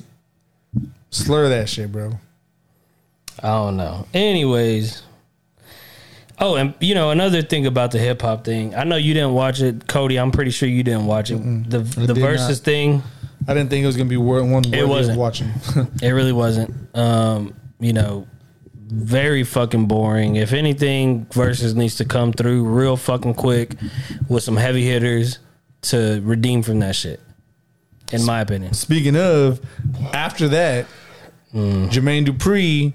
slur 1.10 1.50
that 1.50 1.68
shit, 1.68 1.92
bro. 1.92 2.18
I 3.42 3.48
don't 3.48 3.76
know. 3.76 4.06
Anyways. 4.14 5.02
Oh, 6.38 6.54
and 6.54 6.72
you 6.80 6.94
know 6.94 7.10
another 7.10 7.42
thing 7.42 7.66
about 7.66 7.90
the 7.90 7.98
hip 7.98 8.22
hop 8.22 8.46
thing. 8.46 8.74
I 8.74 8.84
know 8.84 8.96
you 8.96 9.12
didn't 9.12 9.34
watch 9.34 9.60
it, 9.60 9.86
Cody. 9.88 10.18
I'm 10.18 10.32
pretty 10.32 10.50
sure 10.50 10.70
you 10.70 10.82
didn't 10.82 11.04
watch 11.04 11.30
it. 11.30 11.36
The 11.68 11.80
the 11.80 12.14
versus 12.14 12.58
not. 12.60 12.64
thing. 12.64 13.02
I 13.46 13.52
didn't 13.52 13.68
think 13.68 13.84
it 13.84 13.86
was 13.86 13.98
gonna 13.98 14.08
be 14.08 14.16
one 14.16 14.50
worthy 14.50 14.84
wasn't. 14.84 15.18
watching. 15.18 15.52
It 16.02 16.12
really 16.12 16.32
wasn't. 16.32 16.74
Um, 16.96 17.52
you 17.78 17.92
know, 17.92 18.26
very 18.92 19.42
fucking 19.42 19.86
boring. 19.86 20.36
If 20.36 20.52
anything, 20.52 21.24
Verzuz 21.26 21.74
needs 21.74 21.96
to 21.96 22.04
come 22.04 22.32
through 22.32 22.64
real 22.64 22.96
fucking 22.96 23.34
quick 23.34 23.74
with 24.28 24.42
some 24.42 24.56
heavy 24.56 24.84
hitters 24.84 25.38
to 25.82 26.20
redeem 26.22 26.62
from 26.62 26.80
that 26.80 26.94
shit. 26.94 27.20
In 28.12 28.24
my 28.24 28.42
opinion, 28.42 28.74
Speaking 28.74 29.16
of, 29.16 29.60
after 30.12 30.46
that, 30.48 30.86
Jermaine 31.54 32.26
Dupri 32.26 32.92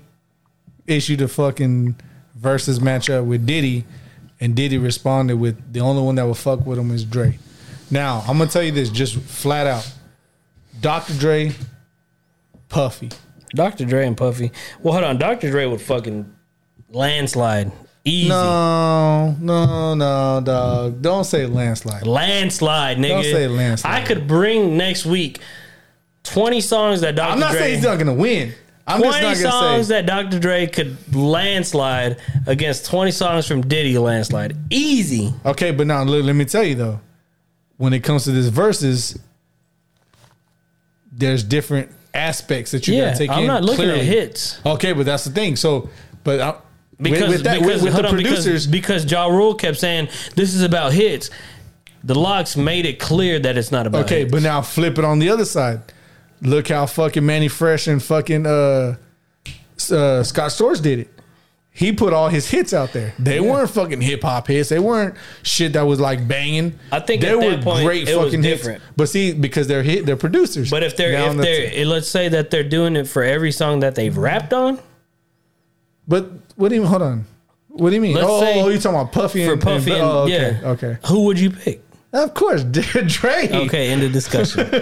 issued 0.86 1.22
a 1.22 1.28
fucking 1.28 1.96
versus 2.36 2.78
matchup 2.78 3.26
with 3.26 3.48
Diddy, 3.48 3.84
and 4.40 4.56
Diddy 4.56 4.78
responded 4.78 5.38
with 5.38 5.74
the 5.74 5.80
only 5.80 6.04
one 6.04 6.16
that 6.16 6.26
will 6.28 6.36
fuck 6.36 6.68
with 6.68 6.78
him 6.78 6.92
is 6.92 7.04
Dre. 7.04 7.40
Now 7.90 8.24
I'm 8.28 8.38
gonna 8.38 8.50
tell 8.52 8.62
you 8.62 8.72
this, 8.72 8.90
just 8.90 9.16
flat 9.16 9.66
out, 9.66 9.92
Dr. 10.80 11.14
Dre, 11.14 11.54
Puffy. 12.70 13.10
Dr. 13.56 13.86
Dre 13.86 14.06
and 14.06 14.18
Puffy. 14.18 14.52
Well, 14.82 14.94
hold 14.94 15.06
on, 15.06 15.18
Dr. 15.18 15.50
Dre 15.50 15.66
would 15.66 15.82
fucking 15.82 16.34
landslide 16.90 17.72
easy. 18.08 18.30
No, 18.30 19.36
no, 19.40 19.94
no, 19.94 20.42
dog. 20.44 21.02
Don't 21.02 21.26
say 21.26 21.46
landslide. 21.46 22.08
Landslide, 22.08 22.98
nigga. 22.98 23.10
Don't 23.10 23.24
say 23.24 23.48
landslide. 23.48 24.04
I 24.04 24.06
could 24.06 24.28
bring 24.28 24.78
next 24.78 25.06
week 25.06 25.40
twenty 26.24 26.62
songs 26.62 27.02
that 27.02 27.16
Dr. 27.16 27.34
I'm 27.34 27.40
not 27.40 27.52
Dre. 27.52 27.60
saying 27.60 27.76
he's 27.76 27.84
not 27.84 27.98
gonna 27.98 28.14
win. 28.14 28.54
I'm 28.90 29.02
just 29.02 29.20
20 29.20 29.26
not 29.26 29.38
gonna 29.38 29.52
songs 29.52 29.88
say. 29.88 29.96
that 29.96 30.06
Dr. 30.06 30.40
Dre 30.40 30.66
could 30.66 31.14
landslide 31.14 32.22
against 32.46 32.86
20 32.86 33.12
songs 33.12 33.46
from 33.46 33.60
Diddy 33.68 33.98
landslide. 33.98 34.56
Easy. 34.70 35.34
Okay, 35.46 35.72
but 35.72 35.88
now 35.88 36.04
let, 36.04 36.24
let 36.24 36.38
me 36.38 36.46
tell 36.46 36.64
you 36.64 36.76
though, 36.76 37.02
when 37.76 37.92
it 37.92 38.00
comes 38.00 38.24
to 38.24 38.32
this 38.32 38.48
verses, 38.48 39.20
there's 41.12 41.44
different 41.44 41.92
aspects 42.18 42.72
that 42.72 42.88
you 42.88 42.96
Yeah, 42.96 43.06
gotta 43.08 43.18
take 43.18 43.30
I'm 43.30 43.42
in. 43.42 43.48
not 43.48 43.64
looking 43.64 43.86
clearly. 43.86 44.00
at 44.02 44.06
hits. 44.06 44.60
Okay, 44.66 44.94
but 44.94 45.06
that's 45.06 45.24
the 45.24 45.32
thing. 45.32 45.56
So, 45.56 45.90
but 46.24 46.40
I, 46.42 46.56
Because, 47.00 47.22
with, 47.22 47.30
with 47.30 47.44
that, 47.44 47.60
because, 47.62 47.82
with, 47.84 47.94
with 47.94 48.02
the 48.02 48.10
on, 48.10 48.18
because- 48.18 48.34
producers, 48.44 48.68
because, 48.68 49.10
Ja 49.12 49.28
Rule 49.28 49.54
kept 49.56 49.78
saying 49.78 50.10
this 50.36 50.54
is 50.56 50.62
about 50.64 50.94
hits. 50.94 51.30
The 52.04 52.16
LOX 52.16 52.56
made 52.58 52.86
it 52.86 53.00
clear 53.00 53.40
that 53.40 53.58
it's 53.58 53.72
not 53.72 53.86
about 53.88 54.06
okay, 54.06 54.20
hits. 54.22 54.32
but 54.32 54.42
now 54.42 54.62
flip 54.62 54.98
it 54.98 55.06
on 55.06 55.20
the 55.20 55.30
other 55.30 55.46
side. 55.46 55.82
Look 56.42 56.68
how 56.70 56.86
fucking 56.86 57.26
Mannie 57.26 57.48
Fresh 57.48 57.88
and 57.88 58.02
fucking 58.02 58.46
uh, 58.46 58.96
uh, 59.92 60.24
Scott 60.24 60.52
Storch 60.52 60.82
did 60.82 61.00
it. 61.00 61.17
He 61.78 61.92
put 61.92 62.12
all 62.12 62.28
his 62.28 62.50
hits 62.50 62.74
out 62.74 62.92
there. 62.92 63.14
They 63.20 63.40
weren't 63.40 63.70
fucking 63.70 64.02
hip 64.02 64.24
hop 64.24 64.48
hits. 64.48 64.70
They 64.70 64.80
weren't 64.80 65.14
shit 65.44 65.74
that 65.74 65.84
was 65.84 66.00
like 66.00 66.28
banging. 66.28 66.80
I 66.92 67.00
think 67.00 67.22
they 67.22 67.30
at 67.30 67.38
were 67.38 67.52
that 67.52 67.64
point, 67.64 67.86
great 67.86 68.10
fucking 68.10 68.42
hits. 68.42 68.62
different. 68.62 68.82
But 68.96 69.10
see, 69.10 69.32
because 69.32 69.68
they're 69.68 69.84
hit, 69.84 70.08
they're 70.08 70.18
producers. 70.18 70.72
But 70.72 70.82
if 70.82 70.98
they're 70.98 71.12
Now 71.12 71.30
if 71.30 71.38
they're 71.38 71.86
let's 71.86 72.10
say 72.10 72.30
that 72.30 72.50
they're 72.50 72.64
doing 72.64 72.96
it 72.96 73.08
for 73.08 73.22
every 73.22 73.52
song 73.52 73.82
that 73.82 73.94
they've 73.94 74.18
rapped 74.18 74.54
on 74.54 74.80
But 76.08 76.32
what 76.56 76.70
do 76.70 76.76
you 76.76 76.88
hold 76.88 77.04
on? 77.04 77.26
What 77.68 77.92
do 77.92 77.96
you 77.96 78.02
mean? 78.02 78.16
Let's 78.16 78.28
oh, 78.28 78.42
oh, 78.44 78.62
oh 78.62 78.70
you 78.70 78.80
talking 78.80 79.00
about 79.00 79.12
Puffy 79.12 79.46
for 79.46 79.54
and 79.54 79.62
Puffy 79.62 79.92
and, 79.92 80.02
and, 80.02 80.12
oh, 80.12 80.18
okay, 80.24 80.60
yeah. 80.60 80.70
okay. 80.70 80.98
Who 81.06 81.26
would 81.26 81.40
you 81.40 81.52
pick? 81.52 81.84
Of 82.14 82.34
course, 82.34 82.64
Dre. 82.72 83.50
Okay, 83.52 83.90
end 83.90 84.04
of 84.04 84.12
discussion. 84.14 84.70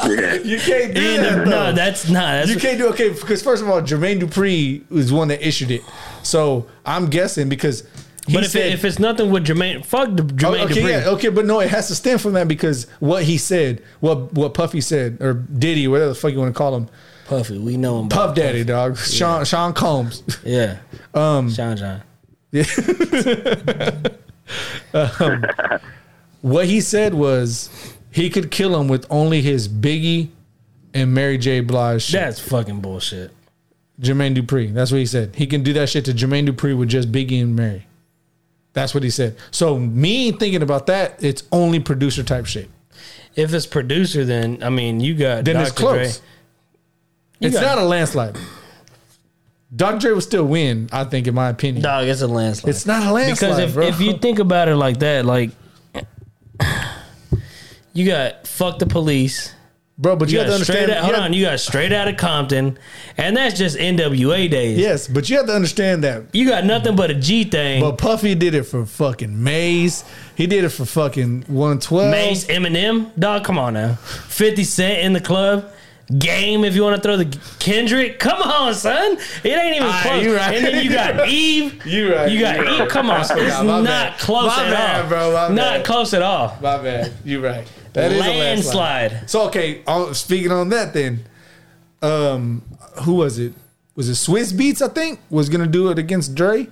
You 0.00 0.58
can't 0.58 0.94
do 0.94 1.00
End 1.00 1.24
that. 1.24 1.38
of- 1.42 1.46
no, 1.48 1.72
that's 1.72 2.08
not. 2.08 2.32
That's 2.32 2.50
you 2.50 2.56
can't 2.58 2.78
do 2.78 2.88
okay 2.88 3.10
because 3.10 3.42
first 3.42 3.62
of 3.62 3.68
all, 3.68 3.82
Jermaine 3.82 4.18
Dupri 4.20 4.88
was 4.90 5.12
one 5.12 5.28
that 5.28 5.46
issued 5.46 5.70
it. 5.70 5.82
So 6.22 6.66
I'm 6.86 7.06
guessing 7.10 7.48
because. 7.50 7.84
he 8.26 8.32
But 8.32 8.44
if, 8.44 8.50
said- 8.52 8.68
it, 8.68 8.72
if 8.72 8.84
it's 8.86 8.98
nothing 8.98 9.30
with 9.30 9.44
Jermaine, 9.46 9.84
fuck 9.84 10.08
the 10.16 10.22
Oh, 10.22 10.26
Jermaine 10.26 10.64
okay, 10.64 10.74
Dupri. 10.80 10.90
yeah, 11.04 11.10
okay, 11.10 11.28
but 11.28 11.44
no, 11.44 11.60
it 11.60 11.68
has 11.68 11.88
to 11.88 11.94
stem 11.94 12.16
from 12.18 12.32
that 12.32 12.48
because 12.48 12.86
what 12.98 13.24
he 13.24 13.36
said, 13.36 13.82
what 14.00 14.32
what 14.32 14.54
Puffy 14.54 14.80
said, 14.80 15.18
or 15.20 15.34
Diddy, 15.34 15.86
whatever 15.86 16.08
the 16.08 16.14
fuck 16.14 16.32
you 16.32 16.38
want 16.38 16.52
to 16.54 16.58
call 16.58 16.74
him, 16.74 16.88
Puffy, 17.26 17.58
we 17.58 17.76
know 17.76 18.00
him. 18.00 18.08
Puff 18.08 18.34
Daddy, 18.34 18.64
dog, 18.64 18.96
Sean 18.96 19.44
Sean 19.44 19.74
Combs. 19.74 20.22
Yeah. 20.44 20.78
Um, 21.12 21.50
Sean 21.52 21.76
John. 21.76 22.02
Um, 24.92 25.44
what 26.42 26.66
he 26.66 26.80
said 26.80 27.14
was 27.14 27.68
he 28.10 28.30
could 28.30 28.50
kill 28.50 28.78
him 28.80 28.88
with 28.88 29.06
only 29.10 29.40
his 29.42 29.68
Biggie 29.68 30.28
and 30.94 31.12
Mary 31.14 31.38
J. 31.38 31.60
Blige. 31.60 32.02
shit. 32.02 32.20
That's 32.20 32.40
fucking 32.40 32.80
bullshit. 32.80 33.30
Jermaine 34.00 34.34
Dupri. 34.36 34.72
That's 34.72 34.90
what 34.90 34.98
he 34.98 35.06
said. 35.06 35.36
He 35.36 35.46
can 35.46 35.62
do 35.62 35.72
that 35.74 35.88
shit 35.90 36.06
to 36.06 36.12
Jermaine 36.12 36.48
Dupri 36.48 36.76
with 36.76 36.88
just 36.88 37.12
Biggie 37.12 37.42
and 37.42 37.54
Mary. 37.54 37.86
That's 38.72 38.94
what 38.94 39.02
he 39.02 39.10
said. 39.10 39.36
So 39.50 39.78
me 39.78 40.32
thinking 40.32 40.62
about 40.62 40.86
that, 40.86 41.22
it's 41.22 41.42
only 41.52 41.80
producer 41.80 42.22
type 42.22 42.46
shit. 42.46 42.70
If 43.36 43.52
it's 43.52 43.66
producer, 43.66 44.24
then 44.24 44.62
I 44.62 44.70
mean, 44.70 45.00
you 45.00 45.14
got 45.14 45.44
Then 45.44 45.56
Dr. 45.56 45.66
it's 45.68 45.72
close. 45.76 46.18
Dre. 46.18 46.26
You 47.40 47.48
it's 47.48 47.60
got- 47.60 47.76
not 47.76 47.78
a 47.78 47.86
landslide. 47.86 48.36
Dr. 49.74 49.98
Dre 49.98 50.12
will 50.12 50.20
still 50.20 50.44
win, 50.44 50.88
I 50.92 51.04
think, 51.04 51.26
in 51.28 51.34
my 51.34 51.48
opinion. 51.48 51.82
Dog, 51.84 52.06
it's 52.08 52.22
a 52.22 52.26
landslide. 52.26 52.70
It's 52.70 52.86
not 52.86 53.06
a 53.06 53.12
landslide, 53.12 53.50
because 53.50 53.58
if, 53.60 53.74
bro. 53.74 53.86
if 53.86 54.00
you 54.00 54.18
think 54.18 54.38
about 54.40 54.68
it 54.68 54.74
like 54.76 54.98
that, 54.98 55.24
like 55.24 55.50
you 57.92 58.06
got 58.06 58.46
fuck 58.46 58.78
the 58.78 58.86
police. 58.86 59.54
bro, 59.98 60.16
but 60.16 60.28
you, 60.28 60.38
You, 60.38 60.44
have 60.44 60.52
to 60.52 60.58
got 60.58 60.64
straight 60.64 60.78
understand. 60.90 60.98
out, 60.98 61.04
hold 61.04 61.10
you 61.10 61.14
have- 61.16 61.24
on, 61.24 61.32
you 61.34 61.44
got 61.44 61.60
straight 61.60 61.92
out 61.92 62.08
of 62.08 62.16
Compton, 62.16 62.78
and 63.16 63.36
that's 63.36 63.56
just 63.58 63.76
NWA 63.76 64.50
days. 64.50 64.78
yes, 64.78 65.06
but 65.08 65.28
you 65.30 65.36
have 65.36 65.46
to 65.46 65.54
understand 65.54 66.02
that. 66.04 66.24
You 66.32 66.48
got 66.48 66.64
nothing 66.64 66.96
but 66.96 67.10
a 67.10 67.14
G 67.14 67.44
thing. 67.44 67.80
But 67.80 67.96
Puffy 67.98 68.34
did 68.34 68.54
it 68.54 68.64
for 68.64 68.84
fucking 68.86 69.42
Mase. 69.42 70.04
He 70.34 70.46
did 70.46 70.64
it 70.64 70.70
for 70.70 70.84
fucking 70.84 71.42
112. 71.48 72.10
Mase, 72.10 72.46
Eminem, 72.46 73.10
dog, 73.18 73.44
come 73.44 73.58
on 73.58 73.74
now. 73.74 73.94
50 73.94 74.64
Cent 74.64 74.98
in 75.00 75.12
the 75.12 75.20
club. 75.20 75.70
Game, 76.18 76.64
if 76.64 76.74
you 76.74 76.82
want 76.82 76.96
to 76.96 77.02
throw 77.02 77.16
the 77.16 77.38
Kendrick, 77.60 78.18
come 78.18 78.42
on, 78.42 78.74
son. 78.74 79.12
It 79.44 79.46
ain't 79.50 79.76
even 79.76 79.86
Alright, 79.86 80.02
close. 80.02 80.22
you 80.24 80.34
right. 80.36 80.56
And 80.56 80.64
then 80.66 80.84
you 80.84 80.90
got 80.90 81.28
Eve. 81.28 81.86
You 81.86 82.14
right, 82.14 82.30
You 82.30 82.40
got 82.40 82.56
you 82.58 82.64
right. 82.64 82.80
Eve. 82.82 82.88
Come 82.88 83.10
on, 83.10 83.16
I 83.16 83.20
it's 83.20 83.30
forgot, 83.32 83.64
not 83.64 83.84
bad. 83.84 84.18
close 84.18 84.46
My 84.56 84.64
at 84.66 84.70
bad, 84.72 85.02
all. 85.02 85.08
bro, 85.08 85.32
my 85.32 85.48
not 85.54 85.56
bad. 85.76 85.84
close 85.84 86.12
at 86.14 86.22
all. 86.22 86.58
My 86.60 86.78
bad. 86.78 87.12
You 87.24 87.44
right. 87.44 87.66
That 87.92 88.10
is 88.12 88.18
a 88.18 88.20
landslide. 88.20 89.12
Landslide. 89.12 89.30
So 89.30 89.46
okay, 89.48 89.82
on, 89.86 90.14
speaking 90.14 90.50
on 90.52 90.68
that 90.70 90.92
then, 90.94 91.24
um, 92.02 92.62
who 93.02 93.14
was 93.14 93.38
it? 93.38 93.52
Was 93.94 94.08
it 94.08 94.12
Swizz 94.14 94.52
Beatz? 94.52 94.80
I 94.82 94.88
think 94.88 95.20
was 95.30 95.48
gonna 95.48 95.66
do 95.66 95.90
it 95.90 95.98
against 95.98 96.34
Dre. 96.34 96.66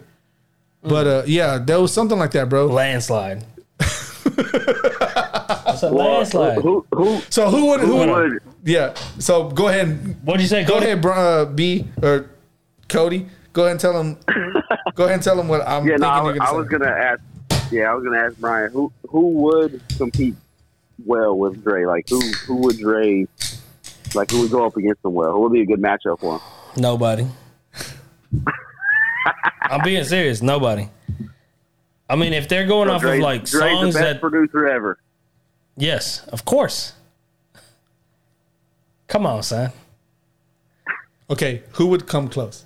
But 0.83 1.07
uh, 1.07 1.23
yeah, 1.27 1.59
there 1.59 1.81
was 1.81 1.93
something 1.93 2.19
like 2.19 2.31
that, 2.33 2.49
bro. 2.49 2.67
Landslide. 2.67 3.45
It's 5.71 5.83
a 5.83 5.93
Well, 5.95 6.15
landslide. 6.19 6.59
who 6.59 6.85
who 6.93 7.21
So 7.31 7.51
who 7.51 7.67
would? 7.67 7.81
Who, 7.81 8.03
who 8.03 8.13
would? 8.13 8.43
Would? 8.69 8.73
Yeah. 8.73 8.95
So 9.19 9.49
go 9.51 9.69
ahead. 9.69 9.89
and- 9.89 10.17
What'd 10.25 10.41
you 10.43 10.49
say? 10.49 10.65
Go 10.65 10.75
Cody? 10.75 10.87
ahead, 10.87 11.01
Br- 11.03 11.13
uh, 11.13 11.45
B 11.47 11.87
or 12.03 12.31
Cody. 12.89 13.27
Go 13.53 13.63
ahead 13.63 13.73
and 13.73 13.81
tell 13.81 13.99
him. 14.01 14.17
go 14.95 15.05
ahead 15.05 15.15
and 15.15 15.23
tell 15.23 15.39
him 15.41 15.49
what 15.49 15.63
I'm 15.67 15.85
Yeah, 15.85 15.97
thinking 15.97 16.01
no, 16.03 16.09
I, 16.09 16.17
you're 16.17 16.25
was- 16.33 16.39
gonna 16.39 16.45
I 16.45 16.51
say. 16.51 16.57
was 16.57 16.69
gonna 16.69 16.87
ask. 16.91 17.73
Yeah, 17.73 17.91
I 17.91 17.95
was 17.95 18.05
gonna 18.05 18.19
ask 18.19 18.37
Brian 18.39 18.71
who 18.73 18.93
who 19.09 19.29
would 19.31 19.83
compete 19.97 20.35
well 21.05 21.37
with 21.37 21.63
Dre. 21.65 21.85
Like 21.87 22.09
who 22.09 22.21
who 22.47 22.57
would 22.57 22.79
Dre 22.79 23.27
like 24.15 24.31
who 24.31 24.41
would 24.43 24.51
go 24.51 24.65
up 24.67 24.77
against 24.77 25.05
him 25.05 25.13
well? 25.15 25.33
Who 25.33 25.41
would 25.41 25.53
be 25.53 25.61
a 25.63 25.67
good 25.67 25.81
matchup 25.81 26.21
for 26.21 26.35
him? 26.37 26.41
Nobody. 26.77 27.27
I'm 29.63 29.83
being 29.83 30.05
serious. 30.05 30.41
Nobody. 30.41 30.89
I 32.09 32.17
mean, 32.17 32.33
if 32.33 32.49
they're 32.49 32.67
going 32.67 32.89
off 32.89 33.03
Dre, 33.03 33.17
of 33.19 33.23
like 33.23 33.45
Dre's 33.45 33.61
songs 33.73 33.95
the 33.95 34.01
best 34.01 34.13
that, 34.15 34.21
producer 34.21 34.67
ever. 34.67 34.99
yes, 35.77 36.27
of 36.29 36.45
course. 36.47 36.95
Come 39.09 39.27
on, 39.27 39.43
son. 39.43 39.73
Okay, 41.31 41.63
who 41.73 41.87
would 41.89 42.07
come 42.07 42.29
close? 42.29 42.65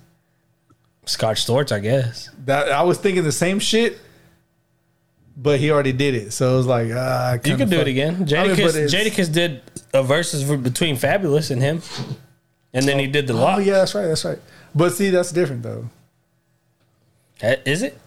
Scott 1.07 1.37
Storch, 1.37 1.73
I 1.73 1.81
guess. 1.81 2.31
That 2.45 2.71
I 2.71 2.83
was 2.83 2.99
thinking 2.99 3.25
the 3.25 3.33
same 3.33 3.59
shit, 3.59 3.99
but 5.37 5.59
he 5.59 5.71
already 5.71 5.93
did 5.93 6.15
it. 6.15 6.33
So 6.33 6.55
it 6.55 6.57
was 6.59 6.67
like, 6.67 6.89
ah, 6.95 7.33
You 7.45 7.57
could 7.57 7.71
do 7.71 7.77
fuck- 7.79 7.87
it 7.87 7.91
again. 7.91 8.15
I 8.15 8.19
mean, 8.19 8.27
Jadakiss, 8.29 8.93
Jadakiss 8.93 9.33
did 9.33 9.63
a 9.93 10.03
versus 10.03 10.45
between 10.59 10.97
Fabolous 10.97 11.51
and 11.51 11.61
him, 11.61 11.83
and 12.73 12.87
then 12.87 12.99
he 13.01 13.07
did 13.09 13.27
the 13.27 13.33
Oh 13.33 13.37
lock. 13.37 13.65
yeah, 13.65 13.73
that's 13.79 13.95
right. 13.95 14.07
That's 14.07 14.25
right. 14.25 14.39
But 14.75 14.93
see, 14.93 15.11
that's 15.11 15.33
different 15.33 15.63
though. 15.65 15.89
Uh, 17.43 17.57
Is 17.65 17.83
it? 17.83 17.99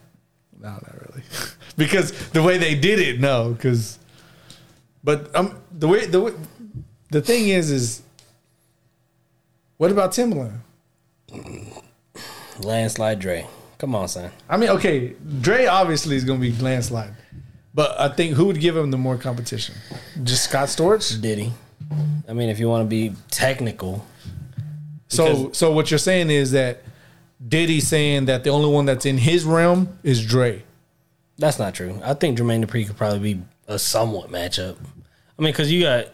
No, 0.62 0.70
not 0.70 0.96
really. 1.10 1.24
because 1.78 2.12
the 2.30 2.42
way 2.42 2.58
they 2.58 2.76
did 2.76 3.00
it, 3.00 3.20
no. 3.20 3.52
Because, 3.52 4.00
but 5.04 5.36
um, 5.36 5.60
the 5.78 5.88
way 5.90 6.06
the 6.06 6.22
way, 6.22 6.32
the 7.12 7.22
thing 7.22 7.50
is, 7.50 7.70
is 7.70 8.02
what 9.78 9.92
about 9.92 10.12
Timbaland? 10.12 10.60
Landslide 12.60 13.20
Dre. 13.20 13.48
Come 13.78 13.96
on, 13.96 14.08
son. 14.08 14.32
I 14.50 14.58
mean, 14.58 14.70
okay, 14.70 15.16
Dre 15.42 15.66
obviously 15.66 16.16
is 16.16 16.24
going 16.24 16.40
to 16.42 16.52
be 16.52 16.58
landslide, 16.64 17.14
but 17.74 18.00
I 18.00 18.08
think 18.10 18.36
who 18.36 18.46
would 18.46 18.60
give 18.60 18.76
him 18.76 18.92
the 18.92 18.98
more 18.98 19.18
competition? 19.18 19.76
Just 20.24 20.46
Scott 20.46 20.70
Storch. 20.70 21.20
Diddy. 21.22 21.52
I 22.28 22.34
mean, 22.34 22.50
if 22.50 22.60
you 22.60 22.70
want 22.70 22.84
to 22.86 22.90
be 22.90 23.14
technical, 23.30 24.06
So, 25.10 25.52
so 25.52 25.72
what 25.72 25.92
you're 25.92 25.98
saying 25.98 26.30
is 26.30 26.52
that 26.52 26.82
Diddy 27.46 27.80
saying 27.80 28.26
that 28.26 28.44
the 28.44 28.50
only 28.50 28.70
one 28.70 28.86
that's 28.86 29.06
in 29.06 29.18
his 29.18 29.44
realm 29.44 30.00
is 30.04 30.26
Dre. 30.26 30.64
that's 31.38 31.60
not 31.60 31.76
true. 31.76 32.00
I 32.04 32.14
think 32.14 32.40
Jermaine 32.40 32.66
Dupri 32.66 32.88
could 32.88 32.98
probably 32.98 33.34
be 33.36 33.42
a 33.68 33.78
somewhat 33.78 34.32
matchup. 34.32 34.78
I 35.38 35.42
mean, 35.42 35.52
because 35.52 35.72
you 35.72 35.82
got 35.84 36.06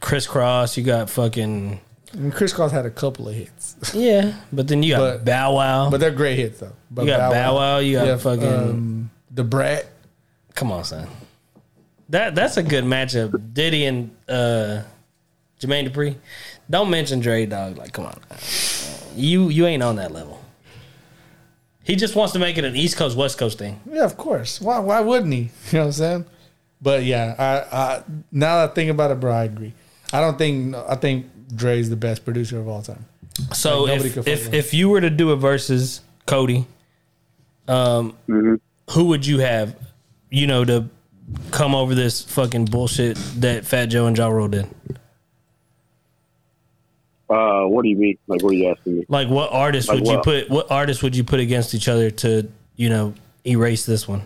Kris 0.00 0.26
Kross, 0.28 0.76
you 0.76 0.84
got 0.84 1.10
fucking 1.10 1.80
I 2.14 2.16
mean, 2.18 2.30
Kris 2.30 2.52
Kross 2.54 2.70
had 2.70 2.86
a 2.86 2.90
couple 2.90 3.28
of 3.28 3.34
hits, 3.34 3.76
yeah, 3.94 4.34
but 4.52 4.68
then 4.68 4.82
you 4.82 4.94
got 4.94 4.98
But- 5.18 5.24
Bow 5.24 5.54
Wow. 5.56 5.90
but 5.90 5.98
they're 6.00 6.10
great 6.12 6.38
hits 6.38 6.60
though. 6.60 6.72
But 6.90 7.02
You 7.06 7.10
got 7.10 7.32
Bow 7.32 7.54
Wow, 7.56 7.78
you 7.78 7.96
got 7.98 8.20
fucking- 8.20 8.46
um, 8.52 9.10
Da 9.32 9.42
Brat. 9.42 9.86
Come 10.54 10.70
on, 10.70 10.84
son. 10.84 11.08
That 12.10 12.34
that's 12.34 12.56
a 12.56 12.62
good 12.62 12.84
matchup. 12.84 13.54
Diddy 13.54 13.86
and 13.86 14.10
uh, 14.28 14.82
Jermaine 15.60 15.88
Dupri. 15.90 16.16
Don't 16.70 16.88
mention 16.90 17.18
Dre, 17.20 17.44
dog. 17.46 17.76
Like, 17.78 17.92
come 17.92 18.06
on, 18.06 18.20
you 19.16 19.48
you 19.48 19.66
ain't 19.66 19.82
on 19.82 19.96
that 19.96 20.12
level. 20.12 20.40
He 21.82 21.96
just 21.96 22.14
wants 22.16 22.32
to 22.32 22.38
make 22.38 22.56
it 22.56 22.64
an 22.64 22.76
East 22.76 22.96
Coast 22.96 23.16
West 23.16 23.36
Coast 23.38 23.58
thing. 23.58 23.80
Yeah, 23.90 24.04
of 24.04 24.16
course. 24.16 24.60
Why 24.60 24.78
why 24.78 25.00
wouldn't 25.00 25.32
he? 25.32 25.50
You 25.72 25.78
know 25.78 25.80
what 25.80 25.86
I'm 25.86 25.92
saying? 25.92 26.24
But 26.80 27.04
yeah, 27.04 27.34
I, 27.38 27.76
I 27.76 28.02
now 28.30 28.58
that 28.60 28.70
I 28.70 28.74
think 28.74 28.90
about 28.90 29.10
it, 29.10 29.18
bro, 29.20 29.32
I 29.32 29.44
agree. 29.44 29.72
I 30.12 30.20
don't 30.20 30.38
think 30.38 30.74
I 30.76 30.94
think 30.94 31.26
Dre's 31.54 31.90
the 31.90 31.96
best 31.96 32.24
producer 32.24 32.58
of 32.58 32.68
all 32.68 32.82
time. 32.82 33.06
So 33.52 33.84
Like, 33.84 34.04
if 34.04 34.28
if, 34.28 34.54
if 34.54 34.74
you 34.74 34.88
were 34.88 35.00
to 35.00 35.10
do 35.10 35.30
a 35.30 35.36
versus 35.36 36.00
Cody, 36.26 36.66
um, 37.68 38.16
who 38.26 39.04
would 39.06 39.26
you 39.26 39.38
have? 39.38 39.76
You 40.30 40.46
know 40.46 40.64
to 40.64 40.88
come 41.50 41.74
over 41.74 41.94
this 41.94 42.22
fucking 42.22 42.66
bullshit 42.66 43.16
that 43.36 43.64
Fat 43.64 43.86
Joe 43.86 44.06
and 44.06 44.16
Ja 44.16 44.28
Rule 44.28 44.48
did. 44.48 44.66
Uh, 47.28 47.62
what 47.62 47.82
do 47.82 47.88
you 47.88 47.96
mean? 47.96 48.18
Like, 48.26 48.42
what 48.42 48.50
are 48.50 48.56
you 48.56 48.68
asking 48.68 48.98
me? 48.98 49.04
Like, 49.08 49.28
what 49.28 49.50
artist 49.52 49.88
Like 49.88 50.00
would 50.00 50.08
you 50.08 50.20
put? 50.22 50.50
What 50.50 50.70
artist 50.70 51.02
would 51.02 51.16
you 51.16 51.24
put 51.24 51.40
against 51.40 51.74
each 51.74 51.88
other 51.88 52.10
to 52.10 52.48
you 52.76 52.88
know 52.88 53.14
erase 53.46 53.86
this 53.86 54.06
one? 54.06 54.22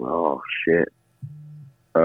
Oh 0.00 0.40
shit. 0.64 0.88
Uh, 1.94 1.98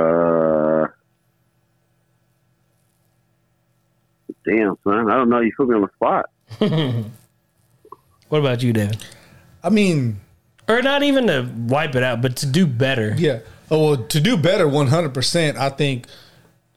damn 4.45 4.77
son, 4.83 5.09
I 5.09 5.15
don't 5.15 5.29
know. 5.29 5.39
You 5.39 5.51
put 5.55 5.67
me 5.69 5.75
on 5.75 5.81
the 5.81 5.89
spot. 5.95 6.29
What 8.29 8.39
about 8.39 8.63
you, 8.63 8.73
David? 8.73 8.97
I 9.63 9.69
mean, 9.69 10.19
Or 10.67 10.81
not 10.81 11.03
even 11.03 11.27
to 11.27 11.47
wipe 11.67 11.95
it 11.95 12.03
out, 12.03 12.21
but 12.21 12.35
to 12.37 12.45
do 12.47 12.65
better. 12.65 13.13
yeah. 13.17 13.39
Oh 13.71 13.89
well, 13.89 13.97
to 13.97 14.19
do 14.19 14.37
better, 14.37 14.67
100. 14.67 15.13
percent 15.13 15.57
I 15.57 15.69
think 15.69 16.07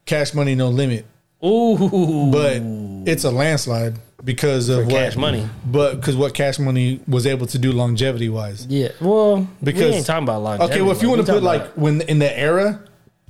Cash 0.06 0.34
Money 0.34 0.54
No 0.54 0.68
Limit, 0.68 1.04
Ooh, 1.44 2.30
but 2.30 2.58
it's 3.10 3.24
a 3.24 3.30
landslide 3.30 3.94
because 4.24 4.68
of 4.68 4.80
For 4.80 4.84
what 4.84 4.92
Cash 4.92 5.16
Money. 5.16 5.48
But 5.66 5.96
because 5.96 6.16
what 6.16 6.32
Cash 6.34 6.58
Money 6.58 7.00
was 7.08 7.26
able 7.26 7.46
to 7.46 7.58
do 7.58 7.72
longevity 7.72 8.28
wise. 8.28 8.66
yeah. 8.66 8.88
Well, 9.00 9.46
Because 9.62 9.90
we 9.90 9.96
ain't 9.96 10.06
talking 10.06 10.22
about 10.24 10.42
longevity. 10.42 10.74
Okay, 10.74 10.82
well, 10.82 10.92
if 10.92 11.02
you 11.02 11.08
want 11.10 11.26
to 11.26 11.32
put 11.32 11.42
like 11.42 11.62
about- 11.62 11.78
when 11.78 12.00
in 12.02 12.18
the 12.18 12.38
era, 12.38 12.80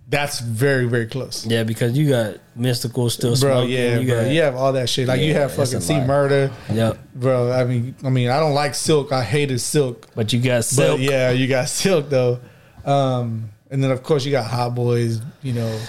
that's 0.09 0.39
very 0.41 0.86
very 0.86 1.07
close. 1.07 1.44
yeah, 1.47 1.62
because 1.65 1.97
you 1.99 2.09
got 2.09 2.36
Mystikal 2.59 3.10
still 3.10 3.31
Bro, 3.36 3.36
smoking. 3.67 3.70
yeah, 3.70 3.99
you 3.99 4.07
bro, 4.09 4.23
got, 4.25 4.31
you 4.31 4.41
have 4.43 4.55
all 4.57 4.73
that 4.75 4.89
shit. 4.89 5.09
Like 5.09 5.20
you 5.20 5.35
have 5.35 5.52
fucking 5.52 5.81
C. 5.81 5.99
Murder, 6.01 6.51
Yep. 6.73 6.99
bro. 7.17 7.51
I 7.52 7.65
mean, 7.65 7.94
I 8.05 8.10
mean, 8.10 8.28
I 8.31 8.39
don't 8.39 8.55
like 8.55 8.73
Silkk. 8.73 9.10
I 9.12 9.23
hated 9.25 9.59
Silkk, 9.59 10.05
But 10.15 10.33
you 10.33 10.39
got 10.41 10.59
but 10.59 10.65
Silkk. 10.65 11.01
yeah, 11.10 11.31
you 11.31 11.49
got 11.49 11.67
Silkk 11.67 12.09
though. 12.09 12.41
Um, 12.85 13.51
and 13.70 13.83
then 13.83 13.91
of 13.91 14.02
course 14.05 14.25
you 14.25 14.31
got 14.31 14.47
Hot 14.49 14.75
Boys. 14.76 15.20
You 15.43 15.55
know, 15.55 15.81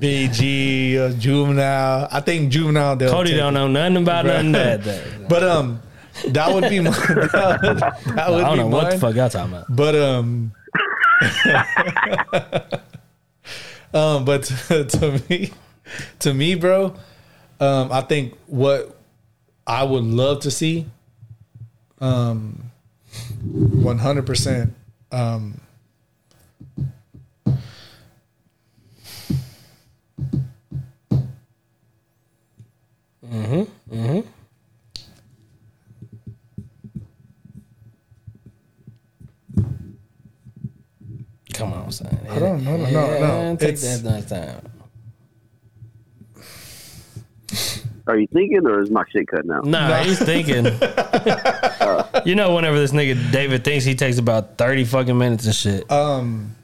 BG, 0.00 0.96
uh, 0.98 1.12
Juvenile. 1.18 2.08
I 2.10 2.20
think 2.20 2.50
Juvenile. 2.50 2.96
Cody 2.96 3.36
don't 3.36 3.54
know 3.54 3.68
nothing 3.68 3.96
about 3.98 4.24
Bro. 4.24 4.32
nothing 4.42 4.52
that. 4.52 4.82
that. 4.84 5.04
But 5.30 5.44
um, 5.44 5.80
that 6.28 6.52
would 6.52 6.68
be 6.68 6.80
my. 6.80 6.90
That 7.30 7.60
would, 7.62 7.78
that 8.16 8.30
would 8.30 8.42
I 8.44 8.56
don't 8.56 8.56
know 8.58 8.66
what 8.66 8.90
the 8.90 8.98
fuck 8.98 9.14
y'all 9.14 9.28
talking 9.30 9.52
about. 9.52 9.66
But 9.68 9.94
um, 9.94 10.52
um, 13.94 14.24
but 14.24 14.44
to, 14.44 14.84
to 14.88 15.20
me, 15.28 15.52
to 16.20 16.34
me, 16.34 16.54
bro, 16.54 16.94
um, 17.60 17.92
I 17.92 18.00
think 18.02 18.34
what 18.46 18.96
I 19.66 19.84
would 19.84 20.04
love 20.04 20.40
to 20.40 20.50
see, 20.50 20.86
um, 22.00 22.70
one 23.42 23.98
hundred 23.98 24.26
percent, 24.26 24.74
um. 25.12 25.60
Come 41.60 41.74
on, 41.74 41.92
son. 41.92 42.18
I 42.30 42.38
don't 42.38 42.64
know, 42.64 42.76
no, 42.78 42.90
no, 42.90 43.50
no. 43.50 43.56
Take 43.56 43.74
It's- 43.74 44.00
that 44.00 44.10
next 44.10 44.30
time. 44.30 44.62
Are 48.06 48.16
you 48.18 48.26
thinking, 48.28 48.66
or 48.66 48.80
is 48.80 48.90
my 48.90 49.04
shit 49.12 49.28
cutting 49.28 49.50
out? 49.50 49.66
Nah, 49.66 49.98
he's 49.98 50.18
thinking. 50.18 50.64
you 52.24 52.34
know, 52.34 52.54
whenever 52.54 52.78
this 52.78 52.92
nigga 52.92 53.30
David 53.30 53.62
thinks, 53.62 53.84
he 53.84 53.94
takes 53.94 54.16
about 54.18 54.56
thirty 54.56 54.84
fucking 54.84 55.16
minutes 55.16 55.44
and 55.44 55.54
shit. 55.54 55.88
Um, 55.90 56.56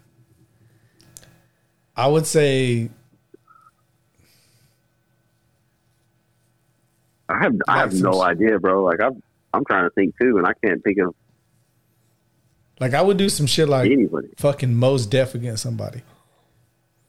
I 1.94 2.08
would 2.08 2.26
say 2.26 2.88
I 7.28 7.38
have 7.42 7.54
I 7.68 7.78
have 7.78 7.94
no 7.94 8.22
idea, 8.22 8.58
bro. 8.58 8.82
Like 8.82 9.00
I'm 9.00 9.22
I'm 9.52 9.64
trying 9.66 9.84
to 9.84 9.90
think 9.90 10.14
too, 10.18 10.38
and 10.38 10.46
I 10.46 10.52
can't 10.64 10.82
think 10.82 10.98
of 10.98 11.14
like 12.80 12.94
I 12.94 13.02
would 13.02 13.16
do 13.16 13.28
some 13.28 13.46
shit 13.46 13.68
like 13.68 13.90
anybody. 13.90 14.28
fucking 14.36 14.74
Mos 14.74 15.06
Def 15.06 15.34
against 15.34 15.62
somebody. 15.62 16.02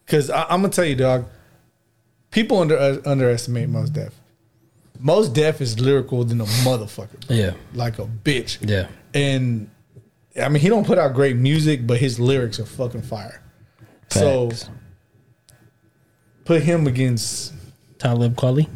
Cause 0.06 0.30
I, 0.30 0.44
I'm 0.44 0.62
gonna 0.62 0.70
tell 0.70 0.86
you, 0.86 0.96
dog. 0.96 1.26
People 2.32 2.60
under 2.60 2.78
uh, 2.78 2.98
underestimate 3.06 3.70
Mos 3.70 3.90
Def. 3.90 4.14
Mos 5.00 5.30
Def 5.30 5.62
is 5.62 5.80
lyrical 5.80 6.24
than 6.24 6.42
a 6.42 6.46
motherfucker, 6.46 7.26
bro. 7.28 7.36
Yeah, 7.36 7.54
like 7.74 8.00
a 8.00 8.06
bitch. 8.06 8.58
yeah. 8.68 8.88
And 9.14 9.70
I 10.42 10.50
mean, 10.50 10.62
he 10.62 10.70
don't 10.70 10.86
put 10.86 10.98
out 10.98 11.14
great 11.14 11.36
music, 11.36 11.86
but 11.88 11.98
his 11.98 12.20
lyrics 12.20 12.60
are 12.60 12.66
fucking 12.66 13.02
fire. 13.04 13.42
So 14.10 14.52
put 16.46 16.62
him 16.64 16.88
against. 16.88 17.54
Talib 18.00 18.36
Kweli. 18.36 18.68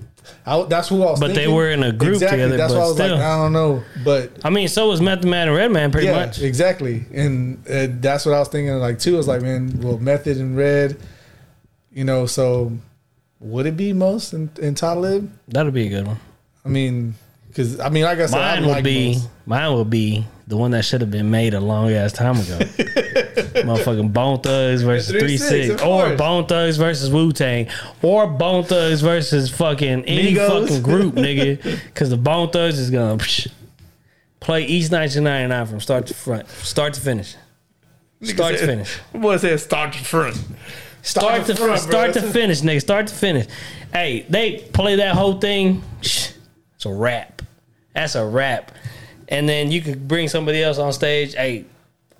I, 0.45 0.63
that's 0.63 0.87
who 0.89 1.03
I 1.03 1.11
was. 1.11 1.19
Thinking. 1.19 1.35
But 1.35 1.41
they 1.41 1.47
were 1.47 1.69
in 1.69 1.83
a 1.83 1.91
group 1.91 2.13
exactly. 2.15 2.39
together, 2.39 2.57
That's 2.57 2.73
why 2.73 2.79
I 2.79 2.83
was 2.83 2.93
still. 2.95 3.15
like, 3.15 3.23
I 3.25 3.37
don't 3.37 3.53
know, 3.53 3.83
but 4.03 4.31
I 4.43 4.49
mean, 4.49 4.67
so 4.67 4.89
was 4.89 5.01
Method 5.01 5.25
Man 5.27 5.47
and 5.47 5.55
Redman, 5.57 5.91
pretty 5.91 6.07
yeah, 6.07 6.25
much. 6.25 6.41
exactly. 6.41 7.05
And 7.13 7.65
uh, 7.67 7.87
that's 7.99 8.25
what 8.25 8.33
I 8.35 8.39
was 8.39 8.47
thinking. 8.47 8.73
Like 8.75 8.99
too, 8.99 9.15
I 9.15 9.17
was 9.17 9.27
like, 9.27 9.41
man, 9.41 9.79
well, 9.81 9.97
Method 9.97 10.37
and 10.37 10.57
Red, 10.57 10.97
you 11.91 12.03
know. 12.03 12.25
So 12.25 12.71
would 13.39 13.65
it 13.65 13.75
be 13.77 13.93
Mos 13.93 14.33
in, 14.33 14.49
in 14.61 14.75
Talib? 14.75 15.31
That'd 15.47 15.73
be 15.73 15.87
a 15.87 15.89
good 15.89 16.07
one. 16.07 16.19
I 16.65 16.69
mean, 16.69 17.15
because 17.47 17.79
I 17.79 17.89
mean, 17.89 18.03
like 18.03 18.19
I 18.19 18.25
said, 18.27 18.37
Mine 18.37 18.61
would 18.65 18.71
like 18.71 18.83
be 18.83 19.13
Mos. 19.15 19.27
mine 19.45 19.73
would 19.73 19.89
be 19.89 20.25
the 20.51 20.57
one 20.57 20.71
that 20.71 20.83
should 20.83 20.99
have 20.99 21.09
been 21.09 21.31
made 21.31 21.53
a 21.53 21.61
long 21.61 21.91
ass 21.91 22.11
time 22.11 22.35
ago. 22.35 22.59
Motherfucking 23.61 24.11
Bone 24.11 24.41
Thugs 24.41 24.81
versus 24.81 25.09
Three 25.17 25.37
Six, 25.37 25.67
Six, 25.67 25.81
or 25.81 26.03
course. 26.05 26.17
Bone 26.17 26.45
Thugs 26.45 26.75
versus 26.75 27.09
Wu 27.09 27.31
Tang, 27.31 27.69
or 28.01 28.27
Bone 28.27 28.65
Thugs 28.65 28.99
versus 28.99 29.49
fucking 29.49 30.03
any 30.03 30.33
Migos. 30.33 30.67
fucking 30.67 30.83
group, 30.83 31.15
nigga. 31.15 31.81
Because 31.85 32.09
the 32.09 32.17
Bone 32.17 32.49
Thugs 32.49 32.77
is 32.79 32.91
gonna 32.91 33.17
psh, 33.17 33.47
play 34.41 34.63
East 34.65 34.91
1999 34.91 35.67
from 35.67 35.79
start 35.79 36.07
to 36.07 36.13
front, 36.13 36.49
start 36.49 36.93
to 36.95 37.01
finish, 37.01 37.37
start 38.21 38.57
to 38.57 38.65
finish. 38.65 38.99
Boy 39.13 39.37
said 39.37 39.57
start 39.61 39.93
to 39.93 39.99
front. 40.03 40.37
Start 41.01 41.45
to 41.47 41.55
front, 41.55 41.79
start 41.79 42.13
bro. 42.13 42.21
to 42.21 42.27
finish, 42.29 42.59
nigga. 42.61 42.81
Start 42.81 43.07
to 43.07 43.15
finish. 43.15 43.47
Hey, 43.93 44.25
they 44.29 44.57
play 44.73 44.97
that 44.97 45.15
whole 45.15 45.39
thing. 45.39 45.81
It's 46.75 46.87
a 46.87 46.91
rap. 46.91 47.43
That's 47.93 48.15
a 48.15 48.25
rap. 48.25 48.71
And 49.31 49.47
then 49.49 49.71
you 49.71 49.81
could 49.81 50.07
bring 50.07 50.27
somebody 50.27 50.61
else 50.61 50.77
on 50.77 50.91
stage. 50.93 51.33
Hey, 51.33 51.65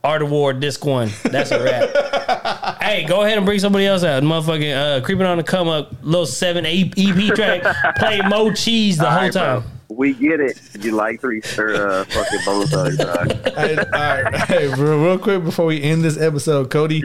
Art 0.03 0.21
of 0.23 0.31
War 0.31 0.53
Disc 0.53 0.83
One. 0.83 1.09
That's 1.23 1.51
a 1.51 1.61
rap. 1.63 2.81
hey, 2.81 3.03
go 3.03 3.21
ahead 3.21 3.37
and 3.37 3.45
bring 3.45 3.59
somebody 3.59 3.85
else 3.85 4.03
out. 4.03 4.23
Motherfucking 4.23 4.75
uh, 4.99 5.05
creeping 5.05 5.25
on 5.27 5.37
the 5.37 5.43
come 5.43 5.67
up, 5.67 5.91
little 6.01 6.25
seven 6.25 6.65
E- 6.65 6.91
EP 6.97 7.35
track. 7.35 7.95
Play 7.97 8.21
Mo 8.27 8.51
Cheese 8.53 8.97
the 8.97 9.05
All 9.05 9.11
whole 9.11 9.21
right, 9.21 9.33
bro. 9.33 9.41
time. 9.61 9.63
We 9.89 10.13
get 10.13 10.39
it. 10.39 10.57
You 10.79 10.93
like 10.93 11.19
three 11.19 11.41
or 11.57 11.75
uh, 11.75 12.05
fucking 12.05 12.39
Bone 12.45 12.65
Thugs, 12.65 12.97
dog. 12.97 13.31
hey, 13.55 13.77
all 13.77 13.83
right, 14.23 14.35
hey, 14.47 14.67
real, 14.69 15.03
real 15.03 15.19
quick 15.19 15.43
before 15.43 15.65
we 15.65 15.83
end 15.83 16.01
this 16.01 16.17
episode, 16.17 16.71
Cody, 16.71 17.03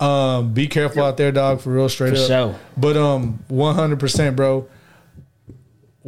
um, 0.00 0.52
be 0.52 0.66
careful 0.66 1.04
out 1.04 1.16
there, 1.16 1.30
dog. 1.30 1.60
For 1.60 1.70
real, 1.70 1.88
straight 1.88 2.16
For 2.16 2.20
up. 2.22 2.26
sure. 2.26 2.58
But 2.76 2.96
um, 2.96 3.38
one 3.46 3.76
hundred 3.76 4.00
percent, 4.00 4.34
bro. 4.34 4.66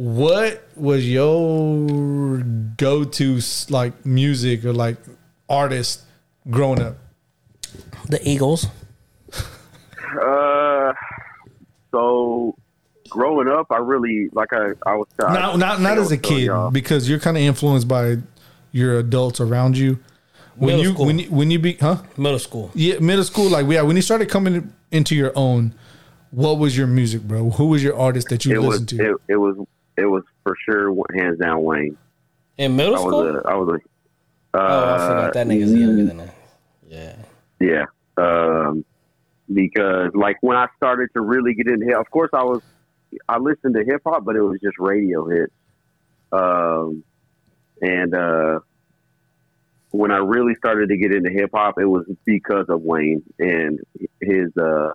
What 0.01 0.63
was 0.75 1.07
your 1.07 2.39
go-to 2.75 3.39
like 3.69 4.03
music 4.03 4.65
or 4.65 4.73
like 4.73 4.97
artist 5.47 6.01
growing 6.49 6.81
up? 6.81 6.97
The 8.09 8.19
Eagles. 8.27 8.65
Uh, 10.11 10.91
so 11.91 12.53
growing 13.09 13.47
up, 13.47 13.67
I 13.71 13.77
really 13.77 14.27
like 14.33 14.51
I 14.51 14.71
I 14.85 14.95
was 14.95 15.07
I 15.23 15.33
Not 15.33 15.57
not 15.57 15.79
not 15.79 15.97
as 15.99 16.11
a 16.11 16.17
kid 16.17 16.41
y'all. 16.47 16.69
because 16.69 17.07
you're 17.09 17.17
kind 17.19 17.37
of 17.37 17.43
influenced 17.43 17.87
by 17.87 18.17
your 18.73 18.97
adults 18.99 19.39
around 19.39 19.77
you. 19.77 19.99
When 20.57 20.75
Middle 20.75 20.83
you 20.83 20.93
school. 20.93 21.05
when 21.05 21.19
you 21.19 21.31
when 21.31 21.49
you 21.51 21.59
be 21.59 21.73
huh 21.75 22.01
Middle 22.17 22.39
school. 22.39 22.71
yeah 22.73 22.99
middle 22.99 23.23
school 23.23 23.49
like 23.49 23.65
we 23.67 23.75
yeah 23.75 23.83
when 23.83 23.95
you 23.95 24.01
started 24.01 24.27
coming 24.29 24.73
into 24.91 25.15
your 25.15 25.31
own, 25.33 25.73
what 26.31 26.57
was 26.57 26.75
your 26.77 26.87
music, 26.87 27.21
bro? 27.21 27.51
Who 27.51 27.67
was 27.67 27.81
your 27.81 27.97
artist 27.97 28.27
that 28.29 28.43
you 28.43 28.53
It 28.53 28.57
was 28.57 28.67
listened 28.81 28.89
to? 28.89 29.11
it, 29.11 29.17
it 29.29 29.35
was 29.37 29.55
it 29.97 30.05
was 30.05 30.23
for 30.43 30.55
sure 30.65 30.95
hands 31.15 31.39
down 31.39 31.63
Wayne. 31.63 31.97
In 32.57 32.75
middle 32.75 32.95
I 32.95 32.99
school? 32.99 33.23
was 33.23 33.43
a 33.43 33.47
I 33.47 33.55
was 33.55 33.69
a 33.69 34.57
uh, 34.57 34.59
oh, 34.59 34.93
I 34.93 35.07
forgot 35.07 35.33
that 35.33 35.47
nigga's 35.47 35.73
younger 35.73 36.05
than 36.05 36.17
that. 36.17 36.35
Yeah. 36.89 37.15
yeah. 37.61 37.85
um, 38.17 38.83
because 39.53 40.11
like 40.13 40.37
when 40.41 40.57
I 40.57 40.67
started 40.75 41.09
to 41.13 41.21
really 41.21 41.53
get 41.53 41.67
into 41.67 41.97
of 41.97 42.09
course 42.11 42.29
I 42.33 42.43
was 42.43 42.61
I 43.27 43.37
listened 43.37 43.75
to 43.75 43.83
hip 43.83 44.01
hop, 44.05 44.25
but 44.25 44.35
it 44.35 44.41
was 44.41 44.59
just 44.61 44.77
radio 44.77 45.25
hits. 45.27 45.53
Um, 46.31 47.03
and 47.81 48.13
uh, 48.13 48.59
when 49.91 50.11
I 50.11 50.17
really 50.17 50.55
started 50.55 50.89
to 50.89 50.97
get 50.97 51.13
into 51.13 51.29
hip 51.29 51.51
hop, 51.53 51.79
it 51.79 51.85
was 51.85 52.05
because 52.25 52.65
of 52.69 52.81
Wayne 52.81 53.23
and 53.39 53.79
his 54.21 54.55
uh, 54.57 54.91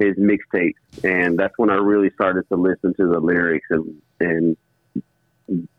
his 0.00 0.16
mixtapes, 0.16 0.74
and 1.04 1.38
that's 1.38 1.56
when 1.58 1.70
I 1.70 1.74
really 1.74 2.10
started 2.10 2.48
to 2.48 2.56
listen 2.56 2.92
to 2.94 3.06
the 3.06 3.20
lyrics 3.20 3.66
and 3.70 4.02
and 4.18 4.56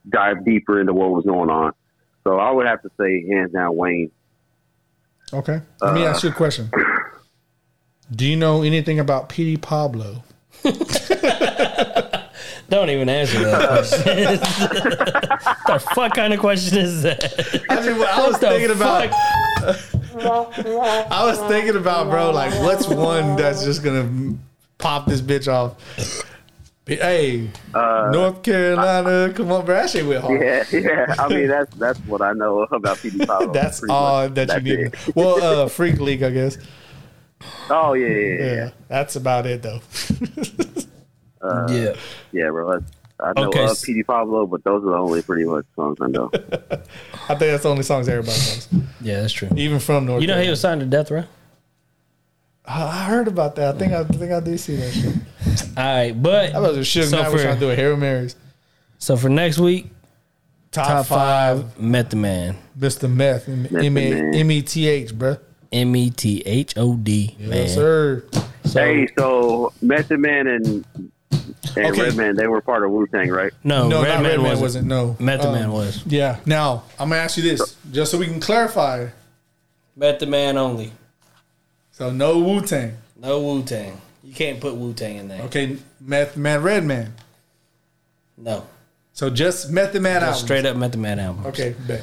dive 0.09 0.45
deeper 0.45 0.80
into 0.80 0.93
what 0.93 1.11
was 1.11 1.25
going 1.25 1.50
on. 1.50 1.74
So 2.24 2.38
I 2.38 2.51
would 2.51 2.66
have 2.67 2.82
to 2.83 2.90
say, 3.00 3.25
hands 3.27 3.51
down, 3.51 3.75
Wayne. 3.75 4.11
Okay. 5.33 5.61
Let 5.82 5.93
me 5.93 6.06
Uh, 6.06 6.09
ask 6.11 6.24
you 6.24 6.30
a 6.30 6.33
question. 6.33 6.69
Do 8.16 8.25
you 8.25 8.35
know 8.35 8.61
anything 8.64 9.00
about 9.00 9.30
Petey 9.30 9.58
Pablo? 9.58 10.24
Don't 12.69 12.90
even 12.90 13.09
answer 13.09 13.40
that 13.40 13.67
question. 13.69 14.06
the 15.67 15.80
fuck 15.95 16.14
kind 16.16 16.33
of 16.33 16.40
question 16.40 16.77
is 16.77 17.01
that? 17.03 17.64
I, 17.69 17.82
mean, 17.82 18.01
I 18.01 18.27
was 18.27 18.33
What 18.33 18.41
the 18.41 18.50
thinking 18.50 18.72
about. 18.72 19.09
Fuck? 20.11 20.59
I 20.59 21.25
was 21.25 21.40
thinking 21.51 21.75
about, 21.75 22.09
bro. 22.09 22.31
Like, 22.31 22.53
what's 22.61 22.88
one 22.88 23.35
that's 23.35 23.64
just 23.64 23.83
gonna 23.83 24.35
pop 24.77 25.06
this 25.07 25.22
bitch 25.22 25.48
off? 25.51 25.75
Hey, 26.85 27.49
North 27.73 28.43
Carolina, 28.43 29.31
come 29.33 29.51
on, 29.51 29.65
bro. 29.65 29.75
That 29.75 29.90
shit 29.90 30.06
went 30.06 30.22
hard. 30.23 30.41
Yeah, 30.41 30.64
yeah. 30.73 31.15
I 31.19 31.27
mean, 31.30 31.48
that's 31.48 31.73
that's 31.75 31.99
what 31.99 32.22
I 32.22 32.33
know 32.33 32.64
about 32.64 32.98
Petey 32.98 33.25
Pablo. 33.25 33.53
That's 33.53 33.81
all 33.88 34.23
much. 34.23 34.33
that 34.35 34.48
That's 34.49 34.65
you 34.65 34.77
need. 34.77 34.85
it. 34.88 35.15
Well, 35.15 35.41
uh, 35.64 35.67
Freek-a-Leek, 35.69 36.22
I 36.23 36.31
guess. 36.31 36.57
Oh 37.69 37.93
yeah, 37.93 38.07
yeah, 38.07 38.17
yeah. 38.17 38.53
Yeah, 38.56 38.69
that's 38.88 39.15
about 39.15 39.45
it 39.45 39.61
though. 39.61 39.80
Uh, 41.43 41.65
Yeah. 41.72 41.95
yeah, 42.31 42.49
bro. 42.51 42.80
That's, 42.80 42.91
I 43.24 43.33
know 43.40 43.48
Okay. 43.50 43.64
uh, 43.66 43.75
Petey 43.83 44.03
Pablo, 44.03 44.45
but 44.48 44.64
those 44.64 44.83
are 44.83 44.90
the 44.91 44.95
only 44.98 45.22
pretty 45.22 45.45
much 45.45 45.66
songs 45.75 45.98
I 46.01 46.08
know. 46.08 46.30
I 46.33 46.38
think 47.35 47.40
that's 47.40 47.64
the 47.64 47.69
only 47.69 47.83
songs 47.83 48.08
everybody 48.09 48.32
knows, 48.38 48.67
Yeah, 49.01 49.22
that's 49.22 49.33
true. 49.33 49.50
even 49.56 49.80
from 49.80 50.06
North. 50.08 50.22
You 50.22 50.27
know 50.27 50.41
he 50.41 50.50
was 50.50 50.59
signed 50.61 50.82
to 50.82 50.88
death 50.88 51.11
row? 51.11 51.24
I 52.66 52.83
I 52.83 53.03
heard 53.06 53.27
about 53.27 53.56
that. 53.56 53.75
I 53.75 53.77
think 53.77 53.93
I, 53.93 54.03
think 54.03 54.32
I 54.32 54.40
did 54.40 54.59
see 54.59 54.75
that 54.75 54.91
shit. 54.91 55.16
All 55.77 55.83
right, 55.83 56.11
but 56.22 56.53
I 56.56 56.59
was 56.59 56.75
just 56.77 56.91
shit. 56.91 57.06
So 57.06 57.17
I 57.19 57.30
was 57.30 57.41
for- 57.41 57.48
trying 57.48 57.59
to 57.59 57.59
do 57.59 57.69
a 57.72 57.75
Hail 57.75 57.98
Marys. 57.98 58.35
so 59.00 59.16
for 59.17 59.30
next 59.30 59.58
week, 59.59 59.88
Top, 60.72 60.88
top 60.88 61.06
five, 61.08 61.64
five, 61.64 61.80
Met 61.80 62.09
the 62.11 62.16
Man. 62.16 62.56
Mr. 62.80 63.11
Meth, 63.14 63.50
M 63.50 63.64
Method 63.64 63.83
M- 63.85 63.93
Man. 63.93 64.33
M 64.35 64.51
E 64.51 64.61
T 64.61 64.88
H, 64.88 65.14
bruh. 65.14 65.40
M 65.72 65.95
E 65.95 66.09
T 66.11 66.41
H 66.45 66.77
O 66.77 66.95
D. 66.95 67.35
Man. 67.40 67.50
Yes, 67.50 67.74
sir. 67.75 68.24
So, 68.66 68.80
hey, 68.80 69.08
so 69.17 69.74
Method 69.82 70.19
Man 70.19 70.48
and 70.48 71.10
and 71.77 71.88
Okay. 71.93 72.01
Redman, 72.03 72.35
they 72.35 72.48
were 72.48 72.61
part 72.61 72.83
of 72.83 72.91
Wu 72.91 73.08
Tang, 73.08 73.30
right? 73.30 73.51
no, 73.64 73.88
No, 73.88 74.01
Red 74.03 74.09
not 74.16 74.24
Man 74.24 74.32
Redman 74.32 74.43
wasn't. 74.50 74.61
wasn't. 74.61 74.88
No, 74.88 75.16
Method 75.19 75.48
Um, 75.48 75.53
Man 75.53 75.72
was. 75.72 76.06
Yeah. 76.06 76.38
Now 76.45 76.83
I'm 77.00 77.09
gonna 77.09 77.22
ask 77.22 77.38
you 77.38 77.43
this, 77.43 77.75
just 77.91 78.11
so 78.11 78.17
we 78.17 78.25
can 78.27 78.40
clarify. 78.40 79.08
Method 79.95 80.30
Man 80.30 80.58
only. 80.58 80.91
So 81.91 82.11
no 82.11 82.40
Wu 82.40 82.61
Tang. 82.61 82.98
No 83.22 83.40
Wu 83.41 83.64
Tang. 83.64 84.00
You 84.24 84.33
can't 84.33 84.59
put 84.59 84.75
Wu 84.75 84.93
Tang 84.93 85.17
in 85.17 85.27
there. 85.27 85.41
Okay, 85.43 85.77
Meth 86.00 86.38
Man, 86.38 86.61
Red 86.64 86.83
Man. 86.85 87.14
No. 88.38 88.66
So 89.14 89.30
just 89.30 89.69
Method 89.69 90.01
Man 90.01 90.24
out. 90.24 90.33
Straight 90.35 90.66
up 90.66 90.75
Method 90.77 91.00
Man 91.00 91.19
album. 91.19 91.45
Okay, 91.48 91.75
bet. 91.88 92.01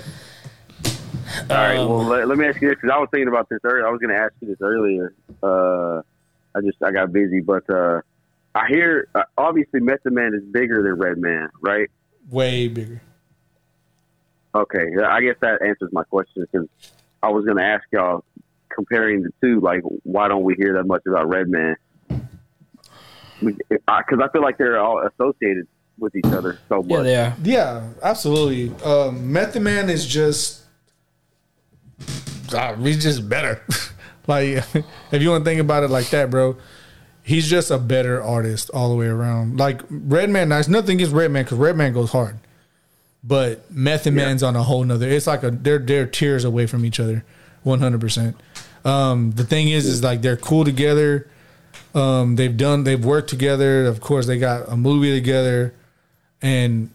All 1.50 1.56
right. 1.56 1.76
Um, 1.78 1.88
Well, 1.88 2.02
let, 2.05 2.28
let 2.28 2.38
me 2.38 2.47
ask 2.47 2.60
you 2.60 2.68
this 2.68 2.76
because 2.76 2.90
I 2.94 2.98
was 2.98 3.08
thinking 3.10 3.28
about 3.28 3.48
this 3.48 3.58
earlier. 3.64 3.86
I 3.86 3.90
was 3.90 4.00
going 4.00 4.14
to 4.14 4.20
ask 4.20 4.32
you 4.40 4.48
this 4.48 4.58
earlier. 4.60 5.14
Uh, 5.42 6.02
I 6.56 6.60
just 6.62 6.82
I 6.82 6.90
got 6.90 7.12
busy, 7.12 7.40
but 7.40 7.68
uh, 7.68 8.00
I 8.55 8.67
hear 8.68 9.09
uh, 9.15 9.23
obviously 9.36 9.81
Method 9.81 10.12
Man 10.12 10.35
is 10.35 10.43
bigger 10.44 10.83
than 10.83 10.94
Redman, 10.94 11.49
right? 11.60 11.91
Way 12.31 12.68
bigger. 12.68 13.01
Okay, 14.55 14.86
I 15.07 15.20
guess 15.20 15.36
that 15.41 15.62
answers 15.62 15.91
my 15.93 16.05
question 16.05 16.47
because 16.51 16.68
I 17.23 17.28
was 17.28 17.44
going 17.44 17.59
to 17.59 17.65
ask 17.65 17.85
y'all 17.93 18.25
comparing 18.75 19.23
the 19.23 19.31
two, 19.41 19.60
like 19.60 19.83
why 20.02 20.28
don't 20.28 20.44
we 20.44 20.55
hear 20.55 20.75
that 20.75 20.85
much 20.85 21.02
about 21.07 21.28
Redman? 21.28 21.77
Because 23.41 23.78
I 23.86 24.28
feel 24.33 24.43
like 24.43 24.59
they're 24.59 24.81
all 24.81 25.07
associated 25.07 25.68
with 25.99 26.15
each 26.17 26.27
other 26.27 26.59
so 26.68 26.83
much. 26.83 26.91
Yeah, 26.91 27.02
they 27.02 27.17
are. 27.17 27.36
Yeah, 27.43 27.89
absolutely. 28.02 28.75
Um, 28.85 29.33
Method 29.33 29.62
Man 29.62 29.91
is 29.91 30.07
just, 30.07 30.62
ah, 32.52 32.75
he's 32.75 33.02
just 33.02 33.28
better. 33.28 33.62
like, 34.27 34.47
if 35.12 35.23
you 35.23 35.31
want 35.31 35.44
to 35.44 35.51
think 35.51 35.60
about 35.60 35.83
it 35.85 35.91
like 35.91 36.09
that, 36.10 36.31
bro, 36.31 36.57
he's 37.28 37.47
just 37.47 37.70
a 37.70 37.76
better 37.76 38.23
artist 38.23 38.70
all 38.73 38.89
the 38.89 38.97
way 38.97 39.07
around. 39.07 39.58
Like 39.58 39.82
Redman, 39.90 40.48
there's 40.48 40.68
nothing 40.68 40.97
against 40.97 41.12
Redman 41.12 41.44
because 41.44 41.58
Redman 41.58 41.92
goes 41.92 42.10
hard, 42.10 42.39
but 43.23 43.70
Method 43.70 44.15
Man's 44.15 44.42
on 44.42 44.57
a 44.57 44.62
whole 44.62 44.82
nother. 44.82 45.07
It's 45.07 45.26
like 45.26 45.42
a 45.42 45.50
they're 45.50 45.78
they're 45.78 46.07
tiers 46.07 46.44
away 46.44 46.66
from 46.66 46.86
each 46.86 46.98
other, 46.98 47.24
one 47.62 47.81
hundred 47.81 48.00
percent. 48.00 48.34
Um, 48.82 49.32
the 49.32 49.44
thing 49.44 49.68
is, 49.68 49.84
is 49.84 50.02
like 50.02 50.23
they're 50.23 50.39
cool 50.39 50.65
together. 50.65 51.28
Um, 51.94 52.36
they've 52.36 52.57
done, 52.57 52.84
they've 52.84 53.05
worked 53.05 53.28
together. 53.28 53.84
Of 53.84 54.00
course, 54.00 54.26
they 54.26 54.39
got 54.39 54.68
a 54.73 54.76
movie 54.76 55.15
together, 55.15 55.74
and 56.40 56.90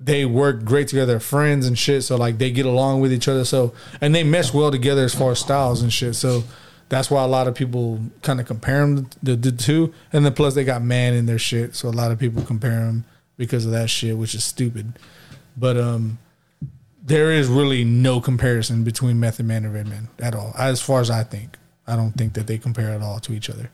they 0.00 0.24
work 0.24 0.64
great 0.64 0.88
together, 0.88 1.20
friends 1.20 1.68
and 1.68 1.78
shit. 1.78 2.02
So 2.02 2.16
like 2.16 2.38
they 2.38 2.50
get 2.50 2.66
along 2.66 3.00
with 3.00 3.12
each 3.12 3.28
other. 3.28 3.44
So 3.44 3.74
and 4.00 4.12
they 4.12 4.24
mesh 4.24 4.52
well 4.52 4.72
together 4.72 5.04
as 5.04 5.14
far 5.14 5.30
as 5.30 5.38
styles 5.38 5.82
and 5.82 5.92
shit. 5.92 6.16
So 6.16 6.42
that's 6.88 7.10
why 7.10 7.22
a 7.22 7.26
lot 7.26 7.46
of 7.46 7.54
people 7.54 8.00
kind 8.22 8.40
of 8.40 8.46
compare 8.46 8.80
them 8.80 9.08
the, 9.22 9.36
the 9.36 9.52
two. 9.52 9.92
And 10.12 10.24
then 10.24 10.34
plus 10.34 10.54
they 10.54 10.64
got 10.64 10.82
man 10.82 11.14
in 11.14 11.26
their 11.26 11.38
shit, 11.38 11.74
so 11.74 11.88
a 11.88 11.90
lot 11.90 12.12
of 12.12 12.18
people 12.18 12.42
compare 12.42 12.80
them 12.84 13.04
because 13.36 13.66
of 13.66 13.72
that 13.72 13.90
shit, 13.90 14.16
which 14.16 14.34
is 14.34 14.44
stupid. 14.44 14.98
But 15.56 15.76
um, 15.76 16.18
there 17.02 17.30
is 17.30 17.48
really 17.48 17.84
no 17.84 18.20
comparison 18.20 18.84
between 18.84 19.20
Method 19.20 19.46
Man 19.46 19.64
and 19.64 19.74
Redman 19.74 20.08
at 20.18 20.34
all, 20.34 20.52
as 20.58 20.80
far 20.80 21.00
as 21.00 21.10
I 21.10 21.24
think. 21.24 21.56
I 21.86 21.96
don't 21.96 22.12
think 22.12 22.32
that 22.34 22.46
they 22.46 22.58
compare 22.58 22.90
at 22.90 23.02
all 23.02 23.20
to 23.20 23.32
each 23.32 23.50
other. 23.50 23.70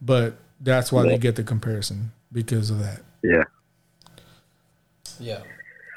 But 0.00 0.36
that's 0.60 0.90
why 0.90 1.02
they 1.02 1.18
get 1.18 1.36
the 1.36 1.42
comparison 1.44 2.12
because 2.32 2.70
of 2.70 2.78
that. 2.80 3.00
Yeah. 3.22 3.44
Yeah, 5.20 5.42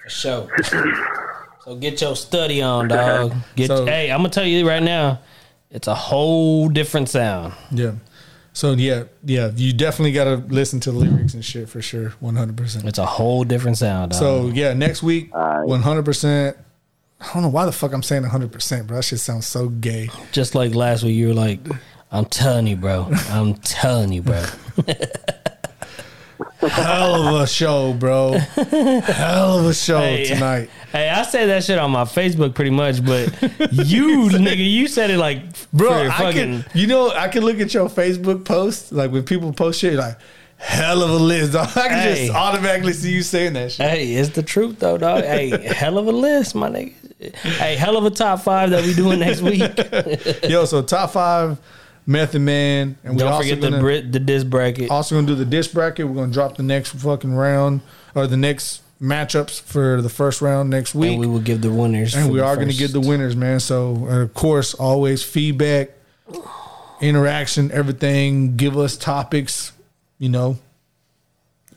for 0.04 0.10
sure. 0.10 1.24
so 1.68 1.76
get 1.76 2.00
your 2.00 2.16
study 2.16 2.62
on, 2.62 2.88
dog. 3.00 3.34
Get 3.56 3.68
So- 3.68 3.86
hey, 3.86 4.10
I'm 4.10 4.20
gonna 4.20 4.30
tell 4.30 4.46
you 4.46 4.68
right 4.68 4.82
now, 4.82 5.20
it's 5.70 5.88
a 5.88 5.96
whole 5.96 6.70
different 6.70 7.10
sound. 7.10 7.54
Yeah. 7.72 7.94
So 8.54 8.72
yeah, 8.72 9.04
yeah, 9.24 9.52
you 9.54 9.74
definitely 9.74 10.14
got 10.14 10.24
to 10.24 10.38
listen 10.52 10.80
to 10.80 10.92
the 10.92 10.98
lyrics 10.98 11.36
and 11.36 11.46
shit 11.46 11.70
for 11.70 11.80
sure, 11.80 12.10
one 12.22 12.36
hundred 12.36 12.58
percent. 12.58 12.86
It's 12.86 12.98
a 12.98 13.06
whole 13.06 13.44
different 13.44 13.78
sound, 13.78 14.14
dog. 14.14 14.20
So 14.20 14.48
yeah, 14.48 14.74
next 14.74 15.04
week, 15.04 15.32
one 15.36 15.82
hundred 15.82 16.06
percent. 16.06 16.58
I 17.20 17.34
don't 17.34 17.44
know 17.44 17.50
why 17.50 17.66
the 17.66 17.72
fuck 17.72 17.94
I'm 17.94 18.02
saying 18.02 18.24
one 18.24 18.32
hundred 18.32 18.52
percent, 18.52 18.88
bro. 18.88 18.98
That 18.98 19.04
shit 19.04 19.20
sounds 19.20 19.46
so 19.46 19.70
gay. 19.70 20.10
just 20.32 20.56
like 20.56 20.74
last 20.74 21.04
week, 21.04 21.16
you 21.16 21.28
were 21.28 21.34
like, 21.36 21.60
"I'm 22.12 22.26
telling 22.26 22.66
you, 22.66 22.78
bro. 22.78 23.10
I'm 23.30 23.56
telling 23.56 24.12
you, 24.12 24.24
bro." 24.24 24.44
Hell 26.60 27.36
of 27.36 27.42
a 27.42 27.48
show, 27.48 27.94
bro. 27.94 28.32
Hell 28.34 29.60
of 29.60 29.66
a 29.68 29.74
show 29.74 30.00
Hey. 30.00 30.26
tonight. 30.26 30.70
hey, 30.92 31.10
I 31.10 31.22
say 31.24 31.46
that 31.48 31.64
shit 31.64 31.78
on 31.78 31.92
my 31.92 32.04
Facebook 32.04 32.56
pretty 32.56 32.72
much, 32.72 33.06
but 33.06 33.32
you, 33.72 34.08
nigga, 34.32 34.58
you 34.72 34.88
said 34.88 35.12
it 35.12 35.18
like, 35.20 35.42
Bro, 35.72 36.08
I 36.08 36.10
fucking. 36.10 36.64
can, 36.64 36.66
you 36.74 36.88
know, 36.88 37.12
I 37.12 37.28
can 37.28 37.44
look 37.46 37.60
at 37.60 37.74
your 37.74 37.88
Facebook 37.90 38.44
post, 38.46 38.92
like 38.92 39.12
when 39.12 39.24
people 39.24 39.54
post 39.54 39.80
shit, 39.82 39.94
like, 39.94 40.18
hell 40.58 41.04
of 41.04 41.12
a 41.12 41.16
list. 41.24 41.54
dog. 41.54 41.68
I 41.78 41.88
can 41.90 42.00
Hey. 42.00 42.26
just 42.28 42.36
automatically 42.36 42.94
see 42.94 43.12
you 43.12 43.22
saying 43.22 43.54
that 43.54 43.72
shit. 43.74 43.88
Hey, 43.88 44.14
it's 44.14 44.30
the 44.30 44.42
truth 44.44 44.80
though, 44.80 44.98
dog. 44.98 45.24
Hey, 45.26 45.50
hell 45.74 46.00
of 46.00 46.08
a 46.08 46.12
list, 46.12 46.56
my 46.56 46.70
nigga. 46.70 46.94
Hey, 47.36 47.76
hell 47.76 47.98
of 47.98 48.06
a 48.06 48.10
top 48.12 48.42
five 48.42 48.72
that 48.72 48.84
we 48.84 48.94
doing 48.96 49.20
next 49.20 49.42
week. 49.42 49.62
Yo, 50.50 50.66
so 50.66 50.82
top 50.82 51.12
five 51.12 51.58
Method 52.10 52.42
Man, 52.42 52.98
and 53.04 53.14
we 53.16 53.20
Don't 53.20 53.34
also 53.34 53.44
forget 53.44 53.62
gonna, 53.62 53.76
the 53.76 53.82
Brit, 53.82 54.12
the 54.14 54.20
disc 54.20 54.48
bracket. 54.48 54.90
also 54.90 55.16
gonna 55.16 55.28
do 55.28 55.36
the 55.36 55.46
dish 55.46 55.68
bracket. 55.68 56.08
We're 56.08 56.16
gonna 56.16 56.32
drop 56.32 56.56
the 56.56 56.64
next 56.64 56.92
fucking 56.92 57.34
round 57.36 57.82
or 58.16 58.28
the 58.28 58.38
next 58.38 58.82
matchups 59.02 59.62
for 59.62 60.02
the 60.02 60.10
first 60.10 60.42
round 60.42 60.70
next 60.70 60.96
week. 60.96 61.12
and 61.12 61.20
we 61.20 61.28
will 61.28 61.42
give 61.42 61.62
the 61.62 61.70
winners. 61.70 62.16
and 62.16 62.32
we 62.32 62.40
are 62.40 62.56
going 62.56 62.70
to 62.70 62.74
give 62.76 62.92
the 62.92 63.00
winners, 63.02 63.36
man. 63.36 63.60
So, 63.60 64.08
of 64.08 64.34
course, 64.34 64.74
always 64.74 65.22
feedback, 65.24 65.92
interaction, 67.02 67.72
everything. 67.72 68.56
Give 68.56 68.78
us 68.78 68.98
topics, 68.98 69.72
you 70.18 70.30
know, 70.30 70.58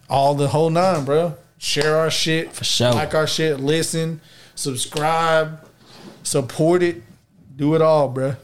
all 0.09 0.35
the 0.35 0.49
whole 0.49 0.71
nine, 0.71 1.05
bro. 1.05 1.35
Share 1.59 1.97
our 1.97 2.11
shit, 2.11 2.53
for 2.53 2.65
sure. 2.65 2.93
Like 2.93 3.15
our 3.15 3.27
shit, 3.27 3.61
listen, 3.61 4.21
subscribe, 4.55 5.67
support 6.23 6.83
it, 6.83 7.03
do 7.57 7.75
it 7.75 7.83
all, 7.83 8.09
bro. 8.09 8.37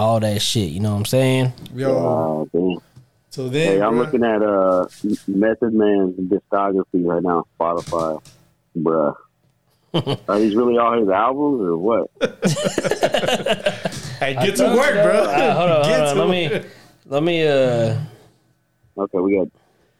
All 0.00 0.20
that 0.20 0.40
shit. 0.42 0.70
You 0.70 0.80
know 0.80 0.92
what 0.92 0.98
I'm 0.98 1.04
saying? 1.04 1.52
Yo, 1.74 2.48
damn. 2.52 2.76
so 3.30 3.48
then, 3.48 3.68
Hey, 3.78 3.82
I'm 3.82 3.94
bruh, 3.94 3.98
looking 3.98 4.24
at 4.24 4.42
uh 4.42 4.86
Method 5.28 5.74
Man's 5.74 6.16
discography 6.18 7.04
right 7.04 7.22
now, 7.22 7.44
Spotify. 7.58 8.22
Bruh. 8.78 9.14
Are 10.28 10.38
these 10.38 10.54
really 10.54 10.78
all 10.78 10.98
his 11.00 11.08
albums 11.08 11.62
or 11.62 11.76
what? 11.76 12.10
Hey, 14.20 14.36
I 14.36 14.44
get 14.44 14.56
to 14.56 14.64
told 14.64 14.74
you 14.74 14.78
work, 14.80 14.92
bro. 14.92 15.12
Uh, 15.22 15.54
hold 15.54 15.70
on, 15.70 15.84
hold 15.84 16.00
on. 16.02 16.14
to 16.14 16.24
Let 16.24 16.30
me, 16.30 16.62
let 17.06 17.22
me. 17.22 17.46
Uh, 17.46 17.98
Okay, 18.98 19.18
we 19.18 19.36
got. 19.38 19.48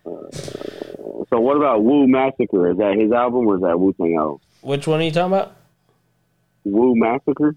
Uh, 0.05 1.25
so 1.31 1.41
what 1.41 1.57
about 1.57 1.83
Wu 1.83 2.07
Massacre? 2.07 2.70
Is 2.70 2.77
that 2.77 2.97
his 2.99 3.12
album 3.12 3.47
or 3.47 3.55
is 3.57 3.62
that 3.62 3.81
Wu 3.81 3.95
Tang 3.95 4.15
album? 4.19 4.41
which 4.61 4.87
one 4.87 5.01
are 5.01 5.05
you 5.05 5.11
talking 5.11 5.33
about? 5.33 5.57
Wu 6.65 6.95
Massacre. 6.97 7.57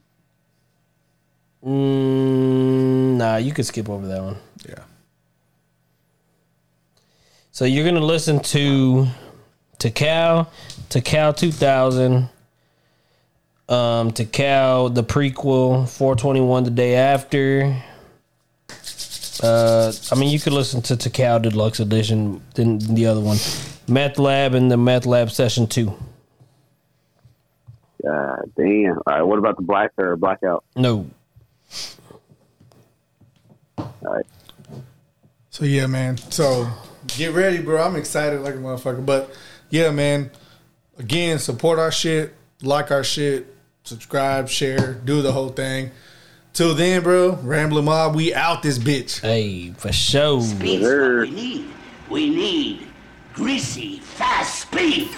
Mm, 1.66 3.16
nah, 3.17 3.38
you 3.38 3.53
could 3.53 3.66
skip 3.66 3.90
over 3.90 4.06
that 4.08 4.22
one. 4.22 4.38
Yeah. 4.67 4.83
So 7.51 7.66
you're 7.66 7.85
gonna 7.85 8.01
listen 8.06 8.40
to 8.40 9.08
Tical, 9.80 10.48
to 10.90 11.01
Cal 11.01 11.33
2000, 11.33 12.30
um, 13.69 14.11
Tical 14.11 14.93
the 14.93 15.03
prequel 15.03 15.88
421 15.88 16.64
the 16.66 16.69
day 16.72 16.95
after. 16.95 17.75
Uh, 19.42 19.92
I 20.11 20.16
mean, 20.16 20.30
you 20.30 20.40
could 20.40 20.53
listen 20.53 20.82
to 20.83 20.95
Tical 20.95 21.42
Deluxe 21.42 21.80
Edition, 21.80 22.42
then 22.56 22.80
the 22.80 23.06
other 23.06 23.22
one, 23.22 23.38
Meth 23.88 24.19
Lab 24.19 24.53
and 24.53 24.69
the 24.69 24.77
Meth 24.77 25.06
Lab 25.06 25.32
Session 25.32 25.67
Two. 25.67 25.93
God 28.03 28.51
damn. 28.58 28.98
All 28.98 29.03
right. 29.08 29.22
What 29.22 29.40
about 29.40 29.56
the 29.56 29.64
Black 29.64 29.92
or 29.98 30.17
Blackout? 30.17 30.66
No, 30.75 31.08
All 34.06 34.14
right. 34.14 34.26
So 35.50 35.66
yeah, 35.66 35.88
man. 35.88 36.18
So 36.18 36.68
get 37.08 37.34
ready, 37.34 37.60
bro. 37.60 37.82
I'm 37.82 37.96
excited 37.96 38.42
like 38.42 38.56
a 38.56 38.58
motherfucker. 38.58 39.06
But 39.06 39.36
yeah, 39.70 39.92
man. 39.92 40.32
Again, 41.00 41.40
support 41.40 41.80
our 41.80 41.92
shit, 41.92 42.36
like 42.62 42.92
our 42.92 43.04
shit, 43.04 43.48
subscribe, 43.84 44.48
share, 44.48 44.94
do 44.94 45.24
the 45.24 45.32
whole 45.32 45.50
thing. 45.50 45.90
Till 46.54 46.76
then, 46.76 47.02
bro, 47.02 47.40
Rambling 47.42 47.86
Mob, 47.86 48.14
we 48.14 48.32
out 48.32 48.62
this 48.62 48.78
bitch. 48.78 49.22
hey, 49.22 49.72
for 49.72 49.92
sure. 49.92 50.40
Speed's 50.42 50.84
what 50.84 51.22
we 51.22 51.32
need. 51.32 51.66
We 52.12 52.30
need 52.30 52.88
greasy, 53.34 53.98
fast 54.00 54.62
speed. 54.62 55.10